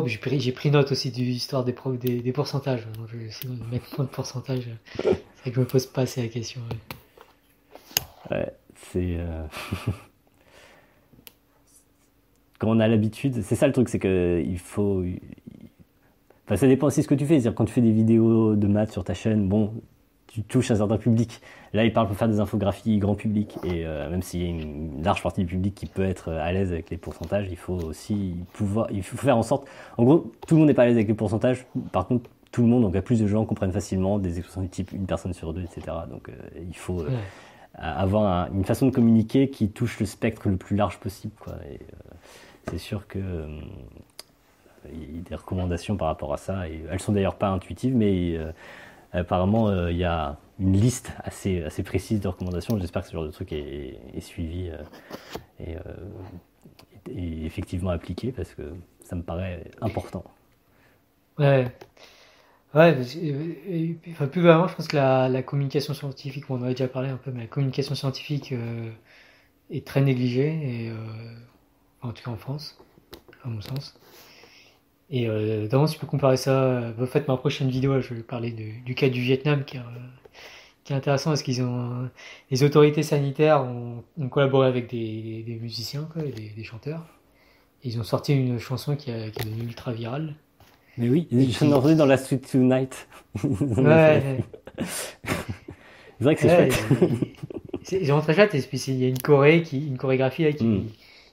j'ai 0.08 0.52
pris, 0.52 0.72
note 0.72 0.92
aussi 0.92 1.12
de 1.12 1.18
l'histoire 1.18 1.64
des, 1.64 1.76
des, 2.00 2.20
des, 2.22 2.32
pourcentages. 2.32 2.88
je 3.08 3.18
vais 3.18 3.26
essayer 3.26 3.50
de 3.50 3.64
mettre 3.72 3.86
moins 3.98 4.06
de 4.06 4.12
pourcentage. 4.12 4.68
C'est 4.98 5.04
vrai 5.04 5.16
que 5.46 5.54
je 5.54 5.60
me 5.60 5.66
pose 5.66 5.86
pas 5.86 6.02
assez 6.02 6.22
la 6.22 6.28
question. 6.28 6.62
Ouais, 8.32 8.52
c'est. 8.92 9.18
Euh... 9.18 9.48
Quand 12.60 12.70
on 12.70 12.80
a 12.80 12.88
l'habitude, 12.88 13.42
c'est 13.44 13.56
ça 13.56 13.68
le 13.68 13.74
truc, 13.74 13.90
c'est 13.90 14.00
que 14.00 14.44
il 14.46 14.60
faut. 14.60 15.04
Enfin, 16.46 16.56
ça 16.56 16.68
dépend 16.68 16.88
aussi 16.88 17.00
de 17.00 17.04
ce 17.04 17.08
que 17.08 17.16
tu 17.16 17.26
fais. 17.26 17.36
C'est-à-dire, 17.40 17.56
quand 17.56 17.66
tu 17.66 17.74
fais 17.74 17.82
des 17.82 17.92
vidéos 17.92 18.56
de 18.56 18.68
maths 18.68 18.92
sur 18.92 19.04
ta 19.04 19.14
chaîne, 19.14 19.48
bon, 19.48 19.74
tu 20.28 20.44
touches 20.44 20.72
un 20.72 20.76
certain 20.76 20.98
public. 20.98 21.42
Là, 21.74 21.86
il 21.86 21.94
parle 21.94 22.08
pour 22.08 22.16
faire 22.16 22.28
des 22.28 22.40
infographies 22.40 22.98
grand 23.00 23.16
public. 23.16 23.58
Et 23.64 23.86
euh, 23.86 24.10
même 24.10 24.22
s'il 24.22 24.44
y 24.44 24.46
a 24.46 24.50
une 24.50 25.02
large 25.04 25.24
partie 25.24 25.42
du 25.42 25.48
public 25.48 25.74
qui 25.74 25.86
peut 25.86 26.04
être 26.04 26.32
à 26.32 26.52
l'aise 26.52 26.72
avec 26.72 26.90
les 26.90 26.98
pourcentages, 26.98 27.48
il 27.50 27.58
faut 27.58 27.80
aussi 27.82 28.36
pouvoir, 28.54 28.88
il 28.92 29.02
faut 29.02 29.18
faire 29.18 29.38
en 29.38 29.44
sorte. 29.44 29.68
En 29.98 30.04
gros, 30.04 30.32
tout 30.48 30.56
le 30.56 30.60
monde 30.60 30.68
n'est 30.68 30.74
pas 30.74 30.84
à 30.84 30.86
l'aise 30.86 30.96
avec 30.96 31.08
les 31.08 31.14
pourcentages. 31.14 31.66
Par 31.92 32.08
contre, 32.08 32.30
tout 32.52 32.62
le 32.62 32.68
monde, 32.68 32.84
donc 32.84 32.96
a 32.96 33.02
plus 33.02 33.20
de 33.20 33.28
gens 33.28 33.44
comprennent 33.46 33.74
facilement 33.74 34.20
des 34.20 34.38
expressions 34.38 34.62
du 34.62 34.70
type 34.70 34.92
une 34.94 35.06
personne 35.06 35.34
sur 35.34 35.54
deux, 35.54 35.64
etc. 35.64 35.82
Donc, 36.10 36.30
euh, 36.30 36.34
il 36.68 36.76
faut 36.76 37.02
euh, 37.02 37.10
avoir 37.78 38.52
une 38.54 38.66
façon 38.66 38.88
de 38.88 38.92
communiquer 38.92 39.50
qui 39.50 39.70
touche 39.70 40.00
le 40.00 40.06
spectre 40.06 40.48
le 40.50 40.58
plus 40.58 40.76
large 40.76 41.00
possible. 41.00 41.34
Et, 41.72 41.80
c'est 42.70 42.80
sûr 42.80 43.06
que 43.08 43.48
il 44.92 45.18
y 45.18 45.20
a 45.20 45.22
des 45.22 45.36
recommandations 45.36 45.98
par 45.98 46.08
rapport 46.08 46.34
à 46.34 46.38
ça. 46.38 46.68
Et 46.68 46.84
elles 46.90 47.00
sont 47.00 47.12
d'ailleurs 47.12 47.36
pas 47.36 47.50
intuitives, 47.50 47.96
mais 47.96 48.40
Apparemment, 49.16 49.70
euh, 49.70 49.92
il 49.92 49.98
y 49.98 50.04
a 50.04 50.38
une 50.60 50.74
liste 50.74 51.12
assez, 51.24 51.64
assez 51.64 51.84
précise 51.84 52.20
de 52.20 52.28
recommandations. 52.28 52.78
J'espère 52.78 53.02
que 53.02 53.08
ce 53.08 53.14
genre 53.14 53.24
de 53.24 53.32
truc 53.32 53.54
est, 53.54 54.20
suivi 54.20 54.70
euh, 54.70 54.78
euh, 55.62 55.80
et, 57.10 57.46
effectivement 57.46 57.92
appliqué 57.92 58.34
parce 58.34 58.54
que 58.54 58.74
ça 59.02 59.16
me 59.16 59.22
paraît 59.22 59.72
important. 59.80 60.24
Ouais. 61.40 61.72
Ouais, 62.76 62.96
enfin, 64.12 64.28
plus 64.28 64.42
vraiment, 64.42 64.68
je 64.68 64.76
pense 64.76 64.88
que 64.88 64.98
la, 64.98 65.42
communication 65.44 65.94
scientifique, 65.94 66.50
on 66.50 66.56
en 66.56 66.64
a 66.64 66.70
déjà 66.72 66.88
parlé 66.88 67.10
un 67.10 67.18
peu, 67.18 67.32
mais 67.32 67.42
la 67.42 67.48
communication 67.48 67.96
scientifique 67.96 68.54
est 69.72 69.88
très 69.88 70.02
négligée, 70.02 70.88
et, 70.88 70.92
en 72.02 72.12
tout 72.12 72.24
cas 72.24 72.32
en 72.32 72.38
France, 72.38 72.78
à 73.44 73.48
mon 73.50 73.62
sens. 73.62 73.98
Et 75.10 75.28
euh, 75.28 75.62
notamment, 75.62 75.88
si 75.88 75.96
tu 75.96 76.00
peux 76.00 76.08
comparer 76.08 76.38
ça, 76.38 76.52
euh, 76.52 76.94
en 77.04 77.06
fait, 77.06 77.28
ma 77.28 77.38
prochaine 77.38 77.70
vidéo, 77.70 78.02
je 78.02 78.14
vais 78.14 78.24
parler 78.24 78.52
du 78.52 78.96
cas 78.96 79.10
du 79.10 79.22
Vietnam, 79.22 79.64
qui 79.66 79.78
est, 79.78 79.82
intéressant 80.94 81.32
parce 81.32 81.44
qu'ils 81.44 81.64
ont 81.64 82.10
les 82.52 82.64
autorités 82.64 83.04
sanitaires 83.04 83.64
ont, 83.64 84.04
collaboré 84.30 84.68
avec 84.68 84.90
des, 84.90 85.58
musiciens, 85.62 86.08
des, 86.16 86.50
des, 86.50 86.64
chanteurs. 86.64 87.06
ils 87.84 88.00
ont 88.00 88.04
sorti 88.04 88.34
une 88.34 88.60
chanson 88.60 88.96
qui, 88.96 89.12
a, 89.12 89.30
qui 89.32 89.42
est 89.42 89.46
devenue 89.46 89.66
ultra 89.66 89.92
virale. 89.94 90.36
Mais 90.98 91.10
oui, 91.10 91.28
ils 91.32 91.54
sont 91.54 91.72
entendu 91.72 91.96
dans 91.96 92.06
la 92.06 92.18
Street 92.18 92.38
Tonight. 92.40 93.08
Ouais. 93.44 94.24
c'est 94.80 96.24
vrai 96.24 96.36
que 96.36 96.42
c'est 96.42 96.48
ouais, 96.48 96.72
chouette. 96.72 98.02
Ils 98.02 98.12
ont 98.14 98.22
très 98.22 98.34
chouette 98.34 98.56
et 98.56 98.62
puis 98.62 98.82
il 98.88 98.96
y 98.96 99.06
a 99.06 99.10
une 99.10 99.22
choré 99.22 99.62
qui, 99.62 99.88
une 99.88 99.98
chorégraphie 99.98 100.54
qui, 100.56 100.66
mm. 100.66 100.86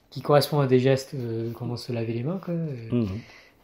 qui 0.09 0.21
correspond 0.21 0.59
à 0.59 0.67
des 0.67 0.79
gestes, 0.79 1.13
euh, 1.15 1.51
comment 1.53 1.77
se 1.77 1.93
laver 1.93 2.13
les 2.13 2.23
mains, 2.23 2.39
quoi. 2.43 2.53
Mm. 2.53 3.05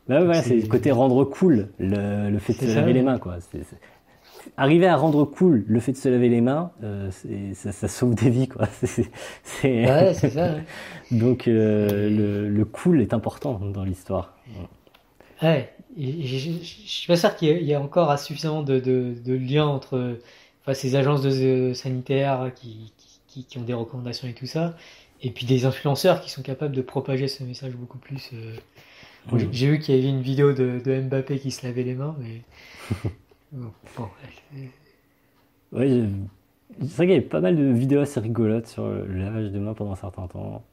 Bah 0.07 0.41
c'est 0.41 0.55
le 0.55 0.67
côté 0.67 0.89
rendre 0.89 1.23
cool 1.23 1.69
le, 1.77 2.29
le 2.31 2.39
fait 2.39 2.53
de 2.53 2.71
se 2.71 2.75
laver 2.75 2.93
les 2.93 3.03
mains, 3.03 3.19
quoi. 3.19 3.37
Arriver 4.57 4.87
à 4.87 4.95
rendre 4.95 5.25
cool 5.25 5.65
le 5.67 5.79
fait 5.79 5.91
de 5.91 5.97
se 5.97 6.09
laver 6.09 6.29
les 6.29 6.41
mains, 6.41 6.71
euh, 6.83 7.11
ça, 7.53 7.71
ça, 7.71 7.87
sauve 7.87 8.15
des 8.15 8.29
vies, 8.29 8.47
quoi. 8.47 8.67
C'est, 9.43 9.85
ouais, 9.85 10.13
c'est 10.13 10.29
ça. 10.29 10.55
Donc 11.11 11.47
euh, 11.47 12.09
le, 12.09 12.49
le, 12.49 12.65
cool 12.65 13.01
est 13.01 13.13
important 13.13 13.59
dans 13.59 13.83
l'histoire. 13.83 14.33
Ouais, 15.43 15.69
je, 15.99 16.49
suis 16.63 17.07
pas 17.07 17.17
sûr 17.17 17.35
qu'il 17.35 17.61
y, 17.61 17.71
ait 17.71 17.75
encore 17.75 18.17
suffisamment 18.17 18.63
de, 18.63 18.79
de, 18.79 19.13
de 19.23 19.33
liens 19.33 19.67
entre 19.67 20.17
enfin, 20.61 20.73
ces 20.73 20.95
agences 20.95 21.21
de, 21.21 21.73
sanitaires 21.73 22.51
qui, 22.55 22.93
qui, 23.27 23.45
qui, 23.45 23.57
ont 23.57 23.63
des 23.63 23.73
recommandations 23.73 24.27
et 24.27 24.33
tout 24.33 24.45
ça, 24.45 24.75
et 25.21 25.31
puis 25.31 25.45
des 25.45 25.65
influenceurs 25.65 26.21
qui 26.21 26.29
sont 26.29 26.41
capables 26.41 26.75
de 26.75 26.81
propager 26.81 27.27
ce 27.27 27.43
message 27.43 27.73
beaucoup 27.73 27.97
plus. 27.97 28.31
Euh, 28.33 28.55
j'ai 29.51 29.69
vu 29.69 29.79
qu'il 29.79 29.95
y 29.95 29.99
avait 29.99 30.07
une 30.07 30.21
vidéo 30.21 30.53
de, 30.53 30.79
de, 30.83 31.01
Mbappé 31.01 31.39
qui 31.39 31.51
se 31.51 31.65
lavait 31.65 31.83
les 31.83 31.95
mains, 31.95 32.15
mais. 32.19 32.41
bon, 33.51 34.09
ouais, 35.73 36.03
c'est 36.79 36.95
vrai 36.95 37.05
qu'il 37.05 37.09
y 37.09 37.17
avait 37.17 37.21
pas 37.21 37.41
mal 37.41 37.57
de 37.57 37.63
vidéos 37.63 38.01
assez 38.01 38.19
rigolotes 38.19 38.67
sur 38.67 38.87
le 38.87 39.13
lavage 39.13 39.51
de 39.51 39.59
mains 39.59 39.73
pendant 39.73 39.91
un 39.91 39.97
certain 39.97 40.27
temps. 40.27 40.63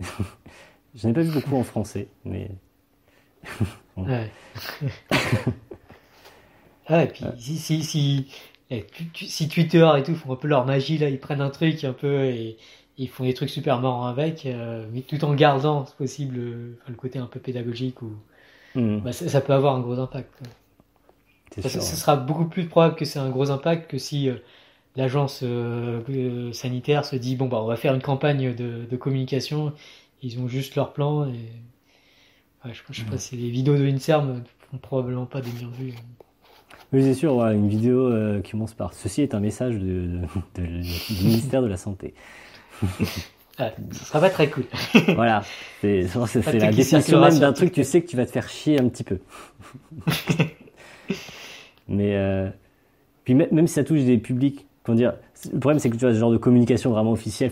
Je 0.94 1.06
n'ai 1.06 1.14
pas 1.14 1.22
vu 1.22 1.30
beaucoup 1.30 1.56
en 1.56 1.62
français, 1.62 2.08
mais. 2.24 2.50
ouais. 3.96 4.30
ah, 6.86 7.04
et 7.04 7.08
puis 7.08 7.24
si, 7.38 7.58
si, 7.58 7.82
si, 7.82 8.26
eh, 8.70 8.86
si, 9.14 9.48
Twitter 9.48 9.88
et 9.98 10.02
tout 10.02 10.14
font 10.14 10.32
un 10.32 10.36
peu 10.36 10.48
leur 10.48 10.64
magie, 10.64 10.98
là, 10.98 11.08
ils 11.08 11.20
prennent 11.20 11.40
un 11.40 11.50
truc 11.50 11.84
un 11.84 11.92
peu 11.92 12.24
et 12.24 12.56
ils 12.98 13.08
font 13.08 13.24
des 13.24 13.34
trucs 13.34 13.50
super 13.50 13.80
marrants 13.80 14.06
avec, 14.06 14.46
euh, 14.46 14.86
mais 14.92 15.00
tout 15.00 15.24
en 15.24 15.34
gardant, 15.34 15.86
si 15.86 15.94
possible, 15.94 16.36
le, 16.36 16.94
côté 16.96 17.18
un 17.18 17.26
peu 17.26 17.40
pédagogique 17.40 18.02
ou 18.02 18.12
hmm. 18.74 18.98
bah, 19.00 19.12
ça, 19.12 19.40
peut 19.40 19.52
avoir 19.52 19.76
un 19.76 19.80
gros 19.80 19.98
impact. 19.98 20.30
Ça, 21.60 21.68
sera 21.68 22.16
beaucoup 22.16 22.46
plus 22.46 22.66
probable 22.66 22.94
que 22.94 23.04
c'est 23.04 23.18
un 23.18 23.28
gros 23.28 23.50
impact 23.50 23.90
que 23.90 23.98
si 23.98 24.28
euh, 24.28 24.36
l'agence 24.96 25.40
euh, 25.42 26.52
sanitaire 26.52 27.04
se 27.04 27.16
dit 27.16 27.36
bon 27.36 27.46
bah 27.46 27.58
on 27.62 27.66
va 27.66 27.76
faire 27.76 27.94
une 27.94 28.02
campagne 28.02 28.54
de, 28.54 28.96
communication, 28.96 29.72
ils 30.22 30.38
ont 30.38 30.48
juste 30.48 30.76
leur 30.76 30.92
plan 30.92 31.26
et 31.26 31.50
je, 32.66 32.80
je 32.90 33.00
sais 33.00 33.06
pas 33.06 33.16
hmm. 33.16 33.18
si 33.18 33.36
les 33.36 33.50
vidéos 33.50 33.76
de 33.76 33.82
l'Inserm 33.82 34.42
font 34.70 34.78
probablement 34.78 35.26
pas 35.26 35.40
des 35.40 35.50
millions 35.50 35.70
de 35.70 35.76
vues. 35.76 35.94
Oui, 36.92 37.02
c'est 37.02 37.14
sûr, 37.14 37.42
une 37.46 37.68
vidéo 37.68 38.12
qui 38.42 38.52
commence 38.52 38.74
par 38.74 38.92
Ceci 38.92 39.22
est 39.22 39.34
un 39.34 39.40
message 39.40 39.76
de, 39.76 40.20
du 40.54 41.24
ministère 41.24 41.62
de 41.62 41.68
la 41.68 41.78
Santé. 41.78 42.14
Ah, 43.58 43.70
ce 43.92 44.04
sera 44.06 44.20
pas 44.20 44.30
très 44.30 44.48
cool. 44.48 44.64
voilà, 45.14 45.42
c'est 45.80 46.06
la 46.54 46.72
définition 46.72 47.20
même 47.20 47.38
d'un 47.38 47.52
truc, 47.52 47.72
tu 47.72 47.84
sais 47.84 48.00
que 48.00 48.08
tu 48.08 48.16
vas 48.16 48.24
te 48.24 48.30
faire 48.30 48.48
chier 48.48 48.80
un 48.80 48.88
petit 48.88 49.04
peu. 49.04 49.18
Mais 51.88 52.16
euh, 52.16 52.48
puis 53.24 53.34
même 53.34 53.66
si 53.66 53.74
ça 53.74 53.84
touche 53.84 54.00
des 54.00 54.16
publics, 54.16 54.66
comment 54.82 54.96
dire, 54.96 55.12
le 55.52 55.58
problème 55.58 55.78
c'est 55.78 55.90
que 55.90 55.96
tu 55.96 56.06
as 56.06 56.14
ce 56.14 56.18
genre 56.18 56.30
de 56.30 56.38
communication 56.38 56.90
vraiment 56.90 57.12
officielle, 57.12 57.50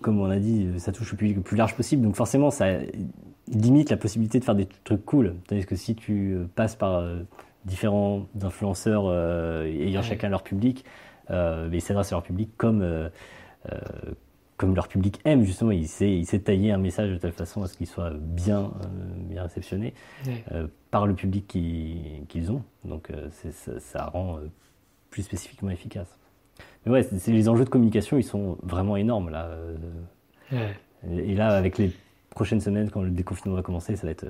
comme 0.00 0.20
on 0.20 0.30
a 0.30 0.38
dit, 0.38 0.68
ça 0.78 0.90
touche 0.90 1.12
le 1.12 1.18
public 1.18 1.36
le 1.36 1.42
plus 1.42 1.56
large 1.56 1.76
possible, 1.76 2.02
donc 2.02 2.16
forcément 2.16 2.50
ça 2.50 2.68
limite 3.48 3.90
la 3.90 3.96
possibilité 3.96 4.40
de 4.40 4.44
faire 4.44 4.54
des 4.54 4.66
trucs 4.84 5.04
cool. 5.04 5.36
Tandis 5.48 5.66
que 5.66 5.76
si 5.76 5.94
tu 5.94 6.34
euh, 6.34 6.44
passes 6.54 6.76
par 6.76 6.96
euh, 6.96 7.22
différents 7.64 8.26
influenceurs 8.40 9.12
ayant 9.64 10.02
chacun 10.02 10.28
leur 10.28 10.42
public, 10.42 10.84
ils 11.30 11.80
s'adressent 11.80 12.12
à 12.12 12.16
leur 12.16 12.24
public 12.24 12.50
comme 12.56 13.10
comme 14.62 14.76
leur 14.76 14.86
public 14.86 15.18
aime 15.24 15.42
justement, 15.42 15.72
il 15.72 15.88
sait, 15.88 16.12
il 16.12 16.24
sait 16.24 16.38
tailler 16.38 16.70
un 16.70 16.78
message 16.78 17.10
de 17.10 17.16
telle 17.16 17.32
façon 17.32 17.64
à 17.64 17.66
ce 17.66 17.76
qu'il 17.76 17.88
soit 17.88 18.12
bien, 18.14 18.60
euh, 18.60 18.86
bien 19.28 19.42
réceptionné 19.42 19.92
euh, 20.52 20.68
par 20.92 21.08
le 21.08 21.14
public 21.14 21.48
qu'ils 21.48 22.52
ont. 22.52 22.62
Donc 22.84 23.10
euh, 23.10 23.28
ça, 23.50 23.80
ça, 23.80 24.06
rend 24.06 24.38
plus 25.10 25.24
spécifiquement 25.24 25.70
efficace. 25.70 26.06
Mais 26.86 26.92
ouais, 26.92 27.02
c'est 27.02 27.32
les 27.32 27.48
enjeux 27.48 27.64
de 27.64 27.70
communication, 27.70 28.18
ils 28.18 28.24
sont 28.24 28.56
vraiment 28.62 28.96
énormes 28.96 29.30
là. 29.30 29.50
Et, 30.52 31.34
là, 31.34 31.56
avec 31.56 31.78
les 31.78 31.90
prochaines 32.34 32.60
semaines, 32.60 32.90
quand 32.90 33.02
le 33.02 33.10
déconfinement 33.10 33.56
va 33.56 33.62
commencer, 33.62 33.96
ça 33.96 34.06
va 34.06 34.10
être, 34.10 34.26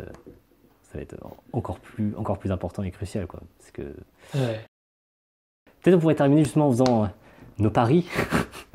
ça 0.82 0.98
va 0.98 1.00
être 1.00 1.16
encore 1.52 1.78
plus, 1.78 2.14
encore 2.16 2.38
plus 2.38 2.52
important 2.52 2.82
et 2.82 2.90
crucial. 2.90 3.26
Quoi, 3.26 3.40
parce 3.58 3.70
que... 3.70 3.82
Ouais. 4.34 4.60
Peut-être 5.82 5.96
on 5.96 6.00
pourrait 6.00 6.14
terminer 6.14 6.44
justement 6.44 6.68
en 6.68 6.70
faisant 6.70 7.10
nos 7.58 7.70
paris. 7.70 8.08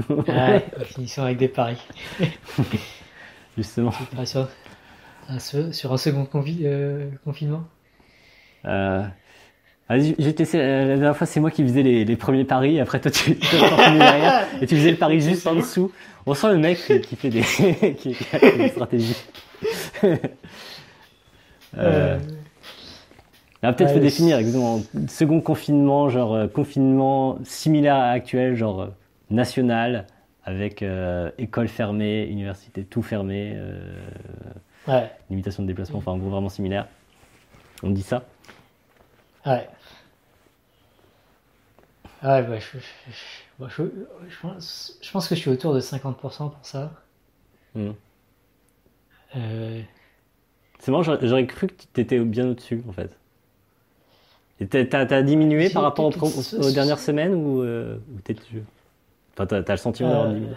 ouais, 0.10 0.66
finissons 0.86 1.24
avec 1.24 1.38
des 1.38 1.48
paris. 1.48 1.82
justement. 3.58 3.92
Sur 4.26 4.50
un, 5.30 5.40
sur 5.40 5.94
un 5.94 5.98
second 5.98 6.28
euh, 6.36 7.10
confinement? 7.24 7.64
Euh, 8.66 9.06
Te 9.88 10.38
laisser. 10.40 10.58
La 10.58 10.86
dernière 10.86 11.18
fois, 11.18 11.28
c'est 11.28 11.40
moi 11.40 11.52
qui 11.52 11.64
faisais 11.64 11.84
les, 11.84 12.04
les, 12.06 12.16
premiers 12.16 12.44
paris. 12.44 12.80
Après, 12.80 13.00
toi, 13.00 13.10
tu, 13.10 13.36
derrière 13.36 14.48
et 14.62 14.68
tu 14.68 14.76
faisais 14.76 14.92
le 14.92 14.98
pari 14.98 15.22
juste 15.22 15.48
en 15.48 15.56
dessous. 15.56 15.92
On 16.26 16.34
sent 16.34 16.52
le 16.52 16.58
mec 16.58 16.78
qui, 17.04 17.16
fait 17.16 17.30
des, 17.30 17.42
qui, 17.98 18.14
qui 18.14 18.26
a 18.34 18.40
des 18.58 18.68
stratégies. 18.70 19.16
euh, 21.78 22.18
Là, 23.64 23.74
peut-être 23.74 23.94
faut 23.94 24.00
définir 24.00 24.38
exactement. 24.38 24.82
Second 25.08 25.42
confinement, 25.42 26.10
genre 26.10 26.34
euh, 26.36 26.48
confinement 26.48 27.40
similaire 27.44 27.96
à 27.96 28.10
actuel, 28.10 28.56
genre 28.56 28.82
euh, 28.82 28.88
national, 29.32 30.06
avec 30.44 30.84
euh, 30.84 31.32
école 31.38 31.68
fermée, 31.68 32.26
université 32.26 32.84
tout 32.84 33.02
fermé, 33.02 33.60
ouais. 34.88 35.10
limitation 35.30 35.64
de 35.64 35.68
déplacement, 35.68 36.00
enfin 36.00 36.12
en 36.12 36.18
gros 36.18 36.30
vraiment 36.30 36.50
similaire. 36.50 36.88
On 37.84 37.90
dit 37.90 38.04
ça? 38.04 38.24
Ouais. 39.46 39.68
Ouais, 42.24 42.42
bah, 42.42 42.60
je, 42.60 42.80
je, 42.80 43.68
je, 43.68 44.40
pense, 44.42 45.00
je, 45.02 45.12
pense, 45.12 45.28
que 45.28 45.36
je 45.36 45.40
suis 45.40 45.50
autour 45.52 45.74
de 45.74 45.82
50% 45.82 46.16
pour 46.52 46.58
ça. 46.64 46.92
Hmm. 47.76 47.92
C'est 50.80 50.92
marrant, 50.92 51.04
j'aurais 51.04 51.46
cru 51.46 51.68
que 51.68 51.74
tu 51.94 52.02
étais 52.02 52.20
bien 52.20 52.48
au-dessus 52.48 52.84
en 52.88 52.94
fait. 52.94 53.18
T'as 54.70 55.16
as 55.16 55.22
diminué 55.22 55.70
par 55.70 55.84
rapport 55.84 56.06
aux, 56.06 56.72
dernières 56.72 57.00
semaines 57.00 57.36
ou, 57.36 57.62
euh, 57.62 57.98
t'es 58.24 58.36
Enfin, 59.34 59.46
t'as 59.46 59.58
as 59.58 59.72
le 59.72 59.78
sentiment 59.78 60.10
d'avoir 60.10 60.30
diminué 60.30 60.56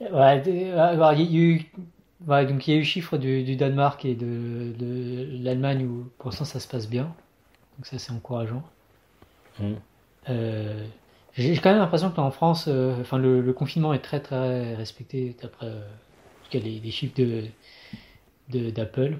Ouais, 0.00 0.42
il 0.46 0.56
y 0.56 1.38
a 1.38 1.40
eu, 1.40 1.70
ouais, 2.26 2.46
donc 2.46 2.66
il 2.66 2.74
y 2.74 2.76
a 2.76 2.80
eu 2.80 2.84
chiffres 2.84 3.16
du, 3.16 3.42
du 3.44 3.56
Danemark 3.56 4.04
et 4.04 4.14
de, 4.14 4.72
de 4.78 5.42
l'Allemagne 5.42 5.86
où 5.86 6.10
pour 6.18 6.30
l'instant 6.30 6.44
ça 6.44 6.60
se 6.60 6.68
passe 6.68 6.88
bien. 6.88 7.14
Donc 7.76 7.86
ça 7.86 7.98
c'est 7.98 8.12
encourageant. 8.12 8.62
Mmh. 9.58 9.72
Euh, 10.28 10.84
J'ai 11.34 11.56
quand 11.58 11.70
même 11.70 11.78
l'impression 11.78 12.10
qu'en 12.10 12.30
France, 12.30 12.66
euh, 12.68 13.02
le, 13.12 13.52
confinement 13.52 13.92
est 13.94 14.00
très 14.00 14.20
très 14.20 14.74
respecté 14.74 15.36
d'après 15.42 15.66
euh, 15.66 15.82
les, 16.52 16.80
les, 16.80 16.90
chiffres 16.90 17.14
de 17.16 18.70
d'Apple. 18.70 19.18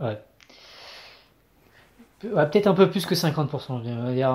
Ouais. 0.00 0.18
Peut-être 2.20 2.66
un 2.66 2.74
peu 2.74 2.90
plus 2.90 3.06
que 3.06 3.14
50%, 3.14 3.64
on 3.70 3.78
va 3.78 4.12
dire 4.12 4.28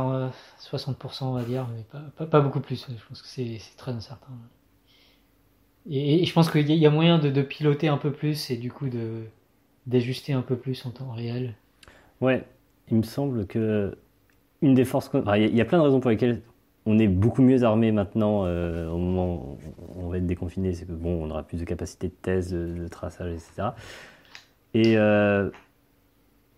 60%, 0.59 1.25
euh, 1.25 1.25
on 1.27 1.33
va 1.33 1.43
dire, 1.43 1.67
mais 1.67 1.83
pas, 1.83 2.25
pas, 2.25 2.41
beaucoup 2.41 2.59
plus. 2.59 2.87
Je 2.89 3.07
pense 3.07 3.21
que 3.21 3.27
c'est 3.27 3.59
très 3.77 3.91
incertain. 3.91 4.33
Et, 5.87 6.25
je 6.25 6.33
pense 6.33 6.49
qu'il 6.49 6.71
y, 6.71 6.85
a 6.87 6.89
moyen 6.89 7.19
de, 7.19 7.41
piloter 7.43 7.87
un 7.87 7.97
peu 7.97 8.11
plus 8.11 8.49
et 8.49 8.57
du 8.57 8.71
coup 8.71 8.89
d'ajuster 9.85 10.33
un 10.33 10.41
peu 10.41 10.55
plus 10.57 10.83
en 10.87 10.89
temps 10.89 11.11
réel. 11.11 11.53
Ouais, 12.21 12.43
il 12.89 12.97
me 12.97 13.03
semble 13.03 13.45
que 13.45 13.97
une 14.61 14.73
des 14.73 14.85
forces. 14.85 15.11
il 15.35 15.55
y, 15.55 15.61
a 15.61 15.65
plein 15.65 15.77
de 15.77 15.83
raisons 15.83 15.99
pour 15.99 16.09
lesquelles 16.09 16.41
on 16.85 16.97
est 16.99 17.07
beaucoup 17.07 17.41
mieux 17.41 17.63
armé 17.63 17.91
maintenant 17.91 18.43
euh, 18.45 18.89
au 18.89 18.97
moment 18.97 19.57
où 19.95 20.05
on 20.05 20.09
va 20.09 20.17
être 20.17 20.25
déconfiné. 20.25 20.73
C'est 20.73 20.85
que 20.85 20.91
bon, 20.91 21.23
on 21.23 21.29
aura 21.29 21.43
plus 21.43 21.59
de 21.59 21.65
capacité 21.65 22.07
de 22.07 22.13
thèse, 22.13 22.51
de 22.51 22.87
traçage, 22.87 23.33
etc. 23.33 23.69
Et 24.73 24.97
euh, 24.97 25.49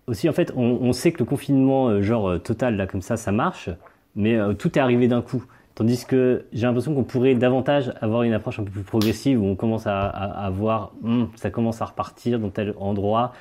aussi, 0.08 0.30
en 0.30 0.34
fait, 0.34 0.54
on, 0.56 0.92
sait 0.94 1.12
que 1.12 1.20
le 1.20 1.26
confinement, 1.26 1.90
euh, 1.90 2.02
genre 2.02 2.42
total, 2.42 2.76
là, 2.78 2.88
comme 2.88 3.02
ça, 3.02 3.18
ça 3.18 3.32
marche, 3.32 3.70
mais 4.16 4.38
tout 4.56 4.78
est 4.78 4.82
arrivé 4.82 5.08
d'un 5.08 5.22
coup. 5.22 5.44
Tandis 5.76 6.06
que 6.06 6.46
j'ai 6.54 6.66
l'impression 6.66 6.96
qu'on 6.96 7.04
pourrait 7.04 7.36
davantage 7.36 7.94
avoir 8.02 8.24
une 8.24 8.34
approche 8.34 8.60
un 8.60 8.64
peu 8.64 8.72
plus 8.72 8.82
progressive 8.82 9.40
où 9.40 9.46
on 9.46 9.56
commence 9.56 9.86
à, 9.86 10.50
voir, 10.52 10.94
hum, 11.04 11.30
ça 11.36 11.52
commence 11.52 11.84
à 11.84 11.86
repartir 11.86 12.40
dans 12.40 12.50
tel 12.50 12.74
endroit. 12.80 13.34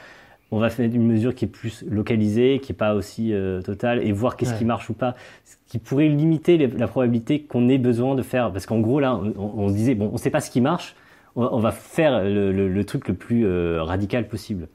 On 0.52 0.58
va 0.58 0.70
faire 0.70 0.86
une 0.86 1.06
mesure 1.06 1.34
qui 1.34 1.44
est 1.44 1.48
plus 1.48 1.84
localisée, 1.90 2.60
qui 2.62 2.70
n'est 2.70 2.76
pas 2.76 2.94
aussi 2.94 3.34
totale, 3.64 4.06
et 4.06 4.12
voir 4.12 4.36
qu'est-ce 4.36 4.54
qui 4.54 4.64
marche 4.64 4.88
ou 4.88 4.94
pas. 4.94 5.16
Ce 5.44 5.56
qui 5.66 5.78
pourrait 5.78 6.08
limiter 6.08 6.56
la 6.56 6.86
probabilité 6.86 7.42
qu'on 7.42 7.68
ait 7.68 7.78
besoin 7.78 8.14
de 8.14 8.22
faire. 8.22 8.52
Parce 8.52 8.64
qu'en 8.64 8.78
gros, 8.78 9.00
là, 9.00 9.20
on, 9.36 9.66
disait, 9.70 9.96
bon, 9.96 10.08
on 10.08 10.12
ne 10.12 10.18
sait 10.18 10.30
pas 10.30 10.40
ce 10.40 10.50
qui 10.50 10.60
marche, 10.60 10.94
on, 11.36 11.58
va 11.58 11.70
faire 11.70 12.24
le, 12.24 12.82
truc 12.84 13.08
le 13.08 13.14
plus 13.14 13.46
euh, 13.46 13.82
radical 13.82 14.26
possible. 14.26 14.68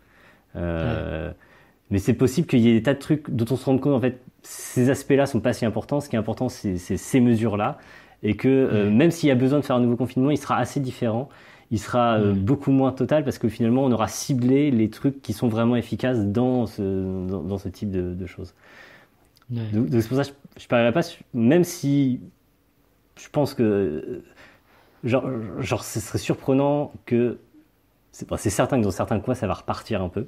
Euh, 0.55 1.31
mais 1.89 1.97
c'est 1.97 2.13
possible 2.13 2.47
qu'il 2.47 2.59
y 2.59 2.69
ait 2.69 2.73
des 2.73 2.83
tas 2.83 2.93
de 2.93 2.99
trucs 2.99 3.29
dont 3.29 3.45
on 3.49 3.55
se 3.55 3.65
rende 3.65 3.81
compte, 3.81 3.93
en 3.93 3.99
fait, 3.99 4.21
ces 4.43 4.89
aspects-là 4.89 5.25
sont 5.25 5.39
pas 5.39 5.53
si 5.53 5.65
importants. 5.65 5.99
Ce 5.99 6.09
qui 6.09 6.15
est 6.15 6.19
important, 6.19 6.49
c'est 6.49 6.77
ces 6.77 7.19
mesures-là. 7.19 7.77
Et 8.23 8.35
que 8.35 8.47
euh, 8.47 8.91
même 8.91 9.09
s'il 9.09 9.29
y 9.29 9.31
a 9.31 9.35
besoin 9.35 9.59
de 9.59 9.65
faire 9.65 9.75
un 9.75 9.81
nouveau 9.81 9.95
confinement, 9.95 10.29
il 10.29 10.37
sera 10.37 10.57
assez 10.57 10.79
différent. 10.79 11.29
Il 11.71 11.79
sera 11.79 12.19
beaucoup 12.19 12.71
moins 12.71 12.91
total 12.91 13.23
parce 13.23 13.37
que 13.37 13.47
finalement, 13.47 13.85
on 13.85 13.91
aura 13.91 14.09
ciblé 14.09 14.71
les 14.71 14.89
trucs 14.89 15.21
qui 15.21 15.31
sont 15.31 15.47
vraiment 15.47 15.77
efficaces 15.77 16.19
dans 16.19 16.65
ce, 16.65 17.27
dans, 17.27 17.57
ce 17.57 17.69
type 17.69 17.89
de, 17.91 18.25
choses. 18.25 18.53
Donc, 19.49 19.87
c'est 19.89 20.07
pour 20.07 20.17
ça 20.17 20.25
que 20.25 20.37
je 20.57 20.65
ne 20.65 20.67
parlerai 20.67 20.91
pas, 20.91 21.01
même 21.33 21.63
si 21.63 22.19
je 23.17 23.29
pense 23.29 23.53
que 23.53 24.21
genre, 25.03 25.25
genre, 25.59 25.83
ce 25.83 25.99
serait 25.99 26.17
surprenant 26.17 26.91
que. 27.05 27.37
C'est 28.11 28.49
certain 28.49 28.77
que 28.77 28.83
dans 28.83 28.91
certains 28.91 29.21
coins, 29.21 29.35
ça 29.35 29.47
va 29.47 29.53
repartir 29.53 30.01
un 30.01 30.09
peu. 30.09 30.27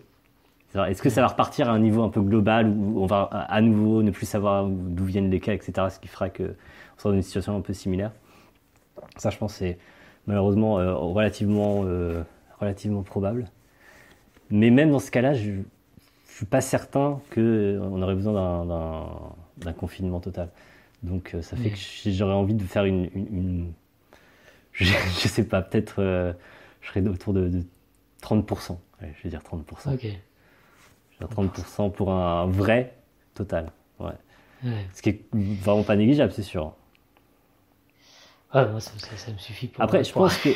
Est-ce 0.74 1.02
que 1.04 1.10
ça 1.10 1.22
va 1.22 1.28
repartir 1.28 1.70
à 1.70 1.74
un 1.74 1.80
niveau 1.80 2.02
un 2.02 2.10
peu 2.10 2.22
global 2.22 2.68
où 2.68 3.02
on 3.02 3.06
va 3.06 3.24
à 3.24 3.62
nouveau 3.62 4.02
ne 4.02 4.10
plus 4.10 4.26
savoir 4.26 4.66
d'où 4.68 5.06
viennent 5.06 5.30
les 5.30 5.40
cas, 5.40 5.54
etc. 5.54 5.88
Ce 5.92 6.00
qui 6.00 6.08
fera 6.08 6.30
qu'on 6.30 6.56
sera 6.98 7.10
dans 7.10 7.14
une 7.14 7.22
situation 7.22 7.56
un 7.56 7.62
peu 7.62 7.74
similaire? 7.74 8.12
Ça, 9.18 9.30
je 9.30 9.38
pense, 9.38 9.56
c'est 9.56 9.78
malheureusement 10.28 10.80
euh, 10.80 10.94
relativement, 10.94 11.84
euh, 11.86 12.24
relativement 12.60 13.04
probable. 13.04 13.50
Mais 14.50 14.70
même 14.70 14.92
dans 14.92 15.00
ce 15.00 15.12
cas-là, 15.12 15.34
je 15.34 15.52
ne 15.52 15.64
suis 16.28 16.46
pas 16.46 16.62
certain 16.62 17.22
qu'on 17.34 17.42
euh, 17.42 18.02
aurait 18.02 18.16
besoin 18.16 18.66
d'un 19.58 19.74
confinement 19.74 20.20
total. 20.20 20.50
Donc 21.02 21.36
ça 21.42 21.58
fait 21.58 21.72
que 21.72 21.78
j'aurais 22.12 22.34
envie 22.34 22.54
de 22.54 22.64
faire 22.64 22.86
une 22.86 23.74
je, 24.74 24.86
je 24.86 25.28
sais 25.28 25.44
pas, 25.44 25.62
peut-être 25.62 25.96
euh, 26.00 26.34
je 26.82 26.88
serais 26.90 27.08
autour 27.08 27.34
de, 27.34 27.64
30%. 28.22 28.78
je 29.02 29.08
vais 29.24 29.30
dire 29.30 29.42
30%. 29.42 29.94
Ok. 29.94 30.08
Je 31.20 31.26
30% 31.26 31.92
pour 31.92 32.12
un 32.12 32.48
vrai 32.48 32.96
total. 33.34 33.72
Ouais. 34.00 34.14
Ce 34.94 35.02
qui 35.02 35.10
est 35.10 35.22
vraiment 35.32 35.84
pas 35.84 35.96
négligeable, 35.96 36.32
c'est 36.34 36.42
sûr. 36.42 36.74
Ah, 38.54 38.66
moi, 38.66 38.80
ça, 38.80 38.92
ça, 38.98 39.32
me 39.32 39.38
suffit 39.38 39.68
pour. 39.68 39.84
Après, 39.84 40.04
je 40.04 40.14
pense 40.14 40.38
qu'il 40.38 40.56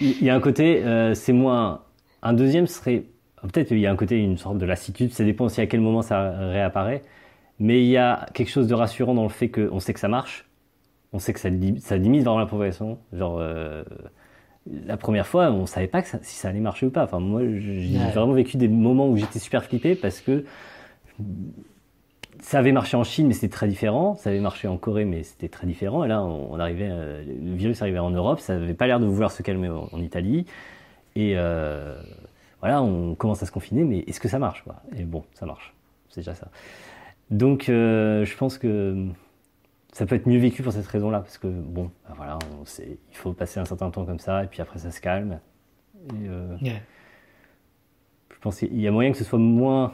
y 0.24 0.28
a 0.28 0.34
un 0.34 0.40
côté, 0.40 0.84
euh, 0.84 1.14
c'est 1.14 1.32
moins. 1.32 1.82
Un 2.22 2.32
deuxième 2.32 2.66
serait. 2.66 3.04
Peut-être 3.42 3.70
il 3.70 3.78
y 3.80 3.86
a 3.86 3.90
un 3.90 3.96
côté, 3.96 4.18
une 4.18 4.36
sorte 4.36 4.58
de 4.58 4.66
lassitude, 4.66 5.12
ça 5.14 5.24
dépend 5.24 5.46
aussi 5.46 5.62
à 5.62 5.66
quel 5.66 5.80
moment 5.80 6.02
ça 6.02 6.30
réapparaît. 6.50 7.02
Mais 7.58 7.82
il 7.82 7.88
y 7.88 7.96
a 7.96 8.26
quelque 8.34 8.50
chose 8.50 8.66
de 8.66 8.74
rassurant 8.74 9.14
dans 9.14 9.22
le 9.22 9.30
fait 9.30 9.48
qu'on 9.48 9.80
sait 9.80 9.94
que 9.94 10.00
ça 10.00 10.08
marche 10.08 10.50
on 11.12 11.18
sait 11.18 11.32
que 11.32 11.40
ça, 11.40 11.48
ça 11.78 11.96
limite 11.96 12.22
vraiment 12.22 12.38
la 12.38 12.46
progression. 12.46 12.98
Genre, 13.12 13.38
euh, 13.40 13.82
la 14.66 14.96
première 14.96 15.26
fois, 15.26 15.50
on 15.50 15.66
savait 15.66 15.88
pas 15.88 16.02
que 16.02 16.08
si 16.22 16.36
ça 16.36 16.48
allait 16.48 16.60
marcher 16.60 16.86
ou 16.86 16.90
pas. 16.90 17.04
Enfin, 17.04 17.18
moi, 17.18 17.42
j'ai 17.44 17.98
vraiment 18.14 18.32
vécu 18.32 18.56
des 18.56 18.68
moments 18.68 19.08
où 19.08 19.16
j'étais 19.16 19.38
super 19.38 19.64
flippé 19.64 19.94
parce 19.94 20.20
que 20.20 20.44
ça 22.40 22.58
avait 22.58 22.72
marché 22.72 22.96
en 22.96 23.04
Chine, 23.04 23.26
mais 23.26 23.34
c'était 23.34 23.48
très 23.48 23.68
différent. 23.68 24.16
Ça 24.16 24.30
avait 24.30 24.40
marché 24.40 24.68
en 24.68 24.76
Corée, 24.76 25.04
mais 25.04 25.22
c'était 25.22 25.48
très 25.48 25.66
différent. 25.66 26.04
Et 26.04 26.08
là, 26.08 26.22
on, 26.22 26.58
arrivait, 26.58 26.88
euh, 26.90 27.24
le 27.24 27.54
virus 27.54 27.82
arrivait 27.82 27.98
en 27.98 28.10
Europe. 28.10 28.40
Ça 28.40 28.56
n'avait 28.56 28.74
pas 28.74 28.86
l'air 28.86 29.00
de 29.00 29.06
vouloir 29.06 29.30
se 29.30 29.42
calmer 29.42 29.68
en, 29.68 30.00
Italie. 30.00 30.46
Et 31.16 31.34
euh, 31.36 32.00
voilà, 32.60 32.82
on 32.82 33.14
commence 33.14 33.42
à 33.42 33.46
se 33.46 33.52
confiner, 33.52 33.84
mais 33.84 33.98
est-ce 34.06 34.20
que 34.20 34.28
ça 34.28 34.38
marche 34.38 34.62
quoi? 34.62 34.76
Et 34.96 35.04
bon, 35.04 35.24
ça 35.34 35.46
marche. 35.46 35.74
C'est 36.08 36.20
déjà 36.20 36.34
ça. 36.34 36.48
Donc, 37.30 37.64
je 37.66 38.36
pense 38.36 38.58
que 38.58 39.06
ça 39.92 40.06
peut 40.06 40.14
être 40.14 40.26
mieux 40.26 40.38
vécu 40.38 40.62
pour 40.62 40.72
cette 40.72 40.86
raison-là, 40.86 41.20
parce 41.20 41.38
que 41.38 41.48
bon, 41.48 41.90
ben 42.08 42.14
voilà, 42.16 42.38
on 42.60 42.64
sait, 42.64 42.98
il 43.10 43.16
faut 43.16 43.32
passer 43.32 43.60
un 43.60 43.64
certain 43.64 43.90
temps 43.90 44.04
comme 44.04 44.18
ça, 44.18 44.44
et 44.44 44.46
puis 44.46 44.60
après 44.60 44.78
ça 44.78 44.90
se 44.90 45.00
calme. 45.00 45.40
Et, 46.10 46.28
euh, 46.28 46.56
Je 48.30 48.38
pense 48.40 48.58
qu'il 48.58 48.80
y 48.80 48.86
a 48.86 48.90
moyen 48.90 49.10
que 49.12 49.18
ce 49.18 49.24
soit 49.24 49.38
moins 49.38 49.92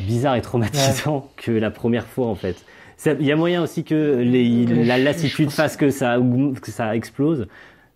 bizarre 0.00 0.36
et 0.36 0.42
traumatisant 0.42 1.28
que 1.36 1.50
la 1.50 1.70
première 1.70 2.06
fois 2.06 2.26
en 2.26 2.34
fait. 2.34 2.64
Il 3.04 3.26
y 3.26 3.32
a 3.32 3.36
moyen 3.36 3.62
aussi 3.62 3.82
que 3.82 4.20
les, 4.22 4.64
la 4.66 4.96
lassitude 4.96 5.50
fasse 5.50 5.76
que 5.76 5.90
ça, 5.90 6.18
que 6.60 6.70
ça 6.70 6.94
explose, 6.94 7.48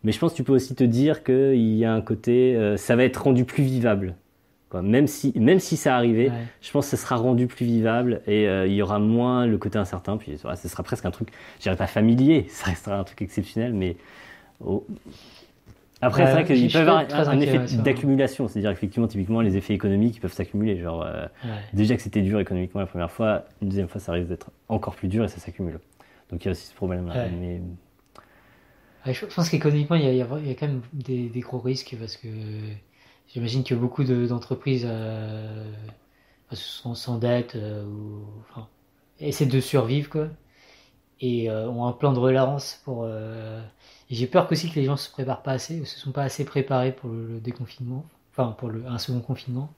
mais 0.03 0.13
je 0.13 0.19
pense 0.19 0.33
que 0.33 0.37
tu 0.37 0.45
peux 0.45 0.53
aussi 0.53 0.75
te 0.75 0.85
dire 0.85 1.23
qu'il 1.23 1.77
y 1.77 1.85
a 1.85 1.93
un 1.93 2.01
côté, 2.01 2.57
euh, 2.57 2.77
ça 2.77 2.97
va 2.97 3.05
être 3.05 3.23
rendu 3.23 3.45
plus 3.45 3.63
vivable. 3.63 4.15
Même, 4.83 5.07
si, 5.07 5.33
même 5.37 5.59
si 5.59 5.77
ça 5.77 5.97
arrivait, 5.97 6.31
je 6.61 6.71
pense 6.71 6.91
que 6.91 6.97
ça 6.97 7.03
sera 7.03 7.17
rendu 7.17 7.47
plus 7.47 7.65
vivable 7.65 8.21
et 8.27 8.47
euh, 8.47 8.67
il 8.67 8.75
y 8.75 8.83
aura 8.83 8.99
moins 8.99 9.47
le 9.47 9.57
côté 9.59 9.79
incertain. 9.79 10.17
Puis 10.17 10.39
ce 10.39 10.69
sera 10.69 10.83
presque 10.83 11.07
un 11.07 11.11
truc, 11.11 11.29
je 11.59 11.63
dirais 11.63 11.77
pas 11.77 11.87
familier, 11.87 12.47
ça 12.51 12.67
restera 12.67 12.99
un 12.99 13.05
truc 13.05 13.23
exceptionnel, 13.23 13.73
mais 13.73 13.97
Après, 16.02 16.23
Ouais, 16.23 16.26
c'est 16.26 16.33
vrai 16.33 16.44
je 16.52 16.55
qu'il 16.55 16.68
suis 16.68 16.68
peut 16.70 16.78
y 16.78 16.81
avoir 16.83 16.99
un, 16.99 17.28
un 17.28 17.41
effet 17.41 17.58
d'accumulation. 17.70 18.49
C'est-à-dire, 18.49 18.70
effectivement, 18.70 19.08
typiquement, 19.08 19.41
les 19.41 19.57
effets 19.57 19.75
économiques 19.75 20.15
qui 20.15 20.20
peuvent 20.20 20.33
s'accumuler. 20.33 20.78
Genre, 20.78 21.02
euh, 21.02 21.26
Ouais. 21.42 21.65
déjà 21.73 21.97
que 21.97 22.02
c'était 22.02 22.23
dur 22.23 22.39
économiquement 22.41 22.81
la 22.83 22.86
première 22.86 23.10
fois, 23.10 23.44
une 23.62 23.68
deuxième 23.70 23.89
fois, 23.89 24.00
ça 24.00 24.12
risque 24.12 24.28
d'être 24.28 24.50
encore 24.68 24.94
plus 24.94 25.08
dur 25.08 25.25
et 25.25 25.28
ça 25.28 25.39
s'accumule. 25.39 25.81
Donc, 26.31 26.44
il 26.44 26.47
y 26.47 26.49
a 26.49 26.52
aussi 26.52 26.66
ce 26.66 26.75
problème-là. 26.75 27.15
Ouais. 27.15 27.31
Mais 27.31 27.62
je 29.07 29.25
pense 29.26 29.49
qu'économiquement, 29.50 29.97
il 29.97 30.05
y 30.05 30.07
a, 30.08 30.12
il 30.39 30.49
y 30.50 30.57
quand 30.57 30.66
même 30.66 30.83
des, 30.92 31.28
des 31.28 31.41
gros 31.41 31.58
risques 31.60 31.97
parce 31.99 32.16
que 32.16 32.28
j'imagine 33.28 33.65
que 33.65 33.75
beaucoup 33.75 34.05
de- 34.05 34.26
d'entreprises 34.26 34.84
euh, 34.86 35.73
sont 36.52 36.94
sans 36.94 37.18
dette 37.18 37.57
euh, 37.57 37.84
ou 37.86 38.25
enfin, 38.50 38.68
essaient 39.20 39.47
de 39.47 39.60
survivre 39.60 40.10
quoi, 40.10 40.28
et 41.20 41.50
euh, 41.50 41.68
ont 41.70 41.86
un 41.86 41.92
plan 41.92 42.12
de 42.12 42.18
relance 42.20 42.81
pour. 42.84 43.05
Et 44.10 44.15
j'ai 44.15 44.26
peur 44.26 44.49
qu'aussi 44.49 44.70
que 44.70 44.76
les 44.76 44.85
gens 44.85 44.97
se 44.97 45.10
préparent 45.10 45.43
pas 45.43 45.52
assez 45.52 45.81
ou 45.81 45.85
se 45.85 45.99
sont 45.99 46.12
pas 46.12 46.23
assez 46.25 46.44
préparés 46.44 46.93
pour 46.93 47.10
le, 47.10 47.41
déconfinement, 47.41 48.05
enfin 48.33 48.52
pour 48.59 48.68
le, 48.70 48.86
un 48.86 48.99
second 48.99 49.20
confinement, 49.20 49.73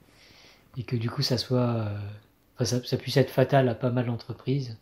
et 0.77 0.85
que 0.85 0.97
du 0.97 1.11
coup 1.11 1.23
ça 1.23 1.39
soit, 1.39 1.61
euh, 1.61 1.99
enfin, 2.57 2.65
ça, 2.67 2.85
ça 2.85 2.97
puisse 2.99 3.17
être 3.19 3.31
fatal 3.31 3.69
à 3.69 3.75
pas 3.77 3.91
mal 3.91 4.07
d'entreprises. 4.07 4.79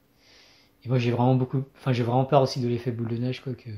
Et 0.84 0.88
moi 0.90 0.98
j'ai 0.98 1.12
vraiment 1.12 1.36
beaucoup, 1.36 1.64
enfin 1.76 1.92
j'ai 1.92 2.04
vraiment 2.04 2.24
peur 2.26 2.42
aussi 2.42 2.60
de 2.60 2.68
l'effet 2.68 2.92
boule 2.92 3.08
de 3.08 3.18
neige 3.18 3.42
quoi 3.42 3.54
que 3.54 3.70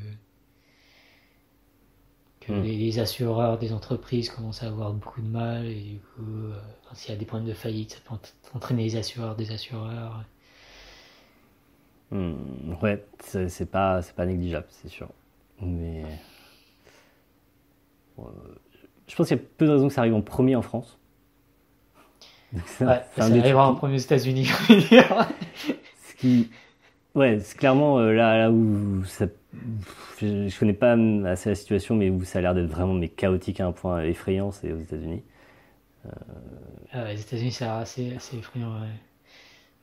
que 2.40 2.50
Mm. 2.50 2.62
les, 2.62 2.76
les 2.76 2.98
assureurs 2.98 3.58
des 3.58 3.72
entreprises 3.72 4.28
commencent 4.30 4.62
à 4.64 4.66
avoir 4.66 4.92
beaucoup 4.92 5.20
de 5.22 5.28
mal 5.28 5.66
et 5.66 5.80
du 5.82 5.98
coup, 6.00 6.22
euh, 6.26 6.58
enfin, 6.84 6.94
s'il 6.96 7.10
y 7.10 7.14
a 7.14 7.18
des 7.18 7.26
problèmes 7.26 7.48
de 7.48 7.54
faillite, 7.54 7.92
ça 7.92 7.98
peut 8.04 8.14
ent- 8.14 8.56
entraîner 8.56 8.82
les 8.84 8.96
assureurs 8.96 9.36
des 9.36 9.52
assureurs. 9.52 10.24
Hmm, 12.10 12.74
ouais, 12.82 13.04
c'est 13.20 13.70
pas, 13.70 14.02
c'est 14.02 14.14
pas 14.14 14.26
négligeable, 14.26 14.66
c'est 14.70 14.88
sûr. 14.88 15.08
Mais 15.60 16.04
euh, 18.18 18.22
je 19.06 19.16
pense 19.16 19.28
qu'il 19.28 19.36
y 19.36 19.40
a 19.40 19.42
peu 19.56 19.66
de 19.66 19.72
raisons 19.72 19.88
que 19.88 19.94
ça 19.94 20.02
arrive 20.02 20.14
en 20.14 20.22
premier 20.22 20.56
en 20.56 20.62
France. 20.62 20.98
Ouais, 22.80 23.02
ça 23.16 23.28
des 23.28 23.40
arrivera 23.40 23.68
en 23.68 23.74
premier 23.74 23.94
aux 23.94 23.98
États-Unis. 23.98 24.46
ce 24.68 26.14
qui, 26.16 26.50
ouais, 27.14 27.38
c'est 27.40 27.58
clairement 27.58 27.98
euh, 27.98 28.12
là, 28.12 28.38
là 28.38 28.50
où 28.50 29.04
ça, 29.04 29.26
je, 30.20 30.48
je 30.48 30.58
connais 30.58 30.72
pas 30.72 30.92
assez 31.26 31.50
la 31.50 31.54
situation, 31.54 31.94
mais 31.94 32.08
où 32.08 32.24
ça 32.24 32.38
a 32.38 32.42
l'air 32.42 32.54
d'être 32.54 32.70
vraiment 32.70 32.94
mais 32.94 33.08
chaotique 33.08 33.60
à 33.60 33.66
un 33.66 33.72
point 33.72 34.02
effrayant, 34.02 34.50
c'est 34.50 34.72
aux 34.72 34.80
États-Unis. 34.80 35.22
Ah 36.92 37.02
ouais, 37.02 37.14
les 37.14 37.20
États-Unis, 37.20 37.52
c'est 37.52 37.66
assez, 37.66 38.14
assez 38.14 38.38
effrayant. 38.38 38.72
Ouais. 38.80 38.88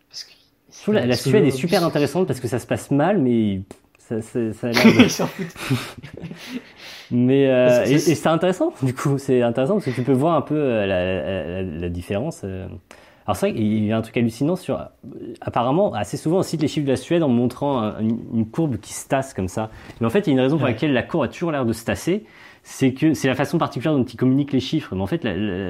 Parce 0.09 0.23
que, 0.23 0.31
Je 0.71 0.81
trouve 0.81 0.95
la, 0.95 1.05
la 1.05 1.15
Suède 1.15 1.45
est 1.45 1.51
super 1.51 1.83
intéressante 1.83 2.25
parce 2.25 2.39
que 2.39 2.47
ça 2.47 2.57
se 2.57 2.65
passe 2.65 2.89
mal, 2.89 3.19
mais 3.19 3.61
ça, 4.08 4.22
ça, 4.22 4.53
ça. 4.53 4.69
Mais 7.11 7.48
euh, 7.48 7.85
et, 7.85 7.93
et 7.93 8.00
c'est- 8.00 8.16
c'est 8.16 8.30
intéressant, 8.30 8.74
du 8.82 8.93
coup, 8.93 9.17
c'est 9.17 9.42
intéressant 9.42 9.74
parce 9.75 9.85
que 9.85 9.92
tu 9.92 10.01
peux 10.01 10.11
voir 10.14 10.35
un 10.35 10.42
peu 10.42 10.56
euh, 10.56 10.85
la, 10.85 11.61
la- 11.61 11.80
la 11.80 11.90
différence. 11.90 12.42
euh. 12.43 12.67
Alors 13.27 13.35
c'est 13.38 13.48
vrai 13.50 13.56
qu'il 13.58 13.84
y 13.85 13.92
a 13.92 13.98
un 13.98 14.01
truc 14.01 14.16
hallucinant 14.17 14.56
sur, 14.56 14.80
euh, 14.80 14.84
apparemment, 15.42 15.93
assez 15.93 16.16
souvent 16.17 16.38
on 16.40 16.43
cite 16.43 16.61
les 16.61 16.67
chiffres 16.67 16.85
de 16.85 16.92
la 16.92 16.95
Suède 16.98 17.24
en 17.24 17.27
montrant 17.30 17.80
un- 17.80 18.00
une, 18.00 18.19
une 18.34 18.45
courbe 18.48 18.77
qui 18.77 18.93
se 18.93 19.08
tasse 19.08 19.34
comme 19.34 19.48
ça. 19.48 19.69
Mais 20.00 20.06
en 20.08 20.11
fait, 20.11 20.27
il 20.27 20.27
y 20.27 20.30
a 20.32 20.34
une 20.34 20.40
raison 20.42 20.58
pour 20.58 20.67
laquelle 20.67 20.93
la 20.93 21.01
courbe 21.03 21.24
a 21.24 21.27
toujours 21.27 21.51
l'air 21.51 21.66
de 21.66 21.74
se 21.74 21.84
tasser, 21.85 22.25
c'est 22.64 22.93
que 22.93 23.14
c'est 23.16 23.27
la 23.27 23.34
façon 23.35 23.58
particulière 23.58 23.95
dont 23.98 24.03
ils 24.03 24.17
communiquent 24.17 24.53
les 24.53 24.59
chiffres. 24.59 24.93
Mais 24.95 25.01
en 25.01 25.08
fait, 25.08 25.22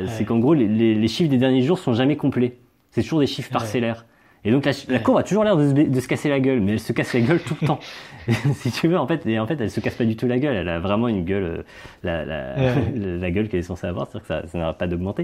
c'est 0.08 0.26
qu'en 0.26 0.40
gros, 0.40 0.54
les, 0.54 0.68
les- 0.68 0.96
les 0.96 1.08
chiffres 1.08 1.30
des 1.30 1.38
derniers 1.38 1.62
jours 1.62 1.80
sont 1.80 1.94
jamais 1.94 2.16
complets. 2.18 2.58
C'est 2.92 3.04
toujours 3.04 3.20
des 3.20 3.28
chiffres 3.28 3.52
parcellaires. 3.52 4.06
Et 4.46 4.52
donc 4.52 4.64
la, 4.66 4.72
la 4.90 5.00
courbe 5.00 5.18
a 5.18 5.24
toujours 5.24 5.44
l'air 5.44 5.58
de, 5.58 5.72
de 5.74 6.00
se 6.00 6.08
casser 6.08 6.30
la 6.30 6.40
gueule, 6.40 6.62
mais 6.62 6.74
elle 6.74 6.80
se 6.80 6.94
casse 6.94 7.14
la 7.14 7.22
gueule 7.22 7.40
tout 7.42 7.56
le 7.62 7.68
temps. 7.68 7.80
si 8.54 8.72
tu 8.72 8.88
veux, 8.88 8.98
en 8.98 9.08
fait, 9.08 9.26
et 9.26 9.40
en 9.40 9.46
fait, 9.48 9.60
elle 9.60 9.70
se 9.72 9.80
casse 9.80 9.96
pas 9.96 10.06
du 10.06 10.16
tout 10.16 10.28
la 10.28 10.38
gueule. 10.40 10.56
Elle 10.56 10.70
a 10.70 10.80
vraiment 10.80 11.08
une 11.08 11.24
gueule, 11.26 11.44
euh, 11.44 11.64
la, 12.04 12.26
la, 12.26 12.56
Ouais. 12.56 12.74
la 12.96 13.32
gueule 13.32 13.50
qu'elle 13.50 13.60
est 13.60 13.64
censée 13.64 13.88
avoir, 13.88 14.08
c'est-à-dire 14.08 14.22
que 14.28 14.28
ça, 14.28 14.48
ça 14.48 14.58
n'arrête 14.58 14.78
pas 14.78 14.88
d'augmenter. 14.88 15.24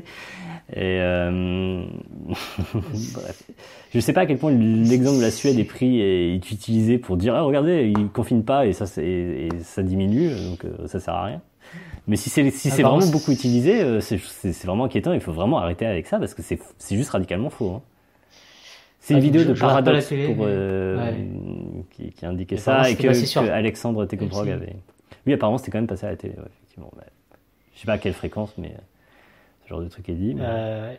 Et 0.73 0.97
euh... 0.99 1.83
bref, 3.13 3.43
je 3.93 3.99
sais 3.99 4.13
pas 4.13 4.21
à 4.21 4.25
quel 4.25 4.37
point 4.37 4.51
l'exemple 4.51 5.17
de 5.17 5.23
la 5.23 5.31
Suède 5.31 5.57
est 5.59 5.63
pris 5.63 5.99
et 5.99 6.33
est 6.35 6.51
utilisé 6.51 6.97
pour 6.97 7.17
dire, 7.17 7.35
ah, 7.35 7.41
regardez, 7.41 7.91
ils 7.95 8.07
confinent 8.09 8.43
pas 8.45 8.65
et 8.65 8.73
ça, 8.73 8.85
et, 9.01 9.47
et 9.47 9.49
ça 9.61 9.83
diminue, 9.83 10.29
donc 10.49 10.65
euh, 10.65 10.87
ça 10.87 10.99
sert 10.99 11.13
à 11.13 11.25
rien. 11.25 11.41
Mais 12.07 12.15
si 12.15 12.29
c'est 12.29 12.49
si 12.49 12.69
c'est 12.71 12.81
vraiment 12.81 13.05
beaucoup 13.11 13.31
utilisé, 13.31 13.81
euh, 13.81 14.01
c'est 14.01 14.17
vraiment 14.65 14.85
inquiétant. 14.85 15.13
Il 15.13 15.21
faut 15.21 15.31
vraiment 15.31 15.59
arrêter 15.59 15.85
avec 15.85 16.07
ça 16.07 16.17
parce 16.17 16.33
que 16.33 16.41
c'est 16.41 16.59
c'est 16.79 16.95
juste 16.97 17.11
radicalement 17.11 17.49
faux. 17.51 17.69
hein. 17.75 17.81
C'est 19.03 19.15
Ah, 19.15 19.17
une 19.17 19.23
vidéo 19.23 19.41
je- 19.41 19.47
de 19.49 19.53
Paradox 19.59 20.05
pour, 20.09 20.45
euh, 20.45 20.97
ouais. 20.97 21.27
qui, 21.89 22.11
qui 22.11 22.25
indiquait 22.25 22.55
Et 22.55 22.59
ça 22.59 22.87
et 22.89 22.95
que, 22.95 23.01
que 23.07 23.49
Alexandre 23.49 24.05
Tekobrog 24.05 24.45
LCI. 24.45 24.51
avait. 24.53 24.75
Oui, 25.25 25.33
apparemment, 25.33 25.57
c'était 25.57 25.71
quand 25.71 25.79
même 25.79 25.87
passé 25.87 26.05
à 26.05 26.11
la 26.11 26.15
télé, 26.17 26.35
ouais, 26.35 26.45
effectivement. 26.55 26.91
Mais 26.95 27.03
je 27.73 27.79
sais 27.79 27.85
pas 27.87 27.93
à 27.93 27.97
quelle 27.97 28.13
fréquence, 28.13 28.53
mais 28.59 28.67
euh, 28.69 28.79
ce 29.63 29.69
genre 29.69 29.81
de 29.81 29.87
truc 29.87 30.07
est 30.07 30.13
dit. 30.13 30.35
Mais 30.35 30.43
Euh, 30.45 30.93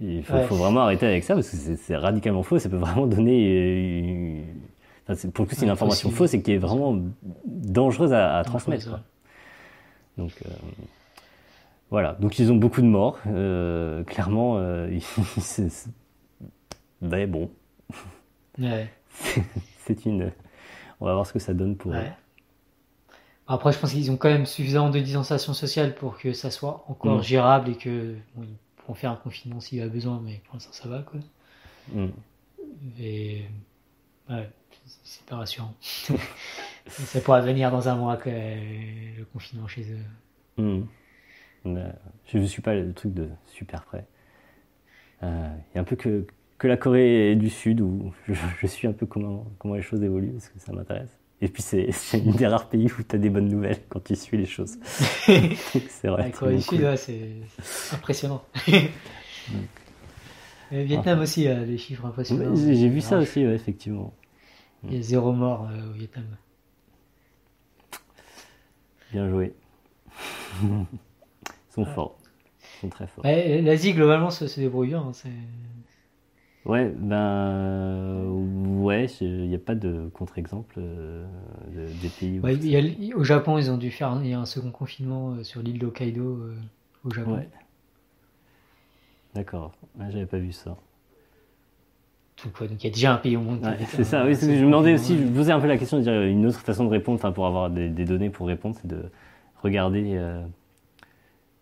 il 0.00 0.22
faut, 0.24 0.34
ouais. 0.34 0.44
faut 0.44 0.56
vraiment 0.56 0.80
arrêter 0.80 1.06
avec 1.06 1.24
ça 1.24 1.34
parce 1.34 1.48
que 1.48 1.56
c'est- 1.56 1.96
radicalement 1.96 2.42
faux. 2.42 2.58
Ça 2.58 2.68
peut 2.68 2.76
vraiment 2.76 3.06
donner. 3.06 3.98
une- 3.98 4.44
enfin, 5.08 5.28
pour 5.30 5.44
le 5.46 5.48
coup, 5.48 5.54
c'est 5.56 5.64
une 5.64 5.70
information 5.70 6.10
fausse 6.10 6.34
et 6.34 6.42
qui 6.42 6.52
est 6.52 6.58
vraiment 6.58 6.98
dangereuse 7.46 8.12
à, 8.12 8.42
transmettre. 8.44 8.90
quoi. 8.90 9.00
Donc 10.18 10.32
euh, 10.44 10.50
voilà. 11.90 12.12
Donc 12.20 12.38
ils 12.38 12.52
ont 12.52 12.56
beaucoup 12.56 12.82
de 12.82 12.86
morts. 12.86 13.18
Euh, 13.26 14.04
clairement, 14.04 14.56
euh, 14.58 14.90
ben 17.02 17.30
bon, 17.30 17.50
Ouais. 18.58 18.88
c'est 19.78 20.04
une. 20.06 20.32
On 21.00 21.06
va 21.06 21.14
voir 21.14 21.26
ce 21.26 21.32
que 21.32 21.38
ça 21.38 21.52
donne 21.54 21.76
pour. 21.76 21.90
Ouais. 21.92 22.12
Après, 23.48 23.72
je 23.72 23.78
pense 23.78 23.92
qu'ils 23.92 24.10
ont 24.10 24.16
quand 24.16 24.28
même 24.30 24.46
suffisamment 24.46 24.88
de 24.90 25.00
distanciation 25.00 25.52
sociale 25.52 25.94
pour 25.94 26.16
que 26.18 26.32
ça 26.32 26.50
soit 26.50 26.84
encore 26.88 27.18
Mm. 27.18 27.22
gérable 27.22 27.70
et 27.70 27.76
que 27.76 28.14
bon, 28.34 28.44
ils 28.44 28.56
pourront 28.76 28.94
faire 28.94 29.10
un 29.10 29.16
confinement 29.16 29.60
s'il 29.60 29.78
y 29.78 29.82
a 29.82 29.88
besoin, 29.88 30.20
mais 30.24 30.40
pour 30.44 30.54
l'instant 30.54 30.72
ça 30.72 30.88
va 30.88 31.02
quoi. 31.02 31.20
Mm. 31.92 32.06
Et 33.00 33.42
ouais, 34.30 34.48
c'est 35.02 35.24
pas 35.26 35.36
rassurant. 35.36 35.74
ça 36.86 37.20
pourrait 37.20 37.42
venir 37.42 37.70
dans 37.70 37.88
un 37.88 37.96
mois 37.96 38.16
que 38.16 38.30
le 38.30 39.24
confinement 39.32 39.66
chez 39.66 39.86
eux. 39.92 40.62
Mm. 40.62 40.84
Mais, 41.64 41.92
je 42.26 42.38
ne 42.38 42.46
suis 42.46 42.62
pas 42.62 42.74
le 42.74 42.92
truc 42.92 43.12
de 43.14 43.28
super 43.46 43.82
près. 43.84 44.06
Euh, 45.22 45.48
Il 45.72 45.76
y 45.76 45.78
a 45.78 45.80
un 45.80 45.84
peu 45.84 45.96
que, 45.96 46.26
que 46.62 46.68
la 46.68 46.76
Corée 46.76 47.34
du 47.34 47.50
Sud 47.50 47.80
où 47.80 48.12
je, 48.28 48.34
je 48.60 48.66
suis 48.68 48.86
un 48.86 48.92
peu 48.92 49.04
comment, 49.04 49.46
comment 49.58 49.74
les 49.74 49.82
choses 49.82 50.00
évoluent 50.00 50.30
parce 50.30 50.48
que 50.48 50.60
ça 50.60 50.72
m'intéresse. 50.72 51.18
Et 51.40 51.48
puis 51.48 51.60
c'est 51.60 51.88
une 52.24 52.36
des 52.36 52.46
rares 52.46 52.68
pays 52.68 52.86
où 52.86 53.02
tu 53.02 53.16
as 53.16 53.18
des 53.18 53.30
bonnes 53.30 53.48
nouvelles 53.48 53.80
quand 53.88 53.98
tu 54.04 54.14
suis 54.14 54.36
les 54.38 54.46
choses. 54.46 54.76
Donc, 55.26 55.58
c'est 55.88 56.06
vrai. 56.06 56.22
La 56.22 56.30
Corée 56.30 56.54
du 56.54 56.62
Sud, 56.62 56.80
ouais, 56.82 56.96
c'est 56.96 57.32
impressionnant. 57.92 58.44
Le 60.70 60.82
Vietnam 60.84 61.18
aussi 61.18 61.48
a 61.48 61.64
des 61.64 61.78
chiffres 61.78 62.06
impressionnants. 62.06 62.54
J'ai 62.54 62.76
j'ai 62.76 62.88
vu 62.88 63.00
ça 63.00 63.18
aussi, 63.18 63.44
ouais, 63.44 63.54
effectivement. 63.56 64.14
Il 64.84 64.94
y 64.94 64.98
a 64.98 65.02
zéro 65.02 65.32
mort 65.32 65.68
euh, 65.68 65.90
au 65.90 65.92
Vietnam. 65.94 66.26
Bien 69.10 69.28
joué. 69.28 69.52
Ils 70.62 70.86
sont 71.70 71.86
forts. 71.86 72.18
Ils 72.62 72.80
sont 72.82 72.88
très 72.88 73.08
forts. 73.08 73.24
Ouais, 73.24 73.60
L'Asie, 73.62 73.94
globalement, 73.94 74.30
se, 74.30 74.46
se 74.46 74.60
débrouille 74.60 74.88
bien. 74.90 75.00
hein, 75.00 75.12
Ouais, 76.64 76.92
ben 76.96 78.24
ouais, 78.82 79.06
il 79.20 79.48
n'y 79.48 79.54
a 79.54 79.58
pas 79.58 79.74
de 79.74 80.08
contre-exemple 80.14 80.76
euh, 80.78 81.24
de- 81.74 82.00
des 82.00 82.08
pays. 82.08 82.38
où- 82.38 82.44
Ouais, 82.44 82.54
il 82.54 82.66
y 82.66 83.12
a- 83.12 83.16
au 83.16 83.24
Japon, 83.24 83.58
ils 83.58 83.68
ont 83.70 83.76
dû 83.78 83.90
faire 83.90 84.08
un, 84.08 84.22
il 84.22 84.30
y 84.30 84.32
a 84.32 84.38
un 84.38 84.46
second 84.46 84.70
confinement 84.70 85.32
euh, 85.32 85.42
sur 85.42 85.60
l'île 85.60 85.78
d'Hokkaido 85.80 86.22
euh, 86.22 86.54
au 87.04 87.10
Japon. 87.12 87.32
Ouais. 87.34 87.48
D'accord, 89.34 89.72
Ouais, 89.98 90.06
j'avais 90.10 90.26
pas 90.26 90.38
vu 90.38 90.52
ça. 90.52 90.76
Donc, 92.44 92.60
ouais, 92.60 92.68
donc 92.68 92.82
il 92.82 92.86
y 92.86 92.90
a 92.90 92.92
déjà 92.92 93.14
un 93.14 93.18
pays 93.18 93.36
au 93.36 93.40
monde. 93.40 93.64
Ouais, 93.64 93.78
c'est 93.88 94.04
ça, 94.04 94.24
oui, 94.24 94.36
ce 94.36 94.40
que 94.46 94.46
je 94.54 94.60
me 94.60 94.66
demandais 94.66 94.94
aussi, 94.94 95.16
je 95.18 95.24
posais 95.28 95.52
un 95.52 95.60
peu 95.60 95.66
la 95.68 95.78
question 95.78 95.96
de 95.98 96.02
dire 96.02 96.20
une 96.22 96.46
autre 96.46 96.58
façon 96.60 96.84
de 96.84 96.90
répondre, 96.90 97.16
enfin 97.16 97.32
pour 97.32 97.46
avoir 97.46 97.70
des, 97.70 97.88
des 97.88 98.04
données 98.04 98.30
pour 98.30 98.46
répondre, 98.46 98.76
c'est 98.80 98.88
de 98.88 99.04
regarder, 99.62 100.16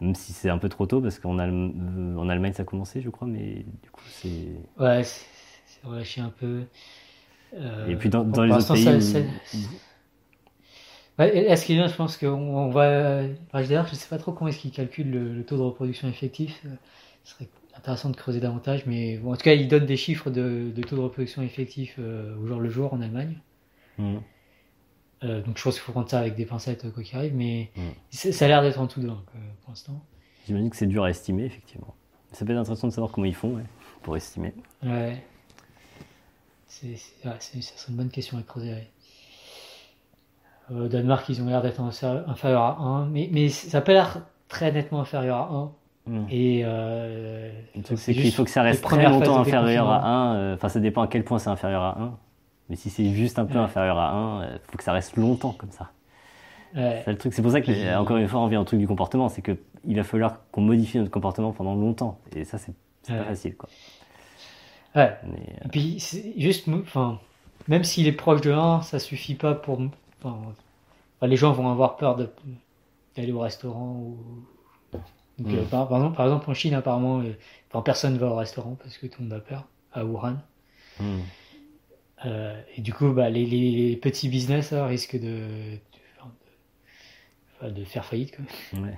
même 0.01 0.15
si 0.15 0.33
c'est 0.33 0.51
un 0.51 0.59
peu 0.59 0.69
trop 0.69 0.87
tôt, 0.87 1.01
parce 1.01 1.19
qu'en 1.19 1.39
Allem- 1.39 2.15
euh, 2.17 2.17
en 2.19 2.29
Allemagne 2.29 2.53
ça 2.53 2.63
a 2.63 2.67
commencé, 2.67 3.01
je 3.03 3.11
crois, 3.11 3.29
mais 3.29 3.65
du 3.83 3.91
coup 3.91 4.03
c'est. 4.09 4.53
Ouais, 4.79 5.03
c'est 5.05 5.27
relâché 5.85 6.21
un 6.21 6.31
peu. 6.31 6.63
Euh, 7.55 7.89
Et 7.89 7.97
puis 7.97 8.09
dans, 8.11 8.23
les 8.25 8.53
autres 8.53 8.75
pays. 8.75 9.03
ça- 9.03 9.19
Ouais, 11.19 11.37
et- 11.37 11.51
est-ce 11.51 11.67
qu'il 11.67 11.77
y 11.77 11.81
a, 11.81 11.87
je 11.87 11.95
pense 11.95 12.17
qu'on 12.17 12.29
on 12.29 12.71
va. 12.71 13.23
enfin, 13.49 13.61
D'ailleurs, 13.63 13.87
je 13.87 13.95
sais 13.95 14.09
pas 14.09 14.19
trop 14.19 14.33
comment 14.33 14.49
est-ce 14.49 14.59
qu'ils 14.59 14.71
calculent 14.71 15.11
le, 15.11 15.35
le 15.35 15.45
taux 15.45 15.57
de 15.57 15.63
reproduction 15.63 16.09
effectif. 16.09 16.61
Euh, 16.65 16.71
Ce 17.25 17.35
serait 17.35 17.49
intéressant 17.77 18.09
de 18.11 18.17
creuser 18.17 18.41
davantage, 18.41 18.87
mais 18.87 19.19
bon, 19.19 19.33
en 19.33 19.37
tout 19.37 19.43
cas, 19.43 19.53
ils 19.53 19.69
donnent 19.69 19.85
des 19.87 19.99
chiffres 19.99 20.31
de, 20.31 20.71
de 20.75 20.83
taux 20.83 20.97
de 20.97 21.01
reproduction 21.03 21.43
effectif 21.43 21.97
euh, 21.99 22.35
au 22.39 22.47
jour 22.47 22.61
le 22.61 22.71
jour 22.71 22.95
en 22.95 23.01
Allemagne. 23.03 23.37
Mhm. 23.99 24.21
Euh, 25.23 25.43
donc 25.43 25.59
je 25.59 25.63
pense 25.65 25.75
qu'il 25.75 25.83
faut 25.83 25.93
prendre 25.93 26.09
ça 26.09 26.19
avec 26.21 26.35
des 26.35 26.47
pincettes 26.47 26.85
euh, 26.87 26.91
quoi 26.91 27.03
qu'il 27.03 27.17
arrive, 27.19 27.35
mais 27.35 27.71
Mm. 27.77 27.81
ça 28.11 28.45
a 28.45 28.49
l'air 28.49 28.63
d'être 28.63 28.81
en 28.81 28.87
tout 28.87 29.01
donc, 29.03 29.19
euh, 29.35 29.39
pour 29.63 29.71
l'instant. 29.71 30.01
J'imagine 30.47 30.71
que 30.71 30.77
c'est 30.77 30.87
dur 30.87 31.05
à 31.05 31.11
estimer, 31.11 31.45
effectivement. 31.45 31.95
Ça 32.33 32.45
peut 32.47 32.53
être 32.53 32.59
intéressant 32.59 32.87
de 32.89 32.93
savoir 32.93 33.13
comment 33.13 33.27
ils 33.27 33.35
font 33.35 33.55
ouais, 33.57 33.65
pour 34.03 34.17
estimer. 34.17 34.55
Ouais. 34.83 35.23
C'est, 36.67 36.97
c'est- 36.97 37.29
ouais, 37.29 37.35
ça 37.39 37.61
serait 37.61 37.91
une 37.91 37.97
bonne 37.97 38.09
question 38.09 38.39
à 38.39 38.43
creuser. 38.43 38.73
Ouais, 40.71 40.81
Au 40.85 40.89
Danemark, 40.89 41.29
ils 41.29 41.43
ont 41.43 41.47
l'air 41.47 41.63
d'être 41.63 41.81
inférieurs 41.81 42.63
à 42.63 42.79
1, 42.81 43.07
mais, 43.07 43.29
mais 43.33 43.49
ça 43.49 43.79
n'a 43.79 43.83
pas 43.83 43.93
l'air 43.93 44.23
très 44.49 44.73
nettement 44.73 45.01
inférieur 45.01 45.37
à 45.37 45.51
1. 45.53 45.73
Hmm. 46.07 46.27
Et 46.31 46.63
euh, 46.65 47.51
c'est 47.97 48.15
qu'il 48.15 48.33
faut 48.33 48.45
que 48.45 48.51
ça 48.51 48.63
reste 48.63 48.83
très 48.83 49.07
longtemps 49.09 49.39
inférieur 49.41 49.89
à 49.91 50.07
1. 50.33 50.35
Euh, 50.37 50.55
enfin, 50.55 50.69
ça 50.69 50.81
dépend 50.81 51.03
à 51.03 51.09
quel 51.09 51.25
point 51.25 51.39
c'est 51.39 51.51
inférieur 51.51 51.83
à 51.83 52.01
1. 52.01 52.19
Mais 52.71 52.77
si 52.77 52.89
c'est 52.89 53.11
juste 53.11 53.39
un 53.39 53.45
peu 53.45 53.59
inférieur 53.59 53.99
à 53.99 54.13
1, 54.13 54.43
il 54.43 54.47
euh, 54.47 54.59
faut 54.63 54.79
que 54.79 54.85
ça 54.85 54.93
reste 54.93 55.17
longtemps 55.17 55.53
comme 55.53 55.73
ça. 55.73 55.91
C'est 56.73 57.09
le 57.09 57.19
truc. 57.19 57.35
C'est 57.35 57.43
pour 57.43 57.51
ça 57.51 57.61
que, 57.61 57.99
encore 57.99 58.17
une 58.17 58.29
fois, 58.29 58.41
on 58.41 58.45
revient 58.45 58.57
au 58.57 58.65
truc 58.65 58.79
du 58.79 58.87
comportement. 58.87 59.29
C'est 59.29 59.43
qu'il 59.43 59.97
va 59.97 60.05
falloir 60.05 60.39
qu'on 60.53 60.61
modifie 60.61 60.99
notre 60.99 61.11
comportement 61.11 61.51
pendant 61.51 61.75
longtemps. 61.75 62.21
Et 62.35 62.45
ça, 62.45 62.59
c'est 62.59 62.75
pas 63.09 63.25
facile. 63.25 63.57
Quoi. 63.57 63.69
Ouais. 64.95 65.17
Et 65.65 65.69
puis, 65.69 65.99
juste, 66.37 66.69
enfin, 66.69 67.19
même 67.67 67.83
s'il 67.83 68.07
est 68.07 68.13
proche 68.13 68.41
de 68.41 68.53
1, 68.53 68.83
ça 68.83 69.01
suffit 69.01 69.35
pas 69.35 69.55
pour. 69.55 69.81
Enfin, 70.23 70.39
les 71.23 71.37
gens 71.37 71.51
vont 71.53 71.71
avoir 71.71 71.97
peur 71.97 72.17
d'aller 73.17 73.33
au 73.33 73.41
restaurant 73.41 73.97
ou 73.97 74.17
donc, 75.41 75.55
euh, 75.55 75.65
par, 75.65 75.83
exemple, 75.85 76.17
par, 76.17 76.27
exemple, 76.27 76.51
en 76.51 76.55
Chine, 76.55 76.75
apparemment, 76.75 77.21
euh, 77.21 77.81
personne 77.83 78.15
ne 78.15 78.19
va 78.19 78.27
au 78.27 78.37
restaurant 78.37 78.77
parce 78.83 78.99
que 78.99 79.07
tout 79.07 79.23
le 79.23 79.29
monde 79.29 79.39
a 79.39 79.41
peur, 79.41 79.65
à 79.93 80.05
Wuhan. 80.05 80.37
Hmm. 80.99 81.21
Euh, 82.27 82.61
et 82.77 82.81
du 82.81 82.93
coup, 82.93 83.13
bah, 83.13 83.31
les, 83.31 83.97
petits 83.97 84.29
business 84.29 84.73
risquent 84.73 85.21
de, 85.21 85.79
de, 87.63 87.85
faire 87.85 88.05
faillite. 88.05 88.37
Quoi. 88.37 88.45
Ouais. 88.81 88.89
De 88.89 88.95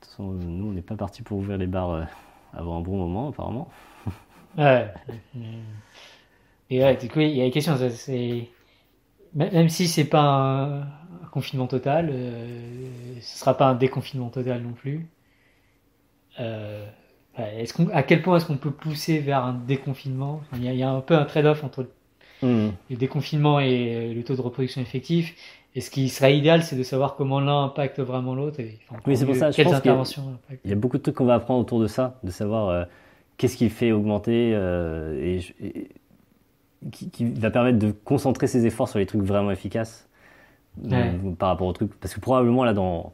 toute 0.00 0.10
façon, 0.10 0.32
nous, 0.32 0.68
on 0.68 0.72
n'est 0.72 0.82
pas 0.82 0.96
parti 0.96 1.22
pour 1.22 1.38
ouvrir 1.38 1.58
les 1.58 1.66
bars 1.66 2.06
avant 2.52 2.78
un 2.78 2.80
bon 2.80 2.96
moment, 2.96 3.28
apparemment. 3.28 3.68
ouais. 4.58 4.92
Et 6.70 6.82
ouais, 6.82 6.96
du 6.96 7.08
coup, 7.08 7.20
il 7.20 7.36
y 7.36 7.40
a 7.40 7.46
une 7.46 7.52
question, 7.52 7.76
c'est 7.90 8.48
même 9.34 9.68
si 9.68 9.88
c'est 9.88 10.04
pas 10.04 10.22
un, 10.22 10.86
confinement 11.30 11.66
total, 11.66 12.08
euh, 12.10 12.88
ce 13.20 13.38
sera 13.38 13.56
pas 13.56 13.66
un 13.66 13.74
déconfinement 13.74 14.30
total 14.30 14.62
non 14.62 14.72
plus. 14.72 15.06
Euh, 16.40 16.88
est-ce 17.38 17.72
qu'on, 17.72 17.88
à 17.90 18.02
quel 18.02 18.22
point 18.22 18.36
est-ce 18.36 18.46
qu'on 18.46 18.56
peut 18.56 18.70
pousser 18.70 19.18
vers 19.18 19.44
un 19.44 19.54
déconfinement? 19.54 20.40
Il 20.54 20.62
y, 20.62 20.82
a, 20.82 20.90
un 20.90 21.00
peu 21.00 21.14
un 21.14 21.24
trade-off 21.24 21.64
entre 21.64 21.86
hmm. 22.42 22.68
le 22.90 22.96
déconfinement 22.96 23.60
et 23.60 24.12
le 24.14 24.22
taux 24.24 24.36
de 24.36 24.40
reproduction 24.40 24.80
effectif. 24.80 25.34
Et 25.74 25.80
ce 25.80 25.90
qui 25.90 26.08
serait 26.08 26.36
idéal, 26.36 26.62
c'est 26.62 26.76
de 26.76 26.82
savoir 26.82 27.14
comment 27.14 27.40
l'un 27.40 27.64
impacte 27.64 28.00
vraiment 28.00 28.34
l'autre. 28.34 28.58
Et, 28.60 28.78
oui, 29.06 29.16
c'est 29.16 29.26
pour 29.26 29.36
ça. 29.36 29.50
Je 29.50 29.62
pense 29.62 29.72
interventions 29.72 30.38
il 30.64 30.70
y, 30.70 30.72
a, 30.72 30.76
beaucoup 30.76 30.98
de 30.98 31.02
trucs 31.02 31.14
qu'on 31.14 31.26
va 31.26 31.34
apprendre 31.34 31.60
autour 31.60 31.80
de 31.80 31.86
ça, 31.86 32.18
de 32.24 32.30
savoir 32.30 32.68
euh, 32.68 32.84
qu'est-ce 33.36 33.56
qui 33.56 33.68
fait 33.68 33.92
augmenter 33.92 34.52
et, 34.52 35.40
qui, 36.90 37.24
va 37.24 37.50
permettre 37.50 37.78
de 37.78 37.90
concentrer 37.90 38.46
ses 38.46 38.66
efforts 38.66 38.88
sur 38.88 38.98
les 38.98 39.06
trucs 39.06 39.22
vraiment 39.22 39.50
efficaces 39.50 40.08
euh, 40.92 41.12
par 41.38 41.48
rapport 41.50 41.66
au 41.66 41.72
truc. 41.72 41.92
Parce 42.00 42.14
que 42.14 42.20
probablement 42.20 42.64
là, 42.64 42.72
dans, 42.72 43.12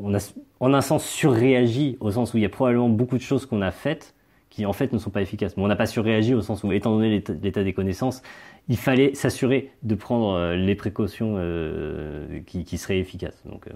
on 0.00 0.14
a 0.14 0.18
en 0.60 0.74
un 0.74 0.80
sens 0.80 1.04
surréagi 1.04 1.96
au 2.00 2.10
sens 2.10 2.34
où 2.34 2.36
il 2.36 2.42
y 2.42 2.46
a 2.46 2.48
probablement 2.48 2.88
beaucoup 2.88 3.16
de 3.16 3.22
choses 3.22 3.46
qu'on 3.46 3.62
a 3.62 3.70
faites 3.70 4.14
qui 4.50 4.64
en 4.64 4.72
fait 4.72 4.92
ne 4.92 4.98
sont 4.98 5.10
pas 5.10 5.20
efficaces. 5.20 5.56
Mais 5.56 5.62
on 5.62 5.68
n'a 5.68 5.76
pas 5.76 5.86
surréagi 5.86 6.34
au 6.34 6.40
sens 6.40 6.64
où, 6.64 6.72
étant 6.72 6.94
donné 6.96 7.22
l'état 7.42 7.62
des 7.62 7.72
connaissances, 7.72 8.22
il 8.68 8.78
fallait 8.78 9.14
s'assurer 9.14 9.70
de 9.82 9.94
prendre 9.94 10.32
euh, 10.32 10.56
les 10.56 10.74
précautions 10.74 11.34
euh, 11.36 12.40
qui, 12.46 12.78
seraient 12.78 12.98
efficaces. 12.98 13.42
Donc, 13.44 13.68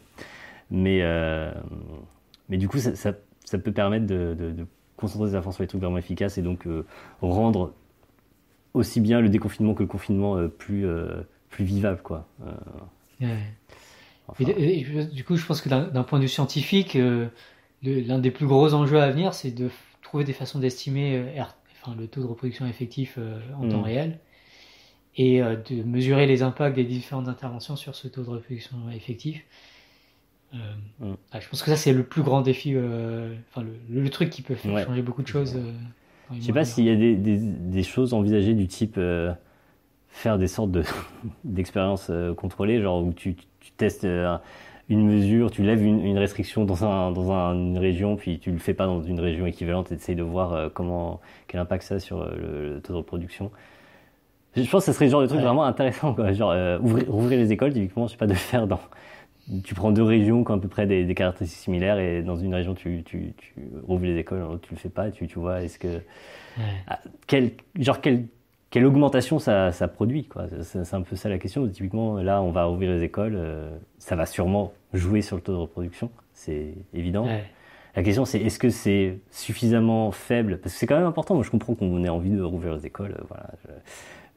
mais, 0.71 1.03
mais 2.49 2.57
du 2.57 2.69
coup, 2.69 2.79
ça, 2.79 3.13
peut 3.59 3.73
permettre 3.73 4.07
de, 4.07 4.55
concentrer 4.97 5.31
ses 5.31 5.37
efforts 5.37 5.53
sur 5.53 5.63
les 5.63 5.67
trucs 5.67 5.83
vraiment 5.83 5.99
efficaces 5.99 6.39
et 6.39 6.43
donc 6.43 6.67
rendre 7.21 7.75
aussi 8.75 9.01
bien 9.01 9.21
le 9.21 9.29
déconfinement 9.29 9.75
que 9.75 9.83
le 9.83 9.89
confinement 9.89 10.37
euh, 10.37 10.49
plus, 10.49 10.87
euh, 10.87 11.23
plus 11.51 11.65
vivable. 11.65 12.01
Quoi. 12.03 12.27
Euh, 14.41 15.05
du 15.05 15.25
coup, 15.25 15.37
je 15.37 15.47
pense 15.47 15.61
que 15.61 15.69
d'un 15.69 16.03
point 16.03 16.19
de 16.19 16.25
vue 16.25 16.29
scientifique, 16.29 16.97
l'un 17.83 18.19
des 18.19 18.31
plus 18.31 18.47
gros 18.47 18.75
enjeux 18.75 19.01
à 19.01 19.11
venir, 19.11 19.35
c'est 19.35 19.51
de 19.51 19.71
trouver 20.03 20.25
des 20.25 20.33
façons 20.33 20.59
d'estimer 20.59 21.25
enfin, 21.83 21.97
le 21.99 22.07
taux 22.07 22.21
de 22.21 22.27
reproduction 22.27 22.67
effectif 22.67 23.19
en 23.59 23.69
temps 23.69 23.81
mm. 23.81 23.85
réel 23.85 24.19
et 25.17 25.41
de 25.41 25.83
mesurer 25.83 26.27
les 26.27 26.43
impacts 26.43 26.77
des 26.77 26.85
différentes 26.85 27.29
interventions 27.29 27.77
sur 27.77 27.95
ce 27.95 28.09
taux 28.09 28.23
de 28.23 28.31
reproduction 28.31 28.77
effectif. 28.95 29.45
Mm. 30.53 31.13
Ah, 31.33 31.41
je 31.41 31.49
pense 31.49 31.63
que 31.63 31.71
ça, 31.71 31.77
c'est 31.77 31.93
le 31.93 32.05
plus 32.05 32.23
grand 32.23 32.43
défi, 32.43 32.77
enfin, 32.77 33.67
le, 33.89 34.11
truc 34.11 34.31
qui 34.31 34.43
peut 34.43 34.55
faire 34.55 34.87
changer 34.87 35.03
beaucoup 35.03 35.23
de 35.23 35.29
choses. 35.29 35.59
Je 36.31 36.43
sais 36.43 36.53
pas 36.53 36.65
s'il 36.65 36.85
y 36.85 36.91
a 36.91 36.97
des, 36.97 37.17
des, 37.17 37.83
choses 37.83 38.15
envisagées 38.15 38.55
du 38.55 38.67
type 38.67 38.95
euh, 38.97 39.33
faire 40.09 40.39
des 40.39 40.49
sortes 40.49 40.71
d'expériences 41.45 42.11
de, 42.11 42.15
euh, 42.15 42.35
contrôlées, 42.35 42.81
genre 42.81 43.03
où 43.03 43.13
tu, 43.13 43.37
tu 43.63 43.73
testes 43.73 44.05
euh, 44.05 44.37
une 44.89 45.07
mesure, 45.07 45.51
tu 45.51 45.63
lèves 45.63 45.85
une, 45.85 46.05
une 46.05 46.19
restriction 46.19 46.65
dans, 46.65 46.85
un, 46.85 47.13
dans 47.13 47.33
un, 47.33 47.55
une 47.55 47.79
région, 47.79 48.17
puis 48.17 48.39
tu 48.39 48.51
le 48.51 48.59
fais 48.59 48.75
pas 48.75 48.87
dans 48.87 49.03
une 49.03 49.21
région 49.21 49.47
équivalente 49.47 49.93
et 49.93 49.97
tu 49.97 50.03
essayes 50.03 50.17
de 50.17 50.23
voir 50.23 50.71
comment, 50.73 51.21
quel 51.47 51.61
impact 51.61 51.85
ça 51.85 51.95
a 51.97 51.99
sur 51.99 52.25
le, 52.25 52.81
taux 52.83 52.93
de 52.93 52.99
reproduction. 52.99 53.51
Je 54.55 54.69
pense 54.71 54.85
que 54.85 54.93
ce 54.93 54.93
serait 54.93 55.07
le 55.07 55.11
genre 55.11 55.23
de 55.23 55.29
truc 55.29 55.41
vraiment 55.41 55.65
intéressant, 55.65 56.13
quoi. 56.15 56.33
Genre, 56.33 56.55
ouvrir, 56.83 57.15
ouvrir 57.15 57.39
les 57.39 57.53
écoles, 57.53 57.73
typiquement, 57.73 58.07
je 58.07 58.13
sais 58.13 58.19
pas, 58.19 58.27
de 58.27 58.35
faire 58.35 58.67
dans, 58.67 58.81
tu 59.65 59.75
prends 59.75 59.91
deux 59.91 60.03
régions 60.03 60.45
qui 60.45 60.53
ont 60.53 60.55
à 60.55 60.59
peu 60.59 60.69
près 60.69 60.87
des, 60.87 61.15
caractéristiques 61.15 61.63
similaires 61.63 61.99
et 61.99 62.23
dans 62.23 62.37
une 62.37 62.55
région 62.55 62.75
tu, 62.75 63.03
tu, 63.05 63.35
tu 63.37 63.55
rouvres 63.87 64.05
les 64.05 64.17
écoles, 64.19 64.41
dans 64.41 64.49
l'autre 64.49 64.67
tu 64.67 64.75
le 64.75 64.79
fais 64.79 64.89
pas, 64.89 65.11
tu, 65.11 65.27
tu 65.27 65.39
vois, 65.39 65.63
est-ce 65.63 65.79
que. 65.79 66.01
Ah, 66.87 67.01
quel, 67.27 67.53
genre, 67.79 68.01
quelle, 68.01 68.27
quelle 68.73 68.87
augmentation 68.87 69.39
ça, 69.39 69.71
ça 69.71 69.87
produit 69.87 70.25
quoi 70.25 70.47
C'est 70.63 70.95
un 70.95 71.03
peu 71.03 71.15
ça 71.15 71.29
la 71.29 71.39
question. 71.39 71.69
Typiquement, 71.69 72.17
là, 72.17 72.41
on 72.41 72.51
va 72.51 72.71
ouvrir 72.71 72.91
les 72.91 73.03
écoles, 73.03 73.35
euh, 73.37 73.71
ça 73.99 74.17
va 74.17 74.25
sûrement 74.25 74.73
jouer 74.95 75.21
sur 75.21 75.37
le 75.37 75.43
taux 75.43 75.53
de 75.53 75.59
reproduction, 75.59 76.11
c'est 76.33 76.75
évident. 76.95 77.29
La 77.95 78.03
question, 78.03 78.25
c'est 78.25 78.41
est-ce 78.41 78.59
que 78.59 78.71
c'est 78.71 79.19
suffisamment 79.31 80.11
faible? 80.11 80.59
Parce 80.59 80.73
que 80.73 80.81
c'est 80.81 80.87
quand 80.87 80.97
même 80.97 81.07
important. 81.07 81.35
Moi, 81.35 81.45
je 81.45 81.51
comprends 81.51 81.75
qu'on 81.75 82.03
ait 82.03 82.09
envie 82.09 82.31
de 82.31 82.43
rouvrir 82.43 82.75
les 82.77 82.87
écoles. 82.87 83.15
Voilà. 83.29 83.51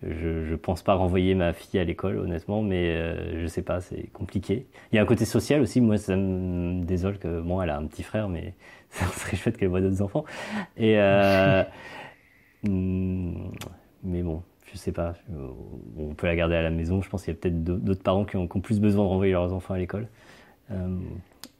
Je 0.03 0.51
ne 0.51 0.55
pense 0.57 0.83
pas 0.83 0.95
renvoyer 0.95 1.33
ma 1.33 1.53
fille 1.53 1.79
à 1.79 1.85
l'école, 1.85 2.17
honnêtement, 2.17 2.61
mais 2.61 2.89
euh, 2.89 3.41
je 3.41 3.47
sais 3.47 3.61
pas, 3.61 3.79
c'est 3.79 4.11
compliqué. 4.11 4.67
Il 4.91 4.97
y 4.97 4.99
a 4.99 5.01
un 5.01 5.05
côté 5.05 5.23
social 5.23 5.61
aussi. 5.61 5.79
Moi, 5.79 5.97
ça 5.97 6.17
me 6.17 6.83
désole 6.83 7.19
que, 7.19 7.39
bon, 7.39 7.61
elle 7.61 7.69
a 7.69 7.77
un 7.77 7.85
petit 7.85 8.03
frère, 8.03 8.27
mais 8.27 8.53
ça 8.89 9.05
serait 9.05 9.37
chouette 9.37 9.55
qu'elle 9.55 9.69
voit 9.69 9.79
d'autres 9.79 10.01
enfants. 10.01 10.25
Et, 10.75 10.99
euh, 10.99 11.63
mais 14.05 14.21
bon, 14.21 14.41
je 14.71 14.77
sais 14.77 14.91
pas. 14.91 15.13
On 15.97 16.13
peut 16.13 16.27
la 16.27 16.35
garder 16.35 16.55
à 16.55 16.61
la 16.61 16.69
maison. 16.69 17.01
Je 17.01 17.09
pense 17.09 17.23
qu'il 17.23 17.33
y 17.33 17.37
a 17.37 17.39
peut-être 17.39 17.63
d'autres 17.63 18.03
parents 18.03 18.25
qui 18.25 18.37
ont, 18.37 18.47
plus 18.47 18.79
besoin 18.79 19.03
de 19.03 19.09
renvoyer 19.09 19.33
leurs 19.33 19.53
enfants 19.53 19.73
à 19.73 19.77
l'école. 19.77 20.07
Euh, 20.71 20.97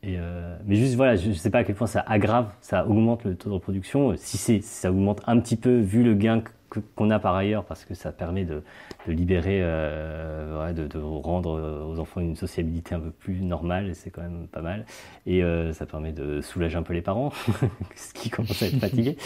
euh, 0.05 0.57
mais 0.65 0.75
juste 0.75 0.95
voilà, 0.95 1.15
je 1.15 1.29
ne 1.29 1.33
sais 1.33 1.49
pas 1.49 1.59
à 1.59 1.63
quel 1.63 1.75
point 1.75 1.87
ça 1.87 2.03
aggrave, 2.07 2.51
ça 2.61 2.85
augmente 2.87 3.23
le 3.23 3.35
taux 3.35 3.49
de 3.49 3.55
reproduction. 3.55 4.15
Si 4.17 4.37
c'est, 4.37 4.61
ça 4.61 4.91
augmente 4.91 5.21
un 5.25 5.39
petit 5.39 5.55
peu 5.55 5.79
vu 5.79 6.03
le 6.03 6.13
gain 6.13 6.43
qu'on 6.95 7.09
a 7.09 7.19
par 7.19 7.35
ailleurs, 7.35 7.65
parce 7.65 7.85
que 7.85 7.93
ça 7.93 8.11
permet 8.11 8.45
de, 8.45 8.63
libérer, 9.07 9.59
euh, 9.61 10.73
de, 10.73 10.97
rendre 10.97 11.85
aux 11.87 11.99
enfants 11.99 12.21
une 12.21 12.35
sociabilité 12.35 12.95
un 12.95 12.99
peu 12.99 13.11
plus 13.11 13.41
normale, 13.41 13.95
c'est 13.95 14.09
quand 14.09 14.21
même 14.21 14.47
pas 14.47 14.61
mal. 14.61 14.85
Et 15.25 15.43
euh, 15.43 15.73
ça 15.73 15.85
permet 15.85 16.11
de 16.11 16.41
soulager 16.41 16.77
un 16.77 16.83
peu 16.83 16.93
les 16.93 17.01
parents, 17.01 17.31
ce 17.95 18.13
qui 18.13 18.29
commence 18.29 18.61
à 18.61 18.67
être 18.67 18.79
fatigué. 18.79 19.17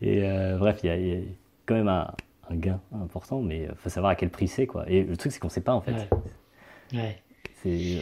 Et 0.00 0.22
euh, 0.24 0.58
bref, 0.58 0.80
il 0.82 0.86
y, 0.88 1.12
a 1.12 1.20
quand 1.66 1.74
même 1.74 1.88
un, 1.88 2.12
un 2.50 2.56
gain 2.56 2.80
important, 2.92 3.40
mais 3.40 3.68
il 3.70 3.76
faut 3.76 3.88
savoir 3.88 4.12
à 4.12 4.14
quel 4.14 4.30
prix 4.30 4.48
c'est. 4.48 4.66
quoi. 4.66 4.84
Et 4.88 5.02
le 5.04 5.16
truc, 5.16 5.32
c'est 5.32 5.38
qu'on 5.38 5.48
ne 5.48 5.52
sait 5.52 5.60
pas 5.60 5.74
en 5.74 5.80
fait. 5.80 6.08
Ouais. 6.92 7.22
C'est, 7.62 7.98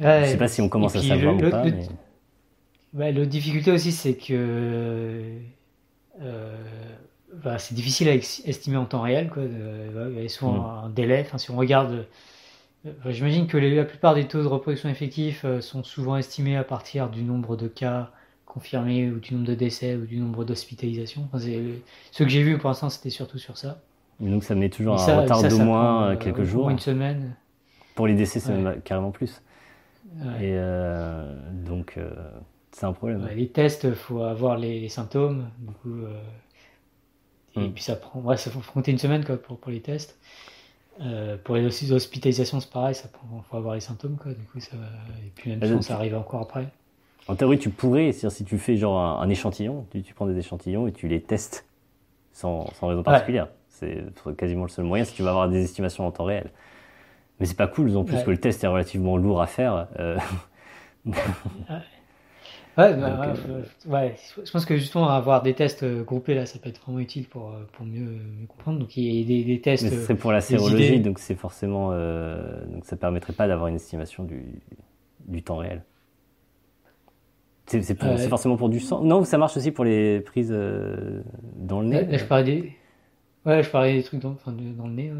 euh, 0.00 0.24
je 0.24 0.30
sais 0.30 0.36
pas 0.36 0.48
si 0.48 0.60
on 0.60 0.68
commence 0.68 0.96
à 0.96 1.02
savoir 1.02 1.36
ou 1.36 1.50
pas. 1.50 1.64
mais... 1.64 1.86
ouais, 2.94 3.12
l'autre 3.12 3.30
difficulté 3.30 3.70
aussi, 3.70 3.92
c'est 3.92 4.16
que 4.16 5.38
euh, 6.20 6.56
bah, 7.42 7.58
c'est 7.58 7.74
difficile 7.74 8.08
à 8.08 8.14
estimer 8.14 8.76
en 8.76 8.84
temps 8.84 9.02
réel. 9.02 9.30
Quoi. 9.30 9.42
il 9.44 10.22
y 10.22 10.24
a 10.24 10.28
souvent 10.28 10.54
mm. 10.54 10.84
un 10.84 10.88
délai. 10.90 11.22
Enfin, 11.26 11.38
si 11.38 11.50
on 11.50 11.56
regarde, 11.56 12.06
euh, 12.86 12.90
j'imagine 13.06 13.46
que 13.46 13.56
la 13.56 13.84
plupart 13.84 14.14
des 14.14 14.26
taux 14.26 14.42
de 14.42 14.46
reproduction 14.46 14.88
effectifs 14.88 15.44
euh, 15.44 15.60
sont 15.60 15.82
souvent 15.82 16.16
estimés 16.16 16.56
à 16.56 16.64
partir 16.64 17.08
du 17.08 17.22
nombre 17.22 17.56
de 17.56 17.68
cas 17.68 18.10
confirmés 18.54 19.10
ou 19.10 19.18
du 19.18 19.34
nombre 19.34 19.46
de 19.46 19.54
décès 19.54 19.96
ou 19.96 20.06
du 20.06 20.16
nombre 20.16 20.44
d'hospitalisations. 20.44 21.28
Enfin, 21.32 21.38
ce 21.38 22.22
que 22.22 22.28
j'ai 22.28 22.42
vu 22.42 22.56
pour 22.56 22.70
l'instant, 22.70 22.88
c'était 22.88 23.10
surtout 23.10 23.38
sur 23.38 23.58
ça. 23.58 23.82
donc 24.20 24.44
ça 24.44 24.54
met 24.54 24.70
toujours 24.70 24.98
un 24.98 25.20
retard 25.22 25.42
d'au 25.42 25.58
moins 25.58 26.16
quelques 26.16 26.44
jours. 26.44 26.70
Une 26.70 26.78
semaine. 26.78 27.36
Pour 27.94 28.06
les 28.06 28.14
décès, 28.14 28.40
c'est 28.40 28.82
carrément 28.84 29.10
plus. 29.10 29.42
Et 30.40 30.56
donc, 31.52 31.98
c'est 32.72 32.86
un 32.86 32.92
problème. 32.92 33.28
les 33.34 33.48
tests, 33.48 33.84
il 33.84 33.94
faut 33.94 34.22
avoir 34.22 34.56
les, 34.56 34.88
symptômes. 34.88 35.50
Du 35.58 35.72
coup, 35.74 36.06
et 37.56 37.60
hmm. 37.60 37.72
puis 37.72 37.82
ça 37.82 37.96
prend, 37.96 38.20
ouais, 38.20 38.36
ça 38.36 38.50
faut 38.50 38.60
compter 38.72 38.90
une 38.90 38.98
semaine 38.98 39.24
quoi, 39.24 39.36
pour, 39.36 39.58
pour 39.58 39.70
les 39.70 39.80
tests. 39.80 40.18
Euh, 41.00 41.36
pour 41.42 41.56
les 41.56 41.92
hospitalisations, 41.92 42.60
c'est 42.60 42.70
pareil, 42.70 42.94
ça 42.94 43.08
prend, 43.08 43.42
faut 43.42 43.56
avoir 43.56 43.74
les 43.74 43.80
symptômes 43.80 44.16
quoi. 44.16 44.32
Du 44.32 44.44
coup, 44.44 44.60
ça, 44.60 44.76
et 45.24 45.30
puis 45.34 45.50
même 45.50 45.78
ah, 45.78 45.82
ça 45.82 45.94
arrive 45.94 46.16
encore 46.16 46.42
après. 46.42 46.68
En 47.26 47.36
théorie, 47.36 47.58
tu 47.58 47.70
pourrais, 47.70 48.12
si 48.12 48.44
tu 48.44 48.58
fais 48.58 48.76
genre 48.76 48.98
un, 48.98 49.28
échantillon, 49.28 49.86
tu, 49.90 50.02
tu, 50.02 50.12
prends 50.14 50.26
des 50.26 50.38
échantillons 50.38 50.86
et 50.86 50.92
tu 50.92 51.08
les 51.08 51.22
testes 51.22 51.66
sans, 52.32 52.70
sans 52.74 52.88
raison 52.88 53.02
particulière. 53.02 53.48
C'est 53.68 54.04
quasiment 54.36 54.64
le 54.64 54.68
seul 54.68 54.84
moyen 54.84 55.04
si 55.04 55.14
tu 55.14 55.22
vas 55.22 55.30
avoir 55.30 55.48
des 55.48 55.62
estimations 55.62 56.06
en 56.06 56.10
temps 56.10 56.24
réel. 56.24 56.50
Mais 57.40 57.46
c'est 57.46 57.56
pas 57.56 57.66
cool 57.66 57.96
en 57.96 58.04
plus 58.04 58.22
que 58.22 58.30
le 58.30 58.38
test 58.38 58.62
est 58.62 58.66
relativement 58.66 59.16
lourd 59.16 59.40
à 59.40 59.46
faire. 59.46 59.88
Ouais, 62.76 62.92
bah, 62.96 63.32
ouais, 63.86 64.16
je 64.44 64.50
pense 64.50 64.64
que 64.64 64.76
justement 64.76 65.08
avoir 65.08 65.42
des 65.42 65.54
tests 65.54 65.84
groupés 65.84 66.34
là, 66.34 66.44
ça 66.44 66.58
peut 66.58 66.68
être 66.68 66.80
vraiment 66.80 66.98
utile 66.98 67.28
pour, 67.28 67.54
pour 67.72 67.86
mieux, 67.86 68.18
comprendre. 68.48 68.80
Donc 68.80 68.96
il 68.96 69.04
y 69.04 69.22
a 69.22 69.24
des, 69.24 69.44
des 69.44 69.60
tests. 69.60 69.84
Mais 69.84 69.90
c'est 69.90 70.16
pour 70.16 70.32
la 70.32 70.40
sérologie, 70.40 70.98
donc 70.98 71.20
c'est 71.20 71.36
forcément, 71.36 71.90
donc 71.90 72.84
ça 72.84 72.96
permettrait 72.96 73.32
pas 73.32 73.46
d'avoir 73.46 73.68
une 73.68 73.76
estimation 73.76 74.24
du, 74.24 74.60
du 75.28 75.44
temps 75.44 75.58
réel. 75.58 75.82
C'est 77.66 78.28
forcément 78.28 78.56
pour 78.56 78.68
du 78.68 78.80
sang. 78.80 79.02
Non, 79.02 79.24
ça 79.24 79.38
marche 79.38 79.56
aussi 79.56 79.70
pour 79.70 79.84
les 79.84 80.20
prises 80.20 80.52
euh, 80.52 81.22
dans 81.56 81.80
le 81.80 81.88
nez. 81.88 82.04
Là, 82.04 82.18
je 82.18 82.24
parlais 82.24 82.44
des. 82.44 82.72
Ouais, 83.46 83.62
je 83.62 83.70
parlais 83.70 83.94
des 83.94 84.02
trucs 84.02 84.20
dans, 84.20 84.32
enfin, 84.32 84.52
dans 84.52 84.86
le 84.86 84.92
nez. 84.92 85.12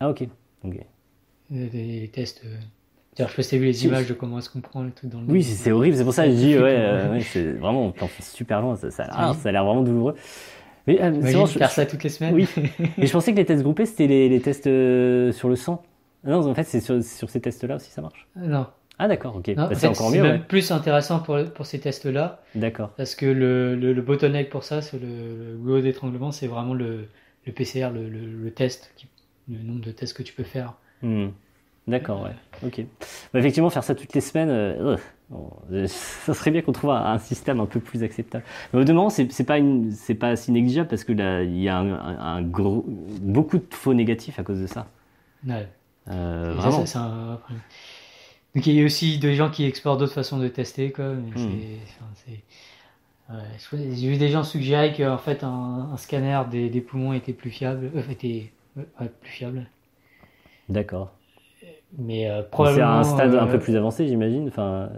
Ah 0.00 0.10
ok. 0.10 0.24
ok. 0.64 0.76
Des, 1.50 2.10
tests. 2.12 2.42
Euh... 2.44 2.56
Je 3.18 3.24
sais 3.24 3.36
pas 3.36 3.42
si 3.42 3.58
vu 3.58 3.66
les 3.66 3.84
images 3.84 4.08
de 4.08 4.14
comment 4.14 4.38
est-ce 4.38 4.50
qu'on 4.50 4.60
prend 4.60 4.82
le 4.82 4.90
truc 4.90 5.10
dans 5.10 5.20
le 5.20 5.26
nez. 5.26 5.32
Oui, 5.32 5.42
c'est 5.42 5.70
horrible. 5.70 5.96
C'est 5.96 6.04
pour 6.04 6.14
ça 6.14 6.24
que 6.24 6.32
je 6.32 6.36
dis 6.36 6.58
ouais, 6.58 6.76
euh, 6.76 7.12
ouais 7.12 7.20
c'est 7.20 7.52
vraiment 7.52 7.90
t'en 7.92 8.08
fais 8.08 8.22
super 8.22 8.60
loin. 8.60 8.76
Ça, 8.76 8.90
ça, 8.90 9.04
a 9.04 9.52
l'air 9.52 9.64
vraiment 9.64 9.82
douloureux. 9.82 10.14
Mais 10.86 11.00
euh, 11.00 11.12
Imagine 11.12 11.46
je, 11.46 11.58
faire 11.58 11.70
ça 11.70 11.86
toutes 11.86 12.02
les 12.02 12.10
semaines. 12.10 12.34
Oui. 12.34 12.48
Mais 12.98 13.06
je 13.06 13.12
pensais 13.12 13.32
que 13.32 13.36
les 13.36 13.44
tests 13.44 13.62
groupés 13.62 13.86
c'était 13.86 14.06
les, 14.06 14.28
les, 14.28 14.40
tests 14.40 14.66
euh, 14.66 15.32
sur 15.32 15.48
le 15.48 15.56
sang. 15.56 15.82
Non, 16.24 16.46
en 16.46 16.54
fait, 16.54 16.64
c'est 16.64 16.80
sur, 16.80 17.02
sur, 17.02 17.28
ces 17.28 17.40
tests-là 17.40 17.76
aussi 17.76 17.90
ça 17.90 18.02
marche. 18.02 18.26
Non. 18.36 18.66
Ah 18.98 19.08
d'accord, 19.08 19.36
ok. 19.36 19.54
Bah, 19.54 19.70
c'est 19.74 19.88
encore 19.88 20.10
mieux. 20.10 20.16
C'est 20.16 20.22
même 20.22 20.44
plus 20.44 20.70
intéressant 20.70 21.18
pour, 21.18 21.38
pour 21.52 21.66
ces 21.66 21.80
tests-là. 21.80 22.42
D'accord. 22.54 22.90
Parce 22.96 23.14
que 23.14 23.26
le, 23.26 23.74
le, 23.74 23.92
le, 23.92 24.02
bottleneck 24.02 24.50
pour 24.50 24.62
ça, 24.62 24.82
c'est 24.82 24.98
le, 24.98 25.58
le 25.62 25.82
d'étranglement, 25.82 26.30
c'est 26.30 26.46
vraiment 26.46 26.74
le, 26.74 27.08
le 27.46 27.52
PCR, 27.52 27.90
le, 27.92 28.08
le, 28.08 28.50
test, 28.52 28.94
le 29.48 29.58
nombre 29.58 29.80
de 29.80 29.90
tests 29.90 30.16
que 30.16 30.22
tu 30.22 30.32
peux 30.32 30.44
faire. 30.44 30.74
Hmm. 31.02 31.28
D'accord, 31.88 32.22
ouais. 32.22 32.34
Ok. 32.64 32.84
Bah, 33.32 33.40
effectivement, 33.40 33.68
faire 33.68 33.84
ça 33.84 33.94
toutes 33.94 34.14
les 34.14 34.20
semaines, 34.20 34.48
euh, 34.48 34.96
euh, 35.72 35.86
ça 35.88 36.32
serait 36.32 36.52
bien 36.52 36.62
qu'on 36.62 36.72
trouve 36.72 36.90
un, 36.90 37.18
système 37.18 37.58
un 37.58 37.66
peu 37.66 37.80
plus 37.80 38.04
acceptable. 38.04 38.44
Mais 38.72 38.80
au 38.80 38.84
demeurant, 38.84 39.10
c'est 39.10 39.44
pas 39.44 39.58
une, 39.58 39.90
c'est 39.90 40.14
pas 40.14 40.36
si 40.36 40.52
négligeable 40.52 40.88
parce 40.88 41.04
que 41.04 41.12
là, 41.12 41.42
il 41.42 41.58
y 41.58 41.68
a 41.68 41.78
un, 41.78 41.92
un, 41.92 42.42
gros, 42.42 42.84
beaucoup 42.86 43.58
de 43.58 43.66
faux 43.70 43.92
négatifs 43.92 44.38
à 44.38 44.44
cause 44.44 44.60
de 44.60 44.66
ça. 44.66 44.86
Ouais. 45.46 45.68
Euh, 46.08 46.54
vraiment. 46.54 46.86
Ça, 46.86 47.40
donc 48.54 48.66
il 48.66 48.74
y 48.74 48.82
a 48.82 48.84
aussi 48.84 49.18
des 49.18 49.34
gens 49.34 49.50
qui 49.50 49.64
explorent 49.64 49.96
d'autres 49.96 50.12
façons 50.12 50.38
de 50.38 50.48
tester. 50.48 50.92
Quoi. 50.92 51.14
Hmm. 51.14 51.32
J'ai 53.72 54.08
vu 54.08 54.16
des 54.16 54.28
gens 54.28 54.44
suggérer 54.44 54.92
qu'en 54.92 55.18
fait 55.18 55.42
un, 55.42 55.96
scanner 55.96 56.40
des, 56.50 56.68
des, 56.68 56.80
poumons 56.80 57.12
était 57.14 57.32
plus 57.32 57.50
fiable. 57.50 57.90
Euh, 57.96 58.02
était 58.10 58.52
plus 59.20 59.30
fiable. 59.30 59.66
D'accord. 60.68 61.12
Mais 61.98 62.30
euh, 62.30 62.42
probablement. 62.42 63.02
C'est 63.02 63.10
un 63.10 63.14
stade 63.14 63.34
un 63.34 63.46
peu 63.46 63.54
euh, 63.54 63.58
plus 63.58 63.76
avancé, 63.76 64.06
j'imagine. 64.06 64.48
Enfin, 64.48 64.90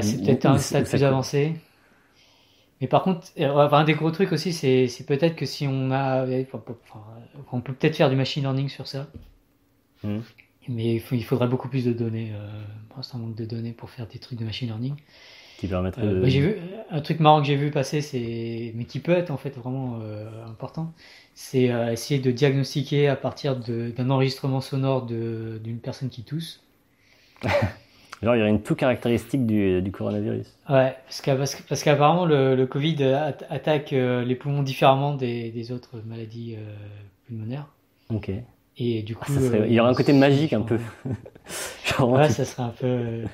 c'est 0.00 0.22
peut-être 0.22 0.46
un 0.46 0.58
stade 0.58 0.88
plus 0.88 1.02
avancé. 1.02 1.56
Mais 2.80 2.86
par 2.86 3.02
contre, 3.02 3.26
un 3.38 3.84
des 3.84 3.94
gros 3.94 4.10
trucs 4.10 4.32
aussi, 4.32 4.52
c'est 4.52 5.06
peut-être 5.06 5.34
que 5.34 5.44
si 5.44 5.66
on 5.66 5.90
a, 5.90 6.24
enfin, 6.24 6.62
on 7.52 7.60
peut 7.60 7.74
peut-être 7.74 7.96
faire 7.96 8.10
du 8.10 8.16
machine 8.16 8.42
learning 8.42 8.68
sur 8.68 8.86
ça. 8.86 9.08
Hmm. 10.02 10.20
Mais 10.68 10.96
il, 10.96 11.02
il, 11.12 11.24
faudrait 11.24 11.48
beaucoup 11.48 11.68
plus 11.68 11.84
de 11.84 11.92
données. 11.92 12.32
Euh, 12.34 12.62
un 13.14 13.18
manque 13.18 13.34
de 13.34 13.44
données 13.44 13.72
pour 13.72 13.90
faire 13.90 14.06
des 14.06 14.18
trucs 14.18 14.38
de 14.38 14.44
machine 14.44 14.68
learning. 14.68 14.94
Qui 15.58 15.66
permettrait 15.68 16.02
euh, 16.02 16.26
j'ai 16.26 16.40
vu 16.40 16.56
un 16.90 17.00
truc 17.00 17.20
marrant 17.20 17.40
que 17.40 17.46
j'ai 17.46 17.56
vu 17.56 17.70
passer, 17.70 18.00
c'est 18.00 18.72
mais 18.74 18.84
qui 18.84 18.98
peut 18.98 19.12
être 19.12 19.30
en 19.30 19.36
fait 19.36 19.50
vraiment 19.50 19.98
euh, 20.02 20.26
important, 20.46 20.92
c'est 21.34 21.70
euh, 21.70 21.92
essayer 21.92 22.18
de 22.18 22.30
diagnostiquer 22.30 23.08
à 23.08 23.16
partir 23.16 23.56
d'un 23.56 24.10
enregistrement 24.10 24.60
sonore 24.60 25.04
d'une 25.04 25.78
personne 25.82 26.08
qui 26.08 26.22
tousse. 26.22 26.62
Genre, 28.22 28.36
il 28.36 28.38
y 28.38 28.42
aurait 28.42 28.50
une 28.50 28.62
tout 28.62 28.74
caractéristique 28.74 29.46
du, 29.46 29.80
du 29.80 29.90
coronavirus. 29.92 30.46
Ouais, 30.68 30.94
parce 31.24 31.82
qu'apparemment 31.82 32.26
le, 32.26 32.54
le, 32.54 32.66
Covid 32.66 33.02
attaque 33.48 33.92
les 33.92 34.34
poumons 34.34 34.62
différemment 34.62 35.14
des, 35.14 35.50
des 35.50 35.72
autres 35.72 36.02
maladies 36.06 36.56
pulmonaires. 37.26 37.66
Ok. 38.10 38.30
Et 38.76 39.02
du 39.02 39.14
coup, 39.14 39.32
ah, 39.36 39.56
il 39.66 39.72
y 39.72 39.80
aurait 39.80 39.90
un 39.90 39.94
côté 39.94 40.12
magique 40.12 40.52
un 40.52 40.62
peu. 40.62 40.78
Genre, 41.84 42.10
ouais, 42.10 42.28
ça 42.30 42.44
serait 42.44 42.62
un 42.62 42.68
peu. 42.68 42.86
Euh, 42.86 43.24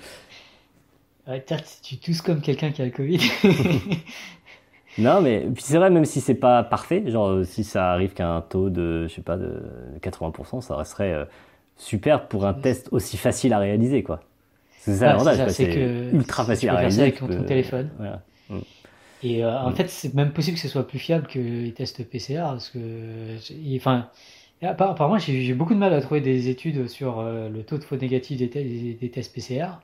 ouais, 1.29 1.45
tu 1.83 1.99
tousses 1.99 2.23
comme 2.23 2.41
quelqu'un 2.41 2.73
qui 2.73 2.83
a 2.83 2.85
le 2.85 2.91
Covid. 2.91 3.21
non, 4.99 5.21
mais 5.21 5.47
c'est 5.59 5.77
vrai, 5.77 5.91
même 5.91 6.05
si 6.05 6.21
c'est 6.21 6.35
pas 6.35 6.63
parfait, 6.65 7.05
genre 7.11 7.45
si 7.45 7.65
ça 7.65 7.93
arrive 7.93 8.13
qu'à 8.13 8.29
un 8.29 8.41
taux 8.41 8.71
de, 8.71 9.07
je 9.07 9.15
sais 9.15 9.23
pas, 9.23 9.37
de 9.37 9.63
80%, 10.01 10.63
ça 10.63 10.77
resterait 10.77 11.13
euh, 11.13 11.25
super 11.77 12.27
pour 12.27 12.47
un 12.47 12.55
test 12.55 12.89
aussi 12.91 13.17
facile 13.17 13.53
à 13.53 13.59
réaliser, 13.59 14.03
quoi. 14.03 14.21
C'est 14.79 14.97
ça 14.97 15.07
l'avantage, 15.07 15.49
c'est 15.51 15.75
ultra 16.13 16.45
facile 16.45 16.71
à 16.71 16.77
réaliser. 16.77 17.03
avec 17.03 17.19
ton 17.19 17.43
téléphone. 17.43 17.91
Mm. 18.49 18.57
Et 19.23 19.45
euh, 19.45 19.59
en 19.59 19.71
mm. 19.71 19.75
fait, 19.75 19.91
c'est 19.91 20.15
même 20.15 20.33
possible 20.33 20.57
que 20.57 20.63
ce 20.63 20.69
soit 20.69 20.87
plus 20.87 20.99
fiable 20.99 21.27
que 21.27 21.39
les 21.39 21.73
tests 21.73 22.05
PCR, 22.09 22.43
parce 22.43 22.71
que, 22.71 22.79
enfin, 23.77 24.09
Apparemment, 24.63 25.19
j'ai 25.19 25.53
beaucoup 25.53 25.75
de 25.75 25.79
mal 25.79 25.93
à 25.93 26.01
trouver 26.01 26.21
des 26.21 26.49
études 26.49 26.89
sur 26.89 27.21
euh, 27.21 27.49
le 27.49 27.63
taux 27.63 27.77
de 27.77 27.85
faux 27.85 27.97
négatifs 27.97 28.39
des, 28.39 29.11
tests 29.11 29.35
PCR. 29.35 29.81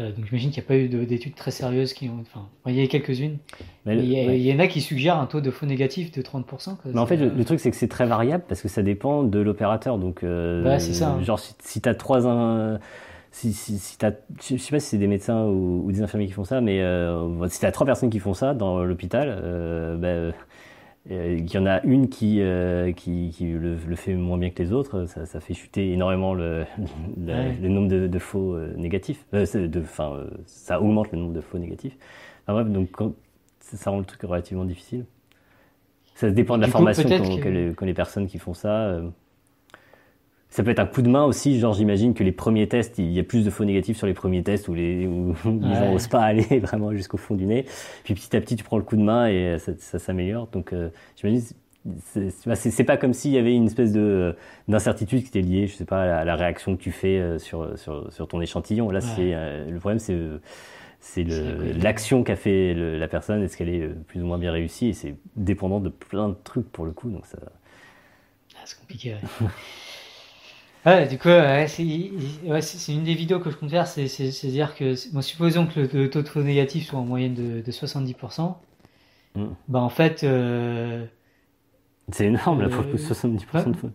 Euh, 0.00 0.10
donc 0.10 0.24
j'imagine 0.26 0.50
qu'il 0.50 0.60
n'y 0.60 0.66
a 0.66 0.68
pas 0.68 0.76
eu 0.76 1.06
d'études 1.06 1.34
très 1.34 1.50
sérieuses 1.50 1.92
qui 1.92 2.08
ont. 2.08 2.20
Enfin, 2.20 2.46
il 2.66 2.74
y 2.74 2.82
a 2.82 2.86
quelques-unes. 2.86 3.38
Mais 3.84 3.98
il, 3.98 4.42
y 4.42 4.52
en 4.52 4.58
a 4.58 4.66
qui 4.68 4.80
suggèrent 4.80 5.18
un 5.18 5.26
taux 5.26 5.40
de 5.40 5.50
faux 5.50 5.66
négatifs 5.66 6.12
de 6.12 6.22
30%. 6.22 6.76
Mais 6.86 6.98
en 6.98 7.06
fait, 7.06 7.16
le, 7.16 7.44
truc, 7.44 7.60
c'est 7.60 7.70
que 7.70 7.76
c'est 7.76 7.88
très 7.88 8.06
variable 8.06 8.44
parce 8.48 8.62
que 8.62 8.68
ça 8.68 8.82
dépend 8.82 9.24
de 9.24 9.38
l'opérateur. 9.40 9.98
Donc, 9.98 10.22
euh, 10.22 10.78
c'est 10.78 10.94
ça. 10.94 11.10
Hein. 11.10 11.22
Genre, 11.22 11.38
si, 11.38 11.80
tu 11.80 11.88
as 11.88 11.94
trois. 11.94 12.20
si, 13.30 13.52
si, 13.52 13.78
si 13.78 13.96
as, 14.04 14.14
je 14.40 14.56
sais 14.56 14.70
pas 14.70 14.80
si 14.80 14.90
c'est 14.90 14.98
des 14.98 15.08
médecins 15.08 15.46
ou, 15.46 15.90
des 15.90 16.02
infirmiers 16.02 16.26
qui 16.26 16.32
font 16.32 16.44
ça, 16.44 16.60
mais 16.60 16.80
si 17.48 17.60
tu 17.60 17.66
as 17.66 17.72
trois 17.72 17.86
personnes 17.86 18.10
qui 18.10 18.20
font 18.20 18.34
ça 18.34 18.54
dans 18.54 18.84
l'hôpital, 18.84 19.28
euh, 19.42 20.32
il 21.10 21.52
y 21.52 21.58
en 21.58 21.66
a 21.66 21.82
une 21.82 22.08
qui, 22.08 22.40
euh, 22.40 22.92
qui, 22.92 23.30
qui 23.36 23.46
le, 23.48 23.76
fait 23.94 24.14
moins 24.14 24.38
bien 24.38 24.50
que 24.50 24.62
les 24.62 24.72
autres, 24.72 25.04
ça, 25.06 25.26
ça 25.26 25.40
fait 25.40 25.52
chuter 25.52 25.92
énormément 25.92 26.32
le, 26.32 26.64
le, 27.18 27.68
nombre 27.68 27.88
de, 27.88 28.06
de 28.06 28.18
faux 28.18 28.54
euh, 28.54 28.72
négatifs. 28.76 29.26
Euh, 29.34 29.44
de, 29.68 29.80
enfin, 29.80 30.24
ça 30.46 30.80
augmente 30.80 31.12
le 31.12 31.18
nombre 31.18 31.34
de 31.34 31.42
faux 31.42 31.58
négatifs. 31.58 31.96
Enfin, 32.42 32.54
bref, 32.54 32.72
donc 32.72 32.90
quand, 32.90 33.12
ça 33.60 33.90
rend 33.90 33.98
le 33.98 34.04
truc 34.06 34.22
relativement 34.22 34.64
difficile. 34.64 35.04
Ça 36.14 36.30
dépend 36.30 36.56
de 36.56 36.62
la 36.62 36.68
formation 36.68 37.08
qu'ont 37.08 37.36
que... 37.38 37.48
les, 37.48 37.74
les, 37.78 37.94
personnes 37.94 38.26
qui 38.26 38.38
font 38.38 38.54
ça. 38.54 39.00
Ça 40.54 40.62
peut 40.62 40.70
être 40.70 40.78
un 40.78 40.86
coup 40.86 41.02
de 41.02 41.08
main 41.08 41.24
aussi, 41.24 41.58
genre 41.58 41.74
j'imagine 41.74 42.14
que 42.14 42.22
les 42.22 42.30
premiers 42.30 42.68
tests, 42.68 42.98
il 42.98 43.10
y 43.10 43.18
a 43.18 43.24
plus 43.24 43.44
de 43.44 43.50
faux 43.50 43.64
négatifs 43.64 43.96
sur 43.96 44.06
les 44.06 44.14
premiers 44.14 44.44
tests 44.44 44.68
où 44.68 44.74
les, 44.74 45.04
où 45.04 45.34
les 45.44 45.74
gens 45.74 45.90
n'osent 45.90 46.06
pas 46.06 46.20
aller 46.22 46.60
vraiment 46.60 46.92
jusqu'au 46.92 47.16
fond 47.16 47.34
du 47.34 47.44
nez. 47.44 47.66
Puis 48.04 48.14
petit 48.14 48.36
à 48.36 48.40
petit, 48.40 48.54
tu 48.54 48.62
prends 48.62 48.76
le 48.76 48.84
coup 48.84 48.94
de 48.94 49.02
main 49.02 49.26
et 49.26 49.58
ça, 49.58 49.72
ça 49.76 49.98
s'améliore. 49.98 50.46
Donc 50.52 50.72
euh, 50.72 50.90
j'imagine 51.16 51.42
c'est 52.04 52.84
pas 52.84 52.96
comme 52.96 53.14
s'il 53.14 53.32
y 53.32 53.38
avait 53.38 53.52
une 53.52 53.66
espèce 53.66 53.90
de 53.90 54.36
d'incertitude 54.68 55.22
qui 55.22 55.26
était 55.26 55.40
liée, 55.40 55.66
je 55.66 55.74
sais 55.74 55.84
pas, 55.84 56.20
à 56.20 56.24
la, 56.24 56.36
réaction 56.36 56.76
que 56.76 56.80
tu 56.80 56.92
fais 56.92 57.18
euh, 57.18 57.40
sur 57.40 57.76
sur, 57.76 58.12
sur 58.12 58.28
ton 58.28 58.40
échantillon. 58.40 58.90
Là, 58.90 59.00
c'est 59.00 59.34
euh, 59.34 59.68
le 59.68 59.80
problème, 59.80 59.98
c'est 59.98 60.16
c'est 61.00 61.24
l'action 61.82 62.22
qu'a 62.22 62.36
fait 62.36 62.74
la 62.74 63.08
personne, 63.08 63.42
est-ce 63.42 63.56
qu'elle 63.56 63.70
est 63.70 63.88
plus 64.06 64.22
ou 64.22 64.26
moins 64.26 64.38
bien 64.38 64.52
réussie, 64.52 64.86
et 64.86 64.92
c'est 64.92 65.16
dépendant 65.34 65.80
de 65.80 65.88
plein 65.88 66.28
de 66.28 66.36
trucs 66.44 66.70
pour 66.70 66.84
le 66.84 66.92
coup, 66.92 67.10
donc 67.10 67.26
ça. 67.26 67.38
Ah, 68.54 68.60
c'est 68.64 68.78
compliqué. 68.78 69.14
Ouais. 69.40 69.48
Ouais, 70.86 71.08
du 71.08 71.18
coup, 71.18 71.28
ouais, 71.28 71.66
c'est 71.66 72.92
une 72.92 73.04
des 73.04 73.14
vidéos 73.14 73.40
que 73.40 73.50
je 73.50 73.56
compte 73.56 73.70
faire, 73.70 73.86
c'est 73.86 74.46
dire 74.48 74.74
que, 74.74 74.94
bon, 75.12 75.22
supposons 75.22 75.66
que 75.66 75.80
le, 75.80 76.10
taux 76.10 76.22
de 76.22 76.28
faux 76.28 76.42
négatif 76.42 76.88
soit 76.88 76.98
en 76.98 77.04
moyenne 77.04 77.34
de, 77.34 77.62
de 77.62 77.72
70%, 77.72 78.54
mm. 79.34 79.44
bah 79.68 79.80
en 79.80 79.88
fait... 79.88 80.24
Euh, 80.24 81.06
c'est 82.12 82.26
énorme, 82.26 82.60
là, 82.60 82.68
pour 82.68 82.84
70% 82.84 83.70
de 83.70 83.76
faux. 83.76 83.90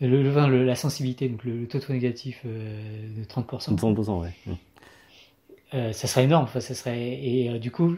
Le, 0.00 0.22
le, 0.22 0.64
la 0.64 0.76
sensibilité, 0.76 1.28
donc 1.28 1.42
le, 1.42 1.66
taux 1.66 1.78
de 1.78 1.84
faux 1.84 1.92
négatif 1.92 2.42
euh, 2.46 3.18
de 3.18 3.24
30%. 3.24 3.76
30%, 3.76 4.20
ouais. 4.20 4.32
Mm. 4.46 4.52
Euh, 5.74 5.92
ça 5.92 6.06
serait 6.06 6.24
énorme, 6.24 6.44
enfin, 6.44 6.60
ça 6.60 6.74
serait... 6.74 7.18
Et 7.20 7.50
euh, 7.50 7.58
du 7.58 7.72
coup, 7.72 7.96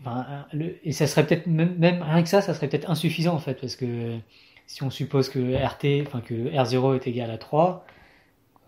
enfin, 0.00 0.46
le, 0.52 0.74
et 0.84 0.90
ça 0.90 1.06
serait 1.06 1.24
peut-être, 1.24 1.46
même, 1.46 1.76
même 1.78 2.02
rien 2.02 2.24
que 2.24 2.28
ça, 2.28 2.40
ça 2.42 2.54
serait 2.54 2.68
peut-être 2.68 2.90
insuffisant, 2.90 3.34
en 3.34 3.38
fait, 3.38 3.54
parce 3.60 3.76
que 3.76 4.18
si 4.66 4.82
on 4.82 4.90
suppose 4.90 5.28
que 5.28 5.38
RT, 5.38 6.06
enfin 6.06 6.20
que 6.20 6.34
R0 6.34 6.96
est 6.96 7.06
égal 7.06 7.30
à 7.30 7.38
3, 7.38 7.86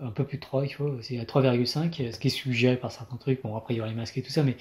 un 0.01 0.11
peu 0.11 0.25
plus 0.25 0.39
de 0.39 0.43
3 0.43 0.65
il 0.65 0.71
faut, 0.71 1.01
c'est 1.03 1.19
à 1.19 1.25
3,5, 1.25 2.13
ce 2.13 2.19
qui 2.19 2.29
est 2.29 2.31
suggéré 2.31 2.77
par 2.77 2.93
certains 2.93 3.17
trucs, 3.17 3.43
bon 3.43 3.57
après 3.57 3.75
il 3.75 3.79
y 3.79 3.81
aura 3.81 3.89
les 3.89 3.97
masques 3.97 4.17
et 4.17 4.23
tout 4.23 4.31
ça, 4.31 4.43
mais 4.43 4.57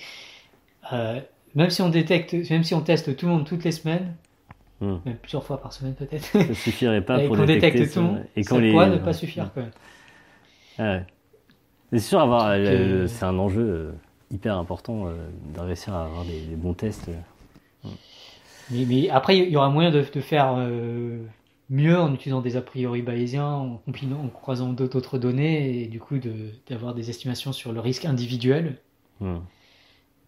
euh, 0.93 1.19
même 1.55 1.69
si 1.69 1.81
on 1.81 1.89
détecte, 1.89 2.33
même 2.49 2.63
si 2.63 2.73
on 2.73 2.81
teste 2.81 3.15
tout 3.15 3.27
le 3.27 3.33
monde 3.33 3.45
toutes 3.45 3.63
les 3.63 3.71
semaines, 3.71 4.15
hmm. 4.81 4.97
même 5.05 5.17
plusieurs 5.17 5.43
fois 5.43 5.61
par 5.61 5.73
semaine 5.73 5.93
peut-être, 5.93 6.25
ça 6.25 6.53
suffirait 6.53 7.01
pas 7.01 7.19
pour 7.27 7.37
détecter 7.45 7.87
tout 7.87 7.99
le 7.99 8.05
monde, 8.05 8.25
et 8.35 8.43
ça 8.43 8.55
pourrait 8.55 8.89
ne 8.89 8.97
pas 8.97 9.13
suffire 9.13 9.51
quand 9.53 9.61
même. 9.61 9.71
Ah 10.79 10.83
ouais. 10.83 11.05
C'est 11.93 11.99
sûr, 11.99 12.19
avoir, 12.19 12.49
euh, 12.49 13.07
c'est 13.07 13.23
un 13.23 13.39
enjeu 13.39 13.61
euh, 13.61 13.91
hyper 14.29 14.57
important 14.57 15.05
de 15.05 15.59
réussir 15.59 15.95
à 15.95 16.03
avoir 16.03 16.25
des, 16.25 16.55
bons 16.55 16.73
tests. 16.73 17.09
Mais, 18.71 18.85
mais, 18.85 19.09
après, 19.09 19.37
il 19.37 19.49
y 19.49 19.57
aura 19.57 19.69
moyen 19.69 19.91
de, 19.91 20.03
de 20.13 20.21
faire. 20.21 20.55
Euh, 20.57 21.19
mieux 21.69 21.99
en 21.99 22.13
utilisant 22.13 22.41
des 22.41 22.55
a 22.55 22.61
priori 22.61 23.01
bayésiens, 23.01 23.47
en 23.47 23.77
compilant, 23.77 24.21
en 24.23 24.29
croisant 24.29 24.73
d'autres 24.73 25.17
données 25.17 25.81
et 25.81 25.87
du 25.87 25.99
coup 25.99 26.17
d'avoir 26.67 26.93
des 26.93 27.09
estimations 27.09 27.51
sur 27.51 27.73
le 27.73 27.79
risque 27.79 28.05
individuel. 28.05 28.77
Hmm. 29.19 29.39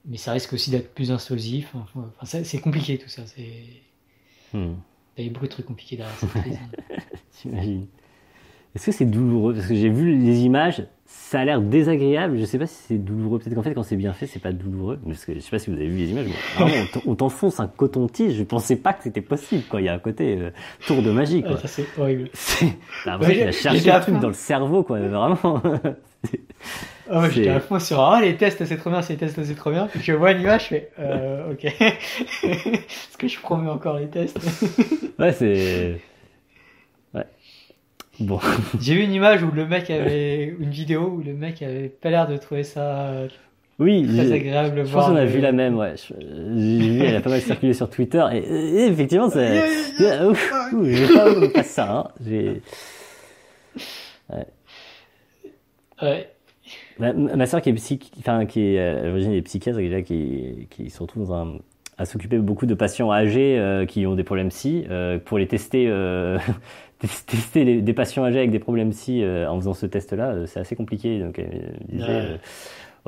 Mais 0.05 0.17
ça 0.17 0.31
risque 0.31 0.53
aussi 0.53 0.71
d'être 0.71 0.93
plus 0.93 1.11
insolsif. 1.11 1.73
Enfin, 1.75 2.43
c'est 2.43 2.59
compliqué 2.59 2.97
tout 2.97 3.09
ça. 3.09 3.23
Hmm. 4.53 4.73
Il 5.17 5.25
y 5.25 5.27
a 5.27 5.31
beaucoup 5.31 5.45
de 5.45 5.51
trucs 5.51 5.65
compliqués 5.65 5.97
derrière 5.97 6.15
cette. 6.17 6.31
J'imagine. 7.41 7.87
Est-ce 8.75 8.85
que 8.87 8.91
c'est 8.91 9.05
douloureux? 9.05 9.53
Parce 9.53 9.67
que 9.67 9.75
j'ai 9.75 9.89
vu 9.89 10.17
les 10.17 10.41
images, 10.41 10.85
ça 11.11 11.39
a 11.39 11.45
l'air 11.45 11.59
désagréable. 11.59 12.37
Je 12.39 12.45
sais 12.45 12.59
pas 12.59 12.67
si 12.67 12.75
c'est 12.87 12.97
douloureux. 12.97 13.39
Peut-être 13.39 13.55
qu'en 13.55 13.63
fait, 13.63 13.73
quand 13.73 13.83
c'est 13.83 13.95
bien 13.95 14.13
fait, 14.13 14.27
c'est 14.27 14.39
pas 14.39 14.51
douloureux. 14.51 14.99
Parce 15.03 15.25
que 15.25 15.33
je 15.33 15.39
sais 15.39 15.49
pas 15.49 15.57
si 15.57 15.71
vous 15.71 15.75
avez 15.75 15.87
vu 15.87 15.97
les 15.97 16.11
images. 16.11 16.27
Mais 16.59 16.85
on 17.07 17.15
t'enfonce 17.15 17.59
un 17.59 17.67
coton-tige. 17.67 18.35
Je 18.35 18.43
pensais 18.43 18.75
pas 18.75 18.93
que 18.93 19.03
c'était 19.03 19.21
possible. 19.21 19.63
Quoi. 19.67 19.81
Il 19.81 19.85
y 19.85 19.89
a 19.89 19.93
un 19.93 19.99
côté 19.99 20.37
euh, 20.37 20.51
tour 20.85 21.01
de 21.01 21.11
magie. 21.11 21.41
Quoi. 21.41 21.57
ça, 21.57 21.67
c'est 21.67 21.85
horrible. 21.97 22.29
T'as 23.05 23.11
l'impression 23.11 23.33
qu'il 23.33 23.47
a 23.47 23.51
cherché 23.51 23.91
un 23.91 23.99
truc 23.99 24.19
dans 24.19 24.27
le 24.27 24.33
cerveau. 24.33 24.83
Quoi. 24.83 24.99
Vraiment. 24.99 25.61
Ah 27.11 27.21
ouais, 27.21 27.31
j'étais 27.31 27.49
à 27.49 27.59
fond 27.59 27.79
sur 27.79 27.99
ah 28.01 28.21
les 28.21 28.35
tests 28.35 28.63
c'est 28.65 28.77
trop 28.77 28.91
bien, 28.91 29.01
les 29.09 29.17
tests 29.17 29.43
c'est 29.43 29.55
trop 29.55 29.71
bien. 29.71 29.87
Puis 29.87 29.99
je 30.03 30.11
vois 30.11 30.31
l'image, 30.33 30.63
je 30.63 30.67
fais 30.67 30.91
euh, 30.99 31.53
ok. 31.53 31.65
Est-ce 32.43 33.17
que 33.17 33.27
je 33.27 33.39
promets 33.39 33.69
encore 33.69 33.97
les 33.97 34.09
tests 34.09 34.37
Ouais, 35.17 35.31
c'est. 35.31 35.99
Bon. 38.19 38.39
J'ai 38.79 38.95
vu 38.95 39.03
une 39.03 39.13
image 39.13 39.43
où 39.43 39.51
le 39.51 39.65
mec 39.65 39.89
avait 39.89 40.55
une 40.59 40.71
vidéo 40.71 41.15
où 41.17 41.21
le 41.23 41.33
mec 41.33 41.61
avait 41.61 41.89
pas 41.89 42.09
l'air 42.09 42.27
de 42.27 42.37
trouver 42.37 42.63
ça 42.63 43.27
oui, 43.79 44.05
très 44.05 44.29
agréable. 44.33 44.85
Je 44.85 44.91
pense 44.91 45.05
qu'on 45.05 45.15
a 45.15 45.23
vu 45.23 45.39
la 45.39 45.53
même, 45.53 45.77
ouais. 45.77 45.93
J'ai 45.95 46.89
vu, 46.89 47.01
elle 47.01 47.15
a 47.15 47.21
pas 47.21 47.29
mal 47.29 47.39
circulé 47.39 47.73
sur 47.73 47.89
Twitter 47.89 48.21
et, 48.33 48.87
effectivement, 48.87 49.29
c'est. 49.29 50.25
ouf, 50.25 50.53
ouf, 50.73 50.85
j'ai 50.85 51.13
pas, 51.13 51.49
pas 51.53 51.63
ça. 51.63 51.89
Hein. 51.89 52.07
J'ai. 52.25 52.61
Ouais. 54.29 54.45
Ouais. 56.01 56.29
Ma, 56.99 57.13
ma 57.13 57.45
soeur 57.45 57.61
qui 57.61 57.69
est 57.69 57.73
psy, 57.73 57.99
enfin 58.19 58.45
qui 58.45 58.75
est 58.75 58.79
à 58.79 59.03
l'origine 59.05 59.31
des 59.31 59.41
psychiatres, 59.41 59.79
déjà 59.79 60.01
qui, 60.01 60.67
qui 60.69 60.89
se 60.89 60.99
retrouve 60.99 61.27
dans 61.27 61.33
un, 61.33 61.53
à 61.97 62.05
s'occuper 62.05 62.37
beaucoup 62.37 62.65
de 62.65 62.73
patients 62.73 63.11
âgés 63.11 63.57
euh, 63.57 63.85
qui 63.85 64.05
ont 64.05 64.15
des 64.15 64.23
problèmes 64.23 64.49
psy 64.49 64.85
euh, 64.89 65.19
pour 65.19 65.37
les 65.37 65.47
tester, 65.47 65.85
euh, 65.87 66.37
tester 66.99 67.63
les, 67.63 67.81
des 67.81 67.93
patients 67.93 68.25
âgés 68.25 68.39
avec 68.39 68.51
des 68.51 68.59
problèmes 68.59 68.91
psy 68.91 69.23
en 69.25 69.55
faisant 69.59 69.73
ce 69.73 69.85
test-là, 69.85 70.45
c'est 70.45 70.59
assez 70.59 70.75
compliqué. 70.75 71.19
Donc, 71.19 71.41
disait, 71.87 72.39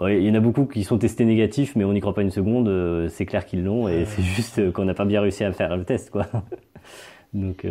il 0.01 0.23
y 0.23 0.31
en 0.31 0.35
a 0.35 0.39
beaucoup 0.39 0.65
qui 0.65 0.83
sont 0.83 0.97
testés 0.97 1.25
négatifs, 1.25 1.75
mais 1.75 1.83
on 1.83 1.93
n'y 1.93 1.99
croit 1.99 2.13
pas 2.13 2.21
une 2.21 2.31
seconde. 2.31 3.09
c'est 3.09 3.25
clair 3.25 3.45
qu'ils 3.45 3.63
l'ont 3.63 3.87
et 3.87 4.05
c'est 4.05 4.23
juste 4.23 4.71
qu'on 4.71 4.85
n'a 4.85 4.93
pas 4.93 5.05
bien 5.05 5.21
réussi 5.21 5.43
à 5.43 5.51
faire 5.51 5.75
le 5.75 5.83
test, 5.83 6.09
quoi. 6.09 6.27
Donc, 7.33 7.63
il 7.63 7.69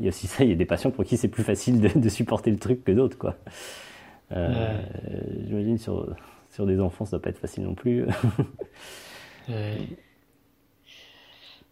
y, 0.00 0.04
y, 0.04 0.06
a 0.06 0.08
aussi 0.08 0.26
ça. 0.26 0.44
Il 0.44 0.50
y 0.50 0.52
a 0.52 0.56
des 0.56 0.64
patients 0.64 0.90
pour 0.90 1.04
qui 1.04 1.16
c'est 1.16 1.28
plus 1.28 1.44
facile 1.44 1.80
de, 1.80 1.98
de 1.98 2.08
supporter 2.08 2.50
le 2.50 2.58
truc 2.58 2.84
que 2.84 2.92
d'autres, 2.92 3.18
quoi. 3.18 3.36
Euh, 4.32 4.78
J'imagine 5.46 5.78
sur, 5.78 6.14
sur 6.50 6.66
des 6.66 6.80
enfants, 6.80 7.04
ça 7.04 7.12
doit 7.12 7.22
pas 7.22 7.30
être 7.30 7.38
facile 7.38 7.64
non 7.64 7.74
plus. 7.74 8.04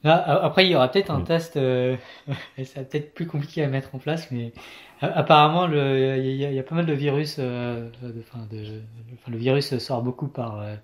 après, 0.05 0.67
il 0.67 0.73
y 0.73 0.77
aura 0.77 0.89
peut-être 0.89 1.11
un 1.11 1.21
mm. 1.21 1.25
test, 1.25 1.57
euh, 1.57 1.97
c'est 2.57 2.89
peut-être 2.89 3.15
plus 3.15 3.27
compliqué 3.27 3.65
à 3.65 3.69
mettre 3.69 3.95
en 3.95 3.99
place, 3.99 4.31
mais 4.31 4.53
apparemment, 5.01 5.69
il 5.69 6.37
y, 6.37 6.59
a 6.59 6.63
pas 6.63 6.75
mal 6.75 6.87
de 6.87 6.93
virus, 6.93 7.37
euh, 7.39 7.89
de, 8.03 8.09
de, 8.09 8.83
le 9.29 9.37
virus 9.37 9.77
sort 9.79 10.03
beaucoup 10.03 10.29
par, 10.29 10.61
euh, 10.61 10.75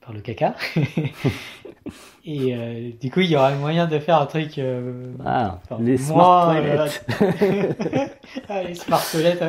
par 0.00 0.12
le 0.12 0.20
caca. 0.20 0.54
Et 2.24 2.56
euh, 2.56 2.90
du 3.00 3.10
coup, 3.10 3.20
il 3.20 3.30
y 3.30 3.36
aura 3.36 3.52
moyen 3.52 3.86
de 3.86 4.00
faire 4.00 4.20
un 4.20 4.26
truc. 4.26 4.60
ah, 5.24 5.60
les 5.78 5.96
smart 5.96 6.52
toilettes. 6.52 7.06
ah, 8.48 8.62
les 8.64 8.74
smart 8.74 9.02
toilettes. 9.10 9.44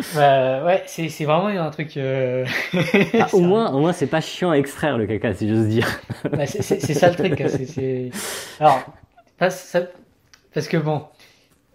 Hein. 0.00 0.14
Bah, 0.14 0.64
ouais, 0.64 0.82
c'est, 0.86 1.08
c'est 1.08 1.24
vraiment 1.24 1.46
un 1.46 1.70
truc. 1.70 1.96
Euh... 1.96 2.46
Ah, 3.18 3.28
au, 3.32 3.40
moins, 3.40 3.72
au 3.72 3.80
moins, 3.80 3.92
c'est 3.92 4.06
pas 4.06 4.20
chiant 4.20 4.50
à 4.50 4.56
extraire 4.56 4.98
le 4.98 5.06
caca, 5.06 5.34
si 5.34 5.48
j'ose 5.48 5.66
dire. 5.68 5.88
Bah, 6.30 6.46
c'est, 6.46 6.62
c'est, 6.62 6.80
c'est 6.80 6.94
ça 6.94 7.08
le 7.10 7.14
truc. 7.16 7.40
Hein, 7.40 7.48
c'est. 7.48 8.10
Alors, 8.60 8.80
pas, 9.38 9.50
ça... 9.50 9.82
parce 10.52 10.68
que 10.68 10.76
bon, 10.76 11.04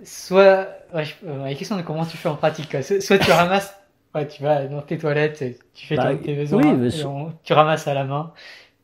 soit. 0.03 0.69
Ouais, 0.93 1.05
je... 1.05 1.13
Euh, 1.27 1.45
la 1.45 1.55
question 1.55 1.77
de 1.77 1.81
comment 1.81 2.05
tu 2.05 2.17
fais 2.17 2.29
en 2.29 2.35
pratique. 2.35 2.69
Quoi. 2.69 2.81
Soit 2.81 3.17
tu 3.17 3.31
ramasses, 3.31 3.77
ouais, 4.13 4.27
tu 4.27 4.43
vas 4.43 4.65
dans 4.65 4.81
tes 4.81 4.97
toilettes, 4.97 5.43
tu 5.73 5.87
fais 5.87 5.95
bah, 5.95 6.15
tes 6.15 6.33
besoins, 6.33 6.61
oui, 6.63 6.89
je... 6.89 7.05
tu 7.43 7.53
ramasses 7.53 7.87
à 7.87 7.93
la 7.93 8.03
main 8.03 8.33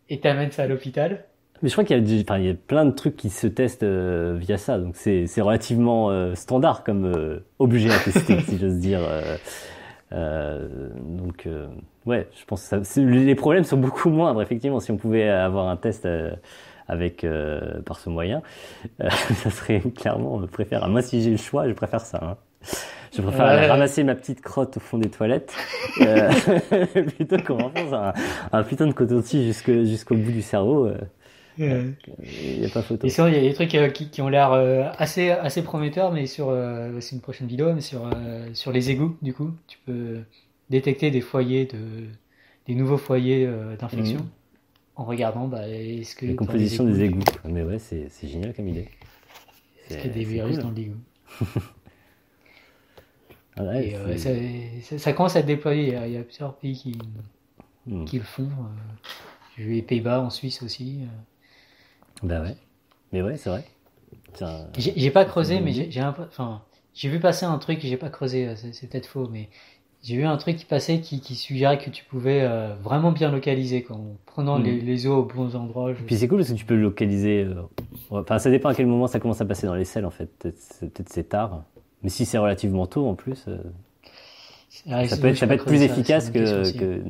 et 0.09 0.19
t'amènes 0.19 0.51
ça 0.51 0.63
à 0.63 0.67
l'hôpital. 0.67 1.25
Mais 1.61 1.69
je 1.69 1.73
crois 1.73 1.83
qu'il 1.83 1.95
y 1.95 2.19
a, 2.19 2.22
enfin, 2.22 2.40
il 2.40 2.45
y 2.45 2.49
a 2.49 2.56
plein 2.56 2.85
de 2.85 2.91
trucs 2.91 3.15
qui 3.15 3.30
se 3.30 3.45
testent 3.45 3.83
euh, 3.83 4.35
via 4.38 4.57
ça, 4.57 4.80
donc 4.80 4.95
c'est, 4.95 5.27
c'est 5.27 5.41
relativement 5.41 6.09
euh, 6.09 6.33
standard 6.33 6.83
comme 6.83 7.06
euh, 7.06 7.45
objet 7.59 7.91
à 7.91 7.99
tester, 7.99 8.40
si 8.48 8.57
j'ose 8.57 8.77
dire. 8.77 9.01
donc, 10.11 11.48
ouais, 12.06 12.27
je 12.40 12.45
pense 12.45 12.67
que 12.67 12.83
ça, 12.83 13.01
les 13.01 13.35
problèmes 13.35 13.64
sont 13.64 13.77
beaucoup 13.77 14.09
moindres, 14.09 14.41
effectivement, 14.41 14.80
si 14.80 14.91
on 14.91 14.98
pouvait 14.98 15.30
avoir 15.30 15.67
un 15.67 15.77
test 15.77 16.07
avec 16.88 17.25
par 17.85 17.99
ce 17.99 18.09
moyen, 18.09 18.41
ça 18.99 19.49
serait 19.51 19.81
clairement, 19.95 20.41
préfère. 20.48 20.88
Moi, 20.90 21.03
si 21.03 21.22
j'ai 21.22 21.31
le 21.31 21.38
choix, 21.38 21.67
je 21.67 21.73
préfère 21.73 22.01
ça. 22.01 22.19
Hein. 22.23 22.38
Je 23.15 23.22
préfère 23.22 23.69
ramasser 23.69 24.03
ma 24.03 24.15
petite 24.15 24.41
crotte 24.41 24.77
au 24.77 24.80
fond 24.80 24.98
des 24.98 25.09
toilettes 25.09 25.53
plutôt 27.17 27.38
qu'on 27.45 27.57
renfonce 27.57 27.93
un, 27.93 28.14
un 28.53 28.64
putain 28.64 28.88
de 28.88 28.93
coton-tige 28.93 29.53
jusqu'au 29.83 30.15
bout 30.15 30.31
du 30.31 30.41
cerveau. 30.41 30.90
Il 31.57 32.59
n'y 32.59 32.65
a 32.65 32.69
pas 32.69 32.81
photo. 32.81 33.05
Et 33.07 33.09
il 33.09 33.33
y 33.33 33.38
a 33.38 33.41
des 33.41 33.53
trucs 33.53 33.75
euh, 33.75 33.89
qui, 33.89 34.09
qui, 34.09 34.21
ont 34.21 34.30
l'air 34.30 34.51
euh, 34.53 34.85
assez, 34.97 35.30
assez 35.30 35.63
prometteurs, 35.63 36.11
mais 36.11 36.25
sur, 36.25 36.49
euh, 36.49 36.99
c'est 36.99 37.15
une 37.15 37.21
prochaine 37.21 37.47
vidéo, 37.47 37.73
mais 37.73 37.81
sur, 37.81 38.09
sur 38.53 38.71
les 38.71 38.89
égouts, 38.89 39.17
du 39.21 39.33
coup, 39.33 39.51
tu 39.67 39.77
peux 39.85 40.19
détecter 40.69 41.11
des 41.11 41.21
foyers 41.21 41.65
de, 41.65 42.07
des 42.67 42.75
nouveaux 42.75 42.97
foyers 42.97 43.49
d'infection 43.80 44.19
mhm. 44.19 44.30
en 44.95 45.03
regardant, 45.03 45.47
bah, 45.47 45.67
est-ce 45.67 46.15
que. 46.15 46.25
La 46.25 46.33
composition 46.33 46.85
des 46.85 47.01
égouts? 47.01 47.19
Mais 47.45 47.63
ouais, 47.63 47.80
c'est, 47.80 48.07
c'est 48.09 48.27
génial 48.27 48.53
comme 48.53 48.67
idée. 48.67 48.88
Est-ce 49.89 49.97
qu'il 49.97 50.07
y 50.07 50.13
a 50.13 50.13
des 50.13 50.23
virus 50.23 50.57
dans 50.59 50.71
l'égout? 50.71 51.01
Ah 53.57 53.63
ouais, 53.65 54.17
ça, 54.17 54.30
ça, 54.97 55.11
commence 55.11 55.35
à 55.35 55.39
être 55.39 55.45
déployé. 55.45 55.93
Il 56.05 56.13
y 56.13 56.17
a, 56.17 56.23
plusieurs 56.23 56.55
pays 56.55 56.73
qui, 56.73 56.97
hmm. 57.85 58.05
qui 58.05 58.17
le 58.17 58.23
font. 58.23 58.47
J'ai 59.57 59.63
vu 59.65 59.73
les 59.73 59.81
Pays-Bas, 59.81 60.21
en 60.21 60.30
Suisse 60.30 60.63
aussi. 60.63 60.99
Bah 62.24 62.41
ouais. 62.41 62.56
Mais 63.11 63.22
ouais, 63.22 63.38
c'est 63.38 63.50
vrai. 63.50 63.64
J'ai 64.77 65.11
pas 65.11 65.25
creusé, 65.25 65.59
mais 65.59 65.72
j'ai 65.74 66.03
enfin, 66.03 66.61
j'ai 66.93 67.09
vu 67.09 67.19
passer 67.19 67.45
un 67.45 67.58
truc, 67.58 67.80
j'ai 67.82 67.98
pas 67.98 68.09
creusé, 68.09 68.48
euh, 68.48 68.56
c'est 68.56 68.90
peut-être 68.90 69.06
faux, 69.06 69.27
mais 69.32 69.50
j'ai 70.03 70.17
vu 70.17 70.25
un 70.25 70.38
truc 70.38 70.58
qui 70.58 70.66
passait 70.66 71.00
qui, 71.00 71.22
qui 71.22 71.35
suggérait 71.35 71.77
que 71.77 71.90
tu 71.90 72.03
pouvais 72.06 72.41
euh, 72.41 72.74
vraiment 72.82 73.11
bien 73.11 73.32
localiser, 73.32 73.83
quoi, 73.83 73.98
en 73.98 74.17
prenant 74.25 74.58
les, 74.58 74.82
mm. 74.82 74.85
les, 74.85 75.08
eaux 75.08 75.17
aux 75.17 75.25
bons 75.25 75.56
endroits. 75.56 75.91
Puis 76.06 76.16
c'est 76.16 76.27
cool 76.27 76.40
parce 76.40 76.50
que 76.50 76.56
tu 76.56 76.66
peux 76.66 76.75
localiser. 76.75 77.43
Euh, 77.43 77.61
enfin, 78.09 78.40
ça 78.40 78.50
dépend 78.50 78.69
à 78.69 78.75
quel 78.75 78.88
moment 78.88 79.08
ça 79.08 79.19
commence 79.19 79.41
à 79.41 79.45
passer 79.45 79.67
dans 79.67 79.75
les 79.75 79.85
selles, 79.85 80.06
en 80.06 80.11
fait. 80.11 80.30
Peut-être 80.40 81.09
c'est 81.09 81.30
tard. 81.30 81.64
Mais 82.03 82.09
si 82.09 82.25
c'est 82.25 82.40
relativement 82.40 82.88
tôt, 82.88 83.08
en 83.08 83.14
plus, 83.14 83.45
ça, 84.69 85.17
peut 85.17 85.27
être, 85.27 85.38
ça 85.38 85.48
peut 85.48 85.53
être 85.53 85.66
plus 85.66 85.83
efficace 85.83 86.32
que, 86.32 86.72
que, 86.72 87.03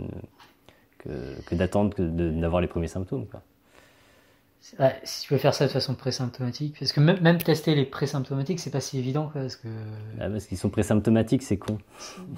que, 0.97 1.09
que 1.45 1.55
d'attendre 1.55 1.95
d'avoir 1.97 2.61
les 2.61 2.67
premiers 2.67 2.87
symptômes. 2.87 3.25
Quoi 3.27 3.41
si 4.61 5.21
tu 5.23 5.29
peux 5.29 5.37
faire 5.37 5.53
ça 5.53 5.65
de 5.65 5.71
façon 5.71 5.95
présymptomatique, 5.95 6.77
parce 6.79 6.93
que 6.93 6.99
même, 6.99 7.19
même 7.21 7.39
tester 7.39 7.73
les 7.73 7.85
présymptomatiques, 7.85 8.59
c'est 8.59 8.69
pas 8.69 8.79
si 8.79 8.99
évident, 8.99 9.29
quoi, 9.31 9.41
parce 9.41 9.55
que. 9.55 9.67
Ah, 10.19 10.29
parce 10.29 10.45
qu'ils 10.45 10.57
sont 10.57 10.69
présymptomatiques, 10.69 11.41
c'est 11.41 11.57
con. 11.57 11.79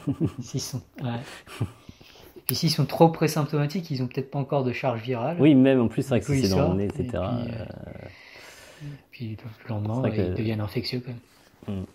S'ils 0.42 0.61
sont, 0.61 0.82
ouais. 1.02 1.68
Puis 2.45 2.56
s'ils 2.56 2.72
sont 2.72 2.85
trop 2.85 3.10
présymptomatiques, 3.10 3.90
ils 3.92 4.02
ont 4.03 4.08
peut-être 4.08 4.32
pas 4.32 4.40
encore 4.40 4.64
de 4.64 4.74
charge 4.74 5.02
virale. 5.02 5.38
Oui, 5.40 5.56
même 5.56 5.82
en 5.82 5.88
plus, 5.88 6.02
c'est 6.02 6.10
vrai 6.10 6.19
que 6.19 6.26
c'est 6.26 6.50
dans 6.50 6.74
le 6.74 6.77
nez, 6.77 6.85
etc. 6.85 7.08
puis, 7.10 7.22
euh, 7.22 7.66
puis, 9.11 9.38
le 9.66 9.69
lendemain, 9.69 10.02
ils 10.10 10.34
deviennent 10.34 10.61
infectieux, 10.61 11.02
quand 11.06 11.14
même. 11.68 11.82
Hmm. 11.82 11.85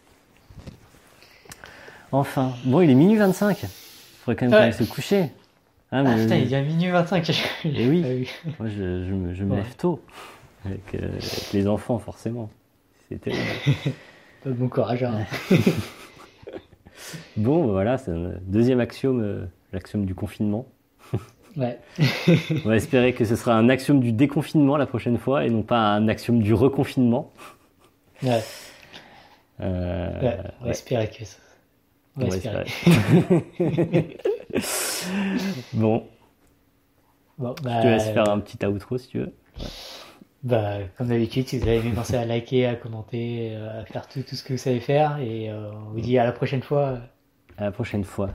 Enfin, 2.12 2.54
bon, 2.64 2.80
il 2.80 2.90
est 2.90 2.94
minuit 2.94 3.16
25. 3.16 3.62
Il 3.62 3.68
faudrait 4.24 4.36
quand 4.36 4.50
même 4.50 4.72
se 4.72 4.84
coucher. 4.84 5.30
Ah, 5.90 6.02
mais, 6.02 6.10
ah, 6.10 6.16
putain, 6.16 6.36
il 6.36 6.52
est 6.52 6.62
minuit 6.62 6.90
25. 6.90 7.30
Et 7.30 7.34
eh 7.64 7.88
oui, 7.88 8.28
ah 8.46 8.50
moi 8.58 8.68
je, 8.68 9.04
je, 9.04 9.14
me, 9.14 9.32
je 9.32 9.44
me 9.44 9.56
lève 9.56 9.74
tôt. 9.76 10.02
Avec, 10.64 10.94
euh, 10.94 11.08
avec, 11.08 11.52
les 11.52 11.66
enfants, 11.66 11.98
forcément. 11.98 12.50
C'était. 13.08 13.32
bon 14.46 14.68
courage. 14.68 15.04
Hein. 15.04 15.24
bon, 17.38 17.68
voilà, 17.68 17.96
c'est 17.96 18.10
un 18.10 18.32
deuxième 18.42 18.80
axiome, 18.80 19.22
euh, 19.22 19.46
l'axiome 19.72 20.04
du 20.04 20.14
confinement. 20.14 20.66
Ouais. 21.56 21.76
on 22.64 22.68
va 22.68 22.76
espérer 22.76 23.14
que 23.14 23.24
ce 23.24 23.34
sera 23.34 23.54
un 23.56 23.68
axiome 23.68 23.98
du 23.98 24.12
déconfinement 24.12 24.76
la 24.76 24.86
prochaine 24.86 25.18
fois 25.18 25.44
et 25.44 25.50
non 25.50 25.62
pas 25.62 25.78
un 25.78 26.06
axiome 26.06 26.40
du 26.40 26.54
reconfinement. 26.54 27.32
Ouais. 28.22 28.40
Euh, 29.60 30.20
ouais 30.20 30.36
on 30.60 30.66
va 30.66 30.70
espérer 30.70 31.08
que 31.08 31.24
ça. 31.24 31.38
On 32.16 32.28
va 32.28 32.36
espérer. 32.36 32.66
bon. 35.72 36.06
bon 37.38 37.54
bah, 37.62 37.78
je 37.78 37.82
te 37.82 37.86
laisse 37.88 38.10
faire 38.10 38.28
un 38.28 38.40
petit 38.40 38.64
outro 38.66 38.98
si 38.98 39.08
tu 39.08 39.18
veux. 39.18 39.32
Bah, 40.42 40.78
comme 40.96 41.08
d'habitude, 41.08 41.48
si 41.48 41.58
vous 41.58 41.66
avez 41.66 41.78
aimé, 41.78 41.92
pensez 41.94 42.16
à 42.16 42.24
liker, 42.24 42.66
à 42.66 42.76
commenter, 42.76 43.56
à 43.56 43.84
faire 43.84 44.06
tout, 44.08 44.22
tout 44.22 44.36
ce 44.36 44.44
que 44.44 44.52
vous 44.52 44.58
savez 44.58 44.80
faire. 44.80 45.18
Et 45.18 45.52
on 45.52 45.90
vous 45.90 46.00
dit 46.00 46.16
à 46.18 46.24
la 46.24 46.32
prochaine 46.32 46.62
fois. 46.62 46.98
À 47.56 47.64
la 47.64 47.72
prochaine 47.72 48.04
fois. 48.04 48.30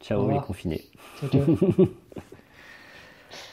Ciao 0.00 0.28
les 0.30 0.40
confinés. 0.40 0.84
Ciao, 1.20 1.30
ciao. 1.30 1.88